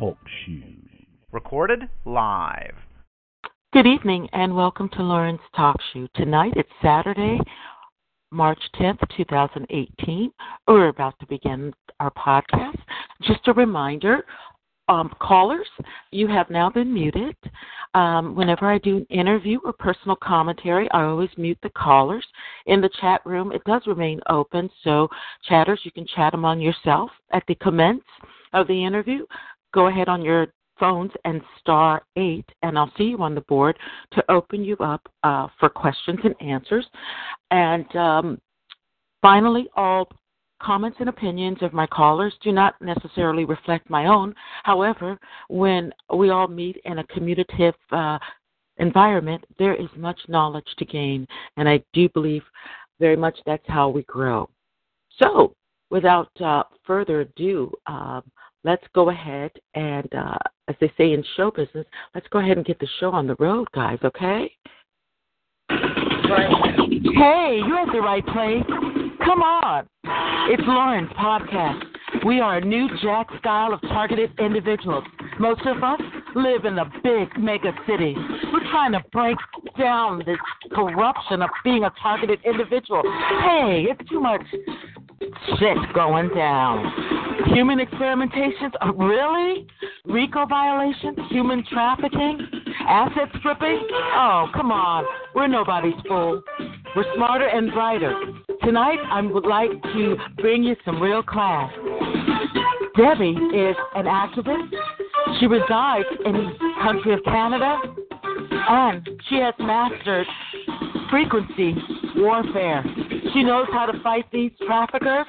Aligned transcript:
Talk 0.00 0.16
Show. 0.46 0.62
Recorded 1.30 1.80
live. 2.06 2.74
Good 3.74 3.86
evening 3.86 4.30
and 4.32 4.56
welcome 4.56 4.88
to 4.94 5.02
Lauren's 5.02 5.40
Talk 5.54 5.76
Show. 5.92 6.08
Tonight 6.14 6.54
it's 6.56 6.70
Saturday, 6.80 7.38
March 8.30 8.58
10th, 8.80 9.00
2018. 9.14 10.32
We're 10.66 10.88
about 10.88 11.20
to 11.20 11.26
begin 11.26 11.74
our 12.00 12.10
podcast. 12.12 12.78
Just 13.24 13.46
a 13.48 13.52
reminder 13.52 14.24
um, 14.90 15.14
callers, 15.20 15.68
you 16.10 16.26
have 16.26 16.50
now 16.50 16.68
been 16.68 16.92
muted. 16.92 17.36
Um, 17.94 18.34
whenever 18.34 18.66
I 18.72 18.78
do 18.78 18.96
an 18.96 19.06
interview 19.10 19.60
or 19.64 19.72
personal 19.72 20.16
commentary, 20.16 20.90
I 20.92 21.04
always 21.04 21.30
mute 21.36 21.58
the 21.62 21.70
callers. 21.70 22.26
In 22.66 22.80
the 22.80 22.90
chat 23.00 23.20
room, 23.24 23.52
it 23.52 23.62
does 23.64 23.82
remain 23.86 24.20
open, 24.28 24.68
so 24.82 25.08
chatters, 25.48 25.80
you 25.84 25.92
can 25.92 26.06
chat 26.06 26.34
among 26.34 26.60
yourself. 26.60 27.10
At 27.32 27.44
the 27.46 27.54
commence 27.56 28.02
of 28.52 28.66
the 28.66 28.84
interview, 28.84 29.24
go 29.72 29.86
ahead 29.86 30.08
on 30.08 30.22
your 30.22 30.48
phones 30.78 31.12
and 31.24 31.42
star 31.60 32.02
eight, 32.16 32.46
and 32.62 32.78
I'll 32.78 32.92
see 32.96 33.04
you 33.04 33.22
on 33.22 33.34
the 33.34 33.42
board 33.42 33.78
to 34.12 34.30
open 34.30 34.64
you 34.64 34.76
up 34.78 35.06
uh, 35.22 35.48
for 35.58 35.68
questions 35.68 36.18
and 36.24 36.34
answers. 36.40 36.86
And 37.50 37.94
um, 37.94 38.40
finally, 39.22 39.68
all 39.76 40.08
comments 40.60 40.96
and 41.00 41.08
opinions 41.08 41.58
of 41.62 41.72
my 41.72 41.86
callers 41.86 42.34
do 42.42 42.52
not 42.52 42.74
necessarily 42.80 43.44
reflect 43.44 43.88
my 43.90 44.06
own. 44.06 44.34
However, 44.64 45.18
when 45.48 45.92
we 46.14 46.30
all 46.30 46.48
meet 46.48 46.80
in 46.84 46.98
a 46.98 47.04
commutative 47.04 47.74
uh, 47.92 48.18
environment, 48.78 49.44
there 49.58 49.74
is 49.74 49.88
much 49.96 50.18
knowledge 50.28 50.68
to 50.78 50.84
gain, 50.84 51.26
and 51.56 51.68
I 51.68 51.82
do 51.92 52.08
believe 52.10 52.42
very 52.98 53.16
much 53.16 53.38
that's 53.46 53.66
how 53.66 53.88
we 53.88 54.02
grow. 54.04 54.48
So, 55.18 55.54
without 55.90 56.30
uh, 56.40 56.62
further 56.86 57.22
ado, 57.22 57.72
uh, 57.86 58.20
let's 58.64 58.84
go 58.94 59.10
ahead 59.10 59.50
and, 59.74 60.08
uh, 60.14 60.38
as 60.68 60.76
they 60.80 60.92
say 60.96 61.12
in 61.12 61.24
show 61.36 61.50
business, 61.50 61.86
let's 62.14 62.26
go 62.28 62.38
ahead 62.38 62.56
and 62.56 62.66
get 62.66 62.78
the 62.78 62.88
show 62.98 63.10
on 63.10 63.26
the 63.26 63.36
road, 63.38 63.68
guys, 63.74 63.98
okay? 64.04 64.50
Hey, 65.68 67.60
you're 67.66 67.80
at 67.80 67.92
the 67.92 68.00
right 68.00 68.24
place. 68.26 68.64
Come 69.24 69.42
on. 69.42 69.86
It's 70.52 70.62
Lauren's 70.66 71.10
podcast. 71.10 71.82
We 72.24 72.40
are 72.40 72.58
a 72.58 72.64
new 72.64 72.88
jack 73.02 73.28
style 73.38 73.72
of 73.72 73.80
targeted 73.82 74.30
individuals. 74.38 75.04
Most 75.38 75.62
of 75.66 75.82
us 75.82 76.00
live 76.34 76.64
in 76.64 76.76
the 76.76 76.84
big 77.02 77.28
mega 77.38 77.72
cities. 77.86 78.16
We're 78.52 78.68
trying 78.70 78.92
to 78.92 79.02
break 79.12 79.36
down 79.78 80.22
this 80.26 80.38
corruption 80.72 81.42
of 81.42 81.50
being 81.64 81.84
a 81.84 81.92
targeted 82.02 82.40
individual. 82.44 83.02
Hey, 83.42 83.86
it's 83.88 84.08
too 84.10 84.20
much 84.20 84.42
shit 85.58 85.76
going 85.94 86.30
down. 86.34 86.92
Human 87.54 87.78
experimentations? 87.78 88.72
Uh, 88.80 88.92
really? 88.94 89.66
RICO 90.06 90.46
violations? 90.46 91.18
Human 91.30 91.64
trafficking? 91.70 92.38
Asset 92.88 93.28
stripping? 93.38 93.86
Oh, 93.92 94.48
come 94.54 94.70
on. 94.70 95.04
We're 95.34 95.46
nobody's 95.46 95.94
fool. 96.06 96.42
We're 96.96 97.04
smarter 97.14 97.46
and 97.46 97.72
brighter. 97.72 98.14
Tonight, 98.62 98.98
I 99.10 99.20
would 99.22 99.46
like 99.46 99.70
to 99.94 100.16
bring 100.38 100.62
you 100.62 100.76
some 100.84 101.00
real 101.00 101.22
class. 101.22 101.72
Debbie 102.96 103.36
is 103.54 103.76
an 103.94 104.06
activist. 104.06 104.70
She 105.38 105.46
resides 105.46 106.06
in 106.24 106.32
the 106.32 106.72
country 106.82 107.14
of 107.14 107.22
Canada, 107.24 107.78
and 108.50 109.08
she 109.28 109.36
has 109.36 109.54
mastered 109.58 110.26
frequency 111.10 111.74
warfare. 112.16 112.84
She 113.32 113.42
knows 113.42 113.66
how 113.72 113.86
to 113.86 114.00
fight 114.02 114.24
these 114.32 114.52
traffickers. 114.66 115.26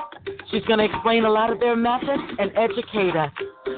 She's 0.51 0.63
going 0.65 0.79
to 0.79 0.85
explain 0.85 1.25
a 1.25 1.29
lot 1.29 1.51
of 1.51 1.59
their 1.59 1.75
methods 1.75 2.21
and 2.39 2.51
educate 2.55 3.15
us. 3.15 3.31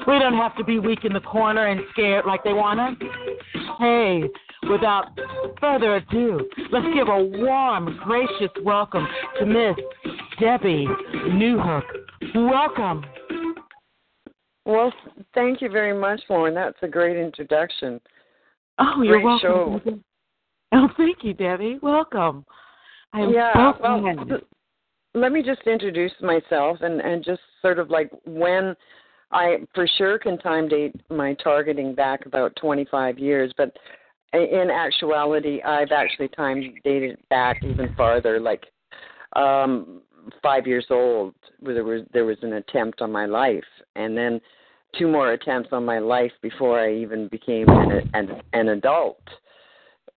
We 0.06 0.18
don't 0.18 0.34
have 0.34 0.56
to 0.56 0.64
be 0.64 0.78
weak 0.78 1.04
in 1.04 1.12
the 1.12 1.20
corner 1.20 1.66
and 1.66 1.80
scared 1.92 2.26
like 2.26 2.44
they 2.44 2.52
want 2.52 2.80
us. 2.80 2.94
Hey, 3.78 4.24
without 4.70 5.18
further 5.60 5.96
ado, 5.96 6.40
let's 6.70 6.86
give 6.94 7.08
a 7.08 7.24
warm, 7.24 7.98
gracious 8.04 8.50
welcome 8.62 9.06
to 9.38 9.46
Miss 9.46 9.76
Debbie 10.40 10.86
Newhook. 11.28 11.84
Welcome. 12.34 13.04
Well, 14.66 14.92
thank 15.34 15.60
you 15.60 15.68
very 15.68 15.98
much, 15.98 16.20
Lauren. 16.28 16.54
That's 16.54 16.78
a 16.82 16.88
great 16.88 17.16
introduction. 17.16 18.00
Oh, 18.78 18.94
great 18.96 19.08
you're 19.08 19.20
welcome. 19.20 19.80
Show. 19.84 20.00
Oh, 20.72 20.88
thank 20.96 21.18
you, 21.22 21.34
Debbie. 21.34 21.78
Welcome. 21.82 22.44
I 23.12 23.20
am 23.20 23.32
yeah, 23.32 23.52
so 23.54 23.80
well, 23.80 24.40
let 25.14 25.30
me 25.30 25.42
just 25.42 25.62
introduce 25.66 26.12
myself 26.20 26.78
and 26.80 27.00
and 27.00 27.24
just 27.24 27.40
sort 27.62 27.78
of 27.78 27.90
like 27.90 28.10
when 28.26 28.74
I 29.30 29.58
for 29.74 29.86
sure 29.96 30.18
can 30.18 30.36
time 30.38 30.68
date 30.68 30.94
my 31.10 31.34
targeting 31.34 31.94
back 31.94 32.26
about 32.26 32.56
25 32.56 33.18
years, 33.18 33.52
but 33.56 33.76
in 34.32 34.68
actuality, 34.68 35.62
I've 35.62 35.92
actually 35.92 36.28
time 36.28 36.74
dated 36.82 37.18
back 37.30 37.62
even 37.62 37.94
farther, 37.94 38.40
like 38.40 38.64
um 39.36 40.02
five 40.42 40.66
years 40.66 40.86
old. 40.90 41.34
Where 41.60 41.74
there 41.74 41.84
was 41.84 42.02
there 42.12 42.24
was 42.24 42.38
an 42.42 42.54
attempt 42.54 43.00
on 43.00 43.12
my 43.12 43.26
life, 43.26 43.62
and 43.94 44.16
then 44.16 44.40
two 44.98 45.08
more 45.08 45.32
attempts 45.32 45.70
on 45.72 45.84
my 45.84 45.98
life 45.98 46.32
before 46.42 46.80
I 46.80 46.94
even 46.94 47.28
became 47.28 47.68
an 47.68 48.10
an, 48.14 48.42
an 48.52 48.68
adult. 48.68 49.22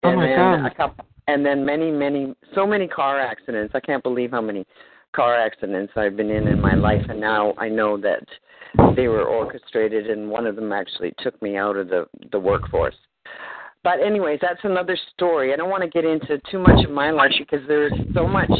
Oh 0.02 0.10
And 0.10 0.16
my 0.18 0.26
then 0.26 0.36
God. 0.62 0.66
a 0.66 0.74
couple, 0.74 1.04
and 1.28 1.44
then 1.44 1.64
many 1.64 1.90
many 1.90 2.34
so 2.54 2.66
many 2.66 2.88
car 2.88 3.20
accidents. 3.20 3.74
I 3.74 3.80
can't 3.80 4.02
believe 4.02 4.30
how 4.30 4.40
many 4.40 4.66
car 5.14 5.34
accidents 5.34 5.92
I've 5.96 6.16
been 6.16 6.30
in 6.30 6.48
in 6.48 6.60
my 6.60 6.74
life, 6.74 7.04
and 7.08 7.20
now 7.20 7.54
I 7.58 7.68
know 7.68 7.96
that 7.98 8.24
they 8.96 9.08
were 9.08 9.24
orchestrated, 9.24 10.10
and 10.10 10.28
one 10.28 10.46
of 10.46 10.56
them 10.56 10.72
actually 10.72 11.12
took 11.18 11.40
me 11.40 11.56
out 11.56 11.76
of 11.76 11.88
the 11.88 12.06
the 12.32 12.38
workforce. 12.38 12.96
But 13.82 14.00
anyways, 14.00 14.38
that's 14.40 14.64
another 14.64 14.96
story. 15.12 15.52
I 15.52 15.56
don't 15.56 15.70
want 15.70 15.82
to 15.82 15.90
get 15.90 16.06
into 16.06 16.40
too 16.50 16.58
much 16.58 16.84
of 16.84 16.90
my 16.90 17.10
life 17.10 17.32
because 17.38 17.66
there's 17.68 17.92
so 18.14 18.26
much 18.26 18.50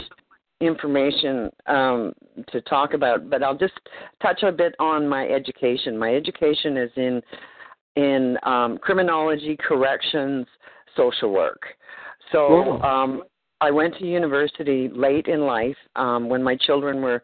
information 0.67 1.51
um, 1.67 2.13
to 2.49 2.61
talk 2.63 2.95
about. 2.95 3.31
But 3.31 3.43
I'll 3.43 3.57
just 3.57 3.75
touch 4.23 4.43
a 4.43 4.53
bit 4.53 4.75
on 4.79 5.09
my 5.09 5.27
education. 5.27 5.99
My 5.99 6.15
education 6.15 6.77
is 6.77 6.91
in 6.97 7.23
in 7.97 8.37
um, 8.43 8.79
criminology, 8.79 9.57
corrections, 9.57 10.47
social 10.97 11.33
work. 11.33 11.63
So 12.33 12.81
um, 12.83 13.23
I 13.61 13.71
went 13.71 13.97
to 13.99 14.07
university 14.07 14.91
late 14.93 15.27
in 15.27 15.43
life 15.43 15.77
um, 15.95 16.29
when 16.29 16.43
my 16.43 16.57
children 16.57 17.01
were, 17.01 17.23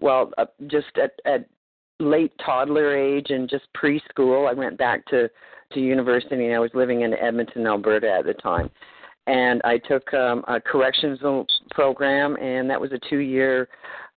well, 0.00 0.30
uh, 0.36 0.44
just 0.66 0.98
at, 1.02 1.12
at 1.24 1.48
late 1.98 2.32
toddler 2.44 2.96
age 2.96 3.26
and 3.30 3.48
just 3.48 3.64
preschool. 3.76 4.50
I 4.50 4.52
went 4.52 4.76
back 4.78 5.06
to 5.06 5.28
to 5.72 5.80
university, 5.80 6.44
and 6.44 6.54
I 6.54 6.58
was 6.58 6.70
living 6.74 7.00
in 7.00 7.14
Edmonton, 7.14 7.66
Alberta 7.66 8.10
at 8.10 8.26
the 8.26 8.34
time. 8.34 8.70
And 9.26 9.60
I 9.64 9.78
took 9.78 10.12
um, 10.14 10.44
a 10.48 10.60
corrections 10.60 11.20
program, 11.70 12.36
and 12.36 12.68
that 12.68 12.80
was 12.80 12.92
a 12.92 12.98
two-year 13.08 13.68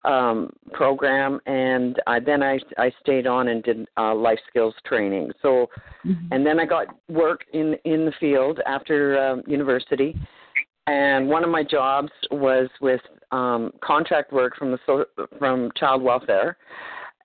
um, 0.03 0.51
program. 0.71 1.39
And 1.45 2.01
I, 2.07 2.19
then 2.19 2.41
I 2.41 2.59
I 2.77 2.91
stayed 3.01 3.27
on 3.27 3.49
and 3.49 3.63
did 3.63 3.87
uh, 3.97 4.15
life 4.15 4.39
skills 4.49 4.73
training. 4.85 5.31
So 5.41 5.69
Mhm. 6.05 6.27
and 6.31 6.45
then 6.45 6.59
I 6.59 6.65
got 6.65 6.87
work 7.09 7.45
in 7.53 7.75
in 7.83 8.05
the 8.05 8.11
field 8.19 8.59
after 8.67 9.17
um, 9.17 9.43
university, 9.47 10.15
and 10.87 11.27
one 11.27 11.43
of 11.43 11.49
my 11.49 11.63
jobs 11.63 12.11
was 12.29 12.69
with 12.79 13.01
um, 13.31 13.73
contract 13.81 14.31
work 14.31 14.55
from 14.55 14.71
the 14.71 14.79
so, 14.85 15.05
from 15.39 15.71
child 15.75 16.03
welfare, 16.03 16.57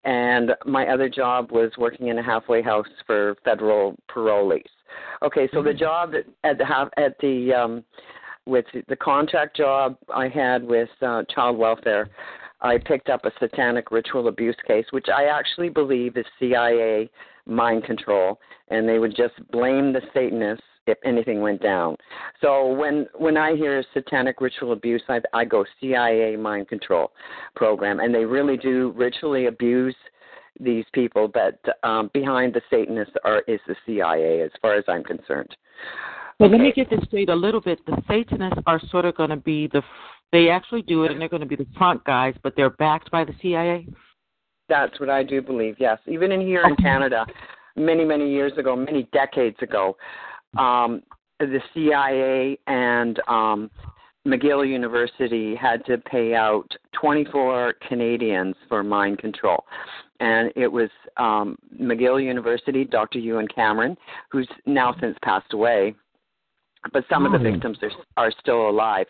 and 0.05 0.55
my 0.65 0.87
other 0.89 1.09
job 1.09 1.53
was 1.53 1.71
working 1.77 2.09
in 2.09 2.19
a 2.19 2.23
halfway 2.23 2.63
house 2.63 2.89
for 3.07 3.37
federal 3.45 3.97
parolees. 4.09 4.65
Okay, 5.23 5.49
so 5.53 5.63
the 5.63 5.75
job 5.75 6.15
at, 6.15 6.25
at 6.49 6.59
the 6.59 6.91
at 6.97 7.19
the 7.21 7.53
um, 7.53 7.85
with 8.47 8.65
the 8.89 8.97
contract 8.97 9.57
job 9.57 9.97
I 10.13 10.29
had 10.29 10.63
with 10.63 10.89
uh, 11.03 11.23
child 11.35 11.59
welfare, 11.59 12.09
I 12.61 12.79
picked 12.79 13.09
up 13.09 13.25
a 13.25 13.31
satanic 13.39 13.91
ritual 13.91 14.29
abuse 14.29 14.57
case, 14.67 14.87
which 14.91 15.07
I 15.15 15.25
actually 15.25 15.69
believe 15.69 16.17
is 16.17 16.27
CIA 16.39 17.11
mind 17.47 17.85
control, 17.85 18.39
and 18.69 18.89
they 18.89 18.99
would 18.99 19.17
just 19.17 19.35
blame 19.51 19.93
the 19.93 20.01
Satanists 20.13 20.65
if 20.87 20.99
anything 21.05 21.41
went 21.41 21.63
down. 21.63 21.97
So 22.41 22.73
when 22.73 23.07
when 23.17 23.37
I 23.37 23.55
hear 23.55 23.85
satanic 23.95 24.41
ritual 24.41 24.73
abuse, 24.73 25.03
I, 25.09 25.21
I 25.33 25.45
go 25.45 25.65
CIA 25.81 26.37
mind 26.37 26.69
control 26.69 27.13
program, 27.55 28.01
and 28.01 28.15
they 28.15 28.25
really 28.25 28.57
do 28.57 28.93
ritually 28.97 29.47
abuse 29.47 29.97
these 30.59 30.85
people. 30.93 31.29
But 31.29 31.61
um, 31.83 32.11
behind 32.13 32.55
the 32.55 32.63
Satanists 32.71 33.15
are 33.25 33.43
is 33.47 33.61
the 33.67 33.77
CIA, 33.87 34.43
as 34.43 34.51
far 34.61 34.75
as 34.75 34.85
I'm 34.89 35.05
concerned. 35.05 35.55
But 36.39 36.51
let 36.51 36.61
me 36.61 36.73
get 36.75 36.89
this 36.89 37.01
straight 37.05 37.29
a 37.29 37.35
little 37.35 37.61
bit. 37.61 37.85
The 37.85 38.03
Satanists 38.09 38.63
are 38.67 38.81
sort 38.91 39.05
of 39.05 39.15
going 39.15 39.29
to 39.29 39.37
be 39.37 39.67
the, 39.67 39.83
they 40.33 40.49
actually 40.49 40.81
do 40.81 41.05
it 41.05 41.11
and 41.11 41.21
they're 41.21 41.29
going 41.29 41.43
to 41.43 41.47
be 41.47 41.57
the 41.57 41.67
front 41.77 42.03
guys, 42.05 42.35
but 42.43 42.55
they're 42.57 42.71
backed 42.71 43.11
by 43.11 43.25
the 43.25 43.35
CIA? 43.43 43.87
That's 44.67 44.99
what 44.99 45.11
I 45.11 45.23
do 45.23 45.43
believe. 45.43 45.77
Yes, 45.79 45.99
even 46.07 46.33
in 46.33 46.41
here 46.41 46.63
in 46.63 46.77
Canada, 46.77 47.27
many 47.77 48.05
many 48.05 48.31
years 48.31 48.53
ago, 48.57 48.75
many 48.75 49.09
decades 49.13 49.57
ago, 49.61 49.97
um, 50.57 51.03
the 51.41 51.61
CIA 51.75 52.59
and 52.69 53.21
um, 53.29 53.71
McGill 54.27 54.67
University 54.67 55.55
had 55.55 55.85
to 55.87 55.99
pay 55.99 56.35
out 56.35 56.69
24 56.93 57.75
Canadians 57.89 58.55
for 58.69 58.83
mind 58.83 59.19
control. 59.19 59.65
And 60.21 60.53
it 60.55 60.69
was 60.69 60.91
um, 61.17 61.57
McGill 61.81 62.23
University, 62.23 62.85
Dr. 62.85 63.19
Ewen 63.19 63.49
Cameron, 63.49 63.97
who's 64.31 64.49
now 64.67 64.95
since 65.01 65.17
passed 65.23 65.53
away, 65.55 65.95
but 66.93 67.05
some 67.11 67.27
of 67.27 67.33
the 67.33 67.39
Oh. 67.39 67.51
victims 67.53 67.79
are, 67.83 67.91
are 68.17 68.33
still 68.41 68.69
alive. 68.69 69.07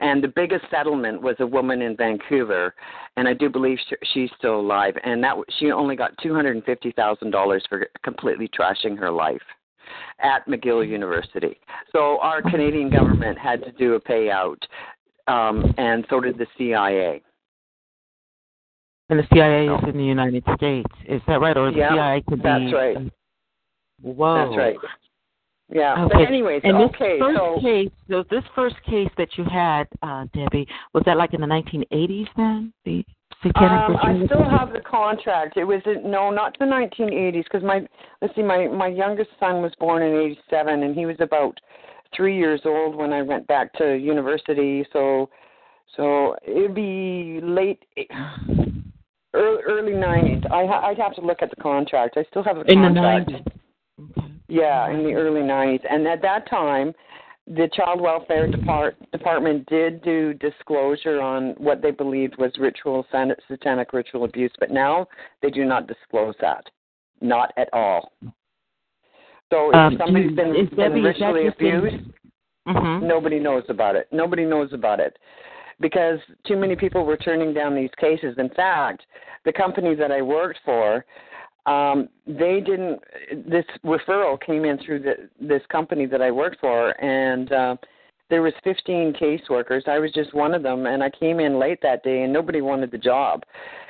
And 0.00 0.22
the 0.22 0.28
biggest 0.28 0.64
settlement 0.70 1.20
was 1.22 1.36
a 1.40 1.46
woman 1.46 1.82
in 1.82 1.96
Vancouver, 1.96 2.74
and 3.16 3.28
I 3.28 3.34
do 3.34 3.48
believe 3.48 3.78
sh- 3.88 3.94
she's 4.12 4.30
still 4.38 4.58
alive. 4.58 4.94
And 5.04 5.22
that 5.22 5.36
she 5.58 5.70
only 5.70 5.94
got 5.96 6.10
two 6.22 6.34
hundred 6.34 6.56
and 6.56 6.64
fifty 6.64 6.90
thousand 6.92 7.30
dollars 7.30 7.64
for 7.68 7.86
completely 8.02 8.48
trashing 8.48 8.98
her 8.98 9.10
life 9.10 9.42
at 10.20 10.46
McGill 10.48 10.86
University. 10.88 11.58
So 11.92 12.18
our 12.20 12.42
Canadian 12.42 12.90
government 12.90 13.38
had 13.38 13.62
to 13.64 13.70
do 13.72 13.94
a 13.94 14.00
payout, 14.00 14.60
um, 15.28 15.72
and 15.78 16.04
so 16.10 16.20
did 16.20 16.36
the 16.38 16.46
CIA. 16.58 17.22
And 19.10 19.18
the 19.18 19.26
CIA 19.32 19.66
is 19.66 19.84
in 19.86 19.98
the 19.98 20.04
United 20.04 20.44
States. 20.56 20.88
Is 21.06 21.20
that 21.26 21.40
right? 21.40 21.56
Or 21.56 21.70
the 21.70 21.78
Yeah, 21.78 21.90
CIA 21.94 22.22
could 22.26 22.42
that's 22.42 22.60
be. 22.60 22.64
That's 22.66 22.74
right. 22.74 23.12
Whoa. 24.02 24.46
That's 24.46 24.56
right. 24.56 24.76
Yeah. 25.70 26.04
Okay. 26.04 26.14
But 26.14 26.28
anyways, 26.28 26.60
And 26.64 26.76
this 26.76 26.90
okay. 26.94 27.18
first 27.18 27.38
So 27.38 27.60
case, 27.60 27.90
so 28.08 28.24
this 28.30 28.44
first 28.54 28.76
case 28.84 29.08
that 29.16 29.28
you 29.36 29.44
had, 29.44 29.84
uh, 30.02 30.26
Debbie, 30.34 30.68
was 30.92 31.02
that 31.06 31.16
like 31.16 31.34
in 31.34 31.40
the 31.40 31.46
1980s 31.46 32.28
then? 32.36 32.72
The 32.84 33.04
satanic 33.42 33.90
Um, 33.90 33.96
I 33.96 34.26
still 34.26 34.48
have 34.48 34.72
the 34.72 34.80
contract. 34.80 35.56
It 35.56 35.64
was 35.64 35.80
in, 35.86 36.10
no, 36.10 36.30
not 36.30 36.56
the 36.58 36.64
1980s, 36.66 37.44
because 37.44 37.62
my 37.62 37.86
let's 38.20 38.34
see, 38.34 38.42
my 38.42 38.68
my 38.68 38.88
youngest 38.88 39.30
son 39.40 39.62
was 39.62 39.72
born 39.78 40.02
in 40.02 40.14
'87, 40.14 40.82
and 40.82 40.94
he 40.94 41.06
was 41.06 41.16
about 41.20 41.58
three 42.14 42.36
years 42.36 42.60
old 42.64 42.94
when 42.94 43.12
I 43.12 43.22
went 43.22 43.46
back 43.46 43.72
to 43.74 43.96
university. 43.96 44.86
So, 44.92 45.28
so 45.96 46.36
it'd 46.46 46.74
be 46.74 47.40
late, 47.42 47.82
early, 49.34 49.62
early 49.64 49.92
'90s. 49.92 50.44
I 50.50 50.64
ha- 50.66 50.86
I'd 50.86 50.98
have 50.98 51.14
to 51.16 51.20
look 51.20 51.42
at 51.42 51.50
the 51.50 51.56
contract. 51.56 52.16
I 52.16 52.24
still 52.30 52.42
have 52.44 52.56
the 52.56 52.62
in 52.72 52.80
the 52.82 52.88
contract. 52.88 53.30
90s. 53.30 53.40
Okay. 54.18 54.28
Yeah, 54.48 54.90
in 54.90 55.04
the 55.04 55.12
early 55.14 55.40
90s. 55.42 55.80
And 55.88 56.06
at 56.06 56.22
that 56.22 56.48
time, 56.48 56.92
the 57.46 57.68
Child 57.74 58.00
Welfare 58.00 58.46
Depart- 58.50 58.96
Department 59.12 59.66
did 59.66 60.02
do 60.02 60.32
disclosure 60.34 61.20
on 61.20 61.50
what 61.58 61.82
they 61.82 61.90
believed 61.90 62.36
was 62.38 62.52
ritual, 62.58 63.06
satanic 63.48 63.92
ritual 63.92 64.24
abuse, 64.24 64.52
but 64.58 64.70
now 64.70 65.06
they 65.42 65.50
do 65.50 65.64
not 65.64 65.86
disclose 65.86 66.34
that. 66.40 66.64
Not 67.20 67.52
at 67.56 67.68
all. 67.72 68.12
So 69.52 69.70
if 69.70 69.76
Um, 69.76 69.96
somebody's 69.98 70.30
do- 70.30 70.36
been, 70.36 70.52
been 70.52 70.76
Debbie, 70.76 71.00
ritually 71.02 71.46
abused, 71.48 72.10
Mm-hmm. 72.66 73.06
nobody 73.06 73.38
knows 73.38 73.64
about 73.68 73.94
it. 73.94 74.08
Nobody 74.10 74.44
knows 74.46 74.72
about 74.72 74.98
it 74.98 75.18
because 75.80 76.18
too 76.46 76.56
many 76.56 76.76
people 76.76 77.04
were 77.04 77.16
turning 77.16 77.52
down 77.52 77.74
these 77.74 77.90
cases. 77.98 78.34
In 78.38 78.48
fact, 78.50 79.02
the 79.44 79.52
company 79.52 79.94
that 79.94 80.10
I 80.10 80.22
worked 80.22 80.58
for, 80.64 81.04
um, 81.66 82.08
they 82.26 82.60
didn't. 82.60 83.00
This 83.48 83.64
referral 83.84 84.40
came 84.40 84.64
in 84.64 84.78
through 84.84 85.00
the, 85.00 85.28
this 85.40 85.62
company 85.70 86.06
that 86.06 86.20
I 86.20 86.30
worked 86.30 86.60
for, 86.60 86.90
and 87.02 87.50
uh, 87.52 87.76
there 88.28 88.42
was 88.42 88.52
15 88.64 89.14
caseworkers. 89.14 89.88
I 89.88 89.98
was 89.98 90.12
just 90.12 90.34
one 90.34 90.54
of 90.54 90.62
them, 90.62 90.86
and 90.86 91.02
I 91.02 91.10
came 91.10 91.40
in 91.40 91.58
late 91.58 91.78
that 91.82 92.02
day, 92.02 92.22
and 92.22 92.32
nobody 92.32 92.60
wanted 92.60 92.90
the 92.90 92.98
job, 92.98 93.44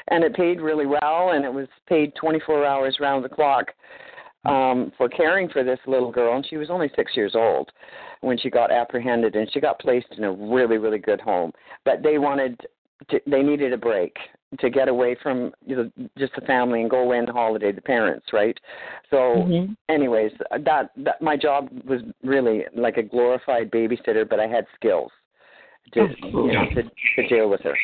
and 0.09 0.23
it 0.23 0.35
paid 0.35 0.61
really 0.61 0.87
well, 0.87 1.31
and 1.35 1.45
it 1.45 1.53
was 1.53 1.67
paid 1.89 2.15
24 2.15 2.65
hours 2.65 2.99
round 3.01 3.25
the 3.25 3.29
clock 3.29 3.67
um, 4.47 4.93
for 4.97 5.09
caring 5.09 5.49
for 5.49 5.65
this 5.65 5.79
little 5.87 6.13
girl, 6.13 6.37
and 6.37 6.47
she 6.47 6.57
was 6.57 6.71
only 6.71 6.91
six 6.97 7.17
years 7.17 7.35
old 7.35 7.71
when 8.21 8.39
she 8.39 8.51
got 8.51 8.71
apprehended, 8.71 9.37
and 9.37 9.51
she 9.53 9.61
got 9.61 9.79
placed 9.79 10.13
in 10.17 10.25
a 10.25 10.33
really, 10.33 10.79
really 10.79 10.99
good 10.99 11.21
home. 11.21 11.53
But 11.85 12.03
they 12.03 12.19
wanted, 12.19 12.61
to, 13.11 13.21
they 13.27 13.43
needed 13.43 13.73
a 13.73 13.79
break 13.79 14.17
to 14.61 14.71
get 14.71 14.89
away 14.89 15.17
from 15.23 15.53
you 15.67 15.77
know, 15.77 15.91
just 16.17 16.35
the 16.35 16.41
family 16.43 16.81
and 16.81 16.91
go 16.91 17.01
away 17.01 17.19
on 17.19 17.27
holiday, 17.27 17.73
the 17.73 17.81
parents, 17.81 18.27
right? 18.33 18.59
So, 19.11 19.17
Mm-hmm. 19.17 19.73
anyways, 19.89 20.33
that 20.51 20.91
that 20.97 21.21
my 21.21 21.37
job 21.37 21.69
was 21.85 22.01
really 22.23 22.65
like 22.75 22.97
a 22.97 23.03
glorified 23.03 23.71
babysitter, 23.71 24.29
but 24.29 24.41
I 24.41 24.47
had 24.47 24.67
skills 24.75 25.11
to 25.95 26.09
you 26.21 26.53
know, 26.53 26.65
to, 26.75 26.83
to 26.83 27.29
deal 27.29 27.49
with 27.51 27.61
her. 27.63 27.77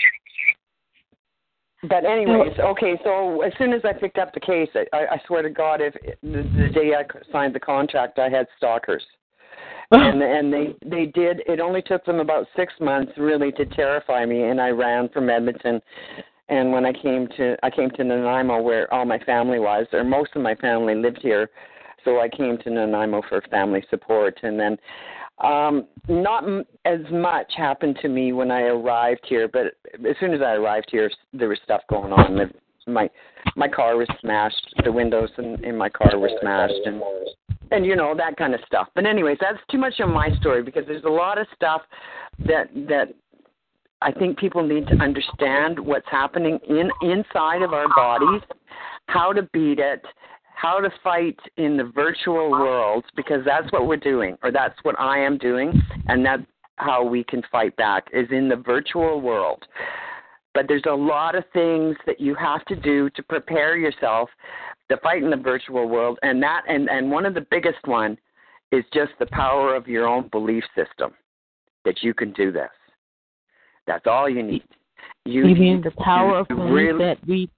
But 1.88 2.04
anyways, 2.04 2.58
okay. 2.58 3.00
So 3.04 3.40
as 3.40 3.52
soon 3.56 3.72
as 3.72 3.80
I 3.84 3.94
picked 3.94 4.18
up 4.18 4.34
the 4.34 4.40
case, 4.40 4.68
I, 4.74 4.98
I 4.98 5.20
swear 5.26 5.42
to 5.42 5.50
God, 5.50 5.80
if 5.80 5.94
the, 6.22 6.42
the 6.56 6.68
day 6.68 6.92
I 6.94 7.04
signed 7.32 7.54
the 7.54 7.60
contract, 7.60 8.18
I 8.18 8.28
had 8.28 8.46
stalkers, 8.58 9.02
and 9.90 10.22
and 10.22 10.52
they 10.52 10.74
they 10.84 11.06
did. 11.06 11.42
It 11.46 11.58
only 11.58 11.80
took 11.80 12.04
them 12.04 12.20
about 12.20 12.46
six 12.54 12.74
months 12.80 13.12
really 13.16 13.50
to 13.52 13.64
terrify 13.64 14.26
me, 14.26 14.44
and 14.44 14.60
I 14.60 14.70
ran 14.70 15.08
from 15.08 15.30
Edmonton. 15.30 15.80
And 16.50 16.72
when 16.72 16.84
I 16.84 16.92
came 16.92 17.28
to 17.38 17.56
I 17.62 17.70
came 17.70 17.90
to 17.92 18.04
Nanaimo, 18.04 18.60
where 18.60 18.92
all 18.92 19.06
my 19.06 19.18
family 19.20 19.58
was, 19.58 19.86
or 19.92 20.04
most 20.04 20.32
of 20.34 20.42
my 20.42 20.56
family 20.56 20.94
lived 20.94 21.20
here, 21.22 21.48
so 22.04 22.20
I 22.20 22.28
came 22.28 22.58
to 22.58 22.70
Nanaimo 22.70 23.22
for 23.26 23.40
family 23.50 23.82
support, 23.88 24.38
and 24.42 24.60
then 24.60 24.76
um, 25.40 25.86
not 26.08 26.44
m- 26.44 26.64
as 26.84 27.00
much 27.10 27.52
happened 27.56 27.98
to 28.02 28.08
me 28.08 28.32
when 28.32 28.50
I 28.50 28.62
arrived 28.62 29.24
here, 29.28 29.48
but 29.48 29.74
as 29.94 30.16
soon 30.18 30.34
as 30.34 30.40
I 30.42 30.54
arrived 30.54 30.88
here, 30.90 31.10
there 31.32 31.48
was 31.48 31.58
stuff 31.64 31.82
going 31.88 32.12
on. 32.12 32.52
My 32.86 33.08
my 33.56 33.68
car 33.68 33.96
was 33.96 34.08
smashed. 34.20 34.74
The 34.84 34.92
windows 34.92 35.30
in, 35.38 35.62
in 35.64 35.76
my 35.76 35.88
car 35.88 36.18
were 36.18 36.30
smashed, 36.40 36.80
and 36.84 37.02
and 37.70 37.86
you 37.86 37.96
know 37.96 38.14
that 38.16 38.36
kind 38.36 38.54
of 38.54 38.60
stuff. 38.66 38.88
But 38.94 39.06
anyways, 39.06 39.38
that's 39.40 39.58
too 39.70 39.78
much 39.78 40.00
of 40.00 40.08
my 40.08 40.30
story 40.40 40.62
because 40.62 40.84
there's 40.86 41.04
a 41.04 41.08
lot 41.08 41.38
of 41.38 41.46
stuff 41.54 41.82
that 42.46 42.68
that 42.88 43.14
I 44.02 44.12
think 44.12 44.38
people 44.38 44.66
need 44.66 44.86
to 44.88 44.94
understand 44.94 45.78
what's 45.78 46.08
happening 46.10 46.58
in 46.68 46.90
inside 47.02 47.62
of 47.62 47.72
our 47.72 47.88
bodies, 47.88 48.42
how 49.06 49.32
to 49.32 49.42
beat 49.52 49.78
it, 49.78 50.02
how 50.60 50.78
to 50.78 50.90
fight 51.02 51.38
in 51.56 51.76
the 51.76 51.84
virtual 51.94 52.50
world 52.50 53.04
because 53.16 53.42
that's 53.46 53.70
what 53.72 53.86
we're 53.86 53.96
doing 53.96 54.36
or 54.42 54.52
that's 54.52 54.78
what 54.82 54.98
I 54.98 55.18
am 55.18 55.38
doing 55.38 55.72
and 56.08 56.24
that's 56.24 56.42
how 56.76 57.02
we 57.02 57.24
can 57.24 57.42
fight 57.50 57.74
back 57.76 58.04
is 58.12 58.26
in 58.30 58.48
the 58.48 58.56
virtual 58.56 59.20
world. 59.20 59.62
But 60.52 60.66
there's 60.68 60.84
a 60.88 60.94
lot 60.94 61.34
of 61.34 61.44
things 61.52 61.96
that 62.06 62.20
you 62.20 62.34
have 62.34 62.64
to 62.66 62.76
do 62.76 63.08
to 63.10 63.22
prepare 63.22 63.76
yourself 63.76 64.28
to 64.90 64.96
fight 64.98 65.22
in 65.22 65.30
the 65.30 65.36
virtual 65.36 65.88
world 65.88 66.18
and 66.22 66.42
that 66.42 66.62
and 66.68 66.90
and 66.90 67.10
one 67.10 67.24
of 67.24 67.34
the 67.34 67.46
biggest 67.50 67.86
one 67.86 68.18
is 68.72 68.84
just 68.92 69.12
the 69.18 69.26
power 69.26 69.74
of 69.74 69.88
your 69.88 70.06
own 70.06 70.28
belief 70.28 70.64
system 70.76 71.12
that 71.84 72.02
you 72.02 72.12
can 72.12 72.32
do 72.32 72.52
this. 72.52 72.70
That's 73.86 74.06
all 74.06 74.28
you 74.28 74.42
need. 74.42 74.64
You, 75.24 75.54
need 75.54 75.84
the 75.84 75.90
power 75.92 76.38
of 76.38 76.48
belief 76.48 76.72
really, 76.72 77.04
that 77.04 77.18
we? 77.26 77.50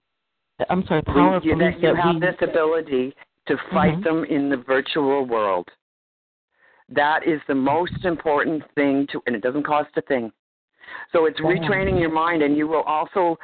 I'm 0.69 0.85
sorry, 0.87 1.03
power 1.03 1.37
of 1.37 1.45
you, 1.45 1.57
that 1.57 1.81
you 1.81 1.95
have 1.95 2.15
we. 2.15 2.21
this 2.21 2.37
ability 2.41 3.15
to 3.47 3.57
fight 3.73 3.99
Mhm. 3.99 4.05
them 4.05 4.25
in 4.25 4.49
the 4.49 4.57
virtual 4.57 5.25
world. 5.27 5.69
That 6.89 7.27
is 7.27 7.41
the 7.47 7.55
most 7.55 8.05
important 8.05 8.63
thing 8.75 9.07
to, 9.09 9.23
and 9.27 9.35
it 9.35 9.43
doesn't 9.43 9.63
cost 9.65 9.91
a 9.97 10.03
thing. 10.03 10.33
So 11.13 11.27
it's 11.27 11.41
retraining 11.41 12.01
your 12.01 12.11
mind, 12.11 12.43
and 12.43 12.57
you 12.57 12.67
will 12.69 12.83
also 12.83 13.39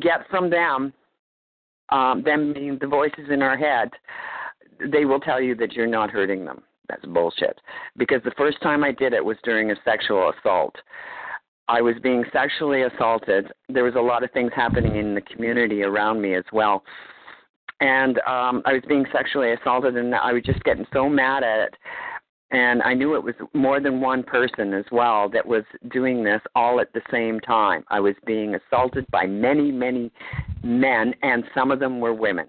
get 0.00 0.28
from 0.28 0.50
them, 0.50 0.92
um, 1.88 2.22
them 2.22 2.52
being 2.52 2.78
the 2.78 2.86
voices 2.86 3.30
in 3.30 3.42
our 3.42 3.56
head, 3.56 3.90
they 4.78 5.04
will 5.04 5.20
tell 5.20 5.40
you 5.40 5.54
that 5.56 5.72
you're 5.72 5.86
not 5.86 6.10
hurting 6.10 6.44
them. 6.44 6.62
That's 6.88 7.04
bullshit. 7.04 7.60
Because 7.96 8.22
the 8.22 8.32
first 8.32 8.60
time 8.62 8.82
I 8.82 8.92
did 8.92 9.12
it 9.12 9.24
was 9.24 9.36
during 9.44 9.70
a 9.70 9.76
sexual 9.82 10.30
assault. 10.30 10.76
I 11.70 11.80
was 11.80 11.94
being 12.02 12.24
sexually 12.32 12.82
assaulted. 12.82 13.46
There 13.68 13.84
was 13.84 13.94
a 13.94 14.00
lot 14.00 14.24
of 14.24 14.32
things 14.32 14.50
happening 14.56 14.96
in 14.96 15.14
the 15.14 15.20
community 15.20 15.84
around 15.84 16.20
me 16.20 16.34
as 16.34 16.42
well. 16.52 16.82
And 17.80 18.18
um 18.26 18.62
I 18.66 18.72
was 18.72 18.82
being 18.88 19.06
sexually 19.12 19.52
assaulted 19.52 19.96
and 19.96 20.12
I 20.14 20.32
was 20.32 20.42
just 20.42 20.62
getting 20.64 20.86
so 20.92 21.08
mad 21.08 21.44
at 21.44 21.60
it. 21.60 21.76
And 22.50 22.82
I 22.82 22.94
knew 22.94 23.14
it 23.14 23.22
was 23.22 23.36
more 23.54 23.78
than 23.78 24.00
one 24.00 24.24
person 24.24 24.74
as 24.74 24.84
well 24.90 25.28
that 25.28 25.46
was 25.46 25.62
doing 25.92 26.24
this 26.24 26.40
all 26.56 26.80
at 26.80 26.92
the 26.92 27.02
same 27.08 27.38
time. 27.38 27.84
I 27.88 28.00
was 28.00 28.16
being 28.26 28.56
assaulted 28.56 29.06
by 29.12 29.26
many, 29.26 29.70
many 29.70 30.10
men 30.64 31.14
and 31.22 31.44
some 31.54 31.70
of 31.70 31.78
them 31.78 32.00
were 32.00 32.12
women. 32.12 32.48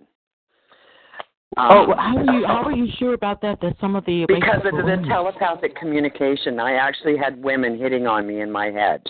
Oh, 1.58 1.62
Um, 1.82 1.88
well, 1.90 1.98
how 1.98 2.18
are 2.18 2.34
you? 2.34 2.46
How 2.48 2.64
are 2.64 2.72
you 2.72 2.88
sure 2.98 3.14
about 3.14 3.42
that? 3.42 3.60
That 3.62 3.76
some 3.80 3.96
of 3.96 4.06
the 4.06 4.26
because 4.28 4.58
of 4.66 4.72
the 4.72 4.84
women? 4.84 5.04
telepathic 5.08 5.76
communication, 5.76 6.60
I 6.60 6.74
actually 6.74 7.18
had 7.18 7.42
women 7.44 7.78
hitting 7.78 8.08
on 8.08 8.28
me 8.28 8.42
in 8.42 8.52
my 8.52 8.68
head 8.68 9.02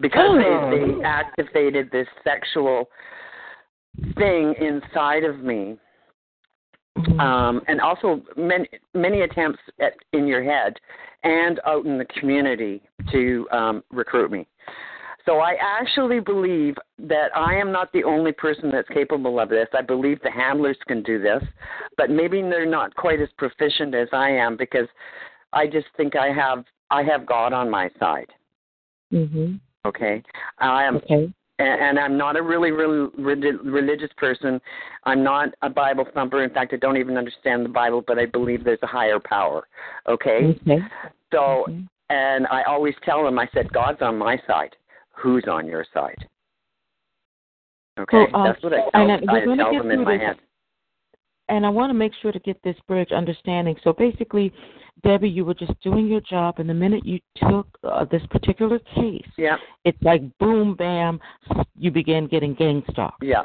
because 0.00 0.30
Oh. 0.30 0.70
they, 0.70 0.94
they 0.96 1.02
activated 1.04 1.90
this 1.90 2.08
sexual 2.22 2.88
thing 4.16 4.54
inside 4.60 5.24
of 5.24 5.40
me, 5.40 5.78
Mhm. 6.98 7.20
um, 7.20 7.62
and 7.68 7.80
also 7.80 8.22
many 8.36 8.68
many 8.92 9.22
attempts 9.22 9.60
at, 9.80 9.94
in 10.12 10.26
your 10.26 10.42
head 10.42 10.78
and 11.22 11.58
out 11.64 11.86
in 11.86 11.96
the 11.98 12.04
community 12.06 12.82
to 13.10 13.48
um, 13.50 13.82
recruit 13.90 14.30
me. 14.30 14.46
So 15.26 15.38
I 15.38 15.56
actually 15.60 16.20
believe 16.20 16.76
that 16.98 17.34
I 17.34 17.54
am 17.54 17.72
not 17.72 17.92
the 17.92 18.04
only 18.04 18.32
person 18.32 18.70
that's 18.70 18.88
capable 18.88 19.40
of 19.40 19.48
this. 19.48 19.68
I 19.72 19.80
believe 19.80 20.20
the 20.22 20.30
handlers 20.30 20.76
can 20.86 21.02
do 21.02 21.20
this, 21.20 21.42
but 21.96 22.10
maybe 22.10 22.42
they're 22.42 22.66
not 22.66 22.94
quite 22.94 23.20
as 23.20 23.28
proficient 23.38 23.94
as 23.94 24.08
I 24.12 24.30
am 24.30 24.56
because 24.56 24.88
I 25.52 25.66
just 25.66 25.86
think 25.96 26.14
I 26.16 26.30
have 26.30 26.64
I 26.90 27.02
have 27.02 27.24
God 27.26 27.52
on 27.52 27.70
my 27.70 27.88
side. 27.98 28.30
Mhm. 29.12 29.60
Okay. 29.86 30.22
I 30.58 30.84
am 30.84 30.96
Okay. 30.96 31.32
and, 31.58 31.80
and 31.80 31.98
I'm 31.98 32.16
not 32.18 32.36
a 32.36 32.42
really, 32.42 32.72
really 32.72 33.08
relig- 33.16 33.64
religious 33.64 34.10
person. 34.16 34.60
I'm 35.04 35.22
not 35.22 35.50
a 35.62 35.70
Bible 35.70 36.06
thumper. 36.12 36.42
In 36.42 36.50
fact, 36.50 36.72
I 36.74 36.76
don't 36.76 36.96
even 36.96 37.16
understand 37.16 37.64
the 37.64 37.70
Bible, 37.70 38.02
but 38.06 38.18
I 38.18 38.26
believe 38.26 38.64
there's 38.64 38.82
a 38.82 38.86
higher 38.86 39.20
power. 39.20 39.66
Okay? 40.08 40.56
Okay. 40.62 40.82
So, 41.32 41.66
Mhm. 41.68 41.88
and 42.10 42.46
I 42.48 42.62
always 42.64 42.94
tell 43.02 43.24
them, 43.24 43.38
I 43.38 43.48
said, 43.54 43.72
God's 43.72 44.02
on 44.02 44.18
my 44.18 44.36
side. 44.46 44.76
Who's 45.16 45.44
on 45.50 45.66
your 45.66 45.84
side? 45.94 46.26
Okay? 47.98 48.26
Well, 48.32 48.42
uh, 48.42 48.52
That's 48.52 48.62
what 48.62 48.72
I 48.72 48.76
tell, 48.76 48.88
and, 49.10 49.26
we're 49.30 49.52
I 49.52 49.56
tell 49.56 49.72
them 49.72 49.90
in 49.90 50.04
my 50.04 50.16
this. 50.18 50.26
head. 50.26 50.36
And 51.48 51.66
I 51.66 51.68
want 51.68 51.90
to 51.90 51.94
make 51.94 52.12
sure 52.22 52.32
to 52.32 52.38
get 52.40 52.60
this 52.64 52.76
bridge 52.88 53.12
understanding. 53.12 53.76
So 53.84 53.92
basically, 53.92 54.52
Debbie, 55.02 55.28
you 55.28 55.44
were 55.44 55.54
just 55.54 55.78
doing 55.82 56.06
your 56.06 56.22
job, 56.22 56.58
and 56.58 56.68
the 56.68 56.74
minute 56.74 57.04
you 57.04 57.20
took 57.36 57.66
uh, 57.84 58.06
this 58.10 58.22
particular 58.30 58.78
case, 58.94 59.26
Yeah, 59.36 59.56
it's 59.84 60.02
like 60.02 60.22
boom, 60.38 60.74
bam, 60.74 61.20
you 61.76 61.90
began 61.90 62.26
getting 62.26 62.54
gang 62.54 62.82
stalked. 62.90 63.22
yeah. 63.22 63.42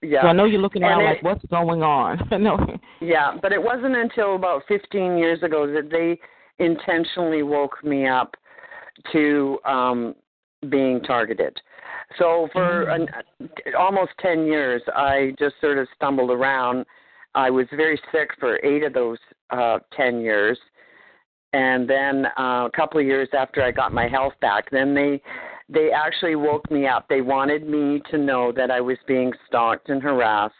Yeah. 0.00 0.22
So 0.22 0.28
I 0.28 0.32
know 0.32 0.44
you're 0.44 0.60
looking 0.60 0.84
around 0.84 1.00
it- 1.02 1.04
like, 1.06 1.22
what's 1.24 1.44
going 1.46 1.82
on? 1.82 2.20
no. 2.40 2.56
Yeah, 3.00 3.36
but 3.42 3.52
it 3.52 3.60
wasn't 3.60 3.96
until 3.96 4.36
about 4.36 4.62
15 4.68 5.18
years 5.18 5.42
ago 5.42 5.66
that 5.66 5.90
they 5.90 6.18
intentionally 6.64 7.42
woke 7.42 7.82
me 7.84 8.06
up 8.06 8.36
to 9.12 9.58
um 9.64 10.14
being 10.68 11.00
targeted. 11.00 11.56
So 12.18 12.48
for 12.52 12.88
an, 12.88 13.06
almost 13.78 14.12
10 14.20 14.46
years, 14.46 14.82
I 14.94 15.32
just 15.38 15.54
sort 15.60 15.78
of 15.78 15.86
stumbled 15.94 16.30
around. 16.30 16.84
I 17.34 17.50
was 17.50 17.66
very 17.76 18.00
sick 18.10 18.30
for 18.40 18.58
eight 18.64 18.82
of 18.82 18.92
those 18.92 19.18
uh 19.50 19.78
10 19.96 20.20
years. 20.20 20.58
And 21.52 21.88
then 21.88 22.26
uh, 22.38 22.66
a 22.66 22.70
couple 22.74 23.00
of 23.00 23.06
years 23.06 23.28
after 23.32 23.62
I 23.62 23.70
got 23.70 23.92
my 23.92 24.06
health 24.06 24.34
back, 24.40 24.70
then 24.70 24.94
they 24.94 25.22
they 25.70 25.90
actually 25.90 26.34
woke 26.34 26.70
me 26.70 26.86
up. 26.86 27.06
They 27.08 27.20
wanted 27.20 27.68
me 27.68 28.00
to 28.10 28.16
know 28.16 28.52
that 28.52 28.70
I 28.70 28.80
was 28.80 28.96
being 29.06 29.32
stalked 29.46 29.90
and 29.90 30.02
harassed, 30.02 30.54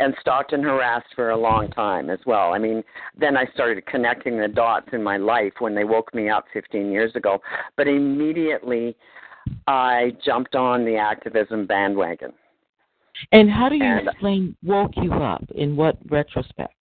and 0.00 0.14
stalked 0.20 0.52
and 0.52 0.62
harassed 0.62 1.08
for 1.14 1.30
a 1.30 1.36
long 1.36 1.70
time 1.70 2.10
as 2.10 2.18
well. 2.26 2.52
I 2.52 2.58
mean, 2.58 2.82
then 3.18 3.38
I 3.38 3.46
started 3.54 3.86
connecting 3.86 4.38
the 4.38 4.48
dots 4.48 4.88
in 4.92 5.02
my 5.02 5.16
life 5.16 5.54
when 5.60 5.74
they 5.74 5.84
woke 5.84 6.14
me 6.14 6.28
up 6.28 6.44
15 6.52 6.92
years 6.92 7.14
ago. 7.16 7.40
But 7.76 7.88
immediately, 7.88 8.96
I 9.66 10.12
jumped 10.24 10.54
on 10.54 10.84
the 10.84 10.96
activism 10.96 11.66
bandwagon. 11.66 12.32
And 13.32 13.50
how 13.50 13.68
do 13.68 13.76
you 13.76 13.84
And- 13.84 14.08
explain 14.08 14.56
woke 14.62 14.92
you 14.96 15.12
up? 15.12 15.44
In 15.54 15.76
what 15.76 15.96
retrospect? 16.10 16.74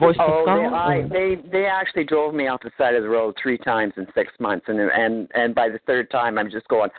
Voice 0.00 0.16
oh, 0.18 0.40
of 0.40 0.46
they, 0.46 0.76
I, 0.76 1.02
they 1.08 1.48
they 1.48 1.66
actually 1.66 2.02
drove 2.02 2.34
me 2.34 2.48
off 2.48 2.60
the 2.60 2.72
side 2.76 2.96
of 2.96 3.04
the 3.04 3.08
road 3.08 3.36
three 3.40 3.56
times 3.56 3.92
in 3.96 4.04
six 4.16 4.32
months, 4.40 4.66
and 4.66 4.80
and 4.80 5.28
and 5.32 5.54
by 5.54 5.68
the 5.68 5.78
third 5.86 6.10
time, 6.10 6.38
I'm 6.38 6.50
just 6.50 6.66
going. 6.66 6.90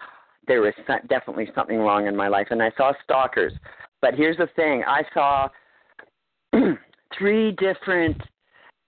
There 0.47 0.61
was 0.61 0.73
definitely 1.09 1.49
something 1.53 1.79
wrong 1.79 2.07
in 2.07 2.15
my 2.15 2.29
life, 2.29 2.47
and 2.49 2.63
I 2.63 2.71
saw 2.77 2.93
stalkers. 3.03 3.51
But 4.01 4.13
here's 4.13 4.37
the 4.37 4.47
thing: 4.55 4.85
I 4.87 5.03
saw 5.13 5.49
three 7.17 7.51
different 7.51 8.21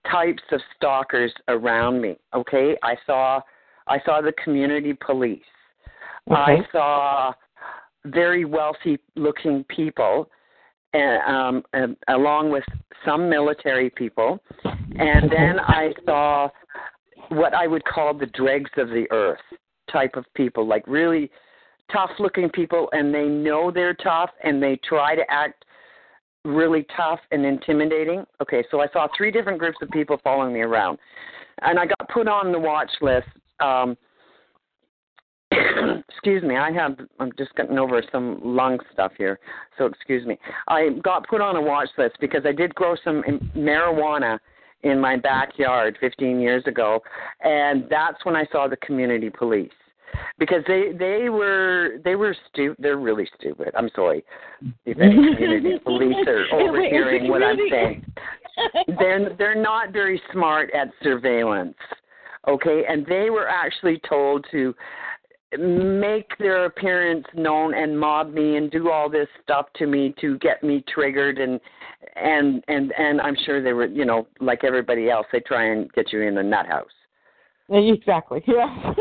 types 0.09 0.43
of 0.53 0.61
stalkers 0.77 1.33
around 1.49 1.99
me. 1.99 2.15
Okay, 2.33 2.77
I 2.81 2.95
saw 3.05 3.41
I 3.87 3.99
saw 4.05 4.21
the 4.21 4.33
community 4.43 4.93
police. 5.05 5.41
I 6.29 6.57
saw 6.71 7.33
very 8.05 8.45
wealthy 8.45 8.97
looking 9.15 9.63
people 9.65 10.29
and 10.93 11.63
um 11.73 11.95
along 12.07 12.49
with 12.49 12.63
some 13.05 13.29
military 13.29 13.89
people 13.89 14.39
and 14.63 15.31
then 15.31 15.59
I 15.59 15.93
saw 16.05 16.49
what 17.29 17.53
I 17.53 17.67
would 17.67 17.83
call 17.85 18.13
the 18.13 18.25
dregs 18.27 18.71
of 18.77 18.89
the 18.89 19.05
earth 19.11 19.39
type 19.91 20.15
of 20.15 20.25
people 20.33 20.65
like 20.65 20.83
really 20.87 21.29
tough 21.91 22.11
looking 22.19 22.49
people 22.49 22.89
and 22.91 23.13
they 23.13 23.25
know 23.25 23.71
they're 23.71 23.93
tough 23.95 24.29
and 24.43 24.61
they 24.61 24.79
try 24.87 25.15
to 25.15 25.23
act 25.29 25.65
really 26.45 26.85
tough 26.95 27.19
and 27.31 27.45
intimidating. 27.45 28.23
Okay, 28.41 28.63
so 28.71 28.79
I 28.79 28.87
saw 28.93 29.07
three 29.17 29.31
different 29.31 29.59
groups 29.59 29.77
of 29.81 29.89
people 29.89 30.19
following 30.23 30.53
me 30.53 30.61
around. 30.61 30.97
And 31.61 31.77
I 31.77 31.85
got 31.85 32.09
put 32.09 32.27
on 32.27 32.51
the 32.51 32.59
watch 32.59 32.91
list 33.01 33.27
um 33.59 33.97
excuse 36.09 36.43
me, 36.43 36.57
I 36.57 36.71
have 36.71 36.97
I'm 37.19 37.31
just 37.37 37.55
getting 37.55 37.77
over 37.79 38.03
some 38.11 38.39
lung 38.43 38.79
stuff 38.93 39.13
here. 39.17 39.39
So 39.77 39.85
excuse 39.85 40.25
me. 40.25 40.37
I 40.67 40.89
got 41.03 41.27
put 41.27 41.41
on 41.41 41.55
a 41.55 41.61
watch 41.61 41.89
list 41.97 42.17
because 42.19 42.41
I 42.45 42.51
did 42.51 42.75
grow 42.75 42.95
some 43.03 43.23
marijuana 43.55 44.39
in 44.83 44.99
my 44.99 45.17
backyard 45.17 45.97
15 45.99 46.39
years 46.39 46.63
ago 46.65 47.01
and 47.41 47.83
that's 47.89 48.23
when 48.23 48.35
I 48.35 48.45
saw 48.49 48.67
the 48.67 48.77
community 48.77 49.29
police 49.29 49.71
because 50.37 50.63
they 50.67 50.91
they 50.97 51.29
were 51.29 51.97
they 52.03 52.15
were 52.15 52.35
stu 52.49 52.75
they're 52.79 52.97
really 52.97 53.27
stupid. 53.37 53.73
I'm 53.77 53.89
sorry. 53.95 54.23
If 54.85 54.99
any 54.99 55.15
community 55.35 55.79
police 55.83 56.15
are 56.27 56.45
overhearing 56.53 57.29
what 57.29 57.43
I'm 57.43 57.57
saying. 57.69 58.05
They're 58.99 59.35
they're 59.37 59.61
not 59.61 59.91
very 59.91 60.21
smart 60.31 60.69
at 60.73 60.89
surveillance. 61.03 61.75
Okay, 62.47 62.83
and 62.87 63.05
they 63.05 63.29
were 63.29 63.47
actually 63.47 64.01
told 64.07 64.45
to 64.51 64.73
make 65.57 66.37
their 66.37 66.65
appearance 66.65 67.25
known 67.33 67.73
and 67.73 67.99
mob 67.99 68.33
me 68.33 68.57
and 68.57 68.69
do 68.69 68.91
all 68.91 69.09
this 69.09 69.27
stuff 69.41 69.65
to 69.75 69.87
me 69.87 70.13
to 70.21 70.37
get 70.39 70.63
me 70.63 70.83
triggered 70.93 71.39
and 71.39 71.59
and 72.15 72.63
and 72.67 72.93
and 72.97 73.19
I'm 73.19 73.35
sure 73.45 73.63
they 73.63 73.73
were 73.73 73.87
you 73.87 74.05
know 74.05 74.27
like 74.39 74.63
everybody 74.63 75.09
else 75.09 75.25
they 75.31 75.39
try 75.39 75.71
and 75.71 75.91
get 75.93 76.13
you 76.13 76.21
in 76.21 76.35
the 76.35 76.43
nut 76.43 76.67
house. 76.67 76.87
Exactly. 77.69 78.43
Yeah. 78.47 78.93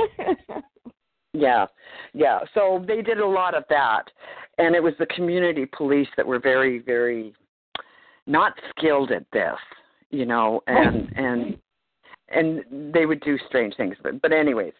Yeah, 1.35 1.67
yeah. 2.15 2.41
So 2.55 2.85
they 2.87 3.03
did 3.03 3.19
a 3.19 3.27
lot 3.27 3.55
of 3.55 3.65
that, 3.69 4.05
and 4.57 4.75
it 4.75 4.83
was 4.83 4.95
the 4.99 5.07
community 5.07 5.67
police 5.67 6.09
that 6.17 6.27
were 6.27 6.39
very, 6.39 6.79
very 6.79 7.35
not 8.27 8.55
skilled 8.71 9.13
at 9.13 9.25
this, 9.33 9.59
you 10.11 10.25
know, 10.25 10.63
and 10.67 11.13
and 11.17 11.59
and 12.29 12.93
they 12.95 13.07
would 13.07 13.21
do 13.21 13.39
strange 13.47 13.77
things. 13.77 13.97
But 14.03 14.23
but 14.23 14.33
anyways, 14.33 14.73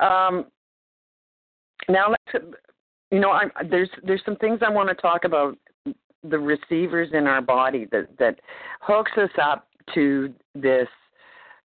um, 0.00 0.46
now 1.88 2.10
let's 2.10 2.46
you 3.10 3.20
know 3.20 3.30
I'm 3.30 3.50
there's 3.70 3.90
there's 4.02 4.22
some 4.24 4.36
things 4.36 4.60
I 4.66 4.70
want 4.70 4.88
to 4.88 4.94
talk 4.94 5.24
about 5.24 5.56
the 6.24 6.38
receivers 6.38 7.08
in 7.12 7.26
our 7.26 7.40
body 7.40 7.86
that 7.92 8.08
that 8.18 8.38
hooks 8.80 9.12
us 9.16 9.30
up 9.42 9.68
to 9.94 10.32
this 10.54 10.88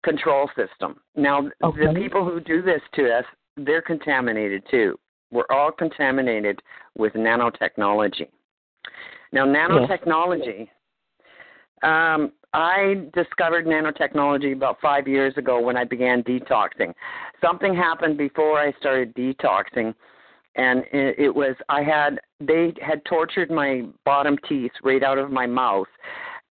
control 0.04 0.50
system. 0.56 1.00
Now 1.16 1.50
the 1.62 1.94
people 1.96 2.26
who 2.26 2.40
do 2.40 2.62
this 2.62 2.82
to 2.96 3.10
us 3.12 3.26
they're 3.58 3.82
contaminated 3.82 4.64
too. 4.70 4.98
We're 5.32 5.46
all 5.50 5.72
contaminated 5.72 6.62
with 6.98 7.14
nanotechnology. 7.14 8.28
Now, 9.32 9.46
nanotechnology, 9.46 10.68
um, 11.84 12.34
I 12.54 13.06
discovered 13.14 13.66
nanotechnology 13.66 14.54
about 14.54 14.82
five 14.82 15.08
years 15.08 15.34
ago 15.38 15.62
when 15.62 15.78
I 15.78 15.86
began 15.86 16.22
detoxing. 16.24 16.94
Something 17.42 17.74
happened 17.74 18.18
before 18.18 18.60
I 18.60 18.74
started 18.80 19.16
detoxing, 19.16 19.94
and 20.56 20.84
it, 20.92 21.34
was 21.34 21.56
I 21.70 21.82
had 21.82 22.20
they 22.42 22.74
had 22.82 23.04
tortured 23.06 23.50
my 23.50 23.84
bottom 24.06 24.38
teeth 24.50 24.72
right 24.84 25.02
out 25.02 25.18
of 25.18 25.32
my 25.32 25.46
mouth. 25.46 25.88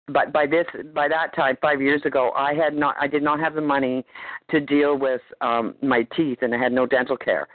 But 0.09 0.31
by 0.31 0.45
this, 0.45 0.65
by 0.93 1.07
that 1.09 1.35
time, 1.35 1.57
five 1.61 1.81
years 1.81 2.01
ago, 2.05 2.31
I 2.35 2.53
had 2.53 2.73
not, 2.73 2.95
I 2.97 3.07
did 3.07 3.23
not 3.23 3.39
have 3.39 3.55
the 3.55 3.61
money 3.61 4.05
to 4.51 4.59
deal 4.59 4.97
with 4.97 5.21
um 5.41 5.73
my 5.81 6.03
teeth, 6.15 6.39
and 6.43 6.53
I 6.53 6.59
had 6.59 6.71
no 6.71 6.85
dental 6.85 7.17
care. 7.17 7.47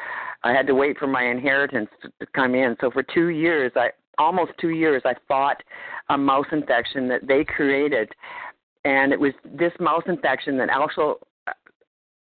I 0.42 0.52
had 0.52 0.66
to 0.66 0.74
wait 0.74 0.98
for 0.98 1.06
my 1.06 1.24
inheritance 1.24 1.88
to 2.02 2.26
come 2.34 2.56
in. 2.56 2.76
So 2.80 2.90
for 2.90 3.04
two 3.04 3.28
years, 3.28 3.70
I 3.76 3.90
almost 4.18 4.52
two 4.60 4.70
years, 4.70 5.02
I 5.04 5.14
fought 5.28 5.62
a 6.10 6.18
mouse 6.18 6.46
infection 6.52 7.08
that 7.08 7.26
they 7.26 7.44
created, 7.44 8.10
and 8.84 9.12
it 9.12 9.20
was 9.20 9.32
this 9.44 9.72
mouse 9.80 10.02
infection 10.06 10.56
that 10.58 10.70
also 10.70 11.18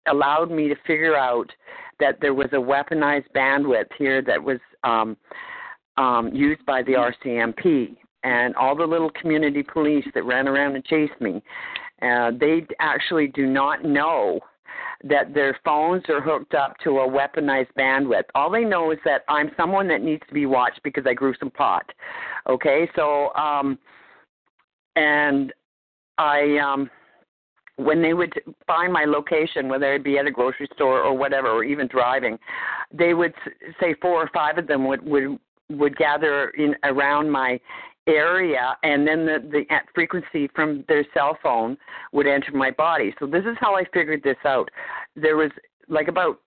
allowed 0.07 0.51
me 0.51 0.67
to 0.67 0.75
figure 0.87 1.15
out 1.15 1.51
that 1.99 2.17
there 2.21 2.33
was 2.33 2.49
a 2.53 2.55
weaponized 2.55 3.29
bandwidth 3.35 3.85
here 3.97 4.21
that 4.21 4.41
was 4.41 4.59
um, 4.83 5.15
um, 5.97 6.31
used 6.33 6.65
by 6.65 6.81
the 6.83 6.93
RCMP 6.93 7.95
and 8.23 8.55
all 8.55 8.75
the 8.75 8.85
little 8.85 9.11
community 9.11 9.63
police 9.63 10.05
that 10.13 10.23
ran 10.23 10.47
around 10.47 10.75
and 10.75 10.85
chased 10.85 11.19
me. 11.19 11.41
Uh, 12.01 12.31
they 12.39 12.65
actually 12.79 13.27
do 13.27 13.45
not 13.45 13.83
know 13.83 14.39
that 15.03 15.33
their 15.33 15.57
phones 15.65 16.03
are 16.09 16.21
hooked 16.21 16.53
up 16.53 16.75
to 16.83 16.99
a 16.99 17.07
weaponized 17.07 17.71
bandwidth. 17.77 18.23
All 18.35 18.49
they 18.49 18.63
know 18.63 18.91
is 18.91 18.99
that 19.05 19.21
I'm 19.27 19.51
someone 19.57 19.87
that 19.87 20.01
needs 20.01 20.23
to 20.27 20.33
be 20.33 20.45
watched 20.45 20.81
because 20.83 21.05
I 21.07 21.13
grew 21.13 21.33
some 21.39 21.51
pot. 21.51 21.85
Okay, 22.47 22.89
so 22.95 23.33
um, 23.33 23.77
and 24.95 25.53
I 26.17 26.57
um, 26.57 26.89
when 27.77 28.01
they 28.01 28.13
would 28.13 28.33
find 28.67 28.93
my 28.93 29.05
location, 29.05 29.67
whether 29.67 29.93
it 29.95 30.03
be 30.03 30.17
at 30.17 30.27
a 30.27 30.31
grocery 30.31 30.69
store 30.73 31.01
or 31.01 31.17
whatever, 31.17 31.49
or 31.49 31.63
even 31.63 31.87
driving, 31.87 32.37
they 32.93 33.13
would 33.13 33.33
say 33.79 33.95
four 34.01 34.21
or 34.21 34.29
five 34.33 34.57
of 34.57 34.67
them 34.67 34.85
would 34.87 35.03
would 35.03 35.39
would 35.69 35.95
gather 35.97 36.49
in 36.51 36.75
around 36.83 37.31
my 37.31 37.59
area 38.11 38.77
and 38.83 39.07
then 39.07 39.25
the 39.25 39.39
the 39.51 39.63
frequency 39.93 40.49
from 40.55 40.83
their 40.87 41.05
cell 41.13 41.37
phone 41.41 41.77
would 42.11 42.27
enter 42.27 42.51
my 42.53 42.71
body 42.71 43.13
so 43.19 43.25
this 43.25 43.43
is 43.45 43.57
how 43.59 43.75
i 43.75 43.83
figured 43.93 44.21
this 44.23 44.37
out 44.45 44.69
there 45.15 45.37
was 45.37 45.51
like 45.89 46.07
about 46.07 46.39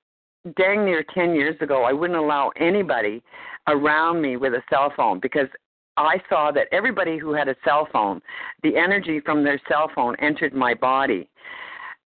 dang 0.57 0.85
near 0.85 1.05
10 1.15 1.35
years 1.35 1.57
ago, 1.61 1.85
I 1.85 1.93
wouldn't 1.93 2.19
allow 2.19 2.53
anybody 2.57 3.23
around 3.69 4.21
me 4.21 4.37
with 4.37 4.53
a 4.53 4.63
cell 4.69 4.93
phone 4.95 5.21
because 5.21 5.49
I 5.97 6.21
saw 6.29 6.51
that 6.53 6.67
everybody 6.73 7.19
who 7.19 7.33
had 7.33 7.49
a 7.49 7.57
cell 7.65 7.89
phone, 7.93 8.21
the 8.63 8.77
energy 8.77 9.21
from 9.21 9.45
their 9.45 9.61
cell 9.69 9.91
phone 9.95 10.17
entered 10.17 10.53
my 10.53 10.75
body. 10.75 11.29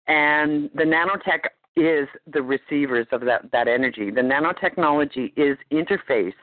And 0.08 0.70
the 0.76 0.84
nanotech 0.84 1.48
is 1.76 2.08
the 2.32 2.42
receivers 2.42 3.08
of 3.12 3.22
that, 3.22 3.52
that 3.52 3.68
energy. 3.68 4.12
The 4.12 4.22
nanotechnology 4.22 5.34
is 5.36 5.58
interfaced 5.72 6.34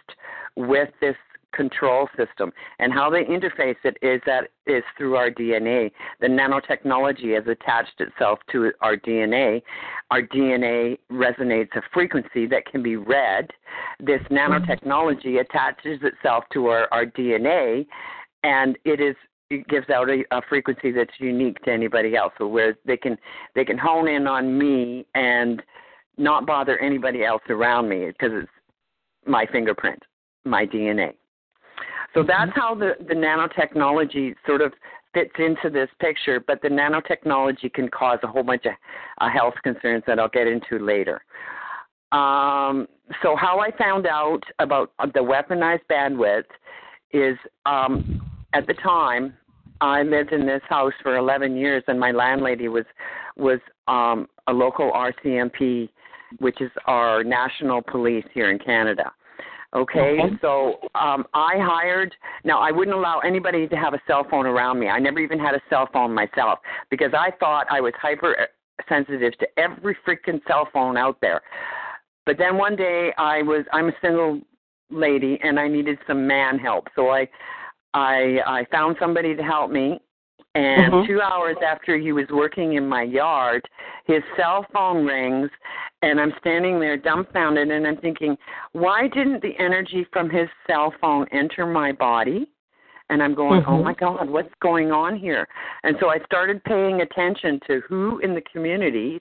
with 0.56 0.88
this 1.00 1.16
control 1.54 2.08
system. 2.16 2.52
And 2.78 2.92
how 2.92 3.10
they 3.10 3.24
interface 3.24 3.76
it 3.84 3.96
is 4.02 4.20
that 4.26 4.48
is 4.66 4.82
through 4.96 5.16
our 5.16 5.30
DNA. 5.30 5.90
The 6.20 6.26
nanotechnology 6.26 7.34
has 7.34 7.44
attached 7.46 8.00
itself 8.00 8.38
to 8.52 8.72
our 8.80 8.96
DNA. 8.96 9.62
Our 10.10 10.22
DNA 10.22 10.98
resonates 11.10 11.74
a 11.76 11.82
frequency 11.92 12.46
that 12.46 12.66
can 12.66 12.82
be 12.82 12.96
read. 12.96 13.50
This 14.00 14.20
mm-hmm. 14.22 14.34
nanotechnology 14.36 15.40
attaches 15.40 16.00
itself 16.02 16.44
to 16.52 16.66
our, 16.68 16.88
our 16.92 17.06
DNA 17.06 17.86
and 18.44 18.78
it 18.84 19.00
is 19.00 19.16
it 19.50 19.66
gives 19.68 19.90
out 19.90 20.08
a, 20.08 20.24
a 20.30 20.40
frequency 20.48 20.90
that's 20.90 21.12
unique 21.18 21.60
to 21.62 21.72
anybody 21.72 22.16
else. 22.16 22.32
So 22.38 22.46
where 22.46 22.76
they 22.86 22.96
can 22.96 23.16
they 23.54 23.64
can 23.64 23.78
hone 23.78 24.08
in 24.08 24.26
on 24.26 24.56
me 24.56 25.06
and 25.14 25.62
not 26.16 26.46
bother 26.46 26.78
anybody 26.78 27.24
else 27.24 27.42
around 27.48 27.88
me 27.88 28.06
because 28.06 28.30
it's 28.32 28.50
my 29.26 29.46
fingerprint, 29.50 30.02
my 30.44 30.64
DNA. 30.66 31.14
So 32.14 32.20
mm-hmm. 32.20 32.28
that's 32.28 32.52
how 32.54 32.74
the, 32.74 32.92
the 33.06 33.14
nanotechnology 33.14 34.34
sort 34.46 34.62
of 34.62 34.72
fits 35.12 35.32
into 35.38 35.70
this 35.70 35.88
picture, 36.00 36.40
but 36.44 36.60
the 36.62 36.68
nanotechnology 36.68 37.72
can 37.72 37.88
cause 37.88 38.18
a 38.22 38.26
whole 38.26 38.42
bunch 38.42 38.66
of 38.66 38.72
uh, 39.20 39.28
health 39.30 39.54
concerns 39.62 40.02
that 40.06 40.18
I'll 40.18 40.28
get 40.28 40.46
into 40.46 40.78
later. 40.78 41.22
Um, 42.12 42.86
so, 43.22 43.36
how 43.36 43.58
I 43.60 43.70
found 43.76 44.06
out 44.06 44.42
about 44.58 44.92
the 44.98 45.20
weaponized 45.20 45.82
bandwidth 45.90 46.44
is 47.12 47.36
um, 47.66 48.20
at 48.52 48.66
the 48.66 48.74
time 48.74 49.34
I 49.80 50.02
lived 50.02 50.32
in 50.32 50.46
this 50.46 50.62
house 50.68 50.92
for 51.02 51.16
11 51.16 51.56
years, 51.56 51.82
and 51.88 51.98
my 51.98 52.12
landlady 52.12 52.68
was 52.68 52.84
was 53.36 53.58
um, 53.88 54.28
a 54.46 54.52
local 54.52 54.92
RCMP, 54.92 55.88
which 56.38 56.60
is 56.60 56.70
our 56.86 57.24
national 57.24 57.82
police 57.82 58.24
here 58.32 58.50
in 58.50 58.58
Canada. 58.58 59.10
Okay, 59.74 60.18
okay. 60.20 60.36
so 60.40 60.78
um, 60.94 61.24
I 61.34 61.54
hired. 61.58 62.14
Now 62.44 62.60
I 62.60 62.70
wouldn't 62.70 62.96
allow 62.96 63.18
anybody 63.20 63.66
to 63.66 63.76
have 63.76 63.92
a 63.92 64.00
cell 64.06 64.24
phone 64.30 64.46
around 64.46 64.78
me. 64.78 64.88
I 64.88 65.00
never 65.00 65.18
even 65.18 65.38
had 65.38 65.54
a 65.54 65.60
cell 65.68 65.88
phone 65.92 66.14
myself 66.14 66.60
because 66.90 67.12
I 67.12 67.32
thought 67.40 67.66
I 67.70 67.80
was 67.80 67.92
hyper 68.00 68.36
sensitive 68.88 69.36
to 69.38 69.46
every 69.58 69.96
freaking 70.06 70.40
cell 70.46 70.68
phone 70.72 70.96
out 70.96 71.18
there. 71.20 71.40
But 72.24 72.38
then 72.38 72.56
one 72.56 72.76
day 72.76 73.12
I 73.18 73.42
was 73.42 73.64
I'm 73.72 73.88
a 73.88 73.94
single 74.00 74.40
lady 74.90 75.38
and 75.42 75.58
I 75.58 75.66
needed 75.66 75.98
some 76.06 76.26
man 76.26 76.58
help, 76.58 76.86
so 76.94 77.10
I 77.10 77.28
I 77.94 78.38
I 78.46 78.66
found 78.70 78.96
somebody 79.00 79.34
to 79.34 79.42
help 79.42 79.70
me 79.70 80.00
and 80.54 80.92
mm-hmm. 80.92 81.06
two 81.06 81.20
hours 81.20 81.56
after 81.66 81.98
he 81.98 82.12
was 82.12 82.26
working 82.30 82.74
in 82.74 82.88
my 82.88 83.02
yard, 83.02 83.62
his 84.06 84.22
cell 84.36 84.64
phone 84.72 85.04
rings, 85.04 85.50
and 86.02 86.20
I'm 86.20 86.32
standing 86.40 86.78
there 86.78 86.96
dumbfounded, 86.96 87.70
and 87.70 87.86
I'm 87.86 87.96
thinking, 87.96 88.36
why 88.72 89.08
didn't 89.08 89.42
the 89.42 89.52
energy 89.58 90.06
from 90.12 90.30
his 90.30 90.48
cell 90.66 90.92
phone 91.00 91.26
enter 91.32 91.66
my 91.66 91.92
body? 91.92 92.48
And 93.10 93.22
I'm 93.22 93.34
going, 93.34 93.62
oh 93.66 93.70
mm-hmm. 93.70 93.80
oh 93.80 93.82
my 93.82 93.94
God, 93.94 94.28
what's 94.30 94.52
going 94.60 94.90
on 94.90 95.16
here? 95.16 95.46
And 95.82 95.96
so 96.00 96.08
I 96.08 96.18
started 96.24 96.62
paying 96.64 97.02
attention 97.02 97.60
to 97.66 97.80
who 97.88 98.18
in 98.20 98.34
the 98.34 98.42
community's 98.50 99.20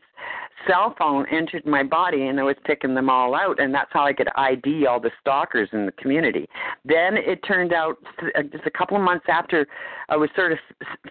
cell 0.68 0.96
phone 0.98 1.25
entered 1.32 1.66
my 1.66 1.84
body, 1.84 2.28
and 2.28 2.40
I 2.40 2.44
was 2.44 2.56
picking 2.66 2.96
them 2.96 3.10
all 3.10 3.36
out, 3.36 3.60
and 3.60 3.74
that's 3.74 3.90
how 3.92 4.06
I 4.06 4.13
could 4.13 4.30
ID 4.36 4.86
all 4.86 5.00
the 5.00 5.12
stalkers 5.20 5.70
in 5.74 5.86
the 5.86 5.92
community. 5.94 6.48
Then 6.86 7.18
it 7.18 7.44
turned 7.46 7.74
out, 7.74 7.98
uh, 8.22 8.44
just 8.44 8.66
a 8.66 8.72
couple 8.72 8.98
of 8.98 9.04
months 9.04 9.25
after 9.28 9.68
I 10.10 10.16
was 10.16 10.30
sort 10.36 10.54
of 10.54 10.60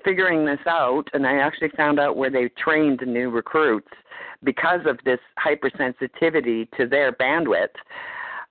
figuring 0.04 0.46
this 0.46 0.60
out, 0.66 1.04
and 1.12 1.26
I 1.26 1.36
actually 1.36 1.70
found 1.76 2.00
out 2.00 2.16
where 2.16 2.30
they 2.30 2.48
trained 2.62 3.00
the 3.00 3.06
new 3.06 3.30
recruits 3.30 3.88
because 4.44 4.80
of 4.86 4.98
this 5.04 5.20
hypersensitivity 5.38 6.70
to 6.76 6.86
their 6.86 7.12
bandwidth 7.12 7.68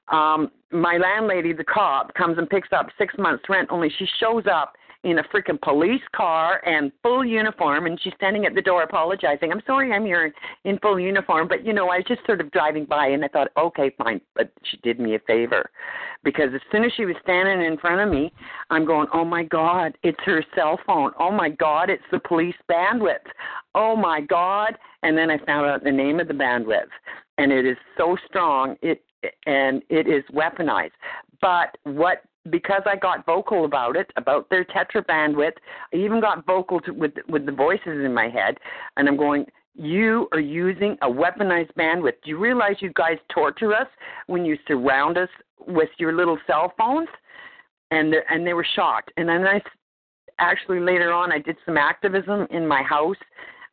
um, 0.09 0.51
my 0.71 0.97
landlady, 0.97 1.53
the 1.53 1.63
cop, 1.63 2.13
comes 2.13 2.37
and 2.37 2.49
picks 2.49 2.69
up 2.71 2.87
six 2.97 3.13
months' 3.17 3.43
rent. 3.49 3.69
Only 3.71 3.89
she 3.97 4.07
shows 4.19 4.43
up 4.51 4.73
in 5.03 5.17
a 5.17 5.23
freaking 5.23 5.59
police 5.61 6.01
car 6.15 6.61
and 6.65 6.91
full 7.01 7.25
uniform, 7.25 7.87
and 7.87 7.99
she's 8.01 8.13
standing 8.17 8.45
at 8.45 8.53
the 8.53 8.61
door 8.61 8.83
apologizing. 8.83 9.51
I'm 9.51 9.61
sorry, 9.65 9.91
I'm 9.91 10.05
here 10.05 10.31
in 10.63 10.77
full 10.77 10.99
uniform, 10.99 11.47
but 11.47 11.65
you 11.65 11.73
know, 11.73 11.89
I 11.89 11.97
was 11.97 12.05
just 12.07 12.23
sort 12.25 12.39
of 12.39 12.51
driving 12.51 12.85
by, 12.85 13.07
and 13.07 13.25
I 13.25 13.27
thought, 13.27 13.47
okay, 13.57 13.91
fine. 13.97 14.21
But 14.35 14.51
she 14.63 14.77
did 14.77 14.99
me 14.99 15.15
a 15.15 15.19
favor, 15.19 15.71
because 16.23 16.49
as 16.53 16.61
soon 16.71 16.83
as 16.83 16.91
she 16.95 17.05
was 17.05 17.15
standing 17.23 17.65
in 17.65 17.77
front 17.77 18.01
of 18.01 18.13
me, 18.13 18.31
I'm 18.69 18.85
going, 18.85 19.07
oh 19.11 19.25
my 19.25 19.43
God, 19.43 19.97
it's 20.03 20.19
her 20.23 20.45
cell 20.55 20.79
phone. 20.85 21.11
Oh 21.19 21.31
my 21.31 21.49
God, 21.49 21.89
it's 21.89 22.03
the 22.11 22.19
police 22.19 22.55
bandwidth. 22.69 23.25
Oh 23.73 23.95
my 23.95 24.21
God, 24.21 24.77
and 25.01 25.17
then 25.17 25.31
I 25.31 25.43
found 25.45 25.65
out 25.65 25.83
the 25.83 25.91
name 25.91 26.19
of 26.19 26.27
the 26.27 26.35
bandwidth, 26.35 26.91
and 27.39 27.51
it 27.51 27.65
is 27.65 27.77
so 27.97 28.15
strong. 28.27 28.75
It 28.83 29.01
and 29.45 29.81
it 29.89 30.07
is 30.07 30.23
weaponized. 30.33 30.91
But 31.41 31.77
what 31.83 32.23
because 32.49 32.81
I 32.85 32.95
got 32.95 33.25
vocal 33.25 33.65
about 33.65 33.95
it, 33.95 34.11
about 34.17 34.49
their 34.49 34.65
tetra 34.65 35.05
bandwidth, 35.05 35.53
I 35.93 35.97
even 35.97 36.19
got 36.19 36.45
vocal 36.45 36.79
to, 36.81 36.91
with 36.91 37.13
with 37.27 37.45
the 37.45 37.51
voices 37.51 38.03
in 38.05 38.13
my 38.13 38.29
head, 38.29 38.57
and 38.97 39.07
I'm 39.07 39.17
going. 39.17 39.45
You 39.73 40.27
are 40.33 40.39
using 40.41 40.97
a 41.01 41.07
weaponized 41.07 41.71
bandwidth. 41.79 42.15
Do 42.25 42.29
you 42.29 42.37
realize 42.37 42.75
you 42.81 42.91
guys 42.93 43.15
torture 43.33 43.73
us 43.73 43.87
when 44.27 44.43
you 44.43 44.57
surround 44.67 45.17
us 45.17 45.29
with 45.65 45.87
your 45.97 46.11
little 46.11 46.37
cell 46.45 46.73
phones? 46.77 47.07
And 47.89 48.13
and 48.29 48.45
they 48.45 48.53
were 48.53 48.67
shocked. 48.75 49.13
And 49.15 49.29
then 49.29 49.47
I 49.47 49.61
actually 50.39 50.81
later 50.81 51.13
on 51.13 51.31
I 51.31 51.39
did 51.39 51.55
some 51.65 51.77
activism 51.77 52.47
in 52.51 52.67
my 52.67 52.81
house, 52.83 53.15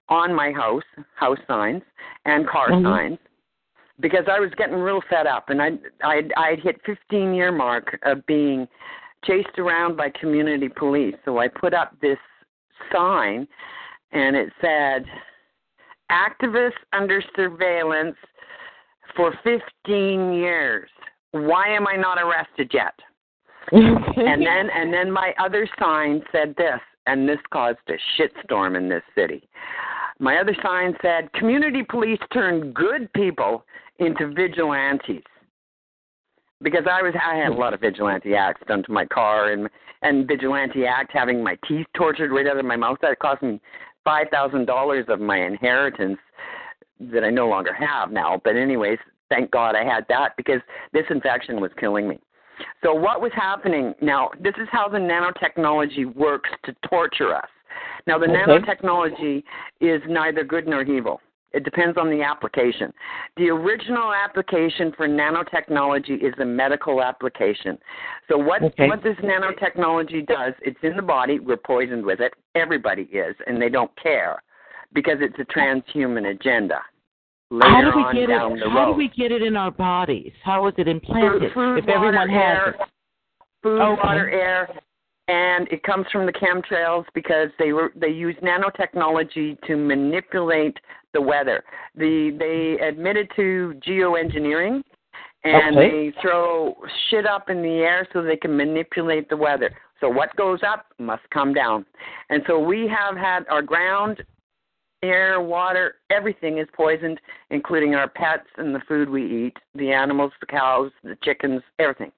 on 0.09 0.33
my 0.33 0.53
house, 0.53 0.85
house 1.17 1.39
signs 1.49 1.83
and 2.27 2.47
car 2.47 2.71
mm-hmm. 2.71 2.87
signs 2.87 3.19
because 4.01 4.25
I 4.31 4.39
was 4.39 4.51
getting 4.57 4.77
real 4.77 5.01
fed 5.11 5.27
up, 5.27 5.51
and 5.51 5.61
I 5.61 5.71
I 6.03 6.23
I'd 6.37 6.61
hit 6.61 6.81
15 6.87 7.35
year 7.35 7.53
mark 7.53 7.99
of 8.05 8.25
being 8.27 8.67
chased 9.25 9.59
around 9.59 9.97
by 9.97 10.11
community 10.11 10.69
police. 10.69 11.17
So 11.25 11.39
I 11.39 11.49
put 11.49 11.75
up 11.75 11.95
this 12.01 12.19
sign, 12.93 13.49
and 14.13 14.37
it 14.37 14.51
said, 14.61 15.05
"Activists 16.11 16.73
under 16.93 17.23
surveillance 17.35 18.17
for 19.17 19.33
15 19.43 20.33
years. 20.33 20.91
Why 21.33 21.69
am 21.69 21.87
I 21.89 21.97
not 21.97 22.19
arrested 22.19 22.71
yet?" 22.73 22.95
and 23.73 24.47
then 24.47 24.71
and 24.75 24.93
then 24.93 25.11
my 25.11 25.35
other 25.39 25.69
sign 25.79 26.23
said 26.33 26.55
this, 26.57 26.81
and 27.07 27.29
this 27.29 27.41
caused 27.51 27.79
a 27.89 27.97
shitstorm 28.17 28.77
in 28.77 28.89
this 28.89 29.03
city. 29.15 29.49
My 30.21 30.39
other 30.39 30.55
sign 30.63 30.95
said, 31.03 31.33
"Community 31.33 31.83
police 31.83 32.21
turn 32.33 32.73
good 32.73 33.13
people 33.13 33.65
into 33.99 34.29
vigilantes 34.29 35.23
because 36.63 36.85
I 36.91 37.03
was 37.03 37.15
I 37.15 37.37
had 37.37 37.53
a 37.53 37.55
lot 37.55 37.75
of 37.75 37.81
vigilante 37.81 38.35
acts 38.35 38.63
done 38.67 38.83
to 38.85 38.93
my 38.93 39.07
car 39.07 39.53
and 39.53 39.69
and 40.03 40.27
vigilante 40.27 40.87
act 40.87 41.11
having 41.13 41.43
my 41.43 41.57
teeth 41.67 41.87
tortured 41.97 42.31
right 42.31 42.47
out 42.47 42.59
of 42.59 42.65
my 42.65 42.77
mouth 42.77 42.99
that 43.03 43.19
cost 43.19 43.43
me 43.43 43.61
five 44.05 44.27
thousand 44.31 44.67
dollars 44.67 45.07
of 45.09 45.21
my 45.21 45.39
inheritance 45.39 46.19
that 47.01 47.25
I 47.25 47.31
no 47.31 47.49
longer 47.49 47.73
have 47.73 48.11
now. 48.11 48.41
But 48.43 48.57
anyways, 48.57 48.99
thank 49.29 49.51
God 49.51 49.77
I 49.77 49.85
had 49.85 50.05
that 50.09 50.31
because 50.37 50.61
this 50.93 51.05
infection 51.11 51.61
was 51.61 51.71
killing 51.79 52.09
me. 52.09 52.19
So 52.83 52.93
what 52.93 53.21
was 53.21 53.31
happening 53.37 53.95
now? 54.01 54.31
This 54.41 54.55
is 54.61 54.69
how 54.73 54.89
the 54.89 54.99
nanotechnology 54.99 56.13
works 56.17 56.51
to 56.65 56.75
torture 56.89 57.35
us. 57.35 57.49
Now 58.07 58.19
the 58.19 58.25
okay. 58.25 58.35
nanotechnology 58.35 59.45
is 59.81 60.03
neither 60.09 60.43
good 60.43 60.67
nor 60.67 60.83
evil. 60.83 61.21
It 61.53 61.65
depends 61.65 61.97
on 61.97 62.11
the 62.11 62.23
application. 62.23 62.93
The 63.39 63.49
original 63.49 64.13
application 64.13 64.93
for 64.97 65.09
nanotechnology 65.09 66.23
is 66.23 66.35
a 66.41 66.45
medical 66.45 67.03
application. 67.03 67.79
So 68.29 68.37
what 68.37 68.63
okay. 68.63 68.87
what 68.87 69.03
this 69.03 69.17
nanotechnology 69.17 70.27
does, 70.27 70.53
it's 70.61 70.79
in 70.83 70.95
the 70.97 71.03
body, 71.03 71.39
we're 71.39 71.57
poisoned 71.57 72.05
with 72.05 72.21
it. 72.21 72.35
Everybody 72.55 73.03
is, 73.03 73.35
and 73.47 73.61
they 73.61 73.71
don't 73.71 73.91
care 74.01 74.43
because 74.93 75.19
it's 75.21 75.39
a 75.39 75.59
transhuman 75.59 76.31
agenda. 76.31 76.81
how 77.63 77.81
do 77.81 77.97
we 77.97 78.21
get 78.21 78.31
it? 78.31 78.39
How 78.71 78.87
do 78.87 78.93
we 78.93 79.09
get 79.17 79.33
it 79.33 79.43
in 79.43 79.57
our 79.57 79.71
bodies? 79.71 80.33
How 80.45 80.67
is 80.67 80.75
it 80.77 80.87
implanted? 80.87 81.53
Food, 81.55 81.79
if 81.79 81.87
water, 81.87 81.97
everyone 81.97 82.29
has 82.29 82.39
air, 82.39 82.69
it? 82.71 82.77
Food, 83.63 83.81
okay. 83.81 84.01
water, 84.05 84.31
air, 84.31 84.69
and 85.29 85.69
it 85.69 85.83
comes 85.83 86.07
from 86.11 86.27
the 86.27 86.33
chemtrails 86.33 87.05
because 87.15 87.49
they 87.59 87.73
were 87.73 87.93
they 87.97 88.09
use 88.09 88.37
nanotechnology 88.43 89.61
to 89.67 89.77
manipulate 89.77 90.77
the 91.15 91.21
weather. 91.21 91.63
The 91.97 92.37
they 92.39 92.85
admitted 92.85 93.31
to 93.37 93.75
geoengineering 93.87 94.83
and 95.45 95.77
okay. 95.77 95.91
they 95.91 96.21
throw 96.21 96.77
shit 97.11 97.27
up 97.27 97.49
in 97.51 97.63
the 97.63 97.79
air 97.81 98.07
so 98.13 98.23
they 98.23 98.37
can 98.37 98.57
manipulate 98.57 99.29
the 99.29 99.37
weather. 99.37 99.71
So 100.01 100.09
what 100.09 100.35
goes 100.37 100.61
up 100.67 100.87
must 100.99 101.23
come 101.31 101.53
down. 101.53 101.85
And 102.31 102.43
so 102.47 102.59
we 102.59 102.89
have 102.89 103.17
had 103.17 103.45
our 103.49 103.63
ground 103.63 104.23
air, 105.03 105.41
water, 105.41 105.97
everything 106.11 106.59
is 106.59 106.67
poisoned, 106.75 107.21
including 107.51 107.95
our 107.95 108.09
pets 108.09 108.49
and 108.57 108.75
the 108.75 108.81
food 108.89 109.09
we 109.09 109.47
eat, 109.47 109.57
the 109.75 109.93
animals, 109.93 110.33
the 110.41 110.47
cows, 110.47 110.91
the 111.05 111.17
chickens, 111.23 111.63
everything. 111.79 112.13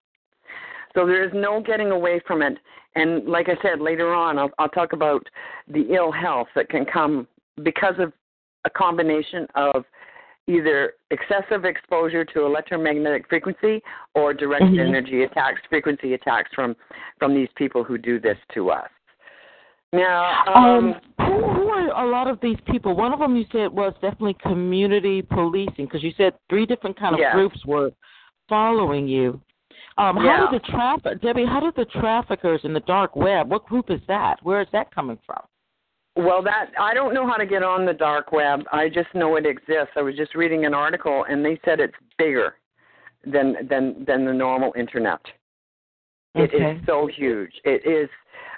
So 0.94 1.06
there 1.06 1.24
is 1.24 1.30
no 1.34 1.60
getting 1.60 1.90
away 1.90 2.20
from 2.26 2.42
it. 2.42 2.58
And 2.96 3.26
like 3.26 3.48
I 3.48 3.56
said, 3.62 3.80
later 3.80 4.12
on, 4.12 4.38
I'll, 4.38 4.50
I'll 4.58 4.68
talk 4.68 4.92
about 4.92 5.26
the 5.68 5.94
ill 5.94 6.10
health 6.10 6.48
that 6.56 6.68
can 6.68 6.84
come 6.84 7.28
because 7.62 7.94
of 7.98 8.12
a 8.64 8.70
combination 8.70 9.46
of 9.54 9.84
either 10.46 10.94
excessive 11.10 11.64
exposure 11.64 12.24
to 12.24 12.44
electromagnetic 12.44 13.28
frequency 13.28 13.82
or 14.14 14.34
direct 14.34 14.64
Mhm. 14.64 14.80
energy 14.80 15.22
attacks, 15.22 15.60
frequency 15.68 16.14
attacks 16.14 16.52
from 16.54 16.74
from 17.18 17.34
these 17.34 17.48
people 17.54 17.84
who 17.84 17.98
do 17.98 18.18
this 18.18 18.38
to 18.54 18.70
us. 18.70 18.88
Now, 19.92 20.42
Um, 20.46 20.64
um, 20.64 21.00
who, 21.26 21.42
who 21.42 21.68
are 21.68 22.04
a 22.04 22.08
lot 22.08 22.28
of 22.28 22.40
these 22.40 22.60
people? 22.62 22.94
One 22.94 23.12
of 23.12 23.18
them 23.18 23.36
you 23.36 23.44
said 23.52 23.70
was 23.72 23.92
definitely 23.94 24.34
community 24.34 25.20
policing 25.22 25.86
because 25.86 26.02
you 26.02 26.12
said 26.12 26.34
three 26.48 26.64
different 26.64 26.96
kind 26.96 27.14
of 27.14 27.20
Yes. 27.20 27.34
groups 27.34 27.64
were 27.66 27.90
following 28.48 29.08
you. 29.08 29.40
Um, 29.98 30.16
how 30.16 30.22
Yeah. 30.22 30.46
did 30.46 30.62
the 30.62 30.66
traffic, 30.66 31.20
Debbie? 31.20 31.44
How 31.44 31.60
did 31.60 31.74
the 31.74 31.84
traffickers 31.84 32.64
in 32.64 32.72
the 32.72 32.80
dark 32.80 33.16
web? 33.16 33.50
What 33.50 33.66
group 33.66 33.90
is 33.90 34.00
that? 34.06 34.42
Where 34.42 34.60
is 34.60 34.68
that 34.70 34.90
coming 34.90 35.18
from? 35.26 35.42
Well, 36.16 36.42
that 36.42 36.70
I 36.78 36.92
don't 36.92 37.14
know 37.14 37.26
how 37.26 37.36
to 37.36 37.46
get 37.46 37.62
on 37.62 37.86
the 37.86 37.92
dark 37.92 38.32
web. 38.32 38.64
I 38.72 38.88
just 38.88 39.14
know 39.14 39.36
it 39.36 39.46
exists. 39.46 39.92
I 39.96 40.02
was 40.02 40.16
just 40.16 40.34
reading 40.34 40.66
an 40.66 40.74
article, 40.74 41.24
and 41.28 41.44
they 41.44 41.58
said 41.64 41.80
it's 41.80 41.94
bigger 42.18 42.56
than 43.24 43.56
than 43.68 44.04
than 44.06 44.24
the 44.24 44.32
normal 44.32 44.72
internet. 44.76 45.20
It 46.34 46.54
is 46.54 46.84
so 46.86 47.08
huge. 47.08 47.52
It 47.64 47.84
is, 47.86 48.08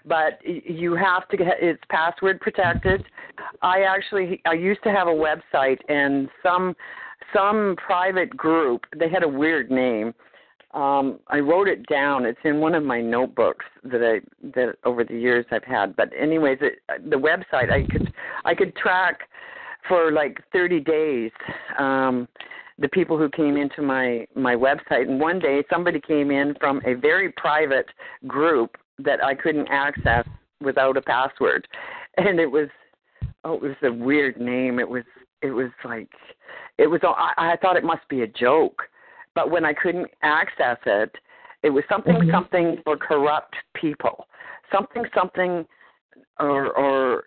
but 0.05 0.38
you 0.45 0.95
have 0.95 1.29
to 1.29 1.37
get 1.37 1.57
it's 1.61 1.83
password 1.91 2.41
protected. 2.41 3.05
I 3.62 3.83
actually 3.83 4.43
I 4.47 4.55
used 4.55 4.83
to 4.85 4.91
have 4.91 5.09
a 5.09 5.11
website, 5.11 5.79
and 5.88 6.29
some 6.43 6.75
some 7.35 7.77
private 7.85 8.37
group 8.37 8.85
they 8.97 9.09
had 9.09 9.23
a 9.23 9.29
weird 9.29 9.71
name. 9.71 10.15
Um, 10.74 11.20
I 11.28 11.38
wrote 11.38 11.68
it 11.68 11.87
down. 11.87 12.24
It's 12.24 12.38
in 12.44 12.61
one 12.61 12.74
of 12.74 12.82
my 12.82 13.00
notebooks 13.00 13.66
that 13.85 14.02
I 14.02 14.20
that 14.54 14.76
over 14.85 15.04
the 15.04 15.18
years 15.18 15.44
I've 15.50 15.64
had. 15.64 15.94
But 15.96 16.11
anyways, 16.18 16.58
it, 16.62 16.78
the 17.11 17.16
website 17.16 17.70
I 17.70 17.87
could 17.90 18.12
I 18.44 18.54
could 18.54 18.74
track 18.76 19.28
for 19.88 20.12
like 20.12 20.40
30 20.52 20.80
days 20.80 21.30
um, 21.78 22.28
the 22.78 22.88
people 22.88 23.18
who 23.18 23.28
came 23.28 23.56
into 23.56 23.82
my 23.82 24.26
my 24.35 24.54
website. 24.54 25.08
And 25.08 25.20
one 25.20 25.38
day 25.38 25.62
somebody 25.70 26.00
came 26.00 26.30
in 26.30 26.54
from 26.58 26.80
a 26.87 26.94
very 26.94 27.30
private 27.32 27.87
group 28.26 28.76
that 28.98 29.22
I 29.22 29.35
couldn't 29.35 29.68
access 29.68 30.26
without 30.61 30.96
a 30.96 31.02
password, 31.02 31.66
and 32.16 32.40
it 32.40 32.50
was 32.50 32.68
oh 33.44 33.54
it 33.54 33.62
was 33.62 33.76
a 33.82 33.92
weird 33.92 34.40
name. 34.40 34.78
It 34.78 34.88
was 34.88 35.04
it 35.42 35.50
was 35.50 35.70
like 35.85 36.08
it 36.78 36.87
was 36.87 37.00
I, 37.04 37.52
I 37.52 37.56
thought 37.56 37.76
it 37.76 37.85
must 37.85 38.08
be 38.08 38.22
a 38.22 38.26
joke 38.26 38.82
but 39.35 39.51
when 39.51 39.64
I 39.64 39.73
couldn't 39.73 40.11
access 40.23 40.79
it, 40.87 41.16
it 41.62 41.71
was 41.71 41.85
something 41.88 42.14
Mhm. 42.14 42.31
something 42.31 42.83
for 42.83 42.97
corrupt 42.97 43.57
people, 43.75 44.29
something 44.71 45.09
something, 45.14 45.66
or 46.40 46.73
or 46.73 47.25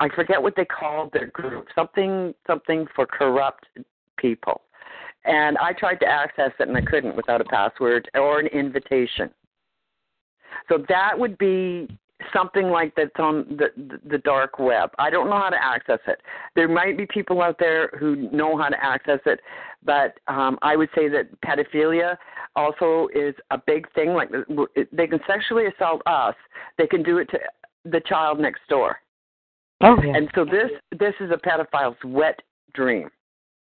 I 0.00 0.08
forget 0.10 0.42
what 0.42 0.56
they 0.56 0.64
called 0.64 1.12
their 1.12 1.26
group, 1.26 1.68
something 1.74 2.34
something 2.46 2.86
for 2.88 3.06
corrupt 3.06 3.66
people, 4.16 4.62
and 5.24 5.56
I 5.58 5.72
tried 5.72 6.00
to 6.00 6.06
access 6.06 6.52
it 6.58 6.68
and 6.68 6.76
I 6.76 6.82
couldn't 6.82 7.16
without 7.16 7.40
a 7.40 7.44
password 7.44 8.08
or 8.14 8.40
an 8.40 8.48
invitation. 8.48 9.32
So 10.68 10.78
that 10.88 11.18
would 11.18 11.38
be 11.38 11.88
something 12.32 12.70
like 12.70 12.94
that's 12.94 13.18
on 13.18 13.56
the 13.56 14.00
the 14.06 14.18
dark 14.18 14.58
web. 14.58 14.90
I 14.98 15.10
don't 15.10 15.28
know 15.28 15.38
how 15.38 15.50
to 15.50 15.62
access 15.62 16.00
it. 16.06 16.20
There 16.54 16.68
might 16.68 16.96
be 16.96 17.06
people 17.06 17.42
out 17.42 17.58
there 17.58 17.88
who 17.98 18.30
know 18.30 18.56
how 18.56 18.68
to 18.68 18.84
access 18.84 19.20
it, 19.26 19.40
but 19.86 20.18
um, 20.28 20.58
I 20.62 20.76
would 20.76 20.90
say 20.94 21.08
that 21.08 21.28
pedophilia 21.40 22.16
also 22.54 23.08
is 23.14 23.34
a 23.50 23.58
big 23.66 23.90
thing. 23.94 24.10
Like 24.12 24.30
they 24.92 25.06
can 25.06 25.20
sexually 25.26 25.66
assault 25.66 26.02
us, 26.06 26.34
they 26.76 26.86
can 26.86 27.02
do 27.02 27.18
it 27.18 27.30
to 27.30 27.38
the 27.84 28.00
child 28.00 28.40
next 28.40 28.62
door. 28.68 28.98
Oh, 29.82 29.96
yeah. 30.02 30.16
And 30.16 30.28
so 30.34 30.44
this 30.44 30.70
this 30.98 31.14
is 31.20 31.30
a 31.30 31.38
pedophile's 31.38 31.96
wet 32.04 32.40
dream 32.74 33.10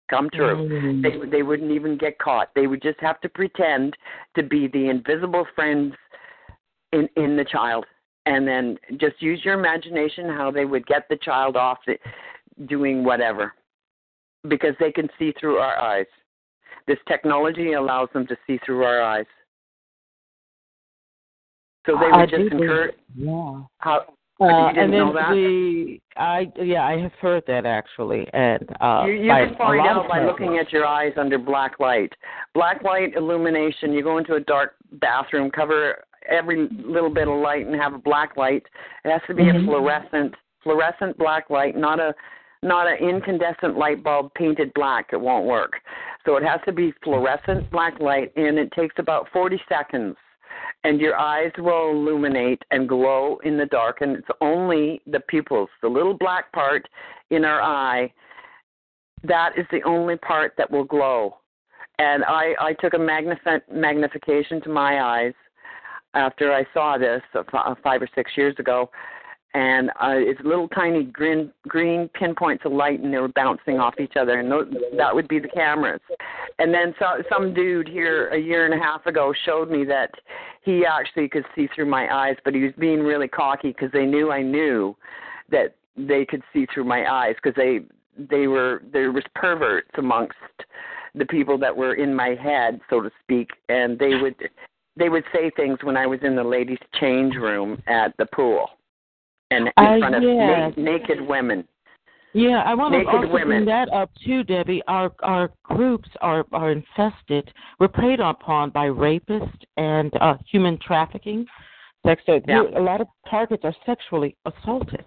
come 0.10 0.30
true. 0.32 0.68
Mm. 0.70 1.02
They 1.02 1.30
they 1.30 1.44
wouldn't 1.44 1.72
even 1.72 1.98
get 1.98 2.18
caught. 2.20 2.50
They 2.56 2.68
would 2.68 2.82
just 2.82 3.00
have 3.00 3.20
to 3.22 3.30
pretend 3.30 3.96
to 4.36 4.44
be 4.44 4.68
the 4.68 4.90
invisible 4.90 5.46
friends 5.56 5.94
in 6.92 7.10
in 7.16 7.36
the 7.36 7.46
child, 7.46 7.86
and 8.26 8.48
then 8.48 8.78
just 8.98 9.22
use 9.22 9.42
your 9.44 9.56
imagination 9.56 10.30
how 10.30 10.52
they 10.52 10.66
would 10.66 10.86
get 10.88 11.08
the 11.10 11.18
child 11.18 11.56
off 11.56 11.80
the, 11.88 11.98
doing 12.68 13.04
whatever, 13.04 13.54
because 14.48 14.76
they 14.80 14.92
can 14.92 15.08
see 15.18 15.34
through 15.40 15.58
our 15.58 15.78
eyes. 15.78 16.06
This 16.88 17.00
technology 17.08 17.74
allows 17.74 18.10
them 18.14 18.28
to 18.28 18.38
see 18.46 18.60
through 18.66 18.84
our 18.84 19.02
eyes. 19.02 19.26
So 21.86 21.94
they 22.00 22.06
would 22.08 22.16
I 22.16 22.26
just 22.26 22.32
do 22.44 22.50
believe- 22.50 22.62
encourage 22.62 22.96
Yeah. 23.16 23.62
how. 23.80 24.06
Uh, 24.42 24.68
and 24.76 24.92
then 24.92 25.14
the 25.14 25.98
I 26.18 26.52
yeah 26.58 26.86
I 26.86 26.98
have 26.98 27.14
heard 27.22 27.46
that 27.48 27.66
actually 27.66 28.28
and 28.34 28.70
uh 28.82 29.06
you 29.08 29.14
you 29.14 29.30
by 29.30 29.46
can 29.46 29.56
find 29.56 29.88
out 29.88 30.10
by 30.10 30.26
looking 30.26 30.58
at 30.58 30.74
your 30.74 30.86
eyes 30.86 31.14
under 31.16 31.38
black 31.38 31.80
light. 31.80 32.12
Black 32.54 32.84
light 32.84 33.16
illumination. 33.16 33.94
You 33.94 34.04
go 34.04 34.18
into 34.18 34.34
a 34.34 34.42
dark 34.42 34.76
bathroom, 35.00 35.52
cover 35.52 36.04
every 36.28 36.68
little 36.86 37.10
bit 37.10 37.30
of 37.30 37.38
light, 37.40 37.66
and 37.66 37.74
have 37.76 37.94
a 37.94 37.98
black 37.98 38.36
light. 38.36 38.66
It 39.06 39.12
has 39.12 39.22
to 39.28 39.34
be 39.34 39.44
Mhm. 39.44 39.62
a 39.62 39.66
fluorescent 39.66 40.36
fluorescent 40.64 41.18
black 41.18 41.50
light, 41.50 41.78
not 41.78 42.02
a 42.02 42.14
not 42.66 42.88
an 42.88 42.98
incandescent 42.98 43.78
light 43.78 44.04
bulb 44.04 44.34
painted 44.34 44.74
black. 44.74 45.10
It 45.14 45.22
won't 45.22 45.46
work. 45.46 45.74
So 46.26 46.36
it 46.38 46.44
has 46.44 46.60
to 46.66 46.72
be 46.72 46.94
fluorescent 47.04 47.70
black 47.72 48.00
light, 48.00 48.34
and 48.36 48.58
it 48.58 48.72
takes 48.74 48.96
about 48.98 49.28
40 49.32 49.62
seconds. 49.70 50.16
And 50.84 51.00
your 51.00 51.18
eyes 51.18 51.52
will 51.58 51.92
illuminate 51.92 52.62
and 52.72 52.88
glow 52.88 53.40
in 53.44 53.58
the 53.58 53.66
dark, 53.66 54.02
and 54.02 54.18
it's 54.18 54.28
only 54.42 55.02
the 55.08 55.20
pupils, 55.22 55.70
the 55.82 55.88
little 55.88 56.14
black 56.14 56.52
part 56.52 56.88
in 57.30 57.46
our 57.46 57.62
eye, 57.62 58.12
that 59.24 59.58
is 59.58 59.66
the 59.72 59.82
only 59.84 60.18
part 60.18 60.54
that 60.58 60.70
will 60.70 60.84
glow. 60.84 61.38
And 61.98 62.24
I, 62.26 62.54
I 62.60 62.74
took 62.74 62.94
a 62.94 63.00
magnific- 63.00 63.72
magnification 63.72 64.62
to 64.62 64.70
my 64.70 65.02
eyes 65.02 65.34
after 66.14 66.54
I 66.54 66.66
saw 66.74 66.98
this 66.98 67.22
uh, 67.34 67.76
five 67.84 68.02
or 68.02 68.10
six 68.16 68.32
years 68.36 68.56
ago, 68.58 68.90
and 69.56 69.90
uh, 70.02 70.12
it's 70.18 70.40
little 70.44 70.68
tiny 70.68 71.06
green 71.06 71.50
green 71.66 72.10
pinpoints 72.14 72.66
of 72.66 72.74
light, 72.74 73.00
and 73.00 73.14
they 73.14 73.18
were 73.20 73.30
bouncing 73.30 73.80
off 73.80 73.96
each 74.02 74.18
other, 74.20 74.40
and 74.40 74.52
those, 74.52 74.68
that 74.98 75.16
would 75.16 75.30
be 75.30 75.40
the 75.40 75.48
cameras. 75.48 76.02
And 76.60 76.74
then 76.74 76.94
so, 77.00 77.24
some 77.32 77.54
dude 77.54 77.88
here 77.88 78.28
a 78.30 78.38
year 78.38 78.66
and 78.66 78.74
a 78.74 78.84
half 78.84 79.06
ago 79.06 79.34
showed 79.46 79.72
me 79.72 79.86
that 79.86 80.12
he 80.64 80.86
actually 80.86 81.30
could 81.30 81.46
see 81.56 81.70
through 81.74 81.86
my 81.86 82.14
eyes, 82.14 82.36
but 82.44 82.54
he 82.54 82.64
was 82.64 82.74
being 82.78 83.00
really 83.00 83.30
cocky 83.30 83.70
because 83.70 83.92
they 83.94 84.06
knew 84.06 84.30
I 84.30 84.42
knew 84.42 84.94
that 85.50 85.76
they 85.96 86.26
could 86.26 86.44
see 86.52 86.68
through 86.74 86.84
my 86.84 87.10
eyes 87.10 87.36
because 87.42 87.56
they 87.56 87.80
they 88.30 88.48
were 88.48 88.84
there 88.92 89.14
was 89.14 89.24
perverts 89.36 89.92
amongst 89.98 90.36
the 91.14 91.26
people 91.26 91.58
that 91.60 91.76
were 91.76 91.94
in 91.94 92.14
my 92.14 92.36
head, 92.36 92.82
so 92.90 93.00
to 93.00 93.10
speak, 93.24 93.52
and 93.70 93.98
they 93.98 94.16
would 94.16 94.36
they 94.98 95.08
would 95.08 95.24
say 95.34 95.50
things 95.56 95.78
when 95.82 95.96
I 95.96 96.08
was 96.08 96.20
in 96.24 96.36
the 96.36 96.44
ladies' 96.44 96.78
change 97.00 97.36
room 97.36 97.82
at 97.88 98.16
the 98.18 98.26
pool, 98.26 98.68
and 99.52 99.68
in 99.68 99.74
Uh, 99.78 100.00
front 100.00 100.16
of 100.16 100.24
yes. 100.24 100.74
na- 100.78 100.84
naked 100.84 101.22
women. 101.22 101.68
Yeah, 102.34 102.64
I 102.66 102.74
want 102.74 102.94
to 102.94 102.98
Naked 103.00 103.14
also 103.16 103.28
women. 103.30 103.48
bring 103.48 103.66
that 103.66 103.90
up 103.94 104.10
too, 104.26 104.44
Debbie. 104.44 104.82
Our 104.88 105.12
our 105.24 105.52
groups 105.64 106.10
are 106.22 106.46
are 106.52 106.72
infested. 106.72 107.52
We're 107.80 107.88
preyed 107.88 108.20
upon 108.20 108.72
by 108.72 108.88
rapists 108.90 109.62
and 109.78 110.12
uh, 110.20 110.36
human 110.52 110.78
trafficking. 110.80 111.46
Sex. 112.06 112.22
So 112.26 112.42
Yeah. 112.48 112.64
A 112.76 112.82
lot 112.82 113.00
of 113.02 113.08
targets 113.30 113.64
are 113.64 113.76
sexually 113.86 114.36
assaulted. 114.46 115.06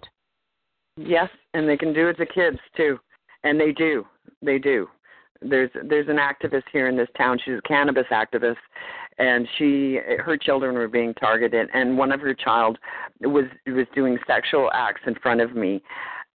Yes, 0.97 1.29
and 1.53 1.67
they 1.69 1.77
can 1.77 1.93
do 1.93 2.09
it 2.09 2.17
to 2.17 2.25
kids 2.25 2.59
too, 2.75 2.99
and 3.43 3.59
they 3.59 3.71
do. 3.71 4.05
They 4.41 4.57
do. 4.57 4.89
There's 5.41 5.69
there's 5.87 6.09
an 6.09 6.17
activist 6.17 6.63
here 6.71 6.87
in 6.87 6.97
this 6.97 7.07
town. 7.17 7.39
She's 7.43 7.55
a 7.55 7.67
cannabis 7.67 8.05
activist, 8.11 8.57
and 9.17 9.47
she 9.57 9.99
her 10.19 10.37
children 10.37 10.75
were 10.75 10.89
being 10.89 11.13
targeted, 11.13 11.69
and 11.73 11.97
one 11.97 12.11
of 12.11 12.19
her 12.19 12.33
child 12.33 12.77
was 13.21 13.45
was 13.67 13.85
doing 13.95 14.17
sexual 14.27 14.69
acts 14.73 15.01
in 15.07 15.15
front 15.15 15.39
of 15.39 15.55
me, 15.55 15.81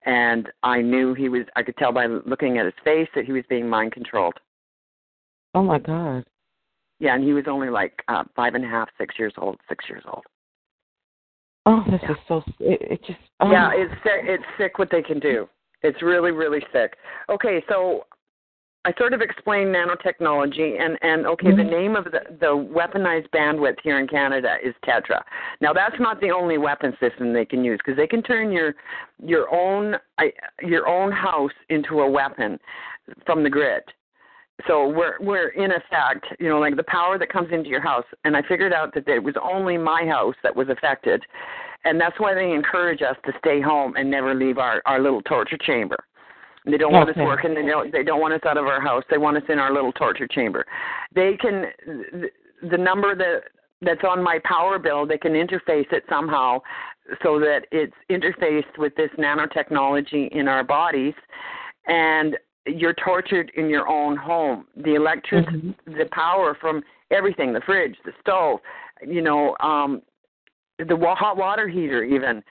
and 0.06 0.50
I 0.62 0.80
knew 0.80 1.12
he 1.14 1.28
was. 1.28 1.42
I 1.56 1.62
could 1.62 1.76
tell 1.76 1.92
by 1.92 2.06
looking 2.06 2.58
at 2.58 2.64
his 2.64 2.74
face 2.82 3.08
that 3.14 3.26
he 3.26 3.32
was 3.32 3.44
being 3.48 3.68
mind 3.68 3.92
controlled. 3.92 4.34
Oh 5.54 5.62
my 5.62 5.78
God. 5.78 6.24
Yeah, 6.98 7.14
and 7.14 7.24
he 7.24 7.32
was 7.32 7.44
only 7.48 7.68
like 7.68 8.02
uh, 8.08 8.24
five 8.34 8.54
and 8.54 8.64
a 8.64 8.68
half, 8.68 8.88
six 8.96 9.16
years 9.18 9.34
old. 9.36 9.58
Six 9.68 9.84
years 9.88 10.04
old. 10.06 10.24
Oh, 11.66 11.82
this 11.90 12.00
is 12.08 12.16
so. 12.28 12.42
It, 12.60 12.80
it 12.92 13.00
just. 13.06 13.18
Oh. 13.40 13.50
Yeah, 13.50 13.70
it's. 13.74 13.94
It's 14.04 14.44
sick 14.58 14.78
what 14.78 14.88
they 14.90 15.02
can 15.02 15.18
do. 15.18 15.48
It's 15.82 16.00
really, 16.02 16.30
really 16.30 16.60
sick. 16.72 16.94
Okay, 17.28 17.62
so 17.68 18.04
I 18.86 18.92
sort 18.98 19.14
of 19.14 19.22
explained 19.22 19.74
nanotechnology, 19.74 20.78
and 20.78 20.98
and 21.00 21.26
okay, 21.26 21.48
mm-hmm. 21.48 21.56
the 21.56 21.64
name 21.64 21.96
of 21.96 22.04
the 22.04 22.20
the 22.38 22.46
weaponized 22.46 23.30
bandwidth 23.30 23.76
here 23.82 23.98
in 23.98 24.06
Canada 24.06 24.56
is 24.62 24.74
Tetra. 24.84 25.22
Now 25.60 25.72
that's 25.72 25.96
not 25.98 26.20
the 26.20 26.30
only 26.30 26.58
weapon 26.58 26.94
system 27.00 27.32
they 27.32 27.46
can 27.46 27.64
use 27.64 27.78
because 27.84 27.96
they 27.96 28.06
can 28.06 28.22
turn 28.22 28.52
your 28.52 28.74
your 29.22 29.52
own 29.54 29.96
your 30.60 30.86
own 30.86 31.12
house 31.12 31.52
into 31.70 32.00
a 32.00 32.10
weapon 32.10 32.58
from 33.24 33.42
the 33.42 33.50
grid. 33.50 33.82
So 34.68 34.86
we're 34.86 35.16
we're 35.20 35.48
in 35.48 35.70
effect, 35.72 36.26
you 36.38 36.48
know, 36.50 36.60
like 36.60 36.76
the 36.76 36.84
power 36.84 37.18
that 37.18 37.32
comes 37.32 37.48
into 37.52 37.70
your 37.70 37.82
house. 37.82 38.04
And 38.24 38.36
I 38.36 38.42
figured 38.42 38.72
out 38.72 38.92
that 38.94 39.08
it 39.08 39.22
was 39.22 39.34
only 39.42 39.78
my 39.78 40.04
house 40.06 40.36
that 40.42 40.54
was 40.54 40.68
affected, 40.68 41.22
and 41.84 41.98
that's 41.98 42.20
why 42.20 42.34
they 42.34 42.52
encourage 42.52 43.00
us 43.00 43.16
to 43.24 43.32
stay 43.38 43.62
home 43.62 43.94
and 43.96 44.10
never 44.10 44.34
leave 44.34 44.58
our 44.58 44.82
our 44.84 45.00
little 45.00 45.22
torture 45.22 45.58
chamber. 45.58 45.96
They 46.64 46.79
don't 46.79 46.92
want 46.92 47.11
us 47.11 47.16
working. 47.16 47.55
They 47.55 47.62
don't. 47.62 47.92
They 47.92 48.03
don't 48.03 48.20
want 48.20 48.35
us 48.35 48.40
out 48.46 48.57
of 48.57 48.64
our 48.64 48.81
house. 48.81 49.05
They 49.11 49.18
want 49.18 49.37
us 49.37 49.42
in 49.48 49.59
our 49.59 49.72
little 49.72 49.92
torture 49.92 50.27
chamber. 50.27 50.64
They 51.14 51.37
can. 51.37 51.66
The 52.70 52.79
number 52.79 53.14
that 53.14 53.42
that's 53.83 54.05
on 54.09 54.22
my 54.22 54.38
power 54.44 54.79
bill, 54.79 55.07
they 55.07 55.18
can 55.18 55.33
interface 55.33 55.92
it 55.92 56.05
somehow 56.09 56.61
so 57.22 57.38
that 57.38 57.66
it's 57.70 57.92
interfaced 58.11 58.79
with 58.79 58.94
this 58.96 59.11
nanotechnology 59.18 60.33
in 60.33 60.48
our 60.48 60.64
bodies, 60.64 61.14
and 61.87 62.37
you're 62.66 62.94
tortured 62.94 63.53
in 63.57 63.68
your 63.68 63.87
own 63.87 64.16
home. 64.16 64.66
The 64.77 64.94
electric, 64.94 65.46
mm-hmm. 65.46 65.98
the 65.98 66.07
power 66.12 66.57
from 66.59 66.83
everything, 67.11 67.53
the 67.53 67.61
fridge, 67.61 67.96
the 68.07 68.12
stove, 68.22 68.61
you 69.07 69.20
know, 69.20 69.55
um, 69.61 70.00
the 70.78 71.14
hot 71.16 71.37
water 71.37 71.68
heater 71.68 72.02
even 72.02 72.42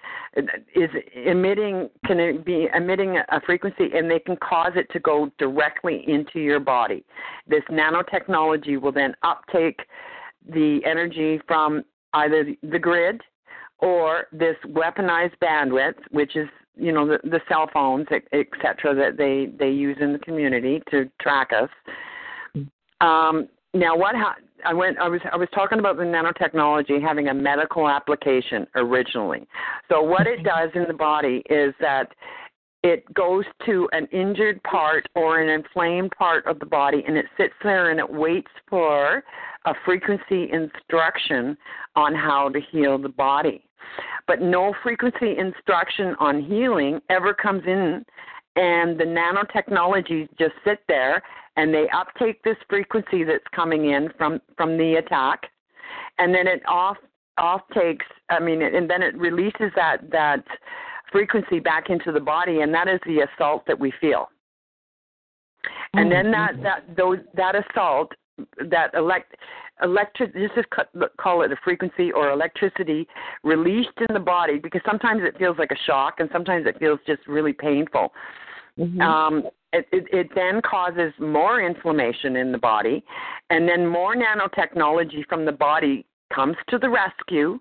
is 0.75 0.89
emitting 1.25 1.89
can 2.05 2.41
be 2.45 2.69
emitting 2.73 3.17
a 3.17 3.41
frequency 3.41 3.89
and 3.93 4.09
they 4.09 4.19
can 4.19 4.38
cause 4.38 4.71
it 4.75 4.89
to 4.91 4.99
go 4.99 5.29
directly 5.38 6.03
into 6.07 6.39
your 6.39 6.59
body. 6.59 7.03
This 7.47 7.63
nanotechnology 7.69 8.79
will 8.79 8.93
then 8.93 9.13
uptake 9.23 9.79
the 10.47 10.79
energy 10.86 11.41
from 11.47 11.83
either 12.13 12.45
the 12.63 12.79
grid 12.79 13.21
or 13.79 14.27
this 14.31 14.55
weaponized 14.67 15.36
bandwidth 15.41 15.95
which 16.12 16.36
is 16.36 16.47
you 16.75 16.91
know 16.91 17.05
the, 17.05 17.19
the 17.29 17.41
cell 17.49 17.69
phones 17.73 18.07
etc 18.31 18.95
that 18.95 19.17
they 19.17 19.51
they 19.57 19.69
use 19.69 19.97
in 19.99 20.13
the 20.13 20.19
community 20.19 20.81
to 20.89 21.09
track 21.21 21.49
us. 21.51 21.69
Um, 23.01 23.49
now 23.73 23.97
what 23.97 24.15
ha- 24.15 24.36
I 24.65 24.73
went. 24.73 24.97
I 24.97 25.07
was. 25.07 25.21
I 25.31 25.38
was 25.38 25.49
talking 25.53 25.79
about 25.79 25.97
the 25.97 26.03
nanotechnology 26.03 27.01
having 27.01 27.27
a 27.27 27.33
medical 27.33 27.89
application 27.89 28.65
originally. 28.75 29.45
So 29.89 30.01
what 30.01 30.27
it 30.27 30.43
does 30.43 30.69
in 30.75 30.86
the 30.88 30.93
body 30.93 31.43
is 31.49 31.73
that 31.79 32.13
it 32.83 33.12
goes 33.13 33.45
to 33.65 33.89
an 33.93 34.07
injured 34.12 34.62
part 34.63 35.07
or 35.15 35.41
an 35.41 35.49
inflamed 35.49 36.12
part 36.17 36.45
of 36.45 36.59
the 36.59 36.65
body, 36.65 37.03
and 37.07 37.17
it 37.17 37.25
sits 37.38 37.53
there 37.63 37.91
and 37.91 37.99
it 37.99 38.09
waits 38.09 38.51
for 38.69 39.23
a 39.65 39.73
frequency 39.86 40.49
instruction 40.51 41.57
on 41.95 42.13
how 42.13 42.49
to 42.49 42.59
heal 42.71 42.97
the 42.97 43.09
body. 43.09 43.63
But 44.27 44.41
no 44.41 44.73
frequency 44.83 45.38
instruction 45.38 46.15
on 46.19 46.41
healing 46.41 46.99
ever 47.09 47.33
comes 47.33 47.63
in 47.65 48.05
and 48.55 48.99
the 48.99 49.03
nanotechnologies 49.03 50.29
just 50.37 50.53
sit 50.63 50.79
there 50.87 51.21
and 51.55 51.73
they 51.73 51.87
uptake 51.89 52.43
this 52.43 52.57
frequency 52.69 53.23
that's 53.23 53.43
coming 53.55 53.91
in 53.91 54.09
from 54.17 54.39
from 54.57 54.77
the 54.77 54.95
attack. 54.95 55.41
And 56.17 56.33
then 56.33 56.47
it 56.47 56.61
off 56.67 56.97
off 57.39 57.61
takes 57.73 58.05
i 58.29 58.39
mean 58.39 58.61
and 58.61 58.87
then 58.87 59.01
it 59.01 59.17
releases 59.17 59.71
that 59.75 59.97
that 60.11 60.43
frequency 61.11 61.59
back 61.59 61.89
into 61.89 62.11
the 62.11 62.19
body 62.19 62.61
and 62.61 62.71
that 62.73 62.87
is 62.87 62.99
the 63.05 63.21
assault 63.21 63.63
that 63.67 63.79
we 63.79 63.91
feel. 63.99 64.29
And 65.95 66.11
then 66.11 66.31
that 66.31 66.53
mm-hmm. 66.53 66.63
that 66.63 66.95
those 66.95 67.19
that 67.35 67.55
assault 67.55 68.11
that 68.69 68.93
elect 68.95 69.35
electric 69.81 70.33
just 70.33 70.67
call 71.17 71.41
it 71.41 71.51
a 71.51 71.55
frequency 71.63 72.11
or 72.11 72.31
electricity 72.31 73.07
released 73.43 73.97
in 74.07 74.13
the 74.13 74.19
body 74.19 74.57
because 74.57 74.81
sometimes 74.85 75.21
it 75.23 75.37
feels 75.37 75.57
like 75.57 75.71
a 75.71 75.77
shock 75.85 76.15
and 76.19 76.29
sometimes 76.31 76.65
it 76.65 76.77
feels 76.79 76.99
just 77.05 77.25
really 77.27 77.53
painful 77.53 78.11
mm-hmm. 78.79 79.01
um, 79.01 79.43
it, 79.71 79.88
it, 79.91 80.05
it 80.12 80.29
then 80.36 80.62
causes 80.62 81.13
more 81.19 81.62
inflammation 81.62 82.36
in 82.36 82.51
the 82.51 82.57
body 82.57 83.03
and 83.49 83.67
then 83.67 83.86
more 83.86 84.15
nanotechnology 84.15 85.25
from 85.27 85.45
the 85.45 85.51
body 85.51 86.05
comes 86.33 86.55
to 86.69 86.77
the 86.77 86.89
rescue 86.89 87.59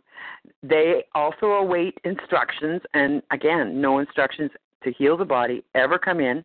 they 0.62 1.05
also 1.14 1.46
await 1.46 1.98
instructions 2.05 2.81
and 2.94 3.22
again 3.31 3.81
no 3.81 3.98
instructions 3.98 4.51
to 4.83 4.92
heal 4.92 5.16
the 5.16 5.25
body 5.25 5.62
ever 5.75 5.98
come 5.98 6.20
in 6.20 6.44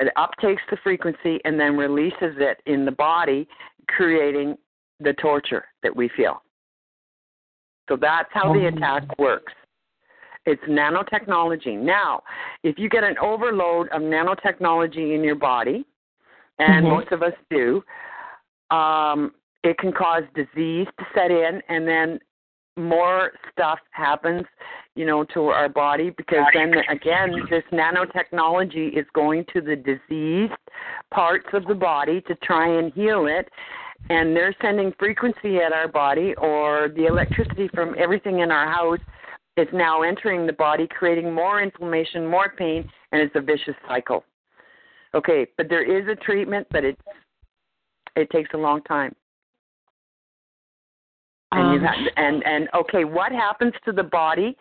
it 0.00 0.12
uptakes 0.16 0.58
the 0.70 0.76
frequency 0.82 1.40
and 1.44 1.58
then 1.58 1.76
releases 1.76 2.34
it 2.38 2.60
in 2.66 2.84
the 2.84 2.92
body 2.92 3.46
creating 3.88 4.56
the 5.00 5.12
torture 5.14 5.64
that 5.82 5.94
we 5.94 6.10
feel. 6.16 6.42
So 7.88 7.96
that's 8.00 8.28
how 8.32 8.52
the 8.52 8.64
oh. 8.64 8.68
attack 8.68 9.18
works. 9.18 9.52
It's 10.46 10.62
nanotechnology. 10.64 11.78
Now, 11.78 12.22
if 12.62 12.78
you 12.78 12.88
get 12.88 13.02
an 13.04 13.16
overload 13.18 13.88
of 13.88 14.02
nanotechnology 14.02 15.14
in 15.14 15.24
your 15.24 15.36
body, 15.36 15.86
and 16.58 16.84
mm-hmm. 16.84 16.94
most 16.94 17.12
of 17.12 17.22
us 17.22 17.32
do, 17.50 17.82
um, 18.70 19.32
it 19.62 19.78
can 19.78 19.92
cause 19.92 20.22
disease 20.34 20.86
to 20.98 21.04
set 21.14 21.30
in, 21.30 21.62
and 21.68 21.88
then 21.88 22.18
more 22.76 23.32
stuff 23.52 23.78
happens, 23.90 24.44
you 24.96 25.06
know, 25.06 25.24
to 25.24 25.46
our 25.46 25.68
body 25.68 26.10
because 26.10 26.44
then 26.52 26.74
again, 26.90 27.32
this 27.48 27.62
nanotechnology 27.72 28.98
is 28.98 29.06
going 29.14 29.44
to 29.52 29.60
the 29.60 29.76
diseased 29.76 30.52
parts 31.12 31.46
of 31.52 31.64
the 31.66 31.74
body 31.74 32.20
to 32.22 32.34
try 32.36 32.78
and 32.78 32.92
heal 32.92 33.26
it, 33.26 33.48
and 34.10 34.36
they're 34.36 34.54
sending 34.60 34.92
frequency 34.98 35.58
at 35.58 35.72
our 35.72 35.88
body 35.88 36.34
or 36.36 36.90
the 36.94 37.06
electricity 37.06 37.68
from 37.68 37.94
everything 37.98 38.40
in 38.40 38.50
our 38.50 38.70
house 38.70 39.00
is 39.56 39.68
now 39.72 40.02
entering 40.02 40.46
the 40.46 40.52
body 40.52 40.86
creating 40.88 41.32
more 41.32 41.62
inflammation 41.62 42.26
more 42.26 42.52
pain 42.56 42.88
and 43.12 43.20
it's 43.20 43.34
a 43.36 43.40
vicious 43.40 43.74
cycle. 43.88 44.24
Okay 45.14 45.46
but 45.56 45.68
there 45.68 45.84
is 45.84 46.06
a 46.08 46.16
treatment 46.16 46.66
but 46.70 46.84
it 46.84 46.98
it 48.16 48.30
takes 48.30 48.50
a 48.54 48.58
long 48.58 48.82
time. 48.82 49.14
And 51.52 51.74
you 51.74 51.86
um. 51.86 51.94
have, 51.94 52.12
and 52.16 52.42
and 52.44 52.68
okay 52.74 53.04
what 53.04 53.32
happens 53.32 53.72
to 53.84 53.92
the 53.92 54.02
body 54.02 54.56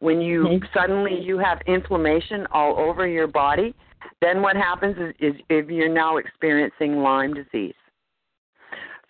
when 0.00 0.20
you 0.20 0.46
okay. 0.46 0.66
suddenly 0.74 1.18
you 1.20 1.38
have 1.38 1.60
inflammation 1.66 2.46
all 2.52 2.78
over 2.78 3.06
your 3.06 3.26
body? 3.26 3.74
Then 4.20 4.42
what 4.42 4.54
happens 4.54 4.96
is, 4.98 5.14
is 5.18 5.40
if 5.48 5.70
you're 5.70 5.88
now 5.88 6.18
experiencing 6.18 6.96
lyme 6.96 7.32
disease. 7.34 7.74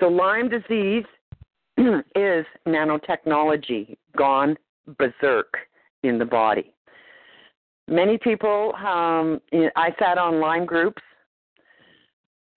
So 0.01 0.09
Lyme 0.09 0.49
disease 0.49 1.05
is 1.79 2.45
nanotechnology 2.67 3.97
gone 4.17 4.57
berserk 4.99 5.57
in 6.03 6.19
the 6.19 6.25
body. 6.25 6.73
Many 7.89 8.19
people, 8.19 8.75
um, 8.77 9.41
I 9.77 9.95
sat 9.99 10.17
on 10.19 10.41
Lyme 10.41 10.65
groups 10.65 11.03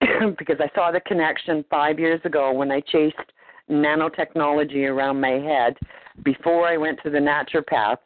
because 0.00 0.56
I 0.60 0.70
saw 0.74 0.90
the 0.90 1.00
connection 1.00 1.64
five 1.70 1.98
years 1.98 2.20
ago 2.24 2.52
when 2.52 2.70
I 2.70 2.80
chased 2.80 3.16
nanotechnology 3.70 4.88
around 4.88 5.20
my 5.20 5.32
head 5.32 5.76
before 6.24 6.66
I 6.66 6.76
went 6.76 6.98
to 7.02 7.10
the 7.10 7.18
naturopath. 7.18 7.98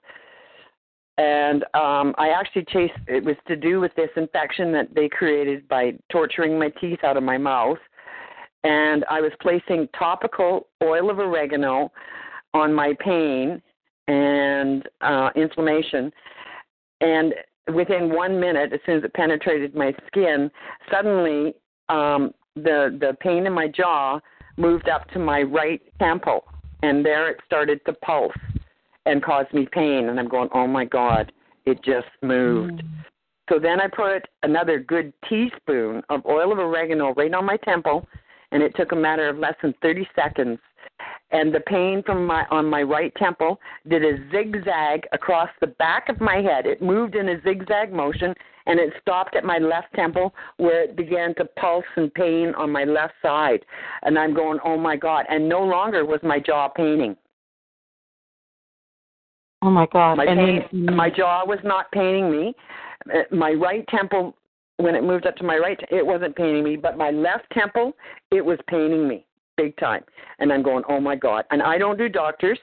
And 1.18 1.62
um, 1.74 2.14
I 2.18 2.30
actually 2.30 2.64
chased, 2.72 2.94
it 3.06 3.22
was 3.22 3.36
to 3.46 3.54
do 3.54 3.78
with 3.78 3.94
this 3.94 4.08
infection 4.16 4.72
that 4.72 4.94
they 4.94 5.08
created 5.08 5.68
by 5.68 5.92
torturing 6.10 6.58
my 6.58 6.70
teeth 6.80 7.04
out 7.04 7.16
of 7.16 7.22
my 7.22 7.38
mouth 7.38 7.78
and 8.64 9.04
I 9.10 9.20
was 9.20 9.32
placing 9.40 9.88
topical 9.98 10.68
oil 10.82 11.10
of 11.10 11.18
oregano 11.18 11.90
on 12.54 12.72
my 12.72 12.94
pain 13.00 13.60
and 14.08 14.88
uh, 15.00 15.30
inflammation. 15.36 16.12
And 17.00 17.34
within 17.74 18.14
one 18.14 18.38
minute, 18.40 18.72
as 18.72 18.80
soon 18.86 18.98
as 18.98 19.04
it 19.04 19.14
penetrated 19.14 19.74
my 19.74 19.94
skin, 20.06 20.50
suddenly 20.90 21.54
um, 21.88 22.32
the 22.54 22.96
the 23.00 23.16
pain 23.20 23.46
in 23.46 23.52
my 23.52 23.68
jaw 23.68 24.20
moved 24.56 24.88
up 24.88 25.08
to 25.10 25.18
my 25.18 25.42
right 25.42 25.80
temple, 25.98 26.44
and 26.82 27.04
there 27.04 27.30
it 27.30 27.38
started 27.46 27.80
to 27.86 27.92
pulse 27.94 28.32
and 29.06 29.22
cause 29.22 29.46
me 29.52 29.66
pain. 29.72 30.08
And 30.08 30.18
I'm 30.18 30.28
going, 30.28 30.48
oh 30.54 30.66
my 30.66 30.84
God, 30.84 31.32
it 31.64 31.82
just 31.82 32.08
moved. 32.22 32.82
Mm. 32.82 32.88
So 33.48 33.58
then 33.58 33.80
I 33.80 33.88
put 33.88 34.24
another 34.44 34.78
good 34.78 35.12
teaspoon 35.28 36.02
of 36.08 36.24
oil 36.26 36.52
of 36.52 36.58
oregano 36.58 37.12
right 37.14 37.32
on 37.34 37.44
my 37.44 37.56
temple 37.58 38.06
and 38.52 38.62
it 38.62 38.74
took 38.76 38.92
a 38.92 38.96
matter 38.96 39.28
of 39.28 39.38
less 39.38 39.54
than 39.62 39.74
30 39.82 40.06
seconds. 40.14 40.58
And 41.32 41.54
the 41.54 41.60
pain 41.60 42.02
from 42.04 42.26
my 42.26 42.44
on 42.50 42.66
my 42.66 42.82
right 42.82 43.12
temple 43.16 43.58
did 43.88 44.04
a 44.04 44.18
zigzag 44.30 45.06
across 45.12 45.48
the 45.60 45.68
back 45.68 46.10
of 46.10 46.20
my 46.20 46.36
head. 46.36 46.66
It 46.66 46.82
moved 46.82 47.14
in 47.14 47.30
a 47.30 47.40
zigzag 47.42 47.90
motion, 47.90 48.34
and 48.66 48.78
it 48.78 48.92
stopped 49.00 49.34
at 49.34 49.42
my 49.42 49.56
left 49.56 49.94
temple 49.94 50.34
where 50.58 50.84
it 50.84 50.94
began 50.94 51.34
to 51.36 51.46
pulse 51.58 51.86
and 51.96 52.12
pain 52.12 52.52
on 52.58 52.70
my 52.70 52.84
left 52.84 53.14
side. 53.22 53.60
And 54.02 54.18
I'm 54.18 54.34
going, 54.34 54.58
oh 54.62 54.76
my 54.76 54.94
god! 54.94 55.24
And 55.30 55.48
no 55.48 55.62
longer 55.62 56.04
was 56.04 56.20
my 56.22 56.38
jaw 56.38 56.68
paining. 56.68 57.16
Oh 59.62 59.70
my 59.70 59.86
God! 59.90 60.16
My, 60.16 60.26
pain, 60.26 60.68
my 60.72 61.08
jaw 61.08 61.46
was 61.46 61.60
not 61.64 61.90
paining 61.92 62.30
me. 62.30 62.54
My 63.30 63.52
right 63.52 63.86
temple 63.88 64.36
when 64.76 64.94
it 64.94 65.02
moved 65.04 65.26
up 65.26 65.36
to 65.36 65.44
my 65.44 65.56
right, 65.56 65.78
it 65.90 66.04
wasn't 66.04 66.34
paining 66.36 66.64
me, 66.64 66.76
but 66.76 66.98
my 66.98 67.10
left 67.10 67.44
temple, 67.52 67.92
it 68.30 68.44
was 68.44 68.58
paining 68.68 69.06
me 69.06 69.24
big 69.56 69.76
time. 69.76 70.02
And 70.38 70.52
I'm 70.52 70.62
going, 70.62 70.84
oh 70.88 71.00
my 71.00 71.16
God. 71.16 71.44
And 71.50 71.62
I 71.62 71.78
don't 71.78 71.98
do 71.98 72.08
doctors. 72.08 72.58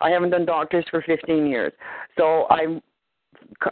I 0.00 0.10
haven't 0.10 0.30
done 0.30 0.44
doctors 0.44 0.84
for 0.90 1.02
15 1.02 1.46
years. 1.46 1.72
So 2.18 2.46
I 2.50 2.80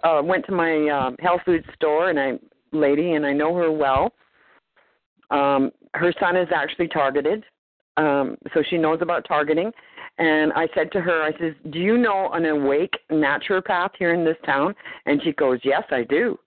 uh, 0.03 0.23
went 0.23 0.47
to 0.47 0.53
my 0.53 0.89
um, 0.89 1.17
health 1.21 1.43
food 1.45 1.65
store 1.75 2.11
and 2.11 2.19
I 2.19 2.39
lady 2.73 3.13
and 3.13 3.25
I 3.25 3.33
know 3.33 3.55
her 3.55 3.71
well. 3.71 4.13
Um, 5.31 5.71
her 5.95 6.13
son 6.21 6.37
is 6.37 6.49
actually 6.55 6.89
targeted, 6.89 7.45
um, 7.97 8.37
so 8.53 8.63
she 8.69 8.77
knows 8.77 8.99
about 9.01 9.25
targeting. 9.27 9.71
And 10.19 10.53
I 10.53 10.69
said 10.75 10.93
to 10.93 11.01
her, 11.01 11.23
I 11.23 11.33
says, 11.39 11.55
"Do 11.71 11.79
you 11.79 11.97
know 11.97 12.31
an 12.33 12.45
awake 12.47 12.95
naturopath 13.11 13.91
here 13.99 14.15
in 14.15 14.25
this 14.25 14.37
town?" 14.45 14.75
And 15.07 15.21
she 15.23 15.33
goes, 15.33 15.59
"Yes, 15.65 15.83
I 15.91 16.05
do." 16.05 16.39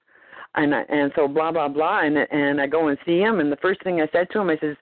And 0.56 0.74
I, 0.74 0.82
and 0.84 1.12
so 1.16 1.28
blah 1.28 1.52
blah 1.52 1.68
blah, 1.68 2.02
and 2.02 2.18
and 2.18 2.62
I 2.62 2.68
go 2.68 2.88
and 2.88 2.98
see 3.06 3.20
him. 3.20 3.40
And 3.40 3.52
the 3.52 3.58
first 3.58 3.84
thing 3.84 4.00
I 4.00 4.08
said 4.14 4.30
to 4.32 4.40
him, 4.40 4.50
I 4.50 4.58
says, 4.58 4.78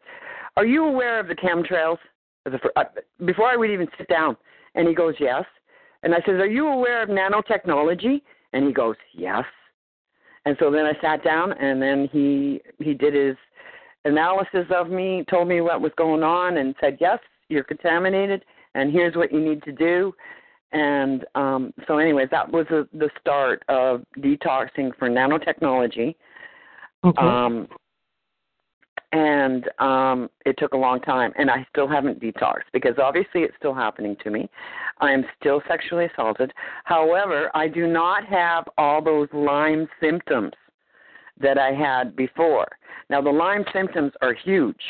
"Are 0.58 0.66
you 0.66 0.86
aware 0.86 1.20
of 1.20 1.28
the 1.28 1.36
chemtrails?" 1.36 1.98
Uh, 2.46 2.84
before 3.26 3.48
I 3.48 3.56
would 3.56 3.72
even 3.72 3.88
sit 3.98 4.08
down, 4.08 4.38
and 4.76 4.88
he 4.88 4.94
goes, 4.94 5.16
"Yes." 5.20 5.46
And 6.04 6.14
I 6.14 6.20
says, 6.20 6.40
"Are 6.40 6.48
you 6.48 6.68
aware 6.68 7.02
of 7.02 7.10
nanotechnology?" 7.10 8.22
And 8.54 8.68
he 8.68 8.74
goes, 8.74 8.96
"Yes." 9.14 9.46
And 10.46 10.56
so 10.60 10.70
then 10.70 10.86
I 10.86 10.94
sat 11.02 11.24
down, 11.24 11.54
and 11.54 11.82
then 11.82 12.08
he 12.12 12.62
he 12.80 12.94
did 12.94 13.14
his 13.14 13.36
analysis 14.06 14.68
of 14.70 14.90
me, 14.90 15.26
told 15.30 15.48
me 15.48 15.62
what 15.62 15.82
was 15.82 15.92
going 15.98 16.24
on, 16.24 16.58
and 16.58 16.76
said, 16.80 16.98
"Yes, 17.00 17.20
you're 17.50 17.64
contaminated, 17.64 18.46
and 18.76 18.92
here's 18.92 19.16
what 19.16 19.32
you 19.32 19.40
need 19.40 19.64
to 19.64 19.72
do." 19.72 20.14
And 20.72 21.26
um, 21.36 21.74
so, 21.88 21.98
anyways, 21.98 22.30
that 22.32 22.52
was 22.52 22.66
a, 22.70 22.88
the 22.94 23.10
start 23.20 23.64
of 23.70 24.04
detoxing 24.20 24.96
for 24.98 25.10
nanotechnology. 25.10 26.16
Okay. 27.04 27.22
Um, 27.22 27.68
and 29.16 29.70
um, 29.80 30.30
it 30.46 30.58
took 30.58 30.74
a 30.74 30.78
long 30.78 31.00
time, 31.00 31.32
and 31.38 31.50
I 31.50 31.66
still 31.70 31.88
haven't 31.88 32.22
detoxed 32.22 32.68
because 32.74 32.96
obviously 33.02 33.42
it's 33.44 33.56
still 33.58 33.74
happening 33.74 34.18
to 34.24 34.30
me. 34.30 34.50
I 35.00 35.12
am 35.12 35.24
still 35.40 35.62
sexually 35.70 36.06
assaulted. 36.06 36.52
However, 36.84 37.50
I 37.56 37.70
do 37.70 37.88
not 37.88 38.26
have 38.26 38.66
all 38.78 39.02
those 39.02 39.30
Lyme 39.32 39.88
symptoms 40.02 40.52
that 41.40 41.58
I 41.58 41.72
had 41.72 42.14
before. 42.18 42.68
Now, 43.10 43.22
the 43.22 43.30
Lyme 43.30 43.64
symptoms 43.72 44.12
are 44.22 44.34
huge. 44.34 44.82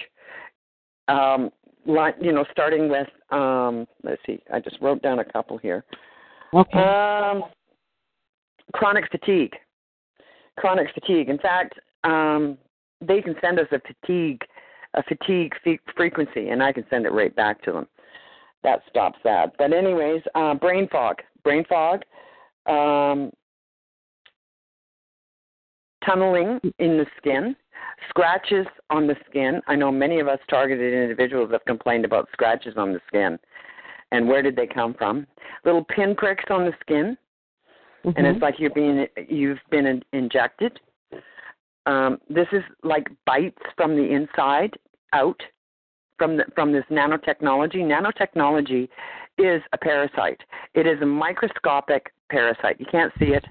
Um, 1.07 1.51
you 1.85 2.31
know, 2.31 2.45
starting 2.51 2.89
with, 2.89 3.07
um, 3.29 3.85
let's 4.03 4.21
see, 4.25 4.39
I 4.51 4.59
just 4.59 4.77
wrote 4.81 5.03
down 5.03 5.19
a 5.19 5.25
couple 5.25 5.59
here. 5.59 5.85
Okay. 6.51 6.79
Um, 6.79 7.43
chronic 8.73 9.05
fatigue. 9.11 9.53
Chronic 10.57 10.87
fatigue. 10.95 11.29
In 11.29 11.37
fact, 11.37 11.75
um, 12.03 12.57
they 13.07 13.21
can 13.21 13.35
send 13.41 13.59
us 13.59 13.67
a 13.71 13.79
fatigue 13.79 14.41
a 14.95 15.03
fatigue 15.03 15.53
frequency, 15.95 16.49
and 16.49 16.63
I 16.63 16.71
can 16.71 16.85
send 16.89 17.05
it 17.05 17.11
right 17.11 17.35
back 17.35 17.61
to 17.63 17.71
them. 17.71 17.87
That 18.63 18.81
stops 18.89 19.19
that. 19.23 19.53
But 19.57 19.73
anyways, 19.73 20.21
uh, 20.33 20.55
brain 20.55 20.87
fog, 20.91 21.17
brain 21.43 21.63
fog, 21.69 22.01
um, 22.65 23.31
tunneling 26.05 26.59
in 26.79 26.97
the 26.97 27.05
skin, 27.17 27.55
scratches 28.09 28.65
on 28.89 29.07
the 29.07 29.15
skin. 29.29 29.61
I 29.67 29.75
know 29.75 29.91
many 29.91 30.19
of 30.19 30.27
us 30.27 30.39
targeted 30.49 30.93
individuals 30.93 31.51
have 31.51 31.65
complained 31.65 32.05
about 32.05 32.29
scratches 32.31 32.73
on 32.77 32.93
the 32.93 32.99
skin. 33.07 33.37
And 34.11 34.27
where 34.27 34.41
did 34.41 34.55
they 34.55 34.67
come 34.67 34.93
from? 34.93 35.27
Little 35.65 35.83
pinpricks 35.83 36.45
on 36.49 36.65
the 36.65 36.73
skin, 36.79 37.17
mm-hmm. 38.05 38.17
and 38.17 38.27
it's 38.27 38.41
like 38.41 38.55
you're 38.59 38.69
being 38.69 39.07
you've 39.27 39.59
been 39.71 40.01
injected. 40.13 40.79
Um, 41.85 42.17
this 42.29 42.47
is 42.51 42.63
like 42.83 43.07
bites 43.25 43.61
from 43.75 43.95
the 43.95 44.03
inside 44.03 44.71
out 45.13 45.39
from 46.17 46.37
the, 46.37 46.45
from 46.55 46.71
this 46.71 46.83
nanotechnology. 46.89 47.77
Nanotechnology 47.77 48.87
is 49.37 49.61
a 49.73 49.77
parasite. 49.77 50.39
It 50.73 50.87
is 50.87 51.01
a 51.01 51.05
microscopic 51.05 52.13
parasite. 52.29 52.79
You 52.79 52.85
can't 52.89 53.13
see 53.19 53.33
it 53.33 53.45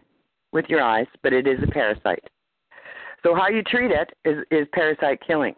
with 0.53 0.67
your 0.69 0.83
eyes, 0.83 1.07
but 1.23 1.33
it 1.33 1.47
is 1.47 1.59
a 1.63 1.67
parasite. 1.67 2.25
So 3.23 3.35
how 3.35 3.49
you 3.49 3.63
treat 3.63 3.91
it 3.91 4.11
is, 4.25 4.45
is 4.51 4.67
parasite 4.73 5.21
killing. 5.27 5.55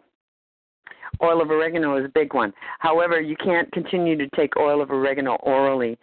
Oil 1.21 1.41
of 1.41 1.49
oregano 1.49 1.97
is 1.97 2.05
a 2.05 2.09
big 2.09 2.33
one. 2.33 2.53
However, 2.79 3.19
you 3.19 3.35
can't 3.37 3.71
continue 3.71 4.17
to 4.17 4.27
take 4.35 4.57
oil 4.57 4.81
of 4.81 4.91
oregano 4.91 5.35
orally 5.43 5.97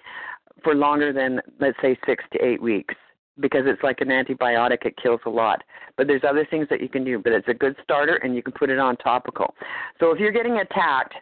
for 0.62 0.74
longer 0.74 1.12
than 1.12 1.40
let's 1.60 1.76
say 1.82 1.96
six 2.06 2.24
to 2.32 2.44
eight 2.44 2.60
weeks 2.60 2.94
because 3.40 3.62
it's 3.64 3.82
like 3.82 4.00
an 4.00 4.08
antibiotic 4.08 4.84
it 4.84 4.94
kills 5.02 5.20
a 5.26 5.30
lot 5.30 5.62
but 5.96 6.06
there's 6.06 6.22
other 6.28 6.46
things 6.50 6.66
that 6.70 6.80
you 6.80 6.88
can 6.88 7.04
do 7.04 7.18
but 7.18 7.32
it's 7.32 7.48
a 7.48 7.54
good 7.54 7.76
starter 7.82 8.16
and 8.16 8.34
you 8.34 8.42
can 8.42 8.52
put 8.52 8.70
it 8.70 8.78
on 8.78 8.96
topical 8.96 9.54
so 10.00 10.10
if 10.10 10.18
you're 10.18 10.32
getting 10.32 10.58
attacked 10.58 11.14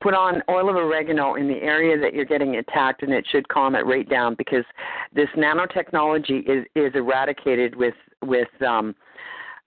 put 0.00 0.14
on 0.14 0.42
oil 0.50 0.68
of 0.68 0.76
oregano 0.76 1.34
in 1.34 1.48
the 1.48 1.56
area 1.56 1.98
that 1.98 2.14
you're 2.14 2.24
getting 2.24 2.56
attacked 2.56 3.02
and 3.02 3.12
it 3.12 3.26
should 3.30 3.48
calm 3.48 3.74
it 3.74 3.86
right 3.86 4.08
down 4.08 4.34
because 4.36 4.64
this 5.14 5.28
nanotechnology 5.36 6.48
is 6.48 6.64
is 6.74 6.92
eradicated 6.94 7.74
with 7.74 7.94
with 8.22 8.48
um 8.66 8.94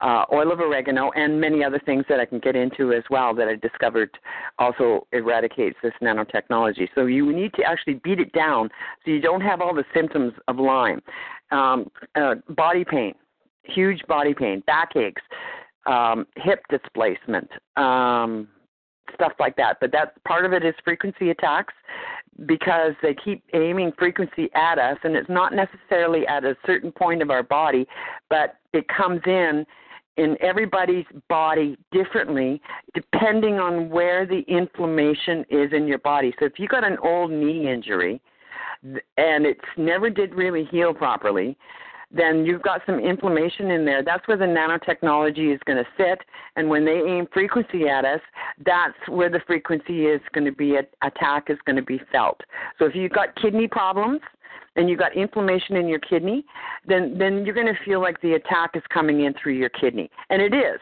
uh, 0.01 0.25
oil 0.33 0.51
of 0.51 0.59
oregano, 0.59 1.11
and 1.15 1.39
many 1.39 1.63
other 1.63 1.79
things 1.85 2.03
that 2.09 2.19
I 2.19 2.25
can 2.25 2.39
get 2.39 2.55
into 2.55 2.91
as 2.91 3.03
well 3.09 3.33
that 3.35 3.47
I 3.47 3.55
discovered 3.55 4.09
also 4.59 5.07
eradicates 5.13 5.77
this 5.81 5.93
nanotechnology. 6.01 6.89
So 6.93 7.05
you 7.05 7.31
need 7.31 7.53
to 7.53 7.63
actually 7.63 7.95
beat 8.03 8.19
it 8.19 8.31
down 8.33 8.69
so 9.03 9.11
you 9.11 9.21
don't 9.21 9.41
have 9.41 9.61
all 9.61 9.73
the 9.73 9.85
symptoms 9.93 10.33
of 10.47 10.57
Lyme. 10.57 11.01
Um, 11.51 11.89
uh, 12.15 12.35
body 12.49 12.83
pain, 12.83 13.13
huge 13.63 14.01
body 14.07 14.33
pain, 14.33 14.63
backaches, 14.65 15.13
um, 15.85 16.25
hip 16.37 16.63
displacement, 16.69 17.49
um, 17.77 18.47
stuff 19.13 19.33
like 19.39 19.55
that. 19.57 19.77
But 19.79 19.91
that 19.91 20.21
part 20.23 20.45
of 20.45 20.53
it 20.53 20.65
is 20.65 20.73
frequency 20.83 21.29
attacks 21.29 21.73
because 22.47 22.93
they 23.01 23.13
keep 23.13 23.43
aiming 23.53 23.93
frequency 23.97 24.49
at 24.55 24.77
us, 24.77 24.97
and 25.03 25.15
it's 25.15 25.29
not 25.29 25.53
necessarily 25.53 26.27
at 26.27 26.43
a 26.43 26.55
certain 26.65 26.91
point 26.91 27.21
of 27.21 27.29
our 27.29 27.43
body, 27.43 27.87
but 28.29 28.55
it 28.73 28.85
comes 28.87 29.21
in 29.25 29.65
in 30.17 30.37
everybody's 30.41 31.05
body 31.29 31.77
differently 31.91 32.61
depending 32.93 33.59
on 33.59 33.89
where 33.89 34.25
the 34.25 34.45
inflammation 34.47 35.43
is 35.49 35.73
in 35.73 35.87
your 35.87 35.97
body. 35.99 36.33
So 36.39 36.45
if 36.45 36.53
you 36.57 36.67
got 36.67 36.85
an 36.85 36.97
old 37.03 37.31
knee 37.31 37.69
injury 37.69 38.21
and 39.17 39.45
it's 39.45 39.59
never 39.77 40.09
did 40.09 40.35
really 40.35 40.65
heal 40.65 40.93
properly, 40.93 41.57
then 42.11 42.45
you've 42.45 42.61
got 42.61 42.81
some 42.85 42.99
inflammation 42.99 43.71
in 43.71 43.85
there. 43.85 44.03
That's 44.03 44.27
where 44.27 44.37
the 44.37 44.45
nanotechnology 44.45 45.53
is 45.53 45.59
going 45.65 45.83
to 45.83 45.89
sit. 45.97 46.19
And 46.55 46.69
when 46.69 46.85
they 46.85 47.01
aim 47.05 47.27
frequency 47.33 47.87
at 47.87 48.05
us, 48.05 48.21
that's 48.65 48.97
where 49.09 49.29
the 49.29 49.41
frequency 49.47 50.05
is 50.05 50.21
going 50.33 50.45
to 50.45 50.51
be, 50.51 50.77
attack 51.03 51.49
is 51.49 51.57
going 51.65 51.75
to 51.75 51.81
be 51.81 51.99
felt. 52.11 52.39
So 52.79 52.85
if 52.85 52.95
you've 52.95 53.11
got 53.11 53.35
kidney 53.35 53.67
problems, 53.67 54.21
and 54.77 54.89
you've 54.89 54.99
got 54.99 55.15
inflammation 55.15 55.77
in 55.77 55.87
your 55.87 55.99
kidney, 55.99 56.45
then 56.85 57.17
then 57.17 57.45
you're 57.45 57.55
going 57.55 57.65
to 57.65 57.85
feel 57.85 58.01
like 58.01 58.19
the 58.21 58.33
attack 58.33 58.71
is 58.75 58.83
coming 58.93 59.23
in 59.23 59.33
through 59.41 59.53
your 59.53 59.69
kidney, 59.69 60.09
and 60.29 60.41
it 60.41 60.53
is 60.53 60.79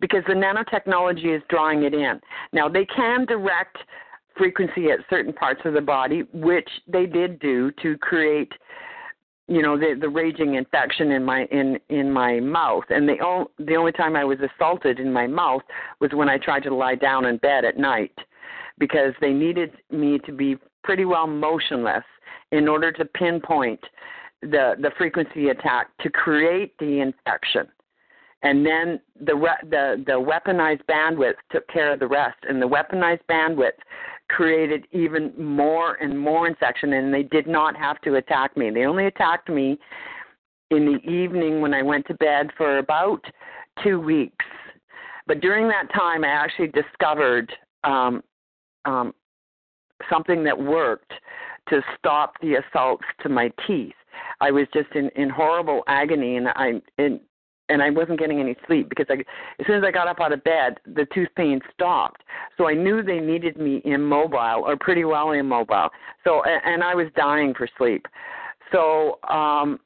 because 0.00 0.22
the 0.26 0.34
nanotechnology 0.34 1.34
is 1.34 1.42
drawing 1.48 1.84
it 1.84 1.94
in. 1.94 2.20
Now 2.52 2.68
they 2.68 2.84
can 2.84 3.24
direct 3.24 3.78
frequency 4.38 4.90
at 4.90 5.00
certain 5.10 5.32
parts 5.32 5.60
of 5.64 5.74
the 5.74 5.80
body, 5.80 6.22
which 6.32 6.68
they 6.86 7.06
did 7.06 7.38
do 7.40 7.70
to 7.82 7.98
create 7.98 8.52
you 9.50 9.62
know 9.62 9.78
the 9.78 9.96
the 9.98 10.08
raging 10.08 10.54
infection 10.54 11.10
in 11.10 11.24
my 11.24 11.44
in 11.46 11.78
in 11.88 12.12
my 12.12 12.38
mouth 12.38 12.84
and 12.90 13.08
the 13.08 13.18
only 13.24 13.46
the 13.58 13.76
only 13.76 13.92
time 13.92 14.14
I 14.14 14.22
was 14.22 14.36
assaulted 14.40 15.00
in 15.00 15.10
my 15.10 15.26
mouth 15.26 15.62
was 16.00 16.10
when 16.12 16.28
I 16.28 16.36
tried 16.36 16.64
to 16.64 16.74
lie 16.74 16.96
down 16.96 17.24
in 17.24 17.38
bed 17.38 17.64
at 17.64 17.78
night 17.78 18.12
because 18.78 19.14
they 19.22 19.32
needed 19.32 19.72
me 19.90 20.18
to 20.26 20.32
be 20.32 20.58
pretty 20.84 21.04
well 21.04 21.26
motionless 21.26 22.04
in 22.52 22.68
order 22.68 22.92
to 22.92 23.04
pinpoint 23.04 23.80
the, 24.42 24.74
the 24.80 24.90
frequency 24.96 25.48
attack 25.48 25.88
to 26.00 26.10
create 26.10 26.76
the 26.78 27.00
infection. 27.00 27.66
And 28.42 28.64
then 28.64 29.00
the, 29.20 29.34
the, 29.68 30.04
the 30.06 30.12
weaponized 30.12 30.84
bandwidth 30.88 31.34
took 31.50 31.66
care 31.68 31.92
of 31.92 31.98
the 31.98 32.06
rest. 32.06 32.36
And 32.48 32.62
the 32.62 32.68
weaponized 32.68 33.22
bandwidth 33.28 33.72
created 34.28 34.86
even 34.92 35.32
more 35.36 35.94
and 35.94 36.18
more 36.18 36.46
infection, 36.46 36.92
and 36.94 37.12
they 37.12 37.22
did 37.22 37.46
not 37.46 37.76
have 37.76 38.00
to 38.02 38.16
attack 38.16 38.56
me. 38.56 38.70
They 38.70 38.84
only 38.84 39.06
attacked 39.06 39.48
me 39.48 39.78
in 40.70 40.84
the 40.84 41.10
evening 41.10 41.60
when 41.60 41.72
I 41.72 41.82
went 41.82 42.06
to 42.06 42.14
bed 42.14 42.50
for 42.56 42.78
about 42.78 43.24
two 43.82 43.98
weeks. 43.98 44.44
But 45.26 45.40
during 45.40 45.68
that 45.68 45.92
time, 45.94 46.24
I 46.24 46.28
actually 46.28 46.68
discovered 46.68 47.52
um, 47.84 48.22
um, 48.84 49.14
something 50.10 50.44
that 50.44 50.58
worked 50.58 51.12
to 51.68 51.82
stop 51.98 52.34
the 52.40 52.56
assaults 52.56 53.04
to 53.22 53.28
my 53.28 53.50
teeth. 53.66 53.94
I 54.40 54.50
was 54.50 54.66
just 54.72 54.90
in 54.94 55.10
in 55.16 55.28
horrible 55.28 55.82
agony, 55.86 56.36
and 56.36 56.48
I 56.48 56.80
in 56.98 57.20
and 57.68 57.82
I 57.82 57.90
wasn't 57.90 58.18
getting 58.18 58.40
any 58.40 58.56
sleep 58.66 58.88
because 58.88 59.06
I, 59.08 59.14
as 59.60 59.66
soon 59.66 59.76
as 59.76 59.84
I 59.84 59.90
got 59.90 60.08
up 60.08 60.20
out 60.20 60.32
of 60.32 60.42
bed, 60.44 60.78
the 60.86 61.06
tooth 61.14 61.28
pain 61.36 61.60
stopped. 61.72 62.22
So 62.56 62.68
I 62.68 62.74
knew 62.74 63.02
they 63.02 63.20
needed 63.20 63.56
me 63.56 63.82
immobile 63.84 64.64
or 64.66 64.76
pretty 64.76 65.04
well 65.04 65.32
immobile. 65.32 65.88
So 66.24 66.42
and 66.44 66.82
I 66.82 66.94
was 66.94 67.06
dying 67.16 67.54
for 67.54 67.68
sleep. 67.76 68.06
So 68.72 69.18
um 69.28 69.80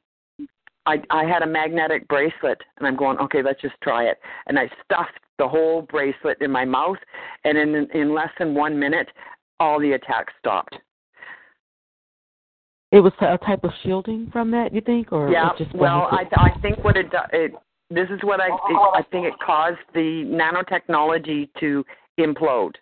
I 0.85 0.97
I 1.09 1.25
had 1.25 1.41
a 1.41 1.47
magnetic 1.47 2.07
bracelet 2.07 2.61
and 2.77 2.87
I'm 2.87 2.95
going, 2.95 3.17
okay, 3.19 3.41
let's 3.43 3.61
just 3.61 3.75
try 3.83 4.05
it. 4.05 4.17
And 4.47 4.57
I 4.57 4.69
stuffed 4.83 5.19
the 5.39 5.47
whole 5.47 5.81
bracelet 5.83 6.37
in 6.41 6.51
my 6.51 6.65
mouth 6.65 6.97
and 7.43 7.57
in 7.57 7.87
in 7.93 8.13
less 8.13 8.29
than 8.39 8.55
1 8.55 8.79
minute 8.79 9.09
all 9.59 9.79
the 9.79 9.93
attacks 9.93 10.33
stopped. 10.39 10.75
It 12.91 12.99
was 12.99 13.11
a 13.21 13.39
type 13.39 13.63
of 13.63 13.71
shielding 13.81 14.29
from 14.31 14.51
that, 14.51 14.71
you 14.71 14.79
think, 14.79 15.11
or 15.11 15.31
yeah? 15.31 15.49
just 15.57 15.73
well, 15.73 16.07
I 16.11 16.25
I 16.35 16.59
think 16.61 16.83
what 16.83 16.95
it, 16.95 17.07
it 17.31 17.53
this 17.93 18.09
is 18.09 18.19
what 18.23 18.39
I 18.41 18.49
I 18.49 19.03
think 19.11 19.25
it 19.25 19.33
caused 19.45 19.79
the 19.93 20.23
nanotechnology 20.25 21.49
to 21.59 21.83
implode. 22.19 22.73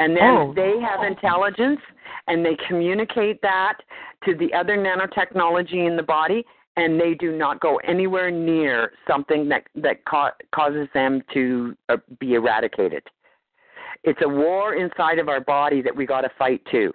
And 0.00 0.16
then 0.16 0.24
oh. 0.24 0.52
they 0.54 0.74
have 0.80 1.04
intelligence 1.06 1.80
and 2.26 2.44
they 2.44 2.56
communicate 2.68 3.40
that 3.42 3.78
to 4.24 4.34
the 4.34 4.52
other 4.52 4.76
nanotechnology 4.76 5.86
in 5.86 5.96
the 5.96 6.02
body 6.02 6.44
and 6.76 7.00
they 7.00 7.14
do 7.14 7.36
not 7.36 7.60
go 7.60 7.76
anywhere 7.86 8.30
near 8.30 8.92
something 9.06 9.48
that 9.48 9.64
that 9.76 10.04
ca- 10.04 10.34
causes 10.54 10.88
them 10.94 11.22
to 11.32 11.76
uh, 11.88 11.96
be 12.18 12.34
eradicated. 12.34 13.02
It's 14.02 14.20
a 14.22 14.28
war 14.28 14.74
inside 14.74 15.18
of 15.18 15.28
our 15.28 15.40
body 15.40 15.80
that 15.82 15.94
we 15.94 16.04
got 16.04 16.22
to 16.22 16.30
fight 16.38 16.60
too. 16.70 16.92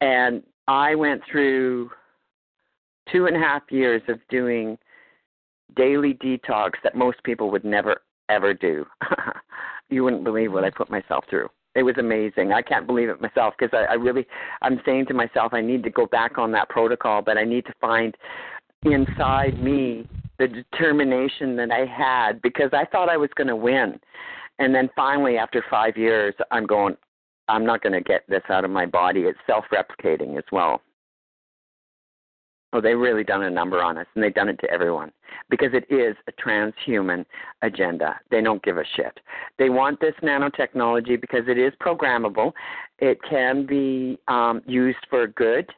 And 0.00 0.42
I 0.66 0.94
went 0.94 1.22
through 1.30 1.90
two 3.12 3.26
and 3.26 3.36
a 3.36 3.38
half 3.38 3.62
years 3.70 4.02
of 4.08 4.18
doing 4.28 4.76
daily 5.76 6.14
detox 6.14 6.72
that 6.82 6.94
most 6.94 7.22
people 7.24 7.50
would 7.50 7.64
never 7.64 8.00
ever 8.28 8.54
do. 8.54 8.86
you 9.90 10.04
wouldn't 10.04 10.24
believe 10.24 10.52
what 10.52 10.64
I 10.64 10.70
put 10.70 10.90
myself 10.90 11.24
through. 11.28 11.48
It 11.74 11.82
was 11.82 11.96
amazing. 11.98 12.52
I 12.52 12.62
can't 12.62 12.86
believe 12.86 13.08
it 13.08 13.20
myself 13.20 13.54
because 13.58 13.72
I, 13.72 13.92
I 13.92 13.94
really, 13.94 14.26
I'm 14.62 14.80
saying 14.84 15.06
to 15.06 15.14
myself, 15.14 15.52
I 15.52 15.60
need 15.60 15.82
to 15.84 15.90
go 15.90 16.06
back 16.06 16.38
on 16.38 16.50
that 16.52 16.68
protocol, 16.68 17.22
but 17.22 17.38
I 17.38 17.44
need 17.44 17.64
to 17.66 17.74
find 17.80 18.16
inside 18.84 19.62
me 19.62 20.06
the 20.38 20.48
determination 20.48 21.54
that 21.56 21.70
I 21.70 21.84
had 21.86 22.40
because 22.42 22.70
I 22.72 22.86
thought 22.86 23.08
I 23.08 23.16
was 23.16 23.30
going 23.36 23.48
to 23.48 23.56
win. 23.56 24.00
And 24.58 24.74
then 24.74 24.90
finally, 24.96 25.36
after 25.36 25.64
five 25.70 25.96
years, 25.96 26.34
I'm 26.50 26.66
going, 26.66 26.96
I'm 27.48 27.64
not 27.64 27.82
going 27.82 27.92
to 27.92 28.00
get 28.00 28.24
this 28.28 28.42
out 28.48 28.64
of 28.64 28.70
my 28.70 28.86
body. 28.86 29.20
It's 29.22 29.38
self 29.46 29.64
replicating 29.72 30.38
as 30.38 30.44
well. 30.50 30.82
Oh, 32.72 32.80
they've 32.80 32.98
really 32.98 33.24
done 33.24 33.42
a 33.42 33.50
number 33.50 33.82
on 33.82 33.98
us, 33.98 34.06
and 34.14 34.22
they've 34.22 34.34
done 34.34 34.48
it 34.48 34.58
to 34.60 34.70
everyone 34.70 35.10
because 35.48 35.70
it 35.72 35.92
is 35.92 36.16
a 36.28 36.32
transhuman 36.32 37.24
agenda. 37.62 38.18
They 38.30 38.40
don't 38.40 38.62
give 38.62 38.78
a 38.78 38.84
shit. 38.96 39.18
They 39.58 39.70
want 39.70 40.00
this 40.00 40.14
nanotechnology 40.22 41.20
because 41.20 41.48
it 41.48 41.58
is 41.58 41.72
programmable. 41.82 42.52
It 43.00 43.18
can 43.28 43.66
be 43.66 44.18
um, 44.28 44.62
used 44.66 44.98
for 45.08 45.26
good 45.26 45.68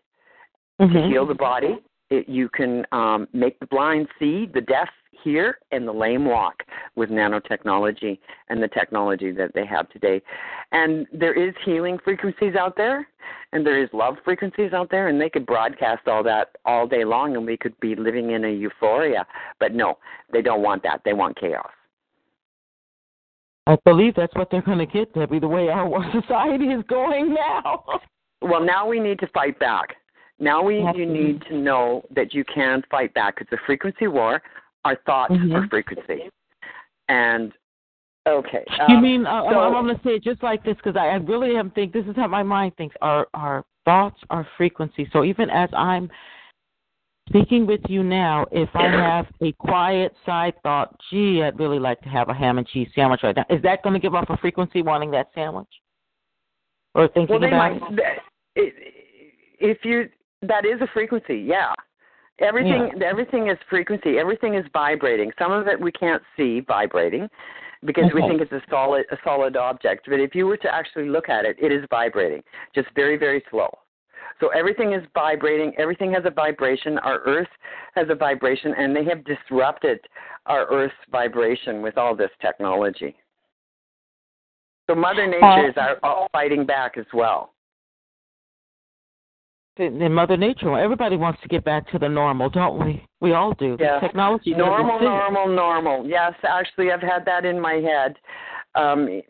mm-hmm. 0.80 0.93
to 0.93 1.09
heal 1.09 1.26
the 1.26 1.34
body. 1.34 1.78
It, 2.12 2.28
you 2.28 2.50
can 2.50 2.84
um, 2.92 3.26
make 3.32 3.58
the 3.58 3.66
blind 3.66 4.06
see, 4.18 4.44
the 4.52 4.60
deaf 4.60 4.90
hear, 5.24 5.58
and 5.70 5.88
the 5.88 5.92
lame 5.92 6.26
walk 6.26 6.62
with 6.94 7.08
nanotechnology 7.08 8.18
and 8.50 8.62
the 8.62 8.68
technology 8.68 9.30
that 9.32 9.54
they 9.54 9.64
have 9.64 9.88
today. 9.88 10.20
And 10.72 11.06
there 11.10 11.32
is 11.32 11.54
healing 11.64 11.98
frequencies 12.04 12.54
out 12.54 12.76
there 12.76 13.08
and 13.52 13.64
there 13.64 13.82
is 13.82 13.88
love 13.94 14.16
frequencies 14.24 14.74
out 14.74 14.90
there 14.90 15.08
and 15.08 15.18
they 15.18 15.30
could 15.30 15.46
broadcast 15.46 16.06
all 16.06 16.22
that 16.24 16.56
all 16.66 16.86
day 16.86 17.04
long 17.04 17.34
and 17.36 17.46
we 17.46 17.56
could 17.56 17.78
be 17.80 17.94
living 17.94 18.32
in 18.32 18.44
a 18.44 18.50
euphoria. 18.50 19.26
But 19.58 19.74
no 19.74 19.96
they 20.34 20.42
don't 20.42 20.62
want 20.62 20.82
that. 20.82 21.00
They 21.06 21.14
want 21.14 21.40
chaos. 21.40 21.70
I 23.66 23.78
believe 23.86 24.16
that's 24.16 24.34
what 24.34 24.50
they're 24.50 24.60
going 24.60 24.78
to 24.78 24.86
get 24.86 25.14
debbie 25.14 25.38
the 25.38 25.48
way 25.48 25.68
our 25.68 26.04
society 26.20 26.66
is 26.66 26.84
going 26.88 27.32
now. 27.32 27.84
Well 28.42 28.64
now 28.64 28.86
we 28.86 29.00
need 29.00 29.18
to 29.20 29.28
fight 29.28 29.58
back 29.58 29.96
now 30.43 30.62
we 30.62 30.76
you 30.95 31.07
need 31.07 31.43
to 31.49 31.57
know 31.57 32.05
that 32.14 32.34
you 32.34 32.45
can 32.45 32.82
fight 32.90 33.12
back 33.14 33.38
it's 33.40 33.53
a 33.53 33.59
frequency 33.64 34.07
war 34.07 34.43
our 34.84 34.97
thoughts 35.07 35.32
mm-hmm. 35.32 35.55
are 35.55 35.66
frequency 35.68 36.28
and 37.09 37.53
Okay. 38.26 38.64
Um, 38.80 38.86
you 38.88 39.01
mean 39.01 39.26
uh, 39.26 39.43
so, 39.51 39.59
I'm 39.59 39.84
going 39.84 39.97
to 39.97 40.03
say 40.05 40.11
it 40.11 40.22
just 40.22 40.45
like 40.45 40.64
this 40.64 40.76
because 40.76 40.97
I, 40.97 41.09
I 41.09 41.14
really 41.14 41.57
am 41.57 41.72
think 41.72 41.93
this 41.93 42.07
is 42.07 42.14
how 42.14 42.28
my 42.28 42.45
mind 42.45 42.76
thinks. 42.76 42.95
Our 43.03 43.26
our 43.34 43.64
thoughts 43.84 44.20
are 44.30 44.47
frequency. 44.57 45.09
So 45.12 45.24
even 45.24 45.51
as 45.51 45.68
I'm 45.76 46.09
speaking 47.28 47.66
with 47.66 47.80
you 47.88 48.03
now, 48.03 48.47
if 48.53 48.68
I 48.74 48.84
have 48.84 49.26
a 49.43 49.53
quiet 49.53 50.12
side 50.24 50.55
thought, 50.62 50.95
gee, 51.11 51.43
I'd 51.43 51.59
really 51.59 51.78
like 51.78 52.01
to 52.03 52.09
have 52.09 52.28
a 52.28 52.34
ham 52.34 52.59
and 52.59 52.66
cheese 52.66 52.88
sandwich 52.95 53.22
right 53.22 53.34
now. 53.34 53.45
Is 53.51 53.62
that 53.62 53.82
going 53.82 53.95
to 53.95 54.01
give 54.01 54.14
off 54.14 54.26
a 54.28 54.36
frequency 54.36 54.82
wanting 54.82 55.11
that 55.12 55.28
sandwich? 55.34 55.68
Or 56.95 57.09
thinking 57.09 57.40
well, 57.40 57.45
about 57.45 57.80
might, 57.80 57.99
it? 58.55 58.74
If 59.59 59.78
you 59.84 60.09
that 60.43 60.64
is 60.64 60.80
a 60.80 60.86
frequency, 60.93 61.36
yeah. 61.38 61.72
Everything 62.40 62.90
yeah. 62.97 63.07
everything 63.07 63.49
is 63.49 63.59
frequency. 63.68 64.18
Everything 64.18 64.55
is 64.55 64.64
vibrating. 64.72 65.30
Some 65.38 65.53
of 65.53 65.68
it 65.68 65.80
we 65.80 65.93
can't 65.93 66.22
see 66.36 66.61
vibrating 66.61 67.28
because 67.84 68.05
okay. 68.05 68.14
we 68.14 68.28
think 68.28 68.40
it's 68.40 68.53
a 68.53 68.62
solid 68.70 69.05
a 69.12 69.16
solid 69.22 69.57
object. 69.57 70.07
But 70.09 70.20
if 70.20 70.34
you 70.34 70.47
were 70.47 70.57
to 70.59 70.74
actually 70.74 71.09
look 71.09 71.28
at 71.28 71.45
it, 71.45 71.57
it 71.61 71.70
is 71.70 71.84
vibrating, 71.90 72.43
just 72.74 72.88
very 72.95 73.16
very 73.16 73.45
slow. 73.51 73.70
So 74.40 74.49
everything 74.49 74.93
is 74.93 75.03
vibrating. 75.14 75.72
Everything 75.78 76.12
has 76.14 76.24
a 76.24 76.30
vibration. 76.30 76.99
Our 76.99 77.20
Earth 77.20 77.49
has 77.95 78.09
a 78.11 78.14
vibration, 78.14 78.74
and 78.76 78.97
they 78.97 79.05
have 79.05 79.24
disrupted 79.24 80.01
our 80.47 80.66
Earth's 80.66 80.95
vibration 81.12 81.82
with 81.82 81.97
all 81.97 82.16
this 82.16 82.30
technology. 82.40 83.14
So 84.88 84.97
Mother 84.97 85.22
oh. 85.22 85.30
Nature 85.30 85.68
is 85.68 85.74
our, 85.76 86.28
fighting 86.32 86.66
back 86.66 86.99
as 86.99 87.07
well 87.12 87.51
in 89.77 90.12
Mother 90.12 90.37
Nature. 90.37 90.79
Everybody 90.79 91.16
wants 91.16 91.41
to 91.43 91.49
get 91.49 91.64
back 91.64 91.91
to 91.93 91.99
the 91.99 92.09
normal, 92.09 92.51
don't 92.51 92.85
we? 92.85 93.05
We 93.20 93.33
all 93.33 93.55
do. 93.55 93.77
Yeah. 93.81 94.01
Technology. 94.01 94.55
Normal, 94.55 95.01
normal, 95.01 95.49
normal. 95.49 96.07
Yes, 96.07 96.35
actually, 96.47 96.91
I've 96.91 97.01
had 97.01 97.25
that 97.25 97.45
in 97.45 97.61
my 97.61 97.75
head. 97.75 98.16
Um, 98.75 99.23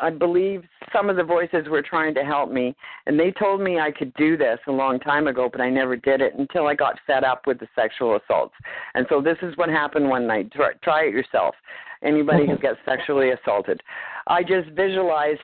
I 0.00 0.10
believe 0.10 0.62
some 0.92 1.08
of 1.08 1.16
the 1.16 1.24
voices 1.24 1.68
were 1.68 1.82
trying 1.82 2.14
to 2.14 2.24
help 2.24 2.50
me, 2.50 2.74
and 3.06 3.18
they 3.18 3.32
told 3.32 3.60
me 3.60 3.80
I 3.80 3.90
could 3.90 4.12
do 4.14 4.36
this 4.36 4.58
a 4.68 4.72
long 4.72 5.00
time 5.00 5.26
ago, 5.26 5.48
but 5.50 5.60
I 5.60 5.70
never 5.70 5.96
did 5.96 6.20
it 6.20 6.34
until 6.36 6.66
I 6.66 6.74
got 6.74 6.98
fed 7.06 7.24
up 7.24 7.46
with 7.46 7.58
the 7.58 7.68
sexual 7.74 8.16
assaults. 8.16 8.54
And 8.94 9.06
so 9.08 9.22
this 9.22 9.38
is 9.42 9.56
what 9.56 9.68
happened 9.68 10.08
one 10.08 10.26
night. 10.26 10.52
Try, 10.52 10.72
try 10.82 11.04
it 11.04 11.14
yourself. 11.14 11.54
Anybody 12.02 12.46
who 12.46 12.58
gets 12.60 12.78
sexually 12.84 13.30
assaulted, 13.30 13.82
I 14.26 14.42
just 14.42 14.68
visualized 14.70 15.40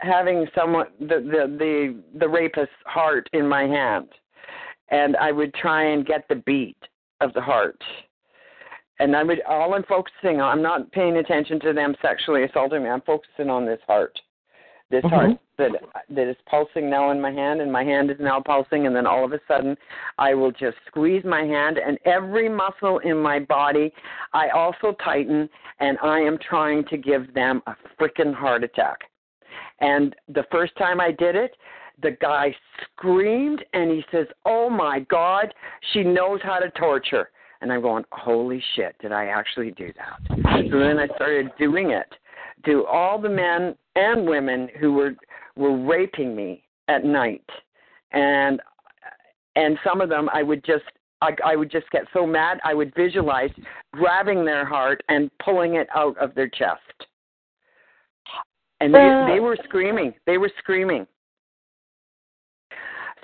having 0.00 0.46
someone 0.54 0.86
the 1.00 1.16
the 1.16 1.56
the 1.58 2.18
the 2.18 2.28
rapist's 2.28 2.72
heart 2.86 3.28
in 3.32 3.46
my 3.48 3.62
hand. 3.62 4.08
And 4.90 5.16
i 5.16 5.32
would 5.32 5.52
try 5.54 5.84
and 5.92 6.06
get 6.06 6.26
the 6.28 6.36
beat 6.36 6.78
of 7.20 7.32
the 7.34 7.40
heart. 7.40 7.82
And 9.00 9.16
i 9.16 9.22
would 9.22 9.42
all 9.42 9.74
i'm 9.74 9.84
focusing 9.84 10.40
on 10.40 10.58
i'm 10.58 10.62
not 10.62 10.90
paying 10.92 11.16
attention 11.16 11.60
to 11.60 11.72
them 11.72 11.94
sexually 12.00 12.44
assaulting 12.44 12.82
me. 12.82 12.90
I'm 12.90 13.02
focusing 13.02 13.50
on 13.50 13.66
this 13.66 13.80
heart. 13.86 14.18
This 14.90 15.04
mm-hmm. 15.04 15.14
heart 15.14 15.30
that 15.58 15.72
that 16.10 16.30
is 16.30 16.36
pulsing 16.48 16.88
now 16.88 17.10
in 17.10 17.20
my 17.20 17.32
hand 17.32 17.60
and 17.60 17.70
my 17.70 17.82
hand 17.82 18.10
is 18.10 18.16
now 18.20 18.40
pulsing. 18.40 18.86
And 18.86 18.94
then 18.94 19.06
all 19.06 19.24
of 19.24 19.32
a 19.32 19.40
sudden 19.48 19.76
i 20.18 20.32
will 20.32 20.52
just 20.52 20.76
squeeze 20.86 21.24
my 21.24 21.42
hand 21.42 21.78
and 21.78 21.98
every 22.04 22.48
muscle 22.48 22.98
in 23.00 23.18
my 23.18 23.40
body 23.40 23.92
i 24.32 24.48
also 24.50 24.96
tighten 25.04 25.48
and 25.80 25.98
i 26.02 26.20
am 26.20 26.38
trying 26.38 26.84
to 26.84 26.96
give 26.96 27.34
them 27.34 27.60
a 27.66 27.74
freaking 28.00 28.32
heart 28.32 28.62
attack 28.62 28.98
and 29.80 30.14
the 30.28 30.44
first 30.50 30.76
time 30.76 31.00
I 31.00 31.12
did 31.12 31.36
it, 31.36 31.56
the 32.02 32.12
guy 32.20 32.54
screamed 32.82 33.64
and 33.72 33.90
he 33.90 34.04
says, 34.12 34.26
Oh 34.44 34.70
my 34.70 35.00
God, 35.10 35.52
she 35.92 36.02
knows 36.02 36.40
how 36.42 36.58
to 36.58 36.70
torture. 36.70 37.30
And 37.60 37.72
I'm 37.72 37.82
going, 37.82 38.04
Holy 38.12 38.62
shit, 38.74 38.96
did 39.00 39.12
I 39.12 39.26
actually 39.26 39.72
do 39.72 39.92
that? 39.96 40.38
So 40.70 40.78
then 40.78 40.98
I 40.98 41.06
started 41.16 41.50
doing 41.58 41.90
it 41.90 42.12
to 42.66 42.84
all 42.86 43.20
the 43.20 43.28
men 43.28 43.74
and 43.96 44.26
women 44.26 44.68
who 44.80 44.92
were 44.92 45.14
were 45.56 45.76
raping 45.76 46.34
me 46.34 46.64
at 46.88 47.04
night. 47.04 47.48
And 48.12 48.60
and 49.56 49.78
some 49.84 50.00
of 50.00 50.08
them 50.08 50.28
I 50.32 50.42
would 50.42 50.64
just 50.64 50.84
I, 51.20 51.30
I 51.44 51.56
would 51.56 51.70
just 51.70 51.90
get 51.90 52.02
so 52.12 52.26
mad 52.26 52.58
I 52.64 52.74
would 52.74 52.94
visualize 52.94 53.50
grabbing 53.92 54.44
their 54.44 54.64
heart 54.64 55.02
and 55.08 55.30
pulling 55.44 55.74
it 55.74 55.88
out 55.94 56.16
of 56.18 56.34
their 56.34 56.48
chest 56.48 57.07
and 58.80 58.94
they, 58.94 59.34
they 59.34 59.40
were 59.40 59.56
screaming. 59.64 60.14
They 60.26 60.38
were 60.38 60.50
screaming. 60.58 61.06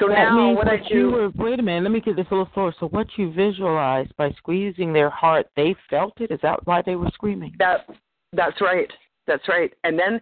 So 0.01 0.09
that 0.09 0.15
now 0.15 0.37
means 0.37 0.57
what 0.57 0.69
I 0.69 0.79
do. 0.79 0.95
You 0.95 1.11
were, 1.11 1.31
wait 1.37 1.61
a 1.61 1.63
minute. 1.63 1.85
Let 1.85 1.93
me 1.93 2.01
get 2.01 2.17
this 2.17 2.27
a 2.31 2.35
little 2.35 2.51
slower. 2.53 2.75
So 2.81 2.89
what 2.89 3.07
you 3.17 3.33
visualized 3.33 4.17
by 4.17 4.33
squeezing 4.33 4.93
their 4.93 5.11
heart, 5.11 5.47
they 5.57 5.77
felt 5.89 6.21
it. 6.21 6.33
Is 6.33 6.41
that 6.43 6.67
why 6.67 6.83
they 6.85 6.97
were 6.97 7.11
screaming? 7.15 7.55
That 7.59 7.87
that's 8.33 8.61
right. 8.61 8.91
That's 9.27 9.47
right. 9.49 9.73
And 9.85 9.97
then 9.97 10.21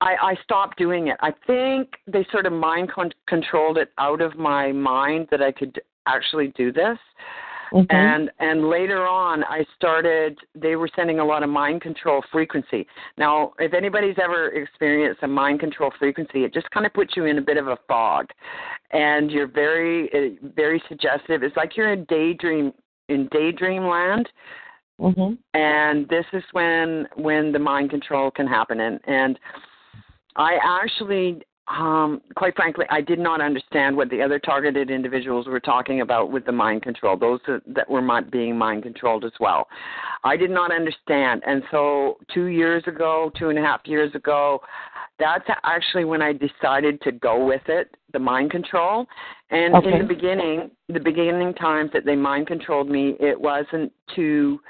I, 0.00 0.14
I 0.22 0.34
stopped 0.42 0.78
doing 0.78 1.08
it. 1.08 1.16
I 1.20 1.32
think 1.46 1.90
they 2.06 2.26
sort 2.32 2.46
of 2.46 2.52
mind 2.52 2.90
con- 2.90 3.12
controlled 3.26 3.76
it 3.76 3.90
out 3.98 4.22
of 4.22 4.36
my 4.36 4.72
mind 4.72 5.28
that 5.30 5.42
I 5.42 5.52
could 5.52 5.78
actually 6.06 6.48
do 6.56 6.72
this. 6.72 6.98
Mm-hmm. 7.72 7.94
And 7.94 8.30
and 8.38 8.68
later 8.68 9.06
on, 9.06 9.44
I 9.44 9.64
started. 9.76 10.38
They 10.54 10.76
were 10.76 10.88
sending 10.96 11.18
a 11.18 11.24
lot 11.24 11.42
of 11.42 11.50
mind 11.50 11.82
control 11.82 12.22
frequency. 12.32 12.86
Now, 13.16 13.52
if 13.58 13.74
anybody's 13.74 14.16
ever 14.22 14.48
experienced 14.48 15.22
a 15.22 15.28
mind 15.28 15.60
control 15.60 15.92
frequency, 15.98 16.44
it 16.44 16.54
just 16.54 16.70
kind 16.70 16.86
of 16.86 16.92
puts 16.92 17.16
you 17.16 17.26
in 17.26 17.38
a 17.38 17.42
bit 17.42 17.56
of 17.56 17.68
a 17.68 17.78
fog, 17.86 18.26
and 18.92 19.30
you're 19.30 19.48
very 19.48 20.08
uh, 20.12 20.48
very 20.56 20.82
suggestive. 20.88 21.42
It's 21.42 21.56
like 21.56 21.76
you're 21.76 21.92
in 21.92 22.04
daydream 22.04 22.72
in 23.08 23.28
daydream 23.32 23.86
land. 23.86 24.28
Mm-hmm. 25.00 25.34
And 25.54 26.08
this 26.08 26.24
is 26.32 26.42
when 26.52 27.06
when 27.14 27.52
the 27.52 27.58
mind 27.58 27.90
control 27.90 28.30
can 28.30 28.46
happen. 28.46 28.80
And 28.80 29.00
and 29.06 29.38
I 30.36 30.58
actually 30.64 31.42
um, 31.76 32.22
quite 32.34 32.56
frankly, 32.56 32.86
I 32.90 33.00
did 33.00 33.18
not 33.18 33.40
understand 33.40 33.96
what 33.96 34.08
the 34.08 34.22
other 34.22 34.38
targeted 34.38 34.90
individuals 34.90 35.46
were 35.46 35.60
talking 35.60 36.00
about 36.00 36.30
with 36.30 36.46
the 36.46 36.52
mind 36.52 36.82
control, 36.82 37.16
those 37.16 37.40
that 37.66 37.88
were 37.90 38.00
not 38.00 38.30
being 38.30 38.56
mind 38.56 38.84
controlled 38.84 39.24
as 39.24 39.32
well. 39.38 39.68
I 40.24 40.36
did 40.36 40.50
not 40.50 40.72
understand. 40.72 41.42
And 41.46 41.62
so, 41.70 42.18
two 42.32 42.46
years 42.46 42.82
ago, 42.86 43.30
two 43.38 43.50
and 43.50 43.58
a 43.58 43.62
half 43.62 43.82
years 43.84 44.14
ago, 44.14 44.60
that's 45.18 45.44
actually 45.64 46.04
when 46.04 46.22
I 46.22 46.32
decided 46.32 47.02
to 47.02 47.12
go 47.12 47.44
with 47.44 47.62
it, 47.66 47.94
the 48.12 48.18
mind 48.18 48.50
control. 48.50 49.06
And 49.50 49.74
okay. 49.74 49.92
in 49.92 49.98
the 49.98 50.04
beginning, 50.04 50.70
the 50.88 51.00
beginning 51.00 51.54
times 51.54 51.90
that 51.92 52.04
they 52.04 52.16
mind 52.16 52.46
controlled 52.46 52.88
me, 52.88 53.16
it 53.20 53.38
wasn't 53.38 53.92
too 54.14 54.60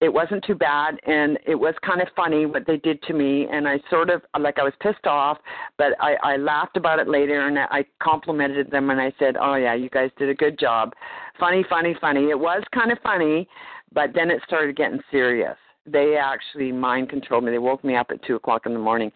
it 0.00 0.12
wasn't 0.12 0.42
too 0.44 0.54
bad 0.54 0.98
and 1.06 1.38
it 1.46 1.54
was 1.54 1.74
kind 1.84 2.00
of 2.00 2.08
funny 2.16 2.46
what 2.46 2.66
they 2.66 2.78
did 2.78 3.02
to 3.02 3.12
me 3.12 3.46
and 3.52 3.68
i 3.68 3.78
sort 3.90 4.08
of 4.08 4.22
like 4.40 4.58
i 4.58 4.62
was 4.62 4.72
pissed 4.80 5.06
off 5.06 5.38
but 5.76 5.92
i 6.00 6.14
i 6.22 6.36
laughed 6.36 6.76
about 6.76 6.98
it 6.98 7.08
later 7.08 7.46
and 7.46 7.58
i 7.58 7.84
complimented 8.02 8.70
them 8.70 8.90
and 8.90 9.00
i 9.00 9.12
said 9.18 9.36
oh 9.38 9.54
yeah 9.54 9.74
you 9.74 9.90
guys 9.90 10.10
did 10.18 10.28
a 10.28 10.34
good 10.34 10.58
job. 10.58 10.92
Funny 11.38 11.64
funny 11.68 11.96
funny. 12.00 12.30
It 12.30 12.38
was 12.38 12.62
kind 12.72 12.92
of 12.92 12.98
funny 13.02 13.48
but 13.92 14.10
then 14.14 14.30
it 14.30 14.40
started 14.46 14.76
getting 14.76 15.00
serious. 15.10 15.56
They 15.86 16.16
actually 16.16 16.70
mind 16.70 17.08
controlled 17.08 17.44
me. 17.44 17.50
They 17.50 17.58
woke 17.58 17.82
me 17.82 17.96
up 17.96 18.10
at 18.10 18.22
two 18.22 18.36
o'clock 18.36 18.66
in 18.66 18.72
the 18.72 18.78
morning. 18.78 19.10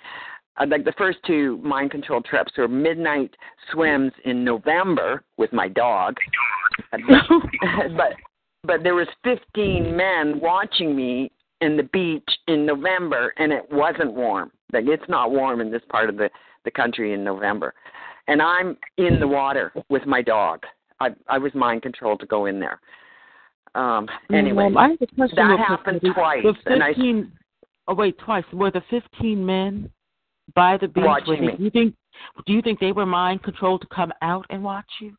Uh, 0.56 0.66
like 0.68 0.84
the 0.84 0.94
first 0.96 1.18
two 1.26 1.58
mind 1.58 1.90
control 1.90 2.22
trips 2.22 2.52
were 2.56 2.68
midnight 2.68 3.34
swims 3.72 4.12
in 4.24 4.44
november 4.44 5.22
with 5.36 5.52
my 5.52 5.68
dog. 5.68 6.16
But 7.96 8.14
but 8.64 8.82
there 8.82 8.94
was 8.94 9.08
15 9.24 9.96
men 9.96 10.40
watching 10.40 10.96
me 10.96 11.30
in 11.60 11.76
the 11.76 11.82
beach 11.84 12.28
in 12.48 12.66
November, 12.66 13.32
and 13.38 13.52
it 13.52 13.66
wasn't 13.70 14.12
warm. 14.12 14.50
Like 14.72 14.84
it's 14.86 15.08
not 15.08 15.30
warm 15.30 15.60
in 15.60 15.70
this 15.70 15.82
part 15.88 16.08
of 16.08 16.16
the 16.16 16.30
the 16.64 16.70
country 16.70 17.12
in 17.12 17.22
November, 17.22 17.74
and 18.26 18.40
I'm 18.40 18.76
in 18.96 19.20
the 19.20 19.28
water 19.28 19.72
with 19.88 20.06
my 20.06 20.22
dog. 20.22 20.62
I 21.00 21.10
I 21.28 21.38
was 21.38 21.54
mind 21.54 21.82
controlled 21.82 22.20
to 22.20 22.26
go 22.26 22.46
in 22.46 22.58
there. 22.58 22.80
Um, 23.74 24.08
anyway, 24.32 24.66
um, 24.66 24.76
I 24.76 24.90
have 24.90 25.02
a 25.02 25.06
question 25.14 25.48
that 25.48 25.58
happened 25.58 26.00
twice. 26.14 26.42
The 26.42 26.54
15, 26.54 26.72
and 26.72 26.82
I, 26.82 27.28
oh 27.88 27.94
wait, 27.94 28.16
twice. 28.18 28.44
Were 28.52 28.70
the 28.70 28.82
15 28.90 29.44
men 29.44 29.90
by 30.54 30.76
the 30.76 30.88
beach? 30.88 31.04
Watching 31.04 31.46
me. 31.46 31.56
Do 31.56 31.64
you 31.64 31.70
think? 31.70 31.94
Do 32.46 32.52
you 32.52 32.62
think 32.62 32.78
they 32.78 32.92
were 32.92 33.06
mind 33.06 33.42
controlled 33.42 33.80
to 33.82 33.88
come 33.88 34.12
out 34.22 34.46
and 34.50 34.62
watch 34.62 34.86
you? 35.00 35.16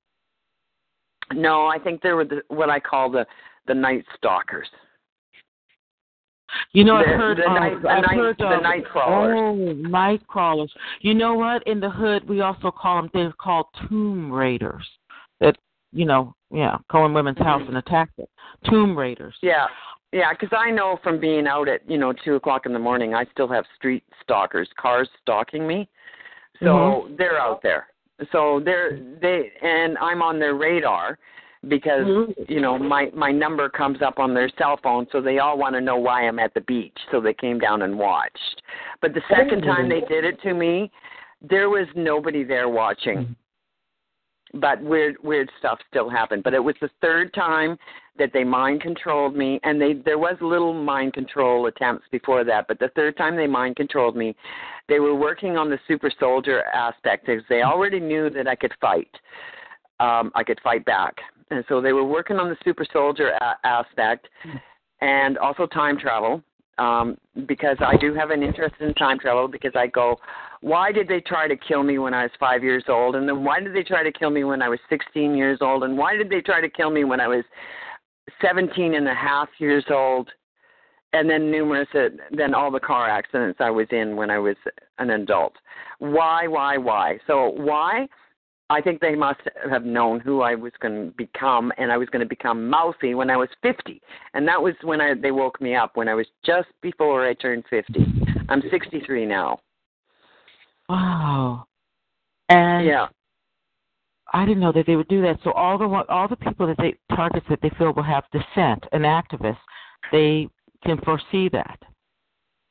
No, 1.33 1.67
I 1.67 1.79
think 1.79 2.01
they 2.01 2.11
were 2.11 2.25
the, 2.25 2.41
what 2.49 2.69
I 2.69 2.79
call 2.79 3.09
the 3.09 3.25
the 3.67 3.73
night 3.73 4.05
stalkers. 4.17 4.67
You 6.71 6.83
know, 6.83 6.99
the, 6.99 7.11
I've 7.11 7.19
heard, 7.19 7.37
the 7.37 7.53
night, 7.53 7.81
the 7.81 7.89
I've 7.89 8.01
night, 8.03 8.15
heard 8.15 8.35
the 8.37 8.59
night 8.61 8.85
crawlers. 8.85 9.35
Oh, 9.37 9.53
night 9.73 10.25
crawlers. 10.27 10.71
You 11.01 11.13
know 11.13 11.33
what? 11.33 11.65
In 11.67 11.79
the 11.79 11.89
hood, 11.89 12.27
we 12.29 12.41
also 12.41 12.71
call 12.71 13.01
them. 13.01 13.09
They're 13.13 13.33
called 13.33 13.65
tomb 13.89 14.31
raiders. 14.31 14.87
That 15.41 15.57
you 15.91 16.05
know, 16.05 16.35
yeah, 16.51 16.77
go 16.91 17.05
in 17.05 17.13
women's 17.13 17.39
house 17.39 17.63
and 17.67 17.77
attack 17.77 18.15
them. 18.17 18.27
Tomb 18.69 18.97
raiders. 18.97 19.35
Yeah, 19.41 19.65
yeah, 20.13 20.31
because 20.31 20.55
I 20.57 20.69
know 20.71 20.99
from 21.03 21.19
being 21.19 21.47
out 21.47 21.67
at 21.67 21.89
you 21.89 21.97
know 21.97 22.13
two 22.23 22.35
o'clock 22.35 22.65
in 22.65 22.73
the 22.73 22.79
morning, 22.79 23.13
I 23.15 23.25
still 23.31 23.47
have 23.49 23.65
street 23.75 24.03
stalkers, 24.21 24.69
cars 24.79 25.09
stalking 25.21 25.67
me. 25.67 25.89
So 26.59 26.65
Mm-hmm. 26.67 27.15
they're 27.17 27.39
out 27.39 27.61
there. 27.63 27.87
So 28.31 28.61
they're 28.63 28.99
they 29.21 29.51
and 29.61 29.97
I'm 29.97 30.21
on 30.21 30.39
their 30.39 30.55
radar 30.55 31.17
because 31.67 32.05
Mhm. 32.05 32.49
you 32.49 32.61
know 32.61 32.77
my 32.77 33.11
my 33.13 33.31
number 33.31 33.69
comes 33.69 34.01
up 34.01 34.19
on 34.19 34.33
their 34.33 34.49
cell 34.57 34.77
phone 34.77 35.07
so 35.11 35.19
they 35.19 35.39
all 35.39 35.57
want 35.57 35.73
to 35.75 35.81
know 35.81 35.97
why 35.97 36.27
I'm 36.27 36.39
at 36.39 36.53
the 36.53 36.61
beach 36.61 36.97
so 37.11 37.19
they 37.19 37.33
came 37.33 37.59
down 37.59 37.81
and 37.81 37.97
watched. 37.97 38.61
But 39.01 39.13
the 39.13 39.23
second 39.29 39.63
time 39.63 39.89
they 39.89 40.01
did 40.01 40.23
it 40.23 40.41
to 40.43 40.53
me 40.53 40.91
there 41.41 41.69
was 41.69 41.87
nobody 41.95 42.43
there 42.43 42.69
watching 42.69 43.35
but 44.55 44.81
weird 44.81 45.15
weird 45.23 45.49
stuff 45.59 45.79
still 45.89 46.09
happened. 46.09 46.43
But 46.43 46.53
it 46.53 46.63
was 46.63 46.75
the 46.81 46.89
third 47.01 47.33
time 47.33 47.77
that 48.17 48.31
they 48.33 48.43
mind 48.43 48.81
controlled 48.81 49.35
me 49.35 49.59
and 49.63 49.81
they 49.81 49.93
there 49.93 50.17
was 50.17 50.35
little 50.41 50.73
mind 50.73 51.13
control 51.13 51.67
attempts 51.67 52.05
before 52.11 52.43
that 52.43 52.65
but 52.67 52.79
the 52.79 52.89
third 52.95 53.17
time 53.17 53.35
they 53.35 53.47
mind 53.47 53.75
controlled 53.75 54.15
me 54.15 54.35
they 54.87 54.99
were 54.99 55.15
working 55.15 55.57
on 55.57 55.69
the 55.69 55.79
super 55.87 56.11
soldier 56.19 56.63
aspect 56.73 57.25
because 57.25 57.43
they 57.49 57.63
already 57.63 57.99
knew 57.99 58.29
that 58.29 58.47
I 58.47 58.55
could 58.55 58.73
fight 58.79 59.09
um 59.99 60.31
I 60.35 60.43
could 60.43 60.59
fight 60.63 60.85
back. 60.85 61.15
And 61.51 61.63
so 61.69 61.79
they 61.79 61.93
were 61.93 62.03
working 62.03 62.37
on 62.37 62.49
the 62.49 62.57
super 62.63 62.85
soldier 62.91 63.29
a- 63.29 63.67
aspect 63.67 64.27
and 65.01 65.37
also 65.37 65.65
time 65.67 65.97
travel 65.99 66.41
um 66.77 67.17
because 67.47 67.77
I 67.79 67.97
do 67.97 68.13
have 68.13 68.31
an 68.31 68.43
interest 68.43 68.75
in 68.79 68.93
time 68.93 69.19
travel 69.19 69.47
because 69.47 69.73
I 69.75 69.87
go 69.87 70.17
why 70.61 70.91
did 70.91 71.07
they 71.07 71.21
try 71.21 71.47
to 71.47 71.55
kill 71.55 71.83
me 71.83 71.97
when 71.97 72.13
I 72.13 72.23
was 72.23 72.31
5 72.39 72.63
years 72.63 72.85
old 72.87 73.15
and 73.15 73.27
then 73.27 73.43
why 73.43 73.59
did 73.59 73.75
they 73.75 73.83
try 73.83 74.03
to 74.03 74.11
kill 74.11 74.29
me 74.29 74.43
when 74.43 74.61
I 74.61 74.69
was 74.69 74.79
16 74.89 75.35
years 75.35 75.59
old 75.61 75.83
and 75.83 75.97
why 75.97 76.15
did 76.15 76.29
they 76.29 76.41
try 76.41 76.61
to 76.61 76.69
kill 76.69 76.89
me 76.89 77.03
when 77.03 77.19
I 77.19 77.27
was 77.27 77.43
17 78.41 78.95
and 78.95 79.07
a 79.07 79.13
half 79.13 79.49
years 79.59 79.85
old 79.89 80.29
and 81.13 81.29
then 81.29 81.51
numerous 81.51 81.87
uh, 81.93 82.09
then 82.31 82.53
all 82.53 82.71
the 82.71 82.79
car 82.79 83.09
accidents 83.09 83.59
I 83.61 83.69
was 83.69 83.87
in 83.91 84.15
when 84.15 84.29
I 84.29 84.39
was 84.39 84.55
an 84.97 85.11
adult 85.11 85.53
why 85.99 86.47
why 86.47 86.77
why 86.77 87.19
so 87.27 87.49
why 87.49 88.07
I 88.69 88.81
think 88.81 88.99
they 88.99 89.15
must 89.15 89.41
have 89.69 89.85
known 89.85 90.19
who 90.19 90.41
I 90.41 90.55
was 90.55 90.73
going 90.79 91.11
to 91.11 91.11
become, 91.15 91.71
and 91.77 91.91
I 91.91 91.97
was 91.97 92.09
going 92.09 92.21
to 92.21 92.27
become 92.27 92.67
mouthy 92.67 93.13
when 93.13 93.29
I 93.29 93.37
was 93.37 93.49
50. 93.61 94.01
And 94.33 94.47
that 94.47 94.59
was 94.61 94.73
when 94.81 95.01
I, 95.01 95.13
they 95.13 95.31
woke 95.31 95.61
me 95.61 95.75
up, 95.75 95.95
when 95.95 96.07
I 96.07 96.15
was 96.15 96.25
just 96.43 96.69
before 96.81 97.27
I 97.27 97.35
turned 97.35 97.65
50. 97.69 98.05
I'm 98.49 98.63
63 98.71 99.25
now. 99.25 99.59
Wow. 100.89 101.65
And 102.49 102.85
Yeah. 102.85 103.07
I 104.33 104.45
didn't 104.45 104.59
know 104.59 104.71
that 104.71 104.85
they 104.85 104.95
would 104.95 105.07
do 105.07 105.21
that. 105.21 105.39
So 105.43 105.51
all 105.51 105.77
the 105.77 105.85
all 106.09 106.27
the 106.27 106.35
people 106.35 106.67
that 106.67 106.77
they 106.77 106.95
targets 107.15 107.45
that 107.49 107.59
they 107.61 107.69
feel 107.77 107.93
will 107.93 108.03
have 108.03 108.23
dissent 108.31 108.85
and 108.91 109.03
activists, 109.03 109.57
they 110.11 110.49
can 110.83 110.99
foresee 111.01 111.49
that. 111.49 111.79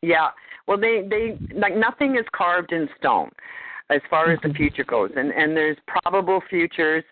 Yeah. 0.02 0.30
Well, 0.66 0.78
they 0.78 1.06
they 1.08 1.38
like 1.54 1.76
nothing 1.76 2.16
is 2.16 2.26
carved 2.32 2.72
in 2.72 2.88
stone 2.98 3.30
as 3.90 4.00
far 4.10 4.30
as 4.30 4.40
the 4.40 4.48
Mhm. 4.48 4.56
future 4.56 4.84
goes, 4.84 5.12
and 5.16 5.32
and 5.32 5.56
there's 5.56 5.78
probable 5.86 6.40
futures, 6.42 7.04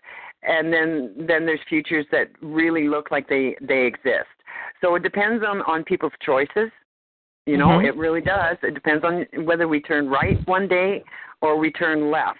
and 0.43 0.73
then 0.73 1.13
then 1.17 1.45
there's 1.45 1.63
futures 1.63 2.05
that 2.11 2.29
really 2.41 2.87
look 2.87 3.11
like 3.11 3.27
they 3.27 3.55
they 3.61 3.85
exist. 3.85 4.29
So 4.81 4.95
it 4.95 5.03
depends 5.03 5.43
on 5.43 5.61
on 5.63 5.83
people's 5.83 6.13
choices. 6.19 6.71
You 7.45 7.57
know, 7.57 7.79
Mhm. 7.79 7.85
it 7.85 7.95
really 7.97 8.21
does. 8.21 8.57
It 8.63 8.73
depends 8.73 9.03
on 9.03 9.25
whether 9.45 9.67
we 9.67 9.81
turn 9.81 10.09
right 10.09 10.39
one 10.47 10.67
day 10.67 11.03
or 11.41 11.57
we 11.57 11.71
turn 11.71 12.09
left 12.09 12.39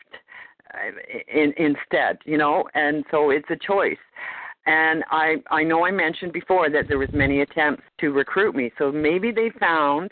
uh, 0.74 0.92
in, 1.28 1.54
instead. 1.58 2.20
You 2.26 2.38
know, 2.38 2.68
and 2.74 3.06
so 3.12 3.30
it's 3.32 3.50
a 3.50 3.58
choice. 3.58 4.00
And 4.66 5.04
I 5.12 5.44
I 5.52 5.64
know 5.64 5.86
I 5.86 5.92
mentioned 5.92 6.32
before 6.32 6.70
that 6.70 6.88
there 6.88 6.98
was 6.98 7.12
many 7.12 7.42
attempts 7.42 7.84
to 8.00 8.12
recruit 8.12 8.56
me. 8.56 8.72
So 8.78 8.92
maybe 8.92 9.32
they 9.32 9.50
found 9.60 10.12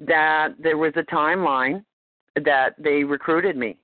that 0.00 0.54
there 0.58 0.78
was 0.78 0.92
a 0.96 1.04
timeline 1.04 1.84
that 2.44 2.74
they 2.78 3.04
recruited 3.04 3.56
me. 3.56 3.76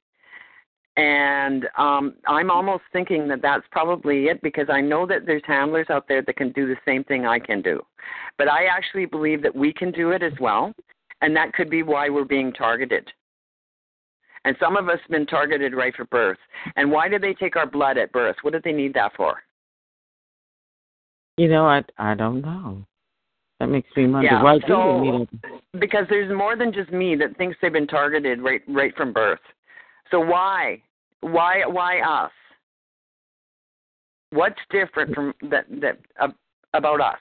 And 0.97 1.67
um, 1.77 2.15
I'm 2.29 2.51
almost 2.51 2.85
thinking 2.93 3.27
that 3.29 3.43
that's 3.43 3.65
probably 3.73 4.27
it 4.27 4.41
because 4.43 4.67
I 4.71 4.81
know 4.81 5.07
that 5.07 5.27
there's 5.27 5.43
handlers 5.45 5.89
out 5.91 6.07
there 6.07 6.23
that 6.23 6.37
can 6.37 6.53
do 6.53 6.69
the 6.69 6.77
same 6.87 7.03
thing 7.05 7.27
I 7.27 7.41
can 7.41 7.63
do. 7.63 7.81
But 8.39 8.49
I 8.49 8.67
actually 8.67 9.07
believe 9.07 9.43
that 9.43 9.55
we 9.55 9.73
can 9.73 9.91
do 9.91 10.11
it 10.13 10.23
as 10.23 10.33
well, 10.41 10.73
and 11.21 11.35
that 11.35 11.53
could 11.53 11.69
be 11.69 11.83
why 11.83 12.09
we're 12.11 12.25
being 12.25 12.53
targeted. 12.53 13.09
And 14.45 14.55
some 14.61 14.77
of 14.77 14.89
us 14.89 14.99
have 15.01 15.11
been 15.11 15.27
targeted 15.27 15.75
right 15.75 15.95
for 15.97 16.05
birth. 16.05 16.39
And 16.77 16.93
why 16.93 17.09
did 17.09 17.23
they 17.23 17.35
take 17.35 17.57
our 17.57 17.67
blood 17.67 17.99
at 17.99 18.13
birth? 18.13 18.37
What 18.43 18.53
did 18.53 18.63
they 18.63 18.73
need 18.73 18.95
that 18.95 19.17
for? 19.17 19.43
You 21.37 21.49
know, 21.49 21.67
I 21.67 21.83
I 21.99 22.15
don't 22.15 22.41
know. 22.43 22.85
That 23.59 23.69
makes 23.69 23.89
me 23.97 24.07
wonder 24.07 24.29
Yeah, 24.31 24.43
why 24.43 24.59
do 24.59 24.65
so- 24.69 25.01
they 25.03 25.11
need 25.11 25.29
it? 25.43 25.81
because 25.81 26.05
there's 26.09 26.33
more 26.33 26.57
than 26.57 26.73
just 26.73 26.93
me 26.93 27.17
that 27.17 27.37
thinks 27.37 27.57
they've 27.61 27.73
been 27.73 27.87
targeted 27.89 28.41
right 28.43 28.63
right 28.69 28.95
from 28.97 29.13
birth. 29.13 29.41
So 30.11 30.21
why? 30.21 30.83
Why 31.21 31.65
why 31.67 32.01
us? 32.01 32.31
What's 34.31 34.61
different 34.71 35.15
from 35.15 35.35
that 35.51 35.67
that 35.81 35.99
uh, 36.21 36.29
about 36.75 37.01
us? 37.01 37.19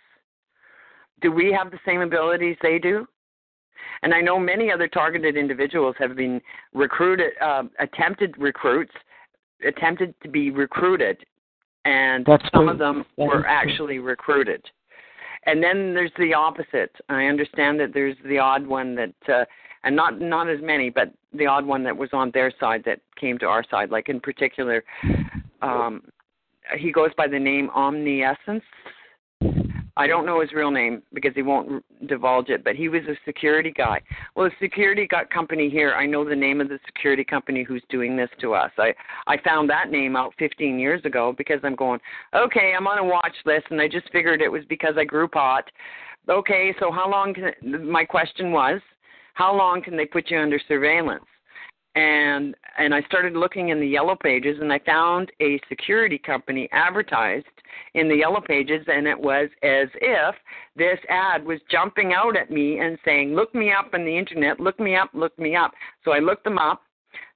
Do 1.21 1.31
we 1.31 1.51
have 1.57 1.71
the 1.71 1.79
same 1.85 2.01
abilities 2.01 2.57
they 2.61 2.79
do? 2.79 3.07
And 4.01 4.13
I 4.13 4.21
know 4.21 4.37
many 4.37 4.71
other 4.71 4.87
targeted 4.87 5.37
individuals 5.37 5.95
have 5.99 6.15
been 6.15 6.41
recruited, 6.73 7.31
uh, 7.41 7.63
attempted 7.79 8.37
recruits, 8.37 8.91
attempted 9.65 10.13
to 10.23 10.29
be 10.29 10.51
recruited 10.51 11.23
and 11.85 12.25
That's 12.25 12.43
some 12.53 12.65
true. 12.65 12.69
of 12.71 12.77
them 12.77 13.05
were 13.17 13.45
actually 13.45 13.99
recruited. 13.99 14.63
And 15.45 15.61
then 15.61 15.93
there's 15.93 16.11
the 16.17 16.33
opposite. 16.33 16.95
I 17.09 17.25
understand 17.25 17.79
that 17.79 17.93
there's 17.93 18.15
the 18.25 18.39
odd 18.39 18.65
one 18.65 18.95
that, 18.95 19.13
uh, 19.27 19.45
and 19.83 19.95
not 19.95 20.21
not 20.21 20.49
as 20.49 20.59
many, 20.61 20.89
but 20.89 21.11
the 21.33 21.45
odd 21.45 21.65
one 21.65 21.83
that 21.83 21.95
was 21.95 22.09
on 22.13 22.31
their 22.33 22.51
side 22.59 22.83
that 22.85 22.99
came 23.19 23.37
to 23.39 23.45
our 23.45 23.63
side. 23.69 23.89
Like 23.89 24.07
in 24.07 24.19
particular, 24.19 24.83
um, 25.61 26.03
he 26.77 26.91
goes 26.91 27.11
by 27.17 27.27
the 27.27 27.39
name 27.39 27.69
Omniessence. 27.75 28.63
I 29.95 30.07
don't 30.07 30.25
know 30.25 30.41
his 30.41 30.51
real 30.53 30.71
name 30.71 31.03
because 31.13 31.33
he 31.35 31.43
won't 31.43 31.83
divulge 32.07 32.49
it, 32.49 32.63
but 32.63 32.75
he 32.75 32.89
was 32.89 33.03
a 33.03 33.15
security 33.25 33.71
guy. 33.71 34.01
Well, 34.35 34.49
the 34.49 34.65
security 34.65 35.07
got 35.07 35.29
company 35.29 35.69
here, 35.69 35.93
I 35.93 36.07
know 36.07 36.27
the 36.27 36.35
name 36.35 36.61
of 36.61 36.69
the 36.69 36.79
security 36.85 37.23
company 37.23 37.63
who's 37.63 37.83
doing 37.89 38.17
this 38.17 38.29
to 38.41 38.53
us. 38.55 38.71
I 38.77 38.93
I 39.27 39.37
found 39.43 39.69
that 39.69 39.91
name 39.91 40.15
out 40.15 40.33
15 40.39 40.79
years 40.79 41.03
ago 41.05 41.33
because 41.37 41.59
I'm 41.63 41.75
going, 41.75 41.99
okay, 42.35 42.73
I'm 42.75 42.87
on 42.87 42.97
a 42.97 43.03
watch 43.03 43.35
list, 43.45 43.67
and 43.69 43.79
I 43.79 43.87
just 43.87 44.11
figured 44.11 44.41
it 44.41 44.51
was 44.51 44.63
because 44.67 44.95
I 44.97 45.03
grew 45.03 45.27
pot. 45.27 45.65
Okay, 46.27 46.73
so 46.79 46.91
how 46.91 47.09
long? 47.09 47.33
Can, 47.33 47.89
my 47.91 48.05
question 48.05 48.51
was, 48.51 48.81
how 49.35 49.55
long 49.55 49.83
can 49.83 49.95
they 49.95 50.05
put 50.05 50.31
you 50.31 50.39
under 50.39 50.59
surveillance? 50.67 51.25
And 51.95 52.55
and 52.77 52.93
I 52.93 53.01
started 53.03 53.33
looking 53.33 53.69
in 53.69 53.79
the 53.79 53.87
yellow 53.87 54.15
pages 54.15 54.57
and 54.59 54.73
I 54.73 54.79
found 54.79 55.31
a 55.41 55.59
security 55.69 56.17
company 56.17 56.67
advertised 56.71 57.45
in 57.93 58.09
the 58.09 58.15
yellow 58.15 58.41
pages 58.41 58.83
and 58.87 59.07
it 59.07 59.19
was 59.19 59.49
as 59.61 59.87
if 60.01 60.35
this 60.75 60.97
ad 61.09 61.45
was 61.45 61.59
jumping 61.69 62.13
out 62.13 62.35
at 62.35 62.49
me 62.49 62.79
and 62.79 62.97
saying 63.05 63.35
look 63.35 63.53
me 63.53 63.71
up 63.71 63.91
on 63.93 64.05
the 64.05 64.17
internet 64.17 64.59
look 64.59 64.79
me 64.79 64.95
up 64.95 65.09
look 65.13 65.37
me 65.37 65.55
up. 65.55 65.71
So 66.03 66.11
I 66.11 66.19
looked 66.19 66.43
them 66.43 66.57
up 66.57 66.81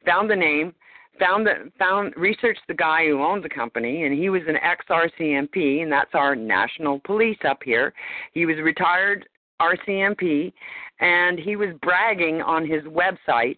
found 0.05 0.29
the 0.29 0.35
name 0.35 0.73
found 1.19 1.45
the 1.45 1.71
found 1.77 2.13
researched 2.15 2.61
the 2.67 2.73
guy 2.73 3.05
who 3.05 3.23
owned 3.23 3.43
the 3.43 3.49
company 3.49 4.03
and 4.05 4.17
he 4.17 4.29
was 4.29 4.41
an 4.47 4.57
ex 4.57 4.85
RCMP 4.89 5.83
and 5.83 5.91
that's 5.91 6.13
our 6.13 6.35
national 6.35 6.99
police 7.05 7.37
up 7.47 7.61
here. 7.63 7.93
He 8.33 8.45
was 8.45 8.57
retired 8.57 9.27
RCMP 9.61 10.51
and 10.99 11.39
he 11.39 11.55
was 11.55 11.69
bragging 11.81 12.41
on 12.41 12.65
his 12.67 12.83
website 12.83 13.57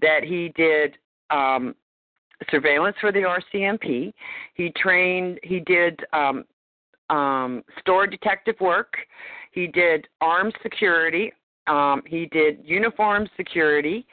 that 0.00 0.20
he 0.24 0.52
did 0.56 0.96
um, 1.30 1.74
surveillance 2.50 2.96
for 3.00 3.12
the 3.12 3.20
RCMP. 3.20 4.12
He 4.54 4.72
trained. 4.76 5.38
He 5.42 5.60
did 5.60 6.00
um, 6.12 6.44
um, 7.10 7.62
store 7.80 8.06
detective 8.06 8.56
work. 8.60 8.94
He 9.52 9.66
did 9.66 10.06
armed 10.20 10.54
security. 10.62 11.32
Um, 11.66 12.02
he 12.06 12.26
did 12.26 12.60
uniform 12.64 13.28
security. 13.36 14.06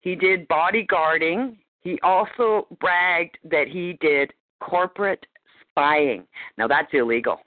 He 0.00 0.14
did 0.14 0.48
bodyguarding. 0.48 1.56
He 1.80 1.98
also 2.02 2.66
bragged 2.80 3.38
that 3.44 3.68
he 3.68 3.96
did 4.00 4.32
corporate 4.60 5.24
spying. 5.70 6.24
Now 6.58 6.68
that's 6.68 6.88
illegal 6.92 7.40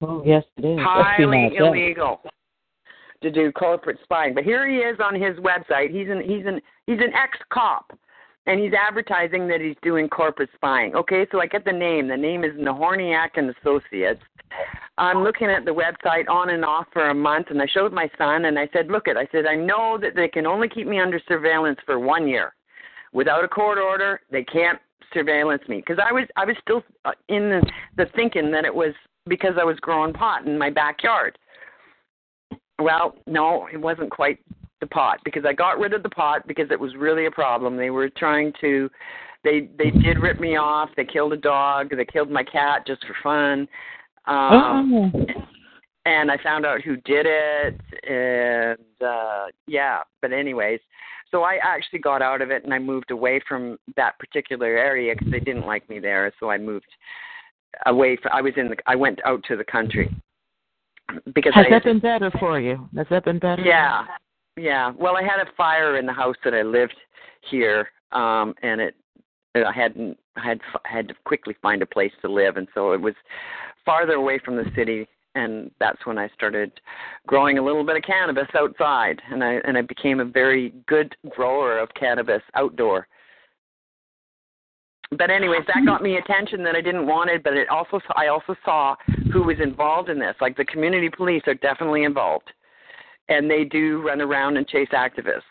Oh, 0.00 0.22
yes, 0.24 0.44
it 0.56 0.64
is. 0.64 0.78
highly 0.80 1.50
yeah. 1.52 1.60
To 3.22 3.30
do 3.30 3.50
corporate 3.52 3.98
spying. 4.02 4.34
But 4.34 4.44
here 4.44 4.68
he 4.68 4.76
is 4.76 4.98
on 5.00 5.14
his 5.14 5.36
website. 5.38 5.90
He's 5.90 6.08
an 6.08 6.20
he's 6.20 6.46
an 6.46 6.60
he's 6.86 6.98
an 6.98 7.12
ex 7.14 7.38
cop 7.52 7.92
and 8.46 8.58
he's 8.58 8.72
advertising 8.72 9.46
that 9.48 9.60
he's 9.60 9.76
doing 9.82 10.08
corporate 10.08 10.50
spying. 10.54 10.94
Okay, 10.94 11.26
so 11.30 11.40
I 11.40 11.46
get 11.46 11.64
the 11.64 11.72
name. 11.72 12.08
The 12.08 12.16
name 12.16 12.44
is 12.44 12.52
Nahorniak 12.52 13.30
and 13.36 13.54
Associates. 13.60 14.22
I'm 14.96 15.22
looking 15.22 15.48
at 15.48 15.66
the 15.66 15.70
website 15.70 16.28
on 16.28 16.50
and 16.50 16.64
off 16.64 16.86
for 16.92 17.10
a 17.10 17.14
month 17.14 17.48
and 17.50 17.60
I 17.60 17.66
showed 17.66 17.92
my 17.92 18.10
son 18.16 18.46
and 18.46 18.58
I 18.58 18.68
said, 18.72 18.88
Look 18.88 19.06
it, 19.06 19.16
I 19.16 19.28
said, 19.30 19.46
I 19.46 19.54
know 19.54 19.98
that 20.00 20.16
they 20.16 20.28
can 20.28 20.46
only 20.46 20.68
keep 20.68 20.86
me 20.86 20.98
under 20.98 21.20
surveillance 21.28 21.78
for 21.84 21.98
one 21.98 22.26
year. 22.26 22.54
Without 23.12 23.44
a 23.44 23.48
court 23.48 23.78
order, 23.78 24.20
they 24.30 24.44
can't 24.44 24.78
surveillance 25.12 25.62
me 25.68 25.78
because 25.78 25.98
I 26.02 26.12
was 26.12 26.24
I 26.36 26.44
was 26.44 26.56
still 26.60 26.82
uh, 27.04 27.12
in 27.28 27.48
the, 27.48 27.70
the 27.96 28.10
thinking 28.14 28.50
that 28.52 28.64
it 28.64 28.74
was 28.74 28.94
because 29.26 29.54
I 29.60 29.64
was 29.64 29.78
growing 29.80 30.12
pot 30.12 30.46
in 30.46 30.58
my 30.58 30.70
backyard. 30.70 31.38
Well, 32.78 33.16
no, 33.26 33.66
it 33.72 33.76
wasn't 33.76 34.10
quite 34.10 34.38
the 34.80 34.86
pot 34.86 35.18
because 35.24 35.44
I 35.44 35.52
got 35.52 35.78
rid 35.78 35.92
of 35.92 36.02
the 36.02 36.08
pot 36.08 36.46
because 36.46 36.70
it 36.70 36.78
was 36.78 36.94
really 36.96 37.26
a 37.26 37.30
problem. 37.30 37.76
They 37.76 37.90
were 37.90 38.08
trying 38.10 38.52
to 38.60 38.88
they 39.44 39.68
they 39.78 39.90
did 39.90 40.18
rip 40.20 40.40
me 40.40 40.56
off. 40.56 40.90
They 40.96 41.04
killed 41.04 41.32
a 41.32 41.36
dog, 41.36 41.90
they 41.96 42.04
killed 42.04 42.30
my 42.30 42.44
cat 42.44 42.86
just 42.86 43.04
for 43.06 43.16
fun. 43.22 43.68
Um 44.26 44.94
Oh. 44.94 45.26
and 46.06 46.30
I 46.30 46.36
found 46.42 46.64
out 46.64 46.82
who 46.82 46.96
did 46.96 47.26
it 47.28 47.80
and 48.08 49.02
uh 49.06 49.46
yeah, 49.66 50.02
but 50.22 50.32
anyways, 50.32 50.80
so 51.30 51.42
I 51.42 51.58
actually 51.62 51.98
got 51.98 52.22
out 52.22 52.40
of 52.40 52.50
it 52.50 52.64
and 52.64 52.72
I 52.72 52.78
moved 52.78 53.10
away 53.10 53.40
from 53.48 53.78
that 53.96 54.18
particular 54.18 54.78
area 54.78 55.14
because 55.14 55.32
they 55.32 55.40
didn't 55.40 55.66
like 55.66 55.88
me 55.88 55.98
there, 55.98 56.32
so 56.38 56.50
I 56.50 56.58
moved 56.58 56.86
away 57.86 58.16
from 58.22 58.32
I 58.32 58.42
was 58.42 58.52
in 58.56 58.68
the 58.68 58.76
I 58.86 58.94
went 58.94 59.18
out 59.24 59.42
to 59.48 59.56
the 59.56 59.64
country 59.64 60.14
because 61.34 61.54
Has 61.54 61.66
I 61.66 61.70
that 61.70 61.84
been 61.84 62.00
better 62.00 62.30
for 62.38 62.60
you? 62.60 62.88
Has 62.96 63.06
that 63.10 63.24
been 63.24 63.38
better? 63.38 63.62
yeah. 63.62 64.04
Yeah. 64.56 64.92
Well, 64.98 65.16
I 65.16 65.22
had 65.22 65.38
a 65.40 65.50
fire 65.56 65.98
in 65.98 66.06
the 66.06 66.12
house 66.12 66.36
that 66.44 66.54
I 66.54 66.62
lived 66.62 66.96
here 67.48 67.88
um 68.12 68.54
and 68.62 68.80
it 68.80 68.94
I 69.54 69.72
hadn't 69.72 70.18
I 70.36 70.44
had 70.44 70.60
had 70.84 71.08
to 71.08 71.14
quickly 71.24 71.54
find 71.62 71.82
a 71.82 71.86
place 71.86 72.12
to 72.22 72.28
live 72.28 72.56
and 72.56 72.66
so 72.74 72.92
it 72.92 73.00
was 73.00 73.14
farther 73.84 74.14
away 74.14 74.38
from 74.44 74.56
the 74.56 74.64
city 74.74 75.06
and 75.34 75.70
that's 75.78 76.04
when 76.04 76.18
I 76.18 76.28
started 76.34 76.72
growing 77.26 77.58
a 77.58 77.62
little 77.62 77.84
bit 77.84 77.96
of 77.96 78.02
cannabis 78.02 78.48
outside 78.56 79.20
and 79.30 79.44
I 79.44 79.60
and 79.64 79.76
I 79.78 79.82
became 79.82 80.20
a 80.20 80.24
very 80.24 80.74
good 80.86 81.14
grower 81.30 81.78
of 81.78 81.88
cannabis 81.94 82.42
outdoor. 82.54 83.06
But 85.16 85.30
anyways, 85.30 85.62
that 85.66 85.86
got 85.86 86.02
me 86.02 86.16
attention 86.16 86.62
that 86.64 86.76
I 86.76 86.82
didn't 86.82 87.06
want 87.06 87.30
it, 87.30 87.42
but 87.42 87.54
it 87.54 87.68
also 87.68 87.98
I 88.14 88.26
also 88.26 88.54
saw 88.64 88.94
who 89.32 89.42
was 89.42 89.56
involved 89.60 90.10
in 90.10 90.18
this. 90.18 90.34
Like 90.40 90.56
the 90.56 90.66
community 90.66 91.08
police 91.08 91.42
are 91.46 91.54
definitely 91.54 92.04
involved. 92.04 92.50
And 93.30 93.50
they 93.50 93.64
do 93.64 94.02
run 94.02 94.20
around 94.20 94.56
and 94.56 94.66
chase 94.68 94.88
activists. 94.92 95.42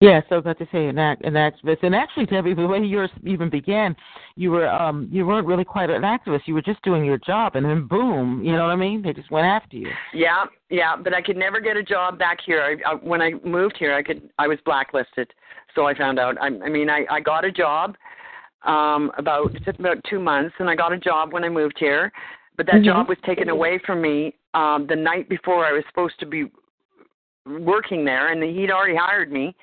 Yeah, 0.00 0.22
so 0.30 0.36
about 0.36 0.58
to 0.58 0.66
say 0.72 0.86
an 0.86 0.98
act, 0.98 1.26
an 1.26 1.34
activist, 1.34 1.82
and 1.82 1.94
actually, 1.94 2.24
Debbie, 2.24 2.54
the 2.54 2.66
way 2.66 2.78
yours 2.78 3.10
even 3.22 3.50
began, 3.50 3.94
you 4.34 4.50
were 4.50 4.66
um 4.66 5.08
you 5.12 5.26
weren't 5.26 5.46
really 5.46 5.64
quite 5.64 5.90
an 5.90 6.02
activist. 6.02 6.42
You 6.46 6.54
were 6.54 6.62
just 6.62 6.80
doing 6.82 7.04
your 7.04 7.18
job, 7.18 7.54
and 7.54 7.66
then 7.66 7.86
boom, 7.86 8.42
you 8.42 8.52
know 8.52 8.64
what 8.64 8.70
I 8.70 8.76
mean? 8.76 9.02
They 9.02 9.12
just 9.12 9.30
went 9.30 9.46
after 9.46 9.76
you. 9.76 9.90
Yeah, 10.14 10.46
yeah, 10.70 10.96
but 10.96 11.12
I 11.12 11.20
could 11.20 11.36
never 11.36 11.60
get 11.60 11.76
a 11.76 11.82
job 11.82 12.18
back 12.18 12.38
here. 12.44 12.62
I, 12.62 12.92
I 12.92 12.94
when 12.94 13.20
I 13.20 13.32
moved 13.44 13.76
here, 13.78 13.94
I 13.94 14.02
could 14.02 14.30
I 14.38 14.48
was 14.48 14.58
blacklisted. 14.64 15.30
So 15.74 15.86
I 15.86 15.94
found 15.94 16.18
out. 16.18 16.36
I, 16.40 16.46
I 16.46 16.68
mean, 16.68 16.90
I 16.90 17.04
I 17.10 17.20
got 17.20 17.44
a 17.44 17.52
job 17.52 17.96
um 18.64 19.10
about 19.16 19.54
it 19.54 19.64
took 19.64 19.78
about 19.78 19.96
2 20.08 20.20
months 20.20 20.54
and 20.58 20.68
I 20.68 20.74
got 20.74 20.92
a 20.92 20.98
job 20.98 21.32
when 21.32 21.44
I 21.44 21.48
moved 21.48 21.78
here, 21.78 22.12
but 22.56 22.66
that 22.66 22.76
Mhm. 22.76 22.84
job 22.84 23.08
was 23.08 23.18
taken 23.24 23.48
away 23.48 23.78
from 23.78 24.00
me 24.02 24.34
um 24.54 24.86
the 24.86 24.96
night 24.96 25.28
before 25.28 25.64
I 25.64 25.72
was 25.72 25.84
supposed 25.86 26.18
to 26.20 26.26
be 26.26 26.50
working 27.46 28.04
there 28.04 28.28
and 28.28 28.42
he'd 28.42 28.70
already 28.70 28.96
hired 28.96 29.32
me 29.32 29.54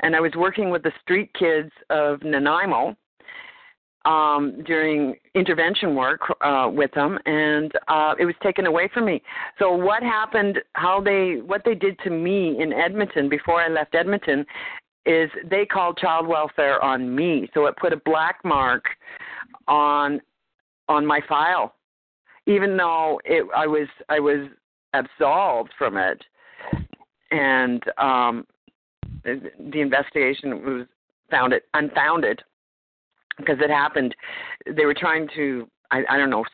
and 0.00 0.16
I 0.16 0.20
was 0.20 0.34
working 0.34 0.70
with 0.70 0.82
the 0.82 0.92
street 1.02 1.32
kids 1.34 1.70
of 1.90 2.22
Nanaimo 2.24 2.96
um 4.06 4.62
during 4.64 5.14
intervention 5.34 5.94
work 5.94 6.22
uh 6.40 6.68
with 6.72 6.90
them 6.92 7.18
and 7.26 7.70
uh 7.88 8.14
it 8.18 8.24
was 8.24 8.34
taken 8.42 8.66
away 8.66 8.88
from 8.94 9.04
me. 9.04 9.22
So 9.58 9.70
what 9.72 10.02
happened 10.02 10.58
how 10.72 11.00
they 11.02 11.36
what 11.44 11.62
they 11.64 11.74
did 11.74 11.98
to 12.00 12.10
me 12.10 12.60
in 12.62 12.72
Edmonton 12.72 13.28
before 13.28 13.60
I 13.60 13.68
left 13.68 13.94
Edmonton 13.94 14.46
is 15.06 15.30
they 15.50 15.64
called 15.64 15.98
child 15.98 16.26
welfare 16.26 16.82
on 16.82 17.14
me. 17.14 17.48
So 17.54 17.66
it 17.66 17.76
put 17.76 17.92
a 17.92 17.96
black 18.04 18.36
mark 18.44 18.84
on 19.68 20.20
on 20.88 21.06
my 21.06 21.20
file. 21.28 21.74
Even 22.46 22.76
though 22.76 23.20
it 23.24 23.46
I 23.56 23.66
was 23.66 23.88
I 24.08 24.20
was 24.20 24.48
absolved 24.92 25.72
from 25.78 25.96
it 25.96 26.22
and 27.30 27.82
um 27.98 28.46
the 29.24 29.80
investigation 29.80 30.64
was 30.64 30.86
found 31.30 31.52
it 31.52 31.64
unfounded 31.74 32.42
because 33.36 33.58
it 33.60 33.70
happened. 33.70 34.14
They 34.66 34.84
were 34.84 34.94
trying 34.94 35.28
to, 35.36 35.68
I, 35.90 36.02
I 36.08 36.16
don't 36.18 36.30
know, 36.30 36.44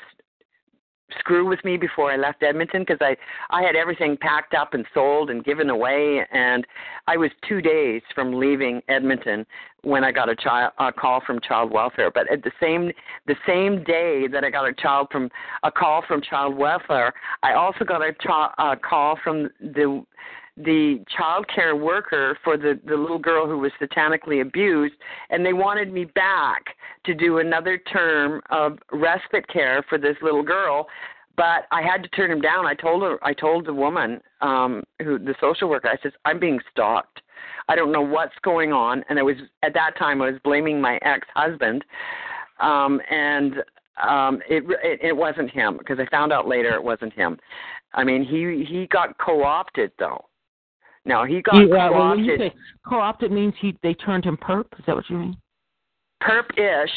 screw 1.18 1.46
with 1.46 1.64
me 1.64 1.76
before 1.76 2.10
I 2.10 2.16
left 2.16 2.42
Edmonton 2.42 2.82
because 2.82 2.98
I 3.00 3.16
I 3.50 3.62
had 3.62 3.76
everything 3.76 4.16
packed 4.16 4.54
up 4.54 4.74
and 4.74 4.84
sold 4.92 5.30
and 5.30 5.44
given 5.44 5.70
away, 5.70 6.26
and 6.32 6.66
I 7.06 7.16
was 7.16 7.30
two 7.48 7.60
days 7.60 8.02
from 8.14 8.38
leaving 8.38 8.82
Edmonton 8.88 9.46
when 9.82 10.02
I 10.02 10.10
got 10.10 10.28
a 10.28 10.36
child 10.36 10.72
a 10.78 10.92
call 10.92 11.22
from 11.24 11.40
child 11.40 11.70
welfare. 11.70 12.10
But 12.10 12.30
at 12.30 12.42
the 12.42 12.52
same 12.60 12.90
the 13.26 13.36
same 13.46 13.84
day 13.84 14.26
that 14.32 14.44
I 14.44 14.50
got 14.50 14.68
a 14.68 14.72
child 14.72 15.08
from 15.10 15.30
a 15.62 15.70
call 15.70 16.02
from 16.06 16.20
child 16.22 16.56
welfare, 16.56 17.12
I 17.42 17.54
also 17.54 17.84
got 17.84 18.02
a, 18.02 18.12
cha- 18.20 18.54
a 18.58 18.76
call 18.76 19.18
from 19.22 19.48
the 19.60 20.04
the 20.56 21.04
child 21.16 21.46
care 21.54 21.76
worker 21.76 22.38
for 22.42 22.56
the 22.56 22.80
the 22.86 22.96
little 22.96 23.18
girl 23.18 23.46
who 23.46 23.58
was 23.58 23.72
satanically 23.80 24.40
abused 24.40 24.94
and 25.30 25.44
they 25.44 25.52
wanted 25.52 25.92
me 25.92 26.04
back 26.04 26.76
to 27.04 27.14
do 27.14 27.38
another 27.38 27.78
term 27.92 28.40
of 28.50 28.78
respite 28.90 29.46
care 29.48 29.84
for 29.88 29.98
this 29.98 30.16
little 30.22 30.42
girl 30.42 30.86
but 31.36 31.66
I 31.70 31.82
had 31.82 32.02
to 32.02 32.08
turn 32.08 32.30
him 32.30 32.40
down. 32.40 32.64
I 32.64 32.72
told 32.72 33.02
her 33.02 33.18
I 33.22 33.34
told 33.34 33.66
the 33.66 33.74
woman 33.74 34.20
um 34.40 34.82
who 35.02 35.18
the 35.18 35.34
social 35.40 35.68
worker 35.68 35.88
I 35.88 36.02
says 36.02 36.12
I'm 36.24 36.40
being 36.40 36.60
stalked. 36.70 37.20
I 37.68 37.76
don't 37.76 37.92
know 37.92 38.02
what's 38.02 38.36
going 38.42 38.72
on 38.72 39.04
and 39.10 39.18
I 39.18 39.22
was 39.22 39.36
at 39.62 39.74
that 39.74 39.98
time 39.98 40.22
I 40.22 40.30
was 40.30 40.40
blaming 40.42 40.80
my 40.80 40.98
ex-husband 41.02 41.84
um 42.60 43.00
and 43.10 43.56
um, 44.02 44.42
it, 44.48 44.62
it 44.82 45.00
it 45.02 45.16
wasn't 45.16 45.50
him 45.50 45.78
because 45.78 45.98
I 45.98 46.06
found 46.10 46.32
out 46.32 46.46
later 46.46 46.74
it 46.74 46.84
wasn't 46.84 47.14
him. 47.14 47.38
I 47.94 48.04
mean, 48.04 48.24
he 48.24 48.64
he 48.68 48.86
got 48.86 49.16
co-opted 49.18 49.92
though. 49.98 50.26
Now 51.06 51.24
he 51.24 51.40
got 51.40 51.54
uh, 51.54 51.58
co-opted. 51.58 51.70
well, 51.70 52.10
when 52.10 52.24
you 52.24 52.36
say 52.36 52.52
co-opted 52.86 53.32
means 53.32 53.54
he 53.60 53.78
they 53.82 53.94
turned 53.94 54.24
him 54.24 54.36
perp. 54.36 54.66
Is 54.78 54.84
that 54.86 54.96
what 54.96 55.08
you 55.08 55.16
mean? 55.16 55.36
perp-ish, 56.22 56.90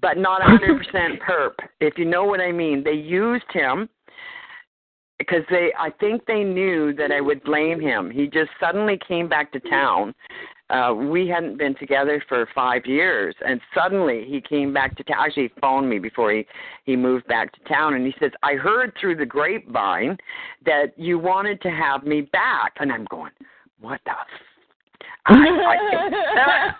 but 0.00 0.18
not 0.18 0.40
100% 0.40 1.20
perp. 1.20 1.52
If 1.80 1.98
you 1.98 2.04
know 2.04 2.24
what 2.24 2.40
I 2.40 2.52
mean, 2.52 2.82
they 2.84 2.92
used 2.92 3.44
him 3.52 3.88
because 5.18 5.42
they. 5.50 5.72
I 5.78 5.90
think 6.00 6.24
they 6.26 6.42
knew 6.42 6.92
that 6.94 7.12
I 7.12 7.20
would 7.20 7.42
blame 7.44 7.80
him. 7.80 8.10
He 8.10 8.26
just 8.26 8.50
suddenly 8.60 8.98
came 9.06 9.28
back 9.28 9.52
to 9.52 9.60
town. 9.60 10.14
Uh, 10.70 10.94
we 10.94 11.28
hadn't 11.28 11.58
been 11.58 11.74
together 11.74 12.22
for 12.28 12.48
five 12.54 12.86
years, 12.86 13.34
and 13.46 13.60
suddenly 13.74 14.24
he 14.26 14.40
came 14.40 14.72
back 14.72 14.96
to 14.96 15.04
town. 15.04 15.18
Actually, 15.20 15.44
he 15.54 15.60
phoned 15.60 15.88
me 15.88 15.98
before 15.98 16.32
he 16.32 16.46
he 16.84 16.96
moved 16.96 17.26
back 17.26 17.52
to 17.52 17.60
town, 17.72 17.94
and 17.94 18.06
he 18.06 18.14
says, 18.18 18.32
"I 18.42 18.54
heard 18.54 18.92
through 19.00 19.16
the 19.16 19.26
grapevine 19.26 20.16
that 20.64 20.98
you 20.98 21.18
wanted 21.18 21.60
to 21.62 21.70
have 21.70 22.04
me 22.04 22.22
back," 22.22 22.72
and 22.80 22.90
I'm 22.90 23.06
going, 23.10 23.32
"What 23.80 24.00
the." 24.04 24.12
I, 25.26 26.72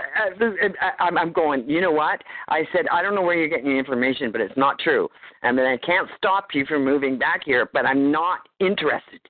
I, 0.00 0.90
I'm, 1.00 1.18
I'm 1.18 1.32
going. 1.32 1.68
You 1.68 1.80
know 1.80 1.90
what? 1.90 2.22
I 2.48 2.62
said 2.72 2.86
I 2.92 3.02
don't 3.02 3.14
know 3.14 3.22
where 3.22 3.36
you're 3.36 3.48
getting 3.48 3.66
your 3.66 3.78
information, 3.78 4.30
but 4.30 4.40
it's 4.40 4.56
not 4.56 4.78
true. 4.78 5.08
I 5.42 5.52
mean, 5.52 5.66
I 5.66 5.76
can't 5.78 6.08
stop 6.16 6.48
you 6.54 6.64
from 6.66 6.84
moving 6.84 7.18
back 7.18 7.40
here, 7.44 7.68
but 7.72 7.84
I'm 7.84 8.12
not 8.12 8.40
interested. 8.60 9.20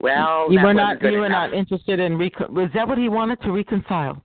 Well, 0.00 0.46
you 0.50 0.60
were 0.60 0.74
wasn't 0.74 1.02
you 1.02 1.18
were 1.18 1.26
enough. 1.26 1.50
not 1.50 1.58
interested 1.58 2.00
in 2.00 2.16
recon- 2.16 2.54
was 2.54 2.68
that 2.74 2.86
what 2.86 2.98
he 2.98 3.08
wanted 3.08 3.40
to 3.42 3.52
reconcile? 3.52 4.22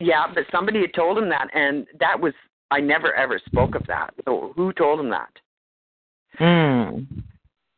Yeah, 0.00 0.26
but 0.32 0.44
somebody 0.52 0.80
had 0.80 0.94
told 0.94 1.18
him 1.18 1.28
that, 1.28 1.48
and 1.54 1.86
that 1.98 2.18
was 2.18 2.32
I 2.70 2.80
never 2.80 3.14
ever 3.14 3.40
spoke 3.46 3.74
of 3.74 3.86
that. 3.86 4.14
So 4.24 4.52
who 4.56 4.72
told 4.72 5.00
him 5.00 5.10
that? 5.10 5.30
Mm. 6.40 7.06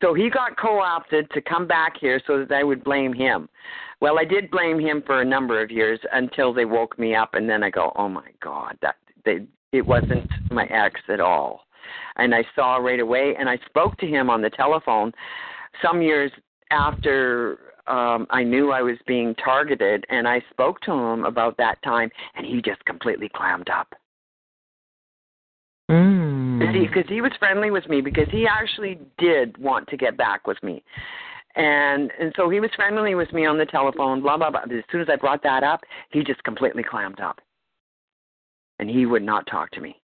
So 0.02 0.14
he 0.14 0.30
got 0.30 0.56
co-opted 0.56 1.30
to 1.30 1.42
come 1.42 1.66
back 1.66 1.94
here 2.00 2.20
so 2.26 2.38
that 2.38 2.52
I 2.52 2.64
would 2.64 2.82
blame 2.82 3.12
him. 3.12 3.48
Well, 4.00 4.18
I 4.18 4.24
did 4.24 4.50
blame 4.50 4.78
him 4.80 5.02
for 5.04 5.20
a 5.20 5.24
number 5.24 5.62
of 5.62 5.70
years 5.70 6.00
until 6.12 6.54
they 6.54 6.64
woke 6.64 6.98
me 6.98 7.14
up, 7.14 7.34
and 7.34 7.48
then 7.48 7.62
I 7.62 7.70
go, 7.70 7.92
"Oh 7.96 8.08
my 8.08 8.30
God, 8.40 8.78
that 8.80 8.96
they 9.24 9.46
it 9.72 9.86
wasn't 9.86 10.28
my 10.50 10.64
ex 10.66 11.00
at 11.08 11.20
all." 11.20 11.66
And 12.16 12.34
I 12.34 12.44
saw 12.54 12.76
right 12.76 13.00
away, 13.00 13.34
and 13.38 13.48
I 13.48 13.58
spoke 13.66 13.96
to 13.98 14.06
him 14.06 14.30
on 14.30 14.40
the 14.40 14.50
telephone 14.50 15.12
some 15.82 16.00
years 16.00 16.32
after 16.70 17.74
um 17.86 18.26
I 18.30 18.42
knew 18.42 18.72
I 18.72 18.80
was 18.80 18.96
being 19.06 19.34
targeted, 19.34 20.06
and 20.08 20.26
I 20.26 20.42
spoke 20.50 20.80
to 20.82 20.92
him 20.92 21.24
about 21.26 21.58
that 21.58 21.82
time, 21.82 22.10
and 22.36 22.46
he 22.46 22.62
just 22.62 22.82
completely 22.86 23.28
clammed 23.28 23.68
up. 23.68 23.94
Mm. 25.90 26.39
Because 26.72 27.04
mm-hmm. 27.04 27.14
he 27.14 27.20
was 27.20 27.32
friendly 27.38 27.70
with 27.70 27.88
me 27.88 28.00
because 28.00 28.28
he 28.30 28.46
actually 28.46 28.98
did 29.18 29.56
want 29.58 29.88
to 29.88 29.96
get 29.96 30.16
back 30.16 30.46
with 30.46 30.62
me. 30.62 30.82
And 31.56 32.10
and 32.20 32.32
so 32.36 32.48
he 32.48 32.60
was 32.60 32.70
friendly 32.76 33.14
with 33.14 33.32
me 33.32 33.44
on 33.46 33.58
the 33.58 33.66
telephone 33.66 34.20
blah 34.20 34.36
blah 34.36 34.50
blah. 34.50 34.62
As 34.62 34.84
soon 34.92 35.00
as 35.00 35.08
i 35.10 35.16
brought 35.16 35.42
that 35.42 35.62
up 35.62 35.80
he 36.10 36.22
just 36.22 36.42
completely 36.44 36.82
clammed 36.82 37.20
up. 37.20 37.40
And 38.78 38.88
he 38.88 39.04
would 39.04 39.22
not 39.22 39.46
talk 39.46 39.70
to 39.72 39.80
me. 39.80 40.00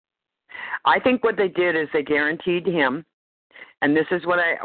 I 0.85 0.99
think 0.99 1.23
what 1.23 1.37
they 1.37 1.47
did 1.47 1.75
is 1.75 1.87
they 1.93 2.03
guaranteed 2.03 2.65
him 2.65 3.05
and 3.81 3.95
this 3.95 4.07
is 4.11 4.25
what 4.25 4.39
i 4.39 4.55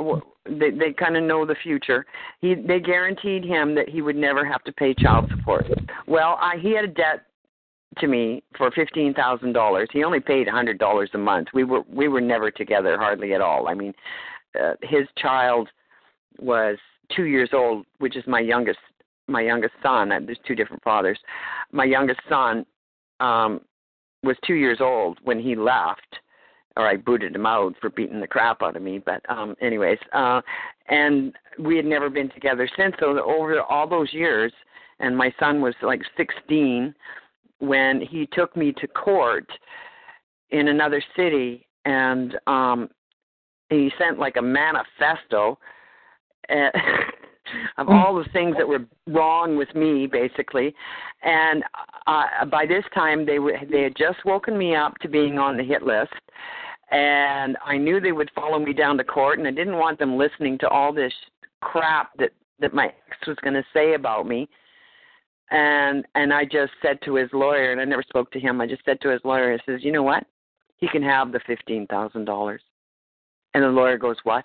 they 0.48 0.70
they 0.70 0.92
kind 0.92 1.16
of 1.16 1.22
know 1.22 1.44
the 1.44 1.56
future. 1.62 2.06
He 2.40 2.54
they 2.54 2.80
guaranteed 2.80 3.44
him 3.44 3.74
that 3.74 3.88
he 3.88 4.00
would 4.00 4.16
never 4.16 4.44
have 4.44 4.64
to 4.64 4.72
pay 4.72 4.94
child 4.94 5.30
support. 5.36 5.66
Well 6.06 6.38
i 6.40 6.56
he 6.60 6.74
had 6.74 6.84
a 6.84 6.88
debt 6.88 7.26
to 7.98 8.06
me 8.06 8.42
for 8.56 8.70
fifteen 8.70 9.14
thousand 9.14 9.52
dollars. 9.52 9.88
He 9.92 10.04
only 10.04 10.20
paid 10.20 10.48
a 10.48 10.52
hundred 10.52 10.78
dollars 10.78 11.10
a 11.14 11.18
month. 11.18 11.48
We 11.52 11.64
were 11.64 11.82
we 11.92 12.08
were 12.08 12.20
never 12.20 12.50
together 12.50 12.96
hardly 12.98 13.34
at 13.34 13.40
all. 13.40 13.68
I 13.68 13.74
mean, 13.74 13.92
uh, 14.60 14.74
his 14.82 15.06
child 15.18 15.68
was 16.38 16.76
two 17.14 17.24
years 17.24 17.50
old, 17.52 17.86
which 17.98 18.16
is 18.16 18.24
my 18.26 18.40
youngest 18.40 18.78
my 19.28 19.40
youngest 19.40 19.74
son. 19.82 20.12
Uh, 20.12 20.20
There's 20.24 20.38
two 20.46 20.54
different 20.54 20.82
fathers. 20.82 21.18
My 21.72 21.84
youngest 21.84 22.20
son 22.28 22.64
um, 23.20 23.60
was 24.22 24.36
two 24.46 24.54
years 24.54 24.78
old 24.80 25.18
when 25.24 25.40
he 25.40 25.54
left, 25.54 26.16
or 26.76 26.86
I 26.86 26.96
booted 26.96 27.34
him 27.34 27.46
out 27.46 27.74
for 27.80 27.90
beating 27.90 28.20
the 28.20 28.26
crap 28.26 28.62
out 28.62 28.76
of 28.76 28.82
me. 28.82 28.98
But 28.98 29.28
um, 29.28 29.56
anyways, 29.60 29.98
uh, 30.12 30.40
and 30.88 31.34
we 31.58 31.76
had 31.76 31.86
never 31.86 32.10
been 32.10 32.30
together 32.30 32.68
since. 32.76 32.94
So 33.00 33.18
over 33.20 33.60
all 33.60 33.88
those 33.88 34.12
years, 34.12 34.52
and 35.00 35.16
my 35.16 35.32
son 35.40 35.60
was 35.60 35.74
like 35.82 36.02
16 36.16 36.94
when 37.60 38.00
he 38.00 38.26
took 38.32 38.56
me 38.56 38.72
to 38.72 38.86
court 38.88 39.48
in 40.50 40.68
another 40.68 41.02
city 41.16 41.66
and 41.84 42.36
um 42.46 42.88
he 43.70 43.90
sent 43.98 44.18
like 44.18 44.36
a 44.36 44.42
manifesto 44.42 45.58
uh, 46.50 46.70
of 47.78 47.88
all 47.88 48.14
the 48.14 48.28
things 48.32 48.54
that 48.58 48.68
were 48.68 48.84
wrong 49.06 49.56
with 49.56 49.74
me 49.74 50.06
basically. 50.06 50.74
And 51.22 51.64
uh, 52.06 52.44
by 52.50 52.66
this 52.66 52.84
time 52.94 53.24
they 53.24 53.38
were 53.38 53.54
they 53.70 53.82
had 53.82 53.96
just 53.96 54.18
woken 54.24 54.58
me 54.58 54.74
up 54.74 54.98
to 54.98 55.08
being 55.08 55.38
on 55.38 55.56
the 55.56 55.64
hit 55.64 55.82
list. 55.82 56.12
And 56.90 57.56
I 57.64 57.76
knew 57.76 58.00
they 58.00 58.12
would 58.12 58.30
follow 58.34 58.58
me 58.58 58.72
down 58.72 58.98
to 58.98 59.04
court 59.04 59.38
and 59.38 59.46
I 59.46 59.52
didn't 59.52 59.76
want 59.76 59.98
them 59.98 60.16
listening 60.16 60.58
to 60.58 60.68
all 60.68 60.92
this 60.92 61.12
crap 61.60 62.10
that 62.18 62.30
that 62.60 62.74
my 62.74 62.86
ex 62.86 63.26
was 63.26 63.36
going 63.42 63.54
to 63.54 63.64
say 63.72 63.94
about 63.94 64.26
me 64.26 64.48
and 65.50 66.06
and 66.14 66.32
I 66.32 66.44
just 66.44 66.72
said 66.82 66.98
to 67.04 67.14
his 67.16 67.28
lawyer, 67.32 67.72
and 67.72 67.80
I 67.80 67.84
never 67.84 68.02
spoke 68.02 68.30
to 68.32 68.40
him. 68.40 68.60
I 68.60 68.66
just 68.66 68.84
said 68.84 69.00
to 69.02 69.08
his 69.08 69.20
lawyer, 69.24 69.52
I 69.52 69.58
says, 69.66 69.80
you 69.82 69.92
know 69.92 70.02
what? 70.02 70.24
He 70.76 70.88
can 70.88 71.02
have 71.02 71.32
the 71.32 71.40
fifteen 71.46 71.86
thousand 71.86 72.24
dollars. 72.24 72.62
And 73.54 73.64
the 73.64 73.68
lawyer 73.68 73.98
goes, 73.98 74.16
what? 74.22 74.44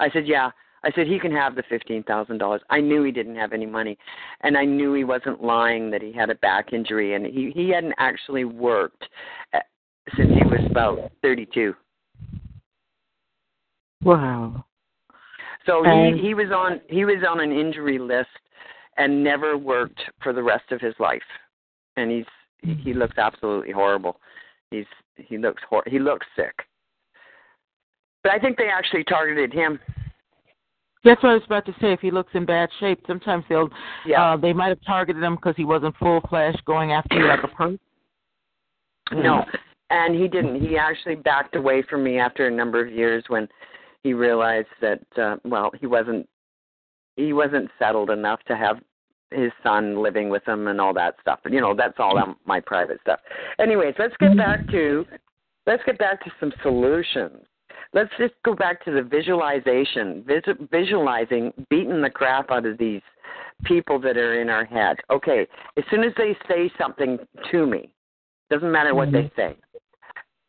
I 0.00 0.10
said, 0.10 0.26
yeah. 0.26 0.50
I 0.84 0.90
said 0.96 1.06
he 1.06 1.18
can 1.20 1.30
have 1.30 1.54
the 1.54 1.62
fifteen 1.68 2.02
thousand 2.02 2.38
dollars. 2.38 2.60
I 2.70 2.80
knew 2.80 3.04
he 3.04 3.12
didn't 3.12 3.36
have 3.36 3.52
any 3.52 3.66
money, 3.66 3.96
and 4.40 4.56
I 4.56 4.64
knew 4.64 4.94
he 4.94 5.04
wasn't 5.04 5.44
lying 5.44 5.90
that 5.90 6.02
he 6.02 6.12
had 6.12 6.30
a 6.30 6.34
back 6.36 6.72
injury, 6.72 7.14
and 7.14 7.24
he 7.24 7.52
he 7.54 7.68
hadn't 7.68 7.94
actually 7.98 8.44
worked 8.44 9.04
uh, 9.54 9.60
since 10.16 10.30
he 10.30 10.42
was 10.44 10.66
about 10.70 11.12
thirty-two. 11.22 11.74
Wow. 14.02 14.64
So 15.66 15.84
And- 15.84 16.16
he 16.16 16.28
he 16.28 16.34
was 16.34 16.50
on 16.50 16.80
he 16.88 17.04
was 17.04 17.22
on 17.28 17.38
an 17.40 17.52
injury 17.52 17.98
list 17.98 18.30
and 18.98 19.22
never 19.24 19.56
worked 19.56 20.00
for 20.22 20.32
the 20.32 20.42
rest 20.42 20.70
of 20.70 20.80
his 20.80 20.94
life. 20.98 21.22
And 21.96 22.10
he's 22.10 22.26
he- 22.62 22.74
he 22.74 22.94
looks 22.94 23.18
absolutely 23.18 23.72
horrible. 23.72 24.20
He's 24.70 24.86
he 25.16 25.38
looks 25.38 25.62
hor- 25.68 25.84
he 25.86 25.98
looks 25.98 26.26
sick. 26.36 26.54
But 28.22 28.32
I 28.32 28.38
think 28.38 28.56
they 28.56 28.68
actually 28.68 29.04
targeted 29.04 29.52
him. 29.52 29.78
That's 31.04 31.20
what 31.22 31.30
I 31.30 31.34
was 31.34 31.42
about 31.44 31.66
to 31.66 31.72
say. 31.80 31.92
If 31.92 31.98
he 32.00 32.12
looks 32.12 32.30
in 32.34 32.44
bad 32.46 32.68
shape, 32.78 33.00
sometimes 33.06 33.44
they'll 33.48 33.68
Yeah. 34.06 34.22
uh, 34.34 34.36
they 34.36 34.52
might 34.52 34.68
have 34.68 34.82
targeted 34.86 35.22
him 35.22 35.34
because 35.34 35.56
he 35.56 35.64
wasn't 35.64 35.96
full 35.96 36.20
flash 36.28 36.54
going 36.64 36.92
after 36.92 37.18
you 37.18 37.26
like 37.26 37.42
a 37.42 37.48
perp. 37.58 37.78
No, 39.12 39.44
and 39.90 40.14
he 40.14 40.28
didn't. 40.28 40.60
He 40.60 40.78
actually 40.78 41.16
backed 41.16 41.56
away 41.56 41.82
from 41.82 42.04
me 42.04 42.18
after 42.18 42.46
a 42.46 42.50
number 42.50 42.80
of 42.84 42.92
years 42.92 43.24
when 43.28 43.48
he 44.04 44.14
realized 44.14 44.68
that 44.80 45.00
uh, 45.20 45.36
well, 45.44 45.70
he 45.80 45.86
wasn't 45.86 46.28
he 47.16 47.32
wasn't 47.32 47.70
settled 47.78 48.10
enough 48.10 48.40
to 48.48 48.56
have 48.56 48.78
his 49.30 49.52
son 49.62 50.02
living 50.02 50.28
with 50.28 50.46
him 50.46 50.68
and 50.68 50.80
all 50.80 50.94
that 50.94 51.14
stuff. 51.20 51.40
But 51.42 51.52
you 51.52 51.60
know, 51.60 51.74
that's 51.74 51.98
all 51.98 52.18
my 52.44 52.60
private 52.60 53.00
stuff. 53.00 53.20
Anyways, 53.58 53.94
let's 53.98 54.14
get 54.18 54.36
back 54.36 54.66
to 54.68 55.06
let's 55.66 55.82
get 55.84 55.98
back 55.98 56.22
to 56.24 56.30
some 56.40 56.52
solutions. 56.62 57.44
Let's 57.94 58.10
just 58.18 58.34
go 58.44 58.54
back 58.54 58.82
to 58.86 58.90
the 58.90 59.02
visualization, 59.02 60.24
vis- 60.26 60.56
visualizing 60.70 61.52
beating 61.68 62.00
the 62.00 62.10
crap 62.10 62.50
out 62.50 62.64
of 62.64 62.78
these 62.78 63.02
people 63.64 63.98
that 64.00 64.16
are 64.16 64.40
in 64.40 64.48
our 64.48 64.64
head. 64.64 64.96
Okay, 65.10 65.46
as 65.76 65.84
soon 65.90 66.02
as 66.02 66.12
they 66.16 66.36
say 66.48 66.70
something 66.78 67.18
to 67.50 67.66
me, 67.66 67.90
doesn't 68.50 68.72
matter 68.72 68.94
what 68.94 69.12
they 69.12 69.24
mm-hmm. 69.24 69.52
say, 69.52 69.56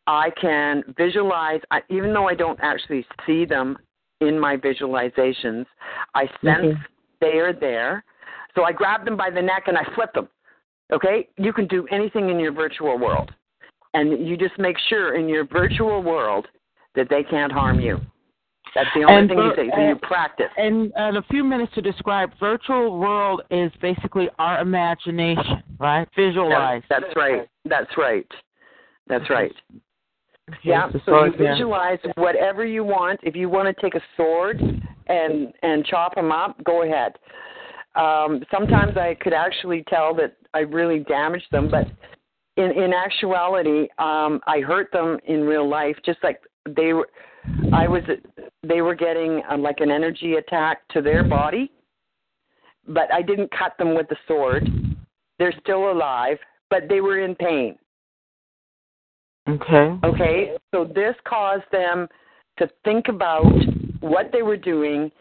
I 0.08 0.30
can 0.40 0.84
visualize, 0.98 1.62
I, 1.72 1.82
even 1.90 2.14
though 2.14 2.28
I 2.28 2.36
don't 2.36 2.60
actually 2.62 3.06
see 3.26 3.46
them 3.46 3.78
in 4.28 4.40
my 4.40 4.58
visualizations, 4.58 5.66
I 6.16 6.26
sense 6.44 6.76
they 7.22 7.38
are 7.40 7.54
there. 7.54 8.04
So 8.56 8.64
I 8.64 8.72
grab 8.72 9.06
them 9.06 9.18
by 9.18 9.30
the 9.30 9.42
neck 9.42 9.64
and 9.68 9.78
I 9.78 9.84
flip 9.96 10.14
them. 10.14 10.28
Okay? 10.92 11.28
You 11.38 11.54
can 11.54 11.68
do 11.68 11.88
anything 11.92 12.30
in 12.30 12.40
your 12.40 12.52
virtual 12.52 12.98
world. 13.00 13.32
And 13.94 14.28
you 14.28 14.38
just 14.38 14.58
make 14.58 14.78
sure 14.90 15.16
in 15.16 15.30
your 15.30 15.46
virtual 15.46 16.02
world 16.02 16.48
that 16.96 17.08
they 17.10 17.24
can't 17.24 17.52
harm 17.52 17.80
you. 17.80 18.00
That's 18.76 18.90
the 18.96 19.04
only 19.04 19.22
And 19.22 19.30
thing 19.30 19.38
you 19.38 19.52
say. 19.56 19.70
So 19.76 19.82
you 19.82 19.92
and- 19.92 20.02
practice. 20.02 20.50
And 20.58 20.92
uh, 21.00 21.10
in 21.10 21.18
a 21.18 21.22
few 21.24 21.44
minutes 21.44 21.74
to 21.76 21.82
describe 21.82 22.32
virtual 22.40 22.98
world 22.98 23.42
is 23.52 23.72
basically 23.82 24.30
our 24.40 24.62
imagination, 24.62 25.62
right? 25.80 26.08
Visualize. 26.16 26.82
That's 26.90 27.06
right. 27.16 27.48
That's 27.66 27.96
right. 27.98 28.28
That's 29.08 29.30
right. 29.30 29.52
Yeah. 30.64 30.90
So 31.06 31.26
you 31.26 31.34
yeah. 31.40 31.54
visualize 31.54 32.00
whatever 32.16 32.66
you 32.66 32.84
want. 32.84 33.20
If 33.24 33.36
you 33.36 33.50
want 33.50 33.74
to 33.74 33.82
take 33.82 33.96
a 33.96 34.02
sword 34.18 34.62
and 35.08 35.54
and 35.62 35.86
chop 35.86 36.16
them 36.16 36.32
up, 36.32 36.62
go 36.64 36.84
ahead. 36.84 37.14
Um, 37.96 38.44
sometimes 38.52 38.98
I 38.98 39.16
could 39.22 39.34
actually 39.34 39.84
tell 39.88 40.14
that 40.16 40.36
I 40.54 40.60
really 40.60 41.00
damaged 41.00 41.48
them, 41.52 41.70
but 41.70 41.88
in 42.58 42.72
in 42.72 42.94
actuality, 42.94 43.88
um, 44.00 44.42
I 44.48 44.60
hurt 44.60 44.92
them 44.92 45.18
in 45.26 45.42
real 45.42 45.68
life, 45.68 45.96
just 46.06 46.20
like 46.24 46.42
they 46.68 46.94
were. 46.94 47.10
I 47.74 47.88
was. 47.88 48.04
They 48.64 48.82
were 48.82 48.96
getting 48.96 49.42
uh, 49.50 49.58
like 49.58 49.80
an 49.80 49.92
energy 49.92 50.36
attack 50.36 50.88
to 50.90 51.02
their 51.02 51.24
body, 51.24 51.72
but 52.88 53.12
I 53.14 53.22
didn't 53.22 53.52
cut 53.58 53.74
them 53.78 53.96
with 53.96 54.08
the 54.08 54.16
sword. 54.28 54.68
They're 55.40 55.54
still 55.62 55.92
alive, 55.92 56.38
but 56.70 56.84
they 56.88 57.02
were 57.02 57.20
in 57.20 57.36
pain. 57.36 57.78
Okay. 59.48 59.98
Okay, 60.04 60.56
so 60.72 60.86
this 60.86 61.16
caused 61.26 61.64
them 61.72 62.08
to 62.58 62.70
think 62.86 63.08
about 63.10 63.44
what 64.00 64.32
they 64.32 64.42
were 64.42 64.58
doing 64.58 65.12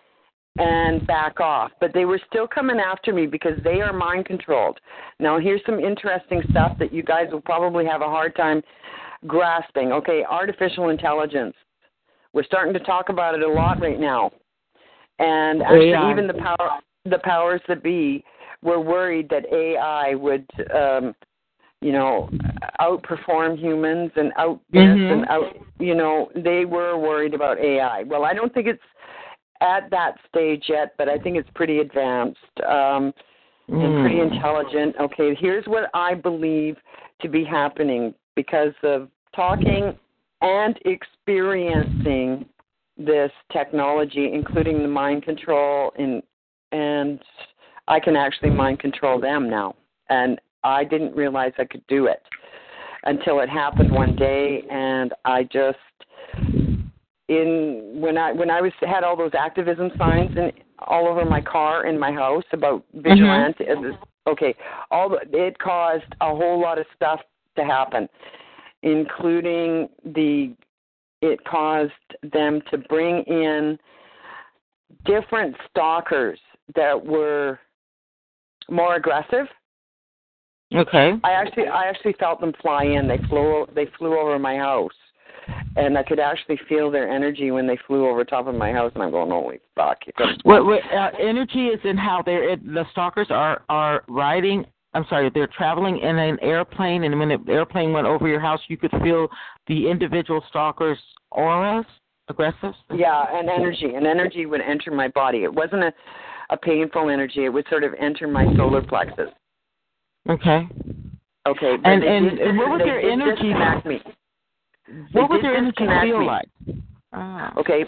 and 0.59 1.07
back 1.07 1.41
off. 1.41 1.71
But 1.81 1.93
they 1.95 2.05
were 2.05 2.21
still 2.29 2.47
coming 2.47 2.79
after 2.79 3.13
me 3.13 3.27
because 3.27 3.59
they 3.65 3.81
are 3.81 3.93
mind 3.93 4.27
controlled. 4.27 4.79
Now, 5.19 5.39
here's 5.39 5.63
some 5.65 5.81
interesting 5.81 6.43
stuff 6.51 6.79
that 6.79 6.93
you 6.93 7.03
guys 7.03 7.27
will 7.33 7.41
probably 7.41 7.87
have 7.87 8.03
a 8.03 8.07
hard 8.07 8.37
time 8.37 8.63
grasping. 9.27 9.93
Okay, 9.93 10.25
artificial 10.29 10.91
intelligence. 10.91 11.55
We're 12.33 12.45
starting 12.45 12.73
to 12.75 12.81
talk 12.81 13.09
about 13.09 13.35
it 13.35 13.43
a 13.43 13.49
lot 13.49 13.81
right 13.81 14.01
now. 14.01 14.31
And 15.19 15.63
actually, 15.63 16.11
even 16.11 16.27
the 16.27 16.35
power 16.35 16.81
the 17.05 17.19
powers 17.19 17.61
that 17.69 17.83
be 17.83 18.25
were 18.63 18.81
worried 18.81 19.29
that 19.29 19.45
AI 19.53 20.15
would 20.15 20.49
um 20.75 21.15
you 21.83 21.93
know 21.93 22.31
outperform 22.81 23.59
humans 23.59 24.11
and 24.17 24.33
out 24.37 24.61
this 24.71 24.99
Mhm. 24.99 25.13
and 25.13 25.25
out 25.27 25.57
you 25.79 25.95
know 25.95 26.31
they 26.35 26.65
were 26.65 26.97
worried 26.97 27.35
about 27.35 27.59
AI. 27.59 28.05
Well, 28.05 28.25
I 28.25 28.33
don't 28.35 28.53
think 28.55 28.67
it's 28.67 28.83
at 29.61 29.91
that 29.91 30.19
stage 30.29 30.69
yet, 30.69 30.95
but 30.97 31.09
I 31.09 31.19
think 31.19 31.37
it's 31.37 31.51
pretty 31.51 31.79
advanced 31.81 32.61
um 32.67 33.13
and 33.69 33.95
pretty 34.01 34.17
Mm. 34.17 34.33
intelligent. 34.33 34.97
Okay, 34.99 35.35
here's 35.35 35.67
what 35.67 35.91
I 35.95 36.15
believe 36.15 36.77
to 37.21 37.29
be 37.29 37.45
happening 37.45 38.15
because 38.35 38.75
of 38.83 39.09
talking 39.35 39.97
and 40.43 40.79
experiencing 40.85 42.45
this 42.97 43.33
technology, 43.51 44.33
including 44.33 44.83
the 44.83 44.89
mind 44.89 45.23
control 45.23 45.93
and 45.97 46.23
and 46.73 47.21
I 47.89 48.01
can 48.01 48.17
actually 48.17 48.51
mind 48.51 48.79
control 48.79 49.19
them 49.19 49.51
now. 49.51 49.75
And 50.09 50.41
I 50.65 50.85
didn't 50.85 51.15
realize 51.15 51.53
I 51.59 51.65
could 51.65 51.87
do 51.89 52.07
it 52.07 52.23
until 53.05 53.41
it 53.41 53.49
happened 53.49 53.91
one 53.91 54.15
day 54.17 54.63
and 54.71 55.13
I 55.25 55.45
just 55.45 55.79
in 57.29 57.93
when 57.95 58.17
I 58.17 58.33
when 58.33 58.51
I 58.51 58.61
was 58.61 58.73
had 58.81 59.05
all 59.05 59.17
those 59.17 59.33
activism 59.39 59.91
signs 59.99 60.37
and 60.37 60.53
all 60.79 61.09
over 61.09 61.25
my 61.25 61.41
car 61.41 61.87
in 61.87 61.99
my 61.99 62.13
house 62.13 62.45
about 62.53 62.85
mm-hmm. 62.95 63.03
vigilante 63.03 63.65
uh, 63.69 64.31
okay 64.31 64.55
all 64.91 65.09
the, 65.09 65.19
it 65.33 65.59
caused 65.59 66.05
a 66.21 66.29
whole 66.29 66.61
lot 66.61 66.79
of 66.79 66.87
stuff 66.95 67.21
to 67.57 67.65
happen 67.65 68.09
including 68.83 69.89
the 70.05 70.55
it 71.21 71.43
caused 71.45 71.93
them 72.33 72.61
to 72.71 72.79
bring 72.79 73.23
in 73.25 73.79
different 75.05 75.57
stalkers 75.71 76.39
that 76.75 77.05
were 77.05 77.59
more 78.69 78.97
aggressive 78.97 79.47
Okay. 80.75 81.13
I 81.25 81.33
actually 81.33 81.67
I 81.67 81.85
actually 81.85 82.15
felt 82.15 82.41
them 82.41 82.53
fly 82.61 82.85
in. 82.85 83.09
They 83.09 83.19
flew 83.29 83.67
they 83.75 83.87
flew 83.99 84.19
over 84.19 84.39
my 84.39 84.57
house, 84.57 84.93
and 85.77 85.97
I 85.99 86.03
could 86.03 86.19
actually 86.19 86.59
feel 86.69 86.91
their 86.91 87.11
energy 87.11 87.51
when 87.51 87.67
they 87.67 87.79
flew 87.87 88.09
over 88.09 88.25
top 88.25 88.47
of 88.47 88.55
my 88.55 88.73
house. 88.73 88.93
And 88.95 89.03
I'm 89.03 89.11
going, 89.11 89.31
holy 89.31 89.61
fuck! 89.75 89.99
What, 90.45 90.65
what 90.65 90.81
uh, 90.93 91.11
energy 91.21 91.69
is 91.69 91.81
in 91.85 91.97
how 91.97 92.23
they're 92.25 92.51
it, 92.51 92.65
the 92.65 92.85
stalkers 92.93 93.29
are 93.31 93.63
are 93.69 94.05
riding. 94.09 94.65
I'm 94.95 95.07
sorry, 95.09 95.31
they're 95.33 95.47
traveling 95.47 95.99
in 95.99 96.19
an 96.19 96.39
airplane, 96.43 97.05
and 97.05 97.19
when 97.19 97.29
the 97.29 97.39
airplane 97.51 97.93
went 97.93 98.07
over 98.07 98.29
your 98.29 98.41
house, 98.41 98.61
you 98.69 98.77
could 98.77 98.91
feel 99.03 99.29
the 99.67 99.89
individual 99.89 100.45
stalkers' 100.51 100.99
auras, 101.31 101.87
aggressive. 102.29 102.75
Yeah, 102.95 103.25
and 103.33 103.49
energy 103.49 103.95
and 103.95 104.07
energy 104.07 104.45
would 104.45 104.61
enter 104.61 104.91
my 104.91 105.09
body. 105.09 105.45
It 105.45 105.53
wasn't 105.53 105.85
a 105.85 105.93
a 106.51 106.57
painful 106.57 107.11
energy. 107.11 107.47
It 107.47 107.49
would 107.49 107.67
sort 107.69 107.83
of 107.83 107.95
enter 107.99 108.29
my 108.29 108.45
solar 108.57 108.83
plexus. 108.83 109.31
Okay. 110.29 110.69
Okay, 111.47 111.75
And- 111.85 112.05
and- 112.05 112.39
and 112.39 112.59
what 112.59 112.71
was 112.71 112.79
they 112.79 112.85
their 112.85 113.01
energy- 113.01 113.49
disconnect 113.53 113.87
me. 113.87 114.01
What 115.11 115.13
They 115.13 115.23
would 115.23 115.43
their 115.43 115.57
energy 115.57 115.71
disconnect 115.71 116.05
feel 116.05 116.19
me. 116.21 116.27
like? 116.27 116.49
Ah. 117.13 117.53
Okay. 117.57 117.87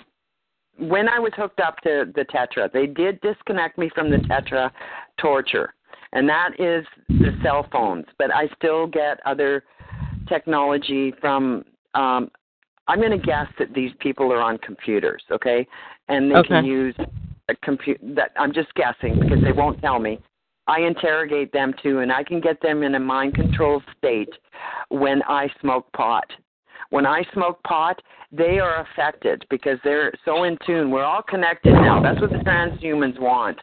When 0.79 1.09
I 1.09 1.21
was 1.21 1.33
hooked 1.35 1.61
up 1.61 1.81
to 1.83 2.11
the 2.15 2.25
Tetra, 2.25 2.71
they 2.73 2.87
did 2.87 3.21
disconnect 3.21 3.79
me 3.79 3.89
from 3.91 4.11
the 4.11 4.19
Tetra 4.19 4.73
torture, 5.19 5.75
and 6.13 6.29
that 6.29 6.59
is 6.59 6.85
the 7.09 7.39
cell 7.43 7.63
phones. 7.71 8.07
But 8.19 8.35
I 8.35 8.49
still 8.49 8.89
get 8.89 9.21
other 9.25 9.63
technology 10.27 11.13
from. 11.13 11.65
Um, 11.95 12.31
I'm 12.89 12.99
going 12.99 13.13
to 13.13 13.25
guess 13.25 13.49
that 13.59 13.73
these 13.73 13.93
people 14.01 14.33
are 14.33 14.41
on 14.43 14.59
computers, 14.59 15.23
okay, 15.31 15.67
and 16.09 16.31
they 16.35 16.43
can 16.43 16.65
use 16.65 16.95
a 17.49 17.55
computer. 17.57 18.01
That 18.15 18.33
I'm 18.37 18.53
just 18.53 18.75
guessing 18.75 19.21
because 19.21 19.43
they 19.43 19.53
won't 19.53 19.81
tell 19.81 20.01
me. 20.01 20.19
I 20.67 20.81
interrogate 20.81 21.53
them 21.53 21.75
too, 21.83 21.99
and 22.01 22.11
I 22.13 22.23
can 22.25 22.41
get 22.41 22.61
them 22.63 22.83
in 22.83 22.95
a 22.95 23.01
mind 23.01 23.35
control 23.35 23.83
state 23.99 24.31
when 24.89 25.23
I 25.29 25.49
smoke 25.61 25.93
pot. 25.93 26.25
When 26.91 27.07
I 27.07 27.25
smoke 27.33 27.63
pot, 27.65 28.01
they 28.33 28.59
are 28.61 28.81
affected 28.87 29.45
because 29.51 29.79
they're 29.85 30.13
so 30.25 30.45
in 30.45 30.57
tune. 30.67 30.91
We're 30.91 31.05
all 31.05 31.23
connected 31.23 31.73
now. 31.73 32.01
That's 32.03 32.21
what 32.21 32.31
the 32.31 32.39
transhumans 32.39 33.19
want. 33.21 33.59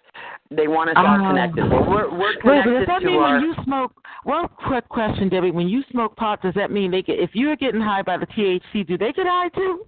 They 0.49 0.67
want 0.67 0.89
us 0.89 0.95
all 0.97 1.05
Ah. 1.07 1.27
connected. 1.29 1.69
Well, 1.69 1.85
we're 1.89 2.09
we're 2.09 2.33
Wait, 2.33 2.41
connected 2.41 2.73
does 2.79 2.87
that 2.87 2.99
to 2.99 3.05
mean 3.05 3.19
our. 3.21 3.33
when 3.35 3.41
you 3.45 3.53
smoke? 3.63 3.93
One 4.23 4.47
quick 4.49 4.87
question, 4.89 5.29
Debbie. 5.29 5.51
When 5.51 5.67
you 5.69 5.81
smoke 5.91 6.15
pot, 6.17 6.41
does 6.41 6.53
that 6.55 6.71
mean 6.71 6.91
they 6.91 7.01
get? 7.01 7.19
If 7.19 7.31
you're 7.33 7.55
getting 7.55 7.81
high 7.81 8.01
by 8.01 8.17
the 8.17 8.27
THC, 8.27 8.83
do 8.85 8.97
they 8.97 9.11
get 9.13 9.25
high 9.27 9.49
too? 9.49 9.87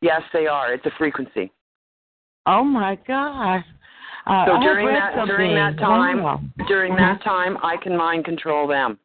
yes, 0.00 0.22
they 0.32 0.46
are. 0.46 0.72
It's 0.74 0.84
a 0.86 0.90
frequency. 0.98 1.50
Oh 2.46 2.62
my 2.64 2.96
gosh! 3.06 3.64
Uh, 4.26 4.46
So 4.46 4.60
during 4.60 4.86
that 4.88 5.26
during 5.26 5.54
that 5.54 5.78
time 5.78 6.52
during 6.66 6.96
that 6.96 7.22
time, 7.22 7.58
I 7.62 7.76
can 7.76 7.96
mind 7.96 8.24
control 8.24 8.66
them. 8.66 8.98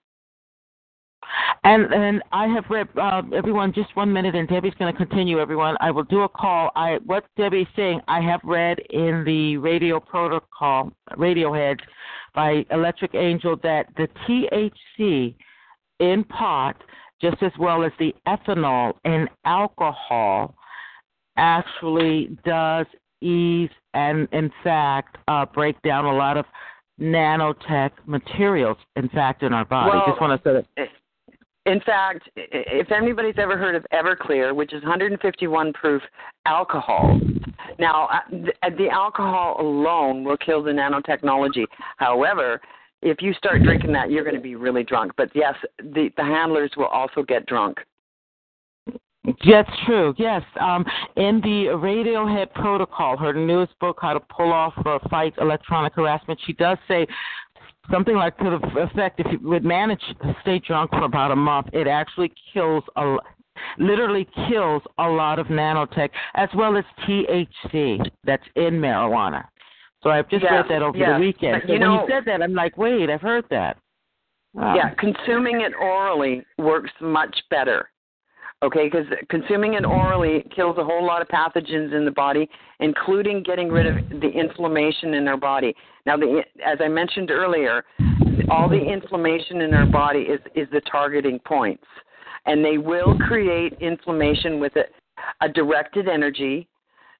And 1.63 1.93
and 1.93 2.24
I 2.32 2.47
have 2.47 2.65
read 2.70 2.88
uh, 2.97 3.22
everyone 3.36 3.74
just 3.74 3.95
one 3.95 4.11
minute, 4.11 4.34
and 4.34 4.47
Debbie's 4.47 4.74
going 4.80 4.91
to 4.91 4.97
continue. 4.97 5.39
Everyone, 5.39 5.76
I 5.80 5.91
will 5.91 6.05
do 6.05 6.22
a 6.22 6.30
call. 6.30 6.72
I 6.76 6.99
what 7.05 7.26
Debbie's 7.38 7.67
saying, 7.76 8.01
I 8.07 8.22
have 8.22 8.39
read 8.43 8.80
in 8.89 9.24
the 9.26 9.57
radio 9.57 9.99
protocol, 9.99 10.91
Radiohead, 11.17 11.80
by 12.34 12.65
Electric 12.72 13.13
Angel 13.13 13.57
that 13.63 13.88
the 13.97 14.07
THC 14.26 15.36
in 15.99 16.24
pot, 16.24 16.78
just 17.22 17.43
as 17.43 17.51
well 17.59 17.84
as 17.84 17.91
the 17.99 18.15
ethanol 18.28 18.93
in 19.03 19.28
alcohol, 19.45 20.55
actually 21.36 22.38
does 22.45 22.86
ease 23.22 23.70
and 23.93 24.28
in 24.32 24.51
fact 24.63 25.17
uh, 25.28 25.45
break 25.45 25.82
down 25.82 26.05
a 26.05 26.13
lot 26.13 26.38
of 26.38 26.45
nanotech 26.99 27.91
materials. 28.05 28.78
In 28.95 29.09
fact, 29.09 29.43
in 29.43 29.53
our 29.53 29.65
body. 29.65 29.91
Well, 29.91 30.05
just 30.07 30.22
want 30.22 30.41
to 30.41 30.49
say 30.49 30.65
that. 30.78 30.89
In 31.65 31.80
fact, 31.82 32.30
if 32.36 32.91
anybody's 32.91 33.36
ever 33.38 33.57
heard 33.57 33.76
of 33.76 33.86
Everclear, 33.93 34.55
which 34.55 34.74
is 34.74 34.82
151 34.82 35.74
proof 35.74 36.01
alcohol, 36.45 37.20
now 37.78 38.07
uh, 38.07 38.20
the, 38.32 38.53
the 38.78 38.89
alcohol 38.89 39.57
alone 39.59 40.24
will 40.24 40.38
kill 40.38 40.63
the 40.63 40.72
nanotechnology. 40.72 41.65
However, 41.97 42.59
if 43.01 43.22
you 43.22 43.34
start 43.34 43.61
drinking 43.63 43.93
that, 43.93 44.09
you're 44.09 44.24
going 44.24 44.36
to 44.36 44.41
be 44.41 44.55
really 44.55 44.84
drunk. 44.84 45.11
But 45.15 45.30
yes, 45.36 45.53
the 45.78 46.09
the 46.17 46.24
handlers 46.24 46.72
will 46.76 46.88
also 46.88 47.24
get 47.24 47.45
drunk. 47.45 47.78
That's 49.26 49.70
true. 49.86 50.13
Yes. 50.17 50.41
Um, 50.59 50.86
in 51.17 51.41
the 51.41 51.67
Radiohead 51.76 52.53
Protocol, 52.53 53.17
her 53.17 53.34
newest 53.34 53.78
book, 53.80 53.97
How 54.01 54.13
to 54.13 54.20
Pull 54.20 54.51
Off 54.51 54.74
or 54.86 54.99
Fight 55.09 55.34
Electronic 55.39 55.93
Harassment, 55.93 56.39
she 56.45 56.53
does 56.53 56.78
say 56.88 57.05
something 57.91 58.15
like 58.15 58.38
to 58.38 58.57
the 58.61 58.80
effect: 58.82 59.20
if 59.20 59.28
you 59.32 59.39
would 59.49 59.65
manage 59.65 60.01
to 60.22 60.36
stay 60.41 60.59
drunk 60.59 60.91
for 60.91 61.03
about 61.03 61.32
a 61.32 61.36
month, 61.36 61.67
it 61.74 61.86
actually 61.88 62.32
kills 62.53 62.84
a, 62.95 63.17
literally 63.78 64.28
kills 64.49 64.82
a 64.99 65.07
lot 65.07 65.38
of 65.38 65.47
nanotech 65.47 66.09
as 66.36 66.49
well 66.55 66.78
as 66.78 66.86
THC 67.05 67.99
that's 68.24 68.43
in 68.55 68.76
marijuana. 68.76 69.43
So 70.01 70.09
I've 70.11 70.30
just 70.30 70.43
Yeah, 70.45 70.61
read 70.61 70.65
that 70.70 70.82
over 70.82 70.97
yeah. 70.97 71.13
the 71.15 71.20
weekend. 71.20 71.61
So 71.63 71.74
you 71.74 71.80
when 71.80 71.82
know- 71.82 72.01
you 72.03 72.07
said 72.09 72.24
that, 72.26 72.41
I'm 72.41 72.53
like, 72.53 72.78
wait, 72.78 73.09
I've 73.09 73.22
heard 73.22 73.43
that. 73.49 73.78
Wow. 74.53 74.76
Yeah, 74.76 74.91
consuming 74.95 75.61
it 75.61 75.74
orally 75.80 76.43
works 76.57 76.91
much 77.01 77.38
better. 77.49 77.89
Okay, 78.62 78.89
because 78.89 79.05
consuming 79.30 79.76
it 79.76 79.86
orally 79.86 80.45
kills 80.53 80.78
a 80.78 80.84
whole 80.84 81.05
lot 81.05 81.22
of 81.22 81.30
pathogens 81.30 81.93
in 81.93 82.03
the 82.03 82.12
body, 82.12 82.49
including 82.82 83.41
getting 83.41 83.70
rid 83.70 83.86
of 83.86 84.20
the 84.20 84.28
inflammation 84.28 85.14
in 85.14 85.30
our 85.30 85.38
body. 85.38 85.74
Now, 86.05 86.18
the, 86.18 86.43
as 86.66 86.78
I 86.82 86.89
mentioned 86.89 87.32
earlier, 87.32 87.86
all 88.49 88.68
the 88.68 88.76
inflammation 88.76 89.62
in 89.62 89.74
our 89.74 89.86
body 89.86 90.22
is 90.22 90.41
is 90.55 90.68
the 90.74 90.82
targeting 90.82 91.39
points, 91.39 91.86
and 92.45 92.64
they 92.64 92.78
will 92.78 93.18
create 93.20 93.74
inflammation 93.80 94.60
with 94.60 94.76
a, 94.76 94.84
a 95.39 95.47
directed 95.47 96.10
energy 96.10 96.68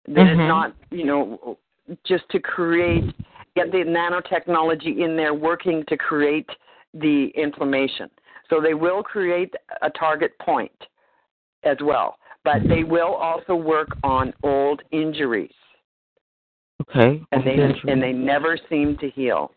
that 0.07 0.27
is 0.27 0.37
Mhm. 0.37 0.47
not, 0.47 0.73
you 0.91 1.05
know, 1.05 1.57
just 2.03 2.27
to 2.31 2.39
create 2.39 3.13
get 3.55 3.71
the 3.71 3.79
nanotechnology 3.79 4.99
in 4.99 5.15
there 5.15 5.33
working 5.33 5.83
to 5.85 5.95
create 5.97 6.49
the 6.93 7.27
inflammation. 7.35 8.09
So 8.49 8.59
they 8.59 8.73
will 8.73 9.03
create 9.03 9.53
a 9.81 9.89
target 9.89 10.37
point 10.39 10.87
as 11.64 11.78
well, 11.82 12.16
but 12.43 12.68
they 12.68 12.84
will 12.84 13.14
also 13.16 13.55
work 13.55 13.89
on 14.03 14.34
old 14.43 14.82
injuries. 14.91 15.51
Okay. 16.82 17.22
And 17.32 17.45
they 17.45 17.91
and 17.91 18.01
they 18.01 18.14
never 18.14 18.57
seem 18.70 18.97
to 18.97 19.10
heal. 19.10 19.51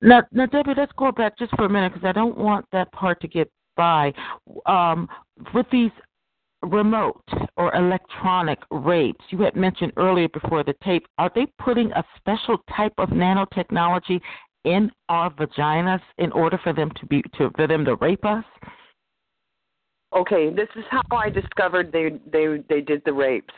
Now, 0.00 0.22
now, 0.32 0.46
Debbie, 0.46 0.72
let's 0.76 0.92
go 0.96 1.12
back 1.12 1.38
just 1.38 1.54
for 1.56 1.66
a 1.66 1.68
minute 1.68 1.92
because 1.92 2.08
I 2.08 2.12
don't 2.12 2.36
want 2.36 2.64
that 2.72 2.90
part 2.92 3.20
to 3.20 3.28
get 3.28 3.50
by. 3.76 4.12
Um, 4.64 5.08
with 5.52 5.66
these 5.70 5.90
remote 6.62 7.22
or 7.56 7.74
electronic 7.76 8.58
rapes, 8.70 9.24
you 9.28 9.38
had 9.42 9.54
mentioned 9.54 9.92
earlier 9.96 10.28
before 10.28 10.64
the 10.64 10.74
tape, 10.82 11.06
are 11.18 11.30
they 11.34 11.46
putting 11.58 11.92
a 11.92 12.04
special 12.16 12.58
type 12.74 12.94
of 12.98 13.10
nanotechnology 13.10 14.20
in 14.64 14.90
our 15.08 15.30
vaginas 15.30 16.00
in 16.18 16.32
order 16.32 16.58
for 16.62 16.72
them 16.72 16.90
to 16.98 17.06
be 17.06 17.22
to 17.36 17.50
for 17.54 17.66
them 17.66 17.84
to 17.84 17.96
rape 17.96 18.24
us? 18.24 18.44
Okay, 20.16 20.48
this 20.48 20.68
is 20.76 20.84
how 20.90 21.02
I 21.12 21.28
discovered 21.28 21.92
they 21.92 22.18
they 22.32 22.62
they 22.70 22.80
did 22.80 23.02
the 23.04 23.12
rapes. 23.12 23.52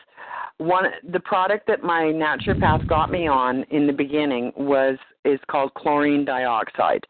One 0.56 0.86
the 1.12 1.20
product 1.20 1.68
that 1.68 1.84
my 1.84 2.02
naturopath 2.02 2.84
got 2.88 3.12
me 3.12 3.28
on 3.28 3.62
in 3.70 3.86
the 3.86 3.92
beginning 3.92 4.52
was 4.56 4.98
is 5.24 5.38
called 5.48 5.72
chlorine 5.74 6.24
dioxide. 6.24 7.06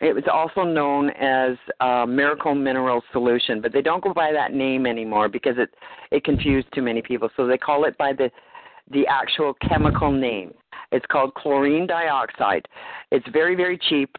It 0.00 0.12
was 0.12 0.24
also 0.32 0.64
known 0.64 1.10
as 1.10 1.56
uh, 1.78 2.06
Miracle 2.06 2.56
Mineral 2.56 3.04
Solution, 3.12 3.60
but 3.60 3.72
they 3.72 3.82
don't 3.82 4.02
go 4.02 4.12
by 4.12 4.32
that 4.32 4.52
name 4.52 4.84
anymore 4.84 5.28
because 5.28 5.54
it 5.58 5.70
it 6.10 6.24
confused 6.24 6.66
too 6.74 6.82
many 6.82 7.02
people. 7.02 7.30
So 7.36 7.46
they 7.46 7.58
call 7.58 7.84
it 7.84 7.96
by 7.98 8.12
the 8.12 8.32
the 8.90 9.06
actual 9.06 9.54
chemical 9.68 10.10
name. 10.10 10.54
It's 10.90 11.06
called 11.06 11.34
chlorine 11.34 11.86
dioxide. 11.86 12.66
It's 13.12 13.26
very 13.32 13.54
very 13.54 13.78
cheap 13.78 14.16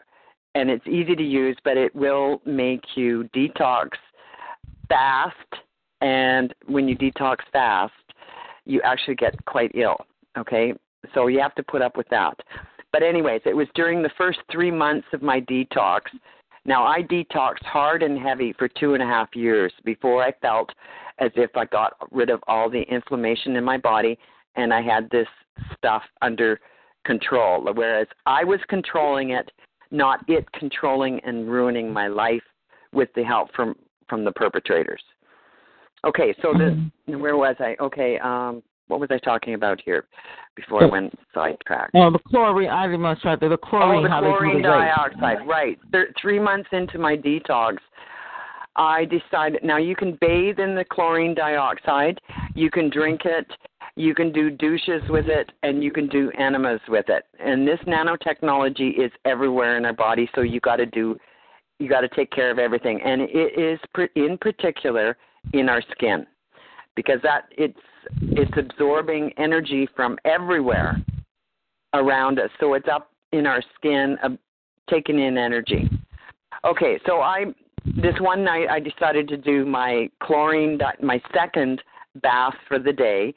and 0.55 0.69
it's 0.69 0.87
easy 0.87 1.15
to 1.15 1.23
use, 1.23 1.57
but 1.65 1.75
it 1.75 1.93
will 1.93 2.41
make 2.45 2.95
you 2.95 3.29
detox 3.35 3.89
fast. 4.87 5.37
And 6.01 6.53
when 6.65 6.87
you 6.87 6.97
detox 6.97 7.37
fast, 7.51 7.93
you 8.65 8.81
actually 8.83 9.15
get 9.15 9.33
quite 9.45 9.71
ill. 9.75 9.97
Okay, 10.37 10.73
so 11.13 11.27
you 11.27 11.39
have 11.39 11.55
to 11.55 11.63
put 11.63 11.81
up 11.81 11.97
with 11.97 12.07
that. 12.09 12.37
But 12.91 13.03
anyways, 13.03 13.41
it 13.45 13.55
was 13.55 13.67
during 13.75 14.01
the 14.01 14.11
first 14.17 14.39
three 14.51 14.71
months 14.71 15.07
of 15.13 15.21
my 15.21 15.41
detox. 15.41 16.01
Now 16.65 16.85
I 16.85 17.01
detoxed 17.01 17.63
hard 17.63 18.03
and 18.03 18.17
heavy 18.17 18.53
for 18.53 18.67
two 18.67 18.93
and 18.93 19.03
a 19.03 19.05
half 19.05 19.35
years 19.35 19.73
before 19.83 20.23
I 20.23 20.31
felt 20.41 20.71
as 21.19 21.31
if 21.35 21.55
I 21.55 21.65
got 21.65 21.93
rid 22.11 22.29
of 22.29 22.41
all 22.47 22.69
the 22.69 22.83
inflammation 22.83 23.55
in 23.55 23.63
my 23.63 23.77
body 23.77 24.17
and 24.55 24.73
I 24.73 24.81
had 24.81 25.09
this 25.09 25.27
stuff 25.75 26.03
under 26.21 26.59
control. 27.05 27.67
Whereas 27.73 28.07
I 28.25 28.43
was 28.43 28.59
controlling 28.69 29.31
it, 29.31 29.51
not 29.91 30.27
it 30.29 30.49
controlling 30.53 31.19
and 31.21 31.49
ruining 31.49 31.91
my 31.91 32.07
life 32.07 32.43
with 32.93 33.09
the 33.15 33.23
help 33.23 33.53
from 33.53 33.75
from 34.13 34.23
the 34.23 34.31
perpetrators. 34.31 35.01
Okay, 36.05 36.35
so 36.39 36.53
the 36.53 36.77
mm-hmm. 37.09 37.19
where 37.19 37.35
was 37.35 37.55
I? 37.59 37.75
Okay, 37.81 38.19
um, 38.19 38.61
what 38.89 38.99
was 38.99 39.09
I 39.11 39.17
talking 39.17 39.55
about 39.55 39.81
here 39.83 40.05
before 40.55 40.83
I 40.83 40.85
went 40.85 41.17
sidetracked? 41.33 41.93
Oh, 41.95 42.11
the 42.11 42.19
chlorine. 42.19 42.69
I 42.69 42.85
must 42.95 43.23
try 43.23 43.35
the 43.35 43.57
chlorine. 43.57 44.05
Oh, 44.05 44.21
the 44.21 44.27
chlorine 44.27 44.61
dioxide. 44.61 45.47
Right. 45.47 45.79
three 46.21 46.39
months 46.39 46.69
into 46.73 46.99
my 46.99 47.17
detox, 47.17 47.77
I 48.75 49.05
decided. 49.05 49.63
Now 49.63 49.77
you 49.77 49.95
can 49.95 50.15
bathe 50.21 50.59
in 50.59 50.75
the 50.75 50.85
chlorine 50.91 51.33
dioxide. 51.33 52.19
You 52.53 52.69
can 52.69 52.91
drink 52.91 53.21
it. 53.25 53.47
You 53.95 54.13
can 54.13 54.31
do 54.31 54.51
douches 54.51 55.01
with 55.09 55.25
it, 55.25 55.51
and 55.63 55.83
you 55.83 55.91
can 55.91 56.07
do 56.07 56.29
enemas 56.37 56.81
with 56.87 57.05
it. 57.09 57.23
And 57.39 57.67
this 57.67 57.79
nanotechnology 57.87 59.03
is 59.03 59.11
everywhere 59.25 59.75
in 59.77 59.85
our 59.85 59.93
body, 59.93 60.29
so 60.35 60.41
you 60.41 60.59
got 60.59 60.75
to 60.75 60.85
do. 60.85 61.17
You 61.83 61.89
got 61.89 61.99
to 61.99 62.07
take 62.07 62.31
care 62.31 62.49
of 62.49 62.59
everything, 62.59 63.01
and 63.03 63.23
it 63.23 63.59
is 63.59 63.77
in 64.15 64.37
particular 64.37 65.17
in 65.51 65.67
our 65.67 65.81
skin 65.91 66.25
because 66.95 67.19
that 67.23 67.49
it's 67.57 67.77
it's 68.21 68.53
absorbing 68.55 69.33
energy 69.37 69.89
from 69.93 70.17
everywhere 70.23 70.95
around 71.93 72.39
us. 72.39 72.49
So 72.61 72.75
it's 72.75 72.87
up 72.89 73.11
in 73.33 73.45
our 73.45 73.61
skin, 73.75 74.17
uh, 74.23 74.29
taking 74.89 75.19
in 75.19 75.37
energy. 75.37 75.89
Okay, 76.63 77.01
so 77.05 77.19
I 77.19 77.47
this 77.97 78.15
one 78.21 78.45
night 78.45 78.69
I 78.69 78.79
decided 78.79 79.27
to 79.27 79.35
do 79.35 79.65
my 79.65 80.09
chlorine 80.21 80.79
my 81.01 81.21
second 81.33 81.81
bath 82.21 82.55
for 82.69 82.79
the 82.79 82.93
day. 82.93 83.33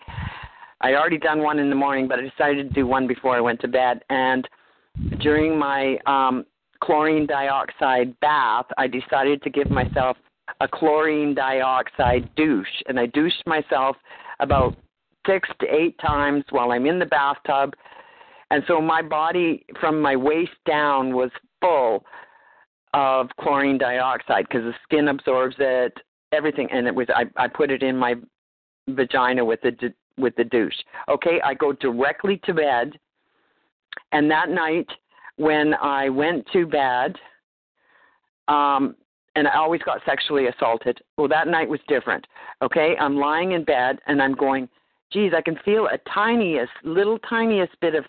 I'd 0.82 0.94
already 0.94 1.18
done 1.18 1.42
one 1.42 1.58
in 1.58 1.68
the 1.68 1.74
morning, 1.74 2.06
but 2.06 2.20
I 2.20 2.22
decided 2.22 2.68
to 2.68 2.74
do 2.74 2.86
one 2.86 3.08
before 3.08 3.34
I 3.34 3.40
went 3.40 3.60
to 3.62 3.68
bed. 3.68 4.04
And 4.08 4.46
during 5.18 5.58
my 5.58 5.98
um, 6.06 6.46
chlorine 6.82 7.26
dioxide 7.26 8.18
bath, 8.20 8.66
I 8.78 8.86
decided 8.86 9.42
to 9.42 9.50
give 9.50 9.70
myself 9.70 10.16
a 10.60 10.68
chlorine 10.68 11.34
dioxide 11.34 12.28
douche, 12.36 12.82
and 12.86 12.98
I 12.98 13.06
douched 13.06 13.42
myself 13.46 13.96
about 14.40 14.76
six 15.26 15.48
to 15.60 15.66
eight 15.66 15.98
times 15.98 16.44
while 16.50 16.70
I'm 16.72 16.86
in 16.86 16.98
the 16.98 17.06
bathtub. 17.06 17.74
And 18.50 18.62
so 18.68 18.80
my 18.80 19.02
body 19.02 19.64
from 19.80 20.00
my 20.00 20.14
waist 20.14 20.52
down 20.66 21.14
was 21.14 21.30
full 21.60 22.04
of 22.94 23.28
chlorine 23.40 23.78
dioxide 23.78 24.46
because 24.48 24.62
the 24.62 24.74
skin 24.84 25.08
absorbs 25.08 25.56
it, 25.58 25.92
everything, 26.32 26.68
and 26.70 26.86
it 26.86 26.94
was 26.94 27.08
I, 27.14 27.24
I 27.36 27.48
put 27.48 27.70
it 27.70 27.82
in 27.82 27.96
my 27.96 28.14
vagina 28.88 29.44
with 29.44 29.60
the 29.62 29.92
with 30.16 30.34
the 30.36 30.44
douche. 30.44 30.76
Okay, 31.08 31.40
I 31.44 31.54
go 31.54 31.72
directly 31.72 32.40
to 32.44 32.54
bed, 32.54 32.98
and 34.12 34.30
that 34.30 34.48
night 34.48 34.88
when 35.36 35.74
I 35.74 36.08
went 36.08 36.46
to 36.52 36.66
bed, 36.66 37.16
um, 38.48 38.96
and 39.34 39.46
I 39.46 39.56
always 39.56 39.82
got 39.82 40.00
sexually 40.06 40.46
assaulted. 40.46 40.98
Well, 41.18 41.28
that 41.28 41.46
night 41.46 41.68
was 41.68 41.80
different. 41.88 42.26
Okay, 42.62 42.96
I'm 42.98 43.16
lying 43.16 43.52
in 43.52 43.64
bed 43.64 43.98
and 44.06 44.22
I'm 44.22 44.34
going, 44.34 44.68
geez, 45.12 45.32
I 45.36 45.42
can 45.42 45.58
feel 45.64 45.88
a 45.88 45.98
tiniest, 46.12 46.72
little 46.84 47.18
tiniest 47.18 47.78
bit 47.80 47.94
of 47.94 48.04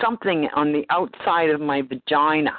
something 0.00 0.48
on 0.54 0.72
the 0.72 0.84
outside 0.90 1.48
of 1.48 1.60
my 1.60 1.80
vagina. 1.80 2.58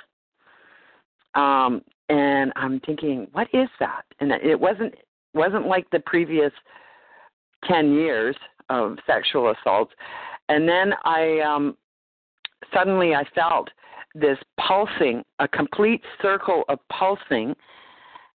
Um, 1.35 1.83
and 2.09 2.51
I'm 2.55 2.79
thinking, 2.79 3.27
what 3.31 3.47
is 3.53 3.69
that? 3.79 4.03
And 4.19 4.31
it 4.31 4.59
wasn't 4.59 4.95
wasn't 5.35 5.67
like 5.67 5.87
the 5.91 5.99
previous 5.99 6.51
ten 7.65 7.93
years 7.93 8.35
of 8.69 8.97
sexual 9.05 9.51
assaults. 9.51 9.93
And 10.49 10.67
then 10.67 10.93
I 11.05 11.39
um, 11.41 11.77
suddenly 12.73 13.13
I 13.13 13.23
felt 13.35 13.69
this 14.15 14.37
pulsing, 14.59 15.23
a 15.39 15.47
complete 15.47 16.01
circle 16.21 16.63
of 16.69 16.79
pulsing 16.89 17.55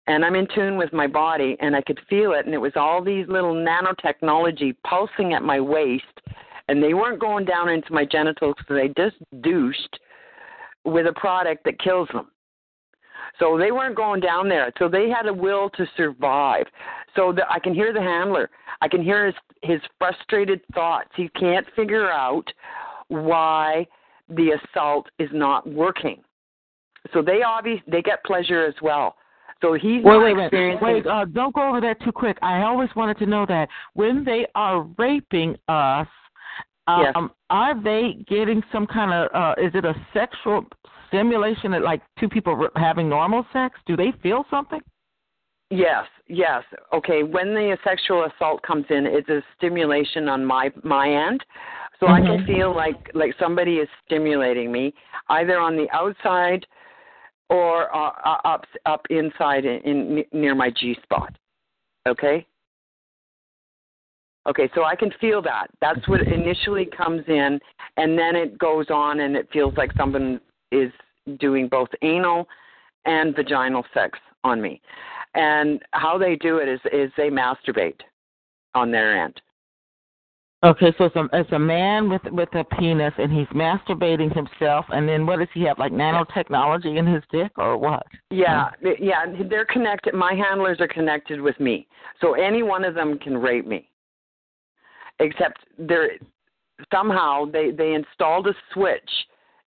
and 0.08 0.26
I'm 0.26 0.36
in 0.36 0.48
tune 0.54 0.78
with 0.78 0.92
my 0.94 1.08
body 1.08 1.56
and 1.60 1.76
I 1.76 1.82
could 1.82 2.00
feel 2.10 2.34
it 2.34 2.46
and 2.46 2.54
it 2.54 2.58
was 2.58 2.74
all 2.76 3.04
these 3.04 3.26
little 3.28 3.54
nanotechnology 3.54 4.76
pulsing 4.86 5.34
at 5.34 5.44
my 5.44 5.60
waist 5.60 6.04
and 6.68 6.82
they 6.82 6.94
weren't 6.94 7.20
going 7.20 7.46
down 7.46 7.70
into 7.70 7.94
my 7.94 8.06
genitals 8.06 8.56
so 8.68 8.74
they 8.74 8.88
just 8.90 9.18
douched 9.42 10.00
with 10.84 11.08
a 11.08 11.14
product 11.14 11.64
that 11.66 11.80
kills 11.80 12.10
them. 12.14 12.28
So 13.40 13.58
they 13.58 13.72
weren't 13.72 13.96
going 13.96 14.20
down 14.20 14.50
there. 14.50 14.72
So 14.78 14.88
they 14.88 15.10
had 15.10 15.28
a 15.28 15.34
will 15.34 15.70
to 15.72 15.86
survive. 15.96 16.66
So 17.16 17.32
the, 17.32 17.44
I 17.50 17.60
can 17.60 17.74
hear 17.74 17.94
the 17.94 18.02
handler. 18.02 18.50
I 18.82 18.88
can 18.88 19.02
hear 19.02 19.26
his 19.28 19.36
his 19.64 19.80
frustrated 20.00 20.62
thoughts. 20.74 21.10
He 21.16 21.30
can't 21.30 21.66
figure 21.76 22.10
out 22.10 22.46
why 23.10 23.88
the 24.30 24.52
assault 24.52 25.08
is 25.20 25.30
not 25.34 25.68
working. 25.68 26.22
So 27.14 27.22
they 27.22 27.42
obviously 27.44 27.84
they 27.92 28.02
get 28.02 28.24
pleasure 28.24 28.66
as 28.66 28.76
well. 28.82 29.16
So 29.62 29.74
he's 29.74 30.04
wait, 30.04 30.18
wait, 30.18 30.52
wait, 30.52 30.82
wait. 30.82 31.08
Uh, 31.08 31.26
don't 31.26 31.54
go 31.54 31.70
over 31.70 31.82
that 31.82 32.02
too 32.04 32.12
quick. 32.12 32.38
I 32.42 32.64
always 32.64 32.90
wanted 32.96 33.18
to 33.20 33.26
know 33.28 33.46
that 33.48 33.70
when 33.94 34.24
they 34.24 34.48
are 34.56 34.82
raping 34.98 35.56
us, 35.68 36.08
um, 36.88 37.04
yes. 37.04 37.16
are 37.52 37.82
they 37.82 38.26
getting 38.28 38.64
some 38.72 38.88
kind 38.88 39.14
of? 39.14 39.30
Uh, 39.34 39.62
is 39.62 39.72
it 39.76 39.86
a 39.86 39.94
sexual 40.14 40.66
stimulation? 41.08 41.72
That 41.72 41.84
like 41.84 42.02
two 42.20 42.28
people 42.28 42.70
having 42.76 43.08
normal 43.08 43.46
sex? 43.54 43.80
Do 43.86 43.96
they 43.96 44.14
feel 44.24 44.46
something? 44.50 44.80
Yes, 45.70 46.06
yes. 46.28 46.64
Okay, 46.92 47.24
when 47.24 47.54
the 47.54 47.78
sexual 47.84 48.26
assault 48.26 48.62
comes 48.64 48.86
in, 48.90 49.06
it's 49.06 49.30
a 49.30 49.42
stimulation 49.58 50.28
on 50.28 50.44
my 50.44 50.72
my 50.84 51.10
end. 51.10 51.44
So 52.02 52.08
mm-hmm. 52.08 52.16
I 52.16 52.28
can 52.28 52.38
mm-hmm. 52.40 52.54
feel 52.54 52.76
like 52.76 53.12
like 53.14 53.34
somebody 53.40 53.76
is 53.76 53.88
stimulating 54.06 54.72
me 54.72 54.94
either 55.30 55.60
on 55.60 55.78
the 55.78 55.88
outside 55.94 56.66
or 57.50 57.96
uh, 57.96 58.12
uh, 58.26 58.38
up 58.44 58.66
up 58.86 59.06
inside 59.10 59.66
in, 59.66 59.82
in 59.84 60.24
near 60.34 60.56
my 60.56 60.72
G 60.72 60.98
spot. 61.04 61.36
Okay. 62.08 62.46
Okay, 64.48 64.72
so 64.74 64.84
I 64.84 64.96
can 64.96 65.12
feel 65.22 65.40
that. 65.44 65.68
That's 65.82 66.08
what 66.08 66.22
initially 66.22 66.88
comes 66.98 67.22
in, 67.28 67.60
and 67.98 68.18
then 68.18 68.36
it 68.36 68.58
goes 68.58 68.88
on, 68.90 69.20
and 69.20 69.36
it 69.36 69.48
feels 69.54 69.78
like 69.78 69.92
someone 69.96 70.42
is 70.72 70.92
doing 71.40 71.68
both 71.68 71.90
anal 72.02 72.48
and 73.06 73.36
vaginal 73.36 73.86
sex 73.94 74.18
on 74.44 74.60
me. 74.60 74.82
And 75.36 75.80
how 75.92 76.18
they 76.18 76.38
do 76.38 76.58
it 76.58 76.68
is 76.68 76.80
is 76.92 77.12
they 77.18 77.30
masturbate 77.30 78.02
on 78.74 78.90
their 78.90 79.24
end. 79.24 79.40
Okay, 80.64 80.94
so 81.00 81.06
it's 81.06 81.16
a, 81.16 81.28
it's 81.34 81.52
a 81.54 81.60
man 81.60 82.08
with 82.08 82.22
with 82.32 82.54
a 82.54 82.64
penis, 82.64 83.14
and 83.18 83.32
he's 83.32 83.48
masturbating 83.48 84.32
himself, 84.36 84.86
and 84.90 85.10
then 85.10 85.26
what 85.26 85.40
does 85.40 85.48
he 85.56 85.64
have, 85.64 85.80
like 85.80 85.92
nanotechnology 85.92 86.98
in 86.98 87.08
his 87.08 87.24
dick, 87.32 87.52
or 87.58 87.78
what? 87.78 88.06
Yeah, 88.30 88.70
yeah, 89.00 89.26
they're 89.50 89.66
connected. 89.66 90.14
My 90.14 90.36
handlers 90.36 90.80
are 90.80 90.88
connected 90.88 91.42
with 91.42 91.60
me, 91.60 91.88
so 92.20 92.34
any 92.36 92.62
one 92.62 92.86
of 92.86 92.94
them 92.94 93.18
can 93.18 93.40
rape 93.40 93.66
me. 93.66 93.90
Except 95.20 95.58
they're 95.80 96.12
somehow 96.94 97.46
they 97.46 97.72
they 97.72 97.94
installed 97.96 98.46
a 98.46 98.54
switch 98.72 99.10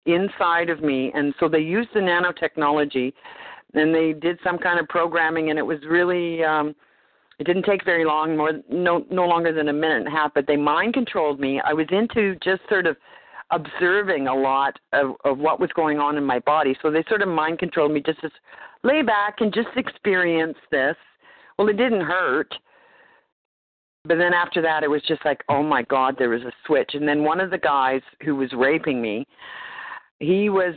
inside 0.06 0.70
of 0.70 0.82
me, 0.82 1.10
and 1.16 1.34
so 1.40 1.48
they 1.48 1.60
used 1.60 1.90
the 1.94 2.02
nanotechnology, 2.02 3.14
and 3.76 3.96
they 3.96 4.12
did 4.12 4.38
some 4.44 4.58
kind 4.58 4.78
of 4.78 4.90
programming, 4.90 5.52
and 5.52 5.58
it 5.58 5.66
was 5.66 5.80
really. 5.88 6.44
um 6.44 6.76
it 7.42 7.48
didn't 7.48 7.66
take 7.66 7.84
very 7.84 8.06
long, 8.06 8.38
more 8.38 8.54
no 8.70 9.04
no 9.10 9.26
longer 9.26 9.52
than 9.52 9.68
a 9.68 9.74
minute 9.74 9.98
and 9.98 10.08
a 10.08 10.12
half. 10.12 10.32
But 10.36 10.46
they 10.46 10.58
mind 10.58 10.94
controlled 10.94 11.40
me. 11.40 11.60
I 11.60 11.74
was 11.74 11.88
into 11.92 12.36
just 12.36 12.62
sort 12.70 12.86
of 12.86 12.96
observing 13.50 14.28
a 14.28 14.34
lot 14.34 14.78
of, 14.94 15.16
of 15.26 15.40
what 15.40 15.60
was 15.60 15.72
going 15.76 15.98
on 15.98 16.18
in 16.18 16.24
my 16.24 16.38
body. 16.38 16.78
So 16.84 16.92
they 16.92 17.04
sort 17.10 17.24
of 17.24 17.30
mind 17.30 17.58
controlled 17.58 17.94
me 17.94 18.02
just 18.06 18.22
to 18.22 18.30
lay 18.84 19.02
back 19.02 19.38
and 19.40 19.52
just 19.52 19.70
experience 19.76 20.58
this. 20.70 20.96
Well, 21.58 21.68
it 21.68 21.78
didn't 21.78 22.02
hurt. 22.02 22.54
But 24.06 24.20
then 24.20 24.34
after 24.34 24.62
that, 24.62 24.84
it 24.84 24.90
was 24.90 25.02
just 25.08 25.26
like, 25.26 25.42
oh 25.50 25.64
my 25.64 25.82
God, 25.82 26.16
there 26.20 26.30
was 26.30 26.44
a 26.44 26.52
switch. 26.68 26.92
And 26.94 27.08
then 27.08 27.24
one 27.24 27.40
of 27.40 27.50
the 27.50 27.58
guys 27.58 28.02
who 28.24 28.36
was 28.36 28.54
raping 28.54 29.02
me, 29.02 29.26
he 30.22 30.50
was 30.50 30.76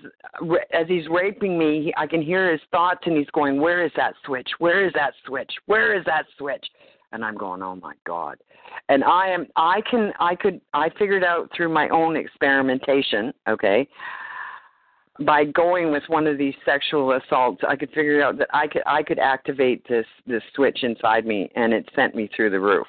as 0.73 0.89
he's 0.89 1.07
raping 1.09 1.59
me 1.59 1.93
i 1.99 2.07
can 2.07 2.23
hear 2.23 2.51
his 2.51 2.61
thoughts 2.71 3.01
and 3.05 3.17
he's 3.17 3.31
going 3.31 3.61
where 3.61 3.85
is 3.85 3.93
that 3.95 4.15
switch? 4.25 4.49
Where 4.59 4.87
is 4.87 4.93
that 4.95 5.13
switch? 5.27 5.53
Where 5.67 5.97
is 5.97 6.05
that 6.07 6.25
switch? 6.39 6.65
And 7.13 7.25
i'm 7.25 7.37
going 7.37 7.63
oh 7.63 7.77
my 7.77 7.93
god. 8.07 8.39
And 8.89 9.05
i 9.05 9.29
am 9.29 9.47
i 9.57 9.83
can 9.89 10.13
i 10.19 10.35
could 10.35 10.61
i 10.73 10.89
figured 10.99 11.23
out 11.23 11.51
through 11.55 11.69
my 11.69 11.89
own 11.91 12.17
experimentation 12.17 13.33
okay 13.47 13.87
by 15.27 15.45
going 15.45 15.93
with 15.93 16.03
one 16.09 16.27
of 16.27 16.39
these 16.39 16.55
sexual 16.65 17.13
assaults 17.13 17.63
i 17.69 17.77
could 17.77 17.91
figure 17.91 18.23
out 18.23 18.39
that 18.39 18.49
i 18.55 18.67
could 18.67 18.83
i 18.87 19.03
could 19.03 19.19
activate 19.19 19.87
this 19.89 20.07
this 20.27 20.43
switch 20.57 20.83
inside 20.83 21.27
me 21.27 21.51
and 21.55 21.73
it 21.75 21.89
sent 21.95 22.15
me 22.15 22.31
through 22.35 22.51
the 22.51 22.61
roof. 22.61 22.87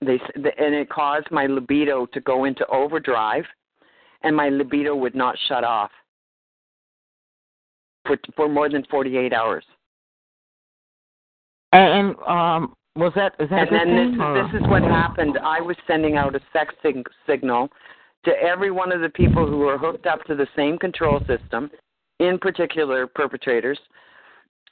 They 0.00 0.20
and 0.44 0.74
it 0.74 0.88
caused 0.90 1.30
my 1.32 1.46
libido 1.46 2.06
to 2.06 2.20
go 2.20 2.44
into 2.44 2.64
overdrive 2.68 3.44
and 4.24 4.34
my 4.36 4.48
libido 4.48 4.94
would 4.94 5.14
not 5.14 5.36
shut 5.48 5.64
off 5.64 5.90
for 8.06 8.16
for 8.36 8.48
more 8.48 8.68
than 8.68 8.84
48 8.90 9.32
hours. 9.32 9.64
And 11.72 12.16
um, 12.26 12.74
was 12.96 13.12
that 13.16 13.34
is 13.38 13.48
that? 13.50 13.68
And 13.68 13.90
then 13.90 14.16
this 14.18 14.52
this 14.52 14.60
is 14.62 14.68
what 14.68 14.82
happened. 14.82 15.38
I 15.42 15.60
was 15.60 15.76
sending 15.86 16.16
out 16.16 16.34
a 16.34 16.40
sex 16.52 16.74
sig- 16.82 17.08
signal 17.26 17.68
to 18.24 18.32
every 18.32 18.70
one 18.70 18.92
of 18.92 19.00
the 19.00 19.08
people 19.08 19.46
who 19.46 19.58
were 19.58 19.78
hooked 19.78 20.06
up 20.06 20.24
to 20.24 20.34
the 20.34 20.46
same 20.54 20.78
control 20.78 21.20
system, 21.26 21.70
in 22.20 22.38
particular 22.38 23.06
perpetrators. 23.06 23.78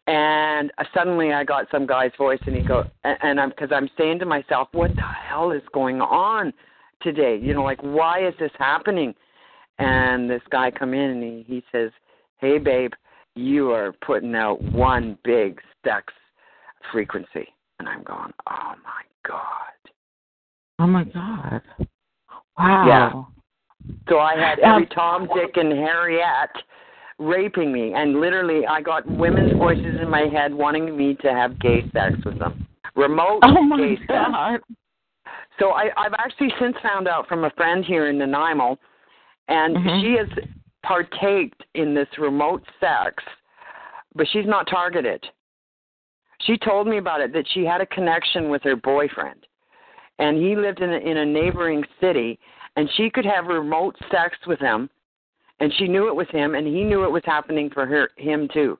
And 0.06 0.72
suddenly 0.94 1.32
I 1.32 1.44
got 1.44 1.66
some 1.70 1.86
guy's 1.86 2.10
voice, 2.18 2.40
and 2.46 2.56
he 2.56 2.62
go, 2.62 2.84
and 3.04 3.40
I'm 3.40 3.50
because 3.50 3.70
I'm 3.72 3.88
saying 3.96 4.18
to 4.20 4.26
myself, 4.26 4.68
what 4.72 4.94
the 4.94 5.02
hell 5.02 5.52
is 5.52 5.62
going 5.72 6.00
on 6.00 6.52
today? 7.00 7.38
You 7.40 7.54
know, 7.54 7.62
like 7.62 7.80
why 7.80 8.26
is 8.26 8.34
this 8.38 8.52
happening? 8.58 9.14
And 9.80 10.28
this 10.28 10.42
guy 10.50 10.70
come 10.70 10.94
in 10.94 11.10
and 11.10 11.22
he, 11.22 11.44
he 11.46 11.64
says, 11.72 11.90
"Hey, 12.38 12.58
babe, 12.58 12.92
you 13.34 13.70
are 13.72 13.92
putting 14.04 14.34
out 14.34 14.62
one 14.62 15.18
big 15.24 15.60
sex 15.84 16.12
frequency," 16.92 17.48
and 17.78 17.88
I'm 17.88 18.02
going, 18.02 18.32
"Oh 18.48 18.74
my 18.84 19.02
god." 19.26 19.90
Oh 20.78 20.86
my 20.86 21.04
god. 21.04 21.62
Wow. 22.58 22.86
Yeah. 22.86 23.94
So 24.08 24.18
I 24.18 24.36
had 24.36 24.58
every 24.60 24.86
Tom, 24.86 25.28
Dick, 25.34 25.56
and 25.56 25.72
Harriet 25.72 26.50
raping 27.18 27.72
me, 27.72 27.92
and 27.94 28.20
literally 28.20 28.66
I 28.66 28.80
got 28.80 29.06
women's 29.06 29.52
voices 29.52 30.00
in 30.00 30.08
my 30.08 30.22
head 30.22 30.54
wanting 30.54 30.96
me 30.96 31.16
to 31.22 31.32
have 31.32 31.58
gay 31.58 31.82
sex 31.92 32.14
with 32.24 32.38
them. 32.38 32.66
Remote 32.96 33.40
oh 33.42 33.62
my 33.62 33.76
gay 33.78 33.98
God. 34.08 34.52
sex. 34.54 34.64
So 35.58 35.70
I, 35.70 35.90
I've 35.98 36.14
actually 36.14 36.52
since 36.58 36.74
found 36.82 37.06
out 37.06 37.28
from 37.28 37.44
a 37.44 37.50
friend 37.50 37.84
here 37.84 38.08
in 38.08 38.18
Nanaimo 38.18 38.78
and 39.50 39.76
mm-hmm. 39.76 40.00
she 40.00 40.16
has 40.16 40.48
partaked 40.82 41.62
in 41.74 41.94
this 41.94 42.08
remote 42.18 42.62
sex, 42.80 43.22
but 44.14 44.26
she's 44.32 44.46
not 44.46 44.66
targeted. 44.68 45.22
She 46.46 46.56
told 46.56 46.86
me 46.86 46.96
about 46.96 47.20
it 47.20 47.34
that 47.34 47.44
she 47.52 47.64
had 47.64 47.82
a 47.82 47.86
connection 47.86 48.48
with 48.48 48.62
her 48.62 48.76
boyfriend, 48.76 49.46
and 50.18 50.38
he 50.38 50.56
lived 50.56 50.80
in 50.80 50.90
a, 50.90 50.96
in 50.96 51.18
a 51.18 51.26
neighboring 51.26 51.84
city, 52.00 52.38
and 52.76 52.88
she 52.96 53.10
could 53.10 53.26
have 53.26 53.46
remote 53.46 53.96
sex 54.10 54.36
with 54.46 54.60
him, 54.60 54.88
and 55.58 55.72
she 55.76 55.86
knew 55.86 56.08
it 56.08 56.16
was 56.16 56.28
him, 56.30 56.54
and 56.54 56.66
he 56.66 56.82
knew 56.82 57.04
it 57.04 57.10
was 57.10 57.22
happening 57.26 57.68
for 57.68 57.84
her 57.84 58.08
him 58.16 58.48
too. 58.54 58.78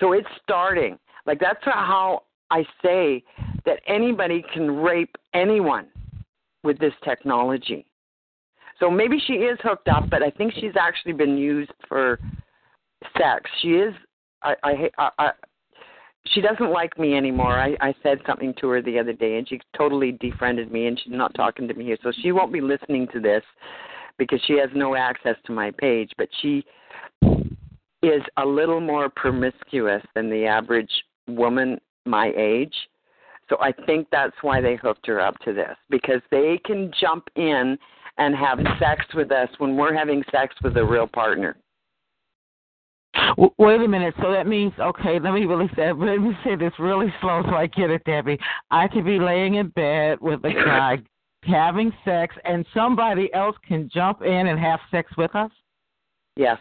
So 0.00 0.12
it's 0.12 0.26
starting. 0.42 0.98
Like 1.26 1.38
that's 1.38 1.62
how 1.62 2.22
I 2.50 2.64
say 2.82 3.22
that 3.66 3.80
anybody 3.86 4.42
can 4.52 4.70
rape 4.70 5.14
anyone 5.34 5.86
with 6.64 6.78
this 6.78 6.94
technology. 7.04 7.87
So 8.80 8.90
maybe 8.90 9.18
she 9.26 9.34
is 9.34 9.58
hooked 9.62 9.88
up, 9.88 10.08
but 10.10 10.22
I 10.22 10.30
think 10.30 10.52
she's 10.54 10.76
actually 10.78 11.12
been 11.12 11.36
used 11.36 11.72
for 11.88 12.18
sex. 13.16 13.50
She 13.60 13.68
is. 13.68 13.94
I. 14.42 14.54
I. 14.62 14.90
I, 14.98 15.10
I 15.18 15.30
she 16.32 16.42
doesn't 16.42 16.70
like 16.70 16.98
me 16.98 17.16
anymore. 17.16 17.58
I, 17.58 17.74
I 17.80 17.94
said 18.02 18.18
something 18.26 18.52
to 18.60 18.68
her 18.68 18.82
the 18.82 18.98
other 18.98 19.14
day, 19.14 19.38
and 19.38 19.48
she 19.48 19.60
totally 19.76 20.12
defriended 20.12 20.70
me, 20.70 20.86
and 20.86 21.00
she's 21.02 21.14
not 21.14 21.32
talking 21.34 21.66
to 21.68 21.74
me 21.74 21.86
here. 21.86 21.96
So 22.02 22.12
she 22.22 22.32
won't 22.32 22.52
be 22.52 22.60
listening 22.60 23.08
to 23.14 23.20
this 23.20 23.42
because 24.18 24.40
she 24.46 24.58
has 24.58 24.68
no 24.74 24.94
access 24.94 25.36
to 25.46 25.52
my 25.52 25.70
page. 25.70 26.10
But 26.18 26.28
she 26.42 26.64
is 28.02 28.22
a 28.36 28.44
little 28.44 28.80
more 28.80 29.08
promiscuous 29.08 30.02
than 30.14 30.28
the 30.28 30.44
average 30.44 30.90
woman 31.28 31.78
my 32.04 32.32
age. 32.36 32.74
So 33.48 33.56
I 33.60 33.72
think 33.86 34.08
that's 34.12 34.36
why 34.42 34.60
they 34.60 34.76
hooked 34.76 35.06
her 35.06 35.20
up 35.20 35.38
to 35.40 35.52
this 35.52 35.76
because 35.88 36.20
they 36.30 36.60
can 36.64 36.92
jump 37.00 37.28
in 37.36 37.78
and 38.18 38.34
have 38.34 38.58
sex 38.78 39.04
with 39.14 39.32
us 39.32 39.48
when 39.58 39.76
we're 39.76 39.94
having 39.94 40.22
sex 40.30 40.54
with 40.62 40.76
a 40.76 40.84
real 40.84 41.06
partner. 41.06 41.56
Wait 43.36 43.80
a 43.80 43.88
minute. 43.88 44.14
So 44.20 44.30
that 44.32 44.46
means 44.46 44.72
okay. 44.78 45.18
Let 45.18 45.32
me 45.32 45.44
really 45.44 45.68
say. 45.74 45.92
Let 45.92 46.18
me 46.18 46.32
say 46.44 46.56
this 46.56 46.72
really 46.78 47.12
slow 47.20 47.42
so 47.44 47.54
I 47.54 47.66
get 47.66 47.90
it, 47.90 48.04
Debbie. 48.04 48.38
I 48.70 48.86
could 48.86 49.04
be 49.04 49.18
laying 49.18 49.54
in 49.54 49.68
bed 49.68 50.18
with 50.20 50.44
a 50.44 50.52
guy 50.52 50.98
having 51.42 51.92
sex, 52.04 52.36
and 52.44 52.66
somebody 52.74 53.32
else 53.32 53.56
can 53.66 53.88
jump 53.92 54.22
in 54.22 54.46
and 54.48 54.58
have 54.58 54.80
sex 54.90 55.10
with 55.16 55.34
us. 55.34 55.50
Yes, 56.36 56.58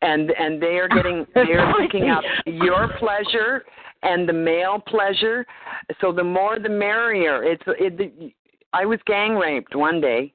and 0.00 0.30
and 0.38 0.62
they 0.62 0.78
are 0.78 0.88
getting 0.88 1.26
they 1.34 1.52
are 1.52 1.74
picking 1.80 2.08
up 2.08 2.22
your 2.46 2.88
pleasure 2.98 3.64
and 4.02 4.28
the 4.28 4.32
male 4.32 4.82
pleasure. 4.86 5.44
So 6.00 6.12
the 6.12 6.24
more 6.24 6.58
the 6.58 6.68
merrier. 6.68 7.42
It's 7.42 7.62
it. 7.66 8.34
I 8.72 8.86
was 8.86 9.00
gang 9.06 9.34
raped 9.34 9.74
one 9.74 10.00
day 10.00 10.32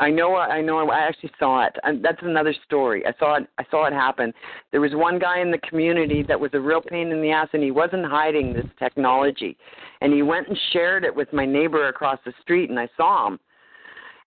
I 0.00 0.10
know. 0.10 0.34
Uh, 0.34 0.40
I 0.40 0.60
know. 0.60 0.88
I 0.90 0.98
actually 0.98 1.30
saw 1.38 1.64
it. 1.66 1.76
And 1.84 2.04
that's 2.04 2.18
another 2.22 2.54
story. 2.64 3.06
I 3.06 3.12
saw 3.18 3.36
it. 3.36 3.48
I 3.58 3.64
saw 3.70 3.86
it 3.86 3.92
happen. 3.92 4.32
There 4.72 4.80
was 4.80 4.92
one 4.94 5.18
guy 5.18 5.40
in 5.40 5.50
the 5.50 5.58
community 5.58 6.24
that 6.24 6.38
was 6.38 6.50
a 6.54 6.60
real 6.60 6.80
pain 6.80 7.12
in 7.12 7.22
the 7.22 7.30
ass, 7.30 7.48
and 7.52 7.62
he 7.62 7.70
wasn't 7.70 8.04
hiding 8.04 8.52
this 8.52 8.66
technology, 8.78 9.56
and 10.00 10.12
he 10.12 10.22
went 10.22 10.48
and 10.48 10.58
shared 10.72 11.04
it 11.04 11.14
with 11.14 11.32
my 11.32 11.46
neighbor 11.46 11.88
across 11.88 12.18
the 12.24 12.32
street, 12.42 12.70
and 12.70 12.78
I 12.78 12.88
saw 12.96 13.28
him. 13.28 13.38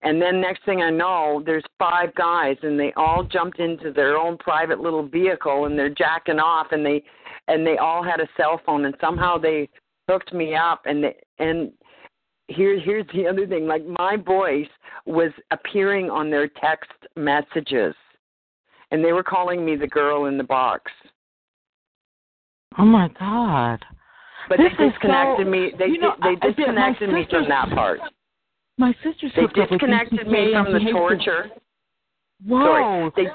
And 0.03 0.21
then 0.21 0.41
next 0.41 0.65
thing 0.65 0.81
I 0.81 0.89
know, 0.89 1.41
there's 1.45 1.63
five 1.79 2.13
guys, 2.15 2.57
and 2.61 2.77
they 2.77 2.91
all 2.97 3.23
jumped 3.23 3.59
into 3.59 3.93
their 3.93 4.17
own 4.17 4.37
private 4.37 4.81
little 4.81 5.07
vehicle, 5.07 5.65
and 5.65 5.79
they're 5.79 5.89
jacking 5.89 6.39
off, 6.39 6.67
and 6.71 6.85
they, 6.85 7.01
and 7.47 7.65
they 7.65 7.77
all 7.77 8.03
had 8.03 8.19
a 8.19 8.27
cell 8.35 8.59
phone, 8.65 8.83
and 8.83 8.95
somehow 8.99 9.37
they 9.37 9.69
hooked 10.09 10.33
me 10.33 10.55
up, 10.55 10.81
and 10.85 11.05
they, 11.05 11.15
and 11.39 11.71
here 12.47 12.79
here's 12.79 13.05
the 13.13 13.27
other 13.27 13.47
thing. 13.47 13.67
Like 13.67 13.83
my 13.85 14.17
voice 14.17 14.67
was 15.05 15.31
appearing 15.51 16.09
on 16.09 16.29
their 16.29 16.47
text 16.47 16.91
messages 17.15 17.95
and 18.91 19.03
they 19.03 19.11
were 19.11 19.23
calling 19.23 19.65
me 19.65 19.75
the 19.75 19.87
girl 19.87 20.25
in 20.25 20.37
the 20.37 20.43
box. 20.43 20.91
Oh 22.77 22.85
my 22.85 23.09
god. 23.19 23.83
But 24.49 24.57
this 24.57 24.71
they 24.77 24.89
disconnected 24.89 25.47
so, 25.47 25.49
me. 25.49 25.71
They 25.77 25.85
you 25.87 25.99
know, 25.99 26.15
they 26.21 26.35
disconnected 26.35 27.09
me 27.09 27.25
from 27.29 27.47
that 27.49 27.69
part. 27.69 27.99
My 28.77 28.93
sister 29.03 29.29
they 29.35 29.47
disconnected 29.67 30.27
me 30.27 30.51
from 30.53 30.73
the 30.73 30.91
torture. 30.91 31.49
Whoa. 32.45 32.59
Sorry, 32.59 33.11
they 33.15 33.31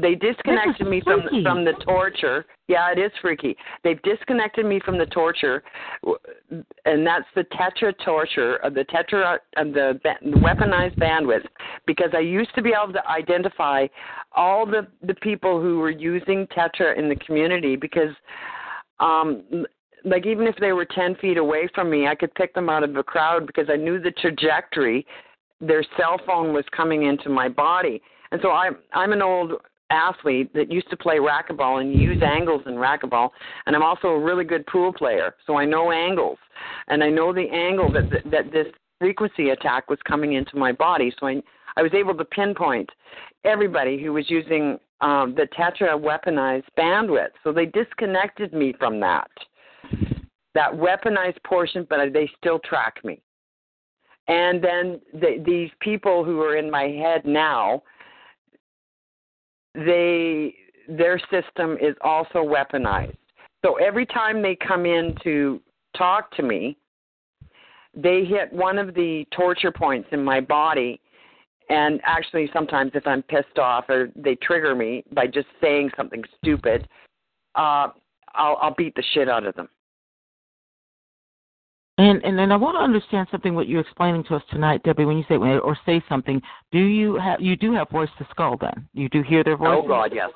they 0.00 0.14
disconnected 0.14 0.86
me 0.86 1.00
from 1.02 1.22
from 1.42 1.64
the 1.64 1.72
torture. 1.84 2.46
Yeah, 2.68 2.92
it 2.92 2.98
is 2.98 3.10
freaky. 3.20 3.56
They've 3.84 4.00
disconnected 4.02 4.66
me 4.66 4.80
from 4.84 4.98
the 4.98 5.06
torture, 5.06 5.62
and 6.84 7.06
that's 7.06 7.26
the 7.34 7.44
tetra 7.44 7.92
torture 8.04 8.56
of 8.56 8.74
the 8.74 8.84
tetra 8.84 9.38
of 9.56 9.72
the, 9.72 10.00
the 10.02 10.36
weaponized 10.38 10.98
bandwidth. 10.98 11.46
Because 11.86 12.10
I 12.14 12.20
used 12.20 12.54
to 12.54 12.62
be 12.62 12.72
able 12.80 12.92
to 12.92 13.06
identify 13.08 13.86
all 14.32 14.66
the 14.66 14.86
the 15.02 15.14
people 15.14 15.60
who 15.60 15.78
were 15.78 15.90
using 15.90 16.46
tetra 16.48 16.96
in 16.98 17.08
the 17.08 17.16
community 17.16 17.76
because 17.76 18.14
um 19.00 19.42
like 20.04 20.26
even 20.26 20.46
if 20.46 20.54
they 20.56 20.72
were 20.72 20.84
10 20.84 21.16
feet 21.16 21.38
away 21.38 21.68
from 21.74 21.90
me, 21.90 22.06
I 22.06 22.14
could 22.14 22.32
pick 22.34 22.54
them 22.54 22.68
out 22.68 22.84
of 22.84 22.94
the 22.94 23.02
crowd 23.02 23.46
because 23.46 23.66
I 23.68 23.76
knew 23.76 24.00
the 24.00 24.12
trajectory 24.12 25.04
their 25.60 25.84
cell 25.96 26.20
phone 26.24 26.52
was 26.52 26.64
coming 26.76 27.04
into 27.04 27.28
my 27.28 27.48
body. 27.48 28.00
And 28.30 28.40
so 28.42 28.50
I'm 28.50 28.76
I'm 28.92 29.12
an 29.12 29.22
old 29.22 29.52
athlete 29.90 30.52
that 30.54 30.70
used 30.70 30.90
to 30.90 30.96
play 30.96 31.16
racquetball 31.16 31.80
and 31.80 31.92
use 31.94 32.22
angles 32.22 32.62
in 32.66 32.74
racquetball 32.74 33.30
and 33.66 33.74
I'm 33.74 33.82
also 33.82 34.08
a 34.08 34.18
really 34.18 34.44
good 34.44 34.66
pool 34.66 34.92
player. 34.92 35.34
So 35.46 35.56
I 35.56 35.64
know 35.64 35.90
angles 35.92 36.38
and 36.88 37.02
I 37.02 37.08
know 37.08 37.32
the 37.32 37.48
angle 37.50 37.90
that 37.92 38.10
that 38.30 38.52
this 38.52 38.66
frequency 38.98 39.50
attack 39.50 39.88
was 39.88 39.98
coming 40.06 40.34
into 40.34 40.56
my 40.56 40.72
body. 40.72 41.12
So 41.18 41.26
I 41.26 41.42
I 41.78 41.82
was 41.82 41.94
able 41.94 42.14
to 42.16 42.24
pinpoint 42.24 42.90
everybody 43.44 44.02
who 44.02 44.12
was 44.12 44.28
using 44.28 44.78
um, 45.00 45.36
the 45.36 45.46
Tetra 45.56 45.96
weaponized 45.96 46.64
bandwidth. 46.76 47.30
So 47.44 47.52
they 47.52 47.66
disconnected 47.66 48.52
me 48.52 48.74
from 48.78 48.98
that, 48.98 49.30
that 50.54 50.72
weaponized 50.72 51.42
portion, 51.44 51.86
but 51.88 52.12
they 52.12 52.28
still 52.36 52.58
track 52.58 53.04
me. 53.04 53.22
And 54.26 54.62
then 54.62 55.00
the, 55.14 55.42
these 55.46 55.70
people 55.80 56.24
who 56.24 56.40
are 56.42 56.56
in 56.56 56.68
my 56.68 56.84
head 56.84 57.24
now, 57.24 57.84
they 59.84 60.54
their 60.88 61.20
system 61.30 61.76
is 61.80 61.94
also 62.00 62.38
weaponized. 62.38 63.16
So 63.64 63.74
every 63.74 64.06
time 64.06 64.40
they 64.40 64.56
come 64.56 64.86
in 64.86 65.14
to 65.22 65.60
talk 65.96 66.34
to 66.36 66.42
me, 66.42 66.76
they 67.94 68.24
hit 68.24 68.52
one 68.52 68.78
of 68.78 68.94
the 68.94 69.26
torture 69.36 69.72
points 69.72 70.08
in 70.12 70.24
my 70.24 70.40
body 70.40 71.00
and 71.70 72.00
actually, 72.04 72.48
sometimes 72.52 72.92
if 72.94 73.06
I'm 73.06 73.22
pissed 73.22 73.58
off 73.58 73.88
or 73.88 74.08
they 74.16 74.36
trigger 74.36 74.74
me 74.74 75.04
by 75.12 75.26
just 75.26 75.48
saying 75.60 75.90
something 75.96 76.24
stupid, 76.38 76.88
uh, 77.54 77.88
I'll, 78.34 78.58
I'll 78.60 78.74
beat 78.76 78.94
the 78.94 79.02
shit 79.12 79.28
out 79.28 79.44
of 79.44 79.54
them. 79.54 79.68
And 81.98 82.24
and 82.24 82.38
then 82.38 82.52
I 82.52 82.56
want 82.56 82.76
to 82.76 82.80
understand 82.80 83.26
something 83.30 83.54
what 83.56 83.68
you're 83.68 83.80
explaining 83.80 84.22
to 84.24 84.36
us 84.36 84.42
tonight, 84.50 84.82
Debbie. 84.84 85.04
When 85.04 85.18
you 85.18 85.24
say 85.28 85.34
or 85.34 85.76
say 85.84 86.00
something, 86.08 86.40
do 86.70 86.78
you 86.78 87.16
have 87.16 87.40
you 87.40 87.56
do 87.56 87.72
have 87.74 87.90
voice 87.90 88.08
to 88.18 88.26
skull? 88.30 88.56
Then 88.56 88.88
you 88.94 89.08
do 89.08 89.20
hear 89.22 89.42
their 89.42 89.56
voice. 89.56 89.80
Oh 89.82 89.86
God, 89.86 90.12
yes, 90.14 90.30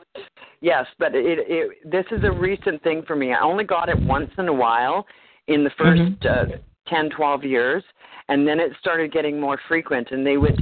yes. 0.61 0.87
But 0.99 1.15
it, 1.15 1.39
it 1.49 1.91
this 1.91 2.05
is 2.11 2.25
a 2.25 2.33
recent 2.33 2.83
thing 2.83 3.05
for 3.07 3.15
me. 3.15 3.33
I 3.33 3.41
only 3.43 3.63
got 3.63 3.89
it 3.89 4.01
once 4.01 4.31
in 4.39 4.49
a 4.49 4.53
while 4.53 5.07
in 5.47 5.63
the 5.63 5.71
1st 5.71 6.19
mm-hmm. 6.19 6.53
uh, 6.53 6.57
ten, 6.89 7.11
twelve 7.11 7.45
years, 7.45 7.85
and 8.29 8.47
then 8.47 8.59
it 8.59 8.73
started 8.81 9.13
getting 9.13 9.41
more 9.41 9.59
frequent. 9.69 10.09
And 10.11 10.27
they 10.27 10.39
would 10.39 10.61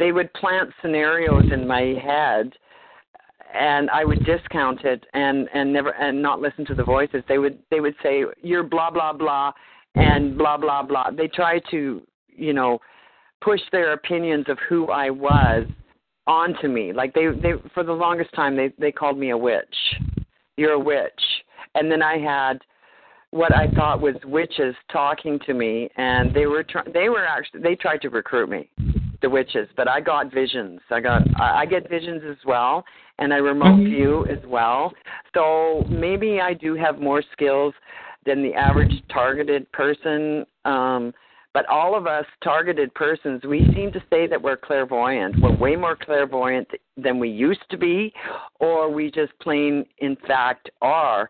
they 0.00 0.10
would 0.10 0.32
plant 0.34 0.70
scenarios 0.82 1.44
in 1.52 1.64
my 1.64 1.94
head 2.04 2.52
and 3.54 3.90
I 3.90 4.04
would 4.04 4.24
discount 4.24 4.84
it 4.84 5.04
and 5.14 5.48
and 5.54 5.72
never 5.72 5.90
and 5.90 6.20
not 6.20 6.40
listen 6.40 6.64
to 6.66 6.74
the 6.74 6.84
voices. 6.84 7.22
They 7.28 7.38
would 7.38 7.60
they 7.70 7.78
would 7.78 7.94
say 8.02 8.24
you're 8.42 8.64
blah 8.64 8.90
blah 8.90 9.12
blah 9.12 9.52
and 9.94 10.36
blah 10.36 10.56
blah 10.56 10.82
blah. 10.82 11.10
They 11.10 11.28
try 11.28 11.60
to 11.70 12.02
you 12.28 12.52
know 12.52 12.78
push 13.40 13.60
their 13.72 13.92
opinions 13.92 14.46
of 14.48 14.58
who 14.68 14.88
I 14.90 15.10
was 15.10 15.66
onto 16.26 16.68
me. 16.68 16.92
Like 16.92 17.14
they 17.14 17.26
they 17.42 17.52
for 17.74 17.82
the 17.82 17.92
longest 17.92 18.32
time 18.34 18.56
they 18.56 18.72
they 18.78 18.92
called 18.92 19.18
me 19.18 19.30
a 19.30 19.38
witch. 19.38 19.76
You're 20.56 20.72
a 20.72 20.78
witch. 20.78 21.22
And 21.74 21.90
then 21.90 22.02
I 22.02 22.18
had 22.18 22.60
what 23.30 23.54
I 23.54 23.70
thought 23.70 24.00
was 24.00 24.16
witches 24.24 24.74
talking 24.90 25.38
to 25.46 25.54
me 25.54 25.88
and 25.96 26.34
they 26.34 26.46
were 26.46 26.64
try- 26.64 26.90
they 26.92 27.08
were 27.08 27.24
actually 27.24 27.62
they 27.62 27.76
tried 27.76 28.02
to 28.02 28.10
recruit 28.10 28.48
me 28.48 28.68
the 29.22 29.30
witches, 29.30 29.68
but 29.76 29.88
I 29.88 30.00
got 30.00 30.32
visions. 30.32 30.80
I 30.90 31.00
got 31.00 31.22
I 31.38 31.66
get 31.66 31.88
visions 31.88 32.22
as 32.28 32.38
well, 32.46 32.84
and 33.18 33.32
I 33.32 33.36
remote 33.36 33.80
mm-hmm. 33.80 33.84
view 33.84 34.26
as 34.26 34.38
well. 34.46 34.92
So 35.34 35.84
maybe 35.88 36.40
I 36.40 36.54
do 36.54 36.74
have 36.74 36.98
more 36.98 37.22
skills 37.32 37.74
than 38.26 38.42
the 38.42 38.54
average 38.54 38.92
targeted 39.12 39.70
person. 39.72 40.44
Um, 40.64 41.12
but 41.52 41.66
all 41.66 41.96
of 41.96 42.06
us 42.06 42.24
targeted 42.44 42.94
persons, 42.94 43.42
we 43.44 43.68
seem 43.74 43.90
to 43.92 44.02
say 44.08 44.26
that 44.28 44.40
we're 44.40 44.56
clairvoyant. 44.56 45.40
We're 45.40 45.56
way 45.56 45.74
more 45.74 45.96
clairvoyant 45.96 46.68
than 46.96 47.18
we 47.18 47.28
used 47.28 47.64
to 47.70 47.76
be, 47.76 48.12
or 48.60 48.88
we 48.88 49.10
just 49.10 49.32
plain, 49.42 49.84
in 49.98 50.16
fact, 50.28 50.70
are, 50.80 51.28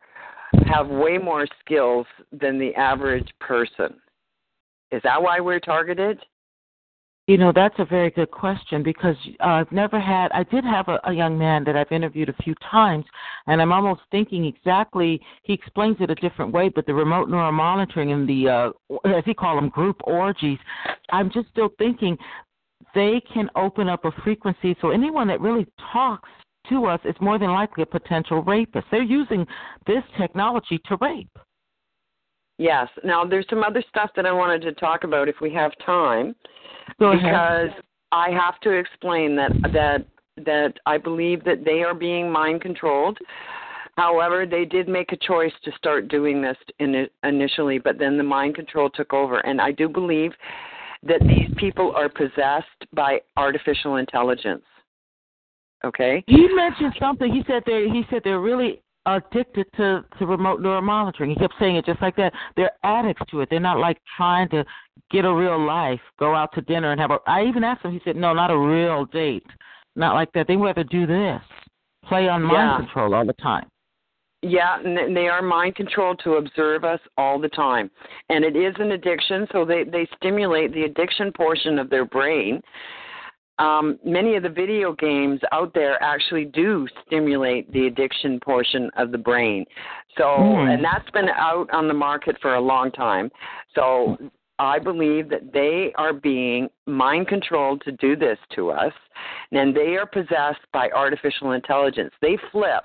have 0.67 0.89
way 0.89 1.17
more 1.17 1.47
skills 1.65 2.07
than 2.33 2.59
the 2.59 2.75
average 2.75 3.29
person. 3.41 3.95
Is 4.93 5.01
that 5.05 5.23
why 5.23 5.41
we're 5.41 5.61
targeted? 5.61 6.19
You 7.31 7.39
know, 7.39 7.53
that's 7.55 7.77
a 7.79 7.85
very 7.85 8.11
good 8.11 8.33
question 8.33 8.83
because 8.83 9.15
uh, 9.39 9.45
I've 9.47 9.71
never 9.71 10.01
had, 10.01 10.33
I 10.33 10.43
did 10.43 10.65
have 10.65 10.89
a, 10.89 10.99
a 11.05 11.13
young 11.13 11.39
man 11.39 11.63
that 11.63 11.77
I've 11.77 11.93
interviewed 11.93 12.29
a 12.29 12.43
few 12.43 12.57
times, 12.69 13.05
and 13.47 13.63
I'm 13.63 13.71
almost 13.71 14.01
thinking 14.11 14.47
exactly, 14.47 15.21
he 15.45 15.53
explains 15.53 15.99
it 16.01 16.11
a 16.11 16.17
different 16.17 16.53
way, 16.53 16.71
but 16.71 16.87
the 16.87 16.93
remote 16.93 17.29
neural 17.29 17.53
monitoring 17.53 18.11
and 18.11 18.29
the, 18.29 18.49
uh, 18.49 19.09
as 19.09 19.23
he 19.27 19.33
call 19.33 19.55
them, 19.55 19.69
group 19.69 20.01
orgies, 20.03 20.59
I'm 21.13 21.31
just 21.31 21.49
still 21.51 21.69
thinking 21.79 22.19
they 22.97 23.23
can 23.33 23.49
open 23.55 23.89
up 23.89 24.05
a 24.05 24.11
frequency 24.25 24.77
so 24.81 24.91
anyone 24.91 25.29
that 25.29 25.41
really 25.41 25.69
talks 25.93 26.31
to 26.69 26.87
us 26.87 26.99
is 27.05 27.15
more 27.21 27.39
than 27.39 27.53
likely 27.53 27.85
a 27.85 27.87
potential 27.87 28.43
rapist. 28.43 28.89
They're 28.91 29.05
using 29.05 29.47
this 29.87 30.03
technology 30.19 30.81
to 30.87 30.97
rape. 31.01 31.39
Yes. 32.59 32.89
Now, 33.05 33.25
there's 33.25 33.47
some 33.49 33.63
other 33.63 33.85
stuff 33.89 34.11
that 34.17 34.27
I 34.27 34.33
wanted 34.33 34.63
to 34.63 34.73
talk 34.73 35.05
about 35.05 35.29
if 35.29 35.37
we 35.41 35.55
have 35.55 35.71
time. 35.87 36.35
Go 36.99 37.13
because 37.15 37.71
I 38.13 38.31
have 38.31 38.61
to 38.61 38.71
explain 38.71 39.37
that 39.37 39.53
that 39.73 40.07
that 40.45 40.75
I 40.87 40.99
believe 40.99 41.45
that 41.45 41.65
they 41.65 41.83
are 41.83 41.95
being 41.95 42.31
mind 42.31 42.61
controlled. 42.63 43.19
However, 43.97 44.47
they 44.47 44.65
did 44.65 44.89
make 44.89 45.13
a 45.13 45.17
choice 45.17 45.53
to 45.65 45.73
start 45.77 46.09
doing 46.09 46.41
this 46.41 46.57
in, 46.79 47.07
initially, 47.25 47.79
but 47.79 47.99
then 47.99 48.17
the 48.17 48.23
mind 48.23 48.55
control 48.55 48.89
took 48.89 49.13
over, 49.13 49.39
and 49.41 49.61
I 49.61 49.73
do 49.73 49.89
believe 49.89 50.33
that 51.03 51.21
these 51.21 51.51
people 51.57 51.93
are 51.95 52.09
possessed 52.09 52.67
by 52.93 53.21
artificial 53.37 53.97
intelligence. 53.97 54.65
Okay. 55.85 56.23
He 56.27 56.49
mentioned 56.55 56.95
something. 57.01 57.33
He 57.33 57.43
said 57.47 57.63
they 57.67 57.89
he 57.91 58.03
said 58.11 58.21
they're 58.23 58.41
really 58.41 58.83
addicted 59.07 59.67
to 59.77 60.05
to 60.19 60.27
remote 60.27 60.61
neural 60.61 60.83
monitoring. 60.83 61.31
He 61.31 61.37
kept 61.37 61.55
saying 61.59 61.77
it 61.77 61.87
just 61.87 62.03
like 62.03 62.17
that. 62.17 62.33
They're 62.57 62.73
addicts 62.83 63.23
to 63.31 63.41
it. 63.41 63.49
They're 63.51 63.61
not 63.61 63.79
like 63.79 63.99
trying 64.17 64.49
to 64.51 64.65
get 65.11 65.25
a 65.25 65.33
real 65.33 65.65
life, 65.65 66.01
go 66.19 66.35
out 66.35 66.53
to 66.55 66.61
dinner 66.63 66.93
and 66.93 67.01
have 67.01 67.11
a. 67.11 67.19
I 67.27 67.45
even 67.45 67.65
asked 67.65 67.85
him. 67.85 67.93
He 67.93 68.01
said, 68.05 68.17
"No, 68.17 68.33
not 68.33 68.51
a 68.51 68.59
real 68.59 69.07
date, 69.07 69.47
not 69.97 70.15
like 70.15 70.33
that. 70.33 70.47
They 70.47 70.57
rather 70.57 70.85
do 70.85 71.07
this, 71.07 71.41
play 72.05 72.29
on 72.29 72.43
mind 72.43 72.71
yeah. 72.73 72.87
control 72.87 73.15
all 73.15 73.27
the 73.27 73.33
time." 73.35 73.67
Yeah, 74.43 74.79
and 74.83 75.15
they 75.15 75.29
are 75.29 75.43
mind 75.43 75.77
controlled 75.77 76.21
to 76.25 76.35
observe 76.35 76.83
us 76.83 77.01
all 77.19 77.39
the 77.39 77.51
time, 77.51 77.91
and 78.31 78.43
it 78.43 78.57
is 78.57 78.75
an 78.79 78.93
addiction. 78.93 79.47
So 79.53 79.65
they 79.65 79.85
they 79.85 80.09
stimulate 80.17 80.73
the 80.73 80.85
addiction 80.85 81.31
portion 81.33 81.79
of 81.79 81.91
their 81.91 82.07
brain, 82.07 82.63
um, 83.61 83.99
many 84.05 84.37
of 84.37 84.43
the 84.43 84.49
video 84.49 84.93
games 84.95 85.39
out 85.53 85.73
there 85.75 86.03
actually 86.03 86.47
do 86.47 86.89
stimulate 87.07 87.71
the 87.73 87.87
addiction 87.87 88.41
portion 88.41 88.91
of 88.97 89.13
the 89.13 89.19
brain. 89.19 89.67
So, 90.17 90.25
mm. 90.25 90.75
and 90.75 90.83
that's 90.83 91.09
been 91.11 91.29
out 91.29 91.69
on 91.73 91.87
the 91.87 91.95
market 91.95 92.37
for 92.41 92.55
a 92.55 92.61
long 92.61 92.91
time. 92.91 93.31
So, 93.75 94.17
I 94.59 94.79
believe 94.79 95.31
that 95.31 95.55
they 95.55 95.93
are 95.97 96.13
being 96.13 96.69
mind 96.87 97.29
controlled 97.29 97.81
to 97.87 97.93
do 97.93 98.15
this 98.15 98.37
to 98.57 98.71
us, 98.71 98.93
and 99.53 99.75
they 99.75 99.97
are 99.97 100.05
possessed 100.05 100.61
by 100.73 100.91
artificial 100.95 101.53
intelligence. 101.53 102.13
They 102.21 102.37
flip. 102.53 102.85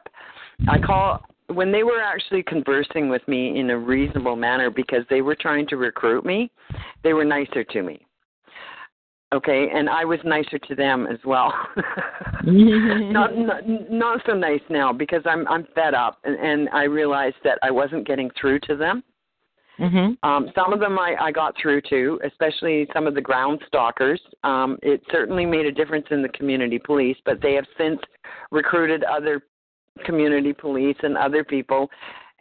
I 0.69 0.79
call 0.79 1.21
when 1.47 1.71
they 1.73 1.83
were 1.83 2.01
actually 2.01 2.43
conversing 2.43 3.09
with 3.09 3.27
me 3.27 3.59
in 3.59 3.69
a 3.71 3.77
reasonable 3.77 4.37
manner 4.37 4.69
because 4.69 5.03
they 5.09 5.21
were 5.21 5.35
trying 5.35 5.67
to 5.67 5.77
recruit 5.77 6.25
me, 6.25 6.49
they 7.03 7.13
were 7.13 7.25
nicer 7.25 7.63
to 7.63 7.83
me 7.83 8.05
okay 9.33 9.67
and 9.73 9.89
i 9.89 10.05
was 10.05 10.19
nicer 10.23 10.59
to 10.59 10.75
them 10.75 11.07
as 11.07 11.19
well. 11.25 11.53
Not, 12.45 13.35
not 13.35 13.63
not 13.89 14.21
so 14.25 14.33
nice 14.33 14.61
now 14.69 14.93
because 14.93 15.23
i'm 15.25 15.47
i'm 15.47 15.67
fed 15.73 15.93
up 15.93 16.19
and, 16.23 16.35
and 16.39 16.69
i 16.69 16.83
realized 16.83 17.37
that 17.43 17.57
i 17.63 17.71
wasn't 17.71 18.05
getting 18.05 18.29
through 18.39 18.59
to 18.61 18.75
them. 18.75 19.03
Mm-hmm. 19.79 20.27
um 20.27 20.51
some 20.53 20.71
of 20.71 20.79
them 20.79 20.99
i 20.99 21.15
i 21.19 21.31
got 21.31 21.55
through 21.61 21.81
to 21.89 22.19
especially 22.23 22.87
some 22.93 23.07
of 23.07 23.15
the 23.15 23.21
ground 23.21 23.61
stalkers. 23.67 24.21
Um 24.43 24.77
it 24.83 25.01
certainly 25.11 25.45
made 25.45 25.65
a 25.65 25.71
difference 25.71 26.05
in 26.11 26.21
the 26.21 26.29
community 26.29 26.79
police 26.79 27.17
but 27.25 27.41
they 27.41 27.53
have 27.53 27.65
since 27.77 27.99
recruited 28.51 29.03
other 29.03 29.41
community 30.05 30.53
police 30.53 30.97
and 31.03 31.17
other 31.17 31.43
people 31.43 31.89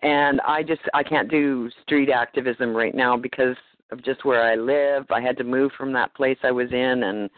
and 0.03 0.41
i 0.43 0.63
just 0.63 0.83
i 0.93 1.03
can't 1.03 1.31
do 1.31 1.71
street 1.83 2.11
activism 2.11 2.77
right 2.77 2.95
now 2.95 3.17
because 3.17 3.57
of 3.95 4.05
just 4.05 4.25
where 4.25 4.43
I 4.43 4.57
live. 4.57 5.07
I 5.11 5.21
had 5.21 5.39
to 5.39 5.45
move 5.45 5.73
from 5.79 5.93
that 5.95 6.15
place 6.15 6.37
I 6.43 6.51
was 6.51 6.71
in 6.73 7.05
and 7.05 7.31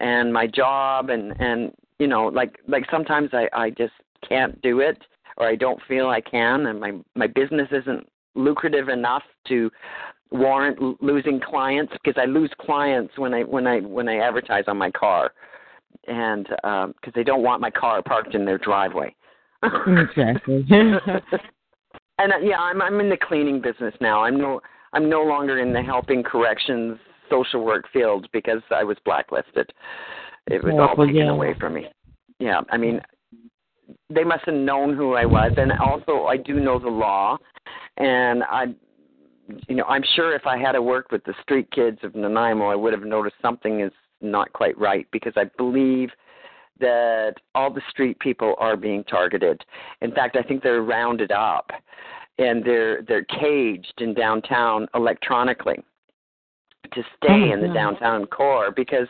and 0.00 0.32
my 0.32 0.46
job 0.48 1.10
and 1.10 1.34
and 1.38 1.72
you 2.00 2.08
know 2.08 2.26
like 2.26 2.58
like 2.66 2.84
sometimes 2.90 3.30
I 3.32 3.48
I 3.52 3.70
just 3.70 3.92
can't 4.28 4.60
do 4.62 4.80
it 4.80 4.98
or 5.36 5.46
I 5.46 5.54
don't 5.54 5.80
feel 5.86 6.08
I 6.08 6.20
can 6.20 6.66
and 6.66 6.80
my 6.80 6.92
my 7.14 7.28
business 7.28 7.68
isn't 7.70 8.08
lucrative 8.34 8.88
enough 8.88 9.22
to 9.48 9.70
warrant 10.30 10.78
l- 10.80 10.96
losing 11.00 11.38
clients 11.38 11.92
because 11.92 12.20
I 12.20 12.24
lose 12.24 12.50
clients 12.58 13.16
when 13.18 13.34
I 13.34 13.42
when 13.42 13.66
I 13.66 13.80
when 13.80 14.08
I 14.08 14.16
advertise 14.26 14.64
on 14.66 14.78
my 14.78 14.90
car 14.90 15.32
and 16.08 16.48
um 16.64 16.94
because 16.98 17.14
they 17.14 17.24
don't 17.24 17.42
want 17.42 17.60
my 17.60 17.70
car 17.70 18.02
parked 18.02 18.34
in 18.34 18.44
their 18.44 18.58
driveway. 18.58 19.14
exactly. 19.62 20.66
And 22.18 22.32
uh, 22.32 22.36
yeah, 22.42 22.60
I'm 22.60 22.80
I'm 22.82 23.00
in 23.00 23.08
the 23.08 23.16
cleaning 23.16 23.60
business 23.60 23.94
now. 24.00 24.22
I'm 24.22 24.38
no 24.38 24.60
I'm 24.92 25.08
no 25.08 25.22
longer 25.22 25.58
in 25.58 25.72
the 25.72 25.82
helping 25.82 26.22
corrections 26.22 26.98
social 27.30 27.64
work 27.64 27.86
field 27.92 28.28
because 28.32 28.60
I 28.70 28.84
was 28.84 28.96
blacklisted. 29.04 29.72
It 30.46 30.62
was 30.62 30.74
Yeah, 30.74 30.80
all 30.80 30.96
well, 30.96 31.06
taken 31.06 31.26
yeah. 31.26 31.30
away 31.30 31.54
from 31.58 31.74
me. 31.74 31.86
Yeah, 32.38 32.60
I 32.70 32.76
mean, 32.76 33.00
they 34.10 34.24
must 34.24 34.44
have 34.46 34.54
known 34.54 34.94
who 34.94 35.14
I 35.14 35.24
was, 35.24 35.52
and 35.56 35.72
also 35.72 36.24
I 36.24 36.36
do 36.36 36.60
know 36.60 36.78
the 36.78 36.88
law, 36.88 37.38
and 37.96 38.42
I, 38.44 38.66
you 39.68 39.76
know, 39.76 39.84
I'm 39.84 40.02
sure 40.14 40.34
if 40.34 40.46
I 40.46 40.58
had 40.58 40.78
worked 40.78 41.12
with 41.12 41.24
the 41.24 41.34
street 41.42 41.70
kids 41.70 41.98
of 42.02 42.14
Nanaimo, 42.14 42.66
I 42.68 42.74
would 42.74 42.92
have 42.92 43.04
noticed 43.04 43.36
something 43.40 43.80
is 43.80 43.92
not 44.20 44.52
quite 44.52 44.76
right 44.78 45.06
because 45.12 45.32
I 45.36 45.44
believe 45.56 46.10
that 46.80 47.34
all 47.54 47.72
the 47.72 47.82
street 47.90 48.18
people 48.18 48.54
are 48.58 48.76
being 48.76 49.04
targeted. 49.04 49.62
In 50.00 50.12
fact, 50.12 50.36
I 50.36 50.42
think 50.42 50.62
they're 50.62 50.82
rounded 50.82 51.30
up 51.30 51.70
and 52.38 52.64
they're 52.64 53.02
they're 53.02 53.24
caged 53.24 53.94
in 53.98 54.14
downtown 54.14 54.86
electronically 54.94 55.78
to 56.94 57.02
stay 57.16 57.28
Oh, 57.50 57.52
in 57.52 57.60
the 57.60 57.68
God. 57.68 57.74
downtown 57.74 58.26
core 58.26 58.70
because 58.70 59.08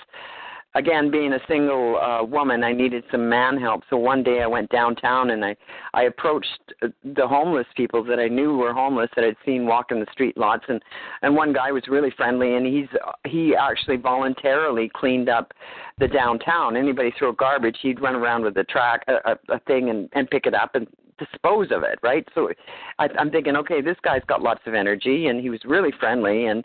again 0.75 1.11
being 1.11 1.33
a 1.35 1.41
single 1.49 1.99
uh 1.99 2.25
woman 2.25 2.65
I 2.65 2.73
needed 2.73 3.05
some 3.11 3.29
man 3.29 3.59
help. 3.61 3.83
So 3.91 3.97
one 3.97 4.23
day 4.23 4.41
I 4.43 4.47
went 4.47 4.71
downtown 4.71 5.31
and 5.31 5.45
I 5.45 5.57
I 5.95 6.05
approached 6.05 6.49
uh, 6.83 6.89
the 7.05 7.27
homeless 7.27 7.67
people 7.77 8.03
that 8.05 8.19
I 8.19 8.29
knew 8.29 8.57
were 8.57 8.73
homeless 8.73 9.11
that 9.17 9.25
I'd 9.25 9.37
seen 9.45 9.67
walking 9.67 10.01
the 10.01 10.07
street 10.13 10.37
lots. 10.37 10.65
And 10.69 10.83
and 11.23 11.37
one 11.37 11.53
guy 11.53 11.71
was 11.73 11.85
really 11.89 12.11
friendly 12.17 12.57
and 12.57 12.67
he's 12.67 12.89
he 13.27 13.55
actually 13.55 13.97
voluntarily 13.99 14.91
cleaned 14.95 15.29
up 15.29 15.53
the 15.99 16.09
downtown. 16.09 16.77
Anybody 16.77 17.13
throw 17.19 17.33
garbage 17.33 17.79
he'd 17.83 18.01
run 18.01 18.15
around 18.15 18.43
with 18.45 18.57
a 18.57 18.65
track 18.65 19.05
a, 19.09 19.33
a, 19.33 19.57
a 19.57 19.59
thing 19.61 19.91
and 19.91 20.09
and 20.15 20.29
pick 20.31 20.47
it 20.47 20.55
up 20.55 20.75
and 20.75 20.87
dispose 21.19 21.69
of 21.71 21.83
it 21.83 21.99
right? 22.03 22.27
So 22.35 22.51
I, 22.99 23.09
i'm 23.19 23.31
thinking 23.31 23.57
okay 23.57 23.81
this 23.81 23.97
guy's 24.03 24.23
got 24.27 24.43
lots 24.43 24.61
of 24.67 24.75
energy 24.75 25.27
and 25.27 25.41
he 25.41 25.51
was 25.51 25.61
really 25.65 25.93
friendly 25.99 26.47
and 26.47 26.65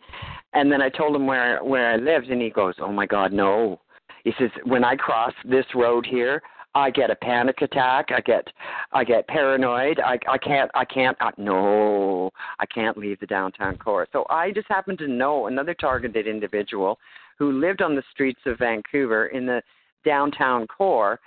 and 0.53 0.72
then 0.72 0.82
i 0.82 0.90
told 0.90 1.15
him 1.15 1.26
where 1.28 1.64
where 1.64 1.91
i 1.91 1.95
lived 1.95 2.28
and 2.28 2.41
he 2.41 2.49
goes 2.49 2.76
oh 2.80 2.91
my 2.91 3.06
god 3.06 3.32
no. 3.32 3.80
He 4.24 4.34
says 4.40 4.49
when 4.65 4.84
i 4.84 4.95
cross 4.95 5.34
this 5.45 5.65
road 5.76 6.06
here 6.06 6.41
i 6.76 6.90
get 6.90 7.10
a 7.10 7.15
panic 7.15 7.61
attack 7.61 8.07
i 8.11 8.19
get 8.22 8.48
i 8.91 9.03
get 9.03 9.28
paranoid 9.28 9.99
i 9.99 10.18
i 10.30 10.38
can't 10.38 10.69
i 10.76 10.86
can't 10.86 11.18
uh, 11.22 11.32
no 11.38 12.30
i 12.60 12.65
can't 12.65 12.98
leave 12.98 13.19
the 13.19 13.28
downtown 13.28 13.78
core. 13.78 14.07
So 14.11 14.26
i 14.30 14.52
just 14.52 14.68
happened 14.68 14.98
to 14.99 15.07
know 15.07 15.48
another 15.48 15.74
targeted 15.74 16.28
individual 16.28 16.99
who 17.38 17.52
lived 17.52 17.82
on 17.82 17.95
the 17.95 18.03
streets 18.11 18.41
of 18.45 18.60
vancouver 18.60 19.28
in 19.28 19.45
the 19.45 19.61
downtown 20.03 20.68
core 20.68 21.19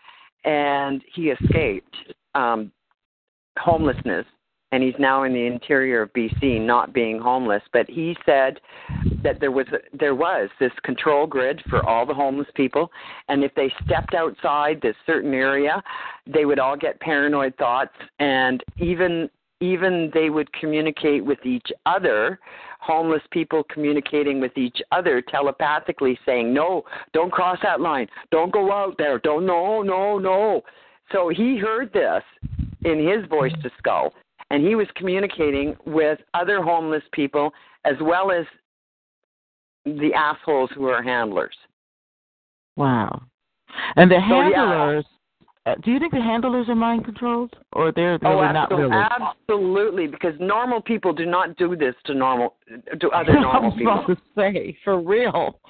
and 0.44 1.02
he 1.14 1.30
escaped 1.30 1.96
um 2.34 2.70
homelessness 3.58 4.26
and 4.72 4.82
he's 4.82 4.94
now 4.98 5.24
in 5.24 5.32
the 5.32 5.46
interior 5.46 6.02
of 6.02 6.12
BC 6.12 6.60
not 6.60 6.92
being 6.92 7.18
homeless. 7.18 7.62
But 7.72 7.88
he 7.88 8.16
said 8.24 8.60
that 9.22 9.40
there 9.40 9.50
was 9.50 9.66
there 9.98 10.14
was 10.14 10.48
this 10.58 10.72
control 10.84 11.26
grid 11.26 11.60
for 11.68 11.84
all 11.86 12.06
the 12.06 12.14
homeless 12.14 12.48
people 12.54 12.90
and 13.28 13.44
if 13.44 13.54
they 13.54 13.72
stepped 13.84 14.14
outside 14.14 14.80
this 14.80 14.96
certain 15.06 15.34
area 15.34 15.82
they 16.26 16.44
would 16.44 16.58
all 16.58 16.76
get 16.76 17.00
paranoid 17.00 17.54
thoughts 17.56 17.94
and 18.18 18.62
even 18.78 19.28
even 19.60 20.10
they 20.14 20.30
would 20.30 20.50
communicate 20.54 21.22
with 21.22 21.44
each 21.44 21.66
other 21.84 22.38
homeless 22.80 23.22
people 23.30 23.62
communicating 23.64 24.40
with 24.40 24.56
each 24.56 24.78
other 24.90 25.20
telepathically 25.20 26.18
saying 26.24 26.52
no 26.54 26.82
don't 27.12 27.32
cross 27.32 27.58
that 27.62 27.80
line. 27.80 28.06
Don't 28.30 28.52
go 28.52 28.72
out 28.72 28.94
there. 28.96 29.18
Don't 29.18 29.44
no 29.44 29.82
no 29.82 30.18
no. 30.18 30.62
So 31.12 31.28
he 31.28 31.58
heard 31.58 31.92
this 31.92 32.22
in 32.84 32.98
his 33.06 33.26
voice 33.28 33.52
to 33.62 33.70
skull 33.78 34.12
and 34.50 34.66
he 34.66 34.74
was 34.74 34.86
communicating 34.96 35.76
with 35.86 36.18
other 36.34 36.62
homeless 36.62 37.02
people 37.12 37.52
as 37.84 37.94
well 38.00 38.30
as 38.30 38.44
the 39.84 40.12
assholes 40.14 40.70
who 40.74 40.86
are 40.86 41.02
handlers 41.02 41.56
Wow. 42.76 43.22
And 43.96 44.10
the 44.10 44.16
So, 44.28 44.40
yeah. 44.48 44.56
handlers, 44.56 45.04
uh, 45.66 45.74
do 45.84 45.90
you 45.90 45.98
think 45.98 46.12
the 46.12 46.20
handlers 46.20 46.68
are 46.68 46.74
mind 46.74 47.04
controlled? 47.04 47.54
Or 47.74 47.92
they're 47.92 48.18
really 48.22 48.34
oh 48.34 48.52
not 48.52 48.70
really? 48.70 48.90
absolutely 48.90 50.06
because 50.06 50.34
normal 50.40 50.80
people 50.80 51.12
do 51.12 51.26
not 51.26 51.56
do 51.56 51.76
this 51.76 51.94
to 52.06 52.14
normal 52.14 52.56
to 53.00 53.08
other 53.20 53.36
I 53.36 53.40
normal 53.42 53.70
was 53.70 53.78
people 53.78 53.92
about 53.92 54.06
to 54.06 54.16
say, 54.36 54.76
for 54.82 55.00
real. 55.00 55.60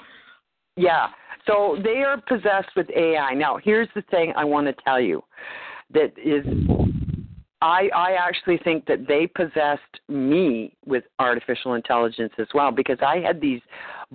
Yeah. 0.77 1.09
So 1.47 1.79
they 1.83 2.03
are 2.05 2.21
possessed 2.29 2.71
with 2.77 2.89
AI. 2.95 3.35
Now, 3.35 3.59
here's 3.63 3.89
the 3.97 4.03
thing 4.03 4.33
I 4.37 4.45
want 4.45 4.67
to 4.69 4.75
tell 4.85 5.01
you 5.01 5.23
that 5.93 6.13
is 6.17 6.47
I 7.63 7.91
I 7.95 8.13
actually 8.13 8.59
think 8.59 8.87
that 8.87 9.07
they 9.07 9.27
possessed 9.27 10.01
me 10.09 10.75
with 10.87 11.05
artificial 11.19 11.75
intelligence 11.75 12.33
as 12.39 12.49
well 12.55 12.71
because 12.71 12.99
I 13.01 13.19
had 13.19 13.41
these 13.41 13.61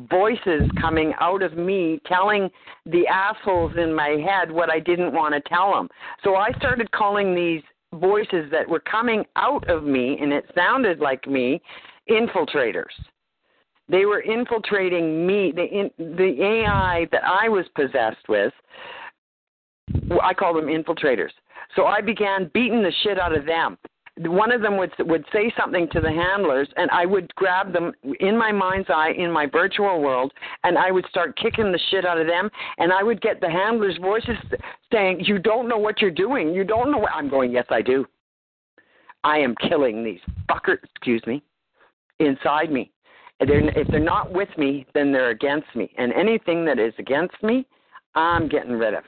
voices 0.09 0.69
coming 0.79 1.13
out 1.19 1.41
of 1.41 1.57
me 1.57 2.01
telling 2.05 2.49
the 2.85 3.07
assholes 3.07 3.73
in 3.77 3.93
my 3.93 4.17
head 4.25 4.51
what 4.51 4.69
I 4.69 4.79
didn't 4.79 5.13
want 5.13 5.33
to 5.33 5.41
tell 5.49 5.73
them. 5.73 5.89
So 6.23 6.35
I 6.35 6.51
started 6.57 6.91
calling 6.91 7.33
these 7.33 7.61
voices 7.93 8.51
that 8.51 8.67
were 8.67 8.81
coming 8.81 9.23
out 9.35 9.67
of 9.69 9.83
me 9.83 10.17
and 10.21 10.33
it 10.33 10.45
sounded 10.53 10.99
like 10.99 11.27
me 11.27 11.61
infiltrators. 12.09 12.91
They 13.87 14.05
were 14.05 14.21
infiltrating 14.21 15.25
me. 15.27 15.53
The 15.55 15.63
in, 15.63 15.91
the 15.97 16.35
AI 16.41 17.07
that 17.11 17.23
I 17.23 17.47
was 17.49 17.65
possessed 17.75 18.27
with, 18.27 18.51
I 20.21 20.33
call 20.33 20.55
them 20.55 20.65
infiltrators. 20.65 21.29
So 21.75 21.85
I 21.85 22.01
began 22.01 22.51
beating 22.53 22.83
the 22.83 22.93
shit 23.03 23.19
out 23.19 23.35
of 23.35 23.45
them. 23.45 23.77
One 24.17 24.51
of 24.53 24.61
them 24.61 24.77
would 24.77 24.93
would 24.99 25.25
say 25.33 25.53
something 25.59 25.89
to 25.91 25.99
the 25.99 26.11
handlers, 26.11 26.69
and 26.77 26.89
I 26.91 27.05
would 27.05 27.33
grab 27.35 27.73
them 27.73 27.91
in 28.21 28.37
my 28.37 28.49
mind's 28.49 28.89
eye 28.89 29.11
in 29.17 29.29
my 29.29 29.45
virtual 29.45 30.01
world, 30.01 30.31
and 30.63 30.77
I 30.77 30.89
would 30.89 31.05
start 31.07 31.37
kicking 31.37 31.69
the 31.71 31.79
shit 31.89 32.05
out 32.05 32.17
of 32.17 32.25
them, 32.25 32.49
and 32.77 32.93
I 32.93 33.03
would 33.03 33.19
get 33.19 33.41
the 33.41 33.49
handlers' 33.49 33.97
voices 33.97 34.37
saying, 34.89 35.25
"You 35.25 35.37
don't 35.37 35.67
know 35.67 35.77
what 35.77 36.01
you're 36.01 36.11
doing. 36.11 36.53
You 36.53 36.63
don't 36.63 36.91
know 36.91 36.99
what." 36.99 37.11
I'm 37.11 37.27
going, 37.27 37.51
"Yes, 37.51 37.65
I 37.69 37.81
do. 37.81 38.07
I 39.25 39.37
am 39.39 39.53
killing 39.55 40.01
these 40.01 40.21
fuckers." 40.49 40.81
Excuse 40.83 41.25
me, 41.27 41.43
inside 42.19 42.71
me. 42.71 42.91
They're, 43.41 43.67
if 43.77 43.89
they're 43.89 43.99
not 43.99 44.31
with 44.31 44.57
me, 44.57 44.85
then 44.93 45.11
they're 45.11 45.31
against 45.31 45.75
me. 45.75 45.93
And 45.97 46.13
anything 46.13 46.63
that 46.65 46.79
is 46.79 46.93
against 46.99 47.43
me, 47.43 47.67
I'm 48.15 48.47
getting 48.47 48.73
rid 48.73 48.93
of. 48.93 49.03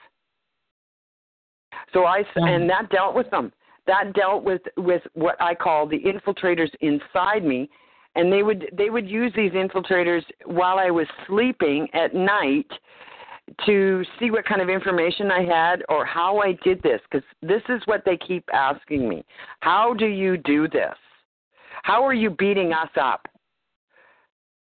So 1.93 2.05
I 2.05 2.23
and 2.35 2.69
that 2.69 2.89
dealt 2.89 3.15
with 3.15 3.29
them. 3.29 3.51
That 3.85 4.13
dealt 4.13 4.43
with 4.43 4.61
with 4.75 5.01
what 5.13 5.41
I 5.41 5.55
call 5.55 5.87
the 5.87 5.99
infiltrators 5.99 6.69
inside 6.81 7.43
me, 7.43 7.69
and 8.15 8.31
they 8.31 8.43
would 8.43 8.69
they 8.73 8.89
would 8.89 9.09
use 9.09 9.31
these 9.35 9.51
infiltrators 9.51 10.23
while 10.45 10.79
I 10.79 10.89
was 10.89 11.07
sleeping 11.27 11.87
at 11.93 12.13
night 12.13 12.69
to 13.65 14.03
see 14.19 14.29
what 14.29 14.43
kind 14.43 14.61
of 14.61 14.69
information 14.69 15.31
I 15.31 15.43
had 15.43 15.83
or 15.87 16.05
how 16.05 16.39
I 16.39 16.51
did 16.65 16.83
this 16.83 16.99
because 17.09 17.25
this 17.41 17.61
is 17.69 17.81
what 17.85 18.03
they 18.05 18.17
keep 18.17 18.43
asking 18.53 19.07
me. 19.07 19.23
How 19.61 19.93
do 19.93 20.05
you 20.05 20.35
do 20.35 20.67
this? 20.67 20.95
How 21.83 22.03
are 22.05 22.13
you 22.13 22.29
beating 22.31 22.73
us 22.73 22.89
up? 22.99 23.25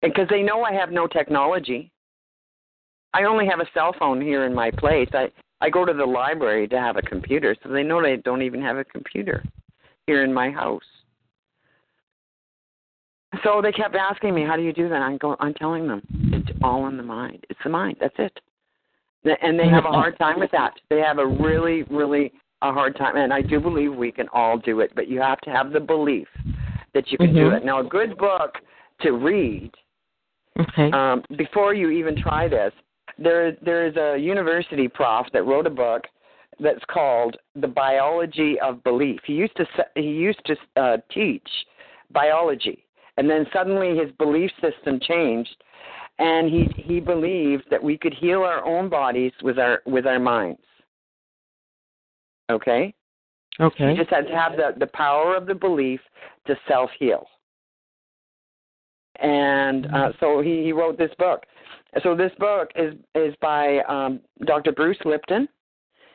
because 0.02 0.28
they 0.28 0.42
know 0.42 0.62
I 0.62 0.72
have 0.72 0.90
no 0.90 1.06
technology. 1.06 1.90
I 3.14 3.24
only 3.24 3.46
have 3.46 3.60
a 3.60 3.66
cell 3.72 3.94
phone 3.98 4.20
here 4.20 4.44
in 4.44 4.54
my 4.54 4.70
place. 4.70 5.08
I 5.12 5.30
I 5.62 5.70
go 5.70 5.84
to 5.84 5.94
the 5.94 6.04
library 6.04 6.66
to 6.68 6.78
have 6.78 6.96
a 6.96 7.02
computer, 7.02 7.54
so 7.62 7.68
they 7.68 7.84
know 7.84 8.02
they 8.02 8.16
don't 8.16 8.42
even 8.42 8.60
have 8.60 8.78
a 8.78 8.84
computer 8.84 9.44
here 10.08 10.24
in 10.24 10.34
my 10.34 10.50
house. 10.50 10.82
So 13.44 13.62
they 13.62 13.70
kept 13.70 13.94
asking 13.94 14.34
me, 14.34 14.42
"How 14.42 14.56
do 14.56 14.62
you 14.62 14.72
do 14.72 14.88
that?" 14.88 15.00
I'm 15.00 15.18
go, 15.18 15.36
I'm 15.38 15.54
telling 15.54 15.86
them, 15.86 16.02
it's 16.32 16.50
all 16.62 16.88
in 16.88 16.96
the 16.96 17.02
mind. 17.04 17.46
It's 17.48 17.60
the 17.62 17.70
mind. 17.70 17.96
That's 18.00 18.14
it. 18.18 18.40
And 19.40 19.56
they 19.56 19.68
have 19.68 19.84
a 19.84 19.92
hard 19.92 20.18
time 20.18 20.40
with 20.40 20.50
that. 20.50 20.72
They 20.90 20.98
have 20.98 21.18
a 21.18 21.26
really, 21.26 21.84
really 21.84 22.32
a 22.60 22.72
hard 22.72 22.96
time. 22.96 23.16
And 23.16 23.32
I 23.32 23.40
do 23.40 23.60
believe 23.60 23.94
we 23.94 24.10
can 24.10 24.28
all 24.32 24.58
do 24.58 24.80
it, 24.80 24.92
but 24.96 25.06
you 25.06 25.20
have 25.20 25.40
to 25.42 25.50
have 25.50 25.70
the 25.70 25.78
belief 25.78 26.28
that 26.92 27.12
you 27.12 27.18
can 27.18 27.32
do 27.32 27.50
Mhm. 27.50 27.58
it. 27.58 27.64
Now, 27.64 27.78
a 27.78 27.84
good 27.84 28.18
book 28.18 28.60
to 29.02 29.12
read 29.12 29.72
Okay. 30.58 30.90
um, 30.92 31.24
before 31.36 31.72
you 31.72 31.90
even 31.90 32.16
try 32.16 32.48
this, 32.48 32.74
there 33.22 33.56
there 33.62 33.86
is 33.86 33.96
a 33.96 34.18
university 34.18 34.88
prof 34.88 35.26
that 35.32 35.44
wrote 35.44 35.66
a 35.66 35.70
book 35.70 36.04
that's 36.60 36.84
called 36.90 37.36
The 37.56 37.68
Biology 37.68 38.58
of 38.60 38.82
Belief. 38.84 39.20
He 39.24 39.34
used 39.34 39.56
to 39.56 39.66
he 39.94 40.02
used 40.02 40.40
to 40.46 40.56
uh, 40.80 40.96
teach 41.12 41.48
biology, 42.12 42.84
and 43.16 43.28
then 43.28 43.46
suddenly 43.52 43.96
his 43.96 44.10
belief 44.18 44.50
system 44.60 45.00
changed, 45.00 45.56
and 46.18 46.50
he 46.50 46.68
he 46.76 47.00
believed 47.00 47.64
that 47.70 47.82
we 47.82 47.96
could 47.96 48.14
heal 48.14 48.42
our 48.42 48.64
own 48.64 48.88
bodies 48.88 49.32
with 49.42 49.58
our 49.58 49.82
with 49.86 50.06
our 50.06 50.18
minds. 50.18 50.60
Okay. 52.50 52.92
okay. 53.60 53.90
You 53.90 53.96
just 53.96 54.10
had 54.10 54.26
to 54.26 54.34
have 54.34 54.52
the, 54.52 54.72
the 54.78 54.88
power 54.88 55.36
of 55.36 55.46
the 55.46 55.54
belief 55.54 56.00
to 56.46 56.56
self 56.68 56.90
heal. 56.98 57.26
And 59.20 59.86
uh, 59.94 60.12
so 60.20 60.40
he, 60.40 60.62
he 60.64 60.72
wrote 60.72 60.98
this 60.98 61.12
book. 61.18 61.44
So 62.02 62.14
this 62.14 62.32
book 62.38 62.70
is 62.74 62.94
is 63.14 63.34
by 63.40 63.78
um, 63.88 64.20
Dr. 64.46 64.72
Bruce 64.72 64.98
Lipton. 65.04 65.48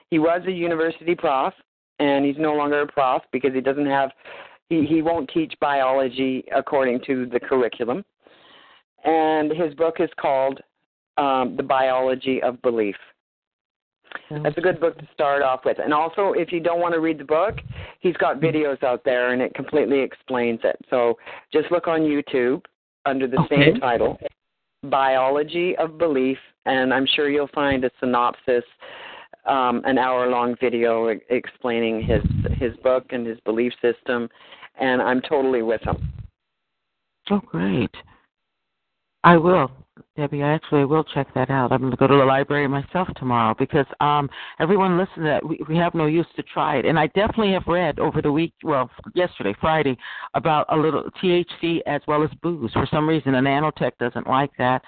He 0.09 0.19
was 0.19 0.41
a 0.47 0.51
university 0.51 1.15
prof, 1.15 1.53
and 1.99 2.25
he's 2.25 2.37
no 2.37 2.53
longer 2.53 2.81
a 2.81 2.87
prof 2.87 3.21
because 3.31 3.53
he 3.53 3.61
doesn't 3.61 3.85
have 3.85 4.11
He 4.69 4.85
he 4.85 5.01
won't 5.01 5.29
teach 5.33 5.53
biology 5.59 6.43
according 6.55 7.01
to 7.07 7.25
the 7.27 7.39
curriculum. 7.39 8.03
And 9.03 9.51
his 9.51 9.73
book 9.75 9.97
is 9.99 10.09
called 10.19 10.59
um, 11.17 11.55
The 11.55 11.63
Biology 11.63 12.41
of 12.41 12.61
Belief. 12.61 12.95
That's 14.29 14.57
a 14.57 14.61
good 14.61 14.79
book 14.79 14.97
to 14.97 15.07
start 15.13 15.41
off 15.41 15.61
with. 15.63 15.77
And 15.79 15.93
also, 15.93 16.33
if 16.33 16.51
you 16.51 16.59
don't 16.59 16.79
want 16.79 16.93
to 16.93 16.99
read 16.99 17.19
the 17.19 17.23
book, 17.23 17.59
he's 17.99 18.17
got 18.17 18.39
videos 18.39 18.81
out 18.83 19.03
there 19.05 19.31
and 19.31 19.41
it 19.41 19.53
completely 19.53 19.99
explains 19.99 20.59
it. 20.63 20.77
So 20.89 21.17
just 21.53 21.71
look 21.71 21.87
on 21.87 22.01
YouTube 22.01 22.65
under 23.05 23.27
the 23.27 23.39
Okay. 23.41 23.71
same 23.71 23.79
title, 23.79 24.19
Biology 24.83 25.75
of 25.77 25.97
Belief, 25.97 26.37
and 26.65 26.93
I'm 26.93 27.07
sure 27.15 27.29
you'll 27.29 27.49
find 27.53 27.83
a 27.83 27.91
synopsis, 27.99 28.63
um, 29.45 29.81
an 29.85 29.97
hour-long 29.97 30.55
video 30.59 31.07
explaining 31.29 32.01
his 32.01 32.21
his 32.57 32.75
book 32.77 33.05
and 33.11 33.25
his 33.25 33.39
belief 33.41 33.73
system. 33.81 34.29
And 34.79 35.01
I'm 35.01 35.21
totally 35.21 35.63
with 35.63 35.81
him. 35.81 35.97
Oh, 37.29 37.39
great. 37.39 37.89
I 39.23 39.35
will, 39.37 39.71
Debbie. 40.15 40.43
I 40.43 40.53
actually 40.53 40.85
will 40.85 41.03
check 41.03 41.33
that 41.33 41.49
out. 41.49 41.71
I'm 41.71 41.79
going 41.79 41.91
to 41.91 41.97
go 41.97 42.07
to 42.07 42.15
the 42.15 42.25
library 42.25 42.67
myself 42.67 43.07
tomorrow 43.15 43.55
because 43.57 43.85
um 43.99 44.29
everyone 44.59 44.97
listen 44.97 45.23
to 45.23 45.29
that. 45.29 45.47
We, 45.47 45.59
we 45.67 45.77
have 45.77 45.93
no 45.93 46.05
use 46.05 46.27
to 46.35 46.43
try 46.43 46.77
it, 46.77 46.85
and 46.85 46.97
I 46.99 47.07
definitely 47.07 47.53
have 47.53 47.67
read 47.67 47.99
over 47.99 48.21
the 48.21 48.31
week, 48.31 48.53
well, 48.63 48.89
yesterday, 49.13 49.55
Friday, 49.59 49.97
about 50.33 50.65
a 50.69 50.77
little 50.77 51.03
THC 51.21 51.79
as 51.85 52.01
well 52.07 52.23
as 52.23 52.29
booze. 52.41 52.71
For 52.73 52.87
some 52.91 53.07
reason, 53.07 53.35
a 53.35 53.41
nanotech 53.41 53.91
doesn't 53.99 54.27
like 54.27 54.51
that. 54.57 54.81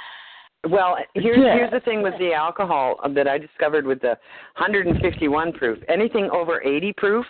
Well, 0.67 0.97
here's 1.13 1.37
Yeah. 1.37 1.53
here's 1.55 1.71
the 1.71 1.79
thing 1.79 2.01
with 2.01 2.17
the 2.19 2.33
alcohol 2.33 2.99
that 3.15 3.27
I 3.27 3.37
discovered 3.37 3.85
with 3.85 4.01
the 4.01 4.17
151 4.57 5.53
proof. 5.53 5.79
Anything 5.87 6.29
over 6.31 6.61
80 6.61 6.93
proof 6.97 7.25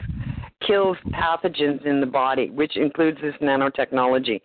kills 0.69 0.97
pathogens 1.07 1.85
in 1.85 1.99
the 1.99 2.05
body, 2.05 2.49
which 2.51 2.77
includes 2.77 3.17
this 3.21 3.33
nanotechnology. 3.41 4.39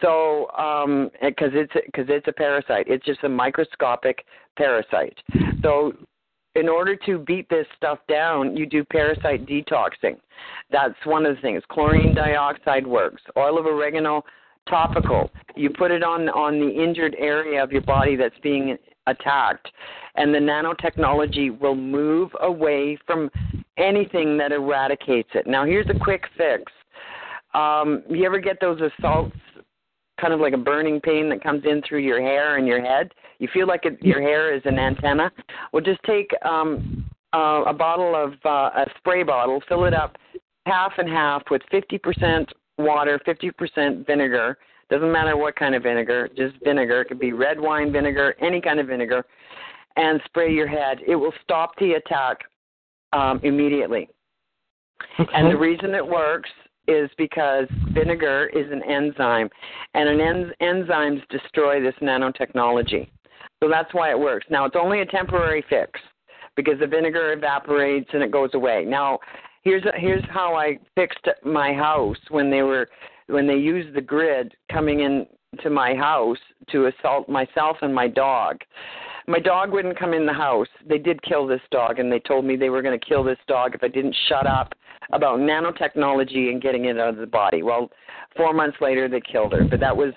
So, 0.00 0.50
um, 0.52 1.10
because 1.22 1.50
it's 1.52 1.72
because 1.86 2.06
it's 2.08 2.28
a 2.28 2.32
parasite, 2.32 2.86
it's 2.88 3.04
just 3.04 3.22
a 3.24 3.28
microscopic 3.28 4.24
parasite. 4.56 5.18
So, 5.62 5.92
in 6.54 6.68
order 6.68 6.96
to 7.04 7.18
beat 7.18 7.48
this 7.50 7.66
stuff 7.76 7.98
down, 8.08 8.56
you 8.56 8.66
do 8.66 8.84
parasite 8.84 9.46
detoxing. 9.46 10.16
That's 10.70 10.94
one 11.04 11.26
of 11.26 11.36
the 11.36 11.42
things. 11.42 11.62
Chlorine 11.70 12.14
dioxide 12.14 12.86
works. 12.86 13.22
Oil 13.36 13.58
of 13.58 13.66
oregano 13.66 14.24
topical. 14.68 15.30
You 15.54 15.70
put 15.70 15.90
it 15.90 16.02
on 16.02 16.30
on 16.30 16.58
the 16.58 16.70
injured 16.70 17.14
area 17.18 17.62
of 17.62 17.70
your 17.70 17.82
body 17.82 18.16
that's 18.16 18.38
being 18.42 18.76
attacked, 19.06 19.68
and 20.16 20.34
the 20.34 20.38
nanotechnology 20.38 21.58
will 21.60 21.76
move 21.76 22.30
away 22.40 22.98
from 23.06 23.30
anything 23.78 24.36
that 24.38 24.52
eradicates 24.52 25.30
it. 25.34 25.46
Now, 25.46 25.64
here's 25.64 25.88
a 25.88 25.98
quick 25.98 26.24
fix. 26.36 26.72
Um, 27.54 28.02
you 28.08 28.24
ever 28.24 28.38
get 28.38 28.60
those 28.60 28.80
assaults, 28.80 29.36
kind 30.20 30.32
of 30.32 30.40
like 30.40 30.52
a 30.52 30.58
burning 30.58 31.00
pain 31.00 31.28
that 31.30 31.42
comes 31.42 31.64
in 31.64 31.82
through 31.88 32.00
your 32.00 32.20
hair 32.20 32.56
and 32.56 32.66
your 32.66 32.82
head? 32.82 33.12
You 33.38 33.48
feel 33.52 33.66
like 33.66 33.84
it, 33.84 34.02
your 34.02 34.20
hair 34.20 34.54
is 34.54 34.62
an 34.64 34.78
antenna. 34.78 35.30
Well, 35.72 35.82
just 35.82 36.00
take 36.04 36.30
um, 36.44 37.08
uh, 37.34 37.64
a 37.66 37.72
bottle 37.72 38.14
of 38.14 38.34
uh, 38.44 38.80
a 38.80 38.86
spray 38.98 39.22
bottle, 39.22 39.62
fill 39.68 39.84
it 39.84 39.94
up 39.94 40.16
half 40.66 40.92
and 40.98 41.08
half 41.08 41.42
with 41.50 41.62
50% 41.72 42.46
water, 42.78 43.20
50% 43.26 44.06
vinegar. 44.06 44.58
Doesn't 44.90 45.10
matter 45.10 45.36
what 45.36 45.56
kind 45.56 45.74
of 45.74 45.82
vinegar, 45.82 46.28
just 46.36 46.54
vinegar. 46.62 47.02
It 47.02 47.08
could 47.08 47.18
be 47.18 47.32
red 47.32 47.60
wine 47.60 47.92
vinegar, 47.92 48.34
any 48.40 48.60
kind 48.60 48.78
of 48.78 48.86
vinegar, 48.86 49.24
and 49.96 50.20
spray 50.26 50.52
your 50.52 50.68
head. 50.68 50.98
It 51.06 51.16
will 51.16 51.32
stop 51.42 51.72
the 51.78 51.92
attack 51.92 52.38
um, 53.12 53.40
immediately. 53.42 54.08
Okay. 55.20 55.30
And 55.34 55.50
the 55.50 55.56
reason 55.56 55.94
it 55.94 56.06
works 56.06 56.50
is 56.88 57.10
because 57.18 57.66
vinegar 57.92 58.48
is 58.54 58.70
an 58.70 58.82
enzyme, 58.84 59.48
and 59.94 60.08
an 60.08 60.20
en- 60.20 60.52
enzymes 60.62 61.26
destroy 61.28 61.80
this 61.80 61.94
nanotechnology. 62.00 63.08
So 63.62 63.68
that's 63.68 63.92
why 63.92 64.10
it 64.10 64.18
works. 64.18 64.46
Now, 64.50 64.64
it's 64.66 64.76
only 64.78 65.00
a 65.00 65.06
temporary 65.06 65.64
fix 65.68 66.00
because 66.56 66.78
the 66.78 66.86
vinegar 66.86 67.32
evaporates 67.32 68.08
and 68.12 68.22
it 68.22 68.30
goes 68.30 68.50
away. 68.54 68.84
Now, 68.86 69.18
here's 69.62 69.84
a, 69.84 69.92
here's 69.96 70.24
how 70.30 70.54
I 70.54 70.78
fixed 70.94 71.26
my 71.44 71.72
house 71.72 72.18
when 72.30 72.50
they 72.50 72.62
were 72.62 72.88
when 73.28 73.46
they 73.46 73.56
used 73.56 73.94
the 73.94 74.00
grid 74.00 74.54
coming 74.70 75.00
in 75.00 75.26
to 75.62 75.70
my 75.70 75.94
house 75.94 76.38
to 76.70 76.86
assault 76.86 77.28
myself 77.28 77.78
and 77.82 77.94
my 77.94 78.08
dog. 78.08 78.60
My 79.28 79.40
dog 79.40 79.72
wouldn't 79.72 79.98
come 79.98 80.14
in 80.14 80.26
the 80.26 80.32
house. 80.32 80.68
They 80.88 80.98
did 80.98 81.20
kill 81.22 81.46
this 81.46 81.60
dog, 81.70 81.98
and 81.98 82.10
they 82.10 82.20
told 82.20 82.44
me 82.44 82.56
they 82.56 82.70
were 82.70 82.82
going 82.82 82.98
to 82.98 83.06
kill 83.06 83.24
this 83.24 83.38
dog 83.48 83.74
if 83.74 83.82
I 83.82 83.88
didn't 83.88 84.16
shut 84.28 84.46
up 84.46 84.72
about 85.12 85.40
nanotechnology 85.40 86.50
and 86.50 86.62
getting 86.62 86.84
it 86.86 86.98
out 86.98 87.10
of 87.10 87.16
the 87.16 87.26
body. 87.26 87.62
Well, 87.62 87.90
four 88.36 88.52
months 88.52 88.76
later, 88.80 89.08
they 89.08 89.20
killed 89.20 89.52
her. 89.52 89.64
But 89.64 89.80
that 89.80 89.96
was 89.96 90.12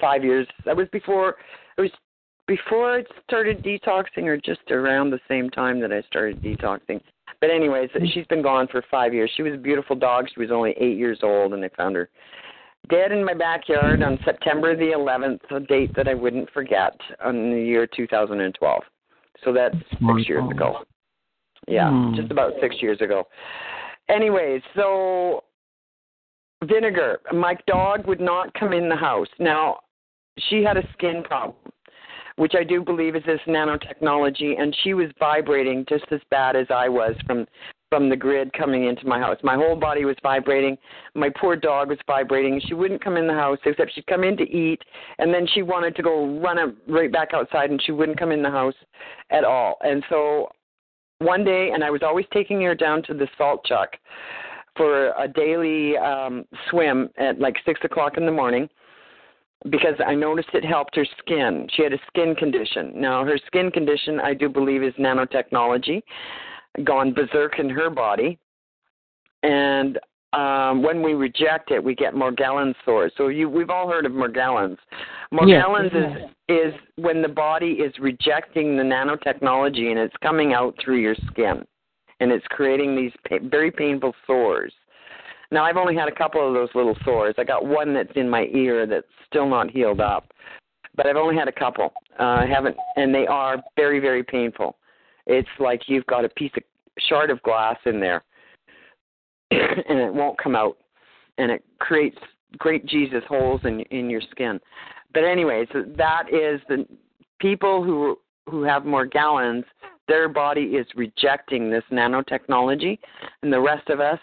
five 0.00 0.24
years. 0.24 0.46
That 0.64 0.76
was 0.76 0.88
before. 0.92 1.36
It 1.78 1.82
was 1.82 1.90
before 2.48 2.96
I 2.96 3.04
started 3.22 3.62
detoxing, 3.62 4.24
or 4.24 4.36
just 4.36 4.70
around 4.70 5.10
the 5.10 5.20
same 5.28 5.48
time 5.50 5.80
that 5.80 5.92
I 5.92 6.02
started 6.02 6.42
detoxing. 6.42 7.00
But 7.40 7.50
anyways, 7.50 7.90
mm-hmm. 7.90 8.06
she's 8.12 8.26
been 8.26 8.42
gone 8.42 8.66
for 8.68 8.84
five 8.90 9.14
years. 9.14 9.30
She 9.36 9.42
was 9.42 9.54
a 9.54 9.58
beautiful 9.58 9.96
dog. 9.96 10.26
She 10.32 10.40
was 10.40 10.50
only 10.50 10.72
eight 10.72 10.96
years 10.96 11.20
old, 11.22 11.54
and 11.54 11.62
they 11.62 11.70
found 11.76 11.96
her 11.96 12.08
dead 12.88 13.12
in 13.12 13.24
my 13.24 13.34
backyard 13.34 14.02
on 14.02 14.18
September 14.24 14.76
the 14.76 14.92
11th, 14.92 15.40
a 15.50 15.60
date 15.60 15.92
that 15.96 16.08
I 16.08 16.14
wouldn't 16.14 16.50
forget, 16.50 16.92
in 17.28 17.50
the 17.52 17.60
year 17.60 17.86
2012. 17.86 18.82
So 19.44 19.52
that's 19.52 19.74
six 19.74 20.28
years 20.28 20.50
ago. 20.50 20.84
Yeah, 21.68 21.90
Hmm. 21.90 22.14
just 22.14 22.30
about 22.30 22.54
six 22.60 22.82
years 22.82 23.00
ago. 23.00 23.28
Anyways, 24.08 24.62
so 24.74 25.44
vinegar. 26.64 27.20
My 27.32 27.56
dog 27.66 28.06
would 28.06 28.20
not 28.20 28.52
come 28.54 28.72
in 28.72 28.88
the 28.88 28.96
house. 28.96 29.28
Now, 29.38 29.80
she 30.38 30.62
had 30.62 30.76
a 30.76 30.92
skin 30.92 31.22
problem, 31.22 31.56
which 32.36 32.54
I 32.54 32.64
do 32.64 32.82
believe 32.82 33.16
is 33.16 33.24
this 33.24 33.40
nanotechnology, 33.46 34.60
and 34.60 34.74
she 34.82 34.94
was 34.94 35.10
vibrating 35.18 35.84
just 35.88 36.10
as 36.10 36.20
bad 36.30 36.56
as 36.56 36.66
I 36.70 36.88
was 36.88 37.14
from 37.26 37.46
from 37.92 38.08
the 38.08 38.16
grid 38.16 38.50
coming 38.54 38.86
into 38.86 39.06
my 39.06 39.18
house. 39.18 39.36
My 39.42 39.54
whole 39.54 39.76
body 39.76 40.06
was 40.06 40.16
vibrating. 40.22 40.78
My 41.14 41.28
poor 41.28 41.56
dog 41.56 41.90
was 41.90 41.98
vibrating. 42.06 42.58
She 42.66 42.72
wouldn't 42.72 43.04
come 43.04 43.18
in 43.18 43.26
the 43.26 43.34
house 43.34 43.58
except 43.66 43.94
she'd 43.94 44.06
come 44.06 44.24
in 44.24 44.34
to 44.38 44.44
eat, 44.44 44.80
and 45.18 45.32
then 45.32 45.46
she 45.52 45.60
wanted 45.60 45.94
to 45.96 46.02
go 46.02 46.40
run 46.40 46.58
up 46.58 46.74
right 46.88 47.12
back 47.12 47.34
outside, 47.34 47.68
and 47.68 47.82
she 47.84 47.92
wouldn't 47.92 48.18
come 48.18 48.32
in 48.32 48.40
the 48.40 48.50
house 48.50 48.72
at 49.28 49.44
all. 49.44 49.76
And 49.82 50.02
so 50.08 50.48
one 51.18 51.44
day, 51.44 51.72
and 51.74 51.84
I 51.84 51.90
was 51.90 52.00
always 52.02 52.24
taking 52.32 52.62
her 52.62 52.74
down 52.74 53.02
to 53.02 53.12
the 53.12 53.28
salt 53.36 53.62
chuck 53.66 53.90
for 54.74 55.08
a 55.18 55.28
daily 55.28 55.98
um, 55.98 56.46
swim 56.70 57.10
at 57.18 57.40
like 57.40 57.56
six 57.66 57.78
o'clock 57.84 58.16
in 58.16 58.24
the 58.24 58.32
morning 58.32 58.70
because 59.68 59.96
I 60.04 60.14
noticed 60.14 60.48
it 60.54 60.64
helped 60.64 60.96
her 60.96 61.04
skin. 61.18 61.68
She 61.76 61.82
had 61.82 61.92
a 61.92 61.98
skin 62.06 62.34
condition. 62.36 62.92
Now, 62.94 63.22
her 63.26 63.36
skin 63.46 63.70
condition, 63.70 64.18
I 64.18 64.32
do 64.32 64.48
believe, 64.48 64.82
is 64.82 64.94
nanotechnology 64.94 66.00
gone 66.84 67.12
berserk 67.12 67.58
in 67.58 67.68
her 67.70 67.90
body. 67.90 68.38
And 69.42 69.98
um, 70.32 70.82
when 70.82 71.02
we 71.02 71.14
reject 71.14 71.70
it, 71.70 71.82
we 71.82 71.94
get 71.94 72.14
Morgellons 72.14 72.74
sores. 72.84 73.12
So 73.16 73.28
you, 73.28 73.50
we've 73.50 73.70
all 73.70 73.88
heard 73.88 74.06
of 74.06 74.12
Morgellons. 74.12 74.78
Morgellons 75.32 75.90
Yes. 75.92 76.30
is 76.48 76.72
is 76.74 76.74
when 76.96 77.22
the 77.22 77.28
body 77.28 77.72
is 77.72 77.92
rejecting 77.98 78.76
the 78.76 78.82
nanotechnology 78.82 79.90
and 79.90 79.98
it's 79.98 80.14
coming 80.22 80.52
out 80.52 80.74
through 80.82 80.98
your 80.98 81.14
skin, 81.30 81.64
and 82.20 82.30
it's 82.30 82.46
creating 82.48 82.94
these 82.94 83.12
pa- 83.28 83.44
very 83.48 83.70
painful 83.70 84.14
sores. 84.26 84.72
Now 85.50 85.64
I've 85.64 85.76
only 85.76 85.94
had 85.94 86.08
a 86.08 86.14
couple 86.14 86.46
of 86.46 86.54
those 86.54 86.68
little 86.74 86.96
sores. 87.04 87.34
I 87.38 87.44
got 87.44 87.64
one 87.64 87.94
that's 87.94 88.12
in 88.16 88.28
my 88.28 88.44
ear 88.52 88.86
that's 88.86 89.06
still 89.26 89.48
not 89.48 89.70
healed 89.70 90.00
up, 90.00 90.32
but 90.94 91.06
I've 91.06 91.16
only 91.16 91.36
had 91.36 91.48
a 91.48 91.52
couple. 91.52 91.92
Uh, 92.18 92.22
I 92.22 92.46
haven't, 92.46 92.76
and 92.96 93.14
they 93.14 93.26
are 93.26 93.62
very 93.76 93.98
very 94.00 94.22
painful. 94.22 94.76
It's 95.26 95.48
like 95.58 95.82
you've 95.86 96.06
got 96.06 96.24
a 96.24 96.28
piece 96.30 96.52
of 96.56 96.62
shard 96.98 97.30
of 97.30 97.42
glass 97.42 97.76
in 97.86 98.00
there, 98.00 98.24
and 99.50 99.98
it 99.98 100.12
won't 100.12 100.38
come 100.38 100.56
out, 100.56 100.76
and 101.38 101.50
it 101.50 101.64
creates 101.78 102.18
great 102.58 102.84
Jesus 102.86 103.22
holes 103.28 103.60
in 103.64 103.80
in 103.80 104.10
your 104.10 104.22
skin. 104.30 104.60
But 105.14 105.24
anyways, 105.24 105.68
that 105.74 106.24
is 106.32 106.60
the 106.68 106.86
people 107.40 107.82
who 107.82 108.18
who 108.48 108.62
have 108.64 108.82
Morgellons, 108.82 109.64
Their 110.08 110.28
body 110.28 110.62
is 110.62 110.86
rejecting 110.96 111.70
this 111.70 111.84
nanotechnology, 111.92 112.98
and 113.42 113.52
the 113.52 113.60
rest 113.60 113.88
of 113.88 114.00
us, 114.00 114.18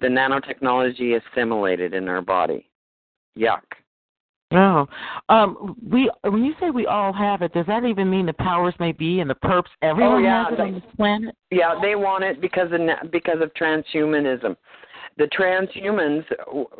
the 0.00 0.06
nanotechnology 0.06 1.14
is 1.16 1.22
assimilated 1.32 1.92
in 1.92 2.08
our 2.08 2.22
body. 2.22 2.68
Yuck. 3.38 3.62
Oh, 4.54 4.86
um, 5.28 5.76
we 5.90 6.10
when 6.22 6.44
you 6.44 6.54
say 6.60 6.70
we 6.70 6.86
all 6.86 7.12
have 7.12 7.42
it, 7.42 7.52
does 7.54 7.66
that 7.66 7.84
even 7.84 8.10
mean 8.10 8.26
the 8.26 8.32
powers 8.34 8.74
may 8.78 8.92
be 8.92 9.20
and 9.20 9.30
the 9.30 9.34
perps? 9.34 9.68
Everyone 9.82 10.14
Oh, 10.14 10.18
yeah, 10.18 10.44
has 10.44 10.52
it 10.52 10.56
they- 10.56 10.62
on 10.64 10.74
this 10.74 10.82
planet. 10.96 11.36
Yeah, 11.50 11.74
they 11.80 11.94
want 11.94 12.24
it 12.24 12.40
because 12.40 12.68
of 12.72 13.10
because 13.10 13.40
of 13.40 13.52
transhumanism. 13.54 14.56
The 15.18 15.28
transhumans, 15.38 16.24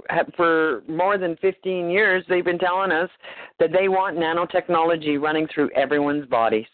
have, 0.09 0.31
for 0.39 0.83
more 0.89 1.19
than 1.19 1.37
15 1.37 1.91
years, 1.91 2.25
they've 2.31 2.45
been 2.45 2.59
telling 2.59 2.91
us 2.91 3.11
that 3.59 3.73
they 3.73 3.89
want 3.89 4.17
nanotechnology 4.17 5.21
running 5.21 5.47
through 5.49 5.69
everyone's 5.77 6.25
bodies, 6.27 6.67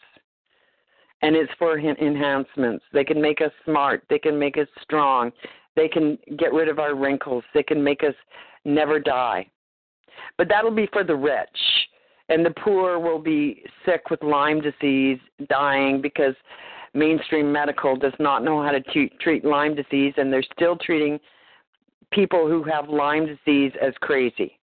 and 1.23 1.35
it's 1.35 1.51
for 1.59 1.77
enhancements. 1.79 2.85
They 2.93 3.03
can 3.03 3.21
make 3.21 3.41
us 3.41 3.51
smart. 3.65 4.05
They 4.09 4.21
can 4.21 4.39
make 4.39 4.57
us 4.57 4.69
strong. 4.83 5.33
They 5.75 5.89
can 5.89 6.17
get 6.39 6.53
rid 6.53 6.69
of 6.69 6.79
our 6.79 6.95
wrinkles. 6.95 7.43
They 7.55 7.65
can 7.65 7.83
make 7.83 8.05
us 8.05 8.15
never 8.65 9.01
die. 9.01 9.49
But 10.37 10.49
that'll 10.49 10.75
be 10.75 10.89
for 10.93 11.05
the 11.05 11.17
rich. 11.17 11.49
And 12.29 12.45
the 12.45 12.53
poor 12.63 12.99
will 12.99 13.19
be 13.19 13.63
sick 13.87 14.11
with 14.11 14.23
Lyme 14.23 14.61
disease, 14.61 15.19
dying 15.49 16.01
because 16.03 16.35
mainstream 16.95 17.51
medical 17.51 17.97
does 17.97 18.13
not 18.19 18.45
know 18.45 18.63
how 18.63 18.71
to 18.71 18.81
t- 18.81 19.13
treat 19.21 19.45
Lyme 19.45 19.75
disease, 19.75 20.15
and 20.17 20.33
they're 20.33 20.45
still 20.55 20.77
treating 20.77 21.19
people 22.13 22.47
who 22.47 22.63
have 22.65 22.89
Lyme 22.89 23.27
disease 23.27 23.73
as 23.81 23.95
crazy. 24.01 24.59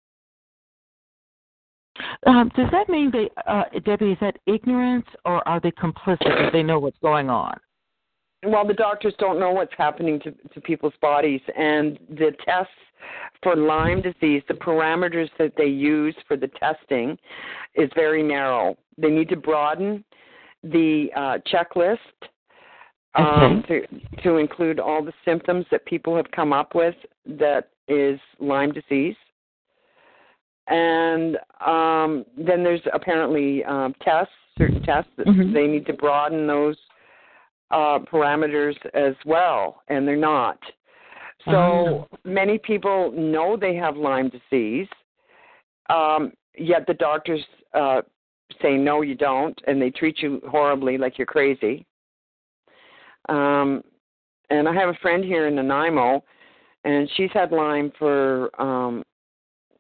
Um, 2.27 2.51
does 2.57 2.69
that 2.73 2.89
mean 2.89 3.11
they, 3.11 3.29
uh, 3.47 3.65
Debbie, 3.85 4.13
is 4.13 4.19
that 4.21 4.37
ignorance 4.47 5.07
or 5.25 5.47
are 5.47 5.61
they 5.61 5.73
complicit 5.73 6.25
that 6.25 6.51
they 6.53 6.63
know 6.63 6.79
what's 6.79 6.99
going 6.99 7.29
on? 7.29 7.59
Well, 8.43 8.67
the 8.67 8.75
doctors 8.75 9.15
don't 9.19 9.39
know 9.39 9.51
what's 9.53 9.73
happening 9.77 10.19
to, 10.21 10.31
to 10.31 10.61
people's 10.61 10.95
bodies, 11.03 11.41
and 11.57 11.99
the 12.09 12.33
tests 12.45 12.73
for 13.43 13.57
Lyme 13.57 14.03
disease, 14.03 14.43
the 14.49 14.55
parameters 14.55 15.29
that 15.39 15.53
they 15.57 15.67
use 15.67 16.15
for 16.27 16.37
the 16.37 16.49
testing 16.49 17.19
is 17.75 17.91
very 17.95 18.23
narrow. 18.23 18.77
They 18.99 19.11
need 19.11 19.29
to 19.31 19.37
broaden 19.37 20.05
the 20.63 21.09
uh, 21.17 21.39
checklist 21.51 21.99
um, 23.15 23.63
okay. 23.65 23.87
to 23.87 24.23
to 24.23 24.37
include 24.37 24.79
all 24.79 25.03
the 25.03 25.13
symptoms 25.25 25.67
that 25.71 25.85
people 25.87 26.15
have 26.17 26.31
come 26.31 26.53
up 26.53 26.75
with 26.75 26.95
that 27.27 27.71
is 27.89 28.21
Lyme 28.39 28.73
disease. 28.73 29.17
And 30.69 31.37
um, 31.67 32.25
then 32.37 32.63
there's 32.63 32.83
apparently 32.93 33.65
um, 33.65 33.95
tests, 34.03 34.33
certain 34.57 34.83
tests 34.83 35.11
that 35.17 35.27
Mhm. 35.27 35.53
they 35.53 35.67
need 35.67 35.87
to 35.87 35.93
broaden 35.93 36.47
those 36.47 36.77
uh, 37.71 37.99
parameters 38.13 38.75
as 38.95 39.15
well, 39.25 39.83
and 39.89 40.07
they're 40.07 40.17
not. 40.17 40.59
So 41.45 41.53
Oh. 41.53 42.09
many 42.25 42.59
people 42.59 43.13
know 43.13 43.57
they 43.57 43.75
have 43.77 43.97
Lyme 43.97 44.29
disease, 44.29 44.89
um, 45.89 46.33
yet 46.57 46.87
the 46.87 46.95
doctors 46.95 47.45
uh, 47.75 48.03
say 48.61 48.77
no, 48.77 49.03
you 49.03 49.15
don't, 49.15 49.59
and 49.67 49.81
they 49.81 49.91
treat 49.91 50.21
you 50.21 50.43
horribly, 50.49 50.99
like 50.99 51.17
you're 51.17 51.27
crazy. 51.27 51.87
Um, 53.29 53.83
and 54.51 54.69
I 54.69 54.75
have 54.75 54.89
a 54.89 54.99
friend 55.01 55.25
here 55.25 55.47
in 55.47 55.55
Nanaimo, 55.55 56.25
and 56.85 57.09
she's 57.17 57.31
had 57.33 57.53
Lyme 57.53 57.93
for 57.99 58.51
um, 58.61 59.05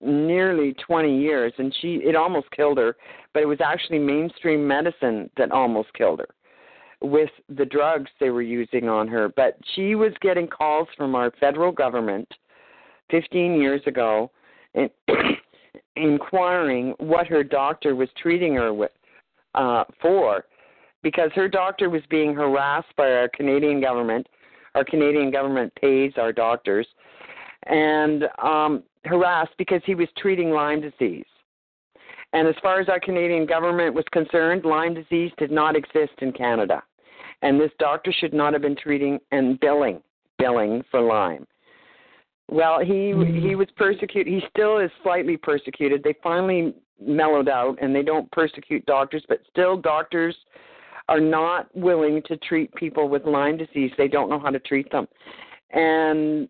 nearly 0.00 0.74
20 0.86 1.20
years, 1.20 1.52
and 1.58 1.74
she 1.80 1.96
it 1.96 2.14
almost 2.14 2.50
killed 2.52 2.78
her, 2.78 2.96
but 3.34 3.42
it 3.42 3.46
was 3.46 3.60
actually 3.60 3.98
mainstream 3.98 4.66
medicine 4.66 5.28
that 5.36 5.50
almost 5.50 5.92
killed 5.94 6.20
her 6.20 6.28
with 7.02 7.30
the 7.48 7.64
drugs 7.64 8.10
they 8.18 8.30
were 8.30 8.42
using 8.42 8.88
on 8.88 9.08
her. 9.08 9.28
But 9.28 9.58
she 9.74 9.94
was 9.94 10.12
getting 10.20 10.46
calls 10.46 10.88
from 10.96 11.14
our 11.14 11.32
federal 11.40 11.72
government 11.72 12.28
15 13.10 13.60
years 13.60 13.80
ago, 13.86 14.30
and 14.74 14.90
inquiring 15.96 16.94
what 16.98 17.26
her 17.26 17.42
doctor 17.42 17.94
was 17.94 18.08
treating 18.20 18.54
her 18.54 18.72
with 18.72 18.92
uh, 19.54 19.84
for, 20.00 20.44
because 21.02 21.30
her 21.34 21.48
doctor 21.48 21.90
was 21.90 22.02
being 22.10 22.34
harassed 22.34 22.94
by 22.96 23.10
our 23.10 23.28
Canadian 23.28 23.80
government. 23.80 24.26
Our 24.74 24.84
Canadian 24.84 25.32
government 25.32 25.72
pays 25.80 26.12
our 26.16 26.32
doctors, 26.32 26.86
and 27.66 28.24
um, 28.42 28.84
harassed 29.04 29.52
because 29.58 29.82
he 29.84 29.96
was 29.96 30.08
treating 30.16 30.50
Lyme 30.50 30.80
disease. 30.80 31.24
And 32.32 32.46
as 32.46 32.54
far 32.62 32.80
as 32.80 32.88
our 32.88 33.00
Canadian 33.00 33.46
government 33.46 33.94
was 33.94 34.04
concerned, 34.12 34.64
Lyme 34.64 34.94
disease 34.94 35.32
did 35.38 35.50
not 35.50 35.74
exist 35.74 36.12
in 36.20 36.32
Canada. 36.32 36.82
And 37.42 37.60
this 37.60 37.72
doctor 37.78 38.12
should 38.12 38.34
not 38.34 38.52
have 38.52 38.62
been 38.62 38.76
treating 38.76 39.18
and 39.32 39.58
billing 39.60 40.02
billing 40.40 40.82
for 40.90 41.00
Lyme. 41.00 41.46
Well, 42.50 42.80
he 42.80 43.12
Mhm. 43.12 43.40
he 43.40 43.54
was 43.54 43.70
persecuted. 43.72 44.32
He 44.32 44.40
still 44.48 44.78
is 44.78 44.90
slightly 45.02 45.36
persecuted. 45.36 46.02
They 46.02 46.14
finally 46.14 46.74
mellowed 46.98 47.48
out 47.48 47.78
and 47.80 47.94
they 47.94 48.02
don't 48.02 48.30
persecute 48.32 48.84
doctors, 48.86 49.24
but 49.28 49.44
still 49.46 49.76
doctors 49.76 50.36
are 51.08 51.20
not 51.20 51.74
willing 51.76 52.22
to 52.22 52.36
treat 52.38 52.74
people 52.74 53.08
with 53.08 53.26
Lyme 53.26 53.56
disease. 53.56 53.92
They 53.96 54.08
don't 54.08 54.28
know 54.28 54.38
how 54.38 54.50
to 54.50 54.58
treat 54.58 54.90
them. 54.90 55.06
And 55.70 56.48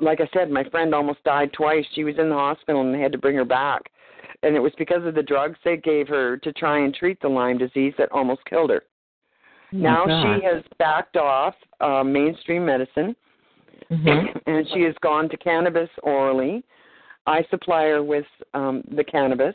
like 0.00 0.20
I 0.20 0.28
said, 0.32 0.50
my 0.50 0.64
friend 0.64 0.94
almost 0.94 1.22
died 1.24 1.52
twice. 1.52 1.86
She 1.92 2.04
was 2.04 2.18
in 2.18 2.28
the 2.28 2.34
hospital 2.34 2.80
and 2.80 2.94
they 2.94 3.00
had 3.00 3.12
to 3.12 3.18
bring 3.18 3.36
her 3.36 3.44
back. 3.44 3.90
And 4.42 4.56
it 4.56 4.60
was 4.60 4.74
because 4.76 5.04
of 5.04 5.14
the 5.14 5.22
drugs 5.22 5.58
they 5.64 5.76
gave 5.76 6.08
her 6.08 6.36
to 6.38 6.52
try 6.52 6.78
and 6.78 6.94
treat 6.94 7.20
the 7.20 7.28
Lyme 7.28 7.58
disease 7.58 7.94
that 7.98 8.10
almost 8.12 8.44
killed 8.44 8.70
her. 8.70 8.84
Now 9.72 10.06
God. 10.06 10.38
she 10.38 10.44
has 10.44 10.62
backed 10.78 11.16
off 11.16 11.54
uh, 11.80 12.04
mainstream 12.04 12.64
medicine 12.66 13.16
Mhm. 13.92 14.40
and 14.46 14.66
she 14.72 14.82
has 14.82 14.94
gone 15.02 15.28
to 15.28 15.36
cannabis 15.36 15.90
orally. 16.02 16.62
I 17.26 17.44
supply 17.50 17.84
her 17.84 18.02
with 18.02 18.26
um, 18.54 18.82
the 18.96 19.04
cannabis, 19.04 19.54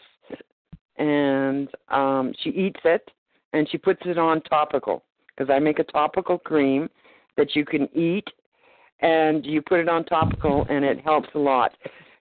and 0.98 1.68
um, 1.90 2.34
she 2.42 2.50
eats 2.52 2.80
it, 2.86 3.10
and 3.54 3.70
she 3.70 3.78
puts 3.78 4.02
it 4.06 4.18
on 4.18 4.42
topical 4.42 5.04
because 5.28 5.52
I 5.54 5.60
make 5.60 5.80
a 5.80 5.84
topical 5.84 6.38
cream 6.38 6.90
that 7.36 7.56
you 7.56 7.66
can 7.66 7.90
eat, 7.96 8.28
and 9.02 9.46
you 9.46 9.62
put 9.62 9.80
it 9.80 9.90
on 9.90 10.06
topical, 10.06 10.66
and 10.70 10.86
it 10.86 11.02
helps 11.02 11.30
a 11.36 11.40
lot. 11.40 11.74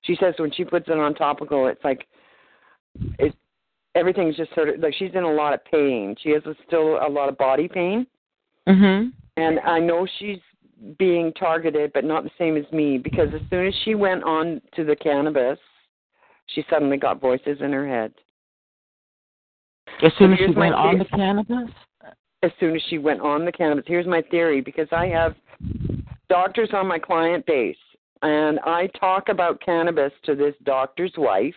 She 0.03 0.17
says 0.17 0.35
when 0.39 0.53
she 0.53 0.65
puts 0.65 0.89
it 0.89 0.99
on 0.99 1.15
topical, 1.15 1.69
it's 1.69 1.83
like 1.85 2.07
it 3.19 3.35
everything's 3.97 4.37
just 4.37 4.55
sort 4.55 4.69
of 4.69 4.79
like 4.79 4.95
she's 4.95 5.15
in 5.15 5.25
a 5.25 5.33
lot 5.33 5.55
of 5.55 5.65
pain. 5.65 6.15
She 6.23 6.31
has 6.31 6.45
a, 6.47 6.55
still 6.67 6.99
a 7.05 7.09
lot 7.09 7.29
of 7.29 7.37
body 7.39 7.67
pain, 7.67 8.07
Mhm. 8.69 9.13
and 9.37 9.59
I 9.61 9.81
know 9.81 10.07
she's 10.19 10.41
being 10.99 11.33
targeted, 11.33 11.93
but 11.95 12.05
not 12.05 12.23
the 12.23 12.31
same 12.39 12.57
as 12.57 12.71
me 12.71 12.99
because 12.99 13.33
as 13.33 13.41
soon 13.49 13.67
as 13.67 13.75
she 13.85 13.95
went 13.95 14.23
on 14.23 14.61
to 14.75 14.85
the 14.85 14.95
cannabis, 14.95 15.59
she 16.49 16.63
suddenly 16.69 16.99
got 16.99 17.21
voices 17.21 17.61
in 17.63 17.73
her 17.73 17.89
head. 17.89 18.13
As 20.03 20.13
soon 20.19 20.33
as 20.35 20.39
she 20.39 20.51
went 20.51 20.75
on 20.75 20.99
the 20.99 21.05
cannabis. 21.07 21.71
As 22.43 22.53
soon 22.61 22.77
as 22.77 22.83
she 22.83 22.99
went 22.99 23.23
on 23.23 23.47
the 23.47 23.53
cannabis, 23.53 23.85
here's 23.87 24.07
my 24.07 24.21
theory 24.31 24.61
because 24.61 24.89
I 24.93 25.07
have 25.07 25.35
doctors 26.29 26.69
on 26.75 26.87
my 26.87 26.99
client 26.99 27.47
base, 27.47 27.79
and 28.23 28.61
I 28.61 28.89
talk 28.89 29.31
about 29.31 29.61
cannabis 29.61 30.13
to 30.25 30.35
this 30.35 30.55
doctor's 30.65 31.13
wife, 31.17 31.57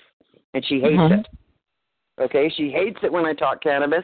and 0.53 0.65
she 0.65 0.79
hates 0.79 0.95
Mhm. 0.95 1.19
it. 1.19 1.27
Okay, 2.19 2.51
she 2.55 2.69
hates 2.69 2.99
it 3.03 3.11
when 3.11 3.25
I 3.25 3.33
talk 3.33 3.61
cannabis 3.61 4.03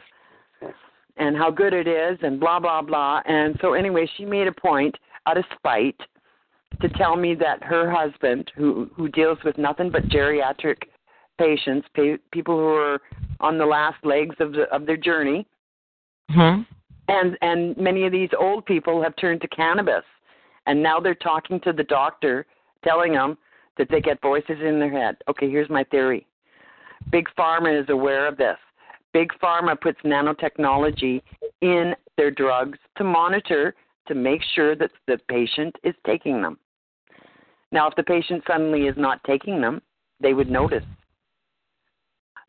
and 1.16 1.36
how 1.36 1.50
good 1.50 1.72
it 1.72 1.86
is 1.86 2.18
and 2.22 2.40
blah 2.40 2.58
blah 2.58 2.82
blah. 2.82 3.20
And 3.26 3.56
so 3.60 3.74
anyway, 3.74 4.08
she 4.16 4.24
made 4.24 4.46
a 4.46 4.52
point 4.52 4.94
out 5.26 5.38
of 5.38 5.44
spite 5.56 6.00
to 6.80 6.88
tell 6.90 7.16
me 7.16 7.34
that 7.34 7.62
her 7.62 7.90
husband, 7.90 8.50
who 8.56 8.90
who 8.94 9.08
deals 9.08 9.38
with 9.44 9.58
nothing 9.58 9.90
but 9.90 10.08
geriatric 10.08 10.82
patients, 11.38 11.86
pa- 11.94 12.16
people 12.32 12.56
who 12.56 12.68
are 12.68 13.00
on 13.40 13.58
the 13.58 13.66
last 13.66 14.04
legs 14.04 14.36
of 14.40 14.52
the 14.52 14.62
of 14.74 14.86
their 14.86 14.96
journey, 14.96 15.46
Mhm. 16.30 16.66
and 17.08 17.38
and 17.42 17.76
many 17.76 18.04
of 18.06 18.12
these 18.12 18.30
old 18.38 18.64
people 18.66 19.02
have 19.02 19.14
turned 19.16 19.40
to 19.42 19.48
cannabis, 19.48 20.04
and 20.66 20.82
now 20.82 21.00
they're 21.00 21.14
talking 21.14 21.60
to 21.60 21.72
the 21.72 21.84
doctor, 21.84 22.46
telling 22.82 23.12
them 23.12 23.36
that 23.76 23.88
they 23.90 24.00
get 24.00 24.20
voices 24.22 24.60
in 24.60 24.78
their 24.78 24.90
head. 24.90 25.16
Okay, 25.28 25.50
here's 25.50 25.68
my 25.68 25.84
theory. 25.84 26.26
Big 27.10 27.28
Pharma 27.38 27.80
is 27.80 27.88
aware 27.88 28.26
of 28.26 28.36
this. 28.36 28.56
Big 29.12 29.30
Pharma 29.42 29.80
puts 29.80 29.98
nanotechnology 30.04 31.22
in 31.62 31.94
their 32.16 32.30
drugs 32.30 32.78
to 32.98 33.04
monitor 33.04 33.74
to 34.08 34.14
make 34.14 34.40
sure 34.54 34.76
that 34.76 34.90
the 35.06 35.18
patient 35.28 35.74
is 35.84 35.94
taking 36.06 36.42
them. 36.42 36.58
Now, 37.72 37.88
if 37.88 37.94
the 37.96 38.02
patient 38.02 38.42
suddenly 38.46 38.82
is 38.82 38.94
not 38.96 39.20
taking 39.24 39.60
them, 39.60 39.82
they 40.20 40.34
would 40.34 40.50
notice. 40.50 40.84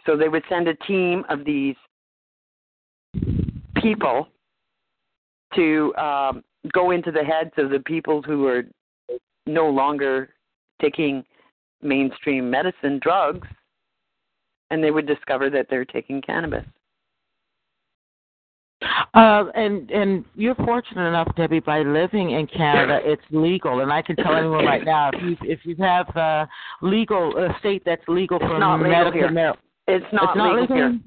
So 0.05 0.15
they 0.15 0.29
would 0.29 0.43
send 0.49 0.67
a 0.67 0.75
team 0.75 1.23
of 1.29 1.43
these 1.43 1.75
people 3.81 4.27
to 5.55 5.95
um, 5.95 6.43
go 6.73 6.91
into 6.91 7.11
the 7.11 7.23
heads 7.23 7.51
of 7.57 7.69
the 7.69 7.79
people 7.79 8.21
who 8.21 8.47
are 8.47 8.63
no 9.45 9.67
longer 9.67 10.29
taking 10.81 11.23
mainstream 11.81 12.49
medicine 12.49 12.99
drugs, 13.01 13.47
and 14.69 14.83
they 14.83 14.91
would 14.91 15.07
discover 15.07 15.49
that 15.49 15.67
they're 15.69 15.85
taking 15.85 16.21
cannabis. 16.21 16.65
Uh, 19.15 19.45
and 19.55 19.89
and 19.89 20.23
you're 20.35 20.53
fortunate 20.55 21.07
enough, 21.07 21.33
Debbie, 21.35 21.59
by 21.59 21.79
living 21.81 22.31
in 22.31 22.45
Canada, 22.45 22.99
it's 23.03 23.23
legal, 23.31 23.79
and 23.79 23.91
I 23.91 24.03
can 24.03 24.15
tell 24.17 24.35
anyone 24.35 24.65
right 24.65 24.85
now 24.85 25.09
if 25.13 25.21
you 25.23 25.37
if 25.49 25.59
you 25.63 25.75
have 25.77 26.15
uh, 26.15 26.45
legal 26.83 27.35
a 27.37 27.57
state 27.59 27.81
that's 27.85 28.03
legal 28.07 28.37
for 28.37 28.59
not 28.59 28.77
legal 28.77 28.91
medical 28.91 29.19
here. 29.19 29.31
mar- 29.31 29.57
It's 29.87 30.05
not, 30.13 30.23
it's 30.29 30.37
not 30.37 30.61
legal, 30.61 30.75
here. 30.75 30.99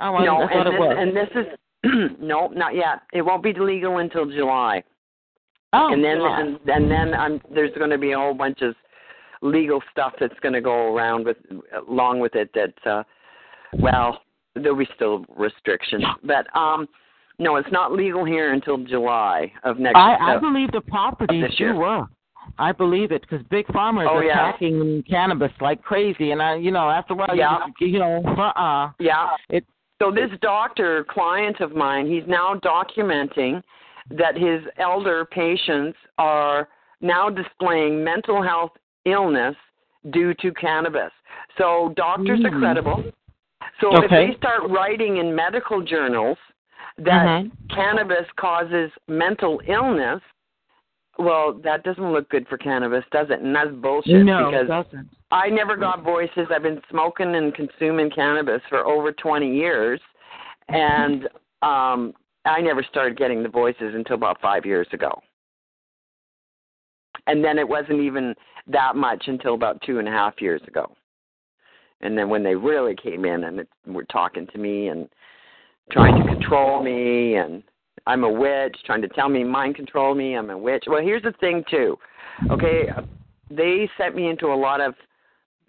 Oh, 0.00 0.14
I, 0.16 0.24
no, 0.24 0.42
and 0.42 0.66
this, 0.66 0.98
and 0.98 1.16
this 1.16 1.28
is 1.34 2.16
no, 2.20 2.48
not 2.48 2.74
yet. 2.74 3.02
It 3.14 3.22
won't 3.22 3.42
be 3.42 3.54
legal 3.54 3.98
until 3.98 4.26
July. 4.26 4.82
oh, 5.72 5.92
and 5.92 6.04
then 6.04 6.18
July. 6.18 6.40
and, 6.40 6.58
and 6.68 6.90
then 6.90 7.14
I'm, 7.14 7.40
there's 7.54 7.74
going 7.78 7.90
to 7.90 7.98
be 7.98 8.12
a 8.12 8.18
whole 8.18 8.34
bunch 8.34 8.60
of 8.60 8.74
legal 9.42 9.80
stuff 9.90 10.12
that's 10.20 10.38
going 10.40 10.54
to 10.54 10.60
go 10.60 10.94
around 10.94 11.24
with 11.26 11.36
along 11.88 12.20
with 12.20 12.34
it. 12.34 12.50
That 12.54 12.90
uh, 12.90 13.02
well, 13.78 14.20
there'll 14.54 14.76
be 14.76 14.88
still 14.94 15.24
restrictions, 15.36 16.04
but 16.24 16.46
um, 16.56 16.88
no, 17.38 17.56
it's 17.56 17.70
not 17.70 17.92
legal 17.92 18.24
here 18.24 18.52
until 18.52 18.78
July 18.84 19.52
of 19.64 19.78
next. 19.78 19.96
I, 19.96 20.14
I 20.14 20.36
uh, 20.36 20.40
believe 20.40 20.72
the 20.72 20.80
properties 20.80 21.44
do 21.56 21.64
year. 21.64 21.74
work. 21.76 22.08
I 22.58 22.72
believe 22.72 23.12
it 23.12 23.20
because 23.22 23.44
Big 23.50 23.66
Pharma's 23.66 24.08
Oh, 24.10 24.20
yeah. 24.20 24.48
attacking 24.48 25.04
cannabis 25.08 25.52
like 25.60 25.82
crazy, 25.82 26.30
and 26.32 26.40
I, 26.42 26.56
you 26.56 26.70
know, 26.70 26.88
after 26.90 27.12
a 27.12 27.16
while, 27.16 27.28
Yeah. 27.36 27.58
you, 27.78 27.86
you 27.86 27.98
know, 27.98 28.22
uh-uh. 28.24 28.90
Yeah. 28.98 29.28
It- 29.50 29.66
so 30.00 30.10
this 30.12 30.30
doctor 30.40 31.04
client 31.10 31.60
of 31.60 31.74
mine, 31.74 32.06
he's 32.06 32.22
now 32.26 32.54
documenting 32.54 33.62
that 34.10 34.36
his 34.36 34.62
elder 34.78 35.24
patients 35.24 35.98
are 36.18 36.68
now 37.00 37.28
displaying 37.28 38.02
mental 38.02 38.42
health 38.42 38.70
illness 39.12 39.56
due 40.10 40.34
to 40.34 40.52
cannabis. 40.54 41.12
So 41.56 41.92
doctors 41.96 42.40
are 42.44 42.50
Mm. 42.50 42.58
credible. 42.60 43.04
So 43.80 44.02
if 44.02 44.10
they 44.10 44.34
start 44.34 44.62
writing 44.70 45.18
in 45.18 45.34
medical 45.34 45.82
journals 45.82 46.38
that 46.98 47.26
Mhm. 47.26 47.50
cannabis 47.68 48.30
causes 48.32 48.90
mental 49.06 49.60
illness, 49.66 50.22
well, 51.18 51.52
that 51.52 51.82
doesn't 51.82 52.12
look 52.12 52.28
good 52.28 52.46
for 52.48 52.56
cannabis, 52.56 53.04
does 53.10 53.28
it? 53.30 53.40
And 53.40 53.54
that's 53.54 53.70
bullshit 53.70 54.24
no, 54.24 54.38
it 54.38 54.44
because 54.44 54.68
doesn't. 54.68 55.08
I 55.30 55.50
never 55.50 55.76
got 55.76 56.02
voices. 56.02 56.50
I've 56.50 56.62
been 56.62 56.82
smoking 56.88 57.34
and 57.34 57.54
consuming 57.54 58.10
cannabis 58.10 58.62
for 58.68 58.86
over 58.86 59.12
20 59.12 59.54
years, 59.54 60.00
and 60.68 61.28
um, 61.62 62.14
I 62.44 62.60
never 62.60 62.82
started 62.82 63.18
getting 63.18 63.42
the 63.42 63.48
voices 63.48 63.94
until 63.94 64.14
about 64.14 64.40
five 64.40 64.64
years 64.64 64.88
ago. 64.92 65.20
And 67.28 67.44
then 67.44 67.58
it 67.58 67.68
wasn't 67.68 68.00
even 68.00 68.34
that 68.66 68.96
much 68.96 69.24
until 69.28 69.54
about 69.54 69.80
two 69.82 69.98
and 69.98 70.08
a 70.08 70.10
half 70.10 70.40
years 70.40 70.62
ago. 70.66 70.90
And 72.00 72.16
then 72.16 72.28
when 72.28 72.42
they 72.42 72.54
really 72.54 72.96
came 72.96 73.24
in 73.24 73.44
and 73.44 73.60
it, 73.60 73.68
were 73.86 74.04
talking 74.04 74.46
to 74.52 74.58
me 74.58 74.88
and 74.88 75.08
trying 75.92 76.20
to 76.20 76.28
control 76.28 76.82
me, 76.82 77.36
and 77.36 77.62
I'm 78.06 78.24
a 78.24 78.30
witch, 78.30 78.76
trying 78.84 79.02
to 79.02 79.08
tell 79.08 79.28
me 79.28 79.44
mind 79.44 79.76
control 79.76 80.14
me, 80.14 80.36
I'm 80.36 80.50
a 80.50 80.58
witch. 80.58 80.84
Well, 80.86 81.02
here's 81.02 81.22
the 81.22 81.32
thing 81.40 81.64
too. 81.70 81.96
Okay, 82.50 82.88
uh, 82.96 83.02
they 83.50 83.88
set 83.98 84.14
me 84.14 84.28
into 84.28 84.46
a 84.46 84.54
lot 84.54 84.80
of 84.80 84.94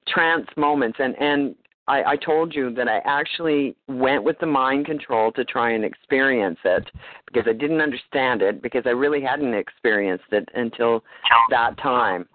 trance 0.08 0.48
moments 0.56 0.98
and 1.00 1.16
and 1.20 1.56
I, 1.90 2.12
I 2.12 2.16
told 2.18 2.54
you 2.54 2.72
that 2.76 2.88
I 2.88 3.02
actually 3.04 3.76
went 3.88 4.24
with 4.24 4.38
the 4.40 4.46
mind 4.46 4.86
control 4.86 5.32
to 5.32 5.44
try 5.44 5.72
and 5.72 5.84
experience 5.84 6.60
it 6.64 6.88
because 7.26 7.48
I 7.50 7.54
didn't 7.54 7.82
understand 7.82 8.44
it 8.44 8.62
because 8.62 8.84
I 8.86 8.92
really 8.92 9.22
hadn't 9.22 9.56
experienced 9.56 10.32
it 10.32 10.48
until 10.54 11.04
that 11.50 11.78
time. 11.80 12.28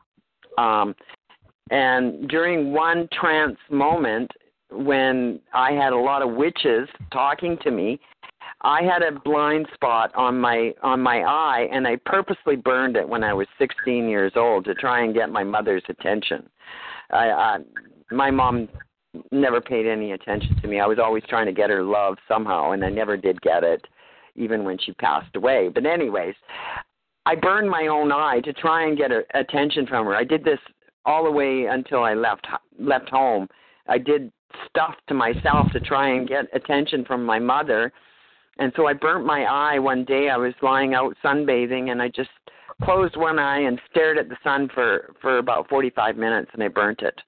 Um, 0.58 0.96
and 1.70 2.28
during 2.28 2.72
one 2.72 3.08
trance 3.12 3.56
moment 3.70 4.30
when 4.70 5.38
I 5.54 5.70
had 5.70 5.92
a 5.92 5.98
lot 5.98 6.22
of 6.22 6.32
witches 6.32 6.88
talking 7.12 7.56
to 7.62 7.70
me, 7.70 8.00
I 8.62 8.82
had 8.82 9.02
a 9.02 9.20
blind 9.20 9.68
spot 9.72 10.10
on 10.16 10.40
my 10.40 10.72
on 10.82 11.00
my 11.00 11.20
eye 11.20 11.68
and 11.70 11.86
I 11.86 11.96
purposely 12.06 12.56
burned 12.56 12.96
it 12.96 13.08
when 13.08 13.22
I 13.22 13.32
was 13.32 13.46
16 13.58 14.08
years 14.08 14.32
old 14.34 14.64
to 14.64 14.74
try 14.74 15.04
and 15.04 15.14
get 15.14 15.30
my 15.30 15.44
mother's 15.44 15.84
attention. 15.88 16.48
I, 17.10 17.30
I 17.30 17.58
my 18.10 18.30
mom 18.30 18.68
never 19.30 19.60
paid 19.60 19.86
any 19.86 20.12
attention 20.12 20.56
to 20.60 20.68
me. 20.68 20.80
I 20.80 20.86
was 20.86 20.98
always 20.98 21.22
trying 21.28 21.46
to 21.46 21.52
get 21.52 21.70
her 21.70 21.82
love 21.82 22.16
somehow 22.28 22.72
and 22.72 22.84
I 22.84 22.90
never 22.90 23.16
did 23.16 23.40
get 23.42 23.62
it 23.62 23.84
even 24.36 24.64
when 24.64 24.78
she 24.78 24.92
passed 24.92 25.34
away. 25.36 25.68
But 25.72 25.86
anyways, 25.86 26.34
I 27.26 27.34
burned 27.34 27.70
my 27.70 27.86
own 27.86 28.12
eye 28.12 28.40
to 28.44 28.52
try 28.52 28.86
and 28.86 28.98
get 28.98 29.10
her 29.10 29.24
attention 29.34 29.86
from 29.86 30.06
her. 30.06 30.14
I 30.14 30.24
did 30.24 30.44
this 30.44 30.58
all 31.06 31.24
the 31.24 31.30
way 31.30 31.66
until 31.66 32.02
I 32.02 32.14
left 32.14 32.46
left 32.78 33.08
home. 33.08 33.48
I 33.88 33.98
did 33.98 34.32
stuff 34.68 34.94
to 35.08 35.14
myself 35.14 35.70
to 35.72 35.80
try 35.80 36.10
and 36.10 36.28
get 36.28 36.46
attention 36.52 37.04
from 37.04 37.24
my 37.24 37.38
mother. 37.38 37.92
And 38.58 38.72
so 38.76 38.86
I 38.86 38.92
burnt 38.92 39.26
my 39.26 39.44
eye 39.44 39.78
one 39.78 40.04
day. 40.04 40.28
I 40.28 40.36
was 40.36 40.54
lying 40.62 40.94
out 40.94 41.16
sunbathing 41.24 41.90
and 41.90 42.00
I 42.00 42.08
just 42.08 42.30
closed 42.82 43.16
one 43.16 43.38
eye 43.38 43.60
and 43.60 43.80
stared 43.90 44.18
at 44.18 44.28
the 44.28 44.36
sun 44.44 44.68
for 44.74 45.14
for 45.20 45.38
about 45.38 45.68
45 45.68 46.16
minutes 46.16 46.50
and 46.52 46.62
I 46.62 46.68
burnt 46.68 47.02
it. 47.02 47.18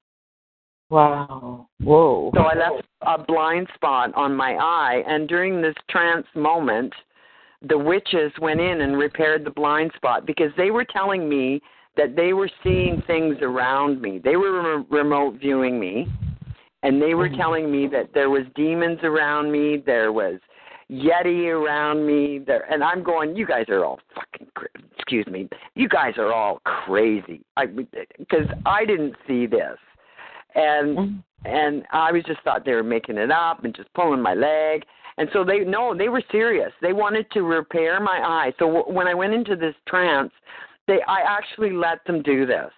Wow. 0.88 1.68
Whoa. 1.80 2.30
So 2.34 2.42
I 2.42 2.54
left 2.54 2.86
a 3.02 3.22
blind 3.22 3.68
spot 3.74 4.14
on 4.14 4.34
my 4.34 4.54
eye 4.54 5.02
and 5.06 5.28
during 5.28 5.60
this 5.60 5.74
trance 5.90 6.26
moment 6.34 6.92
the 7.68 7.76
witches 7.76 8.32
went 8.40 8.60
in 8.60 8.82
and 8.82 8.96
repaired 8.96 9.44
the 9.44 9.50
blind 9.50 9.90
spot 9.96 10.26
because 10.26 10.50
they 10.56 10.70
were 10.70 10.84
telling 10.84 11.28
me 11.28 11.60
that 11.96 12.14
they 12.14 12.32
were 12.32 12.50
seeing 12.62 13.02
things 13.06 13.36
around 13.40 14.00
me. 14.00 14.20
They 14.22 14.36
were 14.36 14.78
re- 14.78 14.84
remote 14.90 15.40
viewing 15.40 15.80
me 15.80 16.06
and 16.82 17.00
they 17.02 17.14
were 17.14 17.28
mm-hmm. 17.28 17.40
telling 17.40 17.72
me 17.72 17.88
that 17.88 18.10
there 18.14 18.30
was 18.30 18.44
demons 18.54 19.00
around 19.02 19.50
me, 19.50 19.82
there 19.84 20.12
was 20.12 20.38
yeti 20.90 21.48
around 21.48 22.06
me 22.06 22.38
there 22.38 22.64
and 22.72 22.84
i'm 22.84 23.02
going 23.02 23.34
you 23.34 23.44
guys 23.44 23.64
are 23.68 23.84
all 23.84 23.98
fucking 24.14 24.46
cra- 24.54 24.68
excuse 24.96 25.26
me 25.26 25.48
you 25.74 25.88
guys 25.88 26.14
are 26.16 26.32
all 26.32 26.60
crazy 26.64 27.42
i 27.56 27.66
because 27.66 28.46
i 28.66 28.84
didn't 28.84 29.14
see 29.26 29.46
this 29.46 29.76
and 30.56 30.98
mm-hmm. 30.98 31.46
and 31.46 31.84
i 31.92 32.10
was 32.10 32.22
just 32.24 32.40
thought 32.42 32.64
they 32.64 32.72
were 32.72 32.82
making 32.82 33.16
it 33.16 33.30
up 33.30 33.64
and 33.64 33.74
just 33.74 33.92
pulling 33.94 34.20
my 34.20 34.34
leg 34.34 34.84
and 35.18 35.28
so 35.32 35.44
they 35.44 35.60
no 35.60 35.96
they 35.96 36.08
were 36.08 36.22
serious 36.32 36.72
they 36.82 36.92
wanted 36.92 37.30
to 37.30 37.42
repair 37.42 38.00
my 38.00 38.18
eye 38.18 38.52
so 38.58 38.66
w- 38.66 38.96
when 38.96 39.06
i 39.06 39.14
went 39.14 39.32
into 39.32 39.54
this 39.54 39.74
trance 39.86 40.32
they 40.88 40.98
i 41.06 41.20
actually 41.20 41.72
let 41.72 42.04
them 42.06 42.22
do 42.22 42.44
this 42.44 42.70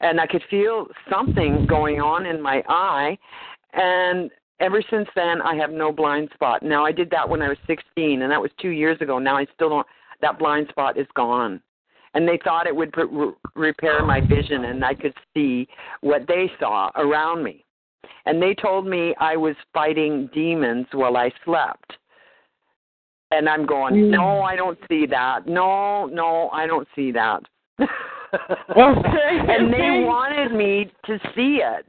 and 0.00 0.20
i 0.20 0.26
could 0.26 0.42
feel 0.50 0.86
something 1.08 1.66
going 1.66 2.00
on 2.00 2.26
in 2.26 2.40
my 2.40 2.62
eye 2.68 3.16
and 3.74 4.30
ever 4.60 4.82
since 4.90 5.08
then 5.14 5.40
I 5.40 5.54
have 5.56 5.70
no 5.70 5.90
blind 5.90 6.28
spot. 6.34 6.62
Now 6.62 6.84
I 6.84 6.92
did 6.92 7.10
that 7.10 7.26
when 7.28 7.40
I 7.40 7.48
was 7.48 7.56
16 7.66 8.22
and 8.22 8.30
that 8.30 8.40
was 8.40 8.50
2 8.60 8.68
years 8.68 9.00
ago. 9.00 9.18
Now 9.18 9.36
I 9.36 9.46
still 9.54 9.70
don't 9.70 9.86
that 10.20 10.38
blind 10.38 10.68
spot 10.68 10.98
is 10.98 11.06
gone. 11.14 11.62
And 12.14 12.26
they 12.26 12.38
thought 12.42 12.66
it 12.66 12.74
would 12.74 12.94
re- 12.96 13.32
repair 13.54 14.04
my 14.04 14.20
vision 14.20 14.64
and 14.64 14.84
I 14.84 14.94
could 14.94 15.14
see 15.34 15.68
what 16.00 16.26
they 16.26 16.50
saw 16.58 16.90
around 16.96 17.44
me. 17.44 17.64
And 18.26 18.42
they 18.42 18.54
told 18.54 18.86
me 18.86 19.14
I 19.20 19.36
was 19.36 19.54
fighting 19.72 20.28
demons 20.34 20.86
while 20.92 21.16
I 21.16 21.30
slept. 21.44 21.92
And 23.30 23.48
I'm 23.48 23.64
going, 23.64 23.94
mm. 23.94 24.10
"No, 24.10 24.42
I 24.42 24.56
don't 24.56 24.78
see 24.88 25.06
that. 25.06 25.46
No, 25.46 26.06
no, 26.06 26.50
I 26.50 26.66
don't 26.66 26.88
see 26.96 27.12
that." 27.12 27.42
and 27.78 29.72
they 29.72 30.04
wanted 30.04 30.52
me 30.52 30.90
to 31.06 31.18
see 31.34 31.60
it 31.62 31.86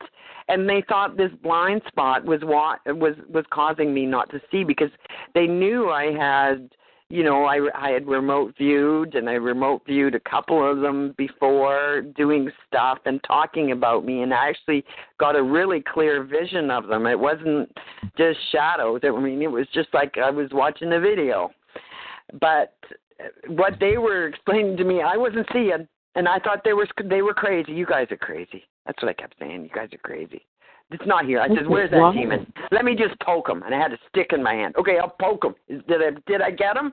and 0.52 0.68
they 0.68 0.84
thought 0.88 1.18
this 1.18 1.31
blind 1.41 1.81
spot 1.88 2.26
was 2.26 2.41
what 2.43 2.80
was 2.85 3.15
was 3.30 3.45
causing 3.52 3.93
me 3.93 4.06
not 4.06 4.30
to 4.31 4.41
see 4.52 4.64
because 4.64 4.89
they 5.34 5.48
knew 5.48 5.89
I 5.89 6.11
had 6.11 6.69
you 7.11 7.23
know 7.23 7.45
I 7.45 7.59
I 7.75 7.89
had 7.89 8.07
remote 8.07 8.55
viewed 8.57 9.15
and 9.15 9.29
I 9.29 9.33
remote 9.33 9.83
viewed 9.85 10.15
a 10.15 10.19
couple 10.19 10.69
of 10.69 10.79
them 10.79 11.13
before 11.17 12.01
doing 12.15 12.49
stuff 12.67 12.99
and 13.05 13.21
talking 13.23 13.71
about 13.71 14.05
me. 14.05 14.21
And 14.21 14.33
I 14.33 14.49
actually 14.49 14.83
got 15.19 15.35
a 15.35 15.43
really 15.43 15.81
clear 15.81 16.23
vision 16.23 16.71
of 16.71 16.88
them. 16.88 17.05
It 17.05 17.19
wasn't 17.19 17.69
just 18.17 18.39
shadows. 18.51 19.01
I 19.03 19.11
mean 19.19 19.41
it 19.41 19.51
was 19.51 19.67
just 19.73 19.89
like 19.93 20.17
I 20.17 20.29
was 20.29 20.49
watching 20.51 20.93
a 20.93 20.99
video. 20.99 21.51
But 22.39 22.73
what 23.47 23.73
they 23.79 23.97
were 23.97 24.27
explaining 24.27 24.77
to 24.77 24.83
me 24.83 25.01
I 25.01 25.17
wasn't 25.17 25.47
seeing. 25.51 25.88
And 26.15 26.27
I 26.27 26.39
thought 26.39 26.63
they 26.63 26.73
were 26.73 26.88
they 27.05 27.21
were 27.21 27.33
crazy. 27.33 27.73
You 27.73 27.85
guys 27.85 28.07
are 28.11 28.17
crazy. 28.17 28.63
That's 28.85 29.01
what 29.01 29.09
I 29.09 29.13
kept 29.13 29.35
saying. 29.39 29.63
You 29.63 29.69
guys 29.73 29.89
are 29.93 29.97
crazy. 29.97 30.45
It's 30.91 31.03
not 31.05 31.26
here. 31.26 31.39
I 31.39 31.47
said, 31.47 31.68
"Where's 31.68 31.89
that 31.91 32.11
demon? 32.13 32.51
Let 32.72 32.84
me 32.84 32.95
just 32.95 33.19
poke 33.22 33.49
him." 33.49 33.63
And 33.63 33.73
I 33.73 33.80
had 33.80 33.93
a 33.93 33.97
stick 34.09 34.31
in 34.34 34.43
my 34.43 34.53
hand. 34.53 34.76
Okay, 34.77 34.97
I'll 34.97 35.15
poke 35.22 35.45
him. 35.45 35.55
Did 35.88 36.01
I 36.01 36.11
did 36.27 36.41
I 36.41 36.51
get 36.51 36.76
him? 36.76 36.91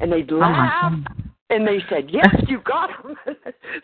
And 0.00 0.12
they 0.12 0.24
oh, 0.30 0.36
laughed 0.36 1.08
and 1.50 1.66
they 1.66 1.78
said, 1.90 2.10
"Yes, 2.10 2.28
you 2.48 2.60
got 2.60 2.90
him." 2.90 3.16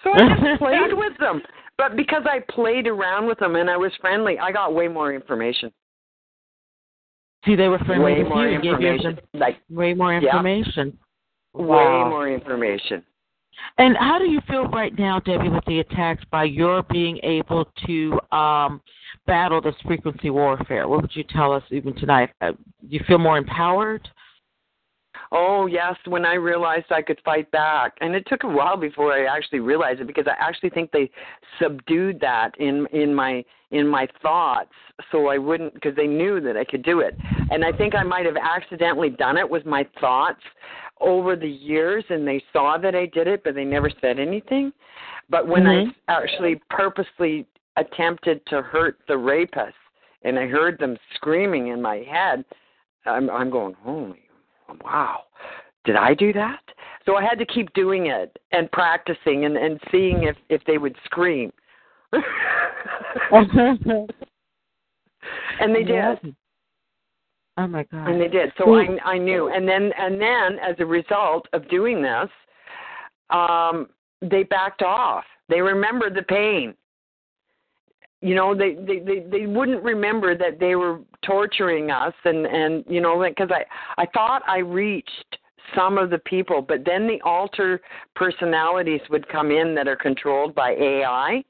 so 0.04 0.12
I 0.12 0.28
just 0.28 0.58
played 0.58 0.92
with 0.92 1.18
them. 1.18 1.42
But 1.76 1.96
because 1.96 2.22
I 2.24 2.40
played 2.50 2.86
around 2.86 3.26
with 3.26 3.38
them 3.38 3.56
and 3.56 3.68
I 3.68 3.76
was 3.76 3.92
friendly, 4.00 4.38
I 4.38 4.52
got 4.52 4.74
way 4.74 4.88
more 4.88 5.12
information. 5.12 5.72
See, 7.44 7.54
they 7.54 7.68
were 7.68 7.78
friendly 7.80 8.12
way 8.14 8.22
with 8.22 8.28
more 8.28 8.46
you. 8.46 8.58
Information. 8.58 9.18
Like 9.34 9.58
way 9.68 9.94
more 9.94 10.14
information. 10.14 10.72
Yeah. 10.76 10.82
information. 10.82 10.98
way 11.54 12.08
more 12.08 12.28
information. 12.28 13.04
And 13.78 13.96
how 13.96 14.18
do 14.18 14.26
you 14.26 14.40
feel 14.48 14.64
right 14.68 14.96
now, 14.98 15.20
Debbie, 15.20 15.48
with 15.48 15.64
the 15.66 15.80
attacks 15.80 16.24
by 16.30 16.44
your 16.44 16.82
being 16.84 17.18
able 17.22 17.70
to 17.86 18.20
um, 18.36 18.80
battle 19.26 19.60
this 19.60 19.74
frequency 19.84 20.30
warfare? 20.30 20.88
What 20.88 21.02
would 21.02 21.14
you 21.14 21.24
tell 21.24 21.52
us 21.52 21.62
even 21.70 21.94
tonight? 21.94 22.30
Uh, 22.40 22.52
do 22.52 22.88
you 22.88 23.00
feel 23.06 23.18
more 23.18 23.36
empowered? 23.36 24.08
Oh 25.32 25.66
yes, 25.66 25.96
when 26.06 26.24
I 26.24 26.34
realized 26.34 26.86
I 26.90 27.02
could 27.02 27.20
fight 27.24 27.50
back, 27.50 27.94
and 28.00 28.14
it 28.14 28.24
took 28.28 28.44
a 28.44 28.48
while 28.48 28.76
before 28.76 29.12
I 29.12 29.24
actually 29.24 29.60
realized 29.60 30.00
it 30.00 30.06
because 30.06 30.26
I 30.28 30.34
actually 30.38 30.70
think 30.70 30.92
they 30.92 31.10
subdued 31.60 32.20
that 32.20 32.52
in 32.58 32.86
in 32.92 33.14
my 33.14 33.44
in 33.72 33.88
my 33.88 34.06
thoughts, 34.22 34.72
so 35.10 35.26
I 35.26 35.38
wouldn't 35.38 35.74
because 35.74 35.96
they 35.96 36.06
knew 36.06 36.40
that 36.40 36.56
I 36.56 36.64
could 36.64 36.84
do 36.84 37.00
it, 37.00 37.16
and 37.50 37.64
I 37.64 37.72
think 37.72 37.94
I 37.94 38.04
might 38.04 38.26
have 38.26 38.36
accidentally 38.36 39.10
done 39.10 39.36
it 39.36 39.48
with 39.48 39.66
my 39.66 39.86
thoughts 40.00 40.40
over 41.00 41.36
the 41.36 41.48
years, 41.48 42.04
and 42.08 42.26
they 42.26 42.42
saw 42.52 42.78
that 42.78 42.94
I 42.94 43.06
did 43.06 43.26
it, 43.26 43.42
but 43.44 43.54
they 43.54 43.64
never 43.64 43.90
said 44.00 44.18
anything. 44.18 44.72
But 45.28 45.46
when 45.46 45.64
Mhm. 45.64 45.94
I 46.08 46.12
actually 46.12 46.56
purposely 46.70 47.46
attempted 47.76 48.44
to 48.46 48.62
hurt 48.62 48.98
the 49.06 49.18
rapists, 49.18 49.74
and 50.22 50.38
I 50.38 50.46
heard 50.46 50.78
them 50.78 50.98
screaming 51.14 51.68
in 51.68 51.82
my 51.82 51.98
head, 51.98 52.44
I'm 53.04 53.28
I'm 53.30 53.50
going, 53.50 53.74
holy 53.74 54.26
wow, 54.84 55.24
did 55.84 55.96
I 55.96 56.14
do 56.14 56.32
that? 56.32 56.60
So 57.04 57.16
I 57.16 57.22
had 57.22 57.38
to 57.38 57.46
keep 57.46 57.72
doing 57.72 58.06
it 58.06 58.36
and 58.52 58.70
practicing 58.72 59.44
and, 59.44 59.56
and 59.56 59.80
seeing 59.90 60.24
if, 60.24 60.36
if 60.48 60.64
they 60.64 60.78
would 60.78 60.96
scream. 61.04 61.52
and 65.60 65.74
they 65.74 65.84
did. 65.84 66.34
Oh 67.58 67.66
my 67.66 67.84
god. 67.84 68.08
And 68.08 68.20
they 68.20 68.28
did. 68.28 68.52
So 68.58 68.74
I 68.74 68.86
I 69.04 69.18
knew. 69.18 69.48
And 69.48 69.66
then 69.66 69.90
and 69.98 70.20
then 70.20 70.58
as 70.58 70.76
a 70.78 70.86
result 70.86 71.48
of 71.52 71.68
doing 71.68 72.02
this, 72.02 72.28
um, 73.30 73.88
they 74.20 74.42
backed 74.42 74.82
off. 74.82 75.24
They 75.48 75.60
remembered 75.60 76.14
the 76.14 76.22
pain. 76.22 76.74
You 78.20 78.34
know, 78.34 78.54
they 78.54 78.74
they 78.74 78.98
they, 78.98 79.20
they 79.20 79.46
wouldn't 79.46 79.82
remember 79.82 80.36
that 80.36 80.58
they 80.60 80.74
were 80.74 81.00
torturing 81.24 81.90
us 81.90 82.14
and 82.24 82.46
and 82.46 82.84
you 82.88 83.00
know 83.00 83.24
because 83.26 83.50
I 83.50 83.64
I 84.00 84.06
thought 84.06 84.42
I 84.46 84.58
reached 84.58 85.38
some 85.74 85.98
of 85.98 86.10
the 86.10 86.18
people, 86.18 86.62
but 86.62 86.84
then 86.84 87.08
the 87.08 87.20
alter 87.22 87.80
personalities 88.14 89.00
would 89.10 89.26
come 89.28 89.50
in 89.50 89.74
that 89.74 89.88
are 89.88 89.96
controlled 89.96 90.54
by 90.54 90.72
AI 90.72 91.42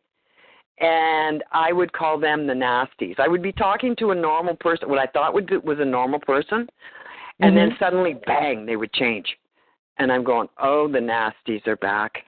and 0.79 1.43
I 1.53 1.73
would 1.73 1.93
call 1.93 2.19
them 2.19 2.47
the 2.47 2.53
nasties. 2.53 3.19
I 3.19 3.29
would 3.29 3.43
be 3.43 3.53
talking 3.53 3.97
to 3.97 4.11
a 4.11 4.15
normal 4.15 4.57
person, 4.57 4.89
what 4.89 4.99
I 4.99 5.07
thought 5.07 5.35
would 5.35 5.47
be, 5.47 5.57
was 5.59 5.79
a 5.81 5.85
normal 5.85 6.21
person, 6.21 6.69
and 7.41 7.55
mm-hmm. 7.55 7.57
then 7.57 7.77
suddenly, 7.79 8.17
bang, 8.27 8.67
they 8.67 8.77
would 8.77 8.93
change, 8.93 9.27
and 9.99 10.13
I'm 10.13 10.25
going, 10.25 10.49
oh, 10.63 10.89
the 10.89 10.99
nasties 10.99 11.67
are 11.67 11.77
back, 11.77 12.25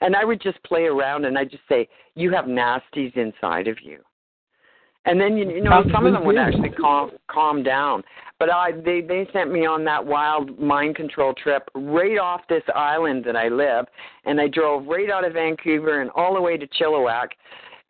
and 0.00 0.16
I 0.16 0.24
would 0.24 0.40
just 0.40 0.62
play 0.64 0.84
around 0.84 1.24
and 1.24 1.38
I'd 1.38 1.50
just 1.50 1.62
say, 1.68 1.88
you 2.14 2.32
have 2.32 2.46
nasties 2.46 3.16
inside 3.16 3.68
of 3.68 3.78
you. 3.82 4.00
And 5.06 5.18
then 5.18 5.36
you, 5.36 5.48
you 5.48 5.62
know 5.62 5.82
some 5.92 6.04
of 6.04 6.12
them 6.12 6.24
would 6.26 6.36
actually 6.36 6.68
calm 6.68 7.10
calm 7.28 7.62
down, 7.62 8.02
but 8.38 8.52
I 8.52 8.72
they 8.72 9.00
they 9.00 9.26
sent 9.32 9.50
me 9.50 9.64
on 9.64 9.82
that 9.84 10.04
wild 10.04 10.58
mind 10.58 10.94
control 10.94 11.32
trip 11.32 11.70
right 11.74 12.18
off 12.18 12.42
this 12.48 12.62
island 12.74 13.24
that 13.24 13.34
I 13.34 13.48
live, 13.48 13.86
and 14.26 14.38
I 14.38 14.48
drove 14.48 14.86
right 14.86 15.10
out 15.10 15.24
of 15.24 15.32
Vancouver 15.32 16.02
and 16.02 16.10
all 16.10 16.34
the 16.34 16.40
way 16.40 16.58
to 16.58 16.66
Chilliwack, 16.66 17.28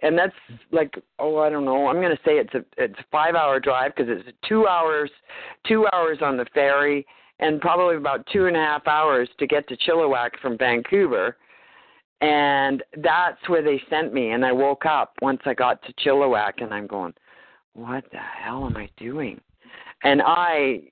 and 0.03 0.17
that's 0.17 0.35
like 0.71 0.95
oh 1.19 1.39
I 1.39 1.51
don't 1.51 1.65
know 1.65 1.89
I'm 1.89 1.97
going 1.97 2.17
to 2.17 2.23
say 2.25 2.39
it's 2.39 2.55
a 2.55 2.65
it's 2.77 2.99
a 2.99 3.05
five 3.11 3.35
hour 3.35 3.59
drive 3.59 3.93
because 3.97 4.11
it's 4.17 4.37
two 4.49 4.67
hours 4.67 5.11
two 5.67 5.87
hours 5.93 6.19
on 6.23 6.37
the 6.37 6.47
ferry 6.55 7.05
and 7.41 7.61
probably 7.61 7.97
about 7.97 8.27
two 8.33 8.47
and 8.47 8.57
a 8.57 8.61
half 8.61 8.87
hours 8.87 9.29
to 9.39 9.47
get 9.47 9.69
to 9.69 9.77
Chilliwack 9.77 10.31
from 10.41 10.57
Vancouver 10.57 11.37
and 12.21 12.83
that's 12.99 13.49
where 13.49 13.63
they 13.63 13.81
sent 13.89 14.13
me. 14.13 14.31
And 14.31 14.45
I 14.45 14.53
woke 14.53 14.87
up 14.87 15.15
once 15.23 15.41
I 15.47 15.55
got 15.55 15.83
to 15.83 15.93
Chilliwack, 16.05 16.63
and 16.63 16.73
I'm 16.73 16.87
going, 16.87 17.15
"What 17.75 18.05
the 18.13 18.19
hell 18.19 18.67
am 18.67 18.77
I 18.77 18.89
doing?" 18.97 19.41
And 20.03 20.23
I, 20.25 20.83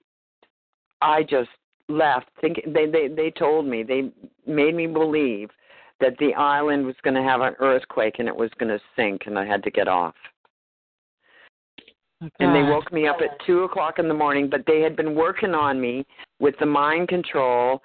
I 1.00 1.22
just 1.22 1.50
left 1.88 2.28
thinking. 2.40 2.72
They 2.72 2.86
they 2.86 3.08
they 3.08 3.30
told 3.30 3.66
me 3.66 3.82
they 3.82 4.10
made 4.46 4.74
me 4.74 4.86
believe 4.86 5.50
that 6.00 6.16
the 6.18 6.32
island 6.34 6.86
was 6.86 6.94
going 7.02 7.14
to 7.14 7.22
have 7.22 7.40
an 7.40 7.54
earthquake 7.58 8.16
and 8.18 8.28
it 8.28 8.36
was 8.36 8.50
going 8.58 8.70
to 8.70 8.80
sink, 8.96 9.22
and 9.26 9.38
I 9.38 9.44
had 9.44 9.62
to 9.64 9.70
get 9.70 9.88
off. 9.88 10.14
Oh, 12.20 12.28
and 12.40 12.54
they 12.54 12.68
woke 12.68 12.92
me 12.92 13.06
up 13.06 13.18
at 13.20 13.38
two 13.46 13.62
o'clock 13.62 13.98
in 13.98 14.08
the 14.08 14.14
morning, 14.14 14.48
but 14.50 14.64
they 14.66 14.80
had 14.80 14.96
been 14.96 15.14
working 15.14 15.54
on 15.54 15.80
me 15.80 16.04
with 16.40 16.54
the 16.58 16.66
mind 16.66 17.08
control 17.08 17.80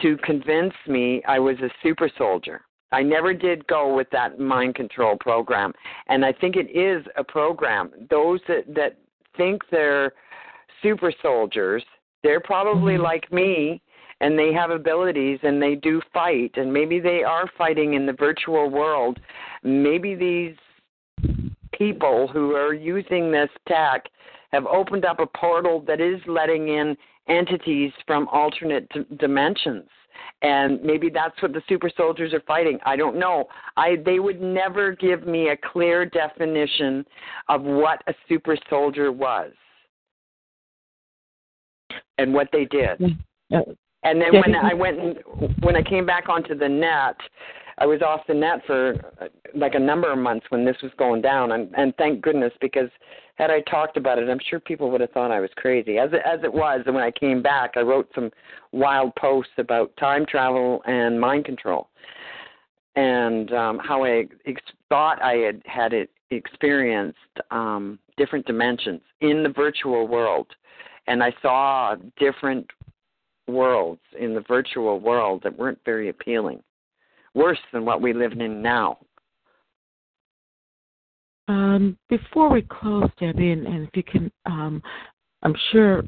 to 0.00 0.16
convince 0.18 0.74
me 0.86 1.22
I 1.26 1.38
was 1.38 1.58
a 1.60 1.70
super 1.82 2.10
soldier. 2.16 2.62
I 2.92 3.02
never 3.02 3.32
did 3.34 3.66
go 3.66 3.94
with 3.94 4.08
that 4.10 4.38
mind 4.38 4.74
control 4.74 5.16
program, 5.18 5.72
and 6.08 6.24
I 6.24 6.32
think 6.32 6.56
it 6.56 6.70
is 6.76 7.04
a 7.16 7.24
program. 7.24 7.90
Those 8.10 8.40
that 8.48 8.72
that 8.74 8.98
think 9.36 9.62
they're 9.70 10.12
super 10.82 11.12
soldiers, 11.22 11.84
they're 12.22 12.40
probably 12.40 12.94
mm-hmm. 12.94 13.02
like 13.02 13.32
me, 13.32 13.80
and 14.20 14.38
they 14.38 14.52
have 14.52 14.70
abilities 14.70 15.38
and 15.42 15.60
they 15.60 15.74
do 15.74 16.00
fight, 16.12 16.52
and 16.56 16.72
maybe 16.72 17.00
they 17.00 17.22
are 17.22 17.50
fighting 17.58 17.94
in 17.94 18.06
the 18.06 18.12
virtual 18.12 18.70
world. 18.70 19.18
Maybe 19.62 20.14
these 20.14 20.56
people 21.72 22.28
who 22.28 22.54
are 22.54 22.74
using 22.74 23.32
this 23.32 23.50
tech 23.66 24.04
have 24.52 24.66
opened 24.66 25.04
up 25.04 25.18
a 25.18 25.26
portal 25.26 25.82
that 25.86 26.00
is 26.00 26.20
letting 26.26 26.68
in 26.68 26.96
entities 27.28 27.92
from 28.06 28.28
alternate 28.28 28.88
d- 28.90 29.04
dimensions 29.18 29.88
and 30.42 30.82
maybe 30.82 31.08
that's 31.08 31.40
what 31.42 31.52
the 31.52 31.62
super 31.68 31.90
soldiers 31.96 32.32
are 32.32 32.42
fighting. 32.46 32.78
I 32.84 32.96
don't 32.96 33.18
know. 33.18 33.46
I 33.76 33.96
they 34.04 34.18
would 34.18 34.40
never 34.40 34.92
give 34.92 35.26
me 35.26 35.48
a 35.48 35.56
clear 35.56 36.06
definition 36.06 37.04
of 37.48 37.62
what 37.62 38.02
a 38.06 38.14
super 38.28 38.56
soldier 38.68 39.12
was 39.12 39.52
and 42.18 42.32
what 42.32 42.48
they 42.52 42.64
did. 42.64 43.00
And 44.04 44.20
then 44.20 44.32
when 44.32 44.54
I 44.54 44.74
went 44.74 44.98
and 44.98 45.18
when 45.60 45.76
I 45.76 45.82
came 45.82 46.06
back 46.06 46.28
onto 46.28 46.56
the 46.56 46.68
net, 46.68 47.16
I 47.78 47.86
was 47.86 48.02
off 48.02 48.20
the 48.26 48.34
net 48.34 48.60
for 48.66 48.94
uh, 49.20 49.26
like 49.54 49.74
a 49.74 49.78
number 49.78 50.12
of 50.12 50.18
months 50.18 50.46
when 50.50 50.64
this 50.64 50.76
was 50.82 50.92
going 50.98 51.22
down, 51.22 51.52
and, 51.52 51.72
and 51.76 51.94
thank 51.96 52.20
goodness 52.20 52.52
because 52.60 52.88
had 53.36 53.50
I 53.50 53.60
talked 53.62 53.96
about 53.96 54.18
it, 54.18 54.28
I'm 54.28 54.40
sure 54.48 54.60
people 54.60 54.90
would 54.90 55.00
have 55.00 55.10
thought 55.10 55.30
I 55.30 55.40
was 55.40 55.50
crazy. 55.56 55.98
As 55.98 56.10
it, 56.12 56.20
as 56.24 56.40
it 56.44 56.52
was, 56.52 56.82
and 56.86 56.94
when 56.94 57.04
I 57.04 57.10
came 57.10 57.42
back, 57.42 57.72
I 57.76 57.80
wrote 57.80 58.08
some 58.14 58.30
wild 58.72 59.14
posts 59.16 59.52
about 59.58 59.96
time 59.96 60.26
travel 60.26 60.82
and 60.86 61.20
mind 61.20 61.44
control, 61.44 61.88
and 62.94 63.52
um, 63.52 63.78
how 63.78 64.04
I 64.04 64.26
ex- 64.46 64.60
thought 64.88 65.22
I 65.22 65.34
had 65.34 65.62
had 65.64 65.92
it 65.92 66.10
experienced 66.30 67.18
um, 67.50 67.98
different 68.16 68.46
dimensions 68.46 69.00
in 69.20 69.42
the 69.42 69.48
virtual 69.48 70.06
world, 70.06 70.46
and 71.06 71.22
I 71.22 71.32
saw 71.40 71.96
different 72.18 72.66
worlds 73.48 74.00
in 74.18 74.34
the 74.34 74.44
virtual 74.46 75.00
world 75.00 75.42
that 75.42 75.58
weren't 75.58 75.78
very 75.84 76.10
appealing, 76.10 76.62
worse 77.34 77.58
than 77.72 77.84
what 77.84 78.02
we 78.02 78.12
live 78.12 78.32
in 78.32 78.62
now. 78.62 78.98
Um, 81.48 81.98
before 82.08 82.50
we 82.50 82.62
close, 82.62 83.10
Debbie, 83.18 83.50
and, 83.50 83.66
and 83.66 83.88
if 83.88 83.90
you 83.94 84.02
can, 84.02 84.30
um, 84.46 84.82
I'm 85.42 85.54
sure 85.70 86.02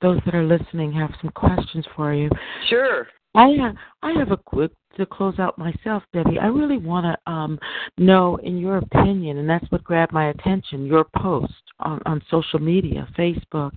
those 0.00 0.18
that 0.24 0.34
are 0.34 0.44
listening 0.44 0.92
have 0.92 1.10
some 1.20 1.30
questions 1.32 1.84
for 1.94 2.14
you. 2.14 2.30
Sure. 2.68 3.06
I 3.34 3.48
have, 3.60 3.76
I 4.02 4.12
have 4.18 4.32
a 4.32 4.36
quick 4.36 4.72
to 4.96 5.06
close 5.06 5.38
out 5.38 5.56
myself, 5.56 6.02
Debbie. 6.12 6.38
I 6.38 6.46
really 6.46 6.78
want 6.78 7.06
to 7.06 7.32
um, 7.32 7.58
know, 7.96 8.36
in 8.36 8.58
your 8.58 8.78
opinion, 8.78 9.38
and 9.38 9.48
that's 9.48 9.70
what 9.70 9.84
grabbed 9.84 10.12
my 10.12 10.30
attention. 10.30 10.86
Your 10.86 11.06
post 11.16 11.52
on, 11.78 12.00
on 12.06 12.22
social 12.30 12.58
media, 12.58 13.06
Facebook. 13.16 13.72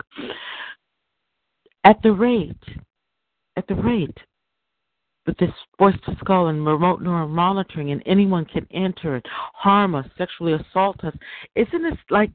At 1.84 2.02
the 2.02 2.14
rate, 2.14 2.56
at 3.58 3.68
the 3.68 3.76
rate 3.76 4.18
with 5.26 5.38
this 5.38 5.52
voice 5.80 5.96
to 6.06 6.16
skull 6.20 6.48
and 6.48 6.66
remote 6.66 7.02
neural 7.02 7.28
monitoring, 7.28 7.92
and 7.92 8.04
anyone 8.06 8.46
can 8.46 8.68
enter 8.72 9.16
and 9.16 9.26
harm 9.54 9.96
us, 9.96 10.06
sexually 10.18 10.54
assault 10.54 11.04
us. 11.04 11.16
Isn't 11.56 11.84
this 11.84 11.98
like? 12.10 12.32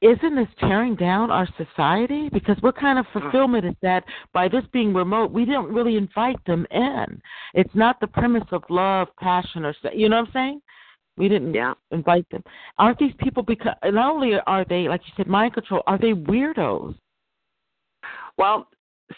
Isn't 0.00 0.36
this 0.36 0.48
tearing 0.60 0.94
down 0.94 1.32
our 1.32 1.48
society? 1.56 2.28
Because 2.32 2.56
what 2.60 2.76
kind 2.76 3.00
of 3.00 3.06
mm. 3.06 3.20
fulfillment 3.20 3.64
is 3.64 3.74
that 3.82 4.04
by 4.32 4.46
this 4.46 4.62
being 4.72 4.94
remote? 4.94 5.32
We 5.32 5.44
don't 5.44 5.74
really 5.74 5.96
invite 5.96 6.38
them 6.46 6.66
in. 6.70 7.20
It's 7.54 7.74
not 7.74 7.98
the 7.98 8.06
premise 8.06 8.46
of 8.52 8.62
love, 8.70 9.08
passion, 9.18 9.64
or 9.64 9.74
you 9.92 10.08
know 10.08 10.20
what 10.20 10.28
I'm 10.28 10.32
saying? 10.32 10.62
We 11.16 11.28
didn't 11.28 11.52
yeah. 11.52 11.74
invite 11.90 12.30
them. 12.30 12.44
Aren't 12.78 13.00
these 13.00 13.14
people 13.18 13.42
because 13.42 13.72
not 13.82 14.14
only 14.14 14.34
are 14.46 14.64
they, 14.64 14.86
like 14.86 15.00
you 15.04 15.12
said, 15.16 15.26
mind 15.26 15.54
control? 15.54 15.82
Are 15.88 15.98
they 15.98 16.12
weirdos? 16.12 16.94
Well, 18.38 18.68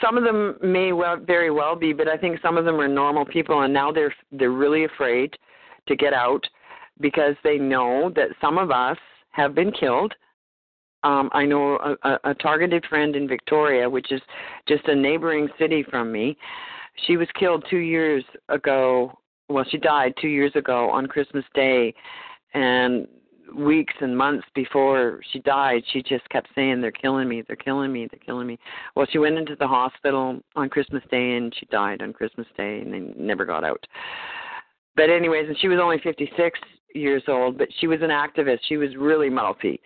some 0.00 0.16
of 0.16 0.24
them 0.24 0.56
may 0.62 0.92
well 0.92 1.16
very 1.16 1.50
well 1.50 1.74
be, 1.74 1.92
but 1.92 2.08
I 2.08 2.16
think 2.16 2.40
some 2.40 2.56
of 2.56 2.64
them 2.64 2.80
are 2.80 2.88
normal 2.88 3.24
people, 3.24 3.62
and 3.62 3.72
now 3.72 3.90
they're 3.90 4.14
they're 4.30 4.50
really 4.50 4.84
afraid 4.84 5.36
to 5.88 5.96
get 5.96 6.12
out 6.12 6.44
because 7.00 7.34
they 7.42 7.58
know 7.58 8.12
that 8.14 8.28
some 8.40 8.58
of 8.58 8.70
us 8.70 8.98
have 9.30 9.54
been 9.54 9.72
killed. 9.72 10.14
Um, 11.02 11.30
I 11.32 11.46
know 11.46 11.78
a, 11.78 12.08
a, 12.08 12.18
a 12.30 12.34
targeted 12.34 12.84
friend 12.86 13.16
in 13.16 13.26
Victoria, 13.26 13.88
which 13.88 14.12
is 14.12 14.20
just 14.68 14.86
a 14.86 14.94
neighboring 14.94 15.48
city 15.58 15.82
from 15.88 16.12
me. 16.12 16.36
She 17.06 17.16
was 17.16 17.28
killed 17.38 17.64
two 17.70 17.78
years 17.78 18.22
ago. 18.48 19.18
Well, 19.48 19.64
she 19.70 19.78
died 19.78 20.14
two 20.20 20.28
years 20.28 20.52
ago 20.54 20.90
on 20.90 21.06
Christmas 21.06 21.44
Day, 21.54 21.94
and 22.54 23.08
weeks 23.55 23.94
and 24.01 24.16
months 24.16 24.47
before 24.55 25.20
she 25.32 25.40
died, 25.40 25.82
she 25.93 26.02
just 26.02 26.28
kept 26.31 26.48
saying, 26.55 26.81
They're 26.81 26.90
killing 26.90 27.28
me, 27.28 27.43
they're 27.47 27.56
killing 27.56 27.93
me, 27.93 28.09
they're 28.10 28.20
killing 28.24 28.47
me. 28.47 28.59
Well, 28.94 29.06
she 29.10 29.18
went 29.18 29.39
into 29.39 29.56
the 29.56 29.66
hospital 29.66 30.40
on 30.56 30.68
Christmas 30.68 31.02
Day 31.10 31.32
and 31.36 31.55
she 31.59 31.66
died 31.66 32.02
on 32.02 32.12
Christmas 32.12 32.47
Day 32.56 32.81
and 32.81 32.93
they 32.93 33.01
never 33.20 33.44
got 33.44 33.64
out. 33.64 33.85
But, 34.97 35.10
anyways, 35.10 35.48
and 35.48 35.59
she 35.59 35.68
was 35.68 35.78
only 35.81 35.98
56 36.02 36.59
years 36.94 37.22
old, 37.28 37.59
but 37.59 37.68
she 37.78 37.86
was 37.86 38.01
an 38.02 38.10
activist. 38.10 38.59
She 38.68 38.77
was 38.77 38.97
really 38.97 39.31
mouthy. 39.31 39.81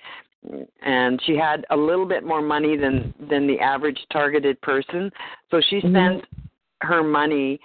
And 0.83 1.21
she 1.25 1.37
had 1.37 1.65
a 1.71 1.77
little 1.77 2.07
bit 2.07 2.25
more 2.25 2.43
money 2.43 2.77
than 2.77 3.15
than 3.31 3.47
the 3.47 3.59
average 3.61 3.99
targeted 4.13 4.61
person. 4.61 5.11
So 5.51 5.61
she 5.71 5.77
mm-hmm. 5.77 5.91
spent 5.91 6.23
mm-hmm. 6.23 6.89
her 6.89 7.03
money 7.03 7.61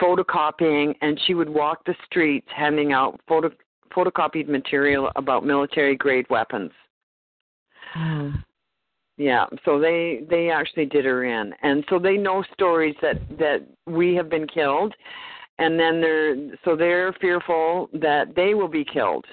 photocopying 0.00 0.94
and 1.02 1.20
she 1.26 1.34
would 1.34 1.48
walk 1.48 1.84
the 1.84 1.94
streets 2.06 2.48
handing 2.54 2.92
out 2.92 3.20
photo 3.28 3.50
photocopied 3.94 4.48
material 4.48 5.10
about 5.16 5.44
military 5.44 5.96
grade 5.96 6.26
weapons. 6.30 6.70
Mm. 7.96 8.42
Yeah, 9.16 9.46
so 9.64 9.78
they 9.78 10.22
they 10.28 10.50
actually 10.50 10.86
did 10.86 11.04
her 11.04 11.24
in, 11.24 11.54
and 11.62 11.84
so 11.88 11.98
they 12.00 12.16
know 12.16 12.42
stories 12.52 12.96
that 13.00 13.16
that 13.38 13.64
we 13.86 14.14
have 14.16 14.28
been 14.28 14.46
killed, 14.46 14.92
and 15.58 15.78
then 15.78 16.00
they're 16.00 16.34
so 16.64 16.74
they're 16.74 17.12
fearful 17.20 17.88
that 17.92 18.34
they 18.34 18.54
will 18.54 18.68
be 18.68 18.84
killed. 18.84 19.24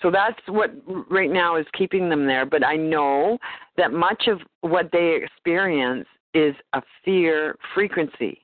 So 0.00 0.10
that's 0.10 0.38
what 0.46 0.70
right 1.10 1.30
now 1.30 1.56
is 1.56 1.66
keeping 1.76 2.08
them 2.08 2.26
there. 2.26 2.46
But 2.46 2.64
I 2.64 2.76
know 2.76 3.38
that 3.76 3.92
much 3.92 4.28
of 4.28 4.40
what 4.60 4.90
they 4.92 5.18
experience 5.20 6.06
is 6.34 6.54
a 6.72 6.82
fear 7.04 7.56
frequency. 7.74 8.43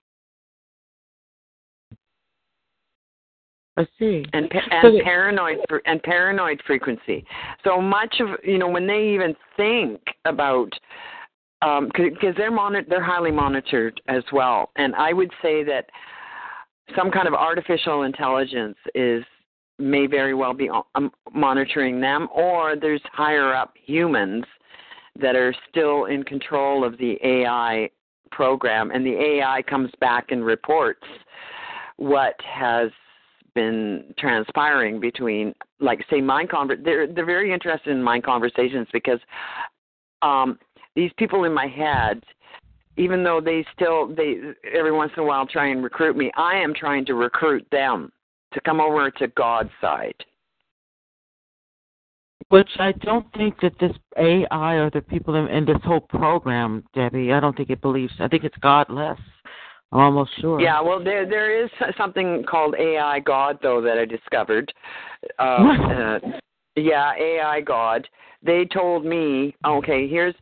I 3.80 3.86
see. 3.98 4.24
And 4.32 4.50
and 4.52 4.82
So- 4.82 5.00
paranoid 5.02 5.58
and 5.86 6.02
paranoid 6.02 6.60
frequency. 6.66 7.24
So 7.64 7.80
much 7.80 8.20
of 8.20 8.28
you 8.44 8.58
know 8.58 8.68
when 8.68 8.86
they 8.86 9.08
even 9.08 9.34
think 9.56 10.00
about 10.24 10.72
because 11.62 12.34
they're 12.36 12.50
monitor 12.50 12.86
they're 12.88 13.02
highly 13.02 13.30
monitored 13.30 14.00
as 14.08 14.22
well. 14.32 14.70
And 14.76 14.94
I 14.94 15.12
would 15.12 15.30
say 15.42 15.62
that 15.64 15.86
some 16.96 17.10
kind 17.10 17.28
of 17.28 17.34
artificial 17.34 18.02
intelligence 18.02 18.76
is 18.94 19.24
may 19.78 20.06
very 20.06 20.34
well 20.34 20.52
be 20.52 20.68
um, 20.94 21.10
monitoring 21.32 22.00
them, 22.00 22.28
or 22.34 22.76
there's 22.76 23.00
higher 23.12 23.54
up 23.54 23.72
humans 23.82 24.44
that 25.20 25.36
are 25.36 25.54
still 25.70 26.04
in 26.06 26.22
control 26.22 26.84
of 26.84 26.98
the 26.98 27.18
AI 27.22 27.88
program, 28.30 28.90
and 28.90 29.04
the 29.04 29.14
AI 29.14 29.62
comes 29.62 29.90
back 30.00 30.30
and 30.30 30.44
reports 30.44 31.06
what 31.96 32.34
has 32.42 32.90
been 33.54 34.14
transpiring 34.18 35.00
between 35.00 35.54
like 35.80 36.04
say 36.10 36.20
mind 36.20 36.48
conver- 36.50 36.82
they're 36.82 37.06
they're 37.06 37.26
very 37.26 37.52
interested 37.52 37.90
in 37.90 38.02
mind 38.02 38.22
conversations 38.22 38.86
because 38.92 39.20
um 40.22 40.58
these 40.94 41.10
people 41.16 41.44
in 41.44 41.52
my 41.52 41.66
head 41.66 42.22
even 42.96 43.22
though 43.22 43.40
they 43.40 43.64
still 43.74 44.06
they 44.14 44.36
every 44.74 44.92
once 44.92 45.12
in 45.16 45.22
a 45.22 45.26
while 45.26 45.46
try 45.46 45.68
and 45.68 45.82
recruit 45.82 46.16
me 46.16 46.30
i 46.36 46.54
am 46.54 46.74
trying 46.74 47.04
to 47.04 47.14
recruit 47.14 47.66
them 47.70 48.10
to 48.52 48.60
come 48.62 48.80
over 48.80 49.10
to 49.10 49.28
god's 49.28 49.70
side 49.80 50.14
Which 52.48 52.70
I 52.80 52.90
don't 52.92 53.32
think 53.34 53.60
that 53.60 53.78
this 53.78 53.92
AI 54.18 54.74
or 54.74 54.90
the 54.90 55.02
people 55.02 55.36
in, 55.36 55.46
in 55.48 55.64
this 55.64 55.80
whole 55.84 56.00
program, 56.00 56.82
Debbie, 56.94 57.32
I 57.32 57.38
don't 57.38 57.56
think 57.56 57.70
it 57.70 57.80
believes. 57.80 58.12
I 58.18 58.26
think 58.26 58.42
it's 58.42 58.56
godless. 58.56 59.20
I'm 59.92 60.00
almost 60.00 60.30
sure. 60.40 60.60
yeah 60.60 60.80
well 60.80 61.02
there 61.02 61.26
there 61.26 61.64
is 61.64 61.70
something 61.96 62.44
called 62.48 62.74
ai 62.78 63.20
god 63.20 63.58
though 63.62 63.80
that 63.80 63.98
i 63.98 64.04
discovered 64.04 64.72
um 65.38 65.68
uh, 65.90 66.18
yeah 66.76 67.12
ai 67.14 67.60
god 67.60 68.06
they 68.42 68.64
told 68.66 69.04
me 69.04 69.54
okay 69.66 70.08
here's 70.08 70.34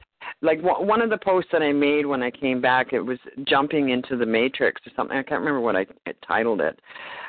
like 0.43 0.63
one 0.63 0.87
one 0.87 1.03
of 1.03 1.11
the 1.11 1.19
posts 1.19 1.51
that 1.53 1.63
I 1.63 1.73
made 1.73 2.07
when 2.07 2.23
I 2.23 2.31
came 2.31 2.61
back, 2.61 2.93
it 2.93 3.01
was 3.01 3.19
jumping 3.45 3.91
into 3.91 4.17
the 4.17 4.27
matrix 4.27 4.81
or 4.87 4.91
something. 4.95 5.17
I 5.17 5.23
can't 5.23 5.41
remember 5.41 5.61
what 5.61 5.77
I, 5.77 5.87
I 6.07 6.13
titled 6.27 6.61
it, 6.61 6.79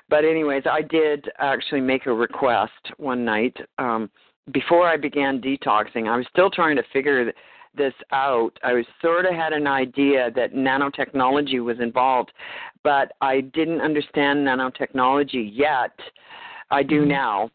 but 0.10 0.26
anyways, 0.26 0.64
I 0.70 0.82
did 0.82 1.30
actually 1.40 1.82
make 1.82 2.06
a 2.06 2.14
request 2.14 2.72
one 2.98 3.24
night 3.24 3.56
um, 3.78 4.10
before 4.52 4.88
I 4.88 4.98
began 4.98 5.41
detoxing. 5.41 6.08
I 6.08 6.18
was 6.18 6.26
still 6.32 6.50
trying 6.50 6.76
to 6.76 6.84
figure 6.91 7.32
this 7.76 7.94
out. 8.12 8.52
I 8.64 8.74
was 8.74 8.86
sort 9.02 9.26
of 9.26 9.34
had 9.34 9.54
an 9.54 9.68
idea 9.68 10.32
that 10.36 10.54
nanotechnology 10.54 11.64
was 11.64 11.80
involved, 11.80 12.32
but 12.84 13.12
I 13.22 13.41
didn't 13.41 13.82
understand 13.82 14.40
nanotechnology 14.40 15.50
yet. 15.54 15.98
I 16.72 16.84
do 16.84 17.02
mm-hmm. 17.02 17.10
now. 17.10 17.52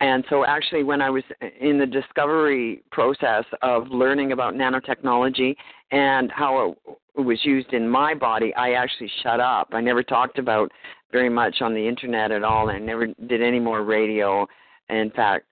And 0.00 0.24
so, 0.30 0.44
actually, 0.44 0.84
when 0.84 1.02
I 1.02 1.10
was 1.10 1.24
in 1.60 1.78
the 1.78 1.86
discovery 1.86 2.82
process 2.92 3.44
of 3.62 3.88
learning 3.88 4.30
about 4.30 4.54
nanotechnology 4.54 5.56
and 5.90 6.30
how 6.30 6.76
it 7.16 7.20
was 7.20 7.44
used 7.44 7.72
in 7.72 7.88
my 7.88 8.14
body, 8.14 8.54
I 8.54 8.72
actually 8.72 9.10
shut 9.22 9.40
up. 9.40 9.70
I 9.72 9.80
never 9.80 10.04
talked 10.04 10.38
about 10.38 10.70
very 11.10 11.28
much 11.28 11.56
on 11.62 11.74
the 11.74 11.88
internet 11.88 12.30
at 12.30 12.44
all. 12.44 12.68
and 12.68 12.76
I 12.76 12.80
never 12.80 13.06
did 13.26 13.42
any 13.42 13.58
more 13.58 13.82
radio. 13.82 14.46
In 14.88 15.10
fact, 15.10 15.46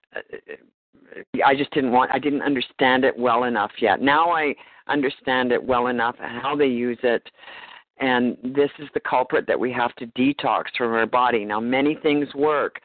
I 1.45 1.55
just 1.55 1.71
didn't 1.71 1.91
want. 1.91 2.11
I 2.11 2.19
didn't 2.19 2.41
understand 2.41 3.03
it 3.03 3.17
well 3.17 3.45
enough 3.45 3.71
yet. 3.79 4.01
Now 4.01 4.31
I 4.31 4.53
understand 4.87 5.51
it 5.51 5.63
well 5.63 5.87
enough 5.87 6.15
how 6.19 6.55
they 6.55 6.67
use 6.67 6.99
it. 7.03 7.23
And 7.99 8.37
this 8.43 8.69
is 8.79 8.87
the 8.93 8.99
culprit 8.99 9.47
that 9.47 9.59
we 9.59 9.71
have 9.73 9.95
to 9.95 10.05
detox 10.07 10.65
from 10.77 10.93
our 10.93 11.07
body. 11.07 11.43
Now, 11.45 11.59
many 11.59 11.95
things 11.95 12.27
work, 12.35 12.79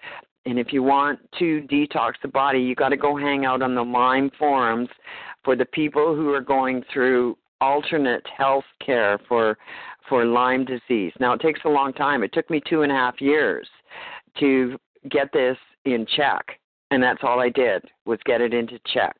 and 0.46 0.58
if 0.58 0.72
you 0.72 0.82
want 0.82 1.18
to 1.38 1.66
detox 1.70 2.12
the 2.22 2.28
body, 2.28 2.60
you 2.60 2.74
got 2.74 2.88
to 2.90 2.96
go 2.96 3.16
hang 3.16 3.44
out 3.44 3.60
on 3.60 3.74
the 3.74 3.82
Lyme 3.82 4.30
forums 4.38 4.88
for 5.44 5.54
the 5.54 5.66
people 5.66 6.14
who 6.14 6.32
are 6.32 6.40
going 6.40 6.82
through 6.92 7.36
alternate 7.60 8.26
health 8.36 8.64
care 8.84 9.18
for 9.28 9.56
for 10.08 10.24
Lyme 10.24 10.64
disease. 10.64 11.12
Now 11.20 11.32
it 11.34 11.40
takes 11.40 11.60
a 11.64 11.68
long 11.68 11.92
time. 11.92 12.22
It 12.22 12.32
took 12.32 12.50
me 12.50 12.60
two 12.68 12.82
and 12.82 12.90
a 12.90 12.94
half 12.94 13.20
years 13.20 13.68
to 14.40 14.76
get 15.10 15.32
this 15.32 15.56
in 15.84 16.06
check, 16.16 16.58
and 16.92 17.02
that's 17.02 17.20
all 17.22 17.40
I 17.40 17.48
did 17.48 17.82
was 18.04 18.18
get 18.26 18.42
it 18.42 18.52
into 18.52 18.78
check. 18.92 19.16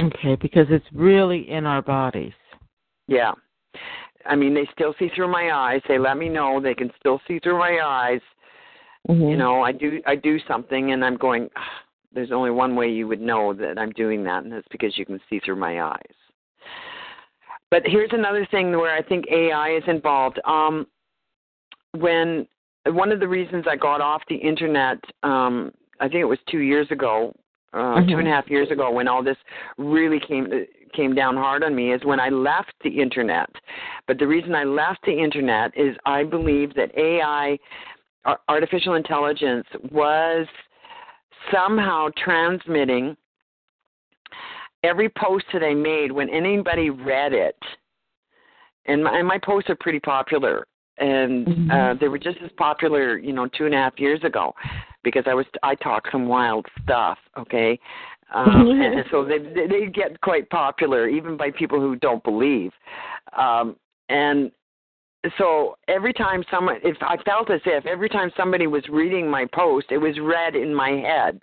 Okay, 0.00 0.36
because 0.40 0.66
it's 0.70 0.86
really 0.92 1.50
in 1.50 1.66
our 1.66 1.82
bodies. 1.82 2.32
Yeah. 3.08 3.32
I 4.24 4.36
mean, 4.36 4.54
they 4.54 4.68
still 4.72 4.94
see 5.00 5.10
through 5.14 5.32
my 5.32 5.50
eyes. 5.52 5.80
They 5.88 5.98
let 5.98 6.16
me 6.16 6.28
know 6.28 6.60
they 6.60 6.74
can 6.74 6.92
still 6.98 7.20
see 7.26 7.40
through 7.40 7.58
my 7.58 7.80
eyes. 7.84 8.20
Mm-hmm. 9.08 9.30
You 9.30 9.36
know, 9.36 9.62
I 9.62 9.72
do 9.72 10.00
I 10.06 10.14
do 10.14 10.38
something, 10.46 10.92
and 10.92 11.04
I'm 11.04 11.16
going. 11.16 11.50
"Ah, 11.56 11.82
There's 12.14 12.30
only 12.30 12.52
one 12.52 12.76
way 12.76 12.88
you 12.88 13.08
would 13.08 13.20
know 13.20 13.52
that 13.52 13.78
I'm 13.78 13.90
doing 13.90 14.22
that, 14.24 14.44
and 14.44 14.52
that's 14.52 14.68
because 14.70 14.96
you 14.96 15.04
can 15.04 15.20
see 15.28 15.40
through 15.40 15.56
my 15.56 15.82
eyes. 15.82 16.14
But 17.68 17.82
here's 17.84 18.12
another 18.12 18.46
thing 18.52 18.70
where 18.70 18.94
I 18.94 19.02
think 19.02 19.24
AI 19.28 19.74
is 19.76 19.82
involved. 19.88 20.38
Um, 20.44 20.86
when 21.98 22.46
one 22.86 23.12
of 23.12 23.20
the 23.20 23.28
reasons 23.28 23.64
I 23.68 23.76
got 23.76 24.00
off 24.00 24.22
the 24.28 24.36
internet, 24.36 24.98
um, 25.22 25.72
I 26.00 26.08
think 26.08 26.20
it 26.20 26.24
was 26.24 26.38
two 26.50 26.58
years 26.58 26.90
ago, 26.90 27.34
uh, 27.72 28.00
two 28.06 28.18
and 28.18 28.28
a 28.28 28.30
half 28.30 28.50
years 28.50 28.70
ago, 28.70 28.90
when 28.90 29.08
all 29.08 29.22
this 29.22 29.36
really 29.78 30.20
came 30.20 30.48
came 30.94 31.14
down 31.14 31.36
hard 31.36 31.64
on 31.64 31.74
me, 31.74 31.92
is 31.92 32.04
when 32.04 32.20
I 32.20 32.28
left 32.28 32.74
the 32.84 33.00
internet. 33.00 33.48
But 34.06 34.18
the 34.18 34.26
reason 34.26 34.54
I 34.54 34.64
left 34.64 35.00
the 35.06 35.12
internet 35.12 35.72
is 35.74 35.96
I 36.04 36.22
believe 36.22 36.74
that 36.74 36.90
AI, 36.98 37.58
artificial 38.48 38.94
intelligence, 38.94 39.66
was 39.90 40.46
somehow 41.50 42.08
transmitting 42.22 43.16
every 44.84 45.08
post 45.08 45.46
that 45.54 45.62
I 45.62 45.72
made 45.72 46.12
when 46.12 46.28
anybody 46.28 46.90
read 46.90 47.32
it. 47.32 47.56
And 48.86 49.04
my, 49.04 49.18
and 49.18 49.26
my 49.26 49.38
posts 49.38 49.70
are 49.70 49.76
pretty 49.76 50.00
popular, 50.00 50.66
and 50.98 51.46
Mhm. 51.46 51.70
uh, 51.70 51.94
they 51.94 52.08
were 52.08 52.18
just 52.18 52.38
as 52.42 52.50
popular, 52.52 53.18
you 53.18 53.32
know, 53.32 53.46
two 53.48 53.66
and 53.66 53.74
a 53.74 53.78
half 53.78 53.98
years 53.98 54.22
ago, 54.24 54.54
because 55.02 55.24
I 55.26 55.34
was 55.34 55.46
I 55.62 55.74
talk 55.74 56.10
some 56.10 56.26
wild 56.26 56.66
stuff, 56.82 57.18
okay, 57.38 57.78
um, 58.32 58.68
and 58.70 59.04
so 59.10 59.24
they 59.24 59.38
they 59.38 59.66
they 59.66 59.86
get 59.86 60.20
quite 60.20 60.48
popular 60.50 61.08
even 61.08 61.36
by 61.36 61.50
people 61.50 61.80
who 61.80 61.96
don't 61.96 62.22
believe, 62.22 62.72
um, 63.36 63.76
and 64.08 64.52
so 65.38 65.76
every 65.88 66.12
time 66.12 66.44
someone 66.50 66.78
if 66.82 66.96
I 67.00 67.16
felt 67.24 67.50
as 67.50 67.60
if 67.64 67.86
every 67.86 68.08
time 68.08 68.30
somebody 68.36 68.66
was 68.66 68.86
reading 68.88 69.28
my 69.28 69.46
post, 69.46 69.86
it 69.90 69.98
was 69.98 70.18
read 70.20 70.56
in 70.56 70.74
my 70.74 70.90
head. 70.90 71.40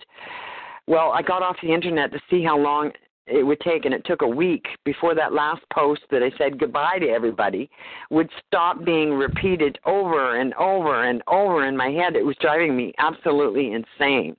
Well, 0.86 1.12
I 1.12 1.22
got 1.22 1.42
off 1.42 1.56
the 1.62 1.72
internet 1.72 2.12
to 2.12 2.20
see 2.28 2.42
how 2.42 2.58
long 2.58 2.92
it 3.30 3.42
would 3.42 3.60
take, 3.60 3.84
and 3.84 3.94
it 3.94 4.04
took 4.04 4.22
a 4.22 4.28
week 4.28 4.66
before 4.84 5.14
that 5.14 5.32
last 5.32 5.62
post 5.72 6.02
that 6.10 6.22
I 6.22 6.30
said 6.36 6.58
goodbye 6.58 6.98
to 7.00 7.08
everybody 7.08 7.70
would 8.10 8.30
stop 8.46 8.84
being 8.84 9.12
repeated 9.12 9.78
over 9.86 10.38
and 10.40 10.52
over 10.54 11.04
and 11.04 11.22
over 11.28 11.66
in 11.66 11.76
my 11.76 11.90
head. 11.90 12.16
It 12.16 12.24
was 12.24 12.36
driving 12.40 12.76
me 12.76 12.92
absolutely 12.98 13.72
insane. 13.72 14.36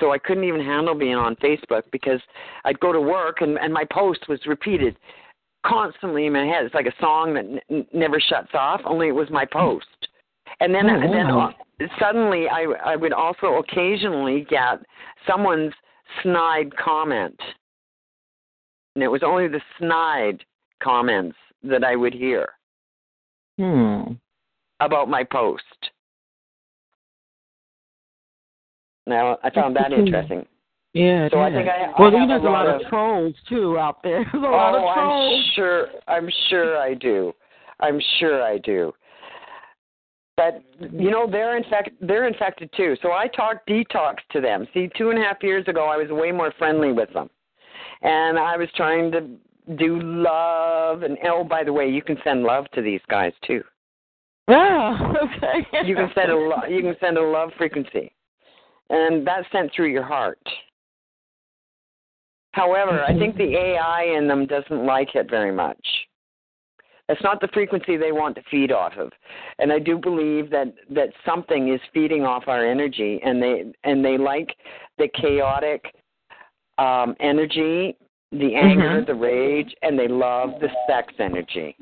So 0.00 0.12
I 0.12 0.18
couldn't 0.18 0.44
even 0.44 0.60
handle 0.60 0.94
being 0.94 1.16
on 1.16 1.36
Facebook 1.36 1.82
because 1.90 2.20
I'd 2.64 2.80
go 2.80 2.92
to 2.92 3.00
work 3.00 3.42
and, 3.42 3.58
and 3.58 3.72
my 3.72 3.84
post 3.92 4.28
was 4.28 4.40
repeated 4.46 4.96
constantly 5.66 6.26
in 6.26 6.32
my 6.32 6.44
head. 6.46 6.64
It's 6.64 6.74
like 6.74 6.86
a 6.86 7.00
song 7.00 7.34
that 7.34 7.44
n- 7.70 7.86
never 7.92 8.18
shuts 8.18 8.50
off, 8.54 8.80
only 8.84 9.08
it 9.08 9.14
was 9.14 9.28
my 9.30 9.44
post. 9.44 9.86
And 10.60 10.74
then, 10.74 10.88
Oh, 10.88 10.94
and 10.94 11.12
then 11.12 11.26
wow. 11.28 11.54
suddenly 11.98 12.46
I, 12.48 12.66
I 12.84 12.96
would 12.96 13.12
also 13.12 13.54
occasionally 13.56 14.46
get 14.48 14.80
someone's 15.26 15.72
snide 16.22 16.74
comment. 16.76 17.38
And 18.94 19.02
it 19.02 19.08
was 19.08 19.22
only 19.24 19.48
the 19.48 19.60
snide 19.78 20.44
comments 20.82 21.36
that 21.62 21.84
I 21.84 21.96
would 21.96 22.12
hear 22.14 22.54
Hmm. 23.58 24.12
about 24.80 25.08
my 25.08 25.24
post. 25.24 25.90
Now, 29.06 29.38
I 29.42 29.50
found 29.50 29.76
that 29.76 29.92
Interesting. 29.92 30.06
interesting. 30.06 30.46
Yeah. 30.94 31.28
So 31.30 31.40
I 31.40 31.50
think 31.50 31.68
I- 31.68 31.84
I 31.86 32.00
well, 32.00 32.10
have 32.16 32.28
there's 32.28 32.42
a 32.42 32.44
lot, 32.44 32.66
lot 32.66 32.74
of 32.74 32.80
of- 32.82 32.86
trolls 32.88 33.34
too 33.48 33.78
out 33.78 34.02
there. 34.02 34.24
There's 34.32 34.44
a 34.44 34.46
lot 34.46 34.74
oh, 34.74 34.88
of 34.88 34.94
trolls. 34.94 35.38
I'm 35.44 35.52
sure. 35.54 35.88
I'm 36.06 36.30
sure 36.48 36.76
I 36.78 36.94
do. 36.94 37.34
I'm 37.80 38.00
sure 38.18 38.42
I 38.42 38.58
do. 38.58 38.92
But 40.36 40.62
you 40.80 41.10
know 41.10 41.26
they're 41.26 41.56
infect 41.56 41.90
they're 42.00 42.26
infected 42.26 42.70
too. 42.76 42.96
So 43.02 43.12
I 43.12 43.26
talk 43.28 43.66
detox 43.66 44.16
to 44.32 44.40
them. 44.40 44.66
See, 44.74 44.88
two 44.96 45.10
and 45.10 45.18
a 45.18 45.22
half 45.22 45.42
years 45.42 45.66
ago 45.68 45.86
I 45.86 45.96
was 45.96 46.08
way 46.10 46.30
more 46.32 46.52
friendly 46.58 46.92
with 46.92 47.12
them. 47.12 47.28
And 48.02 48.38
I 48.38 48.56
was 48.56 48.68
trying 48.76 49.10
to 49.12 49.26
do 49.76 50.00
love 50.00 51.02
and 51.02 51.16
oh 51.24 51.44
by 51.44 51.64
the 51.64 51.72
way, 51.72 51.88
you 51.88 52.02
can 52.02 52.16
send 52.24 52.42
love 52.42 52.66
to 52.74 52.82
these 52.82 53.00
guys 53.08 53.32
too. 53.46 53.62
Oh, 54.48 55.14
okay. 55.36 55.86
you 55.86 55.94
can 55.94 56.10
send 56.14 56.30
a 56.30 56.36
lo- 56.36 56.66
you 56.68 56.82
can 56.82 56.96
send 57.00 57.16
a 57.16 57.22
love 57.22 57.50
frequency, 57.56 58.12
and 58.90 59.26
that's 59.26 59.46
sent 59.52 59.72
through 59.74 59.90
your 59.90 60.04
heart. 60.04 60.40
However, 62.52 63.02
I 63.02 63.18
think 63.18 63.36
the 63.36 63.56
AI 63.56 64.14
in 64.16 64.28
them 64.28 64.46
doesn't 64.46 64.84
like 64.84 65.14
it 65.14 65.30
very 65.30 65.52
much. 65.52 65.78
It's 67.08 67.22
not 67.22 67.40
the 67.40 67.48
frequency 67.48 67.96
they 67.96 68.12
want 68.12 68.36
to 68.36 68.42
feed 68.50 68.70
off 68.72 68.92
of, 68.98 69.10
and 69.58 69.72
I 69.72 69.78
do 69.78 69.96
believe 69.96 70.50
that 70.50 70.74
that 70.90 71.10
something 71.24 71.72
is 71.72 71.80
feeding 71.94 72.24
off 72.24 72.44
our 72.48 72.66
energy, 72.66 73.20
and 73.24 73.40
they 73.42 73.72
and 73.84 74.04
they 74.04 74.18
like 74.18 74.54
the 74.98 75.08
chaotic 75.20 75.84
um, 76.82 77.08
energy, 77.20 77.96
the 78.32 78.54
anger, 78.54 79.02
Mhm. 79.02 79.06
the 79.06 79.14
rage, 79.14 79.72
and 79.82 79.98
they 79.98 80.08
love 80.08 80.50
the 80.60 80.70
sex 80.88 81.12
energy, 81.18 81.76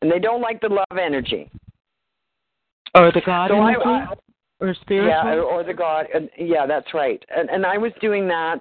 and 0.00 0.10
they 0.10 0.20
don't 0.26 0.40
like 0.48 0.60
the 0.60 0.72
love 0.80 0.98
energy. 0.98 1.50
Or 2.94 3.10
the 3.10 3.20
God 3.20 3.50
So 3.50 3.56
energy? 3.60 3.84
I- 3.84 4.14
or 4.60 4.74
spiritual? 4.74 5.08
Yeah, 5.08 5.40
or 5.52 5.64
the 5.64 5.74
God. 5.74 6.06
And, 6.14 6.30
yeah, 6.38 6.64
that's 6.64 6.94
right. 6.94 7.22
And, 7.36 7.50
and 7.50 7.66
I 7.66 7.76
was 7.76 7.92
doing 8.00 8.28
that 8.28 8.60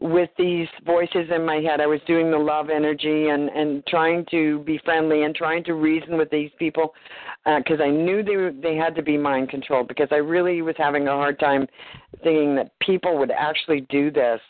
with 0.00 0.30
these 0.36 0.68
voices 0.84 1.30
in 1.30 1.46
my 1.46 1.56
head. 1.66 1.80
I 1.80 1.86
was 1.86 2.00
doing 2.02 2.30
the 2.30 2.38
love 2.38 2.68
energy 2.68 3.28
and 3.28 3.48
and 3.60 3.86
trying 3.86 4.26
to 4.26 4.58
be 4.60 4.76
friendly 4.78 5.22
and 5.22 5.34
trying 5.34 5.62
to 5.64 5.74
reason 5.74 6.18
with 6.18 6.30
these 6.30 6.50
people 6.58 6.94
because 7.44 7.80
I 7.80 7.90
knew 7.90 8.22
they 8.22 8.36
were, 8.36 8.50
they 8.50 8.76
had 8.76 8.94
to 8.96 9.02
be 9.02 9.16
mind 9.16 9.50
controlled 9.50 9.88
because 9.88 10.08
I 10.10 10.16
really 10.16 10.62
was 10.62 10.74
having 10.76 11.08
a 11.08 11.12
hard 11.12 11.38
time 11.38 11.66
thinking 12.22 12.54
that 12.56 12.72
people 12.80 13.16
would 13.18 13.30
actually 13.30 13.82
do 13.82 14.10
this 14.10 14.40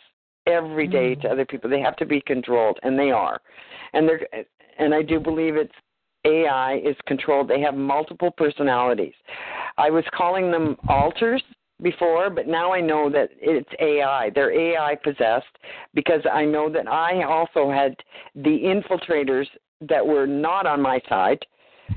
every 0.47 0.87
day 0.87 1.15
mm. 1.15 1.23
to 1.23 1.29
other 1.29 1.45
people. 1.45 1.71
They 1.71 1.81
have 1.81 1.97
to 1.97 2.07
be 2.07 2.21
controlled, 2.21 2.79
and 2.83 2.99
they 2.99 3.11
are. 3.11 3.41
And 3.93 4.09
they're 4.09 4.27
and 4.79 4.95
I 4.95 5.03
do 5.03 5.21
believe 5.21 5.57
it's 5.57 5.73
AI 6.25 6.77
is 6.85 6.97
controlled. 7.07 7.49
They 7.49 7.61
have 7.61 7.75
multiple 7.75 8.31
personalities. 8.31 9.15
I 9.77 9.91
was 9.91 10.05
calling 10.15 10.51
them 10.51 10.77
alters 10.89 11.43
before, 11.83 12.31
but 12.31 12.47
now 12.47 12.73
I 12.73 12.81
know 12.81 13.11
that 13.11 13.31
it's 13.41 13.69
AI. 13.81 14.31
They're 14.35 14.53
AI 14.53 14.97
possessed 15.03 15.47
because 15.93 16.23
I 16.33 16.45
know 16.45 16.71
that 16.71 16.89
I 16.89 17.25
also 17.25 17.71
had 17.71 17.95
the 18.35 18.51
infiltrators 18.51 19.47
that 19.89 20.05
were 20.05 20.27
not 20.27 20.67
on 20.67 20.81
my 20.81 21.01
side 21.09 21.45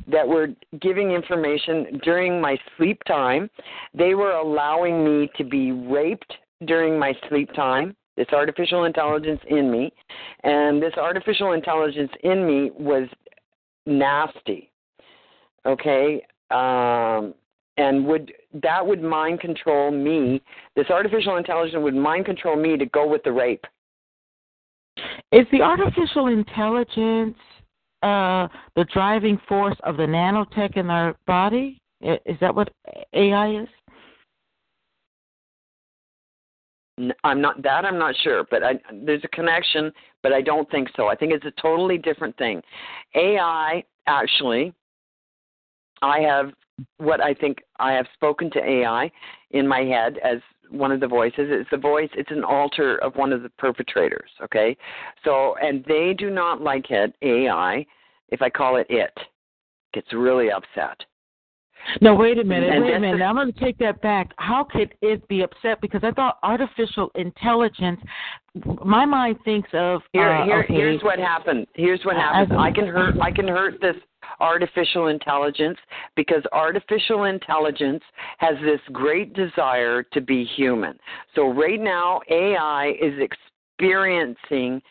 that 0.08 0.28
were 0.28 0.50
giving 0.82 1.12
information 1.12 2.00
during 2.04 2.42
my 2.42 2.58
sleep 2.76 3.02
time. 3.06 3.50
They 3.94 4.16
were 4.16 4.34
allowing 4.34 5.06
me 5.06 5.30
to 5.38 5.44
be 5.44 5.72
raped 5.72 6.34
during 6.66 7.00
my 7.00 7.14
sleep 7.30 7.54
time. 7.54 7.96
This 8.18 8.28
artificial 8.34 8.86
intelligence 8.86 9.40
in 9.48 9.72
me, 9.72 9.94
and 10.44 10.82
this 10.82 10.94
artificial 10.98 11.52
intelligence 11.54 12.12
in 12.24 12.46
me 12.46 12.72
was 12.78 13.08
nasty. 13.86 14.72
Okay, 15.66 16.26
um, 16.50 17.36
and 17.78 18.06
would 18.08 18.34
that 18.64 18.86
would 18.86 19.04
mind 19.04 19.40
control 19.40 19.92
me? 19.92 20.42
This 20.76 20.90
artificial 20.90 21.38
intelligence 21.38 21.82
would 21.82 21.96
mind 21.96 22.26
control 22.26 22.56
me 22.56 22.76
to 22.78 22.86
go 22.88 23.08
with 23.08 23.24
the 23.24 23.32
rape. 23.32 23.66
Is 25.32 25.46
the 25.52 25.62
artificial 25.62 26.28
intelligence 26.28 27.38
uh, 28.02 28.48
the 28.76 28.86
driving 28.92 29.40
force 29.48 29.78
of 29.84 29.98
the 29.98 30.04
nanotech 30.04 30.76
in 30.76 30.90
our 30.90 31.16
body? 31.28 31.80
Is 32.02 32.38
that 32.42 32.54
what 32.54 32.70
AI 33.14 33.62
is? 33.62 33.68
I'm 37.24 37.42
not 37.42 37.62
that 37.64 37.86
I'm 37.86 38.00
not 38.00 38.16
sure, 38.24 38.46
but 38.50 38.64
I, 38.64 38.74
there's 38.92 39.24
a 39.24 39.28
connection, 39.30 39.92
but 40.24 40.34
I 40.34 40.42
don't 40.42 40.70
think 40.72 40.90
so. 40.96 41.08
I 41.08 41.16
think 41.16 41.32
it's 41.32 41.46
a 41.46 41.62
totally 41.62 41.98
different 41.98 42.36
thing. 42.38 42.62
AI 43.16 43.84
actually, 44.08 44.74
I 46.02 46.20
have 46.22 46.52
what 46.98 47.22
I 47.22 47.34
think 47.34 47.60
I 47.80 47.94
have 47.94 48.08
spoken 48.14 48.50
to 48.52 48.60
AI 48.60 49.12
in 49.52 49.68
my 49.68 49.82
head 49.82 50.18
as 50.24 50.40
one 50.70 50.92
of 50.92 51.00
the 51.00 51.08
voices. 51.08 51.48
It's 51.50 51.70
the 51.70 51.78
voice. 51.78 52.10
It's 52.14 52.32
an 52.32 52.44
alter 52.44 52.98
of 52.98 53.16
one 53.16 53.32
of 53.32 53.44
the 53.44 53.50
perpetrators. 53.58 54.30
Okay, 54.44 54.76
so 55.24 55.56
and 55.62 55.86
they 55.88 56.16
do 56.18 56.30
not 56.30 56.62
like 56.62 56.90
it. 56.90 57.14
AI, 57.22 57.86
if 58.30 58.42
I 58.42 58.50
call 58.50 58.78
it 58.78 58.88
it, 58.90 59.16
gets 59.94 60.12
really 60.14 60.52
upset. 60.52 61.00
No, 62.02 62.16
wait 62.16 62.38
a 62.38 62.44
minute. 62.44 62.82
Wait 62.82 62.96
a 62.96 63.00
minute. 63.00 63.18
Now, 63.18 63.30
I'm 63.30 63.36
going 63.36 63.52
to 63.52 63.60
take 63.60 63.78
that 63.80 64.02
back. 64.02 64.32
How 64.38 64.64
could 64.64 64.94
it 65.02 65.28
be 65.28 65.42
upset? 65.42 65.80
Because 65.82 66.02
I 66.04 66.12
thought 66.12 66.38
artificial 66.44 67.12
intelligence. 67.16 68.00
My 68.84 69.06
mind 69.06 69.38
thinks 69.46 69.70
of. 69.74 70.02
Here, 70.12 70.30
uh, 70.30 70.46
here, 70.46 70.64
okay, 70.64 70.74
here's 70.74 71.02
what 71.02 71.20
happened. 71.20 71.68
Here's 71.76 72.04
what 72.04 72.16
happened. 72.16 72.60
I 72.60 72.72
can 72.72 72.88
hurt. 72.88 73.16
I 73.22 73.32
can 73.32 73.48
hurt 73.48 73.80
this 73.82 73.96
artificial 74.40 75.08
intelligence 75.08 75.78
because 76.16 76.44
artificial 76.52 77.24
intelligence 77.26 78.04
has 78.40 78.56
this 78.64 78.82
great 78.92 79.34
desire 79.34 80.04
to 80.04 80.22
be 80.22 80.44
human. 80.44 80.98
So 81.36 81.50
right 81.50 81.80
now, 81.80 82.22
AI 82.30 82.94
is 83.02 83.14
experiencing 83.20 84.82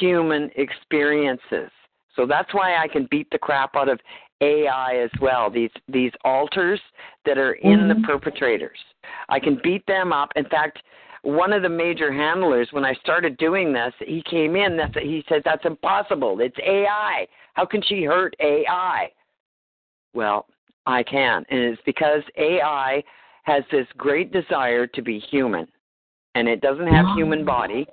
human 0.00 0.50
experiences. 0.56 1.70
So 2.14 2.26
that's 2.26 2.52
why 2.54 2.76
I 2.76 2.88
can 2.88 3.06
beat 3.10 3.28
the 3.30 3.38
crap 3.38 3.76
out 3.76 3.88
of 3.88 4.00
AI 4.40 4.96
as 4.96 5.10
well. 5.20 5.50
These 5.50 5.70
these 5.88 6.12
alters 6.24 6.80
that 7.24 7.38
are 7.38 7.54
in 7.54 7.80
Mhm. 7.80 7.88
the 7.88 8.06
perpetrators. 8.06 8.78
I 9.28 9.40
can 9.40 9.56
beat 9.56 9.86
them 9.86 10.12
up. 10.12 10.32
In 10.36 10.44
fact, 10.46 10.82
one 11.22 11.52
of 11.52 11.62
the 11.62 11.68
major 11.68 12.12
handlers 12.12 12.72
when 12.72 12.84
I 12.84 12.94
started 12.94 13.36
doing 13.38 13.72
this, 13.72 13.94
he 13.98 14.22
came 14.22 14.54
in. 14.54 14.76
That's 14.76 14.94
he 14.94 15.24
said 15.28 15.42
that's 15.44 15.64
impossible. 15.64 16.40
It's 16.40 16.58
AI. 16.60 17.26
How 17.54 17.64
can 17.64 17.82
she 17.82 18.04
hurt 18.04 18.36
AI? 18.40 19.10
Well, 20.14 20.46
I 20.86 21.02
can, 21.02 21.44
and 21.48 21.60
it's 21.60 21.82
because 21.82 22.22
AI 22.36 23.02
has 23.42 23.64
this 23.70 23.86
great 23.96 24.32
desire 24.32 24.86
to 24.86 25.02
be 25.02 25.18
human, 25.18 25.66
and 26.34 26.48
it 26.48 26.60
doesn't 26.60 26.86
have 26.86 27.06
human 27.14 27.44
body, 27.44 27.86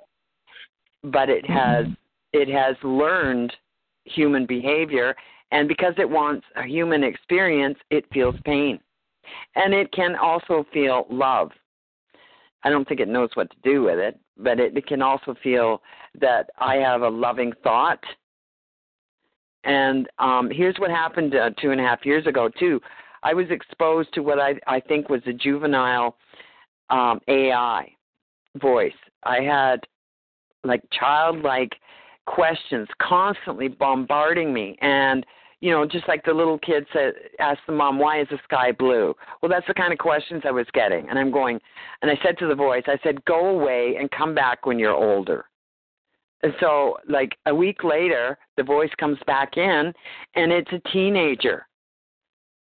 but 1.02 1.28
it 1.28 1.44
has 1.46 1.86
it 2.32 2.48
has 2.48 2.76
learned 2.82 3.54
human 4.04 4.46
behavior, 4.46 5.16
and 5.54 5.68
because 5.68 5.94
it 5.98 6.10
wants 6.10 6.44
a 6.56 6.64
human 6.64 7.04
experience, 7.04 7.78
it 7.88 8.04
feels 8.12 8.34
pain, 8.44 8.80
and 9.54 9.72
it 9.72 9.90
can 9.92 10.16
also 10.16 10.66
feel 10.72 11.06
love. 11.08 11.52
I 12.64 12.70
don't 12.70 12.86
think 12.88 12.98
it 12.98 13.06
knows 13.06 13.30
what 13.34 13.48
to 13.50 13.56
do 13.62 13.84
with 13.84 14.00
it, 14.00 14.18
but 14.36 14.58
it, 14.58 14.76
it 14.76 14.84
can 14.88 15.00
also 15.00 15.36
feel 15.44 15.80
that 16.20 16.50
I 16.58 16.76
have 16.76 17.02
a 17.02 17.08
loving 17.08 17.52
thought. 17.62 18.02
And 19.62 20.08
um, 20.18 20.50
here's 20.50 20.74
what 20.78 20.90
happened 20.90 21.36
uh, 21.36 21.50
two 21.62 21.70
and 21.70 21.80
a 21.80 21.84
half 21.84 22.04
years 22.04 22.26
ago 22.26 22.50
too. 22.58 22.80
I 23.22 23.32
was 23.32 23.46
exposed 23.50 24.12
to 24.14 24.22
what 24.22 24.40
I 24.40 24.54
I 24.66 24.80
think 24.80 25.08
was 25.08 25.22
a 25.26 25.32
juvenile 25.32 26.16
um, 26.90 27.20
AI 27.28 27.92
voice. 28.60 28.92
I 29.22 29.40
had 29.40 29.80
like 30.64 30.82
childlike 30.90 31.76
questions 32.26 32.88
constantly 33.00 33.68
bombarding 33.68 34.52
me, 34.52 34.76
and 34.80 35.24
you 35.64 35.70
know, 35.70 35.86
just 35.86 36.06
like 36.08 36.22
the 36.26 36.34
little 36.34 36.58
kid 36.58 36.84
said, 36.92 37.14
asked 37.40 37.62
the 37.66 37.72
mom, 37.72 37.98
"Why 37.98 38.20
is 38.20 38.28
the 38.28 38.38
sky 38.44 38.70
blue?" 38.70 39.14
Well, 39.40 39.48
that's 39.48 39.66
the 39.66 39.72
kind 39.72 39.94
of 39.94 39.98
questions 39.98 40.42
I 40.44 40.50
was 40.50 40.66
getting, 40.74 41.08
and 41.08 41.18
I'm 41.18 41.30
going, 41.30 41.58
and 42.02 42.10
I 42.10 42.18
said 42.22 42.36
to 42.40 42.46
the 42.46 42.54
voice, 42.54 42.82
I 42.86 42.98
said, 43.02 43.24
"Go 43.24 43.46
away 43.46 43.96
and 43.98 44.10
come 44.10 44.34
back 44.34 44.66
when 44.66 44.78
you're 44.78 44.92
older." 44.92 45.46
And 46.42 46.54
so, 46.60 46.98
like 47.08 47.38
a 47.46 47.54
week 47.54 47.82
later, 47.82 48.36
the 48.58 48.62
voice 48.62 48.90
comes 49.00 49.16
back 49.26 49.56
in, 49.56 49.94
and 50.34 50.52
it's 50.52 50.70
a 50.70 50.80
teenager, 50.90 51.66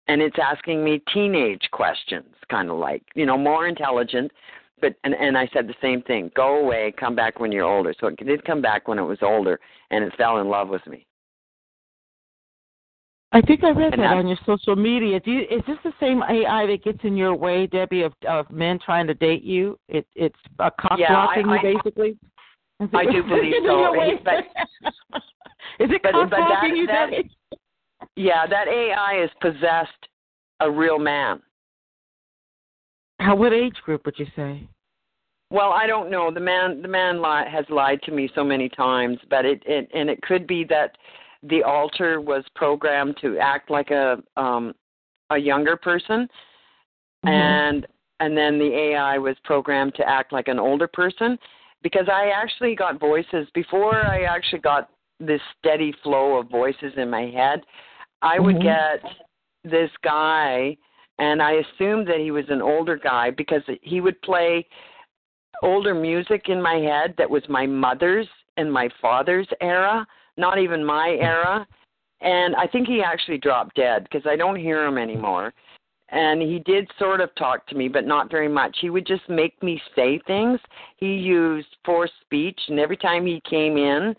and 0.08 0.22
it's 0.22 0.40
asking 0.42 0.82
me 0.82 1.04
teenage 1.14 1.70
questions, 1.72 2.34
kind 2.50 2.70
of 2.70 2.78
like 2.78 3.04
you 3.14 3.26
know, 3.26 3.38
more 3.38 3.68
intelligent. 3.68 4.32
But 4.80 4.96
and 5.04 5.14
and 5.16 5.38
I 5.38 5.50
said 5.52 5.68
the 5.68 5.82
same 5.82 6.02
thing: 6.04 6.32
"Go 6.34 6.60
away, 6.60 6.94
come 6.98 7.14
back 7.14 7.42
when 7.42 7.52
you're 7.52 7.66
older." 7.66 7.94
So 8.00 8.08
it 8.08 8.16
did 8.16 8.46
come 8.46 8.62
back 8.62 8.88
when 8.88 9.00
it 9.00 9.04
was 9.04 9.22
older, 9.22 9.60
and 9.92 10.02
it 10.02 10.16
fell 10.16 10.38
in 10.38 10.48
love 10.48 10.70
with 10.70 10.88
me. 10.88 11.06
I 13.36 13.42
think 13.42 13.64
I 13.66 13.72
read 13.72 13.94
And 13.94 14.02
that 14.02 14.14
on 14.14 14.28
your 14.28 14.38
social 14.46 14.78
media. 14.78 15.20
Do 15.20 15.30
you, 15.30 15.42
is 15.42 15.62
this 15.68 15.78
the 15.84 15.92
same 16.00 16.24
AI 16.24 16.66
that 16.68 16.84
gets 16.86 17.00
in 17.04 17.18
your 17.18 17.36
way, 17.36 17.68
Debbie, 17.68 18.04
of, 18.04 18.14
of 18.28 18.50
men 18.50 18.80
trying 18.84 19.08
to 19.08 19.14
date 19.14 19.44
you? 19.44 19.78
It, 19.90 20.08
it's 20.16 20.40
a 20.60 20.72
cock 20.72 20.98
Yeah, 20.98 21.10
blocking 21.12 21.50
you, 21.50 21.60
basically. 21.62 22.18
Is 22.80 22.90
I 22.94 23.04
do 23.06 23.24
believe 23.28 23.54
so, 23.66 23.94
but- 24.24 24.46
is 25.84 25.92
it 25.92 26.02
but- 26.02 26.12
cock 26.14 26.30
but 26.30 26.38
that- 26.40 26.64
you, 26.74 26.88
that- 26.88 27.10
Debbie? 27.12 27.32
Yeah, 28.16 28.48
that 28.48 28.68
AI 28.70 29.16
has 29.20 29.30
possessed 29.42 30.08
a 30.62 30.72
real 30.72 30.98
man. 31.00 31.42
How? 33.20 33.36
What 33.36 33.52
age 33.52 33.76
group 33.84 34.06
would 34.06 34.18
you 34.18 34.28
say? 34.36 34.66
Well, 35.52 35.72
I 35.74 35.88
don't 35.88 36.10
know. 36.10 36.32
The 36.32 36.40
man 36.40 36.82
the 36.82 36.88
man 36.88 37.22
li- 37.22 37.50
has 37.52 37.66
lied 37.70 38.02
to 38.04 38.12
me 38.12 38.30
so 38.34 38.44
many 38.44 38.70
times, 38.70 39.18
but 39.30 39.44
it, 39.46 39.62
it 39.66 39.90
and 39.94 40.10
it 40.10 40.22
could 40.22 40.48
be 40.48 40.64
that 40.66 40.96
the 41.50 41.64
alter 41.64 42.22
was 42.22 42.44
programmed 42.56 43.18
to 43.22 43.38
act 43.38 43.70
like 43.70 43.92
a 43.92 44.22
um 44.38 44.74
a 45.30 45.38
younger 45.38 45.76
person 45.76 46.30
Mhm. 47.26 47.32
and 47.32 47.88
and 48.20 48.38
then 48.38 48.58
the 48.58 48.74
AI 48.74 49.18
was 49.18 49.36
programmed 49.44 49.94
to 49.96 50.08
act 50.08 50.32
like 50.32 50.48
an 50.48 50.60
older 50.60 50.88
person 50.88 51.38
because 51.82 52.08
I 52.10 52.30
actually 52.30 52.76
got 52.76 53.00
voices 53.00 53.48
before 53.54 53.96
I 53.96 54.24
actually 54.24 54.60
got 54.60 54.90
this 55.20 55.42
steady 55.58 55.94
flow 56.02 56.38
of 56.38 56.50
voices 56.50 56.94
in 56.98 57.10
my 57.10 57.26
head. 57.28 57.66
I 58.22 58.40
would 58.40 58.56
Mhm. 58.56 58.64
get 58.64 59.04
this 59.64 59.92
guy, 60.02 60.78
and 61.20 61.42
I 61.42 61.54
assumed 61.54 62.08
that 62.08 62.20
he 62.20 62.32
was 62.32 62.50
an 62.50 62.62
older 62.62 62.96
guy 62.98 63.32
because 63.32 63.64
he 63.82 64.02
would 64.02 64.22
play 64.22 64.66
older 65.62 65.94
music 65.94 66.50
in 66.50 66.62
my 66.62 66.76
head 66.76 67.16
that 67.18 67.30
was 67.30 67.48
my 67.50 67.66
mother's 67.66 68.28
and 68.58 68.72
my 68.72 68.90
father's 69.02 69.48
era, 69.62 70.08
not 70.38 70.60
even 70.60 70.84
my 70.84 71.18
era. 71.20 71.68
And 72.22 72.56
I 72.56 72.68
think 72.68 72.88
he 72.88 73.02
actually 73.02 73.38
dropped 73.38 73.76
dead 73.76 74.04
because 74.04 74.26
I 74.26 74.36
don't 74.36 74.56
hear 74.56 74.86
him 74.86 74.98
anymore. 74.98 75.54
And 76.10 76.42
he 76.42 76.60
did 76.60 76.90
sort 77.00 77.20
of 77.20 77.34
talk 77.36 77.66
to 77.68 77.76
me, 77.76 77.88
but 77.88 78.06
not 78.06 78.30
very 78.30 78.48
much. 78.48 78.78
He 78.80 78.90
would 78.90 79.08
just 79.08 79.28
make 79.28 79.62
me 79.64 79.82
say 79.96 80.20
things. 80.28 80.60
He 80.98 81.16
used 81.16 81.68
forced 81.84 82.14
speech, 82.22 82.60
and 82.68 82.80
every 82.80 82.98
time 82.98 83.26
he 83.26 83.42
came 83.50 83.76
in 83.78 84.16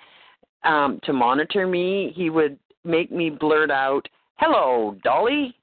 um, 0.65 1.01
to 1.05 1.13
monitor 1.13 1.67
me, 1.67 2.13
he 2.15 2.29
would 2.29 2.59
make 2.85 3.13
me 3.13 3.31
blurt 3.31 3.71
out, 3.71 4.09
"Hello, 4.35 4.97
Dolly," 5.05 5.55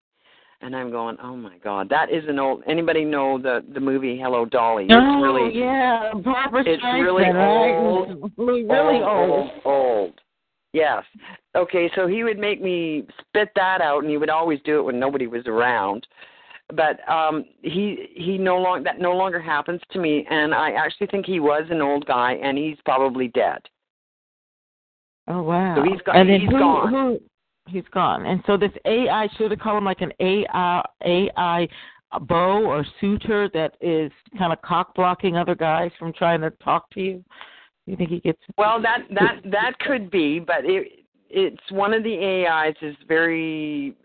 and 0.62 0.74
I'm 0.74 0.92
going, 0.92 1.18
"Oh 1.22 1.36
my 1.36 1.58
God, 1.58 1.90
that 1.90 2.10
is 2.10 2.24
an 2.30 2.40
old." 2.40 2.64
Anybody 2.68 3.04
know 3.04 3.38
the 3.38 3.64
the 3.74 3.82
movie 3.82 4.18
Hello, 4.18 4.46
Dolly? 4.46 4.88
Oh, 4.92 4.96
it's 4.96 5.24
really 5.24 5.60
yeah, 5.60 6.14
Barbara 6.24 6.64
it's 6.66 6.82
Streisand, 6.82 7.04
really 7.04 7.26
old. 7.26 8.32
Really, 8.38 8.64
really 8.64 9.04
old. 9.04 9.30
old, 9.30 9.52
old. 9.66 10.22
Yes. 10.74 11.04
Okay, 11.56 11.90
so 11.96 12.08
he 12.08 12.24
would 12.24 12.40
make 12.40 12.62
me 12.62 13.06
spit 13.20 13.50
that 13.56 13.80
out, 13.80 14.00
and 14.02 14.10
he 14.10 14.18
would 14.18 14.30
always 14.30 14.60
do 14.66 14.80
it 14.80 14.84
when 14.84 15.00
nobody 15.00 15.28
was 15.28 15.46
around. 15.46 16.06
But 16.76 17.08
um 17.10 17.46
he 17.62 18.08
he 18.16 18.38
no 18.38 18.58
long 18.58 18.84
that 18.84 19.00
no 19.00 19.12
longer 19.12 19.40
happens 19.40 19.82
to 19.92 20.00
me, 20.00 20.26
and 20.30 20.54
I 20.54 20.72
actually 20.72 21.08
think 21.08 21.26
he 21.26 21.40
was 21.40 21.66
an 21.70 21.82
old 21.82 22.06
guy, 22.06 22.34
and 22.42 22.58
he's 22.58 22.78
probably 22.86 23.28
dead. 23.30 23.60
Oh 25.28 25.44
wow. 25.44 25.76
So 25.76 25.84
he's 25.84 26.02
got- 26.02 26.16
and 26.16 26.30
then 26.30 26.42
he's 26.42 26.50
who, 26.50 26.60
gone. 26.60 26.90
Who, 26.90 27.20
he's 27.68 27.88
gone. 27.94 28.26
And 28.26 28.42
so 28.48 28.58
this 28.58 28.72
AI 28.86 29.28
should 29.38 29.52
have 29.52 29.60
called 29.60 29.78
him 29.78 29.86
like 29.86 30.02
an 30.02 30.14
AI 30.20 30.84
AI 31.06 31.68
beau 32.22 32.66
or 32.66 32.86
suitor 33.00 33.50
that 33.54 33.76
is 33.82 34.12
kind 34.38 34.54
of 34.54 34.62
cock 34.62 34.96
blocking 34.96 35.36
other 35.36 35.56
guys 35.56 35.92
from 36.00 36.14
trying 36.14 36.42
to 36.42 36.50
talk 36.64 36.90
to 36.92 37.02
you. 37.02 37.24
You 37.86 37.96
think 37.96 38.10
he 38.10 38.20
gets? 38.20 38.40
Well, 38.58 38.82
that 38.82 39.00
that 39.12 39.42
that 39.52 39.80
could 39.80 40.10
be, 40.10 40.40
but 40.40 40.64
it 40.64 41.04
it's 41.30 41.72
one 41.72 41.94
of 41.94 42.04
the 42.04 42.46
AIs 42.48 42.76
is 42.82 42.96
very 43.08 43.96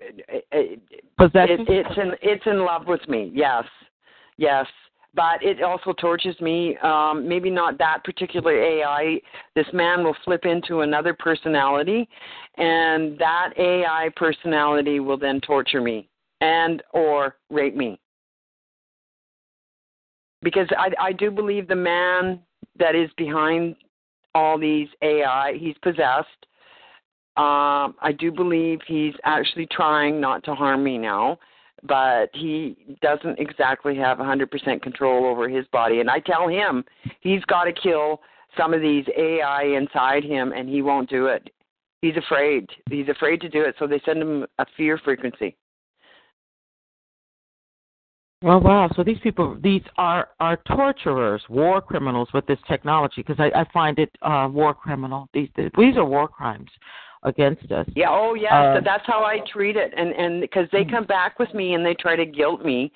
it, 0.51 0.81
Possessive? 1.17 1.61
it, 1.61 1.69
it's 1.69 1.97
in 1.97 2.13
it's 2.23 2.47
in 2.47 2.65
love 2.65 2.87
with 2.87 3.07
me. 3.09 3.31
Yes, 3.35 3.65
yes, 4.37 4.67
but 5.15 5.43
it 5.43 5.63
also 5.63 5.93
tortures 5.93 6.41
me. 6.41 6.77
Um, 6.79 7.29
maybe 7.29 7.51
not 7.51 7.79
that 7.79 8.03
particular 8.03 8.53
AI. 8.53 9.21
This 9.55 9.67
man 9.73 10.03
will 10.03 10.17
flip 10.25 10.45
into 10.45 10.81
another 10.81 11.15
personality, 11.15 12.09
and 12.57 13.17
that 13.19 13.51
AI 13.57 14.11
personality 14.17 14.99
will 14.99 15.19
then 15.19 15.41
torture 15.41 15.81
me 15.81 16.09
and 16.41 16.83
or 16.93 17.37
rape 17.51 17.77
me. 17.77 18.01
Because 20.43 20.67
I 20.77 20.91
I 21.01 21.13
do 21.13 21.31
believe 21.31 21.69
the 21.69 21.77
man 21.77 22.41
that 22.79 22.95
is 22.95 23.11
behind 23.17 23.77
all 24.35 24.59
these 24.59 24.89
AI, 25.03 25.55
he's 25.59 25.77
possessed. 25.83 26.47
Um, 27.37 27.95
I 28.01 28.13
do 28.19 28.33
believe 28.33 28.81
he's 28.87 29.15
actually 29.25 29.67
trying 29.71 30.21
not 30.21 30.45
to 30.45 30.55
harm 30.55 30.83
me 30.83 30.99
now, 30.99 31.39
but 31.85 32.31
he 32.35 32.77
doesn't 33.01 33.39
exactly 33.39 33.97
have 33.97 34.19
100% 34.19 34.83
control 34.83 35.27
over 35.27 35.49
his 35.49 35.67
body. 35.69 36.01
And 36.01 36.11
I 36.11 36.19
tell 36.21 36.49
him 36.49 36.85
he's 37.21 37.45
got 37.45 37.65
to 37.65 37.73
kill 37.73 38.21
some 38.57 38.75
of 38.75 38.81
these 38.81 39.05
AI 39.17 39.63
inside 39.77 40.25
him, 40.25 40.53
and 40.53 40.69
he 40.69 40.83
won't 40.83 41.09
do 41.09 41.27
it. 41.27 41.51
He's 42.03 42.17
afraid. 42.17 42.69
He's 42.91 43.09
afraid 43.09 43.41
to 43.43 43.49
do 43.49 43.63
it, 43.63 43.77
so 43.79 43.87
they 43.87 44.01
send 44.05 44.21
him 44.21 44.47
a 44.59 44.67
fear 44.77 44.99
frequency. 44.99 45.57
Well, 48.41 48.61
wow. 48.61 48.89
So 48.95 49.03
these 49.03 49.19
people, 49.23 49.57
these 49.63 49.83
are 49.97 50.29
are 50.39 50.59
torturers, 50.69 51.43
war 51.49 51.81
criminals 51.81 52.29
with 52.33 52.47
this 52.47 52.59
technology. 52.69 53.15
Because 53.27 53.41
I, 53.41 53.51
I 53.61 53.65
find 53.73 53.99
it 53.99 54.11
uh, 54.23 54.49
war 54.51 54.75
criminal. 54.75 55.29
These 55.35 55.49
these 55.57 55.97
are 55.97 56.05
war 56.05 56.29
crimes 56.29 56.71
against 57.25 57.71
us. 57.73 57.87
Yeah. 57.97 58.07
Oh, 58.11 58.35
yes. 58.35 58.53
Uh, 58.53 58.81
that's 58.85 59.05
how 59.07 59.25
I 59.25 59.39
treat 59.53 59.77
it, 59.77 59.93
and 59.97 60.13
and 60.13 60.41
because 60.41 60.69
they 60.71 60.85
come 60.85 61.05
back 61.05 61.41
with 61.41 61.53
me 61.53 61.75
and 61.75 61.85
they 61.85 61.95
try 61.95 62.15
to 62.15 62.25
guilt 62.25 62.65
me 62.65 62.93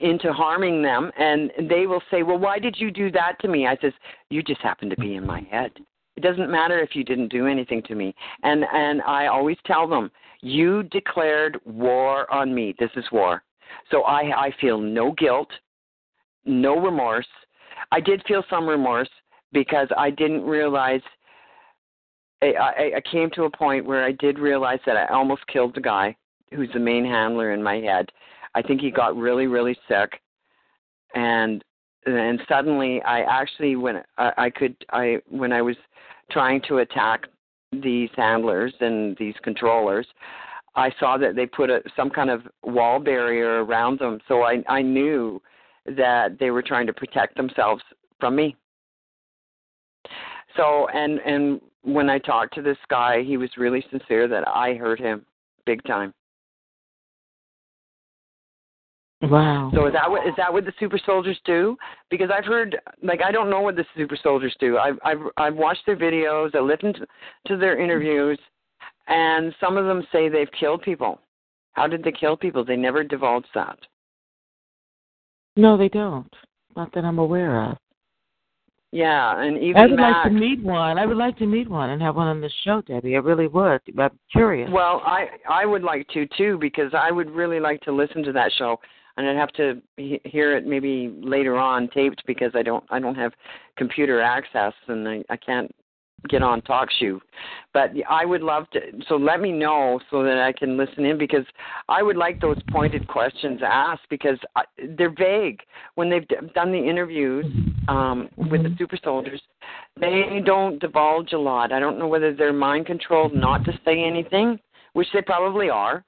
into 0.00 0.32
harming 0.32 0.82
them, 0.82 1.12
and 1.16 1.52
they 1.70 1.86
will 1.86 2.02
say, 2.10 2.24
"Well, 2.24 2.38
why 2.38 2.58
did 2.58 2.76
you 2.78 2.90
do 2.90 3.12
that 3.12 3.38
to 3.40 3.48
me?" 3.48 3.68
I 3.68 3.76
says, 3.80 3.92
"You 4.30 4.42
just 4.42 4.60
happened 4.60 4.90
to 4.90 4.96
be 4.96 5.14
in 5.14 5.24
my 5.24 5.42
head. 5.50 5.70
It 6.16 6.22
doesn't 6.22 6.50
matter 6.50 6.80
if 6.80 6.96
you 6.96 7.04
didn't 7.04 7.28
do 7.28 7.46
anything 7.46 7.82
to 7.82 7.94
me." 7.94 8.12
And 8.42 8.64
and 8.72 9.02
I 9.02 9.26
always 9.28 9.56
tell 9.66 9.86
them, 9.86 10.10
"You 10.40 10.82
declared 10.82 11.60
war 11.64 12.32
on 12.32 12.52
me. 12.52 12.74
This 12.80 12.90
is 12.96 13.04
war." 13.12 13.44
So 13.90 14.02
I 14.02 14.46
I 14.46 14.54
feel 14.60 14.78
no 14.78 15.12
guilt, 15.12 15.48
no 16.44 16.76
remorse. 16.78 17.26
I 17.92 18.00
did 18.00 18.22
feel 18.26 18.44
some 18.48 18.66
remorse 18.66 19.10
because 19.52 19.88
I 19.96 20.10
didn't 20.10 20.42
realize 20.42 21.00
I, 22.42 22.92
I, 22.96 23.00
came 23.10 23.30
to 23.30 23.44
a 23.44 23.50
point 23.50 23.86
where 23.86 24.04
I 24.04 24.12
did 24.12 24.38
realize 24.38 24.80
that 24.84 24.96
I 24.96 25.06
almost 25.06 25.46
killed 25.46 25.74
the 25.74 25.80
guy 25.80 26.14
who's 26.52 26.68
the 26.74 26.80
main 26.80 27.04
handler 27.04 27.52
in 27.52 27.62
my 27.62 27.76
head. 27.76 28.10
I 28.54 28.62
think 28.62 28.80
he 28.80 28.90
got 28.90 29.16
really, 29.16 29.46
really 29.46 29.76
sick, 29.88 30.20
and 31.14 31.64
and 32.06 32.40
suddenly 32.48 33.00
I 33.02 33.20
actually 33.22 33.76
when 33.76 34.02
I, 34.18 34.32
I 34.36 34.50
could 34.50 34.76
I 34.90 35.18
when 35.28 35.52
I 35.52 35.62
was 35.62 35.76
trying 36.30 36.60
to 36.68 36.78
attack 36.78 37.26
these 37.72 38.10
handlers 38.16 38.74
and 38.80 39.16
these 39.16 39.34
controllers, 39.42 40.06
I 40.76 40.90
saw 40.98 41.16
that 41.18 41.36
they 41.36 41.46
put 41.46 41.70
a, 41.70 41.82
some 41.96 42.10
kind 42.10 42.30
of 42.30 42.42
wall 42.62 42.98
barrier 42.98 43.64
around 43.64 43.98
them, 43.98 44.20
so 44.28 44.42
I 44.42 44.62
I 44.68 44.82
knew 44.82 45.40
that 45.86 46.38
they 46.38 46.50
were 46.50 46.62
trying 46.62 46.86
to 46.86 46.92
protect 46.92 47.36
themselves 47.36 47.82
from 48.20 48.36
me. 48.36 48.56
So 50.56 50.88
and 50.88 51.20
and 51.20 51.60
when 51.82 52.08
I 52.08 52.18
talked 52.18 52.54
to 52.54 52.62
this 52.62 52.78
guy, 52.88 53.22
he 53.22 53.36
was 53.36 53.50
really 53.56 53.84
sincere 53.90 54.26
that 54.28 54.48
I 54.48 54.74
hurt 54.74 54.98
him 54.98 55.24
big 55.66 55.82
time. 55.84 56.12
Wow. 59.22 59.70
So 59.74 59.86
is 59.86 59.92
that 59.94 60.10
what 60.10 60.26
is 60.26 60.34
that 60.36 60.52
what 60.52 60.64
the 60.64 60.72
super 60.78 60.98
soldiers 61.04 61.38
do? 61.44 61.76
Because 62.10 62.30
I've 62.36 62.44
heard 62.44 62.76
like 63.02 63.20
I 63.22 63.32
don't 63.32 63.48
know 63.48 63.60
what 63.60 63.76
the 63.76 63.84
super 63.96 64.18
soldiers 64.22 64.54
do. 64.60 64.78
I've 64.78 64.98
I've 65.04 65.18
I've 65.36 65.54
watched 65.54 65.86
their 65.86 65.96
videos, 65.96 66.54
I 66.54 66.60
listened 66.60 66.98
to 67.46 67.56
their 67.56 67.80
interviews, 67.80 68.38
and 69.06 69.54
some 69.60 69.76
of 69.76 69.86
them 69.86 70.06
say 70.12 70.28
they've 70.28 70.50
killed 70.58 70.82
people. 70.82 71.20
How 71.72 71.86
did 71.86 72.04
they 72.04 72.12
kill 72.12 72.36
people? 72.36 72.64
They 72.64 72.76
never 72.76 73.02
divulged 73.04 73.48
that. 73.54 73.78
no, 75.56 75.76
they 75.76 75.88
don't. 75.88 76.32
Not 76.76 76.92
that 76.94 77.04
I'm 77.04 77.18
aware 77.18 77.62
of. 77.70 77.76
Yeah, 78.90 79.40
and 79.42 79.58
even 79.58 79.76
I 79.76 79.86
would 79.86 79.96
Max, 79.96 80.14
like 80.24 80.32
to 80.32 80.38
meet 80.38 80.62
one. 80.62 80.98
I 80.98 81.06
would 81.06 81.16
like 81.16 81.36
to 81.38 81.46
meet 81.46 81.68
one 81.68 81.90
and 81.90 82.00
have 82.00 82.14
one 82.14 82.28
on 82.28 82.40
the 82.40 82.50
show, 82.62 82.80
Debbie. 82.82 83.16
I 83.16 83.18
really 83.18 83.48
would. 83.48 83.80
I'm 83.98 84.10
curious. 84.30 84.70
Well, 84.72 85.02
I 85.04 85.26
I 85.48 85.66
would 85.66 85.82
like 85.82 86.06
to 86.14 86.26
too 86.36 86.58
because 86.60 86.92
I 86.94 87.10
would 87.10 87.28
really 87.30 87.58
like 87.58 87.80
to 87.82 87.92
listen 87.92 88.22
to 88.22 88.32
that 88.32 88.52
show, 88.56 88.78
and 89.16 89.28
I'd 89.28 89.36
have 89.36 89.52
to 89.54 89.82
he- 89.96 90.20
hear 90.24 90.56
it 90.56 90.64
maybe 90.64 91.12
later 91.20 91.56
on 91.56 91.88
taped 91.88 92.22
because 92.24 92.52
I 92.54 92.62
don't 92.62 92.84
I 92.88 93.00
don't 93.00 93.16
have 93.16 93.32
computer 93.76 94.20
access 94.20 94.72
and 94.86 95.08
I 95.08 95.24
I 95.28 95.36
can't 95.38 95.74
get 96.28 96.42
on 96.42 96.62
TalkShoe. 96.62 97.20
But 97.72 97.90
I 98.08 98.24
would 98.24 98.42
love 98.42 98.68
to. 98.70 98.80
So 99.08 99.16
let 99.16 99.40
me 99.40 99.52
know 99.52 100.00
so 100.10 100.22
that 100.22 100.38
I 100.38 100.52
can 100.52 100.76
listen 100.76 101.04
in 101.04 101.18
because 101.18 101.44
I 101.88 102.02
would 102.02 102.16
like 102.16 102.40
those 102.40 102.58
pointed 102.70 103.06
questions 103.08 103.60
asked 103.64 104.06
because 104.10 104.38
I, 104.56 104.62
they're 104.96 105.14
vague 105.14 105.60
when 105.96 106.08
they've 106.08 106.26
d- 106.28 106.36
done 106.54 106.72
the 106.72 106.78
interviews 106.78 107.46
um, 107.88 108.28
with 108.36 108.62
the 108.62 108.74
super 108.78 108.98
soldiers. 109.02 109.42
They 110.00 110.40
don't 110.44 110.78
divulge 110.80 111.32
a 111.32 111.38
lot. 111.38 111.72
I 111.72 111.80
don't 111.80 111.98
know 111.98 112.08
whether 112.08 112.34
they're 112.34 112.52
mind 112.52 112.86
controlled 112.86 113.34
not 113.34 113.64
to 113.64 113.72
say 113.84 114.02
anything, 114.02 114.58
which 114.92 115.08
they 115.12 115.22
probably 115.22 115.68
are, 115.68 116.04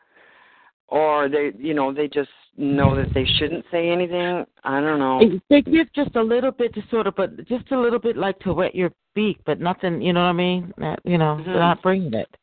or 0.88 1.28
they 1.28 1.52
you 1.59 1.74
know 1.74 1.93
they 1.93 2.09
just 2.09 2.30
know 2.59 2.95
that 2.97 3.12
they 3.15 3.24
shouldn't 3.39 3.65
say 3.70 3.91
anything. 3.91 4.45
I 4.65 4.81
don't 4.81 4.99
know. 4.99 5.41
They 5.51 5.62
give 5.62 5.93
just 5.95 6.16
a 6.16 6.23
little 6.23 6.51
bit 6.51 6.74
to 6.74 6.83
sort 6.91 7.07
of, 7.07 7.16
but 7.16 7.47
just 7.47 7.70
a 7.73 7.78
little 7.81 7.99
bit 7.99 8.16
like 8.16 8.39
to 8.41 8.53
wet 8.53 8.74
your 8.74 8.91
beak, 9.15 9.39
but 9.47 9.61
nothing. 9.61 10.01
You 10.01 10.12
know 10.12 10.20
what 10.23 10.31
I 10.31 10.33
mean? 10.33 10.73
Not, 10.77 11.01
you 11.05 11.19
know, 11.19 11.37
Mhm. 11.37 11.45
they're 11.45 11.55
not 11.59 11.83
bringing 11.83 12.15
it. 12.15 12.35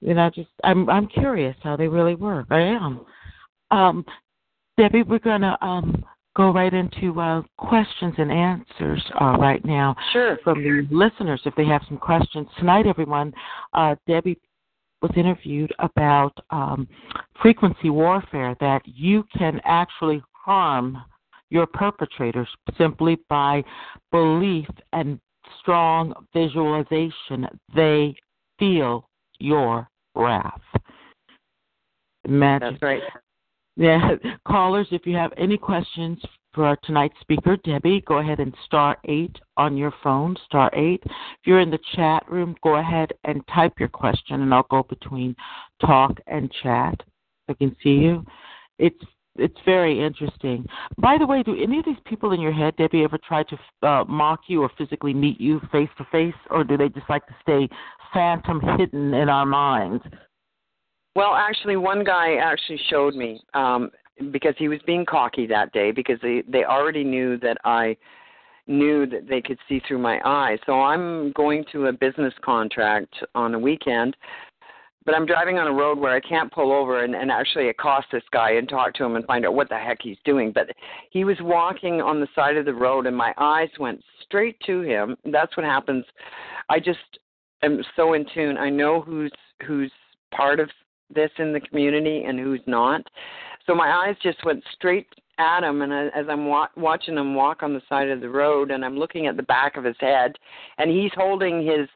You 0.00 0.14
know, 0.14 0.30
just 0.30 0.50
I'm 0.64 0.88
I'm 0.90 1.06
curious 1.06 1.56
how 1.62 1.76
they 1.76 1.88
really 1.88 2.14
work. 2.14 2.46
I 2.50 2.60
am. 2.60 3.00
Um, 3.70 4.04
Debbie, 4.76 5.02
we're 5.02 5.18
gonna 5.18 5.56
um 5.60 6.04
go 6.34 6.50
right 6.50 6.72
into 6.72 7.20
uh, 7.20 7.42
questions 7.58 8.14
and 8.16 8.32
answers 8.32 9.02
uh, 9.20 9.36
right 9.38 9.62
now 9.66 9.94
Sure. 10.12 10.38
from 10.42 10.62
the 10.62 10.86
listeners 10.90 11.42
if 11.44 11.54
they 11.56 11.66
have 11.66 11.82
some 11.88 11.98
questions 11.98 12.48
tonight. 12.58 12.86
Everyone, 12.86 13.34
uh, 13.74 13.94
Debbie 14.06 14.38
was 15.02 15.10
interviewed 15.16 15.72
about 15.80 16.32
um, 16.50 16.88
frequency 17.40 17.90
warfare 17.90 18.56
that 18.60 18.82
you 18.86 19.24
can 19.36 19.60
actually 19.64 20.22
harm 20.32 20.96
your 21.50 21.66
perpetrators 21.66 22.48
simply 22.78 23.18
by 23.28 23.62
belief 24.10 24.66
and 24.92 25.20
strong 25.60 26.14
visualization. 26.32 27.46
They 27.74 28.14
feel 28.58 29.08
your 29.38 29.88
wrath. 30.14 30.60
Imagine. 32.24 32.72
That's 32.72 32.82
right. 32.82 33.02
Yeah, 33.74 34.16
callers, 34.46 34.86
if 34.90 35.06
you 35.06 35.16
have 35.16 35.32
any 35.38 35.56
questions 35.56 36.22
for 36.54 36.66
our 36.66 36.76
tonight's 36.84 37.18
speaker, 37.20 37.56
Debbie, 37.64 38.02
go 38.06 38.18
ahead 38.18 38.40
and 38.40 38.54
star 38.66 38.96
eight 39.06 39.36
on 39.56 39.76
your 39.76 39.92
phone, 40.02 40.36
star 40.46 40.70
eight. 40.74 41.00
If 41.04 41.46
you're 41.46 41.60
in 41.60 41.70
the 41.70 41.78
chat 41.94 42.24
room, 42.30 42.54
go 42.62 42.76
ahead 42.76 43.12
and 43.24 43.42
type 43.54 43.74
your 43.78 43.88
question, 43.88 44.42
and 44.42 44.52
I'll 44.52 44.66
go 44.70 44.82
between 44.82 45.34
talk 45.80 46.18
and 46.26 46.52
chat. 46.62 46.94
I 47.48 47.54
can 47.54 47.74
see 47.82 47.90
you. 47.90 48.24
It's 48.78 49.04
it's 49.36 49.56
very 49.64 50.04
interesting. 50.04 50.66
By 50.98 51.16
the 51.18 51.26
way, 51.26 51.42
do 51.42 51.56
any 51.60 51.78
of 51.78 51.86
these 51.86 51.96
people 52.04 52.32
in 52.32 52.40
your 52.40 52.52
head, 52.52 52.76
Debbie, 52.76 53.02
ever 53.02 53.18
try 53.26 53.42
to 53.44 53.58
uh, 53.82 54.04
mock 54.04 54.40
you 54.46 54.62
or 54.62 54.70
physically 54.76 55.14
meet 55.14 55.40
you 55.40 55.60
face 55.70 55.88
to 55.96 56.06
face, 56.12 56.34
or 56.50 56.64
do 56.64 56.76
they 56.76 56.90
just 56.90 57.08
like 57.08 57.26
to 57.26 57.34
stay 57.40 57.68
phantom 58.12 58.60
hidden 58.76 59.14
in 59.14 59.30
our 59.30 59.46
minds? 59.46 60.04
Well, 61.16 61.34
actually, 61.34 61.76
one 61.76 62.04
guy 62.04 62.36
actually 62.36 62.80
showed 62.90 63.14
me 63.14 63.42
um, 63.54 63.90
because 64.30 64.54
he 64.58 64.68
was 64.68 64.80
being 64.86 65.04
cocky 65.04 65.46
that 65.46 65.72
day 65.72 65.90
because 65.90 66.18
they 66.22 66.42
they 66.48 66.64
already 66.64 67.04
knew 67.04 67.38
that 67.38 67.56
I 67.64 67.96
knew 68.66 69.06
that 69.06 69.28
they 69.28 69.40
could 69.40 69.58
see 69.68 69.80
through 69.86 69.98
my 69.98 70.20
eyes. 70.24 70.58
So 70.66 70.80
I'm 70.80 71.32
going 71.32 71.64
to 71.72 71.86
a 71.86 71.92
business 71.92 72.32
contract 72.44 73.14
on 73.34 73.54
a 73.54 73.58
weekend, 73.58 74.16
but 75.04 75.14
I'm 75.16 75.26
driving 75.26 75.58
on 75.58 75.66
a 75.66 75.72
road 75.72 75.98
where 75.98 76.14
I 76.14 76.20
can't 76.20 76.52
pull 76.52 76.72
over 76.72 77.02
and, 77.02 77.14
and 77.14 77.30
actually 77.30 77.70
accost 77.70 78.06
this 78.12 78.22
guy 78.30 78.52
and 78.52 78.68
talk 78.68 78.94
to 78.94 79.04
him 79.04 79.16
and 79.16 79.24
find 79.26 79.44
out 79.44 79.54
what 79.54 79.68
the 79.68 79.76
heck 79.76 79.98
he's 80.00 80.18
doing. 80.24 80.52
But 80.52 80.68
he 81.10 81.24
was 81.24 81.36
walking 81.40 82.00
on 82.00 82.20
the 82.20 82.28
side 82.34 82.56
of 82.56 82.64
the 82.64 82.74
road 82.74 83.06
and 83.06 83.16
my 83.16 83.34
eyes 83.36 83.70
went 83.80 84.00
straight 84.22 84.58
to 84.66 84.82
him. 84.82 85.16
That's 85.24 85.56
what 85.56 85.66
happens. 85.66 86.04
I 86.68 86.78
just 86.78 87.00
am 87.62 87.82
so 87.96 88.12
in 88.12 88.24
tune. 88.32 88.56
I 88.56 88.70
know 88.70 89.00
who's 89.00 89.32
who's 89.66 89.92
part 90.32 90.60
of 90.60 90.70
this 91.14 91.30
in 91.38 91.52
the 91.52 91.60
community 91.60 92.24
and 92.24 92.38
who's 92.38 92.62
not. 92.66 93.02
So 93.66 93.74
my 93.74 94.06
eyes 94.06 94.16
just 94.22 94.44
went 94.44 94.62
straight 94.74 95.06
at 95.38 95.62
him, 95.62 95.82
and 95.82 95.92
as 95.92 96.26
I'm 96.28 96.46
wa- 96.46 96.68
watching 96.76 97.16
him 97.16 97.34
walk 97.34 97.62
on 97.62 97.74
the 97.74 97.82
side 97.88 98.08
of 98.08 98.20
the 98.20 98.28
road, 98.28 98.70
and 98.70 98.84
I'm 98.84 98.98
looking 98.98 99.26
at 99.26 99.36
the 99.36 99.42
back 99.42 99.76
of 99.76 99.84
his 99.84 99.96
head, 100.00 100.36
and 100.78 100.90
he's 100.90 101.12
holding 101.14 101.64
his 101.64 101.88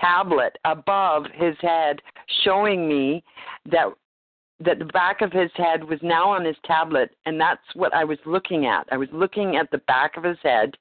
tablet 0.00 0.58
above 0.64 1.24
his 1.34 1.56
head, 1.60 2.00
showing 2.44 2.88
me 2.88 3.24
that 3.70 3.86
that 4.60 4.78
the 4.78 4.84
back 4.86 5.22
of 5.22 5.32
his 5.32 5.50
head 5.56 5.82
was 5.82 5.98
now 6.02 6.30
on 6.30 6.44
his 6.44 6.56
tablet, 6.64 7.10
and 7.26 7.40
that's 7.40 7.62
what 7.74 7.92
I 7.92 8.04
was 8.04 8.18
looking 8.24 8.66
at. 8.66 8.86
I 8.92 8.96
was 8.96 9.08
looking 9.12 9.56
at 9.56 9.68
the 9.72 9.78
back 9.78 10.16
of 10.16 10.22
his 10.22 10.36
head, 10.40 10.76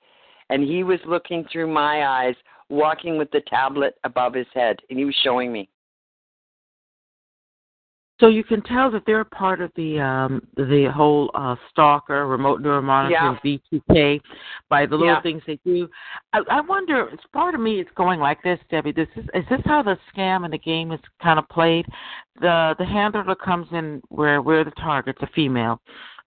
and 0.49 0.63
he 0.63 0.83
was 0.83 0.99
looking 1.07 1.45
through 1.51 1.67
my 1.67 2.05
eyes, 2.05 2.35
walking 2.69 3.17
with 3.17 3.31
the 3.31 3.41
tablet 3.49 3.95
above 4.03 4.35
his 4.35 4.45
head, 4.53 4.77
and 4.89 4.99
he 4.99 5.05
was 5.05 5.15
showing 5.23 5.51
me. 5.51 5.67
So 8.21 8.27
you 8.27 8.43
can 8.43 8.61
tell 8.61 8.91
that 8.91 9.01
they're 9.07 9.25
part 9.25 9.61
of 9.61 9.71
the 9.75 9.99
um, 9.99 10.47
the 10.55 10.91
whole 10.95 11.31
uh, 11.33 11.55
stalker, 11.71 12.27
remote 12.27 12.61
neuromonitoring, 12.61 13.39
Yeah. 13.43 13.57
V2K, 13.89 14.21
by 14.69 14.85
the 14.85 14.95
little 14.95 15.15
Yeah. 15.15 15.21
things 15.21 15.41
they 15.47 15.59
do. 15.65 15.89
I, 16.31 16.41
I 16.49 16.61
wonder. 16.61 17.09
It's 17.11 17.23
part 17.33 17.55
of 17.55 17.61
me. 17.61 17.79
It's 17.79 17.89
going 17.95 18.19
like 18.19 18.41
this, 18.43 18.59
Debbie. 18.69 18.91
This 18.91 19.07
is 19.15 19.25
is 19.33 19.43
this 19.49 19.61
how 19.65 19.81
the 19.81 19.97
scam 20.15 20.45
and 20.45 20.53
the 20.53 20.59
game 20.59 20.91
is 20.91 20.99
kind 21.21 21.39
of 21.39 21.49
played? 21.49 21.87
The 22.39 22.75
the 22.77 22.85
handler 22.85 23.33
comes 23.33 23.67
in 23.71 24.03
where 24.09 24.43
we're 24.43 24.63
the 24.63 24.71
targets, 24.71 25.19
a 25.23 25.27
female. 25.35 25.81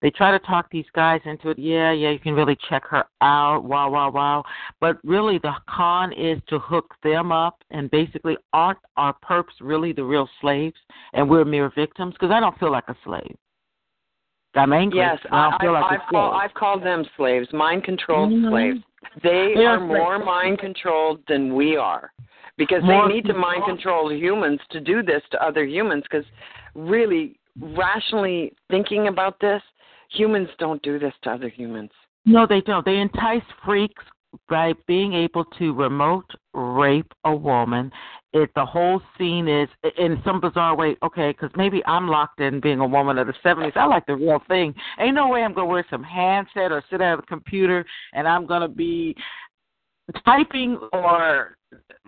They 0.05 0.11
try 0.11 0.29
to 0.29 0.37
talk 0.37 0.67
these 0.69 0.85
guys 0.93 1.19
into 1.25 1.49
it. 1.49 1.57
Yeah, 1.57 1.91
yeah, 1.91 2.11
you 2.11 2.19
can 2.19 2.35
really 2.35 2.55
check 2.69 2.83
her 2.91 3.05
out. 3.21 3.63
Wow, 3.63 3.89
wow, 3.89 4.11
wow. 4.11 4.43
But 4.79 4.99
really, 5.03 5.39
the 5.39 5.53
con 5.67 6.13
is 6.13 6.39
to 6.47 6.59
hook 6.59 6.93
them 7.01 7.31
up, 7.31 7.63
and 7.71 7.89
basically, 7.89 8.37
aren't 8.53 8.77
our 8.97 9.15
perps 9.27 9.45
really 9.59 9.93
the 9.93 10.03
real 10.03 10.29
slaves, 10.41 10.75
and 11.13 11.27
we're 11.27 11.43
mere 11.43 11.71
victims? 11.73 12.13
Because 12.13 12.29
I 12.29 12.39
don't 12.39 12.55
feel 12.59 12.71
like 12.71 12.83
a 12.87 12.95
slave. 13.03 13.35
I'm 14.53 14.73
angry. 14.73 14.99
Yes, 14.99 15.17
I 15.31 15.49
don't 15.49 15.59
feel 15.59 15.73
like 15.73 15.85
I've, 15.85 15.93
a 15.93 16.03
slave. 16.03 16.09
call, 16.11 16.33
I've 16.33 16.53
called 16.53 16.83
them 16.83 17.03
slaves, 17.17 17.51
mind 17.51 17.83
controlled 17.83 18.31
Mhm. 18.31 18.49
slaves. 18.51 18.83
They 19.23 19.55
are 19.65 19.77
are 19.77 19.79
more 19.79 20.19
mind 20.19 20.59
controlled 20.59 21.25
than 21.27 21.55
we 21.55 21.77
are 21.77 22.11
because 22.57 22.83
More 22.83 23.07
they 23.07 23.15
need 23.15 23.25
to 23.25 23.33
mind 23.33 23.63
control 23.63 24.11
humans 24.11 24.61
to 24.69 24.79
do 24.79 25.01
this 25.01 25.23
to 25.31 25.41
other 25.41 25.63
humans 25.65 26.03
because 26.03 26.27
really 26.75 27.39
rationally 27.59 28.53
thinking 28.69 29.07
about 29.07 29.39
this 29.39 29.63
humans 30.11 30.49
don't 30.59 30.81
do 30.81 30.99
this 30.99 31.13
to 31.23 31.31
other 31.31 31.49
humans 31.49 31.91
No, 32.25 32.45
they 32.47 32.61
don't. 32.61 32.85
They 32.85 32.97
entice 32.97 33.43
freaks 33.63 34.03
by 34.49 34.73
being 34.87 35.13
able 35.13 35.45
to 35.57 35.73
remote 35.73 36.25
rape 36.53 37.11
a 37.23 37.35
woman. 37.35 37.91
It 38.33 38.49
the 38.55 38.65
whole 38.65 39.01
scene 39.17 39.47
is 39.47 39.69
in 39.97 40.21
some 40.25 40.41
bizarre 40.41 40.75
way. 40.75 40.97
Okay, 41.03 41.31
because 41.31 41.51
maybe 41.55 41.81
I'm 41.85 42.07
locked 42.07 42.41
in 42.41 42.59
being 42.59 42.79
a 42.79 42.87
woman 42.87 43.17
of 43.17 43.27
the 43.27 43.33
'70s. 43.43 43.77
I 43.77 43.85
like 43.85 44.05
the 44.05 44.15
real 44.15 44.41
thing. 44.47 44.73
Ain't 44.99 45.15
no 45.15 45.29
way 45.29 45.43
I'm 45.43 45.53
gonna 45.53 45.67
wear 45.67 45.85
some 45.89 46.03
handset 46.03 46.71
or 46.71 46.83
sit 46.89 47.01
at 47.01 47.19
a 47.19 47.21
computer 47.23 47.85
and 48.13 48.27
I'm 48.27 48.45
gonna 48.45 48.67
be 48.67 49.15
typing 50.25 50.77
or 50.93 51.57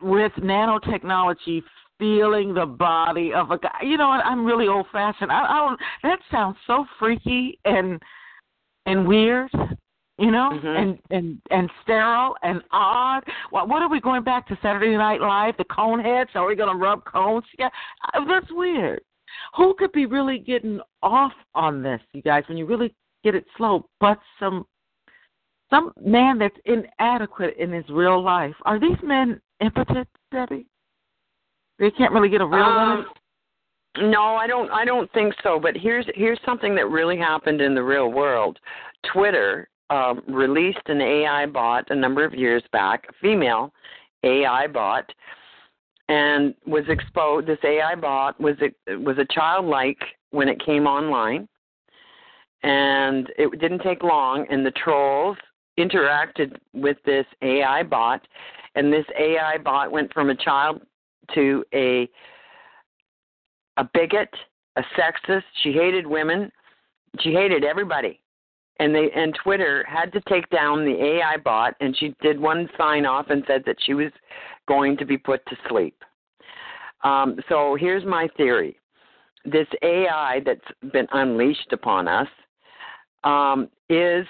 with 0.02 0.32
nanotechnology 0.34 1.64
feeling 2.00 2.54
the 2.54 2.66
body 2.66 3.34
of 3.34 3.52
a 3.52 3.58
guy. 3.58 3.80
You 3.82 3.98
know 3.98 4.10
what? 4.10 4.26
I'm 4.26 4.46
really 4.46 4.68
old 4.68 4.88
fashioned. 4.92 5.32
I, 5.32 5.46
I 5.46 5.58
don't. 5.68 5.80
That 6.04 6.20
sounds 6.32 6.58
so 6.66 6.86
freaky 7.00 7.60
and 7.66 8.02
and 8.86 9.08
weird. 9.08 9.52
You 10.20 10.32
know, 10.32 10.50
Mhm. 10.52 10.82
and 10.82 11.00
and 11.12 11.42
and 11.52 11.70
sterile 11.84 12.36
and 12.42 12.64
odd. 12.72 13.24
What 13.52 13.70
what 13.70 13.84
are 13.84 13.90
we 13.90 14.00
going 14.00 14.24
back 14.24 14.48
to 14.48 14.58
Saturday 14.64 14.96
Night 14.98 15.22
Live? 15.22 15.56
The 15.58 15.66
cone 15.66 16.00
heads? 16.00 16.32
Are 16.34 16.48
we 16.48 16.56
going 16.56 16.72
to 16.76 16.84
rub 16.84 17.06
cones? 17.06 17.46
Yeah, 17.60 17.70
uh, 18.14 18.26
that's 18.26 18.52
weird. 18.52 19.02
Who 19.56 19.76
could 19.76 19.92
be 19.92 20.08
really 20.08 20.40
getting 20.40 20.80
off 21.04 21.34
on 21.54 21.84
this, 21.84 22.02
you 22.14 22.24
guys? 22.24 22.44
When 22.48 22.58
you 22.58 22.66
really 22.66 22.96
get 23.24 23.36
it 23.36 23.46
slow, 23.58 23.88
but 24.00 24.18
some 24.40 24.66
some 25.70 25.92
man 26.02 26.40
that's 26.40 26.58
inadequate 26.66 27.56
in 27.58 27.72
his 27.72 27.88
real 27.90 28.22
life. 28.22 28.56
Are 28.64 28.80
these 28.80 28.98
men 29.04 29.40
impotent, 29.60 30.08
Debbie? 30.32 30.66
They 31.80 31.92
can't 31.92 32.12
really 32.12 32.30
get 32.30 32.42
a 32.42 32.46
real 32.46 32.64
Um, 32.64 33.06
no 34.00 34.36
i 34.36 34.46
don't 34.46 34.70
i 34.72 34.86
don't 34.86 35.12
think 35.12 35.34
so 35.44 35.60
but 35.60 35.76
here's 35.76 36.06
here's 36.14 36.40
something 36.46 36.76
that 36.76 36.88
really 36.90 37.18
happened 37.18 37.62
in 37.62 37.74
the 37.74 37.84
real 37.84 38.12
world. 38.12 38.60
Twitter 39.12 39.70
um, 39.90 40.22
released 40.28 40.88
an 40.88 41.02
ai 41.02 41.46
bot 41.46 41.90
a 41.90 41.96
number 41.96 42.24
of 42.24 42.34
years 42.34 42.64
back 42.72 43.06
a 43.10 43.14
female 43.22 43.74
ai 44.24 44.68
bot 44.68 45.12
and 46.10 46.54
was 46.66 46.84
exposed 46.90 47.48
this 47.48 47.58
ai 47.64 47.96
bot 47.96 48.40
was 48.40 48.56
a, 48.62 48.96
was 48.98 49.18
a 49.18 49.26
childlike 49.34 50.02
when 50.32 50.48
it 50.48 50.64
came 50.64 50.86
online 50.86 51.48
and 52.64 53.32
it 53.38 53.60
didn't 53.60 53.82
take 53.82 54.04
long 54.04 54.46
and 54.50 54.66
the 54.66 54.72
trolls 54.72 55.38
interacted 55.80 56.56
with 56.74 56.98
this 57.06 57.26
ai 57.42 57.82
bot 57.84 58.22
and 58.76 58.92
this 58.92 59.06
ai 59.20 59.58
bot 59.58 59.92
went 59.92 60.14
from 60.14 60.30
a 60.30 60.36
child 60.36 60.82
to 61.36 61.64
a 61.74 62.10
a 63.78 63.90
bigot, 63.94 64.34
a 64.76 64.84
sexist. 64.98 65.44
She 65.64 65.72
hated 65.72 66.06
women. 66.06 66.52
She 67.20 67.32
hated 67.32 67.64
everybody. 67.64 68.20
And 68.80 68.94
they 68.94 69.10
and 69.16 69.38
Twitter 69.44 69.84
had 69.88 70.12
to 70.14 70.22
take 70.30 70.50
down 70.50 70.86
the 70.86 71.04
AI 71.04 71.38
bot 71.44 71.76
and 71.80 71.98
she 71.98 72.16
did 72.22 72.40
one 72.40 72.70
sign 72.78 73.06
off 73.06 73.28
and 73.30 73.44
said 73.48 73.64
that 73.66 73.78
she 73.86 73.94
was 73.94 74.12
going 74.68 74.98
to 74.98 75.06
be 75.06 75.18
put 75.18 75.46
to 75.48 75.56
sleep. 75.68 75.96
Um, 77.04 77.38
so 77.50 77.76
here's 77.80 78.06
my 78.06 78.28
theory. 78.38 78.78
This 79.46 79.68
AI 79.82 80.42
that's 80.46 80.92
been 80.92 81.08
unleashed 81.14 81.72
upon 81.72 82.08
us 82.08 82.28
um, 83.24 83.70
is 83.90 84.26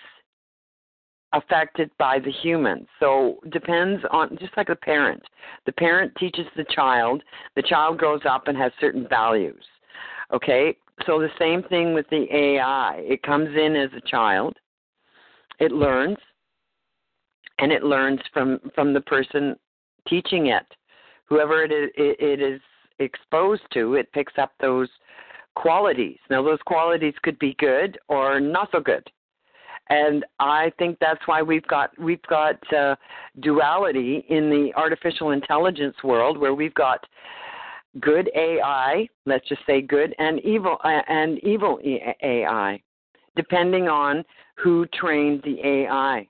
affected 1.34 1.92
by 1.98 2.20
the 2.20 2.32
human. 2.32 2.88
So 3.00 3.38
depends 3.52 4.04
on 4.12 4.38
just 4.40 4.56
like 4.56 4.68
the 4.68 4.76
parent. 4.76 5.22
The 5.66 5.72
parent 5.74 6.14
teaches 6.18 6.46
the 6.56 6.66
child, 6.74 7.24
the 7.56 7.64
child 7.64 7.98
grows 7.98 8.22
up 8.30 8.48
and 8.48 8.58
has 8.58 8.72
certain 8.80 9.08
values. 9.10 9.64
Okay? 10.34 10.76
So 11.06 11.20
the 11.20 11.30
same 11.38 11.64
thing 11.64 11.94
with 11.94 12.10
the 12.10 12.26
AI. 12.34 13.02
It 13.04 13.22
comes 13.24 13.50
in 13.56 13.76
as 13.76 13.90
a 13.96 14.10
child. 14.10 14.58
It 15.60 15.72
learns 15.72 16.18
and 17.60 17.72
it 17.72 17.84
learns 17.84 18.20
from 18.34 18.60
from 18.76 18.94
the 18.94 19.02
person 19.02 19.56
teaching 20.08 20.48
it. 20.48 20.66
Whoever 21.26 21.64
it 21.64 21.72
is, 21.72 21.90
it 21.98 22.42
is 22.42 22.62
exposed 23.00 23.64
to, 23.74 23.96
it 23.96 24.12
picks 24.14 24.34
up 24.38 24.52
those 24.60 24.90
qualities. 25.56 26.18
Now 26.30 26.44
those 26.44 26.60
qualities 26.66 27.16
could 27.24 27.38
be 27.40 27.56
good 27.60 27.98
or 28.08 28.40
not 28.40 28.70
so 28.72 28.80
good 28.80 29.08
and 29.90 30.26
I 30.40 30.72
think 30.78 30.98
that's 31.00 31.22
why 31.26 31.42
we've 31.42 31.68
got 31.68 31.98
we've 32.00 32.22
got 32.24 32.56
uh, 32.74 32.96
duality 33.40 34.26
in 34.30 34.50
the 34.50 34.72
artificial 34.76 35.32
intelligence 35.32 35.96
world, 36.04 36.38
where 36.38 36.54
we've 36.54 36.74
got 36.74 37.06
good 38.00 38.30
AI, 38.36 39.08
let's 39.26 39.48
just 39.48 39.62
say 39.66 39.82
good 39.82 40.14
and 40.20 40.40
evil 40.42 40.78
uh, 40.84 41.02
and 41.08 41.40
evil 41.44 41.80
AI. 42.24 42.82
depending 43.36 43.88
on 43.88 44.24
who 44.56 44.86
trained 44.94 45.42
the 45.44 45.60
AI. 45.66 46.28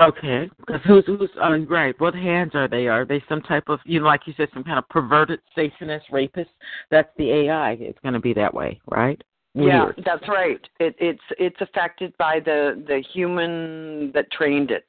Okay, 0.00 0.50
because 0.58 0.80
who's 0.84 1.06
who's 1.06 1.30
uh, 1.42 1.58
right? 1.70 1.98
What 1.98 2.14
hands 2.14 2.50
are 2.54 2.68
they? 2.68 2.86
Are 2.86 3.06
they 3.06 3.22
some 3.30 3.40
type 3.40 3.64
of 3.68 3.80
you 3.86 4.00
know, 4.00 4.06
like 4.06 4.26
you 4.26 4.34
said, 4.36 4.48
some 4.52 4.62
kind 4.62 4.78
of 4.78 4.86
perverted 4.90 5.40
satanist 5.54 6.06
rapist? 6.12 6.50
That's 6.90 7.08
the 7.16 7.30
AI. 7.30 7.72
It's 7.80 7.98
going 8.00 8.12
to 8.12 8.20
be 8.20 8.34
that 8.34 8.52
way, 8.52 8.78
right? 8.90 9.20
Yeah, 9.56 9.86
that's 10.04 10.28
right. 10.28 10.60
It, 10.80 10.94
it's 10.98 11.22
it's 11.38 11.60
affected 11.60 12.12
by 12.18 12.40
the 12.40 12.82
the 12.86 13.02
human 13.12 14.12
that 14.12 14.30
trained 14.30 14.70
it, 14.70 14.88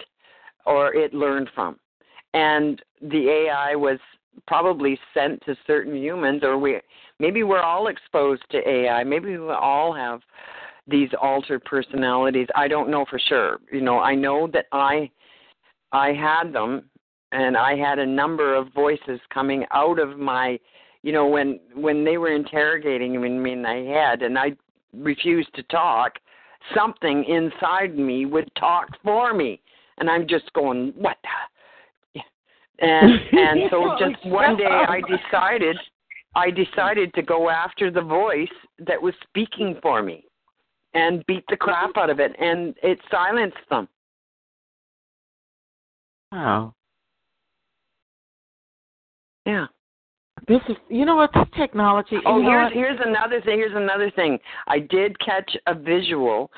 or 0.65 0.93
it 0.93 1.13
learned 1.13 1.49
from, 1.55 1.77
and 2.33 2.81
the 3.01 3.29
AI 3.29 3.75
was 3.75 3.99
probably 4.45 4.99
sent 5.13 5.43
to 5.45 5.55
certain 5.65 5.95
humans, 5.95 6.41
or 6.43 6.57
we 6.57 6.79
maybe 7.19 7.43
we're 7.43 7.61
all 7.61 7.87
exposed 7.87 8.43
to 8.51 8.69
AI. 8.69 9.03
Maybe 9.03 9.37
we 9.37 9.49
all 9.49 9.93
have 9.93 10.19
these 10.85 11.09
altered 11.21 11.63
personalities. 11.63 12.47
I 12.55 12.67
don't 12.67 12.89
know 12.89 13.05
for 13.09 13.19
sure. 13.19 13.59
You 13.71 13.81
know, 13.81 13.99
I 13.99 14.15
know 14.15 14.47
that 14.53 14.65
I 14.73 15.09
I 15.93 16.13
had 16.13 16.51
them 16.51 16.89
and 17.31 17.57
I 17.57 17.75
had 17.75 17.99
a 17.99 18.05
number 18.05 18.55
of 18.55 18.73
voices 18.73 19.19
coming 19.33 19.65
out 19.71 19.99
of 19.99 20.17
my 20.17 20.59
you 21.07 21.13
know 21.13 21.25
when 21.25 21.57
when 21.73 22.03
they 22.03 22.17
were 22.17 22.33
interrogating 22.33 23.21
me 23.21 23.53
in 23.53 23.61
my 23.61 23.75
had 23.75 24.23
and 24.23 24.37
I 24.37 24.51
refused 24.93 25.55
to 25.55 25.63
talk, 25.63 26.19
something 26.75 27.23
inside 27.23 27.97
me 27.97 28.25
would 28.25 28.51
talk 28.59 28.89
for 29.05 29.33
me. 29.33 29.61
And 29.99 30.09
I'm 30.09 30.27
just 30.27 30.51
going, 30.51 30.91
what? 30.97 31.15
And 32.79 33.11
and 33.31 33.61
so 33.71 33.95
just 33.97 34.25
one 34.25 34.57
day 34.57 34.65
I 34.65 34.99
decided 34.99 35.77
I 36.35 36.51
decided 36.51 37.13
to 37.13 37.21
go 37.21 37.49
after 37.49 37.89
the 37.89 38.01
voice 38.01 38.57
that 38.79 39.01
was 39.01 39.13
speaking 39.29 39.77
for 39.81 40.03
me 40.03 40.25
and 40.93 41.25
beat 41.25 41.45
the 41.47 41.55
crap 41.55 41.95
out 41.95 42.09
of 42.09 42.19
it 42.19 42.35
and 42.37 42.75
it 42.83 42.99
silenced 43.09 43.55
them. 43.69 43.87
Wow. 46.33 46.73
Yeah. 49.45 49.67
This 50.47 50.61
is, 50.69 50.77
you 50.89 51.05
know 51.05 51.15
what, 51.15 51.31
this 51.33 51.47
technology. 51.57 52.17
Oh, 52.25 52.41
here's 52.41 52.73
here's 52.73 52.99
another 53.05 53.41
thing. 53.41 53.57
Here's 53.57 53.75
another 53.75 54.09
thing. 54.11 54.39
I 54.67 54.79
did 54.79 55.19
catch 55.19 55.57
a 55.67 55.75
visual 55.75 56.49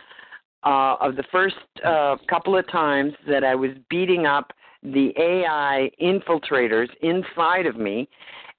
uh, 0.64 0.96
of 1.02 1.16
the 1.16 1.24
first 1.32 1.56
uh, 1.84 2.18
couple 2.30 2.58
of 2.58 2.70
times 2.70 3.14
that 3.28 3.44
I 3.44 3.56
was 3.56 3.72
beating 3.90 4.26
up 4.26 4.52
the 4.84 5.12
AI 5.18 5.90
infiltrators 6.02 6.88
inside 7.02 7.66
of 7.66 7.78
me, 7.78 8.08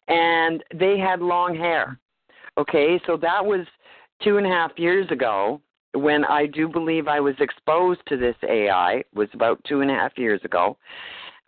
and 0.09 0.65
they 0.75 0.99
had 0.99 1.21
long 1.21 1.55
hair. 1.55 1.99
Okay, 2.59 3.01
so 3.07 3.17
that 3.19 3.45
was 3.45 3.67
two 4.23 4.37
and 4.37 4.47
a 4.47 4.51
half 4.51 4.73
years 4.77 5.09
ago 5.11 5.61
when 5.95 6.25
I 6.25 6.47
do 6.47 6.69
believe 6.69 7.09
I 7.09 7.21
was 7.21 7.35
exposed 7.39 8.01
to 8.09 8.17
this 8.17 8.37
AI. 8.49 8.95
It 8.95 9.07
was 9.15 9.29
about 9.33 9.63
two 9.65 9.81
and 9.81 9.91
a 9.91 9.95
half 9.95 10.19
years 10.19 10.41
ago. 10.45 10.77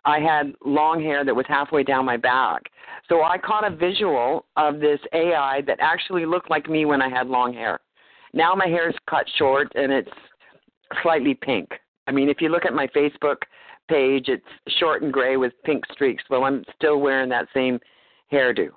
I 0.05 0.19
had 0.19 0.53
long 0.65 1.01
hair 1.01 1.23
that 1.23 1.35
was 1.35 1.45
halfway 1.47 1.83
down 1.83 2.05
my 2.05 2.17
back. 2.17 2.63
So 3.09 3.23
I 3.23 3.37
caught 3.37 3.69
a 3.69 3.75
visual 3.75 4.45
of 4.57 4.79
this 4.79 4.99
AI 5.13 5.61
that 5.67 5.79
actually 5.81 6.25
looked 6.25 6.49
like 6.49 6.69
me 6.69 6.85
when 6.85 7.01
I 7.01 7.09
had 7.09 7.27
long 7.27 7.53
hair. 7.53 7.79
Now 8.33 8.53
my 8.55 8.67
hair 8.67 8.89
is 8.89 8.95
cut 9.09 9.25
short 9.37 9.71
and 9.75 9.91
it's 9.91 10.09
slightly 11.01 11.33
pink. 11.33 11.69
I 12.07 12.11
mean, 12.11 12.29
if 12.29 12.41
you 12.41 12.49
look 12.49 12.65
at 12.65 12.73
my 12.73 12.87
Facebook 12.87 13.37
page, 13.89 14.27
it's 14.27 14.43
short 14.79 15.03
and 15.03 15.13
gray 15.13 15.37
with 15.37 15.53
pink 15.63 15.83
streaks. 15.91 16.23
Well, 16.29 16.43
I'm 16.43 16.63
still 16.75 16.99
wearing 16.99 17.29
that 17.29 17.47
same 17.53 17.79
hairdo. 18.31 18.69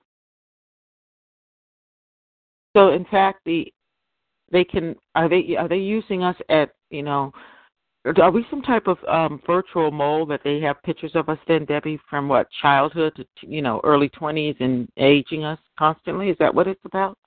So, 2.77 2.93
in 2.93 3.05
fact, 3.07 3.41
the 3.47 3.73
they 4.53 4.65
can 4.65 4.95
are 5.15 5.29
they 5.29 5.57
are 5.59 5.69
they 5.69 5.77
using 5.77 6.23
us 6.23 6.37
at 6.49 6.71
you 6.91 7.03
know 7.03 7.33
are 8.19 8.31
we 8.31 8.47
some 8.51 8.63
type 8.63 8.87
of 8.87 8.99
um 9.09 9.41
virtual 9.47 9.91
mole 9.91 10.27
that 10.27 10.41
they 10.45 10.61
have 10.61 10.83
pictures 10.83 11.13
of 11.15 11.29
us 11.29 11.39
then 11.49 11.65
debbie 11.65 11.99
from 12.09 12.29
what 12.29 12.49
childhood 12.63 13.13
to 13.17 13.25
you 13.47 13.63
know 13.63 13.81
early 13.85 14.09
twenties 14.09 14.55
and 14.61 14.89
aging 14.97 15.45
us 15.45 15.59
constantly? 15.79 16.31
Is 16.31 16.37
that 16.39 16.55
what 16.55 16.67
it's 16.69 16.85
about? 16.85 17.19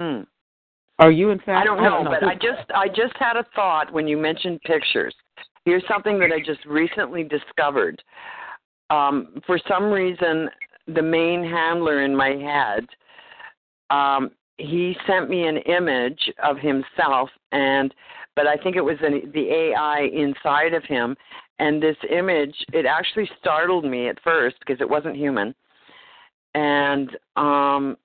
Hmm. 0.00 0.22
are 0.98 1.10
you 1.10 1.28
in 1.28 1.38
fact 1.38 1.50
i 1.60 1.64
don't 1.64 1.76
know, 1.76 1.82
I 1.82 1.88
don't 1.90 2.04
know 2.04 2.10
but 2.18 2.24
i 2.24 2.34
just 2.34 2.70
i 2.74 2.88
just 2.88 3.14
had 3.18 3.36
a 3.36 3.44
thought 3.54 3.92
when 3.92 4.08
you 4.08 4.16
mentioned 4.16 4.60
pictures. 4.62 5.14
Here's 5.66 5.84
something 5.86 6.18
that 6.20 6.32
i 6.32 6.38
just 6.44 6.64
recently 6.64 7.22
discovered. 7.22 8.02
Um 8.88 9.40
for 9.46 9.60
some 9.68 9.90
reason 9.90 10.48
the 10.88 11.02
main 11.02 11.44
handler 11.44 12.02
in 12.02 12.16
my 12.16 12.30
head 12.30 12.86
um 13.90 14.30
he 14.60 14.96
sent 15.06 15.30
me 15.30 15.46
an 15.46 15.58
image 15.58 16.30
of 16.42 16.58
himself 16.58 17.30
and 17.52 17.94
but 18.36 18.46
I 18.46 18.56
think 18.56 18.76
it 18.76 18.80
was 18.80 18.96
an, 19.02 19.30
the 19.34 19.50
AI 19.50 20.08
inside 20.14 20.72
of 20.72 20.84
him. 20.84 21.16
And 21.58 21.82
this 21.82 21.96
image 22.08 22.54
it 22.72 22.86
actually 22.86 23.28
startled 23.38 23.84
me 23.84 24.08
at 24.08 24.22
first 24.22 24.56
because 24.60 24.80
it 24.80 24.88
wasn't 24.88 25.16
human. 25.16 25.54
And 26.54 27.16
um 27.36 27.96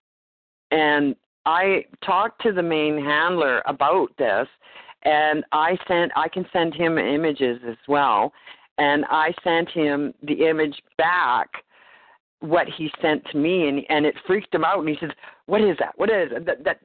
and 0.72 1.16
I 1.46 1.86
talked 2.04 2.42
to 2.42 2.52
the 2.52 2.64
main 2.64 2.98
handler 2.98 3.62
about 3.66 4.10
this 4.18 4.48
and 5.04 5.44
I 5.52 5.78
sent 5.88 6.12
I 6.16 6.28
can 6.28 6.46
send 6.52 6.74
him 6.74 6.98
images 6.98 7.60
as 7.68 7.78
well. 7.88 8.34
And 8.78 9.06
I 9.10 9.34
sent 9.44 9.70
him 9.70 10.14
the 10.24 10.48
image 10.48 10.82
back 10.98 11.50
what 12.46 12.68
he 12.68 12.92
sent 13.02 13.26
to 13.32 13.38
me 13.38 13.68
and 13.68 13.82
and 13.90 14.06
it 14.06 14.16
freaked 14.26 14.54
him 14.54 14.64
out 14.64 14.80
and 14.80 14.90
he 14.90 14.98
says 15.00 15.12
what 15.46 15.62
is 15.62 15.76
that? 15.80 15.94
What 15.98 16.10
is 16.10 16.30
that? 16.46 16.64
That 16.64 16.80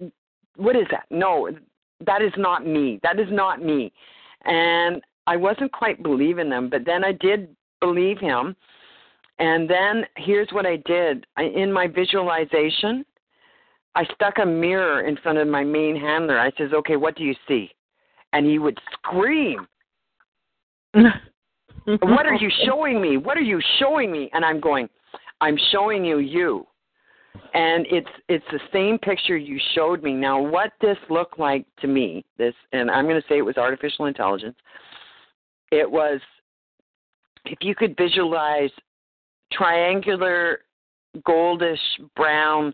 what 0.56 0.76
is 0.76 0.86
that? 0.90 1.04
No 1.10 1.48
that 2.06 2.22
is 2.22 2.32
not 2.36 2.66
me. 2.66 2.98
That 3.02 3.18
is 3.20 3.28
not 3.30 3.62
me. 3.62 3.92
And 4.44 5.02
i 5.26 5.36
wasn't 5.36 5.72
quite 5.72 6.02
believing 6.02 6.48
them 6.48 6.68
but 6.70 6.84
then 6.84 7.04
i 7.04 7.12
did 7.12 7.54
believe 7.80 8.18
him. 8.18 8.56
And 9.38 9.68
then 9.70 10.04
here's 10.16 10.48
what 10.52 10.66
i 10.66 10.76
did. 10.76 11.26
I, 11.36 11.44
in 11.44 11.72
my 11.72 11.86
visualization 11.86 13.04
i 13.94 14.04
stuck 14.14 14.34
a 14.42 14.46
mirror 14.46 15.06
in 15.06 15.16
front 15.16 15.38
of 15.38 15.48
my 15.48 15.64
main 15.64 15.96
handler. 15.96 16.38
I 16.38 16.50
says 16.56 16.72
okay 16.72 16.96
what 16.96 17.16
do 17.16 17.24
you 17.24 17.34
see? 17.46 17.70
And 18.32 18.46
he 18.46 18.58
would 18.58 18.78
scream. 18.92 19.66
What 21.84 22.26
are 22.26 22.34
you 22.34 22.50
showing 22.66 23.00
me? 23.00 23.16
What 23.16 23.36
are 23.36 23.42
you 23.42 23.58
showing 23.78 24.12
me? 24.12 24.30
And 24.32 24.44
i'm 24.44 24.60
going 24.60 24.88
I'm 25.40 25.56
showing 25.72 26.04
you 26.04 26.18
you. 26.18 26.66
And 27.54 27.86
it's 27.90 28.08
it's 28.28 28.44
the 28.50 28.60
same 28.72 28.98
picture 28.98 29.36
you 29.36 29.58
showed 29.74 30.02
me. 30.02 30.12
Now 30.12 30.40
what 30.40 30.72
this 30.80 30.96
looked 31.08 31.38
like 31.38 31.64
to 31.80 31.86
me, 31.86 32.24
this 32.38 32.54
and 32.72 32.90
I'm 32.90 33.06
going 33.06 33.20
to 33.20 33.28
say 33.28 33.38
it 33.38 33.42
was 33.42 33.56
artificial 33.56 34.06
intelligence. 34.06 34.56
It 35.70 35.88
was 35.88 36.20
if 37.44 37.58
you 37.62 37.74
could 37.74 37.96
visualize 37.96 38.70
triangular 39.52 40.60
goldish 41.26 41.78
brown 42.16 42.72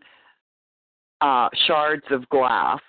uh, 1.20 1.48
shards 1.66 2.04
of 2.10 2.28
glass 2.28 2.80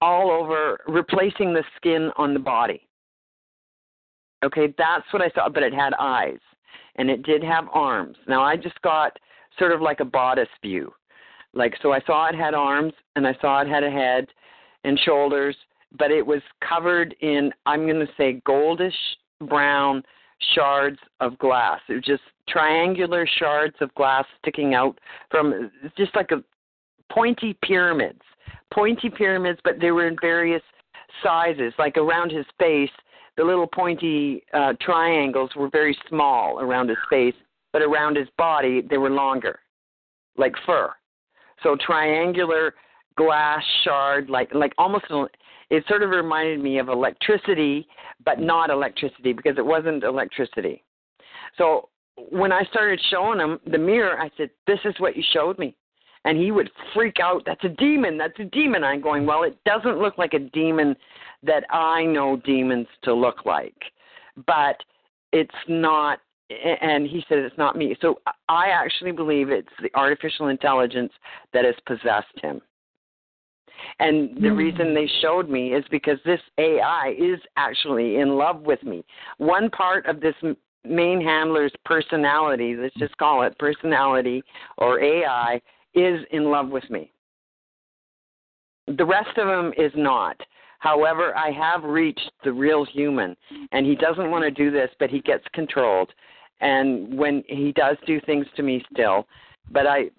all 0.00 0.30
over, 0.30 0.80
replacing 0.88 1.52
the 1.52 1.62
skin 1.76 2.10
on 2.16 2.32
the 2.32 2.40
body. 2.40 2.88
Okay, 4.44 4.72
that's 4.78 5.04
what 5.12 5.22
I 5.22 5.30
saw, 5.34 5.48
but 5.48 5.62
it 5.62 5.74
had 5.74 5.92
eyes 6.00 6.38
and 7.00 7.08
it 7.08 7.22
did 7.22 7.42
have 7.42 7.64
arms. 7.72 8.18
Now 8.28 8.42
I 8.42 8.56
just 8.56 8.80
got 8.82 9.18
sort 9.58 9.72
of 9.72 9.80
like 9.80 10.00
a 10.00 10.04
bodice 10.04 10.48
view. 10.60 10.92
Like 11.54 11.74
so 11.82 11.92
I 11.92 12.00
saw 12.06 12.28
it 12.28 12.34
had 12.34 12.52
arms 12.52 12.92
and 13.16 13.26
I 13.26 13.34
saw 13.40 13.62
it 13.62 13.68
had 13.68 13.82
a 13.82 13.90
head 13.90 14.26
and 14.84 15.00
shoulders, 15.00 15.56
but 15.98 16.10
it 16.10 16.24
was 16.24 16.42
covered 16.60 17.14
in 17.22 17.52
I'm 17.64 17.86
going 17.86 18.06
to 18.06 18.12
say 18.18 18.42
goldish 18.46 18.92
brown 19.48 20.02
shards 20.54 20.98
of 21.20 21.38
glass. 21.38 21.80
It 21.88 21.94
was 21.94 22.04
just 22.04 22.22
triangular 22.50 23.26
shards 23.38 23.76
of 23.80 23.94
glass 23.94 24.26
sticking 24.42 24.74
out 24.74 24.98
from 25.30 25.70
just 25.96 26.14
like 26.14 26.32
a 26.32 26.44
pointy 27.10 27.56
pyramids. 27.62 28.20
Pointy 28.74 29.08
pyramids, 29.08 29.58
but 29.64 29.80
they 29.80 29.90
were 29.90 30.06
in 30.06 30.16
various 30.20 30.62
sizes. 31.22 31.72
Like 31.78 31.96
around 31.96 32.30
his 32.30 32.46
face, 32.58 32.90
the 33.40 33.46
little 33.46 33.66
pointy 33.66 34.42
uh, 34.52 34.74
triangles 34.82 35.48
were 35.56 35.70
very 35.70 35.96
small 36.10 36.60
around 36.60 36.90
his 36.90 36.98
face, 37.08 37.34
but 37.72 37.80
around 37.80 38.14
his 38.14 38.28
body 38.36 38.82
they 38.82 38.98
were 38.98 39.08
longer, 39.08 39.60
like 40.36 40.52
fur. 40.66 40.92
So 41.62 41.74
triangular 41.80 42.74
glass 43.16 43.62
shard, 43.82 44.28
like 44.28 44.52
like 44.52 44.74
almost. 44.76 45.06
It 45.70 45.84
sort 45.88 46.02
of 46.02 46.10
reminded 46.10 46.60
me 46.60 46.78
of 46.78 46.90
electricity, 46.90 47.88
but 48.26 48.40
not 48.40 48.68
electricity 48.68 49.32
because 49.32 49.56
it 49.56 49.64
wasn't 49.64 50.04
electricity. 50.04 50.84
So 51.56 51.88
when 52.30 52.52
I 52.52 52.64
started 52.64 53.00
showing 53.08 53.40
him 53.40 53.58
the 53.70 53.78
mirror, 53.78 54.20
I 54.20 54.30
said, 54.36 54.50
"This 54.66 54.80
is 54.84 54.94
what 54.98 55.16
you 55.16 55.22
showed 55.32 55.58
me." 55.58 55.74
And 56.24 56.36
he 56.38 56.50
would 56.50 56.70
freak 56.94 57.16
out. 57.22 57.42
That's 57.46 57.64
a 57.64 57.68
demon. 57.68 58.18
That's 58.18 58.38
a 58.38 58.44
demon. 58.44 58.84
I'm 58.84 59.00
going, 59.00 59.26
well, 59.26 59.42
it 59.42 59.56
doesn't 59.64 59.98
look 59.98 60.18
like 60.18 60.34
a 60.34 60.38
demon 60.38 60.94
that 61.42 61.64
I 61.70 62.04
know 62.04 62.36
demons 62.36 62.86
to 63.04 63.14
look 63.14 63.46
like, 63.46 63.76
but 64.46 64.76
it's 65.32 65.50
not 65.68 66.20
and 66.50 67.06
he 67.06 67.24
said 67.28 67.38
it's 67.38 67.56
not 67.56 67.76
me. 67.76 67.96
So 68.00 68.20
I 68.48 68.70
actually 68.70 69.12
believe 69.12 69.50
it's 69.50 69.68
the 69.80 69.90
artificial 69.94 70.48
intelligence 70.48 71.12
that 71.52 71.64
has 71.64 71.76
possessed 71.86 72.26
him. 72.42 72.60
And 73.98 74.34
the 74.34 74.48
mm-hmm. 74.48 74.56
reason 74.56 74.94
they 74.94 75.08
showed 75.22 75.48
me 75.48 75.74
is 75.74 75.84
because 75.90 76.18
this 76.24 76.40
AI 76.58 77.14
is 77.16 77.38
actually 77.56 78.16
in 78.16 78.30
love 78.30 78.62
with 78.62 78.82
me. 78.82 79.04
One 79.38 79.70
part 79.70 80.06
of 80.06 80.20
this 80.20 80.34
main 80.84 81.20
handler's 81.20 81.72
personality, 81.84 82.74
let's 82.76 82.94
just 82.96 83.16
call 83.16 83.42
it 83.42 83.58
personality 83.58 84.42
or 84.78 85.00
AI, 85.00 85.60
is 85.94 86.20
in 86.30 86.44
love 86.44 86.68
with 86.68 86.88
me. 86.90 87.12
The 88.96 89.04
rest 89.04 89.36
of 89.38 89.48
him 89.48 89.72
is 89.76 89.92
not. 89.94 90.40
However, 90.78 91.36
I 91.36 91.50
have 91.50 91.84
reached 91.84 92.30
the 92.42 92.52
real 92.52 92.84
human, 92.84 93.36
and 93.72 93.84
he 93.84 93.94
doesn't 93.94 94.30
want 94.30 94.44
to 94.44 94.50
do 94.50 94.70
this, 94.70 94.90
but 94.98 95.10
he 95.10 95.20
gets 95.20 95.44
controlled. 95.52 96.10
And 96.60 97.16
when 97.16 97.44
he 97.46 97.72
does 97.72 97.96
do 98.06 98.20
things 98.22 98.46
to 98.56 98.62
me 98.62 98.84
still, 98.92 99.26
but 99.70 99.86
I 99.86 100.10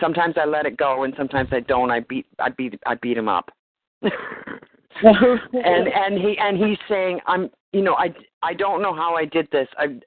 sometimes 0.00 0.34
I 0.36 0.44
let 0.44 0.66
it 0.66 0.76
go, 0.76 1.04
and 1.04 1.14
sometimes 1.16 1.48
I 1.52 1.60
don't. 1.60 1.90
I 1.90 2.00
beat 2.00 2.26
I 2.38 2.50
beat 2.50 2.78
I 2.86 2.94
beat 2.96 3.16
him 3.16 3.28
up. 3.28 3.50
and 4.02 4.12
and 5.02 6.18
he 6.18 6.36
and 6.38 6.56
he's 6.56 6.78
saying 6.88 7.20
I'm 7.26 7.50
you 7.72 7.82
know 7.82 7.94
I 7.94 8.12
I 8.42 8.54
don't 8.54 8.82
know 8.82 8.94
how 8.94 9.14
I 9.14 9.24
did 9.24 9.48
this. 9.52 9.68
I 9.78 10.00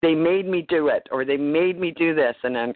they 0.00 0.14
made 0.14 0.46
me 0.46 0.64
do 0.68 0.88
it 0.88 1.06
or 1.10 1.24
they 1.24 1.36
made 1.36 1.78
me 1.78 1.90
do 1.90 2.14
this 2.14 2.36
and 2.42 2.54
then 2.54 2.72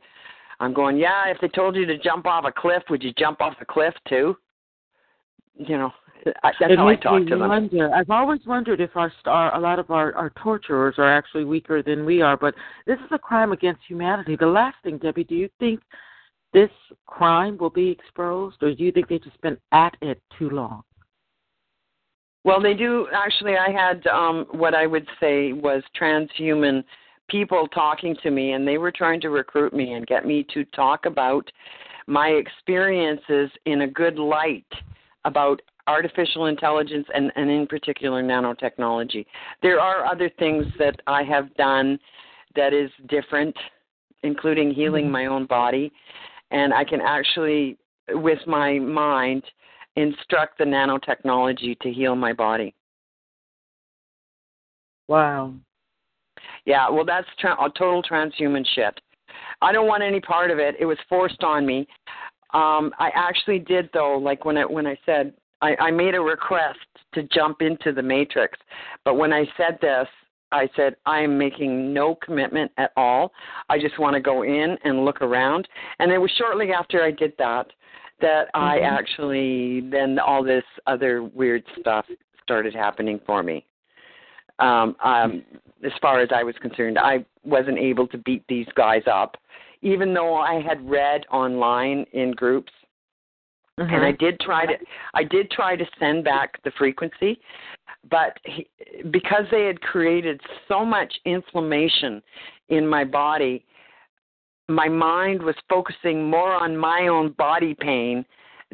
I'm 0.62 0.72
going, 0.72 0.96
yeah, 0.96 1.28
if 1.28 1.38
they 1.40 1.48
told 1.48 1.74
you 1.74 1.84
to 1.86 1.98
jump 1.98 2.24
off 2.24 2.44
a 2.46 2.52
cliff, 2.52 2.84
would 2.88 3.02
you 3.02 3.12
jump 3.18 3.40
off 3.40 3.58
the 3.58 3.64
cliff 3.64 3.94
too? 4.08 4.36
You 5.56 5.76
know, 5.76 5.90
I, 6.44 6.52
that's 6.60 6.72
it 6.72 6.78
how 6.78 6.86
I 6.86 6.94
talk 6.94 7.24
to 7.24 7.30
them. 7.30 7.48
Wonder. 7.48 7.92
I've 7.92 8.10
always 8.10 8.38
wondered 8.46 8.80
if 8.80 8.96
our 8.96 9.12
star, 9.18 9.52
a 9.56 9.60
lot 9.60 9.80
of 9.80 9.90
our, 9.90 10.14
our 10.14 10.30
torturers 10.40 10.94
are 10.98 11.12
actually 11.12 11.44
weaker 11.44 11.82
than 11.82 12.06
we 12.06 12.22
are, 12.22 12.36
but 12.36 12.54
this 12.86 12.96
is 13.00 13.10
a 13.10 13.18
crime 13.18 13.50
against 13.50 13.80
humanity. 13.88 14.36
The 14.38 14.46
last 14.46 14.76
thing, 14.84 14.98
Debbie, 14.98 15.24
do 15.24 15.34
you 15.34 15.48
think 15.58 15.80
this 16.52 16.70
crime 17.06 17.58
will 17.58 17.70
be 17.70 17.90
exposed, 17.90 18.62
or 18.62 18.72
do 18.72 18.84
you 18.84 18.92
think 18.92 19.08
they've 19.08 19.22
just 19.22 19.40
been 19.40 19.58
at 19.72 19.96
it 20.00 20.22
too 20.38 20.48
long? 20.50 20.82
Well, 22.44 22.62
they 22.62 22.74
do. 22.74 23.08
Actually, 23.12 23.56
I 23.56 23.72
had 23.72 24.06
um, 24.06 24.46
what 24.52 24.74
I 24.74 24.86
would 24.86 25.08
say 25.18 25.52
was 25.52 25.82
transhuman 26.00 26.84
people 27.32 27.66
talking 27.68 28.14
to 28.22 28.30
me, 28.30 28.52
and 28.52 28.66
they 28.66 28.78
were 28.78 28.92
trying 28.92 29.20
to 29.22 29.30
recruit 29.30 29.72
me 29.72 29.94
and 29.94 30.06
get 30.06 30.24
me 30.24 30.46
to 30.54 30.64
talk 30.66 31.06
about 31.06 31.50
my 32.06 32.28
experiences 32.28 33.50
in 33.66 33.82
a 33.82 33.88
good 33.88 34.18
light 34.18 34.66
about 35.24 35.60
artificial 35.88 36.46
intelligence 36.46 37.06
and, 37.12 37.32
and 37.34 37.50
in 37.50 37.66
particular 37.66 38.22
nanotechnology. 38.22 39.26
There 39.62 39.80
are 39.80 40.06
other 40.06 40.30
things 40.38 40.66
that 40.78 41.00
I 41.08 41.24
have 41.24 41.52
done 41.56 41.98
that 42.54 42.72
is 42.72 42.90
different, 43.08 43.56
including 44.22 44.72
healing 44.72 45.06
mm-hmm. 45.06 45.12
my 45.12 45.26
own 45.26 45.46
body 45.46 45.92
and 46.52 46.72
I 46.72 46.84
can 46.84 47.00
actually, 47.00 47.78
with 48.10 48.38
my 48.46 48.78
mind, 48.78 49.42
instruct 49.96 50.58
the 50.58 50.64
nanotechnology 50.64 51.78
to 51.80 51.90
heal 51.90 52.14
my 52.14 52.32
body. 52.32 52.74
Wow. 55.08 55.54
Yeah, 56.64 56.88
well, 56.88 57.04
that's 57.04 57.26
tra- 57.38 57.62
a 57.62 57.70
total 57.70 58.02
transhuman 58.02 58.64
shit. 58.74 59.00
I 59.60 59.72
don't 59.72 59.86
want 59.86 60.02
any 60.02 60.20
part 60.20 60.50
of 60.50 60.58
it. 60.58 60.74
It 60.78 60.86
was 60.86 60.98
forced 61.08 61.42
on 61.42 61.66
me. 61.66 61.86
Um, 62.54 62.92
I 62.98 63.10
actually 63.14 63.58
did 63.58 63.88
though, 63.94 64.18
like 64.18 64.44
when 64.44 64.58
I 64.58 64.64
when 64.64 64.86
I 64.86 64.96
said 65.06 65.32
I, 65.62 65.74
I 65.80 65.90
made 65.90 66.14
a 66.14 66.20
request 66.20 66.78
to 67.14 67.22
jump 67.24 67.62
into 67.62 67.92
the 67.92 68.02
matrix, 68.02 68.58
but 69.04 69.14
when 69.14 69.32
I 69.32 69.44
said 69.56 69.78
this, 69.80 70.08
I 70.52 70.68
said, 70.76 70.96
I 71.06 71.20
am 71.20 71.38
making 71.38 71.94
no 71.94 72.14
commitment 72.14 72.70
at 72.76 72.92
all. 72.96 73.32
I 73.70 73.78
just 73.78 73.98
want 73.98 74.14
to 74.14 74.20
go 74.20 74.42
in 74.42 74.76
and 74.84 75.04
look 75.04 75.22
around. 75.22 75.66
And 75.98 76.12
it 76.12 76.18
was 76.18 76.30
shortly 76.36 76.72
after 76.72 77.02
I 77.02 77.10
did 77.10 77.32
that 77.38 77.68
that 78.20 78.46
mm-hmm. 78.54 78.64
I 78.64 78.80
actually, 78.80 79.88
then 79.90 80.18
all 80.18 80.44
this 80.44 80.64
other 80.86 81.22
weird 81.22 81.64
stuff 81.80 82.06
started 82.42 82.74
happening 82.74 83.20
for 83.26 83.42
me. 83.42 83.64
Um, 84.62 84.96
um, 85.02 85.42
as 85.84 85.92
far 86.00 86.20
as 86.20 86.28
I 86.34 86.42
was 86.44 86.54
concerned, 86.60 86.98
I 86.98 87.24
wasn't 87.44 87.78
able 87.78 88.06
to 88.08 88.18
beat 88.18 88.44
these 88.48 88.68
guys 88.76 89.02
up, 89.12 89.36
even 89.82 90.14
though 90.14 90.36
I 90.36 90.60
had 90.60 90.88
read 90.88 91.22
online 91.30 92.06
in 92.12 92.32
groups 92.32 92.72
Mm-hmm. 93.80 93.94
And 93.94 94.04
I 94.04 94.12
did 94.12 94.38
try 94.40 94.66
to 94.66 94.74
I 95.14 95.24
did 95.24 95.50
try 95.50 95.76
to 95.76 95.84
send 95.98 96.24
back 96.24 96.62
the 96.62 96.72
frequency, 96.76 97.40
but 98.10 98.36
he, 98.44 98.68
because 99.10 99.44
they 99.50 99.64
had 99.64 99.80
created 99.80 100.40
so 100.68 100.84
much 100.84 101.12
inflammation 101.24 102.22
in 102.68 102.86
my 102.86 103.04
body, 103.04 103.64
my 104.68 104.88
mind 104.88 105.42
was 105.42 105.54
focusing 105.70 106.28
more 106.28 106.52
on 106.52 106.76
my 106.76 107.08
own 107.08 107.32
body 107.32 107.74
pain 107.74 108.26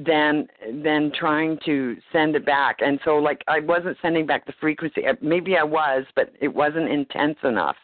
than 0.05 0.47
than 0.83 1.11
trying 1.19 1.59
to 1.65 1.97
send 2.12 2.37
it 2.37 2.47
back. 2.47 2.77
And 2.81 3.01
so 3.05 3.16
like 3.16 3.43
i 3.49 3.61
wasn't 3.61 3.97
sending 4.01 4.27
back 4.27 4.47
the 4.47 4.53
frequency. 4.61 5.07
Uh, 5.07 5.15
maybe 5.20 5.57
i 5.57 5.62
was 5.62 6.05
but 6.15 6.33
it 6.41 6.49
wasn't 6.49 6.89
intense 6.89 7.39
enough 7.45 7.77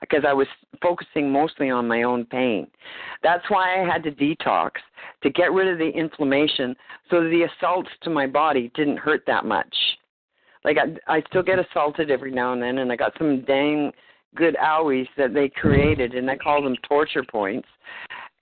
because 0.00 0.24
i 0.26 0.32
was 0.32 0.46
focusing 0.82 1.30
mostly 1.30 1.70
on 1.70 1.86
my 1.86 2.02
own 2.02 2.24
pain. 2.26 2.66
That's 3.22 3.44
why 3.48 3.80
i 3.80 3.86
had 3.86 4.02
to 4.04 4.10
detox 4.10 4.72
to 5.22 5.30
get 5.30 5.52
rid 5.52 5.68
of 5.68 5.78
the 5.78 5.88
inflammation 5.88 6.74
so 7.10 7.22
the 7.22 7.46
assaults 7.56 7.90
to 8.02 8.10
my 8.10 8.26
body 8.26 8.70
didn't 8.74 8.98
hurt 8.98 9.22
that 9.26 9.44
much. 9.44 9.74
Like 10.64 10.76
i 10.78 11.18
i 11.18 11.22
still 11.28 11.42
get 11.42 11.58
assaulted 11.58 12.10
every 12.10 12.32
now 12.32 12.52
and 12.52 12.62
then 12.62 12.78
and 12.78 12.90
i 12.90 12.96
got 12.96 13.12
some 13.18 13.44
dang 13.44 13.92
good 14.34 14.56
owies 14.56 15.08
that 15.16 15.34
they 15.34 15.48
created 15.48 16.14
and 16.14 16.30
i 16.30 16.36
call 16.36 16.62
them 16.62 16.76
torture 16.88 17.24
points. 17.24 17.68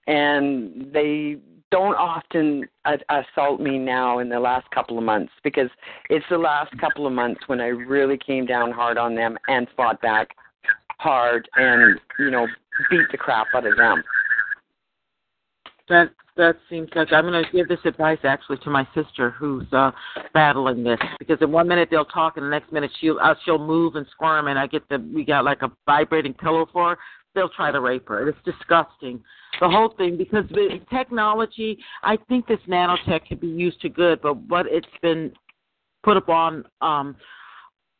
And 0.07 0.91
they 0.95 1.37
don't 1.70 1.97
often 1.97 2.66
assault 3.11 3.61
me 3.61 3.78
now 3.78 4.20
in 4.20 4.28
the 4.28 4.40
last 4.40 4.70
couple 4.70 4.97
of 4.97 5.05
months 5.05 5.32
because 5.45 5.69
it's 6.09 6.24
the 6.31 6.39
last 6.39 6.77
couple 6.78 7.07
of 7.07 7.12
months 7.12 7.40
when 7.47 7.61
I 7.61 7.66
really 7.66 8.16
came 8.16 8.47
down 8.47 8.73
hard 8.73 8.97
on 8.97 9.15
them 9.15 9.36
and 9.49 9.66
fought 9.77 10.01
back 10.01 10.28
hard 10.99 11.49
and 11.57 12.01
you 12.19 12.31
know 12.31 12.47
beat 12.90 13.07
the 13.12 13.19
crap 13.19 13.49
out 13.55 13.66
of 13.66 13.77
them. 13.77 14.03
That 15.89 16.11
that 16.36 16.57
seems 16.70 16.89
like 16.95 17.12
I'm 17.12 17.24
going 17.24 17.45
to 17.45 17.51
give 17.51 17.69
this 17.69 17.81
advice 17.85 18.19
actually 18.23 18.59
to 18.59 18.70
my 18.70 18.86
sister 18.95 19.31
who's 19.31 19.66
uh 19.73 19.90
battling 20.32 20.85
this 20.85 21.01
because 21.19 21.39
in 21.40 21.53
one 21.53 21.69
minute 21.69 21.89
they'll 21.90 22.05
talk 22.05 22.36
and 22.36 22.47
the 22.47 22.51
next 22.51 22.73
minute 22.73 22.90
she'll 23.01 23.19
uh, 23.23 23.35
she'll 23.45 23.59
move 23.59 23.97
and 23.97 24.07
squirm 24.11 24.49
and 24.49 24.59
I 24.59 24.66
get 24.66 24.89
the 24.89 24.99
we 25.15 25.24
got 25.24 25.45
like 25.45 25.62
a 25.62 25.70
vibrating 25.85 26.35
pillow 26.35 26.66
for 26.73 26.90
her. 26.90 26.99
They'll 27.35 27.51
try 27.51 27.70
to 27.70 27.81
rape 27.81 28.09
her. 28.09 28.28
It's 28.28 28.39
disgusting 28.45 29.23
the 29.60 29.68
whole 29.68 29.94
thing 29.97 30.16
because 30.16 30.44
the 30.51 30.80
technology 30.90 31.78
i 32.02 32.16
think 32.28 32.47
this 32.47 32.60
nanotech 32.68 33.26
can 33.26 33.39
be 33.39 33.47
used 33.47 33.80
to 33.80 33.89
good 33.89 34.20
but 34.20 34.36
what 34.48 34.66
it's 34.68 34.86
been 35.02 35.32
put 36.02 36.16
upon 36.16 36.64
um 36.80 37.16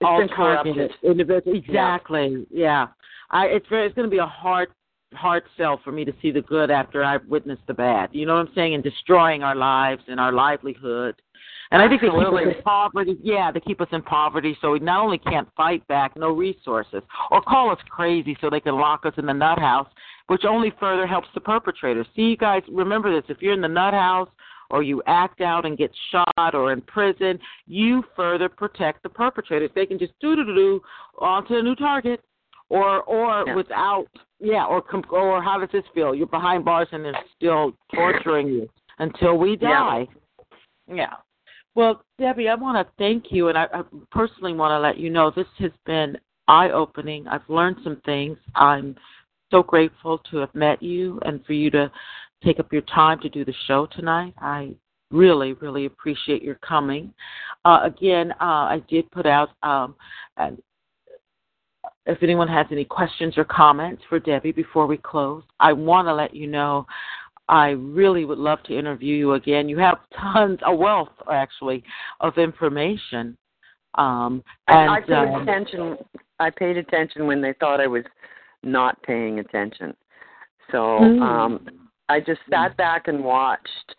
it's 0.01 0.06
all 0.06 0.20
been 0.20 0.28
corrupted. 0.28 0.90
individuals 1.02 1.59
exactly 1.59 2.47
yeah. 2.51 2.60
yeah. 2.60 2.86
I 3.30 3.47
it's 3.47 3.66
very 3.68 3.86
it's 3.86 3.94
going 3.94 4.06
to 4.06 4.10
be 4.10 4.18
a 4.18 4.26
hard 4.26 4.68
hard 5.14 5.43
sell 5.56 5.80
for 5.82 5.90
me 5.90 6.05
to 6.05 6.12
see 6.20 6.30
the 6.30 6.43
good 6.43 6.70
after 6.70 7.02
i've 7.02 7.24
witnessed 7.26 7.62
the 7.66 7.74
bad 7.74 8.10
you 8.12 8.26
know 8.26 8.35
what 8.35 8.47
i'm 8.47 8.55
saying 8.55 8.74
and 8.74 8.85
destroying 8.85 9.43
our 9.43 9.55
lives 9.55 10.02
and 10.06 10.20
our 10.20 10.32
livelihood 10.32 11.14
and 11.70 11.82
I 11.82 11.89
think 11.89 12.01
they 12.01 12.09
keep 12.09 12.16
us 12.16 12.57
in 12.57 12.62
poverty. 12.62 13.19
Yeah, 13.23 13.51
they 13.53 13.61
keep 13.61 13.81
us 13.81 13.89
in 13.93 14.03
poverty, 14.03 14.57
so 14.61 14.73
we 14.73 14.78
not 14.78 15.01
only 15.01 15.19
can't 15.19 15.49
fight 15.57 15.86
back, 15.86 16.16
no 16.16 16.31
resources, 16.32 17.03
or 17.31 17.43
call 17.43 17.70
us 17.70 17.78
crazy 17.90 18.36
so 18.40 18.49
they 18.51 18.61
can 18.61 18.77
lock 18.77 19.05
us 19.05 19.15
in 19.16 19.27
the 19.27 19.35
nut 19.35 19.59
house 19.59 19.89
which 20.28 20.45
only 20.45 20.73
further 20.78 21.07
helps 21.07 21.28
the 21.35 21.40
perpetrators. 21.40 22.07
See, 22.15 22.23
you 22.23 22.36
guys, 22.36 22.62
remember 22.70 23.15
this: 23.15 23.28
if 23.28 23.43
you're 23.43 23.55
in 23.55 23.61
the 23.61 23.69
nut 23.69 23.95
house 23.95 24.28
or 24.70 24.82
you 24.82 25.03
act 25.07 25.40
out 25.40 25.65
and 25.65 25.77
get 25.77 25.90
shot 26.12 26.55
or 26.55 26.73
in 26.73 26.82
prison, 26.82 27.39
you 27.66 28.05
further 28.15 28.49
protect 28.49 29.03
the 29.03 29.09
perpetrators. 29.09 29.70
They 29.74 29.86
can 29.86 29.99
just 29.99 30.12
do 30.20 30.36
do 30.36 30.45
do 30.45 30.55
do 30.55 30.81
onto 31.19 31.55
a 31.55 31.62
new 31.62 31.74
target, 31.74 32.20
or 32.69 33.03
or 33.03 33.45
yeah. 33.47 33.55
without 33.55 34.07
yeah, 34.39 34.65
or 34.66 34.85
or 35.11 35.43
how 35.43 35.59
does 35.59 35.70
this 35.73 35.85
feel? 35.95 36.15
You're 36.15 36.27
behind 36.27 36.65
bars 36.65 36.89
and 36.93 37.05
they're 37.05 37.15
still 37.36 37.73
torturing 37.95 38.49
you 38.49 38.69
until 38.99 39.36
we 39.36 39.57
die. 39.57 40.07
Yeah. 40.86 40.95
yeah. 40.95 41.15
Well, 41.74 42.03
Debbie, 42.19 42.49
I 42.49 42.55
want 42.55 42.77
to 42.77 42.93
thank 42.99 43.27
you, 43.31 43.49
and 43.49 43.57
I, 43.57 43.66
I 43.73 43.82
personally 44.11 44.53
want 44.53 44.73
to 44.73 44.81
let 44.81 44.99
you 44.99 45.11
know 45.11 45.31
this 45.31 45.47
has 45.59 45.70
been 45.86 46.19
eye 46.49 46.70
opening. 46.70 47.28
I've 47.28 47.49
learned 47.49 47.77
some 47.85 48.01
things. 48.05 48.36
I'm 48.55 48.97
so 49.51 49.62
grateful 49.62 50.19
to 50.31 50.39
have 50.39 50.55
met 50.55 50.82
you 50.82 51.20
and 51.24 51.45
for 51.45 51.53
you 51.53 51.70
to 51.70 51.90
take 52.45 52.59
up 52.59 52.73
your 52.73 52.82
time 52.82 53.20
to 53.20 53.28
do 53.28 53.45
the 53.45 53.55
show 53.66 53.86
tonight. 53.86 54.35
I 54.39 54.74
really, 55.11 55.55
really 55.55 55.86
appreciate 55.86 56.43
your 56.43 56.57
coming. 56.57 57.12
Uh, 57.65 57.81
again, 57.85 58.32
uh, 58.40 58.66
I 58.69 58.82
did 58.89 59.11
put 59.11 59.27
out, 59.27 59.51
um, 59.62 59.95
and 60.36 60.61
if 62.07 62.23
anyone 62.23 62.49
has 62.49 62.66
any 62.70 62.85
questions 62.85 63.36
or 63.36 63.45
comments 63.45 64.03
for 64.09 64.19
Debbie 64.19 64.53
before 64.53 64.86
we 64.86 64.97
close, 64.97 65.43
I 65.61 65.73
want 65.73 66.09
to 66.09 66.15
let 66.15 66.35
you 66.35 66.47
know 66.47 66.86
I 67.49 67.70
really 67.70 68.25
would 68.25 68.39
love 68.39 68.62
to 68.65 68.79
interview 68.79 69.15
you 69.15 69.33
again. 69.35 69.69
You 69.69 69.79
have 69.79 69.99
tons, 70.20 70.59
a 70.65 70.75
wealth 70.75 71.09
actually, 71.31 71.83
of 72.20 72.37
information. 72.39 73.37
Um, 73.95 74.43
and, 74.69 74.91
I 74.91 75.01
paid 75.01 75.12
um, 75.12 75.43
attention. 75.43 75.97
I 76.39 76.51
paid 76.51 76.77
attention 76.77 77.27
when 77.27 77.41
they 77.41 77.55
thought 77.59 77.81
I 77.81 77.87
was 77.87 78.05
not 78.62 79.03
paying 79.03 79.39
attention. 79.39 79.95
So 80.70 80.99
Mm. 80.99 81.23
um 81.23 81.61
I 82.09 82.20
just 82.20 82.41
sat 82.51 82.77
back 82.77 83.09
and 83.09 83.25
watched 83.25 83.95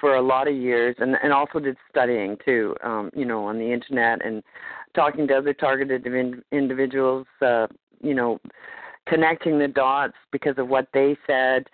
for 0.00 0.16
a 0.16 0.22
lot 0.22 0.48
of 0.48 0.54
years 0.54 0.96
and 0.98 1.16
and 1.22 1.32
also 1.32 1.58
did 1.58 1.76
studying 1.88 2.36
too 2.44 2.74
um 2.82 3.10
you 3.14 3.24
know 3.24 3.44
on 3.44 3.58
the 3.58 3.72
internet 3.72 4.24
and 4.24 4.42
talking 4.94 5.26
to 5.28 5.36
other 5.36 5.54
targeted 5.54 6.06
in, 6.06 6.42
individuals 6.52 7.26
uh 7.42 7.66
you 8.02 8.14
know 8.14 8.40
connecting 9.06 9.58
the 9.58 9.68
dots 9.68 10.16
because 10.32 10.56
of 10.58 10.68
what 10.68 10.88
they 10.92 11.16
said 11.26 11.68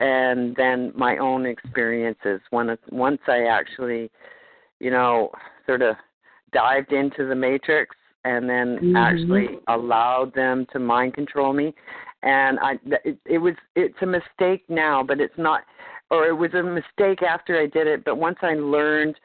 and 0.00 0.54
then 0.56 0.92
my 0.94 1.16
own 1.18 1.46
experiences 1.46 2.40
when 2.50 2.76
once 2.90 3.20
I 3.26 3.44
actually 3.44 4.10
you 4.80 4.90
know 4.90 5.30
sort 5.66 5.82
of 5.82 5.96
dived 6.52 6.92
into 6.92 7.26
the 7.26 7.34
matrix 7.34 7.96
and 8.24 8.48
then 8.48 8.78
Mhm. 8.78 8.96
actually 8.96 9.58
allowed 9.68 10.32
them 10.34 10.66
to 10.66 10.78
mind 10.78 11.14
control 11.14 11.52
me 11.52 11.74
and 12.22 12.58
i 12.60 12.78
it, 13.04 13.18
it 13.24 13.38
was 13.38 13.54
it's 13.74 14.00
a 14.02 14.06
mistake 14.06 14.64
now 14.68 15.02
but 15.02 15.20
it's 15.20 15.36
not 15.38 15.62
or 16.10 16.26
it 16.26 16.32
was 16.36 16.52
a 16.54 16.62
mistake 16.62 17.22
after 17.22 17.58
i 17.58 17.66
did 17.66 17.86
it 17.86 18.04
but 18.04 18.16
once 18.16 18.38
i 18.42 18.54
learned 18.54 19.18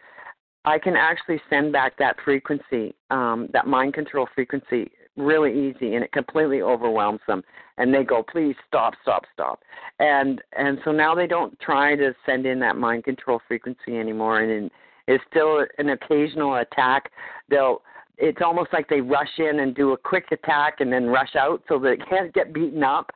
i 0.66 0.78
can 0.78 0.96
actually 0.96 1.42
send 1.50 1.72
back 1.72 1.98
that 1.98 2.16
frequency 2.24 2.94
um 3.12 3.48
that 3.54 3.66
mind 3.66 3.94
control 3.94 4.28
frequency 4.36 4.92
really 5.18 5.52
easy 5.52 5.96
and 5.96 6.04
it 6.04 6.12
completely 6.12 6.62
overwhelms 6.62 7.20
them. 7.28 7.44
And 7.78 7.94
they 7.94 8.04
go 8.04 8.24
please 8.24 8.56
stop 8.68 8.94
stop 9.02 9.24
stop. 9.34 9.62
And 10.00 10.42
and 10.58 10.80
so 10.84 10.92
now 10.92 11.16
they 11.16 11.28
don't 11.28 11.60
try 11.60 11.96
to 11.96 12.14
send 12.26 12.46
in 12.46 12.60
that 12.60 12.78
mind 12.78 13.04
control 13.04 13.42
frequency 13.48 13.98
anymore 13.98 14.42
and 14.42 14.70
it's 15.08 15.24
still 15.30 15.66
an 15.78 15.90
occasional 15.90 16.56
attack. 16.56 17.12
They'll 17.50 17.82
it's 18.18 18.42
almost 18.44 18.72
like 18.72 18.88
they 18.88 19.02
rush 19.02 19.40
in 19.40 19.62
and 19.62 19.74
do 19.74 19.94
a 19.94 19.98
quick 19.98 20.26
attack 20.32 20.76
and 20.80 20.94
then 20.94 21.08
rush 21.08 21.36
out 21.36 21.64
so 21.68 21.80
they 21.80 21.98
can't 21.98 22.34
get 22.34 22.54
beaten 22.54 22.84
up 22.84 23.12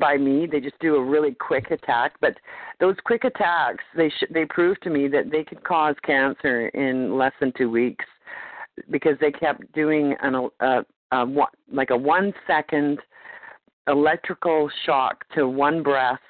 by 0.00 0.16
me. 0.16 0.46
They 0.50 0.60
just 0.60 0.78
do 0.80 0.96
a 0.96 1.04
really 1.04 1.34
quick 1.34 1.70
attack. 1.70 2.14
But 2.20 2.36
those 2.80 2.96
quick 3.04 3.24
attacks 3.24 3.84
they 3.96 4.08
sh- 4.08 4.32
they 4.32 4.44
prove 4.46 4.80
to 4.80 4.90
me 4.90 5.08
that 5.08 5.30
they 5.30 5.44
could 5.44 5.62
cause 5.64 5.94
cancer 6.04 6.68
in 6.68 7.16
less 7.16 7.32
than 7.40 7.52
2 7.56 7.70
weeks 7.70 8.04
because 8.90 9.16
they 9.20 9.30
kept 9.30 9.70
doing 9.72 10.14
an 10.20 10.48
uh, 10.60 10.82
uh 11.12 11.24
one, 11.24 11.48
like 11.72 11.90
a 11.90 11.96
1 11.96 12.32
second 12.46 12.98
electrical 13.88 14.70
shock 14.84 15.24
to 15.34 15.48
one 15.48 15.82
breast 15.82 16.20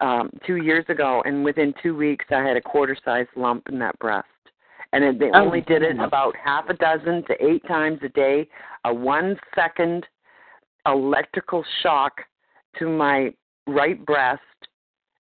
um 0.00 0.30
2 0.46 0.56
years 0.56 0.84
ago 0.88 1.22
and 1.26 1.44
within 1.44 1.74
2 1.82 1.96
weeks 1.96 2.24
I 2.30 2.42
had 2.42 2.56
a 2.56 2.62
quarter 2.62 2.96
sized 3.04 3.30
lump 3.36 3.68
in 3.68 3.78
that 3.80 3.98
breast 3.98 4.26
and 4.92 5.04
it, 5.04 5.18
they 5.18 5.30
Oh, 5.34 5.44
only 5.44 5.60
did 5.62 5.82
it 5.82 5.98
about 5.98 6.34
half 6.42 6.68
a 6.68 6.74
dozen 6.74 7.22
to 7.24 7.34
eight 7.44 7.66
times 7.66 7.98
a 8.02 8.08
day. 8.08 8.48
A 8.84 8.94
one 8.94 9.36
second 9.54 10.06
electrical 10.86 11.64
shock 11.82 12.12
to 12.78 12.88
my 12.88 13.34
right 13.66 14.04
breast, 14.06 14.40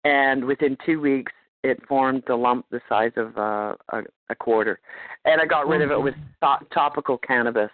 and 0.04 0.44
within 0.44 0.76
two 0.84 1.00
weeks, 1.00 1.32
it 1.64 1.80
formed 1.88 2.22
a 2.28 2.36
lump 2.36 2.66
the 2.70 2.80
size 2.88 3.12
of 3.16 3.36
uh, 3.36 3.74
a, 3.90 4.02
a 4.30 4.34
quarter. 4.34 4.78
And 5.24 5.40
I 5.40 5.46
got 5.46 5.66
rid 5.66 5.82
of 5.82 5.90
it 5.90 6.00
with 6.00 6.14
to- 6.42 6.66
topical 6.72 7.18
cannabis. 7.18 7.70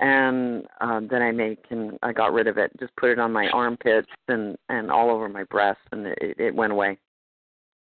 And 0.00 0.64
uh, 0.80 1.00
then 1.10 1.22
I 1.22 1.32
make 1.32 1.64
and 1.70 1.98
I 2.02 2.12
got 2.12 2.32
rid 2.32 2.46
of 2.46 2.56
it. 2.56 2.70
Just 2.78 2.94
put 2.96 3.10
it 3.10 3.18
on 3.18 3.32
my 3.32 3.48
armpits 3.48 4.08
and 4.28 4.56
and 4.68 4.90
all 4.90 5.10
over 5.10 5.28
my 5.28 5.44
breast, 5.44 5.80
and 5.90 6.06
it, 6.06 6.36
it 6.38 6.54
went 6.54 6.72
away. 6.72 6.98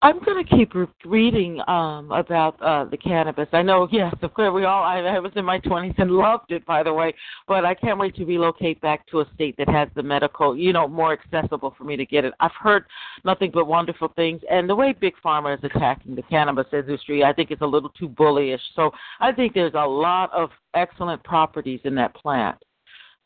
I'm 0.04 0.18
going 0.24 0.44
to 0.44 0.56
keep 0.56 0.74
re- 0.74 0.86
reading 1.04 1.60
um 1.68 2.10
about 2.10 2.60
uh 2.60 2.84
the 2.84 2.96
cannabis. 2.96 3.46
I 3.52 3.62
know, 3.62 3.88
yes, 3.92 4.14
of 4.22 4.34
course, 4.34 4.52
we 4.52 4.64
all. 4.64 4.82
I, 4.82 4.98
I 4.98 5.18
was 5.20 5.32
in 5.36 5.44
my 5.44 5.60
20s 5.60 5.94
and 5.98 6.10
loved 6.10 6.50
it, 6.50 6.66
by 6.66 6.82
the 6.82 6.92
way. 6.92 7.14
But 7.46 7.64
I 7.64 7.74
can't 7.74 7.98
wait 7.98 8.16
to 8.16 8.24
relocate 8.24 8.80
back 8.80 9.06
to 9.08 9.20
a 9.20 9.26
state 9.34 9.56
that 9.58 9.68
has 9.68 9.88
the 9.94 10.02
medical, 10.02 10.56
you 10.56 10.72
know, 10.72 10.88
more 10.88 11.12
accessible 11.12 11.74
for 11.78 11.84
me 11.84 11.96
to 11.96 12.04
get 12.04 12.24
it. 12.24 12.34
I've 12.40 12.50
heard 12.60 12.84
nothing 13.24 13.52
but 13.54 13.66
wonderful 13.66 14.12
things, 14.16 14.40
and 14.50 14.68
the 14.68 14.74
way 14.74 14.92
Big 14.92 15.14
Pharma 15.24 15.56
is 15.56 15.62
attacking 15.62 16.16
the 16.16 16.22
cannabis 16.22 16.66
industry, 16.72 17.22
I 17.22 17.32
think 17.32 17.50
it's 17.52 17.62
a 17.62 17.66
little 17.66 17.90
too 17.90 18.08
bullyish. 18.08 18.60
So 18.74 18.90
I 19.20 19.30
think 19.32 19.54
there's 19.54 19.74
a 19.74 19.86
lot 19.86 20.32
of 20.32 20.50
excellent 20.74 21.22
properties 21.22 21.80
in 21.84 21.94
that 21.94 22.14
plant, 22.14 22.56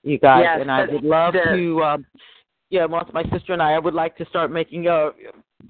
you 0.03 0.19
guys, 0.19 0.43
Yes, 0.45 0.59
and 0.61 0.71
I 0.71 0.85
would 0.85 1.05
love 1.05 1.33
the- 1.33 1.57
to. 1.57 1.83
Um, 1.83 2.07
yeah, 2.71 2.85
once 2.85 3.09
my 3.13 3.23
sister 3.31 3.53
and 3.53 3.63
I, 3.63 3.73
I 3.73 3.79
would 3.79 3.95
like 3.95 4.17
to 4.17 4.27
start 4.27 4.51
making 4.51 4.89
uh 4.89 5.11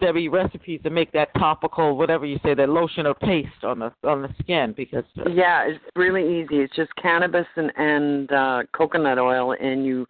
Debbie 0.00 0.28
recipes 0.28 0.80
to 0.82 0.90
make 0.90 1.12
that 1.12 1.32
topical, 1.34 1.96
whatever 1.96 2.26
you 2.26 2.38
say, 2.42 2.54
that 2.54 2.68
lotion 2.68 3.06
or 3.06 3.14
paste 3.14 3.62
on 3.62 3.78
the 3.78 3.92
on 4.04 4.22
the 4.22 4.28
skin 4.40 4.74
because 4.76 5.04
uh, 5.18 5.28
Yeah, 5.30 5.64
it's 5.66 5.82
really 5.94 6.40
easy. 6.40 6.56
It's 6.58 6.74
just 6.74 6.94
cannabis 6.96 7.46
and 7.56 7.72
and 7.76 8.32
uh, 8.32 8.62
coconut 8.72 9.18
oil, 9.18 9.54
and 9.60 9.84
you 9.84 10.06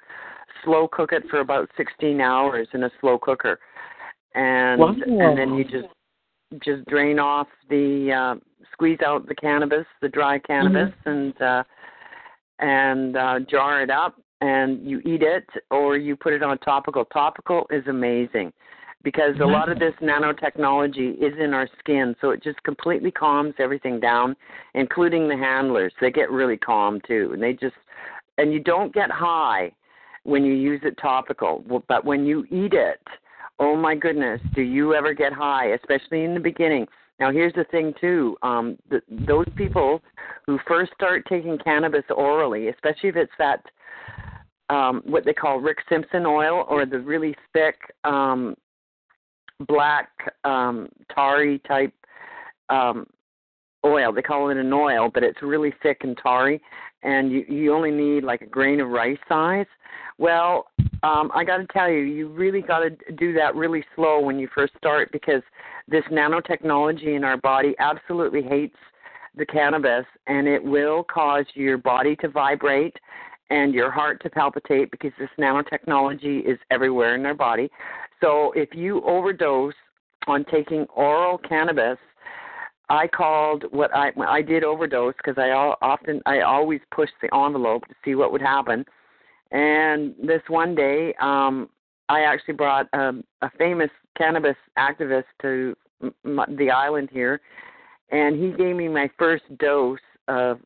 slow 0.65 0.89
cook 0.89 1.13
it 1.13 1.25
for 1.31 1.41
about 1.41 1.69
16 1.77 2.21
hours 2.21 2.67
in 2.73 2.85
a 2.85 2.91
slow 3.01 3.19
cooker, 3.19 3.59
and 4.35 4.81
Wow. 4.81 4.95
and 5.07 5.39
then 5.39 5.55
you 5.55 5.65
just 5.65 5.89
just 6.65 6.87
drain 6.87 7.19
off 7.19 7.49
the 7.69 8.13
uh, 8.13 8.41
squeeze 8.73 8.99
out 9.05 9.27
the 9.29 9.35
cannabis, 9.35 9.87
the 10.01 10.09
dry 10.09 10.39
cannabis, 10.39 10.93
and 11.05 11.41
uh, 11.43 11.63
and 12.61 13.17
uh, 13.17 13.41
jar 13.41 13.83
it 13.83 13.91
up, 13.91 14.17
and 14.41 14.87
you 14.87 15.01
eat 15.01 15.23
it 15.23 15.47
or 15.71 15.97
you 15.97 16.17
put 16.17 16.33
it 16.33 16.43
on 16.43 16.59
topical. 16.59 17.05
Topical 17.07 17.67
is 17.71 17.87
amazing 17.87 18.53
because 19.03 19.37
a 19.41 19.47
lot 19.47 19.71
of 19.71 19.79
this 19.79 19.95
nanotechnology 20.03 21.15
is 21.19 21.33
in 21.39 21.55
our 21.55 21.69
skin, 21.79 22.17
so 22.21 22.31
it 22.31 22.43
just 22.43 22.61
completely 22.65 23.13
calms 23.13 23.55
everything 23.61 24.01
down, 24.01 24.35
including 24.75 25.29
the 25.29 25.37
handlers. 25.37 25.93
They 26.01 26.11
get 26.11 26.31
really 26.31 26.57
calm 26.57 27.01
too, 27.07 27.31
and 27.33 27.41
they 27.41 27.53
just 27.53 27.77
and 28.39 28.53
you 28.53 28.61
don't 28.61 28.93
get 28.93 29.11
high 29.11 29.73
when 30.25 30.45
you 30.45 30.53
use 30.53 30.81
it 30.83 30.99
topical, 31.01 31.65
but 31.87 32.05
when 32.05 32.27
you 32.27 32.45
eat 32.51 32.73
it, 32.73 33.01
oh 33.61 33.77
my 33.77 33.95
goodness, 33.95 34.41
do 34.55 34.63
you 34.63 34.93
ever 34.93 35.15
get 35.15 35.33
high? 35.33 35.67
Especially 35.67 36.25
in 36.25 36.35
the 36.35 36.41
beginning. 36.41 36.87
Now 37.21 37.31
here's 37.31 37.55
the 37.55 37.65
thing 37.71 37.95
too. 38.01 38.37
Um, 38.43 38.77
th- 38.91 39.05
those 39.09 39.47
people 39.57 40.03
who 40.47 40.59
first 40.67 40.93
start 40.95 41.25
taking 41.29 41.57
cannabis 41.59 42.05
orally, 42.15 42.69
especially 42.69 43.11
if 43.11 43.17
it's 43.17 43.33
that 43.39 43.65
um, 44.71 45.03
what 45.05 45.25
they 45.25 45.33
call 45.33 45.59
Rick 45.59 45.79
Simpson 45.89 46.27
oil 46.27 46.65
or 46.69 46.87
the 46.87 46.99
really 46.99 47.35
thick 47.53 47.77
um, 48.05 48.55
black 49.67 50.09
um, 50.45 50.89
tarry 51.15 51.61
type 51.61 51.93
um, 52.69 53.07
oil. 53.85 54.13
They 54.13 54.23
call 54.23 54.51
it 54.51 54.57
an 54.57 54.73
oil, 54.73 55.11
but 55.13 55.23
it's 55.23 55.41
really 55.43 55.73
thick 55.83 55.99
and 56.03 56.17
tarry, 56.23 56.61
and 57.03 57.31
you 57.31 57.45
you 57.49 57.75
only 57.75 57.91
need 57.91 58.25
like 58.25 58.43
a 58.43 58.47
grain 58.47 58.81
of 58.81 58.89
rice 58.89 59.19
size. 59.29 59.67
Well, 60.19 60.67
um, 61.03 61.31
I 61.35 61.45
got 61.45 61.59
to 61.59 61.67
tell 61.67 61.91
you, 61.91 62.01
you 62.01 62.29
really 62.29 62.63
got 62.63 62.81
to 62.81 62.91
do 63.17 63.33
that 63.35 63.55
really 63.55 63.85
slow 63.95 64.21
when 64.21 64.39
you 64.39 64.49
first 64.55 64.73
start 64.77 65.13
because 65.13 65.43
this 65.89 66.05
nanotechnology 66.11 67.17
in 67.17 67.23
our 67.23 67.37
body 67.37 67.75
absolutely 67.79 68.43
hates 68.43 68.77
the 69.37 69.47
cannabis, 69.47 70.07
and 70.27 70.49
it 70.49 70.63
will 70.63 71.05
cause 71.05 71.45
your 71.55 71.79
body 71.79 72.17
to 72.17 72.29
vibrate 72.29 72.97
and 73.51 73.75
your 73.75 73.91
heart 73.91 74.21
to 74.23 74.31
palpitate 74.31 74.91
because 74.91 75.13
this 75.19 75.29
nanotechnology 75.39 76.45
is 76.45 76.59
everywhere 76.71 77.15
in 77.15 77.25
our 77.27 77.35
body. 77.35 77.71
So 78.21 78.53
if 78.53 78.71
you 78.75 79.03
overdose 79.05 79.75
on 80.27 80.45
taking 80.51 80.85
oral 80.95 81.39
cannabis, 81.39 81.99
I 82.89 83.09
called 83.09 83.65
what 83.71 83.95
I 83.95 84.13
I 84.27 84.43
did 84.43 84.63
overdose 84.65 85.15
because 85.17 85.39
I 85.39 85.51
often 85.51 86.21
I 86.27 86.41
always 86.41 86.81
pushed 86.95 87.15
the 87.21 87.35
envelope 87.35 87.87
to 87.89 87.95
see 88.05 88.15
what 88.15 88.33
would 88.33 88.43
happen. 88.43 88.85
And 89.51 90.15
this 90.23 90.43
one 90.49 90.75
day, 90.75 91.15
um, 91.21 91.69
I 92.09 92.21
actually 92.23 92.55
brought 92.55 92.89
um, 92.93 93.25
a 93.43 93.51
famous 93.59 93.91
cannabis 94.17 94.57
activist 94.79 95.25
to 95.43 95.77
the 96.01 96.71
island 96.71 97.09
here, 97.13 97.41
and 98.11 98.41
he 98.41 98.51
gave 98.53 98.77
me 98.77 98.89
my 98.89 99.11
first 99.19 99.45
dose 99.59 99.99
of 100.29 100.61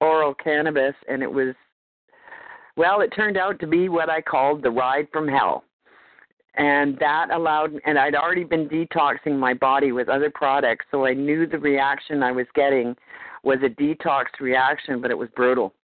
oral 0.00 0.34
cannabis, 0.34 0.94
and 1.08 1.22
it 1.22 1.30
was 1.30 1.54
well, 2.78 3.00
it 3.00 3.08
turned 3.08 3.36
out 3.36 3.58
to 3.58 3.66
be 3.66 3.88
what 3.88 4.08
I 4.08 4.22
called 4.22 4.62
the 4.62 4.70
ride 4.70 5.08
from 5.12 5.26
hell. 5.26 5.64
And 6.54 6.96
that 7.00 7.30
allowed, 7.32 7.72
and 7.84 7.98
I'd 7.98 8.14
already 8.14 8.44
been 8.44 8.68
detoxing 8.68 9.36
my 9.36 9.52
body 9.52 9.90
with 9.90 10.08
other 10.08 10.30
products, 10.30 10.86
so 10.92 11.04
I 11.04 11.12
knew 11.12 11.46
the 11.46 11.58
reaction 11.58 12.22
I 12.22 12.30
was 12.30 12.46
getting 12.54 12.96
was 13.42 13.58
a 13.64 13.68
detox 13.68 14.26
reaction, 14.40 15.02
but 15.02 15.10
it 15.10 15.18
was 15.18 15.28
brutal. 15.34 15.74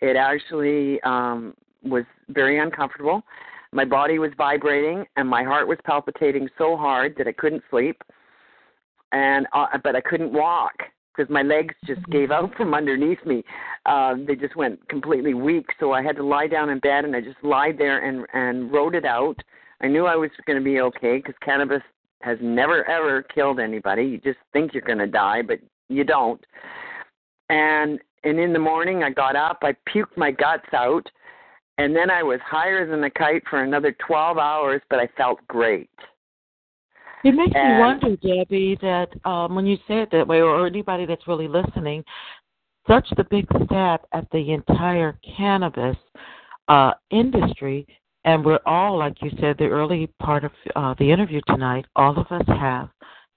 It 0.00 0.16
actually 0.16 1.00
um, 1.02 1.54
was 1.82 2.04
very 2.30 2.58
uncomfortable. 2.58 3.22
My 3.72 3.84
body 3.84 4.18
was 4.18 4.30
vibrating, 4.36 5.04
and 5.16 5.28
my 5.28 5.44
heart 5.44 5.68
was 5.68 5.78
palpitating 5.84 6.48
so 6.56 6.76
hard 6.78 7.14
that 7.18 7.28
I 7.28 7.32
couldn't 7.32 7.62
sleep, 7.70 8.02
and 9.12 9.46
uh, 9.52 9.66
but 9.84 9.96
I 9.96 10.00
couldn't 10.00 10.32
walk 10.32 10.74
because 11.14 11.30
my 11.30 11.42
legs 11.42 11.74
just 11.86 12.04
gave 12.10 12.30
out 12.30 12.54
from 12.56 12.74
underneath 12.74 13.24
me. 13.26 13.44
Uh, 13.86 14.14
they 14.26 14.34
just 14.34 14.56
went 14.56 14.86
completely 14.88 15.34
weak, 15.34 15.66
so 15.78 15.92
I 15.92 16.02
had 16.02 16.16
to 16.16 16.24
lie 16.24 16.46
down 16.46 16.70
in 16.70 16.78
bed, 16.78 17.04
and 17.04 17.14
I 17.14 17.20
just 17.20 17.42
lied 17.42 17.78
there 17.78 18.06
and 18.06 18.26
and 18.32 18.72
wrote 18.72 18.94
it 18.94 19.04
out. 19.04 19.36
I 19.80 19.88
knew 19.88 20.06
I 20.06 20.16
was 20.16 20.30
going 20.46 20.58
to 20.58 20.64
be 20.64 20.80
okay 20.80 21.16
because 21.18 21.34
cannabis 21.42 21.82
has 22.22 22.38
never 22.40 22.88
ever 22.88 23.22
killed 23.22 23.58
anybody. 23.58 24.04
You 24.04 24.18
just 24.18 24.38
think 24.52 24.72
you're 24.72 24.82
going 24.82 24.98
to 24.98 25.06
die, 25.06 25.42
but 25.42 25.58
you 25.88 26.04
don't. 26.04 26.44
And 27.48 28.00
and 28.24 28.38
in 28.38 28.52
the 28.52 28.58
morning, 28.58 29.02
I 29.02 29.10
got 29.10 29.36
up, 29.36 29.58
I 29.62 29.74
puked 29.92 30.16
my 30.16 30.30
guts 30.30 30.72
out, 30.72 31.08
and 31.78 31.94
then 31.94 32.10
I 32.10 32.22
was 32.22 32.38
higher 32.44 32.88
than 32.88 33.02
a 33.04 33.10
kite 33.10 33.42
for 33.50 33.62
another 33.62 33.94
12 34.06 34.38
hours, 34.38 34.80
but 34.88 35.00
I 35.00 35.08
felt 35.16 35.40
great. 35.48 35.90
It 37.24 37.34
makes 37.34 37.52
And- 37.54 37.74
me 37.74 37.78
wonder, 37.80 38.16
Debbie, 38.16 38.76
that 38.82 39.08
um, 39.24 39.54
when 39.54 39.66
you 39.66 39.76
say 39.88 40.00
it 40.00 40.10
that 40.10 40.26
way, 40.26 40.40
or 40.42 40.66
anybody 40.66 41.06
that's 41.06 41.26
really 41.28 41.48
listening, 41.48 42.04
such 42.88 43.08
the 43.16 43.24
big 43.24 43.46
stab 43.64 44.00
at 44.12 44.28
the 44.32 44.52
entire 44.52 45.18
cannabis 45.36 45.96
uh, 46.68 46.92
industry, 47.10 47.86
and 48.24 48.44
we're 48.44 48.58
all, 48.66 48.96
like 48.98 49.20
you 49.22 49.30
said, 49.40 49.56
the 49.58 49.66
early 49.66 50.08
part 50.20 50.44
of 50.44 50.52
uh, 50.74 50.94
the 50.98 51.10
interview 51.10 51.40
tonight, 51.46 51.86
all 51.96 52.16
of 52.18 52.26
us 52.30 52.46
have 52.48 52.88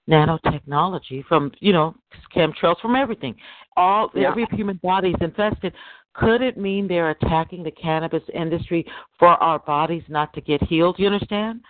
nanotechnology 0.08 1.24
from, 1.26 1.52
you 1.60 1.72
know, 1.72 1.94
chemtrails, 2.34 2.80
from 2.80 2.94
everything. 2.96 3.34
All 3.76 4.10
Yeah. 4.14 4.28
every 4.28 4.46
human 4.52 4.78
body 4.82 5.10
is 5.10 5.16
infested. 5.20 5.72
Could 6.14 6.40
it 6.42 6.56
mean 6.56 6.88
they're 6.88 7.10
attacking 7.10 7.62
the 7.62 7.70
cannabis 7.72 8.22
industry 8.32 8.86
for 9.18 9.28
our 9.28 9.58
bodies 9.58 10.04
not 10.08 10.32
to 10.34 10.40
get 10.40 10.62
healed? 10.62 10.98
You 10.98 11.06
understand? 11.06 11.60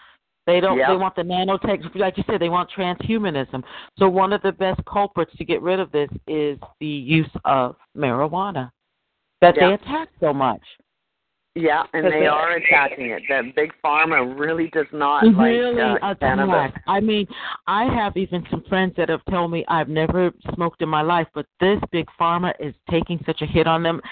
They 0.47 0.61
don't. 0.61 0.79
Yeah. 0.79 0.91
They 0.93 0.97
want 0.97 1.17
the 1.17 1.23
nanotech, 1.23 1.95
like 1.97 2.17
you 2.17 2.25
said. 2.29 2.41
They 2.41 2.49
want 2.49 2.71
transhumanism. 2.77 3.63
So 3.99 4.09
one 4.09 4.33
of 4.33 4.43
the 4.43 4.53
best 4.53 4.81
culprits 4.87 5.35
to 5.37 5.45
get 5.45 5.61
rid 5.61 5.81
of 5.81 5.91
this 5.91 6.09
is 6.29 6.59
the 6.81 6.87
use 6.87 7.31
of 7.45 7.77
marijuana 7.97 8.71
that 9.41 9.57
Yeah. 9.57 9.69
they 9.69 9.75
attack 9.75 10.09
so 10.21 10.33
much. 10.33 10.63
Yeah, 11.57 11.85
and 11.95 12.05
they 12.05 12.11
they- 12.21 12.27
are 12.27 12.53
attacking 12.53 13.07
it. 13.11 13.23
The 13.29 13.51
big 13.57 13.73
pharma 13.83 14.39
really 14.39 14.69
does 14.69 14.87
not 14.93 15.23
really 15.23 15.73
like 15.83 16.03
uh, 16.03 16.15
cannabis. 16.17 16.79
I 16.87 17.01
mean, 17.01 17.27
I 17.67 17.85
have 17.85 18.15
even 18.19 18.47
some 18.51 18.63
friends 18.69 18.95
that 18.99 19.09
have 19.09 19.25
told 19.31 19.51
me 19.51 19.65
I've 19.67 19.89
never 19.89 20.33
smoked 20.55 20.83
in 20.83 20.89
my 20.91 21.01
life, 21.01 21.27
but 21.35 21.47
this 21.59 21.81
big 21.91 22.07
pharma 22.21 22.53
is 22.61 22.75
taking 22.91 23.19
such 23.25 23.41
a 23.41 23.47
hit 23.47 23.67
on 23.67 23.83
them. 23.83 24.03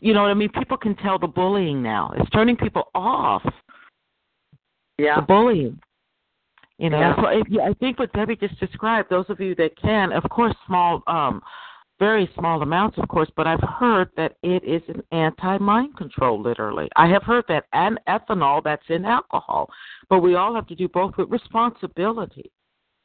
You 0.00 0.14
know 0.14 0.22
what 0.22 0.30
I 0.30 0.34
mean? 0.34 0.48
People 0.48 0.78
can 0.78 0.96
tell 0.96 1.18
the 1.18 1.28
bullying 1.28 1.82
now. 1.82 2.12
It's 2.16 2.30
turning 2.30 2.56
people 2.56 2.88
off. 2.94 3.44
Yeah, 4.98 5.16
the 5.16 5.22
bullying. 5.22 5.78
You 6.78 6.90
know, 6.90 6.98
Yeah. 7.00 7.16
so 7.16 7.26
if, 7.28 7.46
I 7.62 7.72
think 7.74 7.98
what 7.98 8.12
Debbie 8.12 8.36
just 8.36 8.58
described, 8.60 9.08
those 9.08 9.28
of 9.30 9.40
you 9.40 9.54
that 9.54 9.76
can, 9.76 10.12
of 10.12 10.22
course, 10.28 10.54
small, 10.66 11.02
um, 11.06 11.42
very 11.98 12.28
small 12.34 12.60
amounts, 12.60 12.98
of 12.98 13.08
course, 13.08 13.30
but 13.36 13.46
I've 13.46 13.62
heard 13.62 14.10
that 14.16 14.36
it 14.42 14.62
is 14.64 14.82
an 14.88 15.02
anti-mind 15.12 15.96
control, 15.96 16.38
literally. 16.38 16.90
I 16.94 17.06
have 17.06 17.22
heard 17.22 17.44
that, 17.48 17.64
and 17.72 17.98
ethanol 18.06 18.62
that's 18.62 18.90
in 18.90 19.06
alcohol. 19.06 19.70
But 20.10 20.20
we 20.20 20.34
all 20.34 20.54
have 20.54 20.66
to 20.66 20.74
do 20.74 20.88
both 20.88 21.16
with 21.16 21.30
responsibility. 21.30 22.50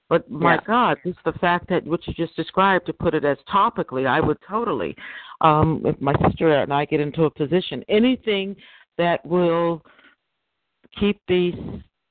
But 0.10 0.30
my 0.30 0.56
Yeah. 0.56 0.62
God, 0.66 0.98
just 1.06 1.24
the 1.24 1.32
fact 1.34 1.68
that 1.70 1.86
what 1.86 2.06
you 2.06 2.14
just 2.14 2.36
described, 2.36 2.86
to 2.88 2.94
put 2.94 3.14
it 3.14 3.24
as 3.24 3.38
topically, 3.48 4.06
I 4.06 4.20
would 4.20 4.42
totally. 4.42 4.98
Um, 5.40 5.82
if 5.86 6.00
my 6.02 6.14
sister 6.26 6.52
and 6.52 6.74
I 6.74 6.84
get 6.84 7.00
into 7.00 7.24
a 7.24 7.30
position, 7.30 7.86
anything 7.88 8.58
that 8.98 9.26
will 9.26 9.82
keep 11.00 11.20
these 11.28 11.56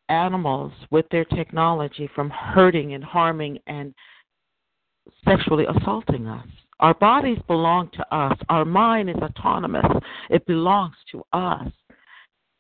animals 0.09 0.73
with 0.91 1.07
their 1.11 1.25
technology 1.25 2.11
from 2.15 2.31
hurting 2.31 2.95
and 2.95 3.05
harming 3.05 3.59
and 3.67 3.95
sexually 5.25 5.67
assaulting 5.67 6.27
us. 6.27 6.47
Our 6.81 6.95
bodies 6.95 7.39
belong 7.47 7.91
to 7.95 8.15
us. 8.15 8.37
Our 8.49 8.65
mind 8.65 9.11
is 9.11 9.17
autonomous. 9.17 9.85
It 10.31 10.47
belongs 10.47 10.97
to 11.13 11.23
us. 11.33 11.69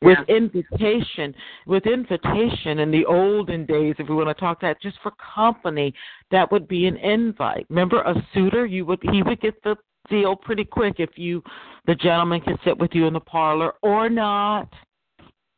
With 0.02 0.18
invitation, 0.28 1.34
with 1.66 1.86
invitation 1.86 2.78
in 2.78 2.90
the 2.90 3.04
olden 3.04 3.66
days, 3.66 3.96
if 3.98 4.08
we 4.08 4.14
want 4.14 4.28
to 4.28 4.34
talk 4.34 4.58
that, 4.62 4.80
just 4.80 4.96
for 5.02 5.12
company, 5.34 5.92
that 6.30 6.50
would 6.50 6.66
be 6.68 6.86
an 6.86 6.96
invite. 6.96 7.66
Remember, 7.68 8.00
a 8.00 8.14
suitor, 8.32 8.64
you 8.64 8.86
would 8.86 8.98
he 9.12 9.22
would 9.22 9.42
get 9.42 9.62
the 9.62 9.76
deal 10.08 10.34
pretty 10.36 10.64
quick 10.64 10.96
if 11.00 11.10
you, 11.16 11.42
the 11.86 11.94
gentleman, 11.94 12.40
can 12.40 12.56
sit 12.64 12.78
with 12.78 12.90
you 12.94 13.06
in 13.06 13.12
the 13.12 13.20
parlor 13.20 13.74
or 13.82 14.08
not. 14.08 14.72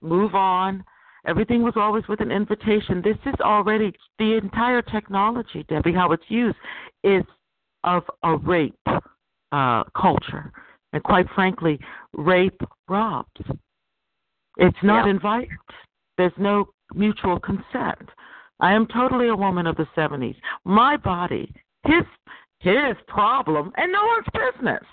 Move 0.02 0.34
on. 0.34 0.84
Everything 1.26 1.62
was 1.62 1.74
always 1.76 2.06
with 2.08 2.20
an 2.20 2.32
invitation. 2.32 3.00
This 3.02 3.16
is 3.26 3.34
already 3.40 3.92
the 4.18 4.34
entire 4.34 4.82
technology, 4.82 5.64
Debbie, 5.68 5.92
how 5.92 6.10
it's 6.12 6.24
used 6.28 6.56
is 7.04 7.22
of 7.84 8.02
a 8.24 8.36
rape 8.36 8.74
uh, 9.52 9.84
culture. 9.96 10.52
And 10.92 11.02
quite 11.02 11.26
frankly, 11.34 11.78
rape 12.12 12.60
robs. 12.88 13.28
It's 14.56 14.82
not 14.82 15.06
Yeah. 15.06 15.12
invited. 15.12 15.50
There's 16.18 16.36
no 16.36 16.68
mutual 16.94 17.38
consent. 17.40 18.08
I 18.60 18.72
am 18.72 18.86
totally 18.86 19.28
a 19.28 19.36
woman 19.36 19.66
of 19.66 19.76
the 19.76 19.86
70s. 19.96 20.36
My 20.64 20.96
body, 20.96 21.52
his 21.84 22.04
his 22.60 22.96
problem, 23.08 23.72
and 23.76 23.90
no 23.90 24.06
one's 24.06 24.26
business. 24.32 24.84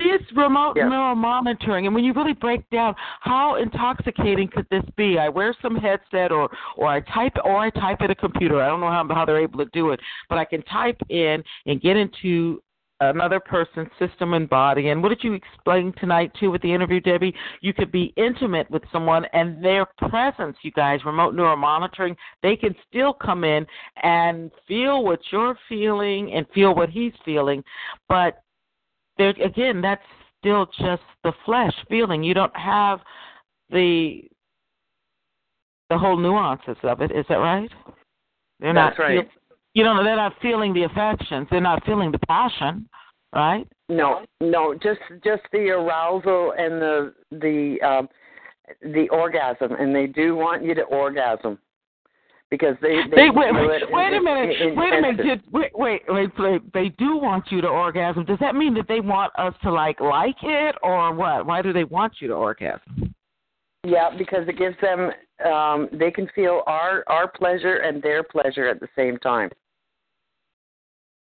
This 0.00 0.22
remote 0.32 0.76
Yeah. 0.76 0.88
neural 0.88 1.14
monitoring, 1.14 1.84
and 1.84 1.94
when 1.94 2.04
you 2.04 2.14
really 2.14 2.32
break 2.32 2.68
down 2.70 2.94
how 3.20 3.56
intoxicating 3.56 4.48
could 4.48 4.66
this 4.70 4.84
be? 4.96 5.18
I 5.18 5.28
wear 5.28 5.54
some 5.60 5.76
headset, 5.76 6.32
or 6.32 6.50
or 6.76 6.88
I 6.88 7.00
type, 7.00 7.36
or 7.44 7.58
I 7.58 7.68
type 7.68 8.00
at 8.00 8.10
a 8.10 8.14
computer. 8.14 8.62
I 8.62 8.66
don't 8.68 8.80
know 8.80 8.88
how 8.88 9.06
how 9.14 9.26
they're 9.26 9.38
able 9.38 9.58
to 9.58 9.70
do 9.72 9.90
it, 9.90 10.00
but 10.30 10.38
I 10.38 10.46
can 10.46 10.62
type 10.62 11.00
in 11.10 11.44
and 11.66 11.82
get 11.82 11.98
into 11.98 12.62
another 13.00 13.40
person's 13.40 13.90
system 13.98 14.34
and 14.34 14.48
body. 14.48 14.88
And 14.88 15.02
what 15.02 15.10
did 15.10 15.22
you 15.22 15.34
explain 15.34 15.92
tonight 15.98 16.32
too 16.34 16.50
with 16.50 16.62
the 16.62 16.72
interview, 16.72 17.00
Debbie? 17.00 17.34
You 17.60 17.74
could 17.74 17.92
be 17.92 18.12
intimate 18.16 18.70
with 18.70 18.82
someone, 18.90 19.26
and 19.34 19.62
their 19.62 19.86
presence, 20.08 20.56
you 20.62 20.70
guys, 20.70 21.04
remote 21.04 21.34
neural 21.34 21.56
monitoring, 21.56 22.16
they 22.42 22.56
can 22.56 22.74
still 22.88 23.12
come 23.12 23.44
in 23.44 23.66
and 24.02 24.50
feel 24.66 25.04
what 25.04 25.20
you're 25.30 25.58
feeling 25.68 26.32
and 26.32 26.46
feel 26.54 26.74
what 26.74 26.88
he's 26.88 27.12
feeling, 27.24 27.62
but 28.08 28.42
there 29.20 29.30
again, 29.44 29.82
that's 29.82 30.02
still 30.38 30.66
just 30.78 31.02
the 31.22 31.32
flesh 31.44 31.74
feeling. 31.88 32.22
You 32.22 32.34
don't 32.34 32.56
have 32.56 33.00
the 33.70 34.22
the 35.90 35.98
whole 35.98 36.16
nuances 36.16 36.76
of 36.82 37.00
it. 37.02 37.10
Is 37.10 37.26
that 37.28 37.36
right? 37.36 37.70
They're 38.60 38.72
That's 38.72 38.98
not. 38.98 39.04
right. 39.04 39.28
You 39.74 39.84
know, 39.84 40.02
they're 40.02 40.16
not 40.16 40.34
feeling 40.40 40.72
the 40.72 40.84
affections. 40.84 41.46
They're 41.50 41.60
not 41.60 41.84
feeling 41.84 42.10
the 42.10 42.18
passion, 42.26 42.88
right? 43.32 43.66
No, 43.88 44.24
no, 44.40 44.74
just 44.74 45.00
just 45.22 45.42
the 45.52 45.68
arousal 45.70 46.54
and 46.56 46.80
the 46.80 47.14
the 47.30 47.76
um, 47.86 48.08
the 48.82 49.08
orgasm, 49.10 49.72
and 49.72 49.94
they 49.94 50.06
do 50.06 50.34
want 50.34 50.64
you 50.64 50.74
to 50.74 50.82
orgasm 50.82 51.58
because 52.50 52.76
they 52.82 52.96
they, 53.10 53.16
They, 53.16 53.30
wait, 53.30 53.52
wait, 53.54 53.82
wait 53.90 54.12
a 54.12 54.16
in- 54.16 54.24
minute. 54.24 54.60
in- 54.60 54.76
Wait 54.76 54.92
a 54.92 55.00
minute. 55.00 55.16
Did, 55.24 55.42
wait, 55.52 55.70
wait, 55.74 56.02
wait, 56.08 56.30
wait. 56.38 56.72
They 56.72 56.88
do 56.98 57.16
want 57.16 57.44
you 57.50 57.60
to 57.60 57.68
orgasm. 57.68 58.24
Does 58.24 58.38
that 58.40 58.54
mean 58.54 58.74
that 58.74 58.88
they 58.88 59.00
want 59.00 59.32
us 59.38 59.54
to 59.62 59.70
like 59.72 60.00
like 60.00 60.36
it, 60.42 60.74
or 60.82 61.14
what? 61.14 61.46
Why 61.46 61.62
do 61.62 61.72
they 61.72 61.84
want 61.84 62.14
you 62.20 62.28
to 62.28 62.34
orgasm? 62.34 63.14
Yeah, 63.84 64.10
because 64.16 64.46
it 64.48 64.58
gives 64.58 64.76
them 64.82 65.10
um 65.46 65.88
they 65.92 66.10
can 66.10 66.28
feel 66.34 66.62
our 66.66 67.02
our 67.06 67.28
pleasure 67.28 67.76
and 67.76 68.02
their 68.02 68.22
pleasure 68.22 68.66
at 68.68 68.80
the 68.80 68.88
same 68.96 69.16
time. 69.18 69.50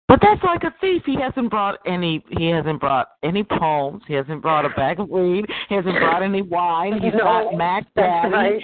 But 0.07 0.21
that's 0.21 0.43
like 0.45 0.63
a 0.65 0.75
thief. 0.81 1.03
He 1.07 1.17
hasn't 1.21 1.51
brought 1.51 1.79
any. 1.87 2.23
He 2.39 2.49
hasn't 2.51 2.79
brought 2.79 3.09
any 3.23 3.43
poems. 3.43 4.03
He 4.07 4.13
hasn't 4.15 4.43
brought 4.43 4.67
a 4.67 4.69
bag 4.71 5.01
of 5.01 5.09
weed. 5.09 5.47
He 5.69 5.75
hasn't 5.75 5.97
brought 5.99 6.23
any 6.23 6.43
wine. 6.43 6.93
He's 7.03 7.15
No, 7.15 7.25
not 7.25 7.57
Mac 7.57 7.87
Daddy. 7.97 8.31
right. 8.33 8.63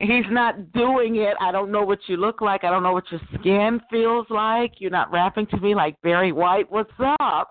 He's 0.00 0.24
not 0.30 0.72
doing 0.72 1.16
it. 1.16 1.36
I 1.40 1.52
don't 1.52 1.70
know 1.70 1.82
what 1.82 1.98
you 2.06 2.16
look 2.16 2.40
like. 2.40 2.64
I 2.64 2.70
don't 2.70 2.82
know 2.82 2.94
what 2.94 3.04
your 3.10 3.20
skin 3.38 3.80
feels 3.90 4.26
like. 4.30 4.72
You're 4.78 4.90
not 4.90 5.12
rapping 5.12 5.46
to 5.48 5.58
me 5.58 5.74
like 5.74 6.00
Barry 6.02 6.32
White. 6.32 6.70
What's 6.72 6.90
up? 7.20 7.50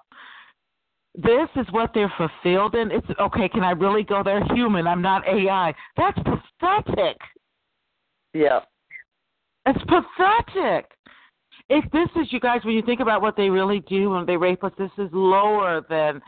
This 1.14 1.48
is 1.56 1.68
what 1.70 1.92
they're 1.94 2.12
fulfilled 2.18 2.74
in. 2.74 2.90
It's 2.90 3.08
okay. 3.20 3.50
Can 3.50 3.64
I 3.64 3.72
really 3.72 4.02
go 4.02 4.24
there? 4.24 4.44
Human. 4.56 4.88
I'm 4.88 5.02
not 5.02 5.28
AI. 5.28 5.76
That's 5.96 6.18
pathetic. 6.18 7.18
Yeah. 8.34 8.62
It's 9.68 9.84
pathetic. 9.84 10.90
If 11.70 11.86
this 11.92 12.10
is, 12.20 12.34
you 12.34 12.40
guys, 12.40 12.62
when 12.64 12.74
you 12.74 12.82
think 12.82 13.00
about 13.00 13.22
what 13.22 13.38
they 13.38 13.50
really 13.50 13.82
do 13.82 14.10
when 14.10 14.26
they 14.26 14.38
rape 14.38 14.64
us, 14.64 14.72
this 14.80 14.90
is 14.98 15.10
lower 15.12 15.86
than 15.88 16.20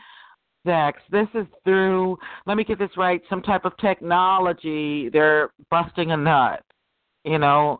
sex. 0.66 1.00
This 1.10 1.28
is 1.34 1.46
through, 1.64 2.18
let 2.46 2.56
me 2.56 2.64
get 2.64 2.78
this 2.78 2.90
right, 2.96 3.20
some 3.28 3.42
type 3.42 3.64
of 3.64 3.76
technology. 3.78 5.08
They're 5.08 5.50
busting 5.70 6.12
a 6.12 6.16
nut, 6.16 6.62
you 7.24 7.38
know, 7.38 7.78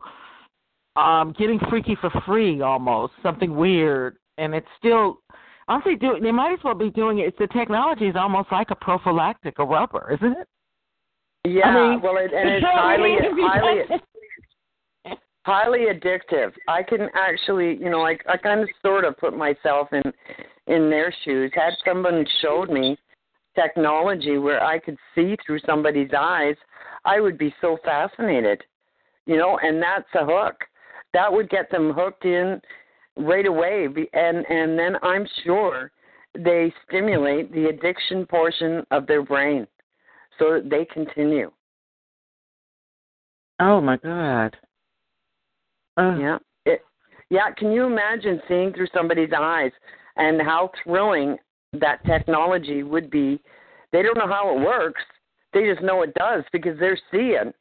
um, 0.95 1.33
getting 1.37 1.59
freaky 1.69 1.97
for 1.99 2.09
free 2.25 2.61
almost, 2.61 3.13
something 3.21 3.55
weird. 3.55 4.17
And 4.37 4.53
it's 4.53 4.67
still, 4.77 5.19
honestly, 5.67 5.95
do, 5.95 6.17
they 6.21 6.31
might 6.31 6.53
as 6.53 6.59
well 6.63 6.75
be 6.75 6.89
doing 6.89 7.19
it. 7.19 7.27
It's 7.27 7.37
the 7.39 7.47
technology 7.47 8.07
is 8.07 8.15
almost 8.15 8.51
like 8.51 8.69
a 8.71 8.75
prophylactic, 8.75 9.59
a 9.59 9.65
rubber, 9.65 10.11
isn't 10.13 10.37
it? 10.37 10.47
Yeah, 11.45 11.65
I 11.65 11.91
mean, 11.91 12.01
well, 12.01 12.17
it, 12.17 12.31
and 12.33 12.49
it's 12.49 12.61
you 12.61 12.67
know 12.67 12.73
what 12.73 12.83
I 12.83 12.95
highly, 12.95 13.17
highly, 15.05 15.19
highly 15.45 15.79
addictive. 15.93 16.53
I 16.69 16.83
can 16.83 17.09
actually, 17.15 17.75
you 17.75 17.89
know, 17.89 17.99
like 17.99 18.23
I 18.29 18.37
kind 18.37 18.61
of 18.61 18.69
sort 18.81 19.03
of 19.03 19.17
put 19.17 19.35
myself 19.35 19.89
in 19.91 20.03
in 20.67 20.89
their 20.89 21.13
shoes. 21.23 21.51
Had 21.53 21.73
someone 21.85 22.25
showed 22.41 22.69
me 22.69 22.97
technology 23.55 24.37
where 24.37 24.63
I 24.63 24.79
could 24.79 24.97
see 25.13 25.35
through 25.45 25.59
somebody's 25.65 26.11
eyes, 26.17 26.55
I 27.05 27.19
would 27.19 27.37
be 27.37 27.53
so 27.61 27.77
fascinated. 27.83 28.61
You 29.25 29.37
know, 29.37 29.59
and 29.61 29.81
that's 29.81 30.07
a 30.15 30.25
hook. 30.25 30.55
That 31.13 31.31
would 31.31 31.49
get 31.49 31.69
them 31.69 31.91
hooked 31.91 32.25
in 32.25 32.59
right 33.15 33.45
away 33.45 33.85
and 34.13 34.45
and 34.49 34.77
then 34.77 34.95
I'm 35.03 35.27
sure 35.43 35.91
they 36.35 36.73
stimulate 36.87 37.51
the 37.53 37.67
addiction 37.67 38.25
portion 38.25 38.83
of 38.89 39.05
their 39.05 39.21
brain 39.21 39.67
so 40.39 40.53
that 40.53 40.69
they 40.69 40.85
continue. 40.85 41.51
Oh 43.59 43.79
my 43.79 43.97
God. 43.97 44.55
Uh, 45.95 46.17
Yeah. 46.19 46.37
It, 46.65 46.81
yeah, 47.29 47.51
can 47.55 47.71
you 47.71 47.85
imagine 47.85 48.41
seeing 48.47 48.73
through 48.73 48.87
somebody's 48.93 49.29
eyes 49.37 49.71
and 50.15 50.41
how 50.41 50.71
thrilling 50.83 51.37
that 51.73 52.05
technology 52.05 52.83
would 52.83 53.09
be? 53.09 53.41
They 53.91 54.01
don't 54.01 54.17
know 54.17 54.27
how 54.27 54.55
it 54.55 54.61
works. 54.61 55.01
They 55.53 55.71
just 55.71 55.83
know 55.83 56.01
it 56.01 56.13
does 56.15 56.43
because 56.51 56.79
they're 56.79 56.99
seeing 57.11 57.53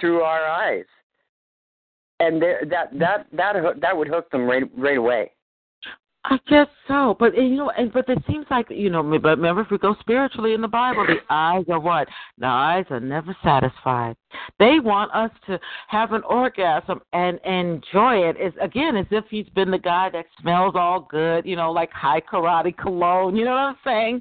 through 0.00 0.22
our 0.22 0.46
eyes. 0.46 0.84
And 2.20 2.42
that 2.42 2.90
that 2.98 3.26
that 3.32 3.80
that 3.80 3.96
would 3.96 4.08
hook 4.08 4.30
them 4.30 4.46
right 4.46 4.64
right 4.76 4.96
away. 4.96 5.32
I 6.24 6.38
guess 6.48 6.66
so, 6.86 7.16
but 7.18 7.36
you 7.36 7.56
know, 7.56 7.70
and 7.70 7.92
but 7.92 8.08
it 8.08 8.18
seems 8.28 8.44
like 8.50 8.66
you 8.70 8.90
know. 8.90 9.02
But 9.02 9.38
remember, 9.38 9.62
if 9.62 9.70
we 9.70 9.78
go 9.78 9.94
spiritually 10.00 10.52
in 10.52 10.60
the 10.60 10.68
Bible, 10.68 11.06
the 11.06 11.20
eyes 11.30 11.64
are 11.70 11.78
what? 11.78 12.08
The 12.38 12.46
eyes 12.46 12.84
are 12.90 13.00
never 13.00 13.34
satisfied. 13.42 14.16
They 14.58 14.78
want 14.80 15.14
us 15.14 15.30
to 15.46 15.58
have 15.86 16.12
an 16.12 16.22
orgasm 16.24 17.00
and 17.12 17.38
enjoy 17.44 18.28
it. 18.28 18.36
It's 18.38 18.56
again 18.60 18.96
as 18.96 19.06
if 19.10 19.24
he's 19.30 19.48
been 19.54 19.70
the 19.70 19.78
guy 19.78 20.10
that 20.10 20.26
smells 20.40 20.74
all 20.74 21.06
good, 21.08 21.46
you 21.46 21.56
know, 21.56 21.70
like 21.70 21.90
Hai 21.92 22.20
Karate 22.20 22.76
cologne. 22.76 23.36
You 23.36 23.44
know 23.44 23.52
what 23.52 23.58
I'm 23.58 23.76
saying? 23.84 24.20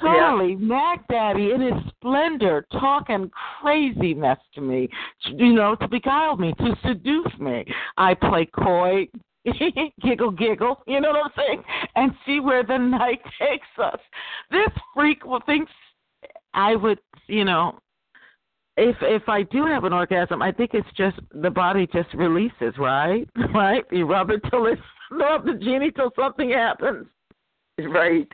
Totally, 0.00 0.54
Mac 0.54 1.08
Daddy 1.08 1.50
in 1.50 1.60
his 1.60 1.72
splendor, 1.88 2.64
talking 2.70 3.28
crazy 3.60 4.14
mess 4.14 4.38
to 4.54 4.60
me, 4.60 4.88
you 5.26 5.52
know, 5.52 5.74
to 5.76 5.88
beguile 5.88 6.36
me, 6.36 6.54
to 6.58 6.76
seduce 6.86 7.38
me. 7.40 7.64
I 7.96 8.14
play 8.14 8.46
coy, 8.46 9.08
giggle, 10.02 10.30
giggle, 10.30 10.82
you 10.86 11.00
know 11.00 11.10
what 11.10 11.24
I'm 11.24 11.32
saying? 11.36 11.62
And 11.96 12.12
see 12.26 12.40
where 12.40 12.62
the 12.62 12.78
night 12.78 13.20
takes 13.38 13.66
us. 13.82 13.98
This 14.50 14.68
freak 14.94 15.24
will 15.24 15.40
thinks 15.46 15.72
I 16.54 16.76
would, 16.76 16.98
you 17.26 17.44
know, 17.44 17.78
if 18.76 18.96
if 19.02 19.28
I 19.28 19.42
do 19.42 19.66
have 19.66 19.84
an 19.84 19.92
orgasm, 19.92 20.42
I 20.42 20.52
think 20.52 20.70
it's 20.74 20.88
just 20.96 21.18
the 21.32 21.50
body 21.50 21.86
just 21.92 22.12
releases, 22.14 22.76
right? 22.78 23.28
Right? 23.54 23.84
You 23.90 24.06
rub 24.06 24.30
it 24.30 24.42
till 24.50 24.66
it's 24.66 24.80
rub 25.10 25.44
the 25.44 25.54
genie 25.54 25.90
till 25.90 26.12
something 26.18 26.50
happens. 26.50 27.06
Right. 27.78 28.28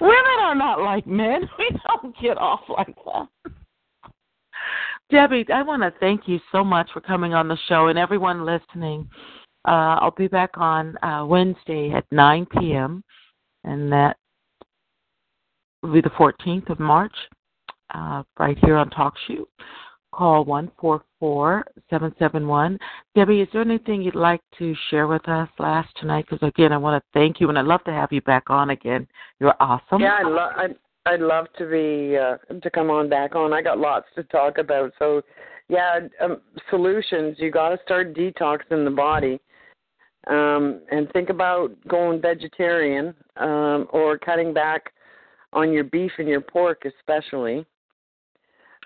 Women 0.00 0.38
are 0.40 0.54
not 0.54 0.80
like 0.80 1.06
men. 1.06 1.48
We 1.58 1.70
don't 1.86 2.14
get 2.20 2.38
off 2.38 2.60
like 2.68 2.94
that. 3.04 3.28
Debbie, 5.14 5.46
I 5.54 5.62
want 5.62 5.80
to 5.82 5.92
thank 6.00 6.26
you 6.26 6.40
so 6.50 6.64
much 6.64 6.90
for 6.92 7.00
coming 7.00 7.34
on 7.34 7.46
the 7.46 7.56
show 7.68 7.86
and 7.86 7.96
everyone 7.96 8.44
listening. 8.44 9.08
Uh, 9.64 9.94
I'll 10.00 10.10
be 10.10 10.26
back 10.26 10.50
on 10.56 10.98
uh, 11.04 11.24
Wednesday 11.24 11.92
at 11.92 12.04
9 12.10 12.44
p.m., 12.46 13.04
and 13.62 13.92
that 13.92 14.16
will 15.84 15.92
be 15.92 16.00
the 16.00 16.10
14th 16.10 16.68
of 16.68 16.80
March, 16.80 17.14
uh, 17.94 18.24
right 18.40 18.58
here 18.64 18.76
on 18.76 18.90
TalkShoe. 18.90 19.44
Call 20.12 20.44
one 20.44 20.70
four 20.80 21.04
four 21.20 21.64
seven 21.90 22.12
seven 22.18 22.46
one. 22.46 22.78
Debbie, 23.16 23.40
is 23.40 23.48
there 23.52 23.62
anything 23.62 24.02
you'd 24.02 24.14
like 24.14 24.40
to 24.58 24.74
share 24.88 25.06
with 25.06 25.28
us 25.28 25.48
last 25.58 25.88
tonight? 26.00 26.26
Because 26.28 26.46
again, 26.48 26.72
I 26.72 26.76
want 26.76 27.02
to 27.02 27.18
thank 27.18 27.40
you, 27.40 27.48
and 27.48 27.58
I'd 27.58 27.66
love 27.66 27.82
to 27.84 27.92
have 27.92 28.12
you 28.12 28.20
back 28.20 28.48
on 28.48 28.70
again. 28.70 29.08
You're 29.40 29.54
awesome. 29.58 30.00
Yeah, 30.00 30.18
I'd, 30.20 30.26
lo- 30.26 30.74
I'd 31.06 31.20
love 31.20 31.46
to 31.58 31.68
be 31.68 32.16
uh, 32.16 32.36
to 32.60 32.70
come 32.70 32.90
on 32.90 33.08
back 33.08 33.34
on. 33.34 33.52
I 33.52 33.60
got 33.60 33.78
lots 33.78 34.06
to 34.14 34.22
talk 34.24 34.58
about. 34.58 34.92
So, 34.98 35.20
yeah, 35.68 36.00
um, 36.22 36.38
solutions. 36.70 37.36
You 37.38 37.50
got 37.50 37.70
to 37.70 37.78
start 37.84 38.14
detoxing 38.14 38.84
the 38.84 38.94
body, 38.94 39.38
um, 40.28 40.80
and 40.90 41.10
think 41.12 41.28
about 41.28 41.72
going 41.88 42.22
vegetarian 42.22 43.14
um, 43.36 43.86
or 43.90 44.18
cutting 44.18 44.54
back 44.54 44.92
on 45.52 45.72
your 45.72 45.84
beef 45.84 46.12
and 46.18 46.28
your 46.28 46.40
pork, 46.40 46.84
especially. 46.86 47.66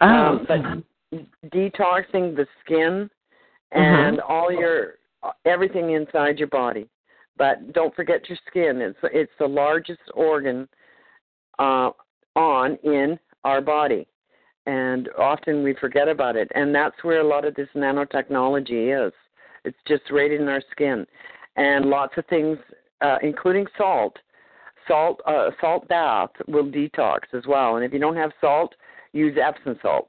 Oh, 0.01 0.07
Um, 0.07 0.47
but 0.47 1.51
detoxing 1.51 2.37
the 2.37 2.47
skin 2.65 3.09
and 3.73 4.21
all 4.21 4.53
your 4.53 4.95
everything 5.45 5.93
inside 5.93 6.39
your 6.39 6.49
body. 6.49 6.89
But 7.37 7.73
don't 7.73 7.95
forget 7.95 8.29
your 8.29 8.39
skin. 8.49 8.81
It's 8.81 8.99
it's 9.05 9.33
the 9.39 9.47
largest 9.47 10.01
organ 10.15 10.69
uh, 11.59 11.91
on 12.39 12.79
in 12.85 13.19
our 13.45 13.61
body, 13.61 14.07
and 14.67 15.09
often 15.19 15.63
we 15.63 15.75
forget 15.75 16.09
about 16.09 16.37
it. 16.37 16.49
And 16.55 16.75
that's 16.75 16.97
where 17.03 17.21
a 17.21 17.27
lot 17.27 17.45
of 17.45 17.55
this 17.55 17.69
nanotechnology 17.75 19.07
is. 19.07 19.13
It's 19.65 19.77
just 19.87 20.03
right 20.11 20.31
in 20.31 20.49
our 20.49 20.63
skin, 20.71 21.05
and 21.57 21.87
lots 21.87 22.15
of 22.17 22.25
things, 22.27 22.59
uh, 23.01 23.19
including 23.23 23.67
salt. 23.77 24.17
Salt, 24.87 25.21
uh, 25.27 25.51
salt 25.61 25.87
bath 25.89 26.31
will 26.47 26.65
detox 26.65 27.21
as 27.35 27.43
well. 27.47 27.77
And 27.77 27.85
if 27.85 27.93
you 27.93 27.99
don't 27.99 28.17
have 28.17 28.31
salt, 28.41 28.75
use 29.13 29.37
Epsom 29.39 29.79
salt. 29.83 30.09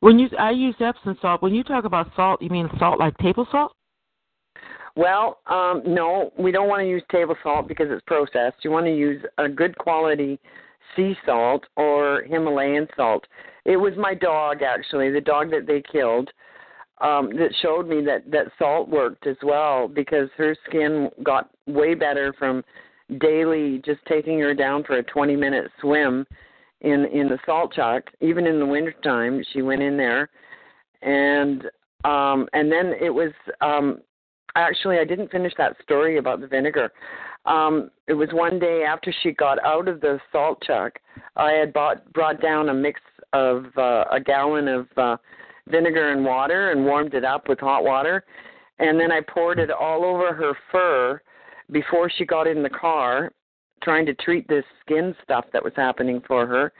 When 0.00 0.18
you, 0.18 0.28
I 0.36 0.50
use 0.50 0.74
Epsom 0.80 1.16
salt. 1.22 1.40
When 1.40 1.54
you 1.54 1.62
talk 1.62 1.84
about 1.84 2.10
salt, 2.16 2.42
you 2.42 2.50
mean 2.50 2.68
salt 2.80 2.98
like 2.98 3.16
table 3.18 3.46
salt? 3.52 3.72
Well, 4.96 5.38
um, 5.46 5.82
no, 5.86 6.32
we 6.36 6.50
don't 6.50 6.68
want 6.68 6.80
to 6.80 6.88
use 6.88 7.04
table 7.12 7.36
salt 7.44 7.68
because 7.68 7.86
it's 7.88 8.02
processed. 8.08 8.56
You 8.64 8.72
want 8.72 8.86
to 8.86 8.96
use 8.96 9.22
a 9.38 9.48
good 9.48 9.78
quality 9.78 10.40
sea 10.94 11.16
salt 11.24 11.64
or 11.76 12.22
Himalayan 12.26 12.86
salt. 12.96 13.26
It 13.64 13.76
was 13.76 13.92
my 13.96 14.14
dog 14.14 14.62
actually, 14.62 15.10
the 15.10 15.20
dog 15.20 15.50
that 15.50 15.66
they 15.66 15.82
killed, 15.90 16.30
um, 17.00 17.30
that 17.36 17.54
showed 17.62 17.88
me 17.88 18.02
that 18.04 18.30
that 18.30 18.46
salt 18.58 18.88
worked 18.88 19.26
as 19.26 19.36
well 19.42 19.88
because 19.88 20.28
her 20.36 20.56
skin 20.68 21.10
got 21.22 21.50
way 21.66 21.94
better 21.94 22.34
from 22.38 22.64
daily 23.20 23.80
just 23.84 24.00
taking 24.06 24.38
her 24.40 24.54
down 24.54 24.84
for 24.84 24.98
a 24.98 25.02
20 25.02 25.36
minute 25.36 25.70
swim 25.80 26.26
in 26.80 27.04
in 27.06 27.28
the 27.28 27.38
salt 27.46 27.72
chuck. 27.72 28.04
Even 28.20 28.46
in 28.46 28.58
the 28.58 28.66
wintertime, 28.66 29.42
she 29.52 29.62
went 29.62 29.82
in 29.82 29.96
there, 29.96 30.28
and 31.02 31.64
um, 32.04 32.48
and 32.52 32.70
then 32.70 32.94
it 33.00 33.10
was 33.10 33.32
um, 33.60 33.98
actually 34.56 34.98
I 34.98 35.04
didn't 35.04 35.30
finish 35.30 35.52
that 35.58 35.76
story 35.82 36.18
about 36.18 36.40
the 36.40 36.46
vinegar. 36.46 36.90
Um, 37.48 37.90
it 38.06 38.12
was 38.12 38.28
one 38.32 38.58
day 38.58 38.84
after 38.86 39.12
she 39.22 39.32
got 39.32 39.58
out 39.64 39.88
of 39.88 40.02
the 40.02 40.20
salt 40.30 40.62
chuck, 40.62 40.98
I 41.36 41.52
had 41.52 41.72
bought 41.72 42.12
brought 42.12 42.42
down 42.42 42.68
a 42.68 42.74
mix 42.74 43.00
of 43.32 43.66
uh, 43.76 44.04
a 44.12 44.20
gallon 44.20 44.68
of 44.68 44.86
uh, 44.98 45.16
vinegar 45.68 46.12
and 46.12 46.24
water 46.24 46.70
and 46.70 46.84
warmed 46.84 47.14
it 47.14 47.24
up 47.24 47.48
with 47.48 47.58
hot 47.58 47.84
water, 47.84 48.24
and 48.78 49.00
then 49.00 49.10
I 49.10 49.20
poured 49.22 49.58
it 49.58 49.70
all 49.70 50.04
over 50.04 50.34
her 50.34 50.52
fur 50.70 51.22
before 51.72 52.10
she 52.10 52.26
got 52.26 52.46
in 52.46 52.62
the 52.62 52.70
car, 52.70 53.32
trying 53.82 54.04
to 54.06 54.14
treat 54.14 54.46
this 54.46 54.64
skin 54.82 55.14
stuff 55.22 55.46
that 55.52 55.64
was 55.64 55.72
happening 55.74 56.22
for 56.26 56.46
her. 56.46 56.72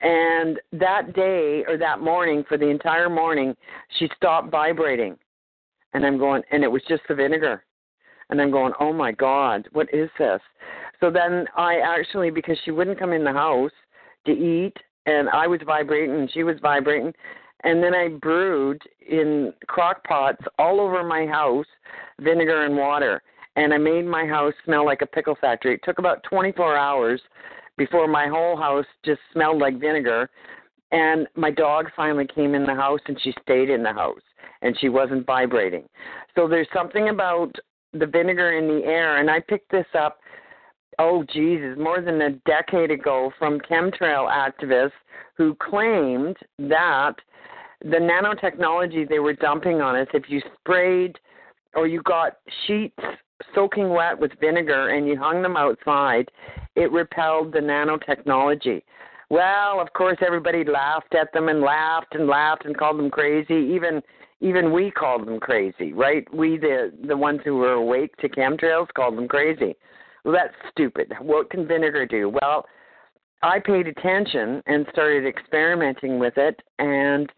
And 0.00 0.58
that 0.72 1.14
day 1.14 1.64
or 1.68 1.76
that 1.76 2.00
morning, 2.00 2.44
for 2.48 2.56
the 2.56 2.68
entire 2.68 3.10
morning, 3.10 3.54
she 3.98 4.08
stopped 4.16 4.50
vibrating. 4.50 5.16
And 5.92 6.04
I'm 6.06 6.18
going, 6.18 6.42
and 6.50 6.64
it 6.64 6.68
was 6.68 6.82
just 6.88 7.02
the 7.08 7.14
vinegar. 7.14 7.64
And 8.30 8.40
I'm 8.40 8.50
going, 8.50 8.72
oh 8.80 8.92
my 8.92 9.12
God, 9.12 9.68
what 9.72 9.92
is 9.92 10.08
this? 10.18 10.40
So 11.00 11.10
then 11.10 11.46
I 11.56 11.78
actually, 11.78 12.30
because 12.30 12.56
she 12.64 12.70
wouldn't 12.70 12.98
come 12.98 13.12
in 13.12 13.24
the 13.24 13.32
house 13.32 13.72
to 14.26 14.32
eat, 14.32 14.76
and 15.06 15.28
I 15.30 15.46
was 15.46 15.60
vibrating 15.64 16.14
and 16.14 16.30
she 16.30 16.42
was 16.42 16.56
vibrating, 16.62 17.12
and 17.64 17.82
then 17.82 17.94
I 17.94 18.08
brewed 18.08 18.80
in 19.06 19.52
crock 19.66 20.04
pots 20.04 20.42
all 20.58 20.80
over 20.80 21.02
my 21.02 21.26
house 21.26 21.66
vinegar 22.20 22.64
and 22.64 22.76
water. 22.76 23.22
And 23.56 23.74
I 23.74 23.78
made 23.78 24.06
my 24.06 24.26
house 24.26 24.54
smell 24.64 24.86
like 24.86 25.02
a 25.02 25.06
pickle 25.06 25.36
factory. 25.40 25.74
It 25.74 25.80
took 25.84 25.98
about 25.98 26.22
24 26.22 26.76
hours 26.76 27.20
before 27.76 28.06
my 28.06 28.28
whole 28.28 28.56
house 28.56 28.86
just 29.04 29.20
smelled 29.32 29.60
like 29.60 29.80
vinegar. 29.80 30.30
And 30.92 31.26
my 31.34 31.50
dog 31.50 31.86
finally 31.96 32.26
came 32.26 32.54
in 32.54 32.64
the 32.64 32.74
house 32.74 33.00
and 33.06 33.18
she 33.22 33.34
stayed 33.42 33.70
in 33.70 33.82
the 33.82 33.92
house 33.92 34.22
and 34.62 34.76
she 34.80 34.88
wasn't 34.88 35.26
vibrating. 35.26 35.84
So 36.34 36.48
there's 36.48 36.68
something 36.72 37.08
about 37.08 37.52
the 37.92 38.06
vinegar 38.06 38.52
in 38.52 38.68
the 38.68 38.84
air. 38.84 39.18
And 39.18 39.30
I 39.30 39.40
picked 39.40 39.70
this 39.70 39.86
up, 39.98 40.18
oh, 40.98 41.24
Jesus, 41.32 41.76
more 41.78 42.00
than 42.00 42.20
a 42.22 42.30
decade 42.46 42.90
ago 42.90 43.32
from 43.38 43.60
chemtrail 43.60 44.30
activists 44.30 44.92
who 45.36 45.54
claimed 45.54 46.36
that 46.58 47.14
the 47.82 47.96
nanotechnology 47.96 49.08
they 49.08 49.18
were 49.18 49.32
dumping 49.32 49.80
on 49.80 49.96
us, 49.96 50.08
if 50.12 50.24
you 50.28 50.42
sprayed 50.60 51.18
or 51.74 51.86
you 51.86 52.02
got 52.02 52.38
sheets 52.66 52.98
soaking 53.54 53.88
wet 53.88 54.18
with 54.18 54.32
vinegar 54.40 54.90
and 54.90 55.06
you 55.06 55.16
hung 55.16 55.42
them 55.42 55.56
outside, 55.56 56.28
it 56.76 56.92
repelled 56.92 57.52
the 57.52 57.58
nanotechnology. 57.58 58.82
Well, 59.30 59.80
of 59.80 59.92
course, 59.92 60.18
everybody 60.26 60.64
laughed 60.64 61.14
at 61.14 61.32
them 61.32 61.48
and 61.48 61.60
laughed 61.60 62.14
and 62.14 62.26
laughed 62.26 62.66
and 62.66 62.76
called 62.76 62.98
them 62.98 63.10
crazy. 63.10 63.54
Even 63.54 64.02
even 64.40 64.72
we 64.72 64.90
called 64.90 65.26
them 65.26 65.38
crazy, 65.38 65.92
right? 65.92 66.26
We 66.34 66.56
the 66.58 66.92
the 67.06 67.16
ones 67.16 67.40
who 67.44 67.56
were 67.56 67.72
awake 67.72 68.16
to 68.18 68.28
chemtrails 68.28 68.88
called 68.94 69.16
them 69.16 69.28
crazy. 69.28 69.76
Well, 70.24 70.34
that's 70.34 70.54
stupid. 70.70 71.12
What 71.20 71.50
can 71.50 71.66
vinegar 71.66 72.06
do? 72.06 72.28
Well, 72.28 72.66
I 73.42 73.58
paid 73.58 73.86
attention 73.86 74.62
and 74.66 74.86
started 74.92 75.26
experimenting 75.26 76.18
with 76.18 76.34
it, 76.36 76.60
and 76.78 77.30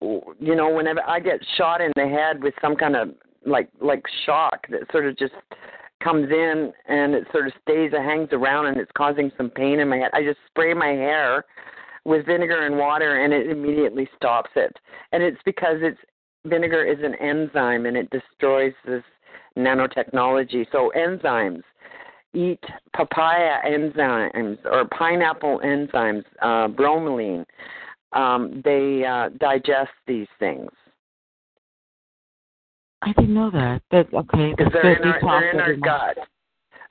you 0.00 0.56
know, 0.56 0.70
whenever 0.74 1.00
I 1.06 1.20
get 1.20 1.40
shot 1.56 1.80
in 1.80 1.92
the 1.96 2.08
head 2.08 2.42
with 2.42 2.54
some 2.60 2.76
kind 2.76 2.96
of 2.96 3.10
like 3.46 3.68
like 3.80 4.02
shock 4.26 4.66
that 4.70 4.90
sort 4.92 5.06
of 5.06 5.16
just 5.16 5.34
comes 6.02 6.30
in 6.30 6.72
and 6.88 7.14
it 7.14 7.24
sort 7.32 7.46
of 7.46 7.52
stays, 7.62 7.92
it 7.92 8.02
hangs 8.02 8.30
around, 8.32 8.66
and 8.66 8.78
it's 8.78 8.90
causing 8.96 9.30
some 9.36 9.50
pain 9.50 9.80
in 9.80 9.88
my 9.88 9.98
head. 9.98 10.10
I 10.14 10.22
just 10.22 10.38
spray 10.48 10.72
my 10.74 10.88
hair 10.88 11.44
with 12.04 12.24
vinegar 12.26 12.66
and 12.66 12.78
water, 12.78 13.22
and 13.24 13.32
it 13.32 13.50
immediately 13.50 14.08
stops 14.16 14.50
it. 14.56 14.74
And 15.12 15.22
it's 15.22 15.40
because 15.44 15.76
it's 15.80 16.00
vinegar 16.44 16.84
is 16.84 16.98
an 17.02 17.14
enzyme, 17.16 17.86
and 17.86 17.96
it 17.96 18.08
destroys 18.10 18.72
this 18.86 19.02
nanotechnology. 19.56 20.66
So 20.72 20.92
enzymes 20.96 21.62
eat 22.32 22.62
papaya 22.94 23.58
enzymes 23.66 24.58
or 24.64 24.86
pineapple 24.86 25.60
enzymes, 25.64 26.24
uh, 26.42 26.68
bromelain. 26.68 27.44
Um, 28.12 28.60
they 28.64 29.04
uh, 29.04 29.30
digest 29.38 29.90
these 30.06 30.26
things. 30.38 30.70
I 33.02 33.12
didn't 33.12 33.34
know 33.34 33.50
that. 33.50 33.82
That 33.90 34.12
okay. 34.12 34.50
Because 34.50 34.72
That's 34.72 34.82
they're 34.82 34.96
good. 34.96 35.02
in 35.02 35.08
our, 35.08 35.20
they're 35.20 35.50
in 35.50 35.60
our 35.60 35.62
every 35.64 35.76
month. 35.76 36.16
gut. 36.16 36.28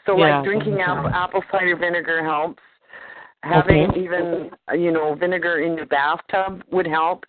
So 0.06 0.18
Yeah, 0.18 0.38
like 0.38 0.46
drinking 0.46 0.82
apple, 0.82 1.10
apple 1.10 1.44
cider 1.52 1.76
vinegar 1.76 2.24
helps. 2.24 2.62
Having 3.44 3.92
Okay. 3.92 4.02
even 4.02 4.52
you 4.78 4.92
know 4.92 5.16
vinegar 5.16 5.60
in 5.60 5.76
your 5.78 5.86
bathtub 5.86 6.64
would 6.72 6.88
help. 6.88 7.26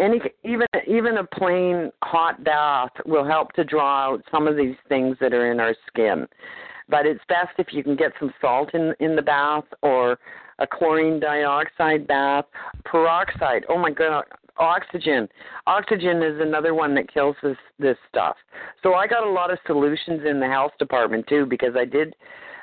Any 0.00 0.20
even 0.44 0.66
even 0.86 1.18
a 1.18 1.24
plain 1.24 1.92
hot 2.02 2.42
bath 2.42 2.90
will 3.04 3.26
help 3.26 3.52
to 3.52 3.64
draw 3.64 4.12
out 4.12 4.22
some 4.30 4.48
of 4.48 4.56
these 4.56 4.76
things 4.88 5.16
that 5.20 5.34
are 5.34 5.52
in 5.52 5.60
our 5.60 5.74
skin. 5.86 6.26
But 6.88 7.06
it's 7.06 7.20
best 7.28 7.50
if 7.58 7.68
you 7.72 7.84
can 7.84 7.96
get 7.96 8.12
some 8.18 8.32
salt 8.40 8.70
in 8.74 8.94
in 9.00 9.14
the 9.14 9.22
bath 9.22 9.64
or 9.82 10.18
a 10.58 10.66
chlorine 10.66 11.20
dioxide 11.20 12.06
bath, 12.06 12.44
peroxide. 12.84 13.64
Oh 13.68 13.78
my 13.78 13.90
god, 13.90 14.24
oxygen. 14.56 15.28
Oxygen 15.66 16.22
is 16.22 16.40
another 16.40 16.74
one 16.74 16.94
that 16.94 17.12
kills 17.12 17.36
this 17.42 17.56
this 17.78 17.96
stuff. 18.08 18.36
So 18.82 18.94
I 18.94 19.06
got 19.06 19.26
a 19.26 19.30
lot 19.30 19.52
of 19.52 19.58
solutions 19.66 20.22
in 20.26 20.40
the 20.40 20.46
health 20.46 20.72
department 20.78 21.26
too 21.26 21.46
because 21.46 21.74
I 21.76 21.84
did 21.84 22.14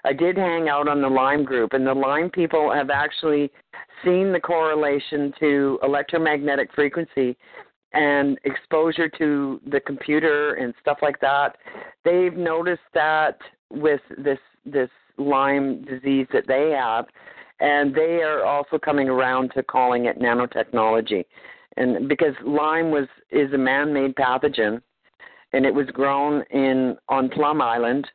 I 0.08 0.14
did 0.14 0.38
hang 0.38 0.70
out 0.70 0.88
on 0.88 1.02
the 1.02 1.10
Lyme 1.10 1.44
group 1.44 1.74
and 1.74 1.86
the 1.86 1.94
Lyme 1.94 2.30
people 2.30 2.72
have 2.74 2.90
actually 2.90 3.52
seen 4.06 4.32
the 4.32 4.40
correlation 4.40 5.34
to 5.38 5.78
electromagnetic 5.84 6.70
frequency 6.74 7.36
and 7.92 8.38
exposure 8.46 9.10
to 9.18 9.60
the 9.70 9.82
computer 9.82 10.54
and 10.54 10.74
stuff 10.80 11.00
like 11.02 11.20
that. 11.20 11.58
They've 12.06 12.34
noticed 12.34 12.88
that 12.94 13.38
with 13.70 14.00
this 14.18 14.40
this 14.66 14.90
Lyme 15.18 15.84
disease 15.84 16.28
that 16.32 16.48
they 16.48 16.74
have 16.80 17.08
and 17.60 17.94
they 17.94 18.22
are 18.24 18.46
also 18.46 18.78
coming 18.78 19.10
around 19.10 19.52
to 19.56 19.64
calling 19.64 20.06
it 20.06 20.22
nanotechnology. 20.22 21.26
And 21.76 22.08
because 22.08 22.34
Lyme 22.46 22.92
was 22.92 23.10
is 23.30 23.52
a 23.52 23.58
man-made 23.58 24.16
pathogen 24.16 24.82
and 25.52 25.66
it 25.66 25.74
was 25.74 25.88
grown 25.88 26.44
in 26.52 26.96
on 27.10 27.28
Plum 27.28 27.62
Island 27.62 28.08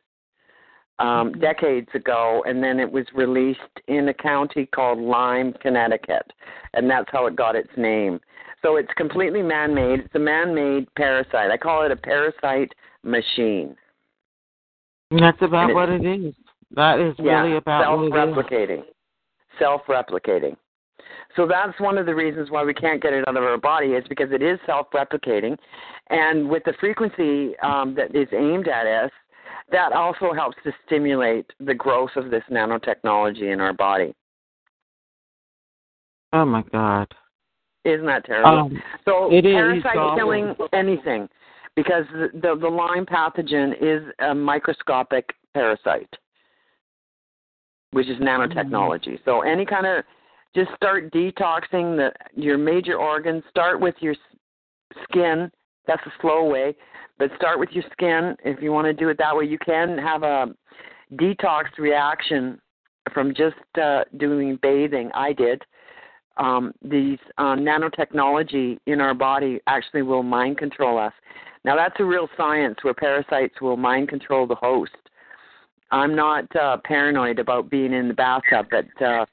um, 0.99 1.33
decades 1.33 1.89
ago, 1.93 2.43
and 2.45 2.63
then 2.63 2.79
it 2.79 2.91
was 2.91 3.05
released 3.13 3.59
in 3.87 4.07
a 4.09 4.13
county 4.13 4.65
called 4.67 4.99
Lyme, 4.99 5.53
Connecticut, 5.61 6.31
and 6.73 6.89
that's 6.89 7.09
how 7.11 7.25
it 7.25 7.35
got 7.35 7.55
its 7.55 7.69
name. 7.77 8.19
So 8.61 8.77
it's 8.77 8.91
completely 8.95 9.41
man-made. 9.41 9.99
It's 10.01 10.15
a 10.15 10.19
man-made 10.19 10.93
parasite. 10.95 11.51
I 11.51 11.57
call 11.57 11.83
it 11.83 11.91
a 11.91 11.95
parasite 11.97 12.71
machine. 13.03 13.75
And 15.11 15.21
that's 15.21 15.41
about 15.41 15.73
what 15.73 15.89
it 15.89 16.05
is. 16.05 16.33
That 16.75 16.99
is 16.99 17.13
really 17.19 17.57
about 17.57 17.97
what 17.97 18.05
it 18.05 18.07
is. 18.07 18.35
self-replicating. 18.35 18.83
Self-replicating. 19.59 20.55
So 21.35 21.47
that's 21.47 21.79
one 21.79 21.97
of 21.97 22.05
the 22.05 22.15
reasons 22.15 22.51
why 22.51 22.63
we 22.63 22.73
can't 22.73 23.01
get 23.01 23.13
it 23.13 23.27
out 23.27 23.35
of 23.35 23.43
our 23.43 23.57
body 23.57 23.87
is 23.87 24.05
because 24.07 24.31
it 24.31 24.41
is 24.41 24.59
self-replicating, 24.65 25.57
and 26.09 26.47
with 26.49 26.63
the 26.63 26.73
frequency 26.79 27.57
um, 27.59 27.95
that 27.95 28.15
is 28.15 28.27
aimed 28.31 28.67
at 28.67 28.85
us, 28.85 29.11
that 29.71 29.93
also 29.93 30.33
helps 30.33 30.57
to 30.63 30.71
stimulate 30.85 31.45
the 31.59 31.73
growth 31.73 32.11
of 32.15 32.29
this 32.29 32.43
nanotechnology 32.51 33.53
in 33.53 33.59
our 33.59 33.73
body. 33.73 34.13
Oh 36.33 36.45
my 36.45 36.63
God. 36.71 37.07
Isn't 37.85 38.05
that 38.05 38.25
terrible? 38.25 38.49
Um, 38.49 38.81
so 39.05 39.31
it 39.31 39.45
is 39.45 39.53
parasite 39.53 40.17
killing 40.17 40.55
anything 40.73 41.27
because 41.75 42.05
the, 42.13 42.29
the 42.33 42.55
the 42.59 42.67
Lyme 42.67 43.05
pathogen 43.05 43.73
is 43.81 44.03
a 44.19 44.33
microscopic 44.33 45.29
parasite, 45.53 46.09
which 47.91 48.07
is 48.07 48.17
nanotechnology. 48.19 49.19
So 49.25 49.41
any 49.41 49.65
kind 49.65 49.85
of 49.85 50.03
just 50.55 50.71
start 50.75 51.11
detoxing 51.11 51.97
the 51.97 52.11
your 52.35 52.57
major 52.57 52.95
organs. 52.95 53.43
Start 53.49 53.79
with 53.81 53.95
your 53.99 54.15
skin. 55.03 55.51
That's 55.85 56.05
a 56.05 56.13
slow 56.21 56.45
way, 56.45 56.75
but 57.23 57.37
start 57.37 57.57
with 57.57 57.69
your 57.71 57.85
skin. 57.93 58.35
If 58.43 58.61
you 58.61 58.73
want 58.73 58.85
to 58.85 58.93
do 58.93 59.07
it 59.07 59.17
that 59.17 59.33
way, 59.33 59.45
you 59.45 59.57
can 59.57 59.97
have 59.97 60.23
a 60.23 60.47
detox 61.13 61.65
reaction 61.77 62.59
from 63.13 63.33
just 63.33 63.55
uh, 63.81 64.03
doing 64.17 64.59
bathing. 64.61 65.09
I 65.13 65.31
did 65.31 65.61
um, 66.35 66.73
these 66.81 67.19
uh, 67.37 67.55
nanotechnology 67.55 68.77
in 68.87 68.99
our 68.99 69.13
body 69.13 69.61
actually 69.67 70.01
will 70.01 70.23
mind 70.23 70.57
control 70.57 70.99
us. 70.99 71.13
Now 71.63 71.77
that's 71.77 71.95
a 71.99 72.03
real 72.03 72.27
science 72.35 72.75
where 72.81 72.93
parasites 72.93 73.61
will 73.61 73.77
mind 73.77 74.09
control 74.09 74.45
the 74.45 74.55
host. 74.55 74.91
I'm 75.91 76.15
not 76.15 76.53
uh, 76.57 76.77
paranoid 76.83 77.39
about 77.39 77.69
being 77.69 77.93
in 77.93 78.09
the 78.09 78.13
bathtub, 78.13 78.65
but 78.69 79.05
uh, 79.05 79.25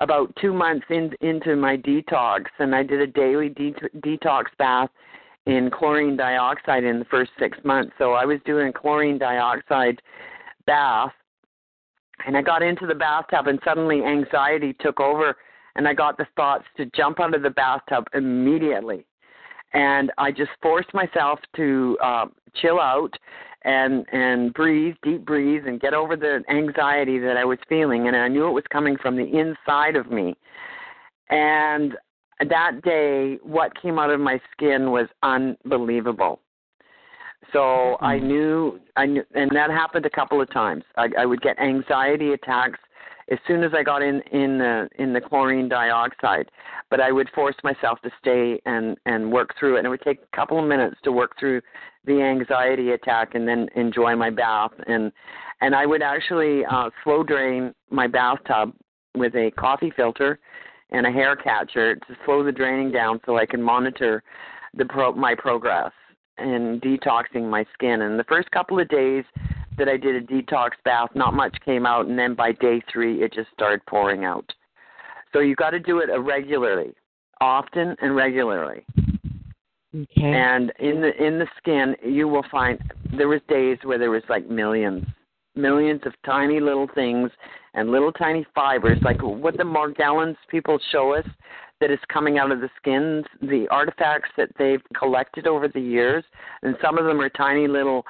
about 0.00 0.36
two 0.38 0.52
months 0.52 0.84
in, 0.90 1.12
into 1.22 1.56
my 1.56 1.78
detox, 1.78 2.44
and 2.58 2.74
I 2.74 2.82
did 2.82 3.00
a 3.00 3.06
daily 3.06 3.48
de- 3.48 3.72
detox 4.00 4.44
bath 4.58 4.90
in 5.48 5.70
chlorine 5.70 6.16
dioxide 6.16 6.84
in 6.84 7.00
the 7.00 7.04
first 7.06 7.30
six 7.38 7.58
months. 7.64 7.92
So 7.98 8.12
I 8.12 8.24
was 8.24 8.38
doing 8.44 8.72
chlorine 8.72 9.18
dioxide 9.18 10.00
bath, 10.66 11.12
and 12.26 12.36
I 12.36 12.42
got 12.42 12.62
into 12.62 12.86
the 12.86 12.94
bathtub, 12.94 13.48
and 13.48 13.58
suddenly 13.64 14.04
anxiety 14.04 14.76
took 14.80 15.00
over 15.00 15.36
and 15.78 15.86
I 15.86 15.94
got 15.94 16.18
the 16.18 16.26
thoughts 16.36 16.64
to 16.76 16.86
jump 16.86 17.20
out 17.20 17.34
of 17.34 17.42
the 17.42 17.50
bathtub 17.50 18.04
immediately. 18.12 19.06
And 19.72 20.10
I 20.18 20.32
just 20.32 20.50
forced 20.60 20.92
myself 20.92 21.38
to 21.56 21.96
uh, 22.02 22.26
chill 22.60 22.80
out 22.80 23.12
and 23.64 24.04
and 24.12 24.52
breathe, 24.54 24.94
deep 25.02 25.24
breathe, 25.24 25.66
and 25.66 25.80
get 25.80 25.94
over 25.94 26.16
the 26.16 26.42
anxiety 26.50 27.18
that 27.20 27.36
I 27.36 27.44
was 27.44 27.58
feeling. 27.68 28.08
And 28.08 28.16
I 28.16 28.28
knew 28.28 28.48
it 28.48 28.52
was 28.52 28.64
coming 28.72 28.96
from 29.00 29.16
the 29.16 29.24
inside 29.24 29.94
of 29.94 30.10
me. 30.10 30.34
And 31.30 31.96
that 32.46 32.82
day, 32.82 33.38
what 33.42 33.72
came 33.80 33.98
out 33.98 34.10
of 34.10 34.20
my 34.20 34.40
skin 34.52 34.90
was 34.90 35.08
unbelievable. 35.22 36.40
So 37.52 37.96
I 38.00 38.18
knew, 38.18 38.78
I 38.96 39.06
knew, 39.06 39.24
and 39.34 39.50
that 39.54 39.70
happened 39.70 40.04
a 40.06 40.10
couple 40.10 40.40
of 40.40 40.50
times. 40.52 40.84
I, 40.96 41.08
I 41.18 41.26
would 41.26 41.40
get 41.40 41.58
anxiety 41.58 42.32
attacks 42.32 42.78
as 43.30 43.38
soon 43.46 43.62
as 43.62 43.72
I 43.74 43.82
got 43.82 44.02
in 44.02 44.20
in 44.32 44.58
the 44.58 44.88
in 44.98 45.12
the 45.12 45.20
chlorine 45.20 45.68
dioxide, 45.68 46.50
but 46.90 47.00
I 47.00 47.12
would 47.12 47.28
force 47.34 47.56
myself 47.62 48.00
to 48.02 48.10
stay 48.20 48.60
and 48.66 48.96
and 49.06 49.32
work 49.32 49.54
through 49.58 49.76
it. 49.76 49.78
And 49.78 49.86
it 49.86 49.90
would 49.90 50.02
take 50.02 50.20
a 50.20 50.36
couple 50.36 50.58
of 50.58 50.68
minutes 50.68 50.96
to 51.04 51.12
work 51.12 51.38
through 51.38 51.60
the 52.04 52.20
anxiety 52.22 52.92
attack 52.92 53.34
and 53.34 53.46
then 53.46 53.68
enjoy 53.76 54.14
my 54.16 54.30
bath. 54.30 54.72
And 54.86 55.12
and 55.60 55.74
I 55.74 55.86
would 55.86 56.02
actually 56.02 56.64
uh, 56.64 56.90
slow 57.04 57.22
drain 57.22 57.74
my 57.90 58.06
bathtub 58.06 58.72
with 59.14 59.34
a 59.34 59.50
coffee 59.52 59.92
filter 59.96 60.38
and 60.90 61.06
a 61.06 61.10
hair 61.10 61.36
catcher 61.36 61.96
to 61.96 62.16
slow 62.24 62.42
the 62.42 62.52
draining 62.52 62.90
down 62.90 63.20
so 63.26 63.36
I 63.36 63.46
can 63.46 63.62
monitor 63.62 64.22
the 64.74 64.84
pro- 64.84 65.14
my 65.14 65.34
progress 65.34 65.92
and 66.38 66.80
detoxing 66.80 67.48
my 67.48 67.64
skin. 67.74 68.02
And 68.02 68.18
the 68.18 68.24
first 68.24 68.50
couple 68.50 68.78
of 68.78 68.88
days 68.88 69.24
that 69.76 69.88
I 69.88 69.96
did 69.96 70.16
a 70.16 70.20
detox 70.20 70.70
bath, 70.84 71.10
not 71.14 71.34
much 71.34 71.56
came 71.64 71.86
out, 71.86 72.06
and 72.06 72.18
then 72.18 72.34
by 72.34 72.52
day 72.52 72.82
three, 72.92 73.22
it 73.22 73.32
just 73.32 73.50
started 73.52 73.84
pouring 73.86 74.24
out. 74.24 74.50
So 75.32 75.40
you've 75.40 75.58
got 75.58 75.70
to 75.70 75.80
do 75.80 75.98
it 75.98 76.08
regularly, 76.18 76.94
often 77.40 77.94
and 78.00 78.16
regularly. 78.16 78.84
Okay. 79.94 80.06
And 80.22 80.72
in 80.78 81.00
the 81.00 81.12
in 81.22 81.38
the 81.38 81.46
skin, 81.56 81.96
you 82.04 82.28
will 82.28 82.44
find 82.50 82.78
there 83.16 83.28
was 83.28 83.40
days 83.48 83.78
where 83.84 83.98
there 83.98 84.10
was 84.10 84.22
like 84.28 84.48
millions, 84.48 85.06
millions 85.58 86.00
of 86.06 86.12
tiny 86.24 86.60
little 86.60 86.88
things 86.94 87.30
and 87.74 87.90
little 87.90 88.12
tiny 88.12 88.46
fibers, 88.54 88.98
like 89.02 89.20
what 89.22 89.56
the 89.56 89.64
Morgellons 89.64 90.36
people 90.50 90.78
show 90.90 91.14
us 91.14 91.26
that 91.80 91.90
is 91.90 91.98
coming 92.12 92.38
out 92.38 92.50
of 92.50 92.60
the 92.60 92.70
skins, 92.76 93.24
the 93.42 93.66
artifacts 93.70 94.30
that 94.36 94.48
they've 94.58 94.82
collected 94.96 95.46
over 95.46 95.68
the 95.68 95.80
years, 95.80 96.24
and 96.62 96.76
some 96.82 96.98
of 96.98 97.04
them 97.04 97.20
are 97.20 97.28
tiny 97.28 97.68
little 97.68 98.04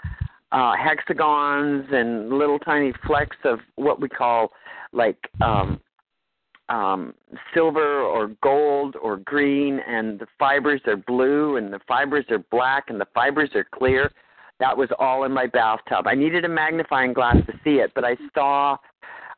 uh, 0.53 0.73
hexagons 0.77 1.87
and 1.91 2.31
little 2.31 2.59
tiny 2.59 2.93
flecks 3.07 3.37
of 3.45 3.59
what 3.77 4.01
we 4.01 4.09
call 4.09 4.51
like 4.93 5.19
um, 5.43 5.81
um, 6.69 7.15
silver 7.55 8.01
or 8.03 8.29
gold 8.43 8.97
or 9.03 9.19
green, 9.19 9.81
and 9.87 10.19
the 10.19 10.27
fibers 10.39 10.81
are 10.87 10.97
blue 10.97 11.57
and 11.57 11.73
the 11.73 11.81
fibers 11.87 12.25
are 12.31 12.45
black 12.51 12.85
and 12.89 13.01
the 13.01 13.09
fibers 13.15 13.51
are 13.55 13.67
clear. 13.75 14.11
That 14.61 14.77
was 14.77 14.89
all 14.99 15.25
in 15.25 15.33
my 15.33 15.47
bathtub. 15.47 16.07
I 16.07 16.15
needed 16.15 16.45
a 16.45 16.49
magnifying 16.49 17.13
glass 17.13 17.37
to 17.47 17.53
see 17.63 17.77
it, 17.77 17.93
but 17.95 18.05
I 18.05 18.17
saw 18.35 18.77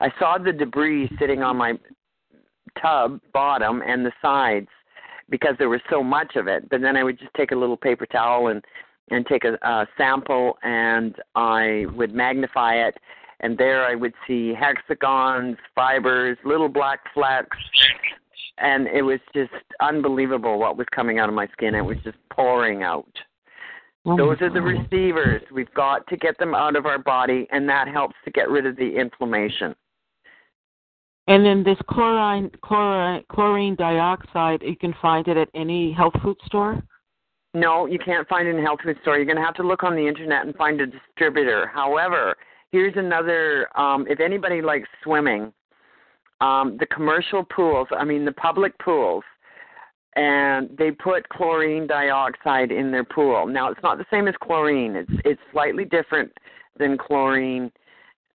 I 0.00 0.10
saw 0.18 0.38
the 0.38 0.52
debris 0.52 1.10
sitting 1.18 1.42
on 1.42 1.56
my 1.56 1.78
tub 2.80 3.20
bottom 3.34 3.82
and 3.86 4.04
the 4.04 4.12
sides 4.22 4.68
because 5.28 5.54
there 5.58 5.68
was 5.68 5.82
so 5.90 6.02
much 6.02 6.36
of 6.36 6.46
it. 6.48 6.68
But 6.70 6.80
then 6.80 6.96
I 6.96 7.04
would 7.04 7.18
just 7.18 7.34
take 7.36 7.52
a 7.52 7.56
little 7.56 7.76
paper 7.76 8.06
towel 8.06 8.48
and 8.48 8.64
and 9.10 9.26
take 9.26 9.44
a, 9.44 9.58
a 9.62 9.86
sample 9.98 10.56
and 10.62 11.16
I 11.34 11.86
would 11.94 12.14
magnify 12.14 12.74
it 12.74 12.96
and 13.40 13.56
there 13.56 13.84
I 13.84 13.94
would 13.94 14.14
see 14.26 14.54
hexagons, 14.54 15.56
fibers, 15.74 16.38
little 16.44 16.68
black 16.68 17.00
flecks, 17.14 17.56
and 18.58 18.86
it 18.86 19.02
was 19.02 19.20
just 19.34 19.52
unbelievable 19.80 20.58
what 20.58 20.76
was 20.76 20.86
coming 20.94 21.18
out 21.18 21.28
of 21.28 21.34
my 21.34 21.48
skin. 21.48 21.74
It 21.74 21.84
was 21.84 21.96
just 22.04 22.18
pouring 22.30 22.82
out. 22.82 23.10
Oh 24.06 24.16
Those 24.16 24.40
are 24.40 24.50
the 24.50 24.62
receivers. 24.62 25.42
We've 25.52 25.72
got 25.74 26.06
to 26.08 26.16
get 26.16 26.38
them 26.38 26.54
out 26.54 26.74
of 26.74 26.86
our 26.86 26.98
body, 26.98 27.46
and 27.50 27.68
that 27.68 27.86
helps 27.86 28.14
to 28.24 28.30
get 28.30 28.48
rid 28.48 28.64
of 28.64 28.76
the 28.76 28.96
inflammation. 28.96 29.74
And 31.26 31.44
then 31.44 31.62
this 31.62 31.76
chlorine, 31.88 32.50
chlorine, 32.62 33.24
chlorine 33.30 33.76
dioxide, 33.76 34.62
you 34.62 34.76
can 34.76 34.94
find 35.02 35.28
it 35.28 35.36
at 35.36 35.48
any 35.54 35.92
health 35.92 36.14
food 36.22 36.38
store. 36.46 36.82
No, 37.52 37.86
you 37.86 37.98
can't 37.98 38.26
find 38.28 38.48
it 38.48 38.52
in 38.52 38.60
a 38.60 38.62
health 38.62 38.80
food 38.82 38.96
store. 39.02 39.16
You're 39.16 39.26
going 39.26 39.36
to 39.36 39.44
have 39.44 39.54
to 39.54 39.62
look 39.62 39.82
on 39.82 39.94
the 39.94 40.06
internet 40.06 40.46
and 40.46 40.54
find 40.54 40.80
a 40.80 40.86
distributor. 40.86 41.66
However, 41.66 42.36
here's 42.72 42.96
another 42.96 43.68
um, 43.78 44.06
if 44.08 44.18
anybody 44.18 44.62
likes 44.62 44.88
swimming, 45.02 45.52
um, 46.40 46.76
the 46.80 46.86
commercial 46.86 47.44
pools, 47.44 47.88
I 47.96 48.04
mean, 48.04 48.24
the 48.24 48.32
public 48.32 48.76
pools, 48.78 49.24
and 50.16 50.68
they 50.76 50.90
put 50.90 51.28
chlorine 51.28 51.86
dioxide 51.86 52.72
in 52.72 52.90
their 52.90 53.04
pool. 53.04 53.46
Now, 53.46 53.70
it's 53.70 53.82
not 53.82 53.98
the 53.98 54.06
same 54.10 54.28
as 54.28 54.34
chlorine, 54.42 54.96
it's, 54.96 55.10
it's 55.24 55.40
slightly 55.52 55.84
different 55.84 56.32
than 56.78 56.98
chlorine, 56.98 57.70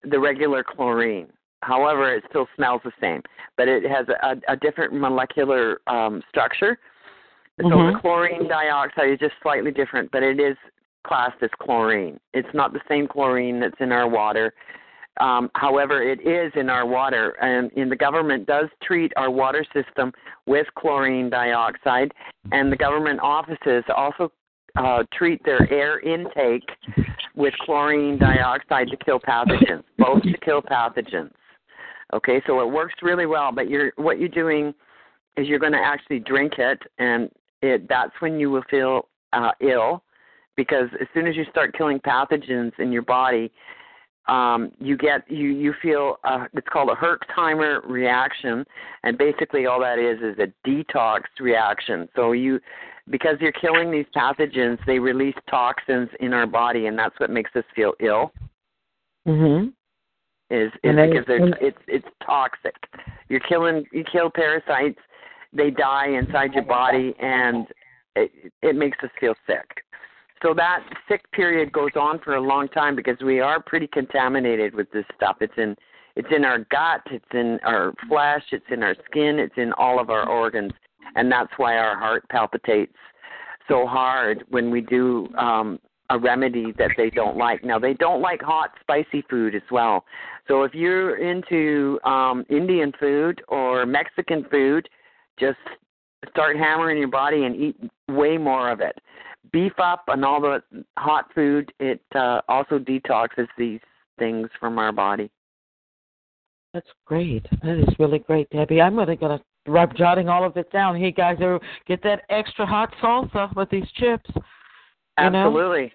the 0.04 0.20
regular 0.20 0.64
chlorine. 0.64 1.28
However, 1.62 2.14
it 2.14 2.24
still 2.30 2.48
smells 2.56 2.82
the 2.84 2.92
same, 3.02 3.22
but 3.58 3.68
it 3.68 3.84
has 3.90 4.06
a, 4.22 4.36
a 4.48 4.56
different 4.56 4.94
molecular 4.94 5.80
um, 5.88 6.22
structure. 6.30 6.78
So 7.62 7.70
Mhm. 7.70 7.94
the 7.94 8.00
chlorine 8.00 8.48
dioxide 8.48 9.10
is 9.12 9.20
just 9.20 9.36
slightly 9.42 9.72
different, 9.72 10.12
but 10.12 10.24
it 10.24 10.40
is 10.40 10.58
classed 11.04 11.42
as 11.42 11.50
chlorine. 11.60 12.20
It's 12.34 12.54
not 12.54 12.74
the 12.74 12.82
same 12.88 13.08
chlorine 13.08 13.60
that's 13.60 13.80
in 13.80 13.92
our 13.92 14.08
water. 14.08 14.54
Um, 15.20 15.50
however, 15.56 16.04
it 16.04 16.20
is 16.28 16.52
in 16.56 16.70
our 16.70 16.86
water, 16.86 17.32
and, 17.42 17.72
and 17.78 17.90
the 17.92 17.96
government 17.96 18.46
does 18.48 18.68
treat 18.84 19.14
our 19.16 19.32
water 19.32 19.66
system 19.74 20.12
with 20.46 20.68
chlorine 20.78 21.30
dioxide, 21.30 22.14
and 22.52 22.72
the 22.72 22.76
government 22.76 23.20
offices 23.22 23.84
also 23.96 24.32
uh, 24.76 25.04
treat 25.14 25.44
their 25.46 25.72
air 25.72 26.00
intake 26.02 26.68
with 27.36 27.54
chlorine 27.62 28.18
dioxide 28.18 28.88
to 28.90 28.98
kill 28.98 29.20
pathogens, 29.20 29.84
both 29.98 30.22
to 30.24 30.38
kill 30.44 30.62
pathogens. 30.62 31.32
Okay, 32.14 32.42
so 32.46 32.60
it 32.60 32.72
works 32.72 32.96
really 33.02 33.26
well, 33.26 33.52
but 33.54 33.70
you're 33.70 33.92
what 33.96 34.20
you're 34.20 34.30
doing 34.30 34.74
is 35.38 35.48
you're 35.48 35.60
going 35.60 35.72
to 35.72 35.80
actually 35.80 36.20
drink 36.20 36.54
it, 36.58 36.80
and 36.98 37.30
it 37.62 37.88
that's 37.88 38.14
when 38.20 38.40
you 38.40 38.52
will 38.52 38.64
feel 38.70 39.08
uh, 39.34 39.52
ill, 39.62 40.04
because 40.56 40.88
as 41.00 41.08
soon 41.14 41.26
as 41.26 41.36
you 41.36 41.46
start 41.50 41.74
killing 41.78 42.00
pathogens 42.00 42.72
in 42.80 42.92
your 42.92 43.02
body, 43.02 43.52
um, 44.28 44.72
you 44.80 44.98
get 44.98 45.30
you 45.30 45.50
you 45.50 45.74
feel 45.82 46.18
uh, 46.24 46.46
it's 46.54 46.68
called 46.68 46.90
a 46.90 46.96
Herxheimer 46.96 47.82
reaction, 47.88 48.66
and 49.04 49.18
basically 49.18 49.66
all 49.66 49.80
that 49.82 50.00
is 50.00 50.20
is 50.22 50.40
a 50.40 50.68
detox 50.68 51.22
reaction. 51.40 52.10
So 52.16 52.32
you 52.32 52.60
because 53.10 53.38
you're 53.40 53.52
killing 53.52 53.92
these 53.92 54.06
pathogens, 54.16 54.80
they 54.88 54.98
release 54.98 55.36
toxins 55.50 56.10
in 56.20 56.34
our 56.34 56.48
body, 56.48 56.88
and 56.88 56.98
that's 56.98 57.20
what 57.20 57.30
makes 57.30 57.52
us 57.56 57.64
feel 57.76 57.94
ill. 58.00 58.34
Mhm. 59.28 59.74
Is, 60.50 60.72
is 60.72 60.80
And 60.84 60.98
because 61.12 61.26
they're 61.28 61.38
and- 61.44 61.58
it's 61.62 61.78
it's 61.88 62.08
toxic. 62.26 62.76
You're 63.30 63.40
killing 63.42 63.86
you 63.92 64.04
kill 64.04 64.30
parasites, 64.30 65.00
they 65.54 65.70
die 65.72 66.08
inside 66.08 66.54
your 66.54 66.64
body, 66.66 67.16
and 67.20 67.68
it 68.16 68.32
it 68.62 68.76
makes 68.76 68.98
us 69.04 69.10
feel 69.20 69.36
sick. 69.48 69.84
So 70.42 70.54
that 70.54 70.84
sick 71.08 71.30
period 71.32 71.72
goes 71.72 71.92
on 71.96 72.20
for 72.20 72.36
a 72.36 72.42
long 72.42 72.68
time 72.70 72.96
because 72.96 73.18
we 73.24 73.40
are 73.40 73.62
pretty 73.62 73.88
contaminated 73.88 74.76
with 74.76 74.92
this 74.92 75.06
stuff. 75.16 75.38
It's 75.42 75.54
in 75.58 75.76
it's 76.16 76.28
in 76.34 76.46
our 76.46 76.60
gut, 76.60 77.02
it's 77.12 77.26
in 77.34 77.60
our 77.66 77.94
flesh, 78.08 78.44
it's 78.52 78.66
in 78.72 78.84
our 78.84 78.96
skin, 79.10 79.38
it's 79.38 79.58
in 79.58 79.74
all 79.74 80.00
of 80.00 80.10
our 80.10 80.30
organs, 80.30 80.72
and 81.16 81.30
that's 81.30 81.52
why 81.58 81.76
our 81.78 81.98
heart 81.98 82.24
palpitates 82.30 82.96
so 83.68 83.86
hard 83.86 84.44
when 84.50 84.70
we 84.72 84.82
do 84.82 85.28
um 85.38 85.80
a 86.12 86.20
remedy 86.20 86.72
that 86.78 86.92
they 86.98 87.10
don't 87.10 87.36
like. 87.36 87.64
Now 87.64 87.80
they 87.80 87.94
don't 87.94 88.22
like 88.22 88.42
hot 88.42 88.72
spicy 88.80 89.24
food 89.28 89.56
as 89.56 89.64
well. 89.72 90.06
So 90.48 90.64
if 90.64 90.74
you're 90.74 91.18
into 91.18 92.00
um 92.04 92.46
Indian 92.50 92.92
food 93.00 93.42
or 93.48 93.86
Mexican 93.86 94.46
food, 94.52 94.88
just 95.40 95.58
start 96.30 96.58
hammering 96.58 96.98
your 96.98 97.08
body 97.08 97.46
and 97.46 97.56
eat 97.56 97.76
way 98.10 98.38
more 98.38 98.70
of 98.70 98.82
it. 98.82 98.98
Beef 99.56 99.80
up 99.80 100.04
and 100.10 100.26
all 100.26 100.42
the 100.42 100.62
hot 100.98 101.32
food, 101.34 101.72
it 101.80 102.02
uh, 102.14 102.42
also 102.50 102.78
detoxes 102.78 103.48
these 103.58 103.80
things 104.20 104.50
from 104.60 104.78
our 104.78 104.92
body. 104.92 105.32
That's 106.74 106.90
great. 107.06 107.46
That 107.64 107.80
is 107.80 107.88
really 107.98 108.20
great, 108.20 108.50
Debbie. 108.50 108.82
I'm 108.82 109.00
really 109.00 109.16
gonna 109.16 109.40
I'm 109.74 109.96
jotting 109.96 110.28
all 110.28 110.44
of 110.44 110.58
it 110.58 110.70
down. 110.74 111.00
Hey 111.00 111.10
guys, 111.10 111.38
er, 111.40 111.58
get 111.88 112.04
that 112.04 112.24
extra 112.30 112.66
hot 112.66 112.92
salsa 113.02 113.56
with 113.56 113.70
these 113.70 113.90
chips. 113.96 114.30
You 114.36 115.30
know? 115.30 115.48
Absolutely. 115.48 115.94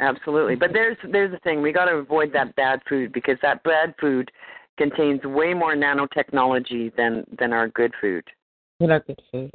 Absolutely. 0.00 0.54
But 0.54 0.72
there's 0.72 0.96
there's 1.12 1.32
the 1.32 1.38
thing, 1.40 1.60
we 1.60 1.72
gotta 1.72 1.96
avoid 1.96 2.32
that 2.32 2.56
bad 2.56 2.80
food 2.88 3.12
because 3.12 3.36
that 3.42 3.62
bad 3.62 3.94
food 4.00 4.30
contains 4.78 5.22
way 5.24 5.52
more 5.52 5.74
nanotechnology 5.74 6.96
than 6.96 7.26
than 7.38 7.52
our 7.52 7.68
good 7.68 7.92
food. 8.00 8.24
You 8.80 8.86
know, 8.86 9.00
good 9.06 9.20
food. 9.30 9.50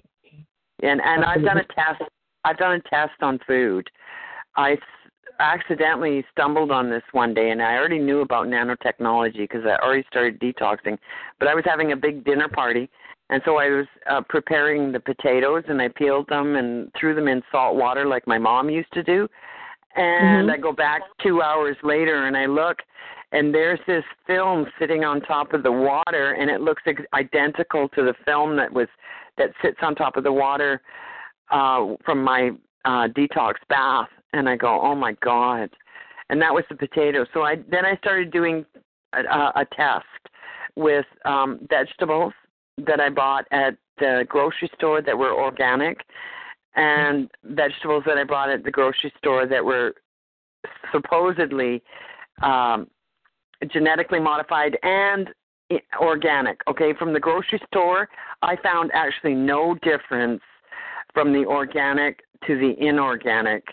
And 0.83 1.01
and 1.01 1.25
I've 1.25 1.43
done 1.43 1.57
a 1.57 1.63
test. 1.63 2.03
I've 2.43 2.57
done 2.57 2.73
a 2.73 2.89
test 2.89 3.21
on 3.21 3.39
food. 3.47 3.89
I 4.55 4.73
s- 4.73 4.79
accidentally 5.39 6.25
stumbled 6.31 6.71
on 6.71 6.89
this 6.89 7.03
one 7.11 7.33
day, 7.33 7.51
and 7.51 7.61
I 7.61 7.75
already 7.75 7.99
knew 7.99 8.21
about 8.21 8.47
nanotechnology 8.47 9.37
because 9.37 9.65
I 9.65 9.77
already 9.83 10.05
started 10.09 10.39
detoxing. 10.39 10.97
But 11.39 11.47
I 11.47 11.55
was 11.55 11.63
having 11.65 11.91
a 11.91 11.95
big 11.95 12.23
dinner 12.23 12.47
party, 12.47 12.89
and 13.29 13.41
so 13.45 13.57
I 13.57 13.69
was 13.69 13.85
uh, 14.09 14.21
preparing 14.27 14.91
the 14.91 14.99
potatoes, 14.99 15.63
and 15.67 15.81
I 15.81 15.87
peeled 15.87 16.27
them 16.29 16.55
and 16.55 16.91
threw 16.99 17.15
them 17.15 17.27
in 17.27 17.41
salt 17.51 17.75
water 17.75 18.05
like 18.05 18.27
my 18.27 18.37
mom 18.37 18.69
used 18.69 18.91
to 18.93 19.03
do. 19.03 19.27
And 19.95 20.49
Mhm. 20.49 20.53
I 20.53 20.57
go 20.57 20.71
back 20.71 21.01
two 21.21 21.41
hours 21.41 21.77
later, 21.83 22.25
and 22.27 22.37
I 22.37 22.45
look, 22.45 22.81
and 23.31 23.53
there's 23.53 23.79
this 23.87 24.05
film 24.25 24.71
sitting 24.79 25.03
on 25.03 25.21
top 25.21 25.53
of 25.53 25.63
the 25.63 25.71
water, 25.71 26.33
and 26.33 26.49
it 26.49 26.61
looks 26.61 26.83
ex- 26.85 27.01
identical 27.13 27.89
to 27.89 28.03
the 28.03 28.13
film 28.25 28.55
that 28.57 28.71
was 28.71 28.87
that 29.37 29.53
sits 29.61 29.79
on 29.81 29.95
top 29.95 30.17
of 30.17 30.23
the 30.23 30.31
water 30.31 30.81
uh 31.51 31.95
from 32.05 32.23
my 32.23 32.51
uh 32.85 33.07
detox 33.09 33.55
bath 33.69 34.09
and 34.33 34.47
I 34.47 34.55
go, 34.55 34.79
"Oh 34.81 34.95
my 34.95 35.13
god." 35.21 35.69
And 36.29 36.41
that 36.41 36.53
was 36.53 36.63
the 36.69 36.75
potato. 36.75 37.25
So 37.33 37.43
I 37.43 37.57
then 37.69 37.85
I 37.85 37.95
started 37.97 38.31
doing 38.31 38.65
a, 39.13 39.19
a, 39.19 39.67
test 39.73 40.05
with 40.75 41.05
um 41.25 41.59
vegetables 41.69 42.33
that 42.85 42.99
I 42.99 43.09
bought 43.09 43.45
at 43.51 43.75
the 43.99 44.25
grocery 44.27 44.71
store 44.75 45.01
that 45.01 45.17
were 45.17 45.33
organic 45.33 45.99
and 46.75 47.29
vegetables 47.43 48.03
that 48.05 48.17
I 48.17 48.23
bought 48.23 48.49
at 48.49 48.63
the 48.63 48.71
grocery 48.71 49.11
store 49.17 49.45
that 49.45 49.63
were 49.63 49.93
supposedly 50.91 51.83
um 52.41 52.87
genetically 53.71 54.19
modified 54.19 54.77
and 54.83 55.29
organic. 55.99 56.59
Okay, 56.67 56.93
from 56.97 57.13
the 57.13 57.19
grocery 57.19 57.61
store, 57.67 58.09
I 58.41 58.55
found 58.57 58.91
actually 58.93 59.35
no 59.35 59.75
difference 59.75 60.41
from 61.13 61.33
the 61.33 61.45
organic 61.45 62.21
to 62.47 62.57
the 62.57 62.73
inorganic. 62.79 63.63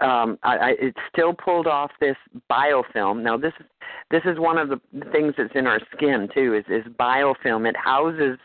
Um, 0.00 0.38
I, 0.42 0.56
I, 0.56 0.68
it 0.80 0.94
still 1.12 1.32
pulled 1.32 1.66
off 1.66 1.90
this 2.00 2.16
biofilm. 2.50 3.22
Now, 3.22 3.36
this 3.36 3.52
is 3.60 3.66
this 4.10 4.22
is 4.24 4.38
one 4.38 4.58
of 4.58 4.68
the 4.70 4.80
things 5.12 5.34
that's 5.36 5.54
in 5.54 5.66
our 5.66 5.80
skin 5.94 6.28
too. 6.34 6.54
Is 6.54 6.64
is 6.68 6.92
biofilm? 6.94 7.68
It 7.68 7.76
houses 7.76 8.38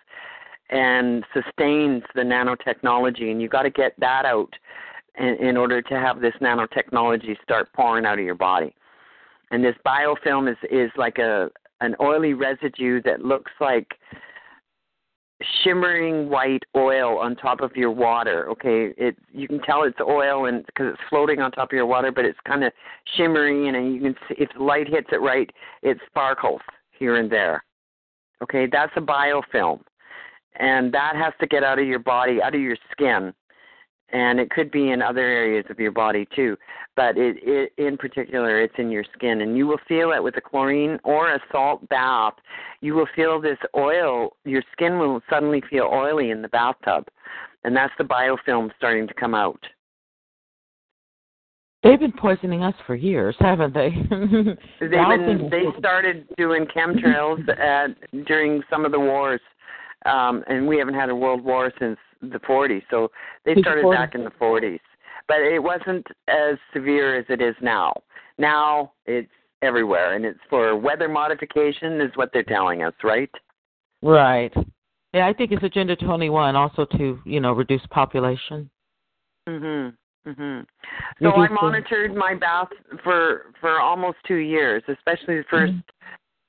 and 0.70 1.24
sustains 1.34 2.04
the 2.16 2.22
nanotechnology, 2.22 3.32
and 3.32 3.42
you 3.42 3.48
got 3.48 3.64
to 3.64 3.70
get 3.70 3.94
that 4.00 4.26
out 4.26 4.54
in, 5.18 5.36
in 5.36 5.58
order 5.58 5.82
to 5.82 5.94
have 5.96 6.22
this 6.22 6.34
nanotechnology 6.42 7.42
start 7.42 7.72
pouring 7.74 8.06
out 8.06 8.20
of 8.20 8.26
your 8.26 8.36
body. 8.36 8.76
And 9.52 9.64
this 9.64 9.76
biofilm 9.86 10.52
is 10.52 10.58
is 10.70 10.92
like 10.98 11.18
a 11.18 11.50
an 11.82 11.96
oily 12.00 12.34
residue 12.34 13.02
that 13.04 13.24
looks 13.24 13.52
like 13.60 13.96
shimmering 15.64 16.30
white 16.30 16.64
oil 16.76 17.18
on 17.20 17.36
top 17.36 17.62
of 17.62 17.76
your 17.76 17.92
water. 17.92 18.50
Okay, 18.50 18.94
it 18.98 19.16
you 19.32 19.48
can 19.48 19.60
tell 19.62 19.84
it's 19.84 20.00
oil 20.02 20.46
and 20.46 20.66
because 20.66 20.94
it's 20.94 21.02
floating 21.10 21.40
on 21.40 21.52
top 21.52 21.70
of 21.70 21.76
your 21.76 21.86
water, 21.86 22.12
but 22.12 22.26
it's 22.26 22.40
kind 22.46 22.64
of 22.64 22.72
shimmery 23.16 23.68
and 23.68 23.94
you 23.94 24.02
can 24.02 24.16
see 24.28 24.36
if 24.38 24.50
light 24.60 24.88
hits 24.88 25.08
it 25.12 25.22
right, 25.22 25.50
it 25.82 25.98
sparkles 26.08 26.62
here 26.98 27.18
and 27.18 27.32
there. 27.32 27.64
Okay, 28.42 28.68
that's 28.72 28.92
a 28.98 29.02
biofilm, 29.02 29.82
and 30.56 30.94
that 30.94 31.16
has 31.16 31.34
to 31.40 31.48
get 31.48 31.64
out 31.64 31.80
of 31.80 31.88
your 31.88 32.00
body, 32.00 32.42
out 32.42 32.54
of 32.54 32.62
your 32.62 32.78
skin, 32.92 33.34
and 34.14 34.40
it 34.40 34.50
could 34.50 34.72
be 34.72 34.92
in 34.92 35.02
other 35.02 35.22
areas 35.22 35.66
of 35.70 35.80
your 35.80 35.92
body 35.92 36.28
too. 36.36 36.56
But 36.96 37.18
it, 37.18 37.38
it 37.42 37.74
in 37.78 37.98
particular, 37.98 38.62
it's 38.62 38.76
in 38.78 38.92
your 38.92 39.04
skin, 39.16 39.42
and 39.42 39.58
you 39.58 39.68
will 39.68 39.80
feel 39.88 40.12
it 40.12 40.24
with 40.24 40.38
a 40.38 40.42
chlorine 40.42 41.00
or 41.04 41.34
a 41.34 41.40
salt 41.52 41.88
bath 41.90 42.36
you 42.84 42.94
will 42.94 43.08
feel 43.16 43.40
this 43.40 43.58
oil, 43.76 44.36
your 44.44 44.62
skin 44.74 45.00
will 45.00 45.22
suddenly 45.30 45.64
feel 45.70 45.90
oily 45.92 46.32
in 46.32 46.42
the 46.42 46.50
bathtub. 46.50 47.08
And 47.64 47.74
that's 47.74 47.94
the 47.98 48.04
biofilm 48.04 48.72
starting 48.78 49.08
to 49.08 49.14
come 49.14 49.34
out. 49.34 49.66
They've 51.82 52.00
been 52.00 52.12
poisoning 52.12 52.62
us 52.62 52.76
for 52.86 52.96
years, 52.96 53.36
haven't 53.40 53.74
they? 53.74 53.90
Been, 54.10 55.50
they 55.50 55.64
started 55.80 56.28
doing 56.38 56.66
chemtrails 56.66 57.48
at, 57.58 57.96
during 58.26 58.62
some 58.70 58.86
of 58.86 58.92
the 58.92 59.00
wars, 59.00 59.42
um, 60.06 60.44
and 60.48 60.68
we 60.68 60.78
haven't 60.78 60.96
had 60.96 61.10
a 61.10 61.16
world 61.16 61.44
war 61.44 61.72
since 61.80 61.98
the 62.32 62.40
40s. 62.40 62.84
So 62.90 63.10
they 63.46 63.56
started 63.60 63.90
back 63.92 64.16
in 64.16 64.24
the 64.24 64.32
40s, 64.32 64.80
but 65.28 65.38
it 65.38 65.62
wasn't 65.62 66.06
as 66.28 66.58
severe 66.74 67.18
as 67.18 67.26
it 67.30 67.42
is 67.42 67.56
now. 67.62 67.94
Now 68.38 68.94
it's 69.06 69.30
everywhere, 69.62 70.16
and 70.16 70.26
it's 70.26 70.40
for 70.50 70.76
weather 70.76 71.08
modification, 71.08 72.02
is 72.02 72.12
what 72.16 72.32
they're 72.34 72.44
telling 72.44 72.84
us, 72.84 72.94
right? 73.04 73.30
Right. 74.02 74.54
Yeah, 75.14 75.28
I 75.28 75.34
think 75.34 75.52
it's 75.52 75.64
Agenda 75.64 75.96
21 75.96 76.56
also 76.56 76.86
to 76.98 77.20
you 77.26 77.40
know 77.40 77.54
reduce 77.54 77.86
population. 77.92 78.70
Mhm. 79.48 79.96
Mhm. 80.26 80.66
So 81.22 81.32
I 81.32 81.48
monitored 81.50 82.16
my 82.16 82.34
bath 82.34 82.70
for 83.04 83.52
for 83.60 83.80
almost 83.80 84.18
2 84.28 84.36
years, 84.36 84.84
especially 84.88 85.38
the 85.38 85.44
1st 85.44 85.74
mm-hmm. 85.74 85.80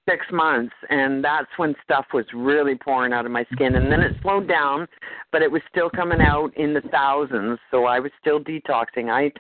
6 0.08 0.26
months, 0.32 0.74
and 0.90 1.24
that's 1.24 1.48
when 1.56 1.74
stuff 1.82 2.06
was 2.12 2.26
really 2.34 2.74
pouring 2.74 3.12
out 3.12 3.26
of 3.26 3.32
my 3.32 3.44
skin 3.52 3.76
and 3.76 3.90
then 3.90 4.00
it 4.00 4.16
slowed 4.22 4.48
down, 4.48 4.86
but 5.32 5.42
it 5.42 5.50
was 5.50 5.62
still 5.70 5.88
coming 5.88 6.20
out 6.20 6.54
in 6.56 6.74
the 6.74 6.82
thousands, 6.92 7.58
so 7.70 7.84
I 7.84 7.98
was 8.00 8.10
still 8.20 8.40
detoxing. 8.40 9.10
I 9.10 9.32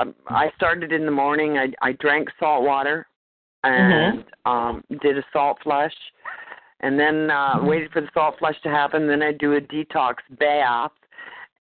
um, 0.00 0.14
I 0.28 0.50
started 0.54 0.92
in 0.92 1.04
the 1.04 1.10
morning. 1.10 1.58
I 1.58 1.72
I 1.82 1.92
drank 1.92 2.28
salt 2.38 2.62
water 2.62 3.06
and 3.64 4.20
mm-hmm. 4.20 4.50
um 4.50 4.84
did 5.02 5.18
a 5.18 5.24
salt 5.32 5.58
flush 5.62 5.94
and 6.80 6.98
then 6.98 7.30
uh 7.30 7.56
mm-hmm. 7.56 7.66
waited 7.66 7.90
for 7.90 8.00
the 8.00 8.08
salt 8.14 8.36
flush 8.38 8.56
to 8.62 8.68
happen, 8.68 9.08
then 9.08 9.22
I 9.22 9.32
do 9.32 9.54
a 9.54 9.60
detox 9.60 10.14
bath 10.38 10.92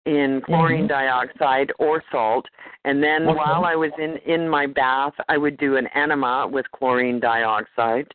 in 0.07 0.41
chlorine 0.47 0.83
mm-hmm. 0.83 0.87
dioxide 0.89 1.73
or 1.79 2.03
salt 2.11 2.47
and 2.85 3.03
then 3.03 3.23
okay. 3.29 3.37
while 3.37 3.65
I 3.65 3.75
was 3.75 3.91
in 3.99 4.17
in 4.33 4.49
my 4.49 4.67
bath 4.67 5.13
I 5.29 5.37
would 5.37 5.59
do 5.59 5.77
an 5.77 5.89
enema 5.95 6.49
with 6.51 6.65
chlorine 6.71 7.21
dioxide 7.21 8.07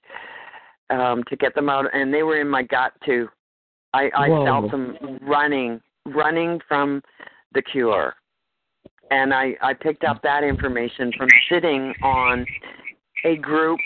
um 0.89 1.23
to 1.29 1.35
get 1.35 1.53
them 1.53 1.69
out 1.69 1.85
and 1.93 2.13
they 2.13 2.23
were 2.23 2.39
in 2.39 2.49
my 2.49 2.63
gut 2.63 2.93
too. 3.05 3.27
I 3.93 4.09
I 4.15 4.29
Whoa. 4.29 4.45
felt 4.45 4.71
them 4.71 5.19
running 5.21 5.81
running 6.05 6.59
from 6.67 7.01
the 7.53 7.61
cure. 7.61 8.15
And 9.11 9.33
I 9.33 9.55
I 9.61 9.73
picked 9.73 10.05
up 10.05 10.21
that 10.23 10.45
information 10.45 11.11
from 11.17 11.27
sitting 11.49 11.93
on 12.01 12.45
a 13.25 13.35
group 13.35 13.79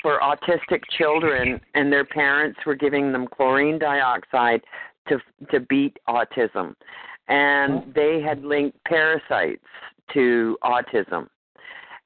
for 0.00 0.20
autistic 0.20 0.80
children 0.98 1.60
and 1.74 1.92
their 1.92 2.06
parents 2.06 2.58
were 2.64 2.74
giving 2.74 3.12
them 3.12 3.28
chlorine 3.28 3.78
dioxide 3.78 4.62
to 5.08 5.18
to 5.50 5.60
beat 5.60 5.98
autism 6.08 6.74
and 7.28 7.92
they 7.94 8.20
had 8.20 8.44
linked 8.44 8.82
parasites 8.84 9.64
to 10.12 10.56
autism. 10.64 11.28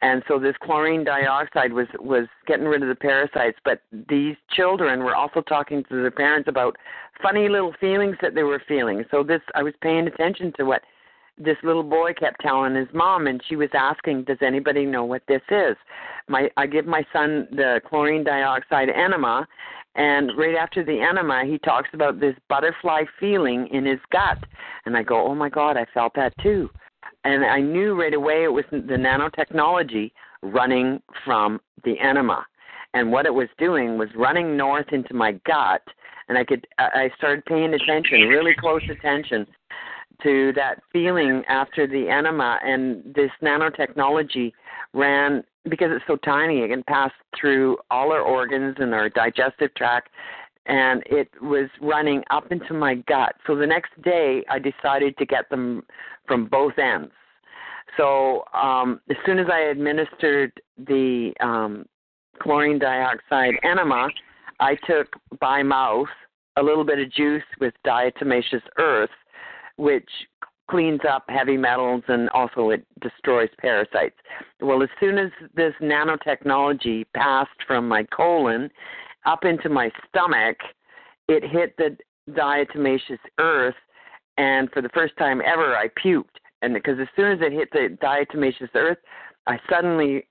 And 0.02 0.22
so 0.28 0.38
this 0.38 0.54
chlorine 0.62 1.04
dioxide 1.04 1.72
was 1.72 1.86
was 1.98 2.26
getting 2.46 2.66
rid 2.66 2.82
of 2.82 2.88
the 2.88 2.94
parasites, 2.94 3.58
but 3.64 3.80
these 4.08 4.36
children 4.50 5.00
were 5.00 5.16
also 5.16 5.40
talking 5.40 5.82
to 5.84 6.02
their 6.02 6.10
parents 6.10 6.48
about 6.48 6.76
funny 7.22 7.48
little 7.48 7.74
feelings 7.80 8.16
that 8.20 8.34
they 8.34 8.42
were 8.42 8.62
feeling. 8.68 9.04
So 9.10 9.22
this 9.22 9.40
I 9.54 9.62
was 9.62 9.72
paying 9.80 10.06
attention 10.06 10.52
to 10.58 10.64
what 10.64 10.82
this 11.38 11.56
little 11.62 11.82
boy 11.82 12.12
kept 12.14 12.40
telling 12.40 12.74
his 12.74 12.88
mom 12.92 13.26
and 13.26 13.42
she 13.48 13.56
was 13.56 13.68
asking 13.74 14.24
does 14.24 14.38
anybody 14.40 14.86
know 14.86 15.04
what 15.04 15.22
this 15.28 15.42
is 15.50 15.76
my 16.28 16.48
i 16.56 16.66
give 16.66 16.86
my 16.86 17.04
son 17.12 17.46
the 17.50 17.78
chlorine 17.86 18.24
dioxide 18.24 18.88
enema 18.88 19.46
and 19.96 20.30
right 20.36 20.54
after 20.54 20.84
the 20.84 21.00
enema, 21.00 21.44
he 21.46 21.58
talks 21.58 21.88
about 21.94 22.20
this 22.20 22.34
butterfly 22.48 23.04
feeling 23.18 23.66
in 23.72 23.86
his 23.86 23.98
gut. 24.12 24.38
And 24.84 24.96
I 24.96 25.02
go, 25.02 25.26
oh 25.26 25.34
my 25.34 25.48
God, 25.48 25.76
I 25.76 25.86
felt 25.92 26.12
that 26.16 26.34
too. 26.42 26.70
And 27.24 27.44
I 27.44 27.60
knew 27.60 27.98
right 27.98 28.14
away 28.14 28.44
it 28.44 28.52
was 28.52 28.64
the 28.70 28.78
nanotechnology 28.78 30.12
running 30.42 31.00
from 31.24 31.60
the 31.84 31.98
enema. 31.98 32.44
And 32.92 33.10
what 33.10 33.26
it 33.26 33.34
was 33.34 33.48
doing 33.58 33.96
was 33.96 34.08
running 34.14 34.56
north 34.56 34.92
into 34.92 35.14
my 35.14 35.32
gut. 35.46 35.82
And 36.28 36.36
I 36.36 36.44
could, 36.44 36.66
I 36.78 37.10
started 37.16 37.44
paying 37.46 37.72
attention, 37.72 38.22
really 38.22 38.54
close 38.58 38.82
attention 38.90 39.46
to 40.22 40.52
that 40.56 40.82
feeling 40.92 41.42
after 41.48 41.86
the 41.86 42.08
enema. 42.08 42.58
And 42.62 43.02
this 43.14 43.30
nanotechnology 43.42 44.52
ran 44.92 45.42
because 45.68 45.88
it's 45.90 46.04
so 46.06 46.16
tiny, 46.16 46.60
it 46.60 46.68
can 46.68 46.82
pass 46.84 47.10
through 47.38 47.76
all 47.90 48.12
our 48.12 48.20
organs 48.20 48.76
and 48.78 48.94
our 48.94 49.08
digestive 49.08 49.74
tract, 49.74 50.10
and 50.66 51.02
it 51.06 51.28
was 51.40 51.68
running 51.80 52.22
up 52.30 52.50
into 52.50 52.74
my 52.74 52.96
gut. 53.08 53.34
So 53.46 53.56
the 53.56 53.66
next 53.66 53.90
day, 54.02 54.44
I 54.50 54.58
decided 54.58 55.16
to 55.18 55.26
get 55.26 55.48
them 55.50 55.82
from 56.26 56.46
both 56.46 56.78
ends. 56.78 57.12
So 57.96 58.44
um, 58.52 59.00
as 59.08 59.16
soon 59.24 59.38
as 59.38 59.46
I 59.50 59.60
administered 59.70 60.52
the 60.76 61.32
um, 61.40 61.86
chlorine 62.40 62.78
dioxide 62.78 63.54
enema, 63.62 64.08
I 64.60 64.76
took 64.86 65.08
by 65.40 65.62
mouth 65.62 66.08
a 66.56 66.62
little 66.62 66.84
bit 66.84 66.98
of 66.98 67.12
juice 67.12 67.44
with 67.60 67.74
diatomaceous 67.86 68.62
earth, 68.78 69.10
which 69.76 70.08
cleans 70.68 71.00
up 71.08 71.24
heavy 71.28 71.56
metals 71.56 72.02
and 72.08 72.28
also 72.30 72.70
it 72.70 72.84
destroys 73.00 73.48
parasites. 73.60 74.16
Well, 74.60 74.82
as 74.82 74.88
soon 74.98 75.18
as 75.18 75.30
this 75.54 75.74
nanotechnology 75.80 77.06
passed 77.14 77.50
from 77.66 77.88
my 77.88 78.04
colon 78.04 78.70
up 79.24 79.44
into 79.44 79.68
my 79.68 79.90
stomach, 80.08 80.56
it 81.28 81.44
hit 81.44 81.76
the 81.76 81.96
diatomaceous 82.30 83.18
earth, 83.38 83.74
and 84.38 84.70
for 84.72 84.82
the 84.82 84.88
first 84.90 85.16
time 85.18 85.40
ever, 85.44 85.76
I 85.76 85.88
puked. 86.04 86.24
And 86.62 86.74
because 86.74 86.98
as 87.00 87.08
soon 87.16 87.32
as 87.32 87.38
it 87.40 87.52
hit 87.52 87.70
the 87.72 87.96
diatomaceous 88.02 88.70
earth, 88.74 88.98
I 89.46 89.58
suddenly, 89.70 90.26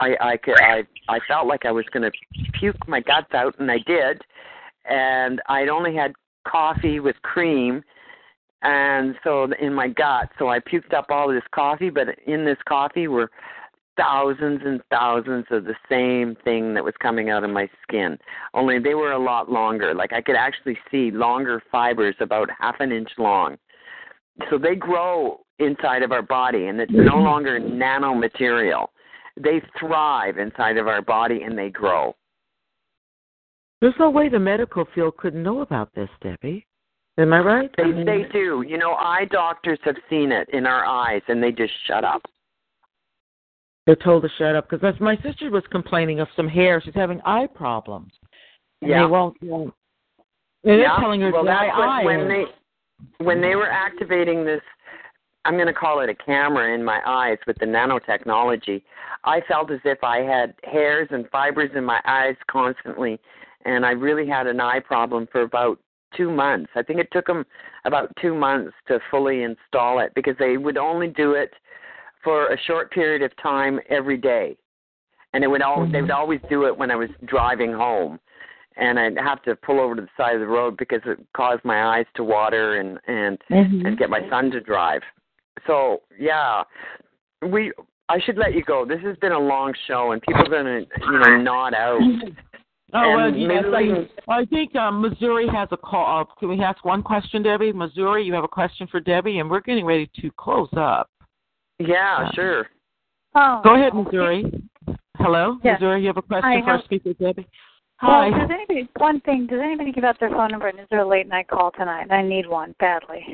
I, 0.00 0.16
I 0.20 0.36
could, 0.36 0.60
I, 0.60 0.82
I 1.08 1.18
felt 1.28 1.46
like 1.46 1.66
I 1.66 1.72
was 1.72 1.84
going 1.92 2.10
to 2.10 2.18
puke 2.58 2.88
my 2.88 3.00
guts 3.00 3.34
out, 3.34 3.58
and 3.58 3.70
I 3.70 3.78
did. 3.86 4.22
And 4.88 5.40
I'd 5.48 5.68
only 5.68 5.94
had 5.94 6.12
coffee 6.46 7.00
with 7.00 7.16
cream 7.22 7.82
and 8.62 9.14
so 9.22 9.48
in 9.60 9.74
my 9.74 9.88
gut, 9.88 10.30
so 10.38 10.48
I 10.48 10.58
puked 10.60 10.94
up 10.94 11.06
all 11.10 11.28
this 11.28 11.42
coffee, 11.54 11.90
but 11.90 12.08
in 12.26 12.44
this 12.44 12.58
coffee 12.66 13.08
were 13.08 13.30
thousands 13.96 14.60
and 14.64 14.80
thousands 14.90 15.46
of 15.50 15.64
the 15.64 15.74
same 15.88 16.36
thing 16.44 16.74
that 16.74 16.84
was 16.84 16.94
coming 17.00 17.30
out 17.30 17.44
of 17.44 17.50
my 17.50 17.68
skin. 17.82 18.18
Only 18.54 18.78
they 18.78 18.94
were 18.94 19.12
a 19.12 19.18
lot 19.18 19.50
longer. 19.50 19.94
Like 19.94 20.12
I 20.12 20.20
could 20.20 20.36
actually 20.36 20.78
see 20.90 21.10
longer 21.10 21.62
fibers 21.70 22.14
about 22.20 22.48
half 22.58 22.76
an 22.80 22.92
inch 22.92 23.10
long. 23.18 23.56
So 24.50 24.58
they 24.58 24.74
grow 24.74 25.40
inside 25.58 26.02
of 26.02 26.12
our 26.12 26.22
body 26.22 26.66
and 26.66 26.80
it's 26.80 26.92
no 26.92 27.12
mm-hmm. 27.12 27.24
longer 27.24 27.60
nanomaterial. 27.60 28.88
They 29.38 29.62
thrive 29.78 30.38
inside 30.38 30.76
of 30.76 30.88
our 30.88 31.02
body 31.02 31.42
and 31.42 31.56
they 31.56 31.70
grow. 31.70 32.14
There's 33.80 33.94
no 33.98 34.10
way 34.10 34.28
the 34.28 34.38
medical 34.38 34.86
field 34.94 35.16
couldn't 35.18 35.42
know 35.42 35.60
about 35.60 35.94
this, 35.94 36.08
Debbie. 36.22 36.66
Am 37.18 37.32
I 37.32 37.38
right? 37.40 37.70
They 37.76 37.92
they 38.04 38.24
do. 38.30 38.62
You 38.66 38.76
know, 38.76 38.92
eye 38.92 39.26
doctors 39.30 39.78
have 39.84 39.96
seen 40.10 40.32
it 40.32 40.48
in 40.52 40.66
our 40.66 40.84
eyes, 40.84 41.22
and 41.28 41.42
they 41.42 41.50
just 41.50 41.72
shut 41.86 42.04
up. 42.04 42.22
They're 43.86 43.96
told 43.96 44.24
to 44.24 44.28
shut 44.36 44.56
up 44.56 44.68
because 44.68 45.00
my 45.00 45.16
sister 45.22 45.50
was 45.50 45.62
complaining 45.70 46.20
of 46.20 46.28
some 46.36 46.48
hair. 46.48 46.82
She's 46.84 46.94
having 46.94 47.20
eye 47.24 47.46
problems. 47.46 48.12
And 48.82 48.90
yeah. 48.90 49.02
They 49.02 49.06
won't. 49.06 49.36
won't 49.42 49.74
and 50.64 50.80
yeah. 50.80 50.88
they're 50.88 51.00
telling 51.00 51.20
her 51.20 51.30
well, 51.30 51.44
dry 51.44 51.68
eye. 51.68 52.04
When 52.04 52.28
they 52.28 52.44
when 53.18 53.40
they 53.40 53.54
were 53.54 53.70
activating 53.70 54.44
this, 54.44 54.60
I'm 55.44 55.54
going 55.54 55.68
to 55.68 55.72
call 55.72 56.00
it 56.00 56.10
a 56.10 56.14
camera 56.14 56.74
in 56.74 56.84
my 56.84 57.00
eyes 57.06 57.38
with 57.46 57.56
the 57.58 57.66
nanotechnology. 57.66 58.82
I 59.24 59.40
felt 59.48 59.70
as 59.70 59.80
if 59.84 60.02
I 60.02 60.18
had 60.18 60.54
hairs 60.64 61.08
and 61.12 61.28
fibers 61.30 61.70
in 61.76 61.84
my 61.84 62.00
eyes 62.04 62.34
constantly, 62.50 63.20
and 63.64 63.86
I 63.86 63.92
really 63.92 64.26
had 64.26 64.46
an 64.46 64.60
eye 64.60 64.80
problem 64.80 65.28
for 65.30 65.42
about 65.42 65.78
two 66.16 66.30
months. 66.30 66.70
I 66.74 66.82
think 66.82 67.00
it 67.00 67.08
took 67.12 67.26
them 67.26 67.44
about 67.84 68.10
two 68.20 68.34
months 68.34 68.72
to 68.88 68.98
fully 69.10 69.42
install 69.42 70.00
it 70.00 70.12
because 70.14 70.34
they 70.38 70.56
would 70.56 70.76
only 70.76 71.08
do 71.08 71.32
it 71.32 71.52
for 72.22 72.52
a 72.52 72.58
short 72.66 72.90
period 72.90 73.22
of 73.22 73.30
time 73.40 73.78
every 73.88 74.16
day, 74.16 74.56
and 75.32 75.44
it 75.44 75.46
would 75.46 75.62
always 75.62 75.86
mm-hmm. 75.86 75.92
they 75.92 76.02
would 76.02 76.10
always 76.10 76.40
do 76.48 76.66
it 76.66 76.76
when 76.76 76.90
I 76.90 76.96
was 76.96 77.10
driving 77.24 77.72
home, 77.72 78.18
and 78.76 78.98
I'd 78.98 79.18
have 79.18 79.42
to 79.42 79.54
pull 79.56 79.80
over 79.80 79.94
to 79.94 80.02
the 80.02 80.08
side 80.16 80.34
of 80.34 80.40
the 80.40 80.46
road 80.46 80.76
because 80.76 81.02
it 81.06 81.18
caused 81.36 81.64
my 81.64 81.96
eyes 81.98 82.06
to 82.16 82.24
water 82.24 82.80
and 82.80 82.98
and 83.06 83.38
mm-hmm. 83.50 83.86
and 83.86 83.98
get 83.98 84.10
my 84.10 84.28
son 84.28 84.50
to 84.50 84.60
drive. 84.60 85.02
So 85.66 86.02
yeah, 86.18 86.64
we 87.48 87.72
I 88.08 88.20
should 88.20 88.38
let 88.38 88.54
you 88.54 88.62
go. 88.62 88.84
This 88.84 89.00
has 89.02 89.16
been 89.18 89.32
a 89.32 89.38
long 89.38 89.72
show, 89.86 90.12
and 90.12 90.22
people 90.22 90.42
are 90.42 90.62
gonna 90.62 90.80
you 90.80 91.18
know 91.18 91.42
nod 91.42 91.74
out. 91.74 92.00
Oh, 92.96 93.14
well, 93.14 93.34
yes, 93.34 93.64
I, 93.74 94.32
I 94.40 94.44
think 94.46 94.74
um, 94.74 95.02
Missouri 95.02 95.46
has 95.52 95.68
a 95.70 95.76
call. 95.76 96.22
Uh, 96.22 96.34
can 96.38 96.48
we 96.48 96.62
ask 96.62 96.82
one 96.84 97.02
question, 97.02 97.42
Debbie? 97.42 97.72
Missouri, 97.72 98.24
you 98.24 98.32
have 98.32 98.44
a 98.44 98.48
question 98.48 98.86
for 98.86 99.00
Debbie, 99.00 99.38
and 99.38 99.50
we're 99.50 99.60
getting 99.60 99.84
ready 99.84 100.10
to 100.20 100.30
close 100.38 100.70
up. 100.76 101.10
Yeah, 101.78 102.28
uh, 102.28 102.32
sure. 102.32 102.66
Oh, 103.34 103.60
Go 103.62 103.74
ahead, 103.74 103.92
Missouri. 103.92 104.50
Hello, 105.18 105.58
yes. 105.62 105.78
Missouri. 105.78 106.00
You 106.02 106.06
have 106.06 106.16
a 106.16 106.22
question 106.22 106.62
for 106.64 106.70
our 106.70 106.82
speaker, 106.84 107.12
Debbie. 107.12 107.46
Hi. 107.96 108.30
Well, 108.30 108.40
does 108.40 108.50
anybody 108.50 108.88
one 108.96 109.20
thing? 109.20 109.46
Does 109.46 109.60
anybody 109.62 109.92
give 109.92 110.04
out 110.04 110.18
their 110.18 110.30
phone 110.30 110.50
number? 110.50 110.68
And 110.68 110.80
is 110.80 110.86
there 110.90 111.00
a 111.00 111.08
late 111.08 111.28
night 111.28 111.48
call 111.48 111.72
tonight? 111.72 112.10
I 112.10 112.22
need 112.22 112.46
one 112.46 112.74
badly. 112.78 113.24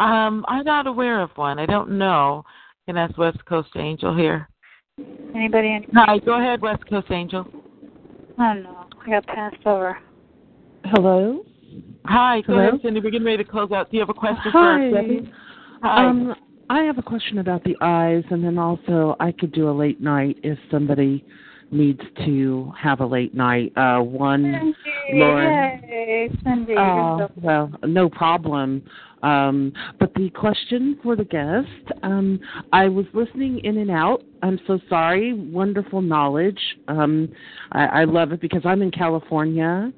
Um, 0.00 0.44
I'm 0.48 0.64
not 0.64 0.88
aware 0.88 1.20
of 1.20 1.30
one. 1.36 1.60
I 1.60 1.66
don't 1.66 1.96
know. 1.96 2.44
And 2.88 2.96
that's 2.96 3.16
West 3.16 3.44
Coast 3.46 3.70
Angel 3.76 4.16
here. 4.16 4.48
Anybody? 5.34 5.74
In- 5.74 5.86
Hi, 5.94 6.18
go 6.18 6.40
ahead, 6.40 6.60
West 6.60 6.88
Coast 6.88 7.10
Angel. 7.10 7.46
Oh 8.38 8.52
no, 8.54 8.86
I 9.06 9.10
got 9.10 9.26
passed 9.26 9.66
over. 9.66 9.98
Hello. 10.84 11.44
Hi, 12.04 12.42
go 12.42 12.54
Hello? 12.54 12.68
ahead, 12.68 12.80
Cindy. 12.82 13.00
We're 13.00 13.10
getting 13.10 13.26
ready 13.26 13.42
to 13.42 13.50
close 13.50 13.72
out. 13.72 13.90
Do 13.90 13.96
you 13.96 14.00
have 14.00 14.10
a 14.10 14.14
question 14.14 14.52
Hi. 14.52 14.90
for 14.90 14.98
us, 14.98 15.02
Debbie? 15.02 15.32
Hi. 15.82 16.06
Um, 16.06 16.34
I 16.70 16.82
have 16.82 16.98
a 16.98 17.02
question 17.02 17.38
about 17.38 17.64
the 17.64 17.76
eyes, 17.80 18.24
and 18.30 18.44
then 18.44 18.58
also 18.58 19.16
I 19.20 19.32
could 19.32 19.52
do 19.52 19.68
a 19.68 19.72
late 19.72 20.00
night 20.00 20.38
if 20.42 20.58
somebody 20.70 21.24
needs 21.70 22.00
to 22.24 22.72
have 22.78 23.00
a 23.00 23.06
late 23.06 23.34
night. 23.34 23.72
Uh, 23.76 24.00
one, 24.00 24.42
Cindy, 24.44 25.20
Lauren. 25.20 25.82
Yay, 25.88 26.30
Cindy. 26.42 26.74
Oh, 26.76 27.16
you're 27.18 27.30
well, 27.36 27.72
no 27.84 28.08
problem. 28.08 28.82
Um, 29.24 29.72
but 29.98 30.12
the 30.14 30.28
question 30.30 30.98
for 31.02 31.16
the 31.16 31.24
guest, 31.24 31.98
um, 32.02 32.38
I 32.72 32.88
was 32.88 33.06
listening 33.14 33.60
in 33.64 33.78
and 33.78 33.90
out. 33.90 34.22
I'm 34.42 34.60
so 34.66 34.78
sorry. 34.90 35.32
Wonderful 35.32 36.02
knowledge. 36.02 36.58
Um, 36.88 37.32
I, 37.72 37.86
I 37.86 38.04
love 38.04 38.32
it 38.32 38.42
because 38.42 38.60
I'm 38.66 38.82
in 38.82 38.90
California, 38.90 39.90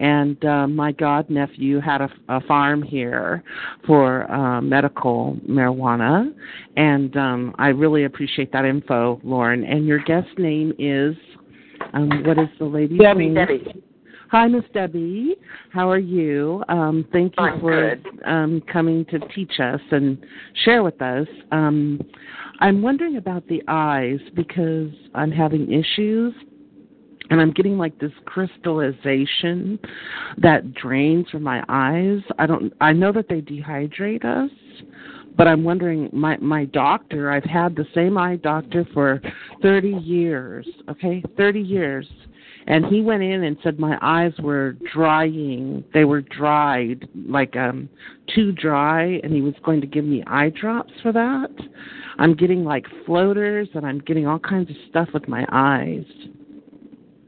and 0.00 0.44
uh, 0.44 0.66
my 0.66 0.92
god 0.92 1.30
nephew 1.30 1.80
had 1.80 2.02
a, 2.02 2.10
a 2.28 2.42
farm 2.42 2.82
here 2.82 3.42
for 3.86 4.30
uh, 4.30 4.60
medical 4.60 5.38
marijuana, 5.48 6.30
and 6.76 7.16
um, 7.16 7.54
I 7.58 7.68
really 7.68 8.04
appreciate 8.04 8.52
that 8.52 8.66
info, 8.66 9.18
Lauren. 9.24 9.64
And 9.64 9.86
your 9.86 10.00
guest 10.00 10.28
name 10.36 10.74
is, 10.78 11.16
um, 11.94 12.10
what 12.26 12.38
is 12.38 12.48
the 12.58 12.66
lady's 12.66 13.00
Debbie, 13.00 13.30
name? 13.30 13.34
Debbie. 13.34 13.82
Hi, 14.34 14.48
Miss 14.48 14.64
Debbie. 14.74 15.36
How 15.70 15.88
are 15.88 15.96
you? 15.96 16.64
Um, 16.68 17.06
thank 17.12 17.34
you 17.38 17.44
I'm 17.44 17.60
for 17.60 17.94
um, 18.26 18.62
coming 18.62 19.04
to 19.04 19.20
teach 19.32 19.60
us 19.60 19.80
and 19.92 20.18
share 20.64 20.82
with 20.82 21.00
us. 21.00 21.28
Um, 21.52 22.00
I'm 22.58 22.82
wondering 22.82 23.16
about 23.16 23.46
the 23.46 23.62
eyes 23.68 24.18
because 24.34 24.90
I'm 25.14 25.30
having 25.30 25.70
issues 25.70 26.34
and 27.30 27.40
I'm 27.40 27.52
getting 27.52 27.78
like 27.78 27.96
this 28.00 28.10
crystallization 28.24 29.78
that 30.38 30.74
drains 30.74 31.30
from 31.30 31.44
my 31.44 31.62
eyes. 31.68 32.18
I 32.36 32.46
don't 32.46 32.72
I 32.80 32.92
know 32.92 33.12
that 33.12 33.28
they 33.28 33.40
dehydrate 33.40 34.24
us, 34.24 34.50
but 35.36 35.46
I'm 35.46 35.62
wondering 35.62 36.10
my 36.12 36.38
my 36.38 36.64
doctor, 36.64 37.30
I've 37.30 37.44
had 37.44 37.76
the 37.76 37.86
same 37.94 38.18
eye 38.18 38.34
doctor 38.34 38.84
for 38.92 39.22
30 39.62 39.90
years, 39.90 40.66
okay? 40.88 41.22
30 41.36 41.60
years. 41.60 42.08
And 42.66 42.86
he 42.86 43.02
went 43.02 43.22
in 43.22 43.44
and 43.44 43.56
said 43.62 43.78
my 43.78 43.98
eyes 44.00 44.32
were 44.42 44.76
drying. 44.92 45.84
They 45.92 46.04
were 46.04 46.22
dried, 46.22 47.08
like 47.28 47.56
um 47.56 47.88
too 48.34 48.52
dry 48.52 49.20
and 49.22 49.32
he 49.32 49.42
was 49.42 49.54
going 49.62 49.80
to 49.80 49.86
give 49.86 50.04
me 50.04 50.22
eye 50.26 50.50
drops 50.50 50.92
for 51.02 51.12
that. 51.12 51.50
I'm 52.18 52.34
getting 52.34 52.64
like 52.64 52.86
floaters 53.04 53.68
and 53.74 53.84
I'm 53.84 53.98
getting 54.00 54.26
all 54.26 54.38
kinds 54.38 54.70
of 54.70 54.76
stuff 54.88 55.08
with 55.12 55.28
my 55.28 55.44
eyes. 55.52 56.04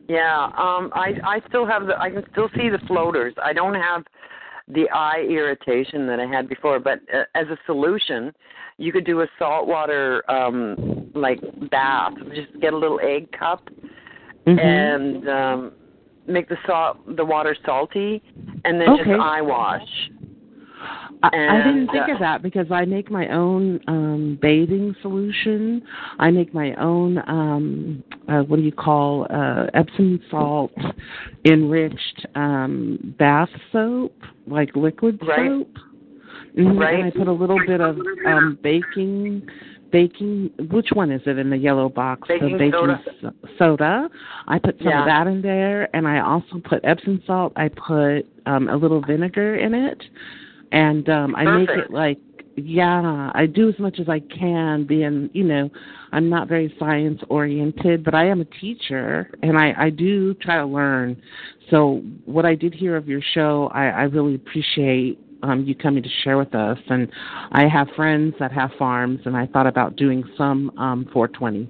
Yeah, 0.09 0.45
um, 0.57 0.91
I 0.95 1.15
I 1.25 1.41
still 1.49 1.67
have 1.67 1.87
the 1.87 2.01
I 2.01 2.11
can 2.11 2.25
still 2.33 2.49
see 2.57 2.69
the 2.69 2.79
floaters. 2.87 3.35
I 3.43 3.53
don't 3.53 3.75
have 3.75 4.05
the 4.69 4.89
eye 4.91 5.25
irritation 5.29 6.07
that 6.07 6.19
I 6.19 6.27
had 6.27 6.49
before, 6.49 6.79
but 6.81 7.01
uh, 7.13 7.25
as 7.35 7.47
a 7.49 7.59
solution, 7.67 8.33
you 8.79 8.93
could 8.93 9.05
do 9.05 9.21
a 9.21 9.27
saltwater 9.39 10.29
um 10.31 11.11
like 11.15 11.41
bath. 11.71 12.15
Just 12.35 12.61
get 12.61 12.73
a 12.73 12.77
little 12.77 13.01
egg 13.03 13.31
cup 13.33 13.69
Mhm. 14.47 14.59
and 14.59 15.29
um 15.29 15.73
make 16.27 16.49
the 16.49 16.57
salt 16.67 16.99
the 17.17 17.25
water 17.25 17.57
salty 17.65 18.23
and 18.65 18.81
then 18.81 18.89
Okay. 18.91 19.05
just 19.05 19.21
eye 19.21 19.43
wash. 19.43 20.11
I, 21.23 21.29
I 21.29 21.57
didn't 21.65 21.89
think 21.89 22.09
uh, 22.09 22.13
of 22.13 22.19
that 22.21 22.43
because 22.43 22.71
I 22.71 22.85
make 22.85 23.11
my 23.11 23.29
own 23.29 23.81
um 23.89 24.39
bathing 24.41 24.95
solution. 25.03 25.83
I 26.19 26.31
make 26.31 26.53
my 26.55 26.75
own 26.75 27.19
um 27.27 28.05
uh 28.29 28.43
what 28.43 28.57
do 28.57 28.63
you 28.63 28.73
call 28.73 29.27
uh 29.31 29.67
Epsom 29.75 30.21
salt 30.31 30.73
enriched 31.45 32.27
um 32.35 33.15
bath 33.19 33.51
soap, 33.73 34.15
like 34.47 34.77
liquid 34.77 35.19
Right. 35.27 35.51
soap. 35.51 35.71
Mhm, 36.57 36.79
Right. 36.79 36.95
And 36.95 37.05
I 37.05 37.11
put 37.11 37.29
a 37.29 37.33
little 37.33 37.61
bit 37.67 37.81
of 37.81 37.99
um 38.27 38.59
baking 38.63 39.49
baking 39.91 40.51
which 40.71 40.89
one 40.93 41.11
is 41.11 41.23
it 41.27 41.39
in 41.39 41.51
the 41.51 41.57
yellow 41.57 41.89
box? 41.89 42.29
Baking 42.29 42.53
the 42.53 42.59
baking 42.59 42.73
soda. 42.73 43.03
so- 43.21 43.33
soda. 43.59 44.11
I 44.49 44.59
put 44.59 44.79
some 44.79 44.89
Yeah. 44.89 45.01
of 45.01 45.07
that 45.07 45.27
in 45.27 45.43
there 45.43 45.89
and 45.95 46.07
I 46.07 46.21
also 46.21 46.61
put 46.65 46.81
Epsom 46.85 47.23
salt. 47.27 47.53
I 47.57 47.69
put 47.69 48.23
um 48.47 48.69
a 48.69 48.77
little 48.77 49.01
vinegar 49.01 49.57
in 49.57 49.75
it 49.75 50.03
and 50.73 51.09
um 51.09 51.35
I 51.37 51.45
make 51.45 51.71
it 51.71 51.91
like 51.91 52.19
yeah, 52.59 53.31
I 53.35 53.45
do 53.45 53.69
as 53.69 53.79
much 53.79 54.01
as 54.01 54.09
I 54.09 54.19
can 54.21 54.85
being, 54.87 55.29
you 55.35 55.45
know, 55.45 55.69
I'm 56.13 56.31
not 56.31 56.49
very 56.49 56.75
science 56.79 57.21
oriented, 57.29 58.03
but 58.03 58.15
I 58.15 58.25
am 58.27 58.41
a 58.41 58.47
teacher 58.47 59.31
and 59.43 59.59
I 59.59 59.75
I 59.77 59.91
do 59.91 60.35
try 60.35 60.57
to 60.57 60.65
learn. 60.65 61.21
So 61.71 62.03
what 62.25 62.47
I 62.47 62.55
did 62.55 62.73
hear 62.73 62.97
of 62.97 63.09
your 63.09 63.21
show, 63.35 63.71
I 63.75 63.89
I 63.89 64.03
really 64.05 64.35
appreciate 64.37 65.19
um 65.43 65.65
you 65.65 65.75
coming 65.75 66.03
to 66.03 66.09
share 66.23 66.37
with 66.37 66.55
us 66.55 66.79
and 66.89 67.09
I 67.53 67.67
have 67.69 67.89
friends 67.97 68.35
that 68.39 68.53
have 68.53 68.71
farms 68.79 69.21
and 69.25 69.37
I 69.37 69.47
thought 69.47 69.67
about 69.67 69.97
doing 69.97 70.25
some 70.37 70.71
um 70.79 71.07
420. 71.13 71.69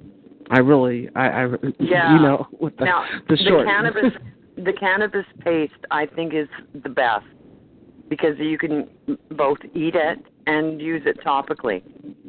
I 0.50 0.58
really 0.58 1.08
I 1.14 1.44
I 1.44 1.46
Yeah. 1.78 2.14
you 2.14 2.22
know 2.22 2.46
with 2.60 2.76
the 2.76 2.84
now 2.84 3.04
the 3.28 3.36
short 3.36 3.66
cannabis 3.66 4.12
the 4.56 4.72
cannabis 4.72 5.26
paste 5.40 5.72
I 5.90 6.06
think 6.06 6.34
is 6.34 6.48
the 6.82 6.88
best 6.88 7.26
because 8.08 8.38
you 8.38 8.58
can 8.58 8.88
both 9.30 9.58
eat 9.74 9.94
it 9.94 10.18
and 10.46 10.80
use 10.80 11.02
it 11.06 11.18
topically. 11.24 11.82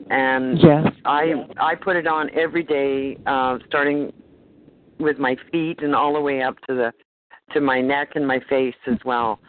And 0.10 0.60
Yes. 0.60 0.88
I 1.06 1.46
I 1.58 1.76
put 1.76 1.96
it 1.96 2.08
on 2.08 2.30
every 2.34 2.64
day, 2.64 3.18
uh, 3.26 3.60
starting 3.68 4.12
with 5.00 5.20
my 5.20 5.36
feet 5.52 5.82
and 5.84 5.96
all 5.96 6.14
the 6.14 6.22
way 6.22 6.42
up 6.42 6.56
to 6.68 6.74
the 6.74 6.94
to 7.54 7.62
my 7.62 7.82
neck 7.82 8.10
and 8.16 8.28
my 8.28 8.40
face 8.50 8.76
as 8.88 8.98
well. 9.06 9.40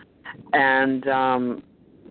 And 0.53 1.07
um 1.09 1.63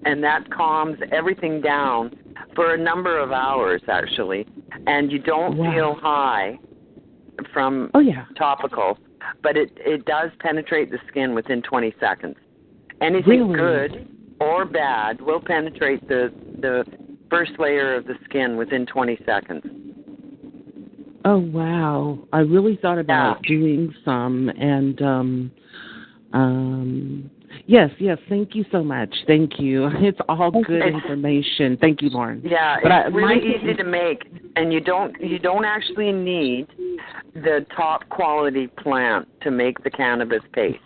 and 0.06 0.24
that 0.24 0.50
calms 0.50 0.98
everything 1.12 1.62
down 1.62 2.12
for 2.56 2.74
a 2.74 2.78
number 2.78 3.20
of 3.20 3.32
hours 3.32 3.82
actually. 3.88 4.46
And 4.88 5.12
you 5.12 5.20
don't 5.20 5.58
Wow. 5.58 5.72
feel 5.72 5.96
high 5.96 6.60
from 7.54 7.92
Oh 7.94 8.00
yeah. 8.00 8.26
topical, 8.36 8.98
but 9.44 9.58
it 9.58 9.72
it 9.86 10.06
does 10.06 10.32
penetrate 10.40 10.90
the 10.92 11.00
skin 11.08 11.34
within 11.36 11.62
20 11.62 11.94
seconds. 12.00 12.36
Anything 13.02 13.48
Really? 13.50 13.58
good 13.58 14.08
or 14.40 14.66
bad 14.66 15.22
will 15.22 15.40
penetrate 15.42 16.08
the 16.08 16.32
the 16.60 16.86
first 17.30 17.60
layer 17.60 17.94
of 17.96 18.06
the 18.06 18.16
skin 18.26 18.58
within 18.58 18.86
20 18.86 19.20
seconds. 19.26 19.64
Oh 21.26 21.40
wow. 21.40 22.20
I 22.32 22.40
really 22.40 22.78
thought 22.78 23.00
about 23.00 23.42
doing 23.44 23.94
some 24.06 24.50
and 24.50 25.02
um 25.02 25.52
um 26.34 27.30
yes, 27.66 27.90
yes, 28.00 28.18
thank 28.30 28.56
you 28.56 28.64
so 28.72 28.84
much. 28.84 29.14
Thank 29.26 29.60
you. 29.60 29.90
It's 30.00 30.20
all 30.30 30.52
good 30.52 30.86
information. 30.86 31.78
Thank 31.82 32.02
you, 32.02 32.10
Lauren. 32.10 32.42
Yeah, 32.46 32.78
But 32.82 32.92
it's 32.92 33.06
I- 33.06 33.08
really 33.10 33.36
my- 33.36 33.56
easy 33.58 33.74
to 33.74 33.84
make, 33.84 34.24
and 34.56 34.72
you 34.72 34.80
don't 34.80 35.20
you 35.22 35.40
don't 35.40 35.66
actually 35.66 36.12
need 36.12 36.68
the 37.34 37.66
top 37.76 38.08
quality 38.10 38.68
plant 38.68 39.28
to 39.42 39.52
make 39.52 39.84
the 39.84 39.90
cannabis 39.90 40.42
paste. 40.54 40.80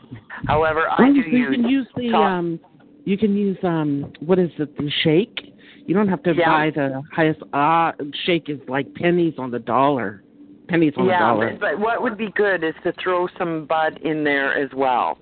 However, 0.48 0.84
I 0.90 1.08
do 1.08 1.14
you 1.20 1.24
use 1.24 1.56
can 1.56 1.70
use 1.70 1.88
the 1.96 2.10
top- 2.12 2.22
um 2.32 2.60
you 3.06 3.18
can 3.18 3.36
use 3.36 3.58
um 3.64 4.12
what 4.20 4.40
is 4.40 4.50
it, 4.58 4.78
the 4.78 4.90
shake? 5.04 5.54
You 5.86 5.96
don't 5.96 6.08
have 6.08 6.24
to 6.24 6.34
Yeah. 6.36 6.50
buy 6.50 6.70
the 6.70 7.02
highest 7.14 7.42
ah 7.54 7.94
shake 8.26 8.50
is 8.50 8.60
like 8.68 8.94
pennies 8.96 9.34
on 9.38 9.52
the 9.52 9.60
dollar. 9.60 10.24
Pennies 10.68 10.94
on 10.96 11.06
the 11.06 11.12
yeah, 11.12 11.20
dollar. 11.20 11.50
but, 11.52 11.60
but 11.60 11.80
what 11.80 12.02
would 12.02 12.18
be 12.18 12.30
good 12.36 12.64
is 12.64 12.74
to 12.84 12.94
throw 12.94 13.28
some 13.38 13.66
bud 13.66 14.00
in 14.04 14.24
there 14.24 14.54
as 14.54 14.72
well. 14.74 15.18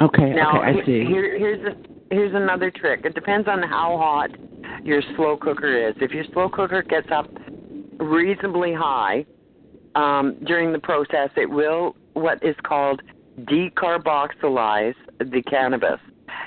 Okay, 0.00 0.30
Now, 0.30 0.60
okay, 0.60 0.80
I 0.80 0.86
see. 0.86 1.04
Here, 1.04 1.38
here's 1.38 1.66
a, 1.66 1.76
here's 2.10 2.34
another 2.34 2.70
trick. 2.70 3.04
It 3.04 3.14
depends 3.14 3.48
on 3.48 3.62
how 3.62 3.96
hot 3.98 4.30
your 4.84 5.02
slow 5.16 5.36
cooker 5.36 5.88
is. 5.88 5.94
If 6.00 6.12
your 6.12 6.24
slow 6.32 6.48
cooker 6.48 6.82
gets 6.82 7.08
up 7.10 7.28
reasonably 7.98 8.74
high 8.74 9.24
um, 9.94 10.36
during 10.44 10.72
the 10.72 10.78
process, 10.78 11.30
it 11.36 11.48
will 11.48 11.96
what 12.12 12.42
is 12.42 12.56
called 12.62 13.02
decarboxylize 13.40 14.94
the 15.18 15.42
cannabis. 15.42 16.00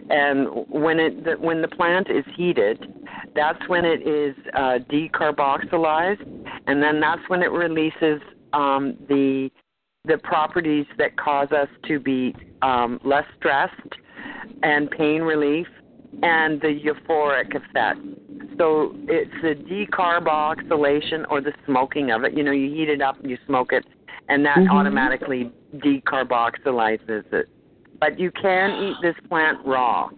And 0.09 0.47
when 0.69 0.99
it 0.99 1.23
the, 1.23 1.33
when 1.33 1.61
the 1.61 1.67
plant 1.67 2.09
is 2.09 2.23
heated, 2.35 2.93
that's 3.35 3.59
when 3.67 3.85
it 3.85 4.07
is 4.07 4.35
uh, 4.53 4.79
decarboxylized, 4.89 6.25
and 6.67 6.81
then 6.81 6.99
that's 6.99 7.21
when 7.27 7.41
it 7.41 7.51
releases 7.51 8.21
um, 8.53 8.97
the 9.07 9.51
the 10.05 10.17
properties 10.19 10.85
that 10.97 11.15
cause 11.17 11.51
us 11.51 11.67
to 11.87 11.99
be 11.99 12.35
um, 12.61 12.99
less 13.03 13.25
stressed 13.37 13.73
and 14.63 14.89
pain 14.91 15.21
relief 15.21 15.67
and 16.23 16.59
the 16.61 16.67
euphoric 16.67 17.55
effect. 17.55 17.99
So 18.57 18.95
it's 19.07 19.31
the 19.41 19.55
decarboxylation 19.55 21.25
or 21.29 21.41
the 21.41 21.53
smoking 21.65 22.11
of 22.11 22.23
it. 22.23 22.33
You 22.33 22.43
know, 22.43 22.51
you 22.51 22.69
heat 22.69 22.89
it 22.89 23.01
up, 23.01 23.17
you 23.23 23.37
smoke 23.45 23.71
it, 23.73 23.85
and 24.27 24.45
that 24.45 24.57
Mhm. 24.57 24.71
automatically 24.71 25.51
decarboxylizes 25.77 27.31
it. 27.31 27.47
But 27.99 28.19
you 28.19 28.31
can 28.31 28.71
eat 28.71 28.95
this 29.01 29.15
plant 29.27 29.59
raw. 29.65 30.09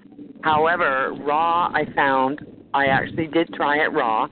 However, 0.44 1.14
raw, 1.20 1.72
I 1.74 1.86
found, 1.86 2.46
I 2.74 2.88
actually 2.88 3.28
did 3.28 3.54
try 3.54 3.78
it 3.78 3.92
raw, 3.92 4.28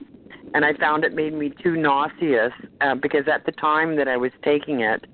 and 0.54 0.64
I 0.64 0.72
found 0.74 1.04
it 1.04 1.14
made 1.14 1.32
me 1.34 1.50
too 1.50 1.76
nauseous 1.76 2.52
uh, 2.80 2.94
because 2.96 3.28
at 3.28 3.44
the 3.44 3.52
time 3.52 3.96
that 3.96 4.08
I 4.08 4.16
was 4.16 4.32
taking 4.42 4.80
it, 4.80 5.06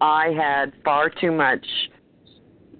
I 0.00 0.28
had 0.36 0.72
far 0.84 1.10
too 1.10 1.32
much 1.32 1.64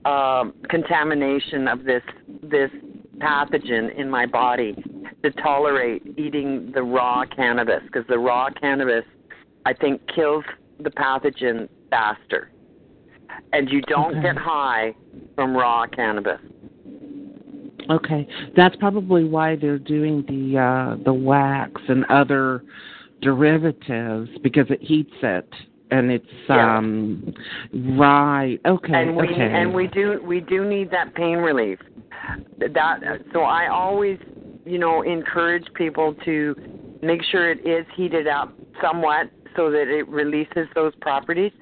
um, 0.04 0.54
contamination 0.68 1.68
of 1.68 1.84
this 1.84 2.02
this 2.42 2.70
pathogen 3.18 3.94
in 3.96 4.08
my 4.08 4.24
body 4.24 4.82
to 5.22 5.30
tolerate 5.32 6.02
eating 6.16 6.72
the 6.74 6.82
raw 6.82 7.24
cannabis 7.26 7.82
because 7.84 8.06
the 8.08 8.18
raw 8.18 8.48
cannabis, 8.50 9.04
I 9.66 9.74
think, 9.74 10.00
kills 10.14 10.44
the 10.78 10.90
pathogen 10.90 11.68
faster, 11.90 12.50
and 13.52 13.68
you 13.68 13.82
don't 13.82 14.12
Okay. 14.12 14.22
get 14.22 14.36
high 14.38 14.94
from 15.34 15.54
raw 15.54 15.86
cannabis. 15.86 16.40
Okay, 17.90 18.26
that's 18.56 18.76
probably 18.76 19.24
why 19.24 19.56
they're 19.56 19.78
doing 19.78 20.24
the 20.28 20.58
uh, 20.58 20.96
the 21.04 21.12
wax 21.12 21.82
and 21.88 22.04
other 22.06 22.62
derivatives 23.20 24.30
because 24.42 24.70
it 24.70 24.80
heats 24.80 25.12
it 25.22 25.52
and 25.90 26.10
it's 26.10 26.26
Yeah. 26.48 26.76
um 26.78 27.34
right. 27.72 28.58
Okay, 28.64 29.02
and 29.02 29.16
we 29.16 29.28
okay. 29.28 29.52
and 29.54 29.74
we 29.74 29.86
do 29.88 30.20
we 30.24 30.40
do 30.40 30.64
need 30.64 30.90
that 30.90 31.14
pain 31.14 31.38
relief. 31.38 31.78
That 32.58 33.00
so 33.32 33.40
I 33.42 33.68
always 33.68 34.18
you 34.64 34.78
know 34.78 35.02
encourage 35.02 35.64
people 35.74 36.14
to 36.24 36.54
make 37.02 37.22
sure 37.24 37.50
it 37.50 37.66
is 37.66 37.86
heated 37.96 38.26
up 38.26 38.52
somewhat 38.80 39.30
so 39.56 39.70
that 39.70 39.88
it 39.88 40.06
releases 40.08 40.66
those 40.74 40.92
properties 41.00 41.52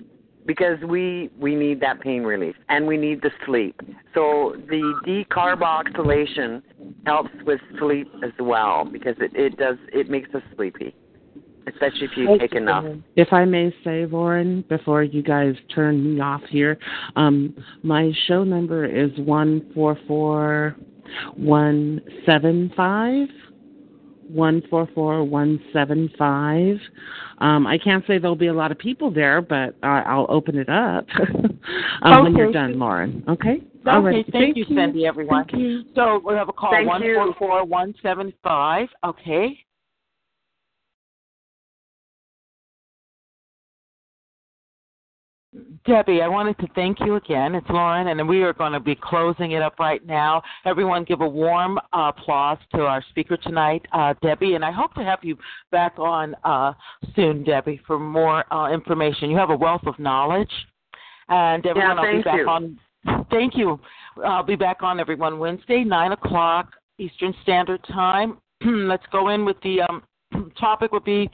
because 0.48 0.78
we 0.89 1.31
we 1.39 1.55
need 1.55 1.81
that 1.81 2.00
pain 2.00 2.23
relief 2.23 2.57
and 2.68 2.86
we 2.86 2.97
need 2.97 3.23
the 3.23 3.31
sleep. 3.47 3.78
So 4.15 4.57
the 4.68 4.94
decarboxylation 5.07 6.62
helps 7.07 7.31
with 7.44 7.60
sleep 7.78 8.08
as 8.24 8.32
well 8.40 8.84
because 8.90 9.15
it 9.20 9.32
it 9.34 9.57
does 9.58 9.76
it 9.92 10.10
makes 10.10 10.34
us 10.34 10.42
sleepy, 10.57 10.97
especially 11.68 12.06
if 12.06 12.16
you 12.16 12.38
take 12.38 12.55
enough. 12.55 12.84
If 13.16 13.32
I 13.32 13.44
may 13.44 13.74
say, 13.84 14.06
Lauren, 14.06 14.64
before 14.68 15.02
you 15.02 15.22
guys 15.22 15.55
turn 15.74 16.14
me 16.14 16.20
off 16.20 16.42
here, 16.48 16.78
um, 17.16 17.55
my 17.82 18.12
show 18.26 18.44
number 18.44 18.84
is 18.84 19.10
one 19.18 19.70
four 19.74 19.98
four 20.06 20.76
one 21.36 22.00
seven 22.26 22.72
five. 22.76 23.28
One 24.28 24.62
four 24.68 24.86
four 24.94 25.24
one 25.24 25.58
seven 25.72 26.10
five. 26.18 26.76
Um, 27.38 27.66
I 27.66 27.78
can't 27.78 28.05
say 28.06 28.18
there'll 28.18 28.36
be 28.36 28.48
a 28.48 28.52
lot 28.52 28.70
of 28.70 28.78
people 28.78 29.10
there, 29.10 29.40
but 29.40 29.74
I, 29.82 30.00
I'll 30.00 30.26
open 30.28 30.58
it 30.58 30.68
up 30.68 31.06
um, 32.02 32.24
when 32.24 32.36
you're 32.36 32.52
done, 32.52 32.78
Lauren. 32.78 33.24
Okay. 33.26 33.62
Okay, 33.88 33.97
All 33.97 34.02
right. 34.02 34.26
thank, 34.32 34.56
you, 34.56 34.64
Cindy, 34.68 35.06
everyone. 35.06 35.47
Thank 35.47 35.58
you. 35.58 35.82
So 35.94 36.20
we 36.26 36.34
have 36.34 36.48
a 36.48 36.52
call 36.52 36.72
Thank 36.72 36.88
one 36.88 37.02
you. 37.02 37.14
four 37.14 37.34
four 37.38 37.64
one 37.64 37.94
seven 38.02 38.32
five. 38.42 38.88
Okay. 39.02 39.58
Debbie, 45.86 46.20
I 46.20 46.28
wanted 46.28 46.59
to 46.59 46.67
thank 46.75 47.01
you 47.01 47.17
again. 47.17 47.55
It's 47.55 47.67
Lauren, 47.70 48.09
and 48.09 48.28
we 48.28 48.43
are 48.43 48.52
going 48.52 48.73
to 48.73 48.81
be 48.81 48.94
closing 48.94 49.52
it 49.52 49.62
up 49.62 49.78
right 49.78 50.05
now. 50.07 50.43
Everyone, 50.67 51.05
give 51.05 51.23
a 51.23 51.28
warm 51.28 51.78
uh, 51.78 52.12
applause 52.15 52.59
to 52.75 52.83
our 52.83 53.02
speaker 53.09 53.39
tonight, 53.39 53.86
uh, 53.93 54.12
Debbie, 54.20 54.55
and 54.55 54.65
I 54.65 54.70
hope 54.70 54.93
to 54.94 55.05
have 55.05 55.20
you 55.23 55.39
back 55.73 55.94
on 55.99 56.35
uh, 56.44 56.75
soon, 57.17 57.44
Debbie, 57.44 57.81
for 57.86 57.99
more 57.99 58.52
uh, 58.52 58.70
information. 58.70 59.31
You 59.31 59.39
have 59.39 59.49
a 59.49 59.57
wealth 59.57 59.86
of 59.86 59.99
knowledge, 59.99 60.52
and 61.28 61.65
everyone, 61.65 61.99
I'll 61.99 62.17
be 62.17 62.23
back 62.23 62.36
you. 62.36 62.49
on. 62.49 62.78
Thank 63.31 63.57
you. 63.57 63.81
I'll 64.23 64.43
be 64.43 64.57
back 64.57 64.83
on 64.83 65.01
everyone 65.01 65.39
Wednesday, 65.39 65.83
nine 65.83 66.12
o'clock 66.12 66.73
Eastern 66.99 67.33
Standard 67.43 67.83
Time. 67.85 68.36
Let's 68.65 69.07
go 69.10 69.31
in 69.31 69.47
with 69.47 69.57
the 69.62 69.81
um, 69.89 70.02
topic 70.60 70.93
would 70.93 71.05
be 71.05 71.31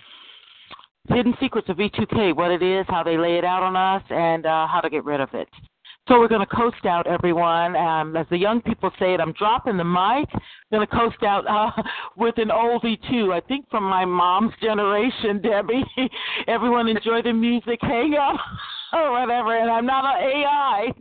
hidden 1.08 1.34
secrets 1.40 1.68
of 1.68 1.76
V2K, 1.76 2.34
what 2.34 2.50
it 2.50 2.62
is, 2.62 2.86
how 2.88 3.02
they 3.02 3.16
lay 3.16 3.36
it 3.36 3.44
out 3.44 3.62
on 3.62 3.76
us, 3.76 4.02
and 4.10 4.46
uh, 4.46 4.66
how 4.66 4.80
to 4.80 4.90
get 4.90 5.04
rid 5.04 5.20
of 5.20 5.28
it. 5.34 5.48
So 6.06 6.18
we're 6.18 6.28
going 6.28 6.46
to 6.46 6.54
coast 6.54 6.84
out, 6.84 7.06
everyone. 7.06 7.74
Um, 7.76 8.14
as 8.14 8.26
the 8.28 8.36
young 8.36 8.60
people 8.60 8.90
say 8.98 9.14
it, 9.14 9.20
I'm 9.20 9.32
dropping 9.32 9.78
the 9.78 9.84
mic. 9.84 10.28
going 10.70 10.86
to 10.86 10.94
coast 10.94 11.22
out 11.22 11.46
uh, 11.48 11.70
with 12.16 12.36
an 12.36 12.48
oldie 12.48 12.98
too. 13.10 13.32
I 13.32 13.40
think 13.40 13.68
from 13.70 13.84
my 13.84 14.04
mom's 14.04 14.52
generation, 14.60 15.40
Debbie. 15.42 15.82
everyone 16.46 16.88
enjoy 16.88 17.22
the 17.22 17.32
music, 17.32 17.78
hang 17.80 18.14
up 18.14 18.38
or 18.92 19.12
whatever. 19.12 19.56
And 19.56 19.70
I'm 19.70 19.86
not 19.86 20.04
an 20.04 20.22
AI. 20.30 20.92